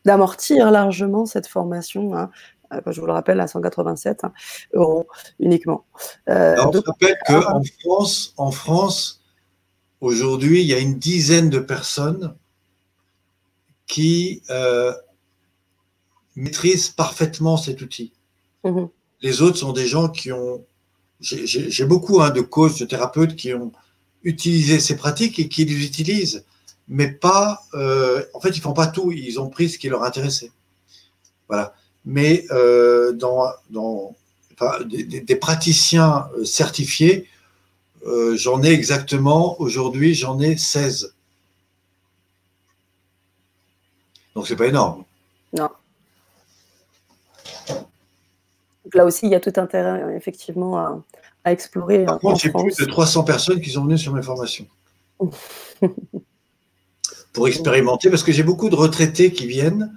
d'amortir 0.04 0.70
largement 0.70 1.26
cette 1.26 1.48
formation. 1.48 2.14
Hein, 2.16 2.30
euh, 2.74 2.82
je 2.88 3.00
vous 3.00 3.08
le 3.08 3.14
rappelle, 3.14 3.40
à 3.40 3.48
187 3.48 4.26
hein, 4.26 4.34
euros 4.74 5.08
uniquement. 5.40 5.86
Euh, 6.30 6.54
Alors, 6.54 6.74
je 6.74 6.80
rappelle 6.80 7.18
qu'en 7.26 7.62
France, 7.80 8.34
en 8.36 8.52
France 8.52 9.24
aujourd'hui, 10.02 10.62
il 10.62 10.68
y 10.68 10.74
a 10.74 10.80
une 10.80 11.00
dizaine 11.00 11.50
de 11.50 11.60
personnes 11.60 12.36
qui 13.88 14.42
maîtrisent 16.36 16.90
parfaitement 16.90 17.56
cet 17.56 17.82
outil. 17.82 18.12
Mmh 18.66 18.86
Les 19.22 19.42
autres 19.42 19.58
sont 19.58 19.72
des 19.72 19.88
gens 19.88 20.10
qui 20.10 20.34
ont. 20.34 20.66
J'ai 21.22 21.86
beaucoup 21.86 22.22
hein, 22.22 22.32
de 22.32 22.42
coachs, 22.42 22.80
de 22.80 22.86
thérapeutes 22.86 23.36
qui 23.36 23.54
ont 23.54 23.72
utiliser 24.24 24.80
ces 24.80 24.96
pratiques 24.96 25.40
et 25.40 25.48
qu'ils 25.48 25.68
les 25.68 25.86
utilisent, 25.86 26.46
mais 26.88 27.12
pas. 27.12 27.64
Euh, 27.74 28.24
en 28.34 28.40
fait, 28.40 28.50
ils 28.50 28.62
font 28.62 28.74
pas 28.74 28.88
tout. 28.88 29.12
Ils 29.12 29.40
ont 29.40 29.50
pris 29.50 29.70
ce 29.70 29.78
qui 29.78 29.90
leur 29.90 30.04
intéressait. 30.04 30.52
Voilà. 31.48 31.74
Mais 32.06 32.46
euh, 32.52 33.12
dans, 33.14 33.54
des, 34.86 35.36
praticiens 35.36 36.30
euh, 36.38 36.46
certifiés, 36.46 37.28
j'en 38.34 38.64
ai 38.64 38.70
exactement 38.70 39.60
aujourd'hui, 39.62 40.16
j'en 40.16 40.40
ai 40.40 40.58
16. 40.58 41.14
Donc 44.36 44.48
c'est 44.48 44.56
pas 44.56 44.68
énorme. 44.68 45.04
Non. 45.54 45.70
Là 48.94 49.06
aussi, 49.06 49.28
il 49.28 49.32
y 49.32 49.36
a 49.36 49.40
tout 49.40 49.54
intérêt, 49.58 50.16
effectivement, 50.16 50.78
à, 50.78 51.04
à 51.44 51.52
explorer. 51.52 52.06
Par 52.06 52.20
contre, 52.20 52.40
j'ai 52.40 52.52
plus 52.52 52.76
de 52.76 52.86
300 52.86 53.24
personnes 53.24 53.62
qui 53.62 53.72
sont 53.72 53.84
venues 53.84 53.98
sur 53.98 54.14
mes 54.14 54.22
formations. 54.22 54.68
pour 57.34 57.48
expérimenter, 57.48 58.10
parce 58.10 58.24
que 58.24 58.32
j'ai 58.32 58.44
beaucoup 58.44 58.70
de 58.70 58.76
retraités 58.76 59.32
qui 59.32 59.48
viennent, 59.48 59.94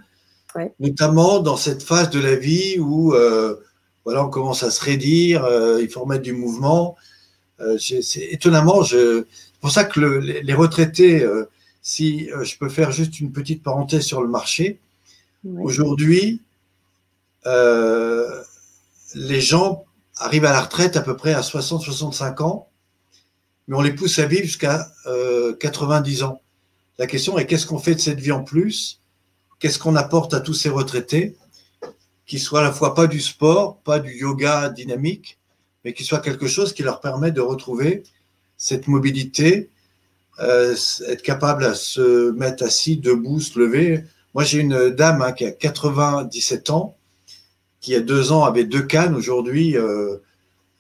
notamment 0.79 1.41
dans 1.41 1.57
cette 1.57 1.83
phase 1.83 2.11
de 2.11 2.21
la 2.21 2.37
vie 2.37 2.79
où 2.79 3.13
euh, 3.13 3.57
voilà, 4.05 4.25
on 4.25 4.31
commence 4.31 4.63
à 4.63 4.71
se 4.71 4.85
raidir, 4.85 5.45
il 5.81 5.89
faut 5.89 6.03
remettre 6.03 6.23
du 6.23 6.33
mouvement. 6.33 6.97
c'est 7.79 8.29
étonnamment, 8.31 8.85
c'est 8.85 9.25
pour 9.61 9.73
ça 9.73 9.85
que 9.85 9.99
les 9.99 10.55
retraités, 10.55 11.27
si 11.83 12.29
je 12.43 12.57
peux 12.57 12.69
faire 12.69 12.93
juste 12.93 13.19
une 13.19 13.33
petite 13.33 13.65
parenthèse 13.65 14.05
sur 14.05 14.23
le 14.23 14.29
marché, 14.29 14.79
aujourd'hui, 15.59 16.41
les 19.15 19.41
gens 19.41 19.85
arrivent 20.17 20.45
à 20.45 20.53
la 20.53 20.61
retraite 20.61 20.97
à 20.97 21.01
peu 21.01 21.17
près 21.17 21.35
à 21.35 21.41
60-65 21.41 22.43
ans, 22.43 22.69
mais 23.69 23.77
on 23.77 23.81
les 23.81 23.95
pousse 23.95 24.19
à 24.19 24.27
vivre 24.27 24.45
jusqu'à 24.45 24.89
90 25.61 26.23
ans. 26.23 26.41
La 26.99 27.07
question 27.07 27.39
est 27.39 27.47
qu'est-ce 27.47 27.67
qu'on 27.67 27.79
fait 27.79 27.95
de 27.95 28.01
cette 28.01 28.21
vie 28.21 28.33
en 28.33 28.45
plus? 28.45 29.01
Qu'est-ce 29.59 29.79
qu'on 29.79 29.97
apporte 29.97 30.35
à 30.35 30.41
tous 30.41 30.55
ces 30.55 30.69
retraités 30.69 31.37
qui 32.27 32.39
soit 32.39 32.61
à 32.61 32.63
la 32.63 32.73
fois 32.73 32.95
pas 32.95 33.07
du 33.07 33.21
sport, 33.21 33.79
pas 33.81 33.99
du 33.99 34.17
yoga 34.17 34.69
dynamique, 34.71 35.39
mais 35.85 35.93
qui 35.93 36.05
soit 36.05 36.21
quelque 36.21 36.47
chose 36.47 36.73
qui 36.73 36.83
leur 36.83 37.01
permet 37.01 37.33
de 37.33 37.41
retrouver 37.41 38.03
cette 38.57 38.89
mobilité, 38.89 39.71
euh, 40.41 40.75
être 41.07 41.23
capable 41.23 41.65
à 41.65 41.75
se 41.75 42.31
mettre 42.33 42.65
assis, 42.65 42.97
debout, 42.97 43.41
se 43.41 43.59
lever? 43.59 44.05
Moi, 44.33 44.45
j'ai 44.45 44.61
une 44.61 44.91
dame 44.91 45.23
hein, 45.23 45.33
qui 45.33 45.45
a 45.45 45.53
97 45.53 46.71
ans, 46.71 46.97
qui 47.85 47.91
il 47.91 47.95
y 47.95 47.97
a 47.97 48.01
deux 48.01 48.33
ans 48.33 48.45
avait 48.45 48.65
deux 48.65 48.83
cannes. 48.83 49.15
Aujourd'hui, 49.15 49.77
euh, 49.77 50.17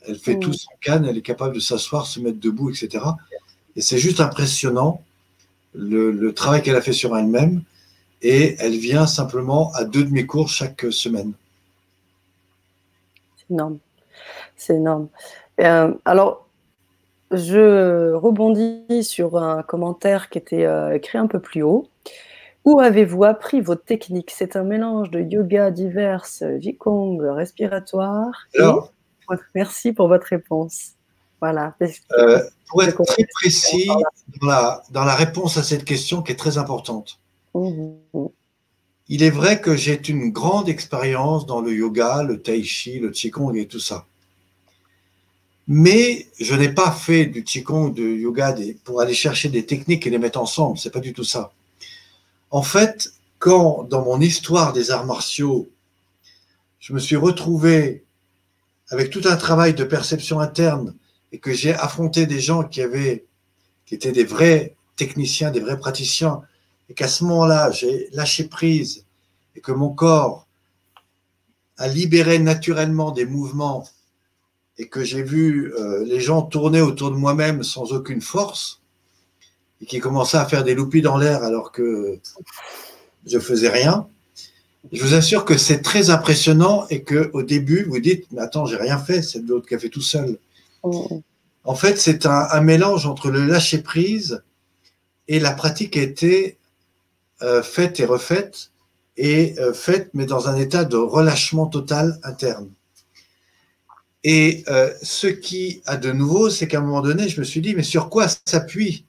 elle 0.06 0.18
fait 0.18 0.38
tout 0.38 0.54
sans 0.54 0.72
canne, 0.80 1.04
elle 1.04 1.18
est 1.18 1.22
capable 1.22 1.54
de 1.54 1.60
s'asseoir, 1.60 2.06
se 2.06 2.18
mettre 2.18 2.40
debout, 2.40 2.70
etc. 2.70 3.04
Et 3.76 3.82
c'est 3.82 3.98
juste 3.98 4.20
impressionnant 4.20 5.02
le, 5.74 6.32
travail 6.32 6.62
qu'elle 6.62 6.76
a 6.76 6.80
fait 6.80 6.92
sur 6.94 7.16
elle-même 7.16 7.62
et 8.22 8.56
elle 8.58 8.76
vient 8.76 9.06
simplement 9.06 9.70
à 9.74 9.84
deux 9.84 10.04
de 10.04 10.10
mes 10.10 10.24
cours 10.24 10.48
chaque 10.48 10.86
semaine. 10.90 11.32
C'est 13.36 13.52
énorme. 13.52 13.78
C'est 14.56 14.76
énorme. 14.76 15.08
Euh, 15.60 15.92
alors, 16.06 16.48
je 17.30 18.12
rebondis 18.14 19.04
sur 19.04 19.36
un 19.36 19.62
commentaire 19.62 20.30
qui 20.30 20.38
était 20.38 20.64
euh, 20.64 20.94
écrit 20.94 21.18
un 21.18 21.26
peu 21.26 21.38
plus 21.38 21.62
haut. 21.62 21.86
Où 22.64 22.80
avez-vous 22.80 23.24
appris 23.24 23.60
vos 23.60 23.74
techniques? 23.74 24.30
C'est 24.30 24.56
un 24.56 24.64
mélange 24.64 25.10
de 25.10 25.20
yoga 25.20 25.70
diverses, 25.70 26.42
Qigong, 26.60 27.20
respiratoire. 27.20 28.32
Merci 29.54 29.92
pour 29.92 30.08
votre 30.08 30.26
réponse. 30.26 30.92
Voilà. 31.40 31.74
Euh, 32.18 32.40
pour 32.68 32.82
être 32.82 33.02
très 33.04 33.26
précis 33.34 33.88
dans 34.90 35.04
la, 35.04 35.14
réponse 35.14 35.58
à 35.58 35.62
cette 35.62 35.84
question 35.84 36.22
qui 36.22 36.32
est 36.32 36.36
très 36.36 36.56
importante, 36.56 37.20
mmh. 37.52 37.92
il 39.08 39.22
est 39.22 39.30
vrai 39.30 39.60
que 39.60 39.76
j'ai 39.76 40.00
une 40.08 40.30
grande 40.30 40.70
expérience 40.70 41.44
dans 41.44 41.60
le 41.60 41.74
yoga, 41.74 42.22
le 42.22 42.40
tai 42.40 42.62
chi, 42.64 42.98
le 42.98 43.10
qigong 43.10 43.54
et 43.56 43.66
tout 43.66 43.80
ça. 43.80 44.06
Mais 45.68 46.28
je 46.40 46.54
n'ai 46.54 46.70
pas 46.70 46.90
fait 46.90 47.26
du 47.26 47.44
qigong, 47.44 47.90
du 47.90 48.20
yoga 48.22 48.54
pour 48.84 49.02
aller 49.02 49.14
chercher 49.14 49.50
des 49.50 49.66
techniques 49.66 50.06
et 50.06 50.10
les 50.10 50.18
mettre 50.18 50.40
ensemble. 50.40 50.78
C'est 50.78 50.92
pas 50.92 51.00
du 51.00 51.12
tout 51.12 51.24
ça. 51.24 51.52
En 52.54 52.62
fait, 52.62 53.14
quand 53.40 53.82
dans 53.82 54.04
mon 54.04 54.20
histoire 54.20 54.72
des 54.72 54.92
arts 54.92 55.06
martiaux, 55.06 55.68
je 56.78 56.92
me 56.92 57.00
suis 57.00 57.16
retrouvé 57.16 58.04
avec 58.90 59.10
tout 59.10 59.22
un 59.24 59.34
travail 59.34 59.74
de 59.74 59.82
perception 59.82 60.38
interne 60.38 60.94
et 61.32 61.40
que 61.40 61.52
j'ai 61.52 61.74
affronté 61.74 62.26
des 62.26 62.38
gens 62.38 62.62
qui 62.62 62.80
avaient, 62.80 63.24
qui 63.86 63.96
étaient 63.96 64.12
des 64.12 64.22
vrais 64.22 64.76
techniciens, 64.94 65.50
des 65.50 65.58
vrais 65.58 65.80
praticiens, 65.80 66.42
et 66.88 66.94
qu'à 66.94 67.08
ce 67.08 67.24
moment-là, 67.24 67.72
j'ai 67.72 68.08
lâché 68.12 68.44
prise 68.44 69.04
et 69.56 69.60
que 69.60 69.72
mon 69.72 69.92
corps 69.92 70.46
a 71.76 71.88
libéré 71.88 72.38
naturellement 72.38 73.10
des 73.10 73.26
mouvements 73.26 73.84
et 74.78 74.88
que 74.88 75.02
j'ai 75.02 75.24
vu 75.24 75.74
euh, 75.74 76.04
les 76.04 76.20
gens 76.20 76.42
tourner 76.42 76.82
autour 76.82 77.10
de 77.10 77.16
moi-même 77.16 77.64
sans 77.64 77.92
aucune 77.92 78.20
force 78.20 78.83
et 79.84 79.86
qui 79.86 80.00
commençaient 80.00 80.38
à 80.38 80.46
faire 80.46 80.64
des 80.64 80.74
loupis 80.74 81.02
dans 81.02 81.18
l'air 81.18 81.42
alors 81.42 81.70
que 81.70 82.18
je 83.26 83.38
faisais 83.38 83.68
rien. 83.68 84.08
Je 84.92 85.02
vous 85.02 85.12
assure 85.12 85.44
que 85.44 85.58
c'est 85.58 85.82
très 85.82 86.08
impressionnant 86.08 86.86
et 86.88 87.02
que 87.02 87.30
au 87.34 87.42
début 87.42 87.84
vous 87.84 88.00
dites 88.00 88.24
mais 88.32 88.40
attends 88.40 88.64
j'ai 88.64 88.76
rien 88.76 88.98
fait 88.98 89.20
c'est 89.20 89.40
l'autre 89.46 89.68
qui 89.68 89.74
a 89.74 89.78
fait 89.78 89.90
tout 89.90 90.00
seul. 90.00 90.38
En 91.64 91.74
fait, 91.74 91.98
c'est 91.98 92.26
un, 92.26 92.60
mélange 92.60 93.06
entre 93.06 93.30
le 93.30 93.46
lâcher 93.46 93.78
prise 93.78 94.42
et 95.28 95.40
la 95.40 95.52
pratique 95.52 95.96
a 95.96 96.02
été 96.02 96.58
euh, 97.42 97.62
faite 97.62 98.00
et 98.00 98.04
refaite 98.04 98.70
et 99.16 99.54
euh, 99.58 99.72
faite, 99.72 100.10
mais 100.12 100.26
dans 100.26 100.48
un 100.48 100.56
état 100.56 100.84
de 100.84 100.96
relâchement 100.96 101.66
total 101.66 102.18
interne. 102.22 102.70
Et 104.24 104.64
euh, 104.68 104.92
ce 105.02 105.26
qui 105.26 105.82
a 105.86 105.96
de 105.96 106.10
nouveau, 106.10 106.50
c'est 106.50 106.66
qu'à 106.66 106.78
un 106.78 106.82
moment 106.82 107.02
donné, 107.02 107.28
je 107.28 107.40
me 107.40 107.44
suis 107.44 107.60
dit, 107.60 107.74
mais 107.74 107.82
sur 107.82 108.08
quoi 108.08 108.26
s'appuie 108.28 109.04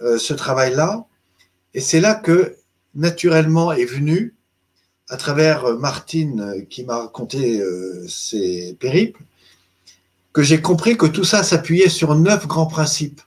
ce 0.00 0.32
travail-là 0.32 1.06
Et 1.74 1.80
c'est 1.80 2.00
là 2.00 2.14
que, 2.14 2.56
naturellement, 2.94 3.72
est 3.72 3.84
venu, 3.84 4.34
à 5.08 5.16
travers 5.16 5.76
Martine 5.76 6.66
qui 6.68 6.84
m'a 6.84 6.98
raconté 6.98 7.62
ses 8.06 8.76
périples, 8.78 9.22
que 10.32 10.42
j'ai 10.42 10.60
compris 10.60 10.96
que 10.96 11.06
tout 11.06 11.24
ça 11.24 11.42
s'appuyait 11.42 11.88
sur 11.88 12.14
neuf 12.14 12.46
grands 12.46 12.66
principes. 12.66 13.20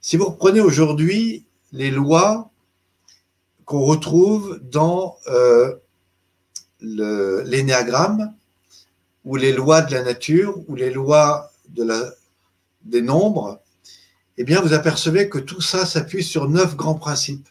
Si 0.00 0.16
vous 0.16 0.26
reprenez 0.26 0.60
aujourd'hui 0.60 1.44
les 1.72 1.90
lois 1.90 2.50
qu'on 3.64 3.82
retrouve 3.82 4.60
dans 4.62 5.18
euh, 5.26 5.74
l'énéagramme, 6.80 8.32
ou 9.24 9.36
les 9.36 9.52
lois 9.52 9.82
de 9.82 9.92
la 9.92 10.02
nature, 10.02 10.56
ou 10.68 10.76
les 10.76 10.90
lois 10.90 11.50
des 11.68 13.02
nombres, 13.02 13.60
eh 14.38 14.44
bien, 14.44 14.60
vous 14.60 14.72
apercevez 14.72 15.28
que 15.28 15.38
tout 15.38 15.60
ça 15.60 15.86
s'appuie 15.86 16.24
sur 16.24 16.48
neuf 16.48 16.76
grands 16.76 16.94
principes. 16.94 17.48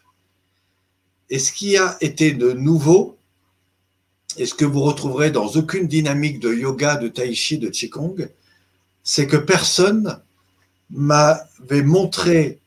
Et 1.30 1.38
ce 1.38 1.52
qui 1.52 1.76
a 1.76 1.96
été 2.00 2.32
de 2.32 2.52
nouveau, 2.52 3.18
et 4.36 4.46
ce 4.46 4.54
que 4.54 4.64
vous 4.64 4.82
retrouverez 4.82 5.30
dans 5.30 5.48
aucune 5.48 5.88
dynamique 5.88 6.40
de 6.40 6.52
yoga, 6.52 6.96
de 6.96 7.08
tai 7.08 7.34
chi, 7.34 7.58
de 7.58 7.68
qigong, 7.68 8.28
c'est 9.02 9.26
que 9.26 9.36
personne 9.36 10.20
m'avait 10.90 11.82
montré 11.82 12.60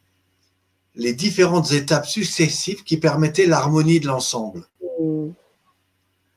les 0.95 1.14
différentes 1.14 1.72
étapes 1.72 2.07
successives 2.07 2.83
qui 2.83 2.98
permettaient 2.98 3.45
l'harmonie 3.45 3.99
de 3.99 4.07
l'ensemble. 4.07 4.67
Mm. 4.99 5.30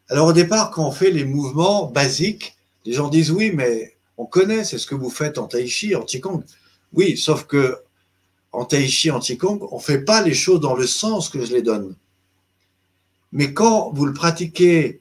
Alors 0.09 0.28
au 0.28 0.33
départ, 0.33 0.70
quand 0.70 0.86
on 0.86 0.93
fait 0.93 1.11
les 1.11 1.25
mouvements 1.25 1.86
basiques, 1.86 2.57
les 2.85 2.93
gens 2.93 3.09
disent 3.09 3.31
oui, 3.31 3.51
mais 3.55 3.97
on 4.19 4.27
connaît, 4.27 4.65
c'est 4.65 4.78
ce 4.78 4.86
que 4.86 4.94
vous 4.94 5.11
faites 5.11 5.39
en 5.39 5.47
tai 5.47 5.67
chi, 5.67 5.97
en 5.97 6.02
qigong. 6.02 6.44
Oui, 6.93 7.17
sauf 7.17 7.47
que 7.47 7.79
en 8.53 8.65
tai 8.65 8.87
chi, 8.87 9.11
en 9.11 9.19
qigong, 9.19 9.67
on 9.71 9.77
ne 9.77 9.83
fait 9.83 10.05
pas 10.05 10.23
les 10.23 10.35
choses 10.35 10.61
dans 10.61 10.75
le 10.75 10.87
sens 10.87 11.29
que 11.29 11.45
je 11.45 11.53
les 11.53 11.62
donne. 11.62 11.97
Mais 13.33 13.55
quand 13.55 13.91
vous 13.95 14.05
le 14.05 14.12
pratiquez 14.12 15.01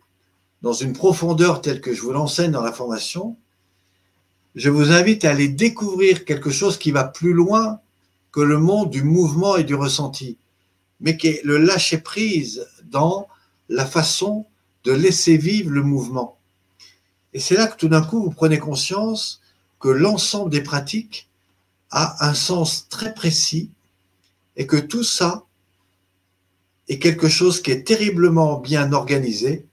dans 0.61 0.74
une 0.74 0.94
profondeur 0.94 1.61
telle 1.61 1.82
que 1.82 1.94
je 1.94 2.02
vous 2.02 2.14
l'enseigne 2.14 2.52
dans 2.52 2.61
la 2.61 2.72
formation, 2.72 3.36
je 4.56 4.70
vous 4.70 4.92
invite 4.92 5.26
à 5.26 5.32
aller 5.32 5.50
découvrir 5.50 6.24
quelque 6.24 6.50
chose 6.50 6.78
qui 6.78 6.92
va 6.92 7.03
plus 7.03 7.34
loin 7.34 7.80
que 8.32 8.42
le 8.42 8.58
monde 8.58 8.90
du 8.90 9.03
mouvement 9.03 9.58
et 9.58 9.66
du 9.66 9.76
ressenti, 9.76 10.38
mais 11.02 11.18
qui 11.18 11.28
est 11.28 11.44
le 11.44 11.58
lâcher-prise 11.58 12.68
dans 12.86 13.28
la 13.68 13.86
façon 13.86 14.45
de 14.86 14.94
laisser 14.94 15.38
vivre 15.38 15.70
le 15.70 15.84
mouvement. 15.84 16.38
Et 17.34 17.40
c'est 17.40 17.56
là 17.56 17.68
que 17.68 17.78
tout 17.78 17.90
d'un 17.90 18.02
coup, 18.02 18.24
vous 18.24 18.32
prenez 18.32 18.60
conscience 18.60 19.42
que 19.80 19.90
l'ensemble 19.90 20.52
des 20.52 20.61
pratiques 20.61 21.30
a 21.92 22.28
un 22.28 22.34
sens 22.34 22.88
très 22.90 23.14
précis 23.14 23.70
et 24.56 24.68
que 24.68 24.78
tout 24.78 25.03
ça 25.03 25.44
est 26.88 27.00
quelque 27.00 27.30
chose 27.30 27.61
qui 27.61 27.72
est 27.72 27.84
terriblement 27.84 28.58
bien 28.58 28.92
organisé 28.94 29.66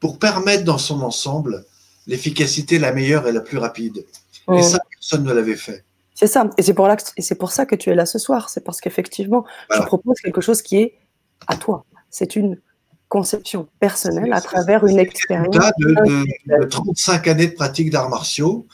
pour 0.00 0.18
permettre 0.18 0.64
dans 0.64 0.78
son 0.78 1.02
ensemble 1.02 1.64
l'efficacité 2.06 2.78
la 2.78 2.92
meilleure 2.92 3.26
et 3.26 3.32
la 3.32 3.40
plus 3.40 3.58
rapide. 3.58 4.04
Et 4.52 4.62
ça, 4.62 4.78
personne 4.90 5.24
ne 5.24 5.32
l'avait 5.32 5.56
fait. 5.56 5.84
C'est 6.14 6.28
ça. 6.28 6.48
Et 6.56 6.62
c'est 6.62 6.72
pour, 6.72 6.88
pour, 7.38 7.52
ça 7.52 7.66
que 7.66 7.74
tu 7.74 7.90
es 7.90 7.94
là 7.94 8.06
ce 8.06 8.18
soir. 8.18 8.48
C'est 8.48 8.62
parce 8.62 8.80
qu'effectivement, 8.80 9.44
tu 9.72 9.80
proposes 9.82 10.20
quelque 10.20 10.40
chose 10.40 10.62
qui 10.62 10.76
est 10.76 10.98
à 11.48 11.56
toi. 11.56 11.84
C'est 12.10 12.36
une 12.36 12.60
conception 13.08 13.68
personnelle 13.80 14.32
à 14.32 14.40
travers 14.40 14.86
une 14.86 14.98
expérience. 14.98 15.54
De, 15.78 16.60
de, 16.60 16.64
35 16.64 17.26
années 17.28 17.48
de 17.48 17.54
pratique 17.54 17.90
d'arts 17.90 18.08
martiaux 18.08 18.66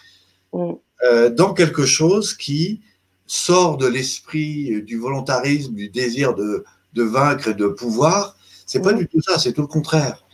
mm. 0.52 0.72
Euh, 1.04 1.30
dans 1.30 1.52
quelque 1.52 1.84
chose 1.84 2.34
qui 2.34 2.80
sort 3.26 3.76
de 3.76 3.86
l'esprit 3.86 4.82
du 4.82 4.98
volontarisme, 4.98 5.74
du 5.74 5.88
désir 5.88 6.34
de, 6.34 6.64
de 6.94 7.02
vaincre 7.02 7.48
et 7.48 7.54
de 7.54 7.66
pouvoir. 7.66 8.36
C'est 8.66 8.82
pas 8.82 8.92
du 8.92 9.08
tout 9.08 9.20
ça, 9.20 9.38
c'est 9.38 9.52
tout 9.52 9.62
le 9.62 9.66
contraire. 9.66 10.24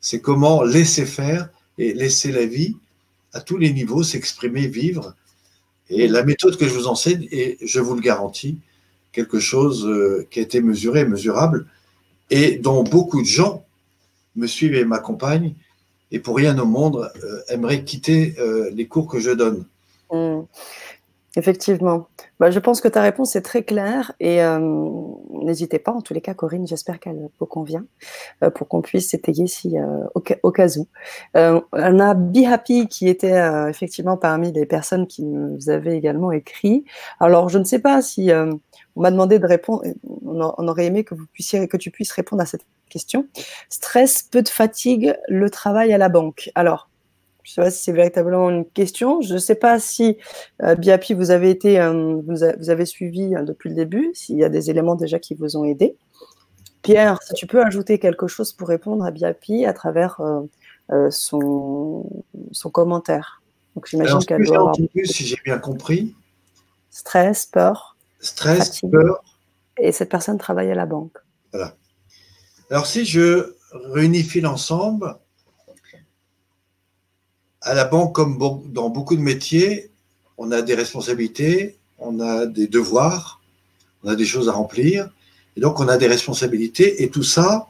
C'est 0.00 0.20
comment 0.20 0.62
laisser 0.62 1.06
faire 1.06 1.48
et 1.78 1.92
laisser 1.92 2.30
la 2.30 2.46
vie 2.46 2.76
à 3.32 3.40
tous 3.40 3.56
les 3.56 3.72
niveaux 3.72 4.02
s'exprimer, 4.02 4.66
vivre. 4.66 5.14
Et 5.88 6.06
la 6.06 6.22
méthode 6.22 6.56
que 6.56 6.68
je 6.68 6.74
vous 6.74 6.86
enseigne 6.86 7.26
est, 7.32 7.58
je 7.66 7.80
vous 7.80 7.94
le 7.94 8.00
garantis, 8.00 8.58
quelque 9.10 9.40
chose 9.40 9.86
euh, 9.86 10.26
qui 10.30 10.38
a 10.38 10.42
été 10.42 10.60
mesuré, 10.60 11.04
mesurable, 11.04 11.66
et 12.30 12.56
dont 12.56 12.84
beaucoup 12.84 13.22
de 13.22 13.26
gens 13.26 13.64
me 14.36 14.46
suivent 14.46 14.74
et 14.74 14.84
m'accompagnent. 14.84 15.54
et 16.12 16.18
pour 16.18 16.36
rien 16.36 16.58
au 16.58 16.66
monde 16.66 17.10
aimerait 17.48 17.84
quitter 17.84 18.36
les 18.72 18.86
cours 18.86 19.08
que 19.08 19.18
je 19.18 19.30
donne. 19.30 19.66
Mmh. 20.12 20.42
Effectivement. 21.34 22.08
Bah, 22.40 22.50
je 22.50 22.58
pense 22.58 22.82
que 22.82 22.88
ta 22.88 23.00
réponse 23.00 23.36
est 23.36 23.42
très 23.42 23.62
claire 23.62 24.12
et 24.20 24.42
euh, 24.42 24.58
n'hésitez 25.30 25.78
pas, 25.78 25.92
en 25.92 26.02
tous 26.02 26.12
les 26.12 26.20
cas, 26.20 26.34
Corinne, 26.34 26.66
j'espère 26.66 27.00
qu'elle 27.00 27.30
vous 27.40 27.46
convient 27.46 27.86
euh, 28.44 28.50
pour 28.50 28.68
qu'on 28.68 28.82
puisse 28.82 29.08
s'étayer 29.08 29.46
si, 29.46 29.78
euh, 29.78 29.86
au, 30.14 30.20
cas, 30.20 30.68
où. 30.76 30.86
on 31.34 32.00
a 32.00 32.14
Be 32.14 32.86
qui 32.90 33.08
était 33.08 33.40
effectivement 33.70 34.18
parmi 34.18 34.52
les 34.52 34.66
personnes 34.66 35.06
qui 35.06 35.24
nous 35.24 35.70
avaient 35.70 35.96
également 35.96 36.32
écrit. 36.32 36.84
Alors, 37.18 37.48
je 37.48 37.58
ne 37.58 37.64
sais 37.64 37.78
pas 37.78 38.02
si 38.02 38.30
on 38.94 39.00
m'a 39.00 39.10
demandé 39.10 39.38
de 39.38 39.46
répondre, 39.46 39.84
on, 40.26 40.68
aurait 40.68 40.84
aimé 40.84 41.02
que, 41.02 41.14
vous 41.14 41.26
puissiez, 41.32 41.66
que 41.66 41.78
tu 41.78 41.90
puisses 41.90 42.12
répondre 42.12 42.42
à 42.42 42.46
cette 42.46 42.66
question. 42.90 43.26
Stress, 43.70 44.22
peu 44.22 44.42
de 44.42 44.48
fatigue, 44.48 45.16
le 45.28 45.48
travail 45.48 45.94
à 45.94 45.98
la 45.98 46.10
banque. 46.10 46.50
Alors, 46.54 46.90
je 47.42 47.50
ne 47.50 47.54
sais 47.54 47.62
pas 47.62 47.70
si 47.70 47.82
c'est 47.82 47.92
véritablement 47.92 48.50
une 48.50 48.64
question. 48.64 49.20
Je 49.20 49.34
ne 49.34 49.38
sais 49.38 49.54
pas 49.54 49.80
si 49.80 50.16
euh, 50.62 50.74
Biapi, 50.74 51.14
vous 51.14 51.30
avez 51.30 51.50
été, 51.50 51.80
euh, 51.80 52.20
vous, 52.26 52.70
avez 52.70 52.86
suivi 52.86 53.34
euh, 53.34 53.42
depuis 53.42 53.68
le 53.68 53.74
début, 53.74 54.10
s'il 54.14 54.36
y 54.36 54.44
a 54.44 54.48
des 54.48 54.70
éléments 54.70 54.94
déjà 54.94 55.18
qui 55.18 55.34
vous 55.34 55.56
ont 55.56 55.64
aidé. 55.64 55.96
Pierre, 56.82 57.20
si 57.22 57.34
tu 57.34 57.46
peux 57.46 57.62
ajouter 57.62 57.98
quelque 57.98 58.26
chose 58.26 58.52
pour 58.52 58.68
répondre 58.68 59.04
à 59.04 59.10
Biapi 59.10 59.66
à 59.66 59.72
travers 59.72 60.20
son, 61.10 62.10
son 62.50 62.70
commentaire. 62.70 63.40
Donc 63.76 63.86
j'imagine 63.86 64.18
qu'elle 64.18 64.44
doit 64.44 64.56
avoir... 64.56 64.74
si 65.04 65.24
j'ai 65.24 65.38
bien 65.44 65.58
compris. 65.58 66.16
Stress, 66.90 67.46
peur. 67.46 67.96
Stress, 68.18 68.80
peur. 68.80 69.22
Et 69.78 69.92
cette 69.92 70.10
personne 70.10 70.38
travaille 70.38 70.72
à 70.72 70.74
la 70.74 70.86
banque. 70.86 71.16
Voilà. 71.52 71.76
Alors 72.68 72.86
si 72.86 73.04
je 73.04 73.54
réunifie 73.72 74.40
l'ensemble, 74.40 75.16
à 77.62 77.74
la 77.74 77.84
banque, 77.84 78.14
comme 78.14 78.38
dans 78.66 78.90
beaucoup 78.90 79.16
de 79.16 79.20
métiers, 79.20 79.90
on 80.36 80.50
a 80.50 80.62
des 80.62 80.74
responsabilités, 80.74 81.78
on 81.98 82.20
a 82.20 82.46
des 82.46 82.66
devoirs, 82.66 83.40
on 84.02 84.08
a 84.08 84.16
des 84.16 84.26
choses 84.26 84.48
à 84.48 84.52
remplir, 84.52 85.08
et 85.56 85.60
donc 85.60 85.80
on 85.80 85.88
a 85.88 85.96
des 85.96 86.08
responsabilités, 86.08 87.02
et 87.02 87.10
tout 87.10 87.22
ça, 87.22 87.68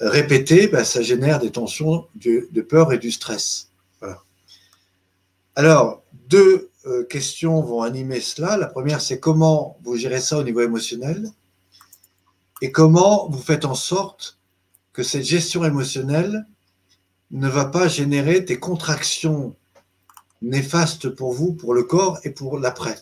répété, 0.00 0.68
ben, 0.68 0.84
ça 0.84 1.02
génère 1.02 1.38
des 1.38 1.50
tensions 1.50 2.06
de, 2.16 2.60
peur 2.62 2.92
et 2.92 2.98
du 2.98 3.10
stress. 3.10 3.68
Alors, 5.54 6.02
deux 6.28 6.70
euh, 6.86 7.04
questions 7.04 7.60
vont 7.60 7.82
animer 7.82 8.20
cela. 8.20 8.56
La 8.56 8.66
première, 8.66 9.02
c'est 9.02 9.20
comment 9.20 9.76
vous 9.84 9.98
gérez 9.98 10.20
ça 10.20 10.38
au 10.38 10.42
niveau 10.42 10.62
émotionnel, 10.62 11.30
et 12.62 12.72
comment 12.72 13.28
vous 13.28 13.38
faites 13.38 13.66
en 13.66 13.74
sorte 13.74 14.38
que 14.94 15.02
cette 15.02 15.24
gestion 15.24 15.64
émotionnelle 15.64 16.46
ne 17.32 17.48
va 17.48 17.64
pas 17.64 17.88
générer 17.88 18.40
des 18.40 18.58
contractions 18.58 19.56
néfastes 20.42 21.08
pour 21.08 21.32
vous, 21.32 21.52
pour 21.52 21.74
le 21.74 21.82
corps 21.82 22.18
et 22.24 22.30
pour 22.30 22.58
l'après. 22.58 22.96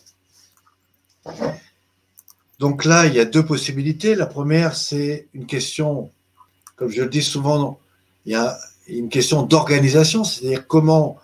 Donc 2.59 2.85
là, 2.85 3.07
il 3.07 3.13
y 3.13 3.19
a 3.19 3.25
deux 3.25 3.45
possibilités. 3.45 4.15
La 4.15 4.27
première, 4.27 4.75
c'est 4.75 5.27
une 5.33 5.45
question, 5.45 6.11
comme 6.75 6.89
je 6.89 7.01
le 7.01 7.09
dis 7.09 7.23
souvent, 7.23 7.79
il 8.25 8.33
y 8.33 8.35
a 8.35 8.57
une 8.87 9.09
question 9.09 9.43
d'organisation, 9.43 10.23
c'est-à-dire 10.23 10.67
comment 10.67 11.17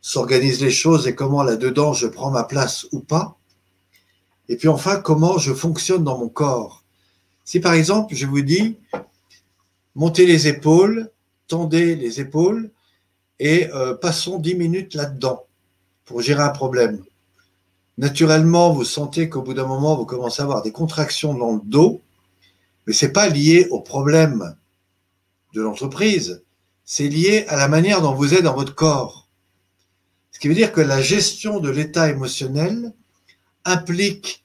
s'organisent 0.00 0.62
les 0.62 0.70
choses 0.70 1.08
et 1.08 1.14
comment 1.14 1.42
là-dedans 1.42 1.92
je 1.92 2.06
prends 2.06 2.30
ma 2.30 2.44
place 2.44 2.86
ou 2.92 3.00
pas. 3.00 3.36
Et 4.48 4.56
puis 4.56 4.68
enfin, 4.68 5.00
comment 5.00 5.36
je 5.38 5.52
fonctionne 5.52 6.04
dans 6.04 6.16
mon 6.16 6.28
corps. 6.28 6.84
Si 7.44 7.58
par 7.58 7.74
exemple, 7.74 8.14
je 8.14 8.26
vous 8.26 8.42
dis, 8.42 8.78
montez 9.96 10.26
les 10.26 10.46
épaules, 10.46 11.10
tendez 11.48 11.96
les 11.96 12.20
épaules 12.20 12.70
et 13.38 13.70
euh, 13.72 13.94
passons 13.94 14.38
10 14.38 14.54
minutes 14.54 14.94
là-dedans 14.94 15.46
pour 16.04 16.20
gérer 16.20 16.42
un 16.42 16.50
problème. 16.50 17.02
Naturellement, 17.98 18.72
vous 18.72 18.84
sentez 18.84 19.28
qu'au 19.28 19.42
bout 19.42 19.54
d'un 19.54 19.66
moment, 19.66 19.96
vous 19.96 20.04
commencez 20.04 20.42
à 20.42 20.44
avoir 20.44 20.62
des 20.62 20.72
contractions 20.72 21.34
dans 21.34 21.54
le 21.54 21.60
dos, 21.64 22.02
mais 22.86 22.92
ce 22.92 23.06
n'est 23.06 23.12
pas 23.12 23.28
lié 23.28 23.66
au 23.70 23.80
problème 23.80 24.56
de 25.54 25.62
l'entreprise, 25.62 26.42
c'est 26.84 27.08
lié 27.08 27.46
à 27.48 27.56
la 27.56 27.68
manière 27.68 28.02
dont 28.02 28.14
vous 28.14 28.34
êtes 28.34 28.42
dans 28.42 28.54
votre 28.54 28.74
corps. 28.74 29.28
Ce 30.30 30.38
qui 30.38 30.48
veut 30.48 30.54
dire 30.54 30.72
que 30.72 30.82
la 30.82 31.00
gestion 31.00 31.60
de 31.60 31.70
l'état 31.70 32.10
émotionnel 32.10 32.92
implique, 33.64 34.44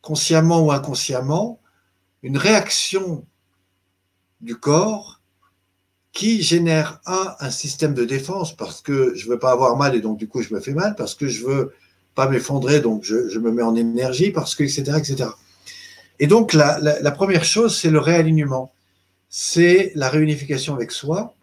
consciemment 0.00 0.60
ou 0.60 0.72
inconsciemment, 0.72 1.60
une 2.22 2.38
réaction 2.38 3.24
du 4.40 4.56
corps 4.56 5.15
qui 6.16 6.42
génère 6.42 6.98
un, 7.04 7.36
un 7.40 7.50
système 7.50 7.92
de 7.92 8.06
défense 8.06 8.56
parce 8.56 8.80
que 8.80 9.14
je 9.14 9.28
veux 9.28 9.38
pas 9.38 9.52
avoir 9.52 9.76
mal 9.76 9.94
et 9.94 10.00
donc 10.00 10.16
du 10.16 10.26
coup 10.26 10.40
je 10.40 10.54
me 10.54 10.60
fais 10.60 10.72
mal, 10.72 10.94
parce 10.96 11.14
que 11.14 11.28
je 11.28 11.44
veux 11.44 11.74
pas 12.14 12.26
m'effondrer 12.26 12.80
donc 12.80 13.04
je, 13.04 13.38
me 13.38 13.52
mets 13.52 13.62
en 13.62 13.76
énergie, 13.76 14.30
parce 14.30 14.54
que 14.54 14.62
etc. 14.62 14.96
etc. 14.96 15.28
Et 16.18 16.26
donc 16.26 16.54
la, 16.54 17.10
première 17.10 17.44
chose 17.44 17.78
c'est 17.78 17.90
le 17.90 17.98
réalignement, 17.98 18.72
c'est 19.28 19.92
la 19.94 20.08
réunification 20.08 20.74
avec 20.74 20.90
soi 20.90 21.34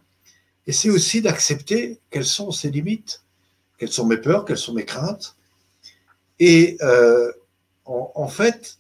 et 0.66 0.72
c'est 0.72 0.90
aussi 0.90 1.22
d'accepter 1.22 2.00
quelles 2.10 2.26
sont 2.26 2.50
ses 2.50 2.72
limites, 2.72 3.22
quelles 3.78 3.92
sont 3.92 4.08
mes 4.08 4.18
peurs, 4.18 4.44
quelles 4.44 4.58
sont 4.58 4.74
mes 4.74 4.86
craintes. 4.86 5.36
Et 6.40 6.78
euh, 6.82 7.32
en 7.86 8.28
fait, 8.28 8.80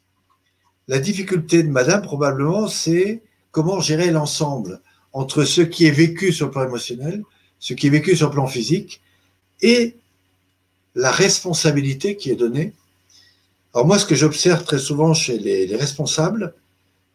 la 0.87 0.97
difficulté 0.97 1.61
de 1.61 1.69
Madame 1.69 2.01
probablement 2.01 2.67
c'est 2.67 3.21
comment 3.51 3.79
gérer 3.79 4.09
l'ensemble 4.09 4.81
entre 5.13 5.43
ce 5.43 5.61
qui 5.61 5.85
est 5.85 5.91
vécu 5.91 6.33
sur 6.33 6.47
le 6.47 6.51
plan 6.51 6.65
émotionnel, 6.65 7.23
ce 7.59 7.73
qui 7.73 7.87
est 7.87 7.91
vécu 7.91 8.15
sur 8.15 8.27
le 8.27 8.33
plan 8.33 8.47
physique, 8.47 9.01
et 9.61 9.95
la 10.95 11.11
responsabilité 11.11 12.17
qui 12.17 12.29
est 12.31 12.35
donnée. 12.35 12.73
Alors 13.73 13.87
moi, 13.87 13.97
ce 13.97 14.05
que 14.05 14.15
j'observe 14.15 14.63
très 14.63 14.79
souvent 14.79 15.13
chez 15.13 15.37
les, 15.37 15.75
responsables, 15.75 16.53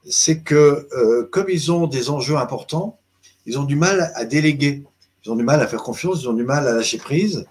c'est 0.08 0.40
que 0.40 0.88
euh, 0.92 1.28
comme 1.30 1.46
ils 1.48 1.70
ont 1.70 1.86
des 1.86 2.10
enjeux 2.10 2.36
importants, 2.36 2.98
ils 3.46 3.58
ont 3.58 3.64
du 3.64 3.76
mal 3.76 4.12
à 4.14 4.24
déléguer, 4.24 4.84
ils 5.24 5.30
ont 5.30 5.36
du 5.36 5.44
mal 5.44 5.60
à 5.60 5.66
faire 5.66 5.82
confiance, 5.82 6.22
ils 6.22 6.28
ont 6.28 6.34
du 6.34 6.44
mal 6.44 6.66
à 6.66 6.72
lâcher 6.72 6.98
prise. 6.98 7.46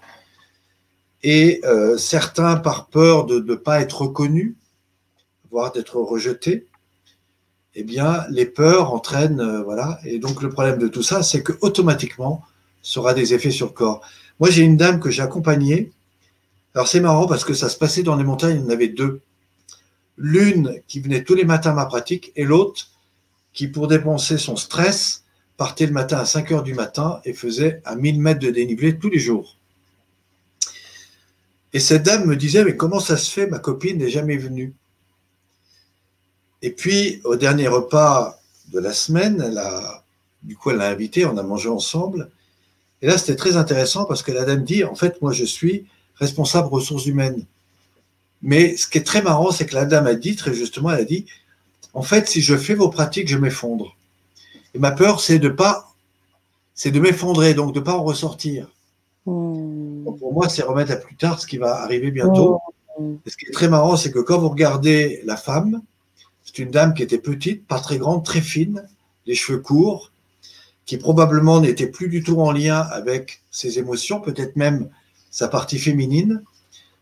Et 1.22 1.60
euh, 1.64 1.96
certains, 1.96 2.56
par 2.56 2.86
peur 2.88 3.26
de 3.26 3.40
ne 3.40 3.54
pas 3.54 3.80
être 3.80 4.02
reconnus, 4.02 4.54
voire 5.50 5.72
d'être 5.72 5.96
rejetés, 5.96 6.67
eh 7.80 7.84
bien, 7.84 8.24
les 8.28 8.44
peurs 8.44 8.92
entraînent, 8.92 9.40
euh, 9.40 9.62
voilà. 9.62 10.00
Et 10.04 10.18
donc, 10.18 10.42
le 10.42 10.50
problème 10.50 10.78
de 10.78 10.88
tout 10.88 11.04
ça, 11.04 11.22
c'est 11.22 11.44
que 11.44 11.52
automatiquement, 11.60 12.42
ça 12.82 12.98
aura 12.98 13.14
des 13.14 13.34
effets 13.34 13.52
sur 13.52 13.68
le 13.68 13.72
corps. 13.72 14.00
Moi, 14.40 14.50
j'ai 14.50 14.62
une 14.62 14.76
dame 14.76 14.98
que 14.98 15.10
j'ai 15.10 15.22
accompagnée. 15.22 15.92
Alors, 16.74 16.88
c'est 16.88 16.98
marrant 16.98 17.28
parce 17.28 17.44
que 17.44 17.54
ça 17.54 17.68
se 17.68 17.78
passait 17.78 18.02
dans 18.02 18.16
les 18.16 18.24
montagnes, 18.24 18.56
il 18.56 18.62
y 18.64 18.66
en 18.66 18.70
avait 18.70 18.88
deux. 18.88 19.20
L'une 20.16 20.82
qui 20.88 20.98
venait 20.98 21.22
tous 21.22 21.36
les 21.36 21.44
matins 21.44 21.70
à 21.70 21.74
ma 21.74 21.86
pratique 21.86 22.32
et 22.34 22.44
l'autre 22.44 22.88
qui, 23.52 23.68
pour 23.68 23.86
dépenser 23.86 24.38
son 24.38 24.56
stress, 24.56 25.22
partait 25.56 25.86
le 25.86 25.92
matin 25.92 26.18
à 26.18 26.24
5 26.24 26.50
heures 26.50 26.62
du 26.64 26.74
matin 26.74 27.20
et 27.24 27.32
faisait 27.32 27.80
à 27.84 27.94
1000 27.94 28.20
mètres 28.20 28.40
de 28.40 28.50
dénivelé 28.50 28.98
tous 28.98 29.08
les 29.08 29.20
jours. 29.20 29.56
Et 31.72 31.78
cette 31.78 32.02
dame 32.02 32.26
me 32.26 32.34
disait, 32.34 32.64
mais 32.64 32.76
comment 32.76 32.98
ça 32.98 33.16
se 33.16 33.30
fait, 33.30 33.46
ma 33.46 33.60
copine 33.60 33.98
n'est 33.98 34.10
jamais 34.10 34.36
venue 34.36 34.74
et 36.62 36.70
puis, 36.70 37.20
au 37.24 37.36
dernier 37.36 37.68
repas 37.68 38.38
de 38.72 38.80
la 38.80 38.92
semaine, 38.92 39.42
elle 39.46 39.58
a, 39.58 40.04
du 40.42 40.56
coup, 40.56 40.70
elle 40.70 40.78
l'a 40.78 40.88
invité, 40.88 41.24
on 41.24 41.36
a 41.36 41.42
mangé 41.42 41.68
ensemble. 41.68 42.30
Et 43.00 43.06
là, 43.06 43.16
c'était 43.16 43.36
très 43.36 43.56
intéressant 43.56 44.04
parce 44.04 44.22
que 44.22 44.32
la 44.32 44.44
dame 44.44 44.64
dit, 44.64 44.84
en 44.84 44.94
fait, 44.94 45.22
moi, 45.22 45.32
je 45.32 45.44
suis 45.44 45.86
responsable 46.16 46.68
ressources 46.68 47.06
humaines. 47.06 47.44
Mais 48.42 48.76
ce 48.76 48.88
qui 48.88 48.98
est 48.98 49.06
très 49.06 49.22
marrant, 49.22 49.50
c'est 49.50 49.66
que 49.66 49.74
la 49.74 49.84
dame 49.84 50.06
a 50.06 50.14
dit, 50.14 50.36
très 50.36 50.52
justement, 50.52 50.90
elle 50.90 51.00
a 51.00 51.04
dit, 51.04 51.26
en 51.94 52.02
fait, 52.02 52.28
si 52.28 52.40
je 52.40 52.56
fais 52.56 52.74
vos 52.74 52.88
pratiques, 52.88 53.28
je 53.28 53.38
m'effondre. 53.38 53.96
Et 54.74 54.78
ma 54.78 54.90
peur, 54.90 55.20
c'est 55.20 55.38
de 55.38 55.48
pas, 55.48 55.94
c'est 56.74 56.90
de 56.90 57.00
m'effondrer, 57.00 57.54
donc 57.54 57.74
de 57.74 57.80
pas 57.80 57.94
en 57.94 58.04
ressortir. 58.04 58.68
Hmm. 59.26 60.04
pour 60.18 60.32
moi, 60.32 60.48
c'est 60.48 60.62
remettre 60.62 60.92
à 60.92 60.96
plus 60.96 61.16
tard 61.16 61.38
ce 61.38 61.46
qui 61.46 61.58
va 61.58 61.82
arriver 61.82 62.10
bientôt. 62.10 62.58
Hmm. 62.98 63.16
Et 63.26 63.30
ce 63.30 63.36
qui 63.36 63.46
est 63.46 63.52
très 63.52 63.68
marrant, 63.68 63.96
c'est 63.96 64.10
que 64.10 64.20
quand 64.20 64.38
vous 64.38 64.48
regardez 64.48 65.20
la 65.24 65.36
femme, 65.36 65.82
c'est 66.48 66.62
une 66.62 66.70
dame 66.70 66.94
qui 66.94 67.02
était 67.02 67.18
petite, 67.18 67.66
pas 67.66 67.78
très 67.78 67.98
grande, 67.98 68.24
très 68.24 68.40
fine, 68.40 68.88
les 69.26 69.34
cheveux 69.34 69.58
courts, 69.58 70.12
qui 70.86 70.96
probablement 70.96 71.60
n'était 71.60 71.88
plus 71.88 72.08
du 72.08 72.22
tout 72.22 72.40
en 72.40 72.52
lien 72.52 72.80
avec 72.80 73.42
ses 73.50 73.78
émotions, 73.78 74.22
peut-être 74.22 74.56
même 74.56 74.88
sa 75.30 75.48
partie 75.48 75.78
féminine, 75.78 76.42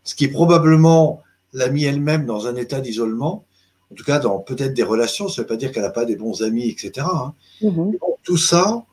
ce 0.03 0.15
qui 0.15 0.27
probablement 0.27 1.23
l'a 1.53 1.69
mis 1.69 1.85
elle-même 1.85 2.25
dans 2.25 2.45
un 2.45 2.57
état 2.57 2.81
d'isolement, 2.81 3.45
en 3.89 3.95
tout 3.95 4.03
cas 4.03 4.19
dans 4.19 4.39
peut-être 4.39 4.73
des 4.73 4.83
relations, 4.83 5.29
ça 5.29 5.41
ne 5.41 5.43
veut 5.43 5.47
pas 5.47 5.55
dire 5.55 5.71
qu'elle 5.71 5.83
n'a 5.83 5.91
pas 5.91 6.03
des 6.03 6.17
bons 6.17 6.43
amis, 6.43 6.67
etc. 6.67 7.07
Hein. 7.09 7.33
Mhm. 7.61 7.97
Tout 8.23 8.35
ça 8.35 8.83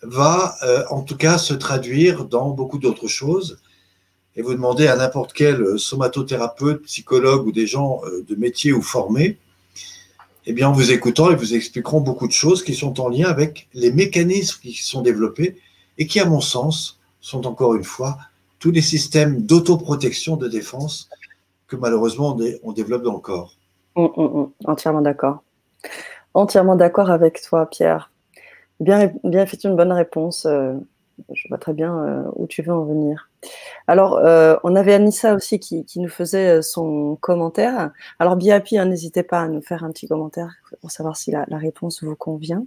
va 0.00 0.56
euh, 0.62 0.84
en 0.88 1.02
tout 1.02 1.18
cas 1.18 1.36
se 1.36 1.52
traduire 1.52 2.24
dans 2.24 2.48
beaucoup 2.48 2.78
d'autres 2.78 3.08
choses. 3.08 3.58
Et 4.34 4.40
vous 4.40 4.54
demandez 4.54 4.86
à 4.86 4.96
n'importe 4.96 5.34
quel 5.34 5.78
somatothérapeute, 5.78 6.84
psychologue 6.84 7.46
ou 7.46 7.52
des 7.52 7.66
gens 7.66 8.00
euh, 8.06 8.24
de 8.26 8.34
métier 8.34 8.72
ou 8.72 8.80
formés, 8.80 9.36
eh 10.46 10.52
bien, 10.52 10.68
en 10.68 10.72
vous 10.72 10.92
écoutant, 10.92 11.30
ils 11.30 11.36
vous 11.36 11.54
expliqueront 11.54 12.00
beaucoup 12.00 12.26
de 12.26 12.32
choses 12.32 12.62
qui 12.62 12.74
sont 12.74 13.00
en 13.00 13.08
lien 13.08 13.26
avec 13.28 13.68
les 13.72 13.92
mécanismes 13.92 14.60
qui 14.60 14.74
sont 14.74 15.00
développés 15.00 15.56
et 15.96 16.06
qui, 16.06 16.20
à 16.20 16.26
mon 16.26 16.40
sens, 16.40 17.00
sont 17.20 17.46
encore 17.46 17.74
une 17.74 17.84
fois 17.84 18.18
tous 18.58 18.70
les 18.70 18.82
systèmes 18.82 19.42
d'autoprotection, 19.42 20.36
de 20.36 20.48
défense 20.48 21.08
que 21.66 21.76
malheureusement 21.76 22.36
on, 22.62 22.72
développe 22.72 23.02
dans 23.02 23.14
le 23.14 23.20
corps. 23.20 23.56
Hum, 23.96 24.10
hum, 24.16 24.36
hum. 24.36 24.50
entièrement 24.66 25.00
d'accord. 25.00 25.42
Entièrement 26.34 26.76
d'accord 26.76 27.10
avec 27.10 27.40
toi, 27.42 27.66
Pierre. 27.66 28.10
Bien, 28.80 29.12
bien 29.22 29.46
fait 29.46 29.64
une 29.64 29.76
bonne 29.76 29.92
réponse. 29.92 30.46
Euh, 30.46 30.74
je 31.32 31.48
vois 31.48 31.58
très 31.58 31.72
bien 31.72 31.96
euh, 31.98 32.30
où 32.36 32.46
tu 32.46 32.62
veux 32.62 32.72
en 32.72 32.84
venir. 32.84 33.30
Alors, 33.86 34.18
euh, 34.18 34.56
on 34.64 34.74
avait 34.74 34.94
Anissa 34.94 35.34
aussi 35.34 35.58
qui, 35.58 35.84
nous 35.96 36.08
faisait 36.08 36.62
son 36.62 37.16
commentaire. 37.16 37.92
Alors, 38.18 38.36
Biapi, 38.36 38.78
hein, 38.78 38.86
n'hésitez 38.86 39.22
pas 39.22 39.40
à 39.40 39.48
nous 39.48 39.60
faire 39.60 39.84
un 39.84 39.90
petit 39.90 40.08
commentaire 40.08 40.50
pour 40.80 40.90
savoir 40.90 41.16
si 41.16 41.30
la, 41.30 41.44
réponse 41.50 42.02
vous 42.02 42.16
convient. 42.16 42.66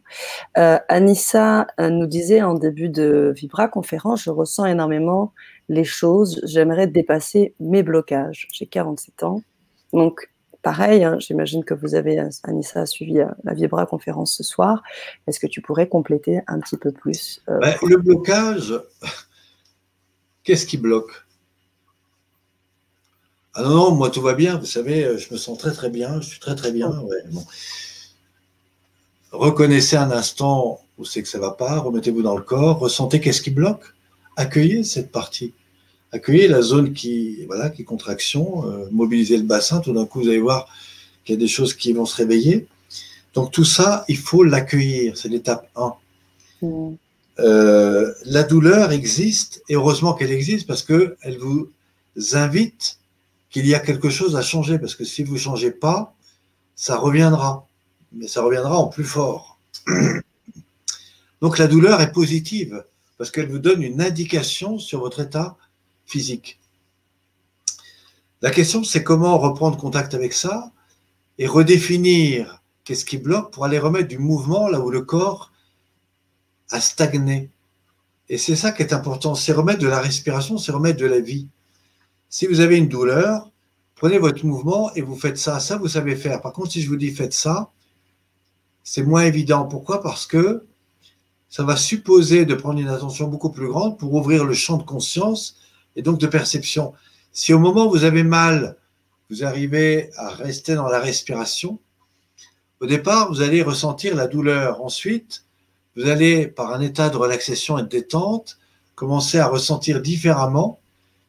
Anissa 0.55 1.67
nous 1.79 2.07
disait 2.07 2.41
en 2.41 2.53
début 2.53 2.89
de 2.89 3.33
Vibra 3.35 3.67
conférence, 3.67 4.23
je 4.23 4.29
ressens 4.29 4.65
énormément 4.65 5.33
les 5.69 5.83
choses, 5.83 6.39
j'aimerais 6.43 6.87
dépasser 6.87 7.53
mes 7.59 7.83
blocages. 7.83 8.47
J'ai 8.53 8.67
47 8.67 9.23
ans, 9.23 9.41
donc 9.93 10.29
pareil, 10.67 11.05
hein, 11.05 11.15
j'imagine 11.19 11.63
que 11.63 11.73
vous 11.73 11.95
avez, 11.95 12.19
Anissa, 12.43 12.85
suivi 12.85 13.19
euh, 13.19 13.27
la 13.45 13.53
Vibra 13.53 13.85
conférence 13.85 14.35
ce 14.35 14.43
soir. 14.43 14.83
Est-ce 15.25 15.39
que 15.39 15.47
tu 15.47 15.61
pourrais 15.61 15.87
compléter 15.87 16.41
un 16.45 16.59
petit 16.59 16.75
peu 16.75 16.91
plus 16.91 17.41
euh, 17.47 17.57
ben, 17.59 17.73
Le 17.83 17.95
blocage, 17.95 18.73
qu'est-ce 20.43 20.65
qui 20.65 20.75
bloque? 20.75 21.25
Ah 23.53 23.63
non, 23.63 23.69
non, 23.69 23.91
moi 23.91 24.09
tout 24.09 24.21
va 24.21 24.33
bien, 24.33 24.57
vous 24.57 24.65
savez, 24.65 25.05
euh, 25.05 25.17
je 25.17 25.31
me 25.31 25.37
sens 25.37 25.57
très 25.57 25.71
très 25.71 25.89
bien, 25.89 26.19
je 26.19 26.27
suis 26.27 26.39
très 26.41 26.55
très 26.55 26.73
bien. 26.73 26.91
Reconnaissez 29.31 29.95
un 29.95 30.11
instant 30.11 30.81
où 30.97 31.05
c'est 31.05 31.23
que 31.23 31.29
ça 31.29 31.37
ne 31.37 31.43
va 31.43 31.51
pas, 31.51 31.79
remettez-vous 31.79 32.23
dans 32.23 32.35
le 32.35 32.43
corps, 32.43 32.79
ressentez 32.79 33.21
qu'est-ce 33.21 33.41
qui 33.41 33.51
bloque, 33.51 33.85
accueillez 34.35 34.83
cette 34.83 35.13
partie 35.13 35.53
accueillir 36.11 36.51
la 36.51 36.61
zone 36.61 36.93
qui, 36.93 37.45
voilà, 37.45 37.69
qui 37.69 37.83
contraction, 37.83 38.65
euh, 38.65 38.87
mobiliser 38.91 39.37
le 39.37 39.43
bassin. 39.43 39.79
Tout 39.79 39.93
d'un 39.93 40.05
coup, 40.05 40.21
vous 40.21 40.29
allez 40.29 40.39
voir 40.39 40.67
qu'il 41.23 41.35
y 41.35 41.37
a 41.37 41.39
des 41.39 41.47
choses 41.47 41.73
qui 41.73 41.93
vont 41.93 42.05
se 42.05 42.15
réveiller. 42.15 42.67
Donc 43.33 43.51
tout 43.51 43.65
ça, 43.65 44.05
il 44.07 44.17
faut 44.17 44.43
l'accueillir. 44.43 45.17
C'est 45.17 45.29
l'étape 45.29 45.69
1. 45.75 45.93
Mm. 46.61 46.95
Euh, 47.39 48.13
la 48.25 48.43
douleur 48.43 48.91
existe, 48.91 49.61
et 49.69 49.75
heureusement 49.75 50.13
qu'elle 50.13 50.31
existe 50.31 50.65
parce 50.65 50.81
qu'elle 50.81 51.37
vous 51.39 51.69
invite 52.33 52.97
qu'il 53.49 53.67
y 53.67 53.75
a 53.75 53.79
quelque 53.79 54.09
chose 54.09 54.35
à 54.35 54.41
changer. 54.41 54.79
Parce 54.79 54.95
que 54.95 55.03
si 55.03 55.23
vous 55.23 55.35
ne 55.35 55.39
changez 55.39 55.71
pas, 55.71 56.15
ça 56.75 56.97
reviendra. 56.97 57.67
Mais 58.13 58.27
ça 58.27 58.41
reviendra 58.41 58.77
en 58.77 58.87
plus 58.87 59.03
fort. 59.03 59.59
Donc 61.41 61.59
la 61.59 61.67
douleur 61.67 62.01
est 62.01 62.11
positive 62.11 62.83
parce 63.17 63.31
qu'elle 63.31 63.49
vous 63.49 63.59
donne 63.59 63.83
une 63.83 64.01
indication 64.01 64.79
sur 64.79 64.99
votre 65.01 65.19
état 65.19 65.57
physique. 66.07 66.59
La 68.41 68.51
question, 68.51 68.83
c'est 68.83 69.03
comment 69.03 69.37
reprendre 69.37 69.77
contact 69.77 70.13
avec 70.13 70.33
ça 70.33 70.71
et 71.37 71.47
redéfinir 71.47 72.63
qu'est-ce 72.83 73.05
qui 73.05 73.17
bloque 73.17 73.51
pour 73.51 73.65
aller 73.65 73.79
remettre 73.79 74.07
du 74.07 74.17
mouvement 74.17 74.67
là 74.67 74.79
où 74.79 74.89
le 74.89 75.01
corps 75.01 75.51
a 76.69 76.79
stagné. 76.79 77.51
Et 78.29 78.37
c'est 78.37 78.55
ça 78.55 78.71
qui 78.71 78.81
est 78.81 78.93
important, 78.93 79.35
c'est 79.35 79.53
remettre 79.53 79.79
de 79.79 79.87
la 79.87 79.99
respiration, 79.99 80.57
c'est 80.57 80.71
remettre 80.71 80.99
de 80.99 81.05
la 81.05 81.19
vie. 81.19 81.47
Si 82.29 82.45
vous 82.45 82.59
avez 82.59 82.77
une 82.77 82.89
douleur, 82.89 83.51
prenez 83.95 84.17
votre 84.17 84.45
mouvement 84.45 84.93
et 84.95 85.01
vous 85.01 85.15
faites 85.15 85.37
ça. 85.37 85.59
Ça, 85.59 85.77
vous 85.77 85.87
savez 85.87 86.15
faire. 86.15 86.41
Par 86.41 86.53
contre, 86.53 86.71
si 86.71 86.81
je 86.81 86.89
vous 86.89 86.97
dis 86.97 87.11
faites 87.11 87.33
ça, 87.33 87.71
c'est 88.83 89.03
moins 89.03 89.23
évident. 89.23 89.65
Pourquoi? 89.65 90.01
Parce 90.01 90.25
que 90.25 90.65
ça 91.49 91.63
va 91.63 91.75
supposer 91.75 92.45
de 92.45 92.53
prendre 92.55 92.79
une 92.79 92.89
attention 92.89 93.27
beaucoup 93.27 93.49
plus 93.49 93.67
grande 93.67 93.97
pour 93.97 94.13
ouvrir 94.13 94.43
le 94.43 94.53
champ 94.53 94.77
de 94.77 94.83
conscience 94.83 95.57
et 95.97 96.01
donc 96.01 96.19
de 96.19 96.27
perception. 96.27 96.93
Si 97.33 97.53
au 97.53 97.59
moment 97.59 97.87
où 97.87 97.89
vous 97.89 98.05
avez 98.05 98.23
mal, 98.23 98.77
vous 99.29 99.43
arrivez 99.43 100.11
à 100.15 100.29
rester 100.29 100.75
dans 100.75 100.87
la 100.87 100.99
respiration, 100.99 101.79
au 102.79 102.85
départ, 102.85 103.29
vous 103.29 103.41
allez 103.41 103.61
ressentir 103.63 104.15
la 104.15 104.27
douleur. 104.27 104.81
Ensuite, 104.81 105.43
vous 105.95 106.07
allez, 106.07 106.47
par 106.47 106.71
un 106.73 106.79
état 106.79 107.09
de 107.09 107.17
relaxation 107.17 107.79
et 107.79 107.83
de 107.83 107.87
détente, 107.87 108.59
commencer 108.95 109.39
à 109.39 109.47
ressentir 109.47 110.01
différemment, 110.01 110.79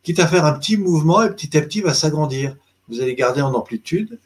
quitte 0.02 0.20
à 0.20 0.28
faire 0.28 0.44
un 0.44 0.52
petit 0.52 0.76
mouvement 0.76 1.22
et 1.22 1.30
petit 1.30 1.56
à 1.56 1.62
petit 1.62 1.80
va 1.80 1.94
s'agrandir. 1.94 2.56
Vous 2.88 3.00
allez 3.00 3.14
garder 3.14 3.40
en 3.40 3.55
amplitude 3.55 4.18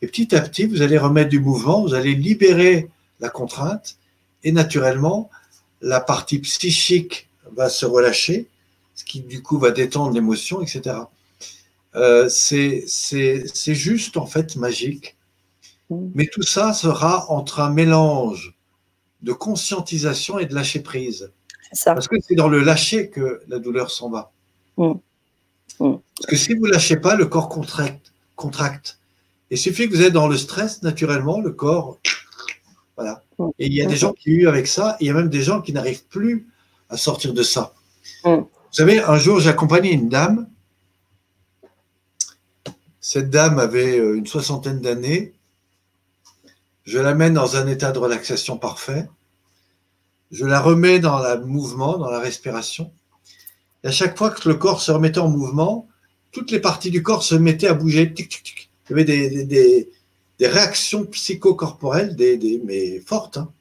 et 0.00 0.06
petit 0.06 0.34
à 0.34 0.40
petit, 0.40 0.66
vous 0.66 0.82
allez 0.82 0.98
remettre 0.98 1.30
du 1.30 1.40
mouvement, 1.40 1.82
vous 1.82 1.94
allez 1.94 2.14
libérer 2.14 2.88
la 3.20 3.28
contrainte 3.28 3.96
et 4.42 4.52
naturellement, 4.52 5.30
la 5.80 6.00
partie 6.00 6.38
psychique 6.38 7.28
va 7.52 7.68
se 7.68 7.86
relâcher 7.86 8.48
ce 8.94 9.04
qui 9.04 9.20
du 9.20 9.42
coup 9.42 9.58
va 9.58 9.70
détendre 9.70 10.12
l'émotion, 10.12 10.62
etc. 10.62 10.96
Euh, 11.96 12.28
c'est 12.28 12.84
juste 13.74 14.16
en 14.16 14.26
fait 14.26 14.56
magique. 14.56 15.16
Mm. 15.90 16.10
Mais 16.14 16.26
tout 16.26 16.42
ça 16.42 16.72
sera 16.72 17.30
entre 17.30 17.60
un 17.60 17.70
mélange 17.70 18.56
de 19.22 19.32
conscientisation 19.32 20.38
et 20.38 20.46
de 20.46 20.54
lâcher 20.54 20.80
prise. 20.80 21.32
Parce 21.84 22.08
que 22.08 22.16
c'est 22.20 22.34
dans 22.34 22.48
le 22.48 22.60
lâcher 22.60 23.10
que 23.10 23.42
la 23.48 23.58
douleur 23.58 23.90
s'en 23.90 24.10
va. 24.10 24.32
Mm. 24.76 24.92
Mm. 24.92 24.96
Parce 25.80 26.26
que 26.28 26.36
si 26.36 26.54
vous 26.54 26.66
ne 26.66 26.72
lâchez 26.72 26.96
pas, 26.96 27.14
le 27.14 27.26
corps 27.26 27.48
contracte. 27.48 28.12
contracte. 28.36 28.98
Il 29.50 29.58
suffit 29.58 29.88
que 29.88 29.94
vous 29.94 30.02
êtes 30.02 30.12
dans 30.12 30.28
le 30.28 30.36
stress, 30.36 30.82
naturellement, 30.82 31.40
le 31.40 31.50
corps. 31.50 31.98
Voilà. 32.96 33.22
Et 33.58 33.66
il 33.66 33.74
y 33.74 33.82
a 33.82 33.86
des 33.86 33.96
gens 33.96 34.12
qui 34.12 34.30
eu 34.30 34.48
avec 34.48 34.66
ça, 34.66 34.96
et 35.00 35.04
il 35.04 35.06
y 35.08 35.10
a 35.10 35.14
même 35.14 35.28
des 35.28 35.42
gens 35.42 35.60
qui 35.60 35.72
n'arrivent 35.72 36.06
plus 36.06 36.48
à 36.88 36.96
sortir 36.96 37.34
de 37.34 37.42
ça. 37.42 37.74
Savez, 38.74 39.00
un 39.00 39.16
jour, 39.16 39.40
j'accompagnais 39.40 39.92
une 39.92 40.08
dame. 40.08 40.48
Cette 43.00 43.30
dame 43.30 43.58
avait 43.58 43.98
euh, 43.98 44.16
une 44.16 44.26
soixantaine 44.26 44.80
d'années. 44.80 45.34
Je 46.84 46.98
l'amène 46.98 47.34
dans 47.34 47.56
un 47.56 47.66
état 47.66 47.92
de 47.92 47.98
relaxation 47.98 48.58
parfait. 48.58 49.08
Je 50.30 50.44
la 50.44 50.60
remets 50.60 50.98
dans 50.98 51.18
le 51.22 51.44
mouvement, 51.44 51.98
dans 51.98 52.10
la 52.10 52.18
respiration. 52.18 52.90
Et 53.84 53.88
à 53.88 53.92
chaque 53.92 54.18
fois 54.18 54.30
que 54.30 54.48
le 54.48 54.56
corps 54.56 54.80
se 54.80 54.90
remettait 54.90 55.20
en 55.20 55.28
mouvement, 55.28 55.86
toutes 56.32 56.50
les 56.50 56.60
parties 56.60 56.90
du 56.90 57.02
corps 57.02 57.22
se 57.22 57.34
mettaient 57.34 57.68
à 57.68 57.74
bouger. 57.74 58.12
Il 58.18 58.26
y 58.90 58.92
avait 58.92 59.04
des, 59.04 59.90
réactions 60.40 61.04
psychocorporelles, 61.04 62.16
mais 62.64 63.00
fortes. 63.00 63.36
Hein. 63.36 63.52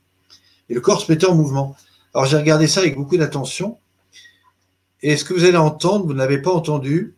Et 0.70 0.74
le 0.74 0.82
corps 0.82 1.02
se 1.02 1.12
mettait 1.12 1.28
en 1.28 1.36
mouvement. 1.36 1.76
Alors 2.14 2.26
j'ai 2.26 2.38
regardé 2.38 2.68
ça 2.68 2.80
avec 2.80 2.96
beaucoup 2.96 3.18
d'attention. 3.18 3.78
Et 5.04 5.18
ce 5.18 5.26
que 5.26 5.34
vous 5.34 5.44
allez 5.44 5.58
entendre, 5.58 6.06
vous 6.06 6.14
ne 6.14 6.18
l'avez 6.18 6.42
pas 6.42 6.54
entendu, 6.54 7.14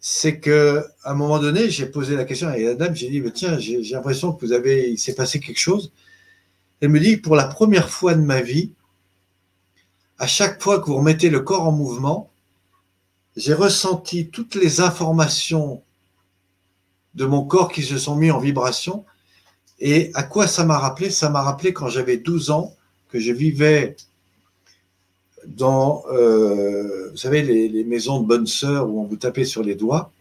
c'est 0.00 0.40
que 0.40 0.82
à 1.04 1.10
un 1.10 1.14
moment 1.14 1.38
donné, 1.38 1.68
j'ai 1.68 1.84
posé 1.84 2.16
la 2.16 2.24
question 2.24 2.48
à 2.48 2.56
la 2.56 2.74
dame, 2.74 2.96
j'ai 2.96 3.10
dit, 3.10 3.22
tiens, 3.34 3.58
j'ai 3.58 3.82
l'impression 3.82 4.32
que 4.32 4.44
vous 4.46 4.52
avez, 4.52 4.90
il 4.90 4.98
s'est 4.98 5.14
passé 5.14 5.40
quelque 5.40 5.60
chose. 5.60 5.92
Elle 6.80 6.88
me 6.88 6.98
dit, 6.98 7.18
pour 7.18 7.36
la 7.36 7.44
première 7.44 7.90
fois 7.90 8.14
de 8.14 8.22
ma 8.22 8.40
vie, 8.40 8.72
à 10.18 10.26
chaque 10.26 10.62
fois 10.62 10.80
que 10.80 10.86
vous 10.86 10.96
remettez 10.96 11.28
le 11.28 11.40
corps 11.40 11.68
en 11.68 11.72
mouvement, 11.72 12.30
j'ai 13.36 13.52
ressenti 13.52 14.30
toutes 14.30 14.54
les 14.54 14.80
informations 14.80 15.82
de 17.14 17.26
mon 17.26 17.44
corps 17.44 17.70
qui 17.70 17.82
se 17.82 17.98
sont 17.98 18.16
mis 18.16 18.30
en 18.30 18.38
vibration. 18.38 19.04
Et 19.80 20.10
à 20.14 20.22
quoi 20.22 20.46
ça 20.46 20.64
m'a 20.64 20.78
rappelé? 20.78 21.10
Ça 21.10 21.28
m'a 21.28 21.42
rappelé 21.42 21.74
quand 21.74 21.88
j'avais 21.88 22.16
12 22.16 22.50
ans, 22.50 22.74
que 23.08 23.20
je 23.20 23.32
vivais 23.32 23.96
dans, 25.46 26.04
euh, 26.12 27.10
vous 27.10 27.16
savez, 27.16 27.42
les, 27.42 27.84
maisons 27.84 28.20
de 28.20 28.26
bonnes 28.26 28.46
sœurs 28.46 28.88
où 28.88 29.00
on 29.00 29.04
vous 29.04 29.16
tapait 29.16 29.44
sur 29.44 29.62
les 29.62 29.74
doigts. 29.74 30.12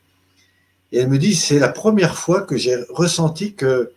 Et 0.91 0.97
elle 0.97 1.09
me 1.09 1.19
dit, 1.19 1.35
c'est 1.35 1.59
la 1.59 1.69
première 1.69 2.17
fois 2.17 2.41
que 2.41 2.57
j'ai 2.57 2.75
ressenti 2.89 3.53
que 3.53 3.91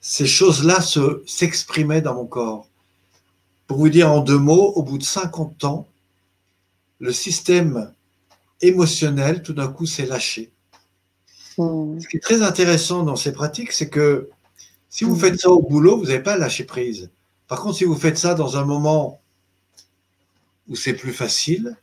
ces 0.00 0.26
choses-là 0.26 0.80
s'exprimaient 1.26 2.02
dans 2.02 2.14
mon 2.14 2.26
corps. 2.26 2.66
Pour 3.66 3.78
vous 3.78 3.88
dire 3.88 4.10
en 4.10 4.20
deux 4.20 4.38
mots, 4.38 4.72
au 4.74 4.82
bout 4.82 4.98
de 4.98 5.04
50 5.04 5.64
ans, 5.64 5.86
le 6.98 7.12
système 7.12 7.92
émotionnel, 8.60 9.42
tout 9.42 9.52
d'un 9.52 9.68
coup, 9.68 9.86
s'est 9.86 10.06
lâché. 10.06 10.50
Hmm. 11.58 11.98
Ce 12.00 12.08
qui 12.08 12.16
est 12.16 12.20
très 12.20 12.42
intéressant 12.42 13.02
dans 13.02 13.16
ces 13.16 13.32
pratiques, 13.32 13.72
c'est 13.72 13.88
que 13.88 14.28
si 14.88 15.04
vous 15.04 15.14
hmm. 15.14 15.20
faites 15.20 15.40
ça 15.40 15.50
au 15.50 15.62
boulot, 15.62 15.96
vous 15.96 16.06
n'avez 16.06 16.22
pas 16.22 16.36
lâché 16.36 16.64
prise. 16.64 17.10
Par 17.46 17.60
contre, 17.60 17.76
si 17.76 17.84
vous 17.84 17.96
faites 17.96 18.18
ça 18.18 18.34
dans 18.34 18.56
un 18.56 18.64
moment 18.64 19.21
c'est 20.76 20.94
plus 20.94 21.12
facile, 21.12 21.76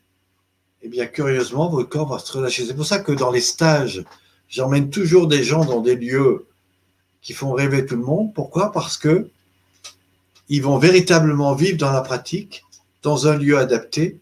eh 0.82 0.88
bien, 0.88 1.06
curieusement, 1.08 1.70
votre 1.70 1.90
corps 1.90 2.08
va 2.08 2.20
se 2.20 2.32
relâcher. 2.32 2.66
C'est 2.66 2.76
pour 2.76 2.86
ça 2.86 3.00
que 3.00 3.12
dans 3.12 3.32
les 3.32 3.42
stages, 3.42 4.04
j'emmène 4.48 4.90
toujours 4.90 5.28
des 5.28 5.44
gens 5.44 5.66
dans 5.66 5.82
des 5.82 5.96
lieux 5.96 6.48
qui 7.22 7.34
font 7.34 7.52
rêver 7.52 7.86
tout 7.86 7.96
le 7.96 8.04
monde. 8.04 8.34
Pourquoi? 8.34 8.72
Parce 8.72 8.98
que 8.98 9.30
ils 10.48 10.64
vont 10.64 10.78
véritablement 10.78 11.54
vivre 11.54 11.78
dans 11.78 11.92
la 11.92 12.02
pratique, 12.02 12.64
dans 13.04 13.28
un 13.28 13.38
lieu 13.38 13.58
adapté, 13.58 14.18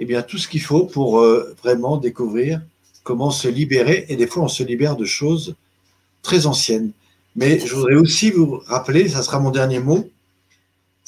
eh 0.00 0.04
bien, 0.04 0.22
tout 0.22 0.38
ce 0.38 0.48
qu'il 0.48 0.62
faut 0.62 0.86
pour 0.86 1.20
euh, 1.20 1.54
vraiment 1.62 1.96
découvrir 1.96 2.62
comment 3.02 3.30
se 3.30 3.48
libérer. 3.48 4.06
Et 4.08 4.16
des 4.16 4.26
fois, 4.26 4.44
on 4.44 4.48
se 4.48 4.62
libère 4.62 4.96
de 4.96 5.04
choses 5.04 5.54
très 6.22 6.46
anciennes. 6.46 6.92
Mais 7.36 7.58
je 7.58 7.74
voudrais 7.74 7.96
aussi 7.96 8.30
vous 8.30 8.62
rappeler, 8.66 9.08
ça 9.08 9.22
sera 9.22 9.38
mon 9.40 9.50
dernier 9.50 9.80
mot, 9.80 10.08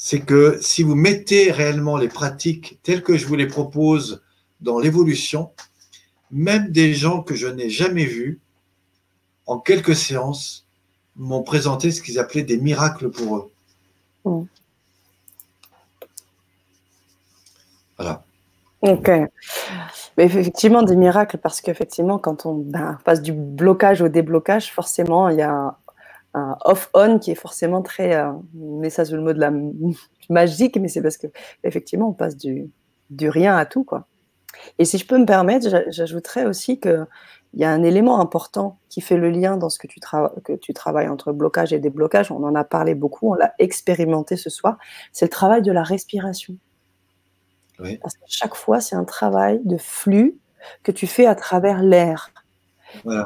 c'est 0.09 0.21
que 0.21 0.57
si 0.61 0.83
vous 0.83 0.95
mettez 0.95 1.51
réellement 1.51 1.97
les 1.97 2.07
pratiques 2.07 2.79
telles 2.81 3.03
que 3.03 3.17
je 3.17 3.27
vous 3.27 3.35
les 3.35 3.45
propose 3.45 4.23
dans 4.61 4.79
l'évolution, 4.79 5.51
même 6.31 6.71
des 6.71 6.93
gens 6.93 7.21
que 7.21 7.35
je 7.35 7.45
n'ai 7.45 7.69
jamais 7.69 8.05
vus, 8.05 8.39
en 9.47 9.59
quelques 9.59 9.97
séances, 9.97 10.65
m'ont 11.17 11.43
présenté 11.43 11.91
ce 11.91 12.01
qu'ils 12.01 12.19
appelaient 12.19 12.43
des 12.43 12.55
miracles 12.55 13.09
pour 13.09 13.35
eux. 13.35 13.51
Mm. 14.23 14.43
Voilà. 17.97 18.23
Ok. 18.83 19.09
Mais 20.17 20.23
effectivement, 20.23 20.83
des 20.83 20.95
miracles, 20.95 21.37
parce 21.37 21.59
qu'effectivement, 21.59 22.17
quand 22.17 22.45
on 22.45 22.53
ben, 22.53 22.97
passe 23.03 23.21
du 23.21 23.33
blocage 23.33 24.01
au 24.01 24.07
déblocage, 24.07 24.71
forcément, 24.71 25.27
il 25.27 25.39
y 25.39 25.41
a 25.41 25.75
un, 26.37 26.57
off-on 26.65 27.19
qui 27.19 27.31
est 27.31 27.35
forcément 27.35 27.81
très. 27.81 28.15
Euh, 28.15 28.31
mais 28.53 28.89
ça, 28.89 29.05
c'est 29.05 29.13
le 29.13 29.21
mot 29.21 29.33
de 29.33 29.39
la 29.39 29.51
magique, 30.29 30.77
mais 30.77 30.87
c'est 30.87 31.01
parce 31.01 31.17
que 31.17 31.27
effectivement, 31.63 32.09
on 32.09 32.13
passe 32.13 32.37
du, 32.37 32.69
du 33.09 33.29
rien 33.29 33.55
à 33.55 33.65
tout, 33.65 33.83
quoi. 33.83 34.07
Et 34.79 34.85
si 34.85 34.97
je 34.97 35.05
peux 35.05 35.17
me 35.17 35.25
permettre, 35.25 35.67
j'ajouterais 35.89 36.45
aussi 36.45 36.79
qu'il 36.79 37.05
y 37.53 37.63
a 37.63 37.69
un 37.69 37.83
élément 37.83 38.19
important 38.19 38.79
qui 38.89 39.01
fait 39.01 39.17
le 39.17 39.29
lien 39.29 39.57
dans 39.57 39.69
ce 39.69 39.79
que 39.79 39.87
tu, 39.87 39.99
que 40.43 40.53
tu 40.53 40.73
travailles 40.73 41.09
entre 41.09 41.31
blocage 41.31 41.73
et 41.73 41.79
déblocage. 41.79 42.31
On 42.31 42.43
en 42.43 42.55
a 42.55 42.63
parlé 42.63 42.95
beaucoup, 42.95 43.31
on 43.31 43.33
l'a 43.33 43.53
expérimenté 43.59 44.35
ce 44.35 44.49
soir. 44.49 44.77
C'est 45.11 45.25
le 45.25 45.29
travail 45.29 45.61
de 45.61 45.71
la 45.71 45.83
respiration. 45.83 46.57
Parce 47.77 48.15
que 48.15 48.23
chaque 48.27 48.55
fois, 48.55 48.81
c'est 48.81 48.95
un 48.95 49.03
travail 49.03 49.61
de 49.63 49.77
flux 49.77 50.39
que 50.83 50.91
tu 50.91 51.05
fais 51.05 51.27
à 51.27 51.35
travers 51.35 51.83
l'air. 51.83 52.31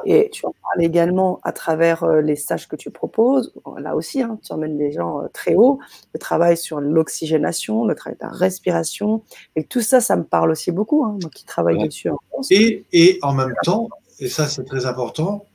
Et 0.05 0.29
tu 0.31 0.45
en 0.45 0.53
parles 0.61 0.83
également 0.83 1.39
à 1.43 1.51
travers 1.51 2.03
euh, 2.03 2.21
les 2.21 2.35
stages 2.35 2.67
que 2.67 2.75
tu 2.75 2.89
proposes. 2.89 3.53
Là 3.77 3.95
aussi, 3.95 4.21
hein, 4.21 4.39
tu 4.43 4.51
emmènes 4.53 4.77
les 4.77 4.91
gens 4.91 5.21
euh, 5.21 5.27
très 5.33 5.55
haut. 5.55 5.79
Le 6.13 6.19
travail 6.19 6.57
sur 6.57 6.79
l'oxygénation, 6.79 7.85
le 7.85 7.95
travail 7.95 8.17
de 8.19 8.25
la 8.25 8.31
respiration. 8.31 9.23
Et 9.55 9.63
tout 9.63 9.81
ça, 9.81 10.01
ça 10.01 10.15
me 10.15 10.23
parle 10.23 10.51
aussi 10.51 10.71
beaucoup, 10.71 11.05
hein, 11.05 11.17
moi 11.21 11.29
qui 11.29 11.45
travaille 11.45 11.77
dessus 11.83 12.09
en 12.09 12.17
France. 12.29 12.47
Et, 12.51 12.85
et, 12.91 13.19
en 13.21 13.33
même 13.33 13.53
temps, 13.63 13.89
et 14.19 14.27
ça 14.27 14.47
c'est 14.47 14.63
très 14.63 14.85
important, 14.85 15.45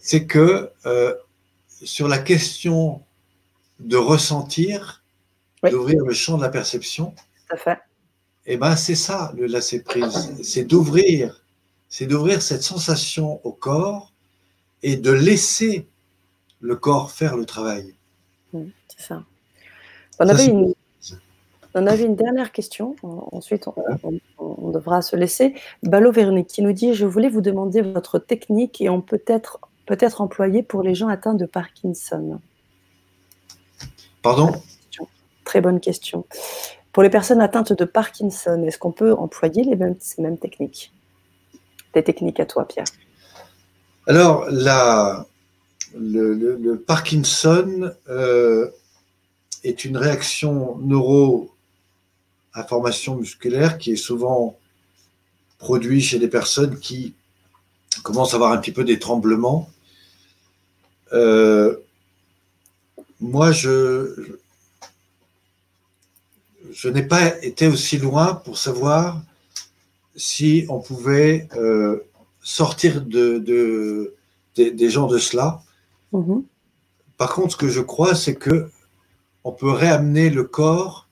c'est 0.00 0.26
que 0.26 0.70
euh, 0.86 1.14
sur 1.82 2.08
la 2.08 2.18
question 2.18 3.00
de 3.80 3.96
ressentir, 3.96 5.02
d'ouvrir 5.62 6.04
le 6.04 6.12
champ 6.12 6.36
de 6.36 6.42
la 6.42 6.48
perception, 6.48 7.14
tout 7.48 7.54
à 7.54 7.56
fait. 7.56 7.78
Et 8.46 8.54
eh 8.54 8.56
ben 8.56 8.76
c'est 8.76 8.94
ça 8.94 9.32
le 9.36 9.46
lâcher 9.46 9.80
prise, 9.80 10.32
c'est 10.42 10.64
d'ouvrir 10.64 11.42
c'est 11.88 12.06
d'ouvrir 12.06 12.42
cette 12.42 12.62
sensation 12.62 13.40
au 13.44 13.52
corps 13.52 14.12
et 14.82 14.96
de 14.96 15.10
laisser 15.10 15.86
le 16.60 16.76
corps 16.76 17.10
faire 17.10 17.36
le 17.36 17.44
travail. 17.44 17.94
C'est 18.52 19.06
ça. 19.06 19.24
On, 20.18 20.28
avait 20.28 20.46
une, 20.46 20.74
on, 21.74 21.86
avait 21.86 22.04
une, 22.04 22.16
dernière 22.16 22.52
question. 22.52 22.96
Ensuite, 23.02 23.68
on, 24.38 24.70
devra 24.70 25.02
se 25.02 25.16
laisser. 25.16 25.54
Balo 25.82 26.10
Véronique 26.10 26.48
qui 26.48 26.62
nous 26.62 26.72
dit 26.72 26.94
Je 26.94 27.06
voulais 27.06 27.28
vous 27.28 27.40
demander 27.40 27.82
votre 27.82 28.18
technique 28.18 28.80
et 28.80 28.88
on 28.88 29.00
peut 29.00 29.22
être 29.26 29.60
peut-être 29.86 30.20
employée 30.20 30.62
pour 30.62 30.82
les 30.82 30.94
gens 30.94 31.08
atteints 31.08 31.34
de 31.34 31.46
Parkinson. 31.46 32.40
Pardon? 34.22 34.52
Très 35.44 35.60
bonne 35.62 35.80
question. 35.80 36.26
Pour 36.92 37.02
les 37.02 37.10
personnes 37.10 37.40
atteintes 37.40 37.72
de 37.72 37.84
Parkinson, 37.84 38.62
est-ce 38.66 38.78
qu'on 38.78 38.92
peut 38.92 39.14
employer 39.14 39.62
les 39.62 39.76
mêmes, 39.76 39.96
ces 40.00 40.20
mêmes 40.20 40.36
techniques? 40.36 40.92
Des 41.94 42.02
techniques 42.02 42.40
à 42.40 42.46
toi, 42.46 42.66
Pierre 42.66 42.86
Alors, 44.06 44.46
le, 44.50 45.24
Parkinson 46.86 47.92
euh, 48.08 48.70
est 49.64 49.84
une 49.84 49.96
réaction 49.96 50.78
neuro-information 50.78 53.16
musculaire 53.16 53.78
qui 53.78 53.92
est 53.92 53.96
souvent 53.96 54.56
produite 55.58 56.04
chez 56.04 56.18
des 56.18 56.28
personnes 56.28 56.78
qui 56.78 57.14
commencent 58.02 58.32
à 58.32 58.36
avoir 58.36 58.52
un 58.52 58.58
petit 58.58 58.72
peu 58.72 58.84
des 58.84 58.98
tremblements. 58.98 59.70
Euh, 61.12 61.76
moi, 63.20 63.52
je 63.52 64.38
n'ai 66.84 67.02
pas 67.02 67.42
été 67.42 67.66
aussi 67.66 67.98
loin 67.98 68.34
pour 68.34 68.58
savoir 68.58 69.20
si 70.18 70.66
on 70.68 70.80
pouvait 70.80 71.48
euh, 71.56 72.04
sortir 72.40 73.02
de, 73.02 74.14
des 74.56 74.90
gens 74.90 75.06
de 75.06 75.16
cela. 75.16 75.62
Mhm. 76.12 76.44
Par 77.16 77.32
contre, 77.32 77.52
ce 77.52 77.56
que 77.56 77.68
je 77.68 77.80
crois, 77.80 78.14
c'est 78.14 78.34
que 78.34 78.70
on 79.44 79.52
peut 79.52 79.70
réamener 79.70 80.28
le 80.28 80.44
corps 80.44 81.08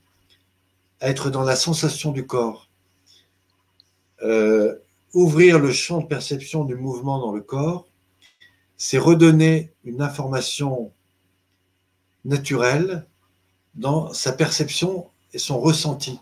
à 0.99 1.09
être 1.09 1.29
dans 1.29 1.43
la 1.43 1.55
sensation 1.55 2.11
du 2.11 2.27
corps. 2.27 2.69
Euh, 4.21 4.75
ouvrir 5.13 5.59
le 5.59 5.71
champ 5.71 6.01
de 6.01 6.05
perception 6.05 6.65
du 6.65 6.75
mouvement 6.75 7.19
dans 7.19 7.31
le 7.31 7.41
corps, 7.41 7.87
c'est 8.75 8.97
redonner 8.97 9.71
une 9.85 10.01
information 10.01 10.91
naturelle 12.25 13.07
dans 13.75 14.11
sa 14.13 14.33
perception 14.33 15.07
et 15.33 15.39
son 15.39 15.59
ressenti. 15.59 16.19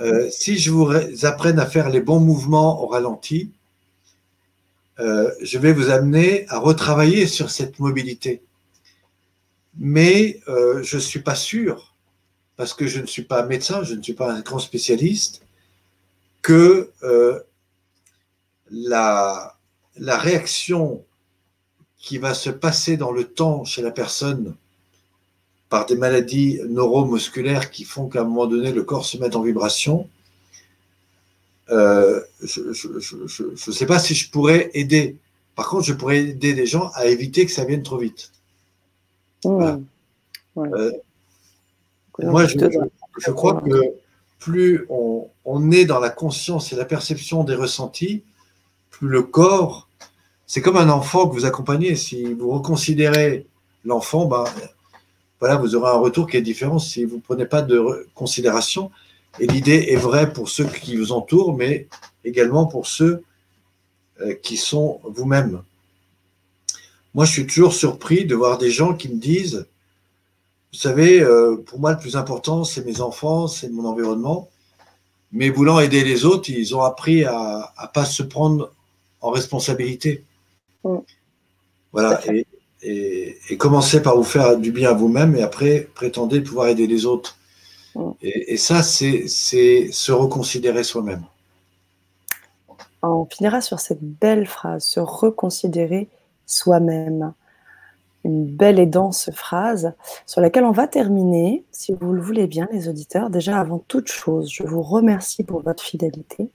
Euh, 0.00 0.30
si 0.30 0.58
je 0.58 0.70
vous 0.70 0.90
apprenne 1.24 1.58
à 1.58 1.66
faire 1.66 1.90
les 1.90 2.00
bons 2.00 2.20
mouvements 2.20 2.82
au 2.82 2.86
ralenti, 2.86 3.52
euh, 4.98 5.30
je 5.42 5.58
vais 5.58 5.72
vous 5.72 5.90
amener 5.90 6.46
à 6.48 6.58
retravailler 6.58 7.26
sur 7.26 7.50
cette 7.50 7.78
mobilité. 7.78 8.42
Mais 9.76 10.40
euh, 10.48 10.82
je 10.82 10.96
ne 10.96 11.00
suis 11.00 11.20
pas 11.20 11.34
sûr, 11.34 11.94
parce 12.56 12.72
que 12.72 12.86
je 12.86 13.00
ne 13.00 13.06
suis 13.06 13.24
pas 13.24 13.44
médecin, 13.44 13.82
je 13.82 13.94
ne 13.94 14.02
suis 14.02 14.14
pas 14.14 14.32
un 14.32 14.40
grand 14.40 14.58
spécialiste, 14.58 15.42
que 16.42 16.92
la, 18.70 19.56
la 19.96 20.18
réaction 20.18 21.04
qui 21.96 22.18
va 22.18 22.34
se 22.34 22.50
passer 22.50 22.96
dans 22.96 23.12
le 23.12 23.24
temps 23.24 23.64
chez 23.64 23.80
la 23.80 23.90
personne 23.90 24.54
par 25.74 25.86
des 25.86 25.96
maladies 25.96 26.60
neuromusculaires 26.68 27.68
qui 27.68 27.82
font 27.82 28.08
qu'à 28.08 28.20
un 28.20 28.24
moment 28.24 28.46
donné, 28.46 28.70
le 28.70 28.84
corps 28.84 29.04
se 29.04 29.18
met 29.18 29.34
en 29.34 29.42
vibration. 29.42 30.08
Euh, 31.68 32.20
je 32.40 32.60
ne 32.60 33.72
sais 33.72 33.84
pas 33.84 33.98
si 33.98 34.14
je 34.14 34.30
pourrais 34.30 34.70
aider. 34.74 35.16
Par 35.56 35.68
contre, 35.68 35.82
je 35.82 35.92
pourrais 35.92 36.18
aider 36.18 36.54
des 36.54 36.64
gens 36.64 36.92
à 36.94 37.06
éviter 37.06 37.44
que 37.44 37.50
ça 37.50 37.64
vienne 37.64 37.82
trop 37.82 37.98
vite. 37.98 38.30
Mmh. 39.44 39.80
Euh, 40.58 40.92
moi, 42.22 42.46
je, 42.46 43.30
crois 43.32 43.60
que 43.60 43.94
plus 44.38 44.86
on, 44.88 45.26
on, 45.44 45.72
est 45.72 45.86
dans 45.86 45.98
la 45.98 46.10
conscience 46.10 46.72
et 46.72 46.76
la 46.76 46.84
perception 46.84 47.42
des 47.42 47.56
ressentis, 47.56 48.22
plus 48.90 49.08
le 49.08 49.24
corps, 49.24 49.88
c'est 50.46 50.62
comme 50.62 50.76
un 50.76 50.88
enfant 50.88 51.28
que 51.28 51.34
vous 51.34 51.46
accompagnez. 51.46 51.96
Si 51.96 52.32
vous 52.32 52.52
reconsidérez 52.52 53.48
l'enfant, 53.84 54.26
ben, 54.26 54.44
voilà, 55.44 55.58
vous 55.58 55.76
aurez 55.76 55.90
un 55.90 55.98
retour 55.98 56.26
qui 56.26 56.38
est 56.38 56.40
différent 56.40 56.78
si 56.78 57.04
vous 57.04 57.16
ne 57.16 57.20
prenez 57.20 57.44
pas 57.44 57.60
de 57.60 58.08
considération. 58.14 58.90
Et 59.38 59.46
l'idée 59.46 59.88
est 59.90 59.96
vraie 59.96 60.32
pour 60.32 60.48
ceux 60.48 60.64
qui 60.64 60.96
vous 60.96 61.12
entourent, 61.12 61.54
mais 61.54 61.86
également 62.24 62.64
pour 62.64 62.86
ceux 62.86 63.22
euh, 64.22 64.32
qui 64.42 64.56
sont 64.56 65.02
vous-même. 65.04 65.62
Moi, 67.12 67.26
je 67.26 67.32
suis 67.32 67.46
toujours 67.46 67.74
surpris 67.74 68.24
de 68.24 68.34
voir 68.34 68.56
des 68.56 68.70
gens 68.70 68.94
qui 68.94 69.10
me 69.10 69.20
disent, 69.20 69.66
vous 70.72 70.78
savez, 70.78 71.20
euh, 71.20 71.56
pour 71.56 71.78
moi, 71.78 71.92
le 71.92 71.98
plus 71.98 72.16
important, 72.16 72.64
c'est 72.64 72.82
mes 72.86 73.02
enfants, 73.02 73.46
c'est 73.46 73.68
mon 73.68 73.84
environnement. 73.84 74.48
Mais 75.30 75.50
voulant 75.50 75.78
aider 75.78 76.04
les 76.04 76.24
autres, 76.24 76.48
ils 76.48 76.74
ont 76.74 76.80
appris 76.80 77.22
à 77.26 77.74
ne 77.82 77.86
pas 77.88 78.06
se 78.06 78.22
prendre 78.22 78.72
en 79.20 79.28
responsabilité. 79.28 80.24
Mm. 80.84 81.00
Voilà. 81.92 82.32
Et, 82.32 82.46
et, 82.84 83.56
commencez 83.58 84.02
par 84.02 84.16
vous 84.16 84.24
faire 84.24 84.56
du 84.56 84.72
bien 84.72 84.90
à 84.90 84.92
vous-même 84.92 85.36
et 85.36 85.42
après 85.42 85.88
prétendez 85.94 86.40
pouvoir 86.40 86.68
aider 86.68 86.86
les 86.86 87.06
autres. 87.06 87.38
Mm. 87.94 88.10
Et, 88.22 88.56
ça, 88.56 88.82
c'est 88.82 89.26
se 89.26 90.12
reconsidérer 90.12 90.84
soi-même. 90.84 91.24
On 93.02 93.26
finira 93.26 93.60
sur 93.60 93.80
cette 93.80 94.02
belle 94.02 94.46
phrase, 94.46 94.84
se 94.84 95.00
reconsidérer 95.00 96.08
soi-même. 96.46 97.32
Une 98.24 98.46
belle 98.46 98.78
et 98.78 98.86
dense 98.86 99.30
phrase 99.34 99.92
sur 100.24 100.40
laquelle 100.40 100.64
on 100.64 100.72
va 100.72 100.86
terminer, 100.86 101.62
si 101.70 101.94
vous 102.00 102.14
le 102.14 102.22
voulez 102.22 102.46
bien, 102.46 102.66
les 102.72 102.88
auditeurs. 102.88 103.28
Déjà, 103.28 103.60
avant 103.60 103.84
toute 103.86 104.08
chose, 104.08 104.50
je 104.50 104.62
vous 104.62 104.80
remercie 104.80 105.44
pour 105.44 105.60
votre 105.60 105.82
fidélité. 105.82 106.48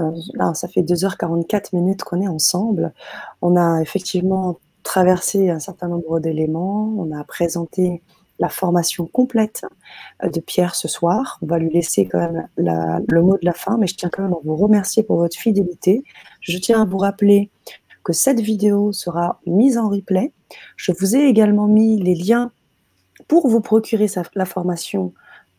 Euh, 0.00 0.10
là, 0.34 0.52
ça 0.54 0.66
fait 0.66 0.82
2h44 0.82 1.76
minutes 1.76 2.02
qu'on 2.02 2.20
est 2.20 2.28
ensemble. 2.28 2.92
On 3.40 3.56
a 3.56 3.80
effectivement 3.80 4.58
traversé 4.82 5.50
un 5.50 5.58
certain 5.58 5.88
nombre 5.88 6.20
d'éléments. 6.20 6.92
On 6.98 7.16
a 7.16 7.24
présenté 7.24 8.02
la 8.38 8.48
formation 8.48 9.06
complète 9.06 9.64
euh, 10.24 10.28
de 10.30 10.40
Pierre 10.40 10.74
ce 10.74 10.88
soir. 10.88 11.38
On 11.42 11.46
va 11.46 11.58
lui 11.58 11.70
laisser 11.70 12.06
quand 12.06 12.18
même 12.18 12.48
le 12.56 13.20
mot 13.22 13.36
de 13.36 13.44
la 13.44 13.52
fin, 13.52 13.76
mais 13.78 13.86
je 13.86 13.94
tiens 13.94 14.08
quand 14.10 14.22
même 14.22 14.32
à 14.32 14.38
vous 14.42 14.56
remercier 14.56 15.02
pour 15.02 15.18
votre 15.18 15.36
fidélité. 15.36 16.02
Je 16.40 16.58
tiens 16.58 16.82
à 16.82 16.84
vous 16.84 16.98
rappeler 16.98 17.50
que 18.02 18.12
cette 18.12 18.40
vidéo 18.40 18.92
sera 18.92 19.40
mise 19.46 19.78
en 19.78 19.88
replay. 19.88 20.32
Je 20.76 20.92
vous 20.98 21.14
ai 21.14 21.26
également 21.26 21.66
mis 21.66 22.02
les 22.02 22.14
liens 22.14 22.50
pour 23.28 23.46
vous 23.46 23.60
procurer 23.60 24.06
la 24.34 24.44
formation 24.44 25.12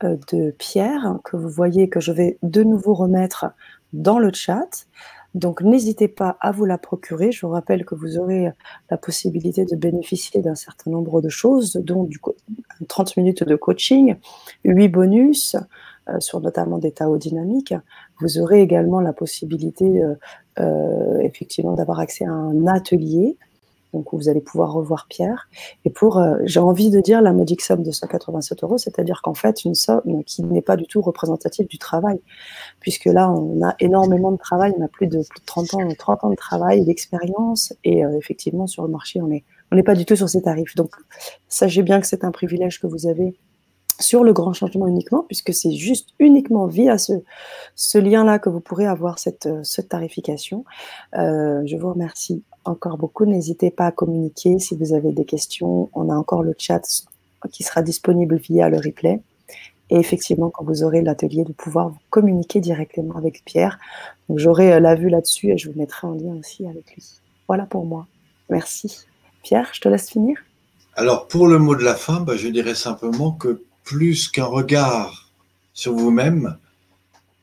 euh, 0.03 0.17
de 0.31 0.51
Pierre, 0.51 1.19
que 1.23 1.37
vous 1.37 1.49
voyez 1.49 1.87
que 1.87 1.99
je 1.99 2.11
vais 2.11 2.37
de 2.41 2.63
nouveau 2.63 2.93
remettre 2.93 3.45
dans 3.93 4.19
le 4.19 4.31
chat. 4.33 4.87
Donc 5.33 5.61
n'hésitez 5.61 6.07
pas 6.07 6.37
à 6.41 6.51
vous 6.51 6.65
la 6.65 6.77
procurer. 6.77 7.31
Je 7.31 7.45
vous 7.45 7.51
rappelle 7.51 7.85
que 7.85 7.95
vous 7.95 8.17
aurez 8.17 8.51
la 8.89 8.97
possibilité 8.97 9.65
de 9.65 9.75
bénéficier 9.75 10.41
d'un 10.41 10.55
certain 10.55 10.91
nombre 10.91 11.21
de 11.21 11.29
choses, 11.29 11.73
dont 11.73 12.03
du 12.03 12.19
30 12.87 13.17
minutes 13.17 13.43
de 13.43 13.55
coaching, 13.55 14.15
8 14.65 14.87
bonus 14.89 15.55
euh, 16.09 16.19
sur 16.19 16.41
notamment 16.41 16.79
des 16.79 16.91
Tao 16.91 17.17
dynamiques. 17.17 17.75
Vous 18.19 18.39
aurez 18.39 18.61
également 18.61 19.01
la 19.01 19.13
possibilité 19.13 19.85
euh, 19.85 20.15
euh, 20.59 21.19
effectivement 21.19 21.73
d'avoir 21.73 21.99
accès 21.99 22.25
à 22.25 22.31
un 22.31 22.65
atelier 22.65 23.37
donc 23.93 24.07
vous 24.13 24.29
allez 24.29 24.41
pouvoir 24.41 24.71
revoir 24.73 25.07
Pierre. 25.09 25.49
Et 25.85 25.89
pour, 25.89 26.17
euh, 26.17 26.37
j'ai 26.43 26.59
envie 26.59 26.89
de 26.89 27.01
dire 27.01 27.21
la 27.21 27.33
modique 27.33 27.61
somme 27.61 27.83
de 27.83 27.91
187 27.91 28.63
euros, 28.63 28.77
c'est-à-dire 28.77 29.21
qu'en 29.21 29.33
fait, 29.33 29.65
une 29.65 29.75
somme 29.75 30.23
qui 30.25 30.43
n'est 30.43 30.61
pas 30.61 30.77
du 30.77 30.85
tout 30.85 31.01
représentative 31.01 31.67
du 31.67 31.77
travail, 31.77 32.19
puisque 32.79 33.05
là, 33.05 33.29
on 33.29 33.61
a 33.65 33.75
énormément 33.79 34.31
de 34.31 34.37
travail, 34.37 34.73
on 34.77 34.83
a 34.83 34.87
plus 34.87 35.07
de, 35.07 35.21
plus 35.29 35.39
de 35.39 35.45
30 35.45 35.73
ans, 35.73 35.87
30 35.97 36.23
ans 36.23 36.29
de 36.29 36.35
travail, 36.35 36.85
d'expérience, 36.85 37.73
et 37.83 38.05
euh, 38.05 38.17
effectivement, 38.17 38.67
sur 38.67 38.83
le 38.83 38.89
marché, 38.89 39.21
on 39.21 39.27
n'est 39.27 39.43
on 39.71 39.81
pas 39.83 39.95
du 39.95 40.05
tout 40.05 40.15
sur 40.15 40.29
ces 40.29 40.41
tarifs. 40.41 40.75
Donc, 40.75 40.91
sachez 41.47 41.83
bien 41.83 41.99
que 41.99 42.07
c'est 42.07 42.23
un 42.23 42.31
privilège 42.31 42.79
que 42.79 42.87
vous 42.87 43.07
avez 43.07 43.37
sur 43.99 44.23
le 44.23 44.33
grand 44.33 44.53
changement 44.53 44.87
uniquement, 44.87 45.23
puisque 45.27 45.53
c'est 45.53 45.73
juste 45.73 46.09
uniquement 46.17 46.65
via 46.65 46.97
ce, 46.97 47.97
lien-là 47.97 48.39
que 48.39 48.49
vous 48.49 48.59
pourrez 48.59 48.87
avoir 48.87 49.19
cette, 49.19 49.45
euh, 49.45 49.83
tarification. 49.87 50.65
Je 51.13 51.75
vous 51.77 51.89
remercie 51.89 52.43
encore 52.65 52.97
beaucoup. 52.97 53.25
N'hésitez 53.25 53.71
pas 53.71 53.87
à 53.87 53.91
communiquer 53.91 54.59
si 54.59 54.75
vous 54.75 54.93
avez 54.93 55.11
des 55.11 55.25
questions. 55.25 55.89
On 55.93 56.09
a 56.09 56.15
encore 56.15 56.43
le 56.43 56.55
chat 56.57 56.81
qui 57.51 57.63
sera 57.63 57.81
disponible 57.81 58.37
via 58.37 58.69
le 58.69 58.77
replay. 58.77 59.19
Et 59.89 59.97
effectivement, 59.97 60.49
quand 60.49 60.63
vous 60.63 60.83
aurez 60.83 61.01
l'atelier, 61.01 61.43
de 61.43 61.51
pouvoir 61.51 61.91
communiquer 62.09 62.61
directement 62.61 63.15
avec 63.17 63.43
Pierre. 63.43 63.77
Donc, 64.29 64.39
j'aurai 64.39 64.73
euh, 64.73 64.79
la 64.79 64.95
vue 64.95 65.09
là-dessus 65.09 65.51
et 65.51 65.57
je 65.57 65.69
vous 65.69 65.77
mettrai 65.77 66.07
en 66.07 66.13
lien 66.13 66.33
aussi 66.39 66.65
avec 66.65 66.95
lui. 66.95 67.03
Voilà 67.47 67.65
pour 67.65 67.85
moi. 67.85 68.07
Merci. 68.49 69.05
Pierre, 69.43 69.69
je 69.73 69.81
te 69.81 69.89
laisse 69.89 70.09
finir. 70.09 70.37
Alors, 70.95 71.27
pour 71.27 71.47
le 71.47 71.57
mot 71.57 71.75
de 71.75 71.83
la 71.83 71.95
fin, 71.95 72.21
bah, 72.21 72.37
je 72.37 72.47
dirais 72.47 72.75
simplement 72.75 73.31
que 73.33 73.63
plus 73.83 74.29
qu'un 74.29 74.45
regard 74.45 75.29
sur 75.73 75.93
vous-même, 75.93 76.57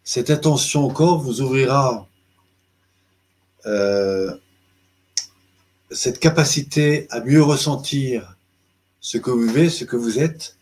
cette 0.04 0.30
attention 0.30 0.84
au 0.84 0.88
corps 0.90 1.18
vous 1.18 1.42
ouvrira 1.42 2.06
euh, 3.66 4.32
cette 5.90 6.18
capacité 6.18 7.06
à 7.10 7.20
mieux 7.20 7.42
ressentir 7.42 8.36
ce 9.00 9.18
que 9.18 9.30
vous 9.30 9.42
vivez, 9.42 9.70
ce 9.70 9.84
que 9.84 9.96
vous 9.96 10.18
êtes, 10.18 10.56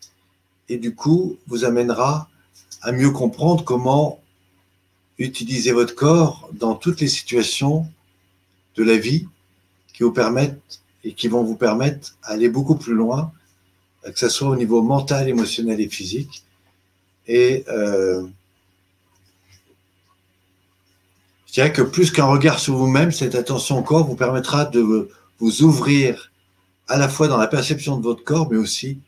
et 0.69 0.77
du 0.77 0.95
coup 0.95 1.37
vous 1.47 1.65
amènera 1.65 2.29
à 2.81 2.91
mieux 2.91 3.11
comprendre 3.11 3.63
comment 3.63 4.21
utiliser 5.17 5.71
votre 5.71 5.95
corps 5.95 6.49
dans 6.53 6.75
toutes 6.75 7.01
les 7.01 7.07
situations 7.07 7.87
de 8.75 8.83
la 8.83 8.97
vie 8.97 9.27
qui 9.93 10.03
vous 10.03 10.11
permettent 10.11 10.81
et 11.03 11.13
qui 11.13 11.27
vont 11.27 11.43
vous 11.43 11.55
permettre 11.55 12.15
d'aller 12.27 12.49
beaucoup 12.49 12.75
plus 12.75 12.93
loin 12.93 13.31
que 14.11 14.19
ce 14.19 14.29
soit 14.29 14.49
au 14.49 14.55
niveau 14.55 14.81
mental, 14.81 15.27
émotionnel 15.27 15.81
et 15.81 15.89
physique. 15.89 16.43
Et 17.27 17.65
euh, 17.67 18.25
que 21.65 21.81
plus 21.81 22.11
qu'un 22.11 22.25
regard 22.25 22.59
sur 22.59 22.75
vous-même, 22.75 23.11
cette 23.11 23.33
attention 23.33 23.79
au 23.79 23.81
corps 23.81 24.05
vous 24.05 24.15
permettra 24.15 24.65
de 24.65 25.09
vous 25.39 25.63
ouvrir 25.63 26.31
à 26.87 26.97
la 26.97 27.09
fois 27.09 27.27
dans 27.27 27.37
la 27.37 27.47
perception 27.47 27.97
de 27.97 28.03
votre 28.03 28.23
corps, 28.23 28.47
mais 28.51 28.57
aussi 28.57 28.99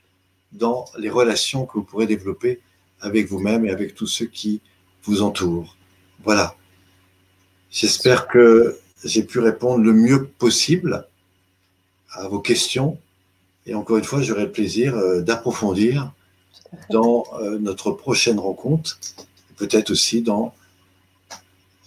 dans 0.51 0.85
les 0.97 1.11
relations 1.11 1.67
que 1.67 1.73
vous 1.73 1.83
pourrez 1.83 2.07
développer 2.07 2.59
avec 3.01 3.27
vous-même 3.27 3.65
et 3.65 3.69
avec 3.69 3.93
tous 3.93 4.07
ceux 4.07 4.25
qui 4.25 4.61
vous 5.03 5.21
entourent. 5.21 5.77
Voilà. 6.23 6.55
J'espère 7.69 8.27
que 8.27 8.79
j'ai 9.03 9.23
pu 9.23 9.39
répondre 9.39 9.83
le 9.83 9.93
mieux 9.93 10.25
possible 10.25 11.07
à 12.11 12.27
vos 12.27 12.39
questions. 12.39 12.97
Et 13.67 13.75
encore 13.75 13.97
une 13.97 14.03
fois, 14.03 14.23
j'aurai 14.23 14.45
le 14.45 14.51
plaisir 14.51 14.97
euh, 14.97 15.21
d'approfondir 15.21 16.11
dans 16.89 17.25
euh, 17.39 17.59
notre 17.59 17.91
prochaine 17.91 18.39
rencontre, 18.39 18.99
peut-être 19.55 19.91
aussi 19.91 20.23
dans 20.23 20.53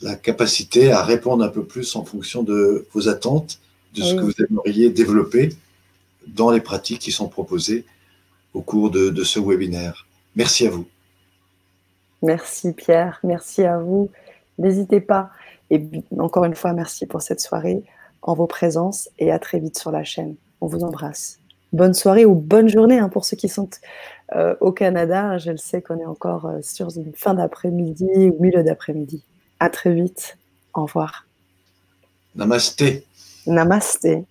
la 0.02 0.14
capacité 0.14 0.90
à 0.90 1.02
répondre 1.02 1.44
un 1.44 1.48
peu 1.48 1.64
plus 1.64 1.94
en 1.96 2.04
fonction 2.04 2.42
de 2.42 2.86
vos 2.92 3.08
attentes, 3.08 3.58
de 3.94 4.02
ce 4.02 4.14
que 4.14 4.20
vous 4.20 4.32
aimeriez 4.50 4.90
développer 4.90 5.50
dans 6.26 6.50
les 6.50 6.60
pratiques 6.60 7.00
qui 7.00 7.12
sont 7.12 7.28
proposées 7.28 7.84
au 8.54 8.62
cours 8.62 8.90
de, 8.90 9.10
de 9.10 9.24
ce 9.24 9.38
webinaire. 9.38 10.06
Merci 10.34 10.66
à 10.66 10.70
vous. 10.70 10.86
Merci 12.22 12.72
Pierre, 12.72 13.20
merci 13.22 13.64
à 13.64 13.78
vous. 13.78 14.10
N'hésitez 14.58 15.00
pas. 15.00 15.30
Et 15.70 15.82
encore 16.18 16.44
une 16.44 16.54
fois, 16.54 16.72
merci 16.72 17.06
pour 17.06 17.22
cette 17.22 17.40
soirée 17.40 17.82
en 18.22 18.34
vos 18.34 18.46
présences 18.46 19.10
et 19.18 19.32
à 19.32 19.38
très 19.38 19.58
vite 19.58 19.78
sur 19.78 19.90
la 19.90 20.04
chaîne. 20.04 20.36
On 20.60 20.66
vous 20.66 20.84
embrasse 20.84 21.38
bonne 21.72 21.94
soirée 21.94 22.24
ou 22.24 22.34
bonne 22.34 22.68
journée 22.68 22.98
hein, 22.98 23.08
pour 23.08 23.24
ceux 23.24 23.36
qui 23.36 23.48
sont 23.48 23.68
euh, 24.34 24.54
au 24.60 24.72
Canada. 24.72 25.38
Je 25.38 25.50
le 25.50 25.56
sais 25.56 25.82
qu'on 25.82 25.98
est 25.98 26.06
encore 26.06 26.46
euh, 26.46 26.58
sur 26.62 26.88
une 26.96 27.12
fin 27.14 27.34
d'après-midi 27.34 28.30
ou 28.30 28.40
milieu 28.40 28.62
d'après-midi. 28.62 29.24
À 29.62 29.70
très 29.70 29.94
vite. 29.94 30.36
Au 30.74 30.86
revoir. 30.86 31.24
Namasté. 32.34 33.06
Namasté. 33.46 34.24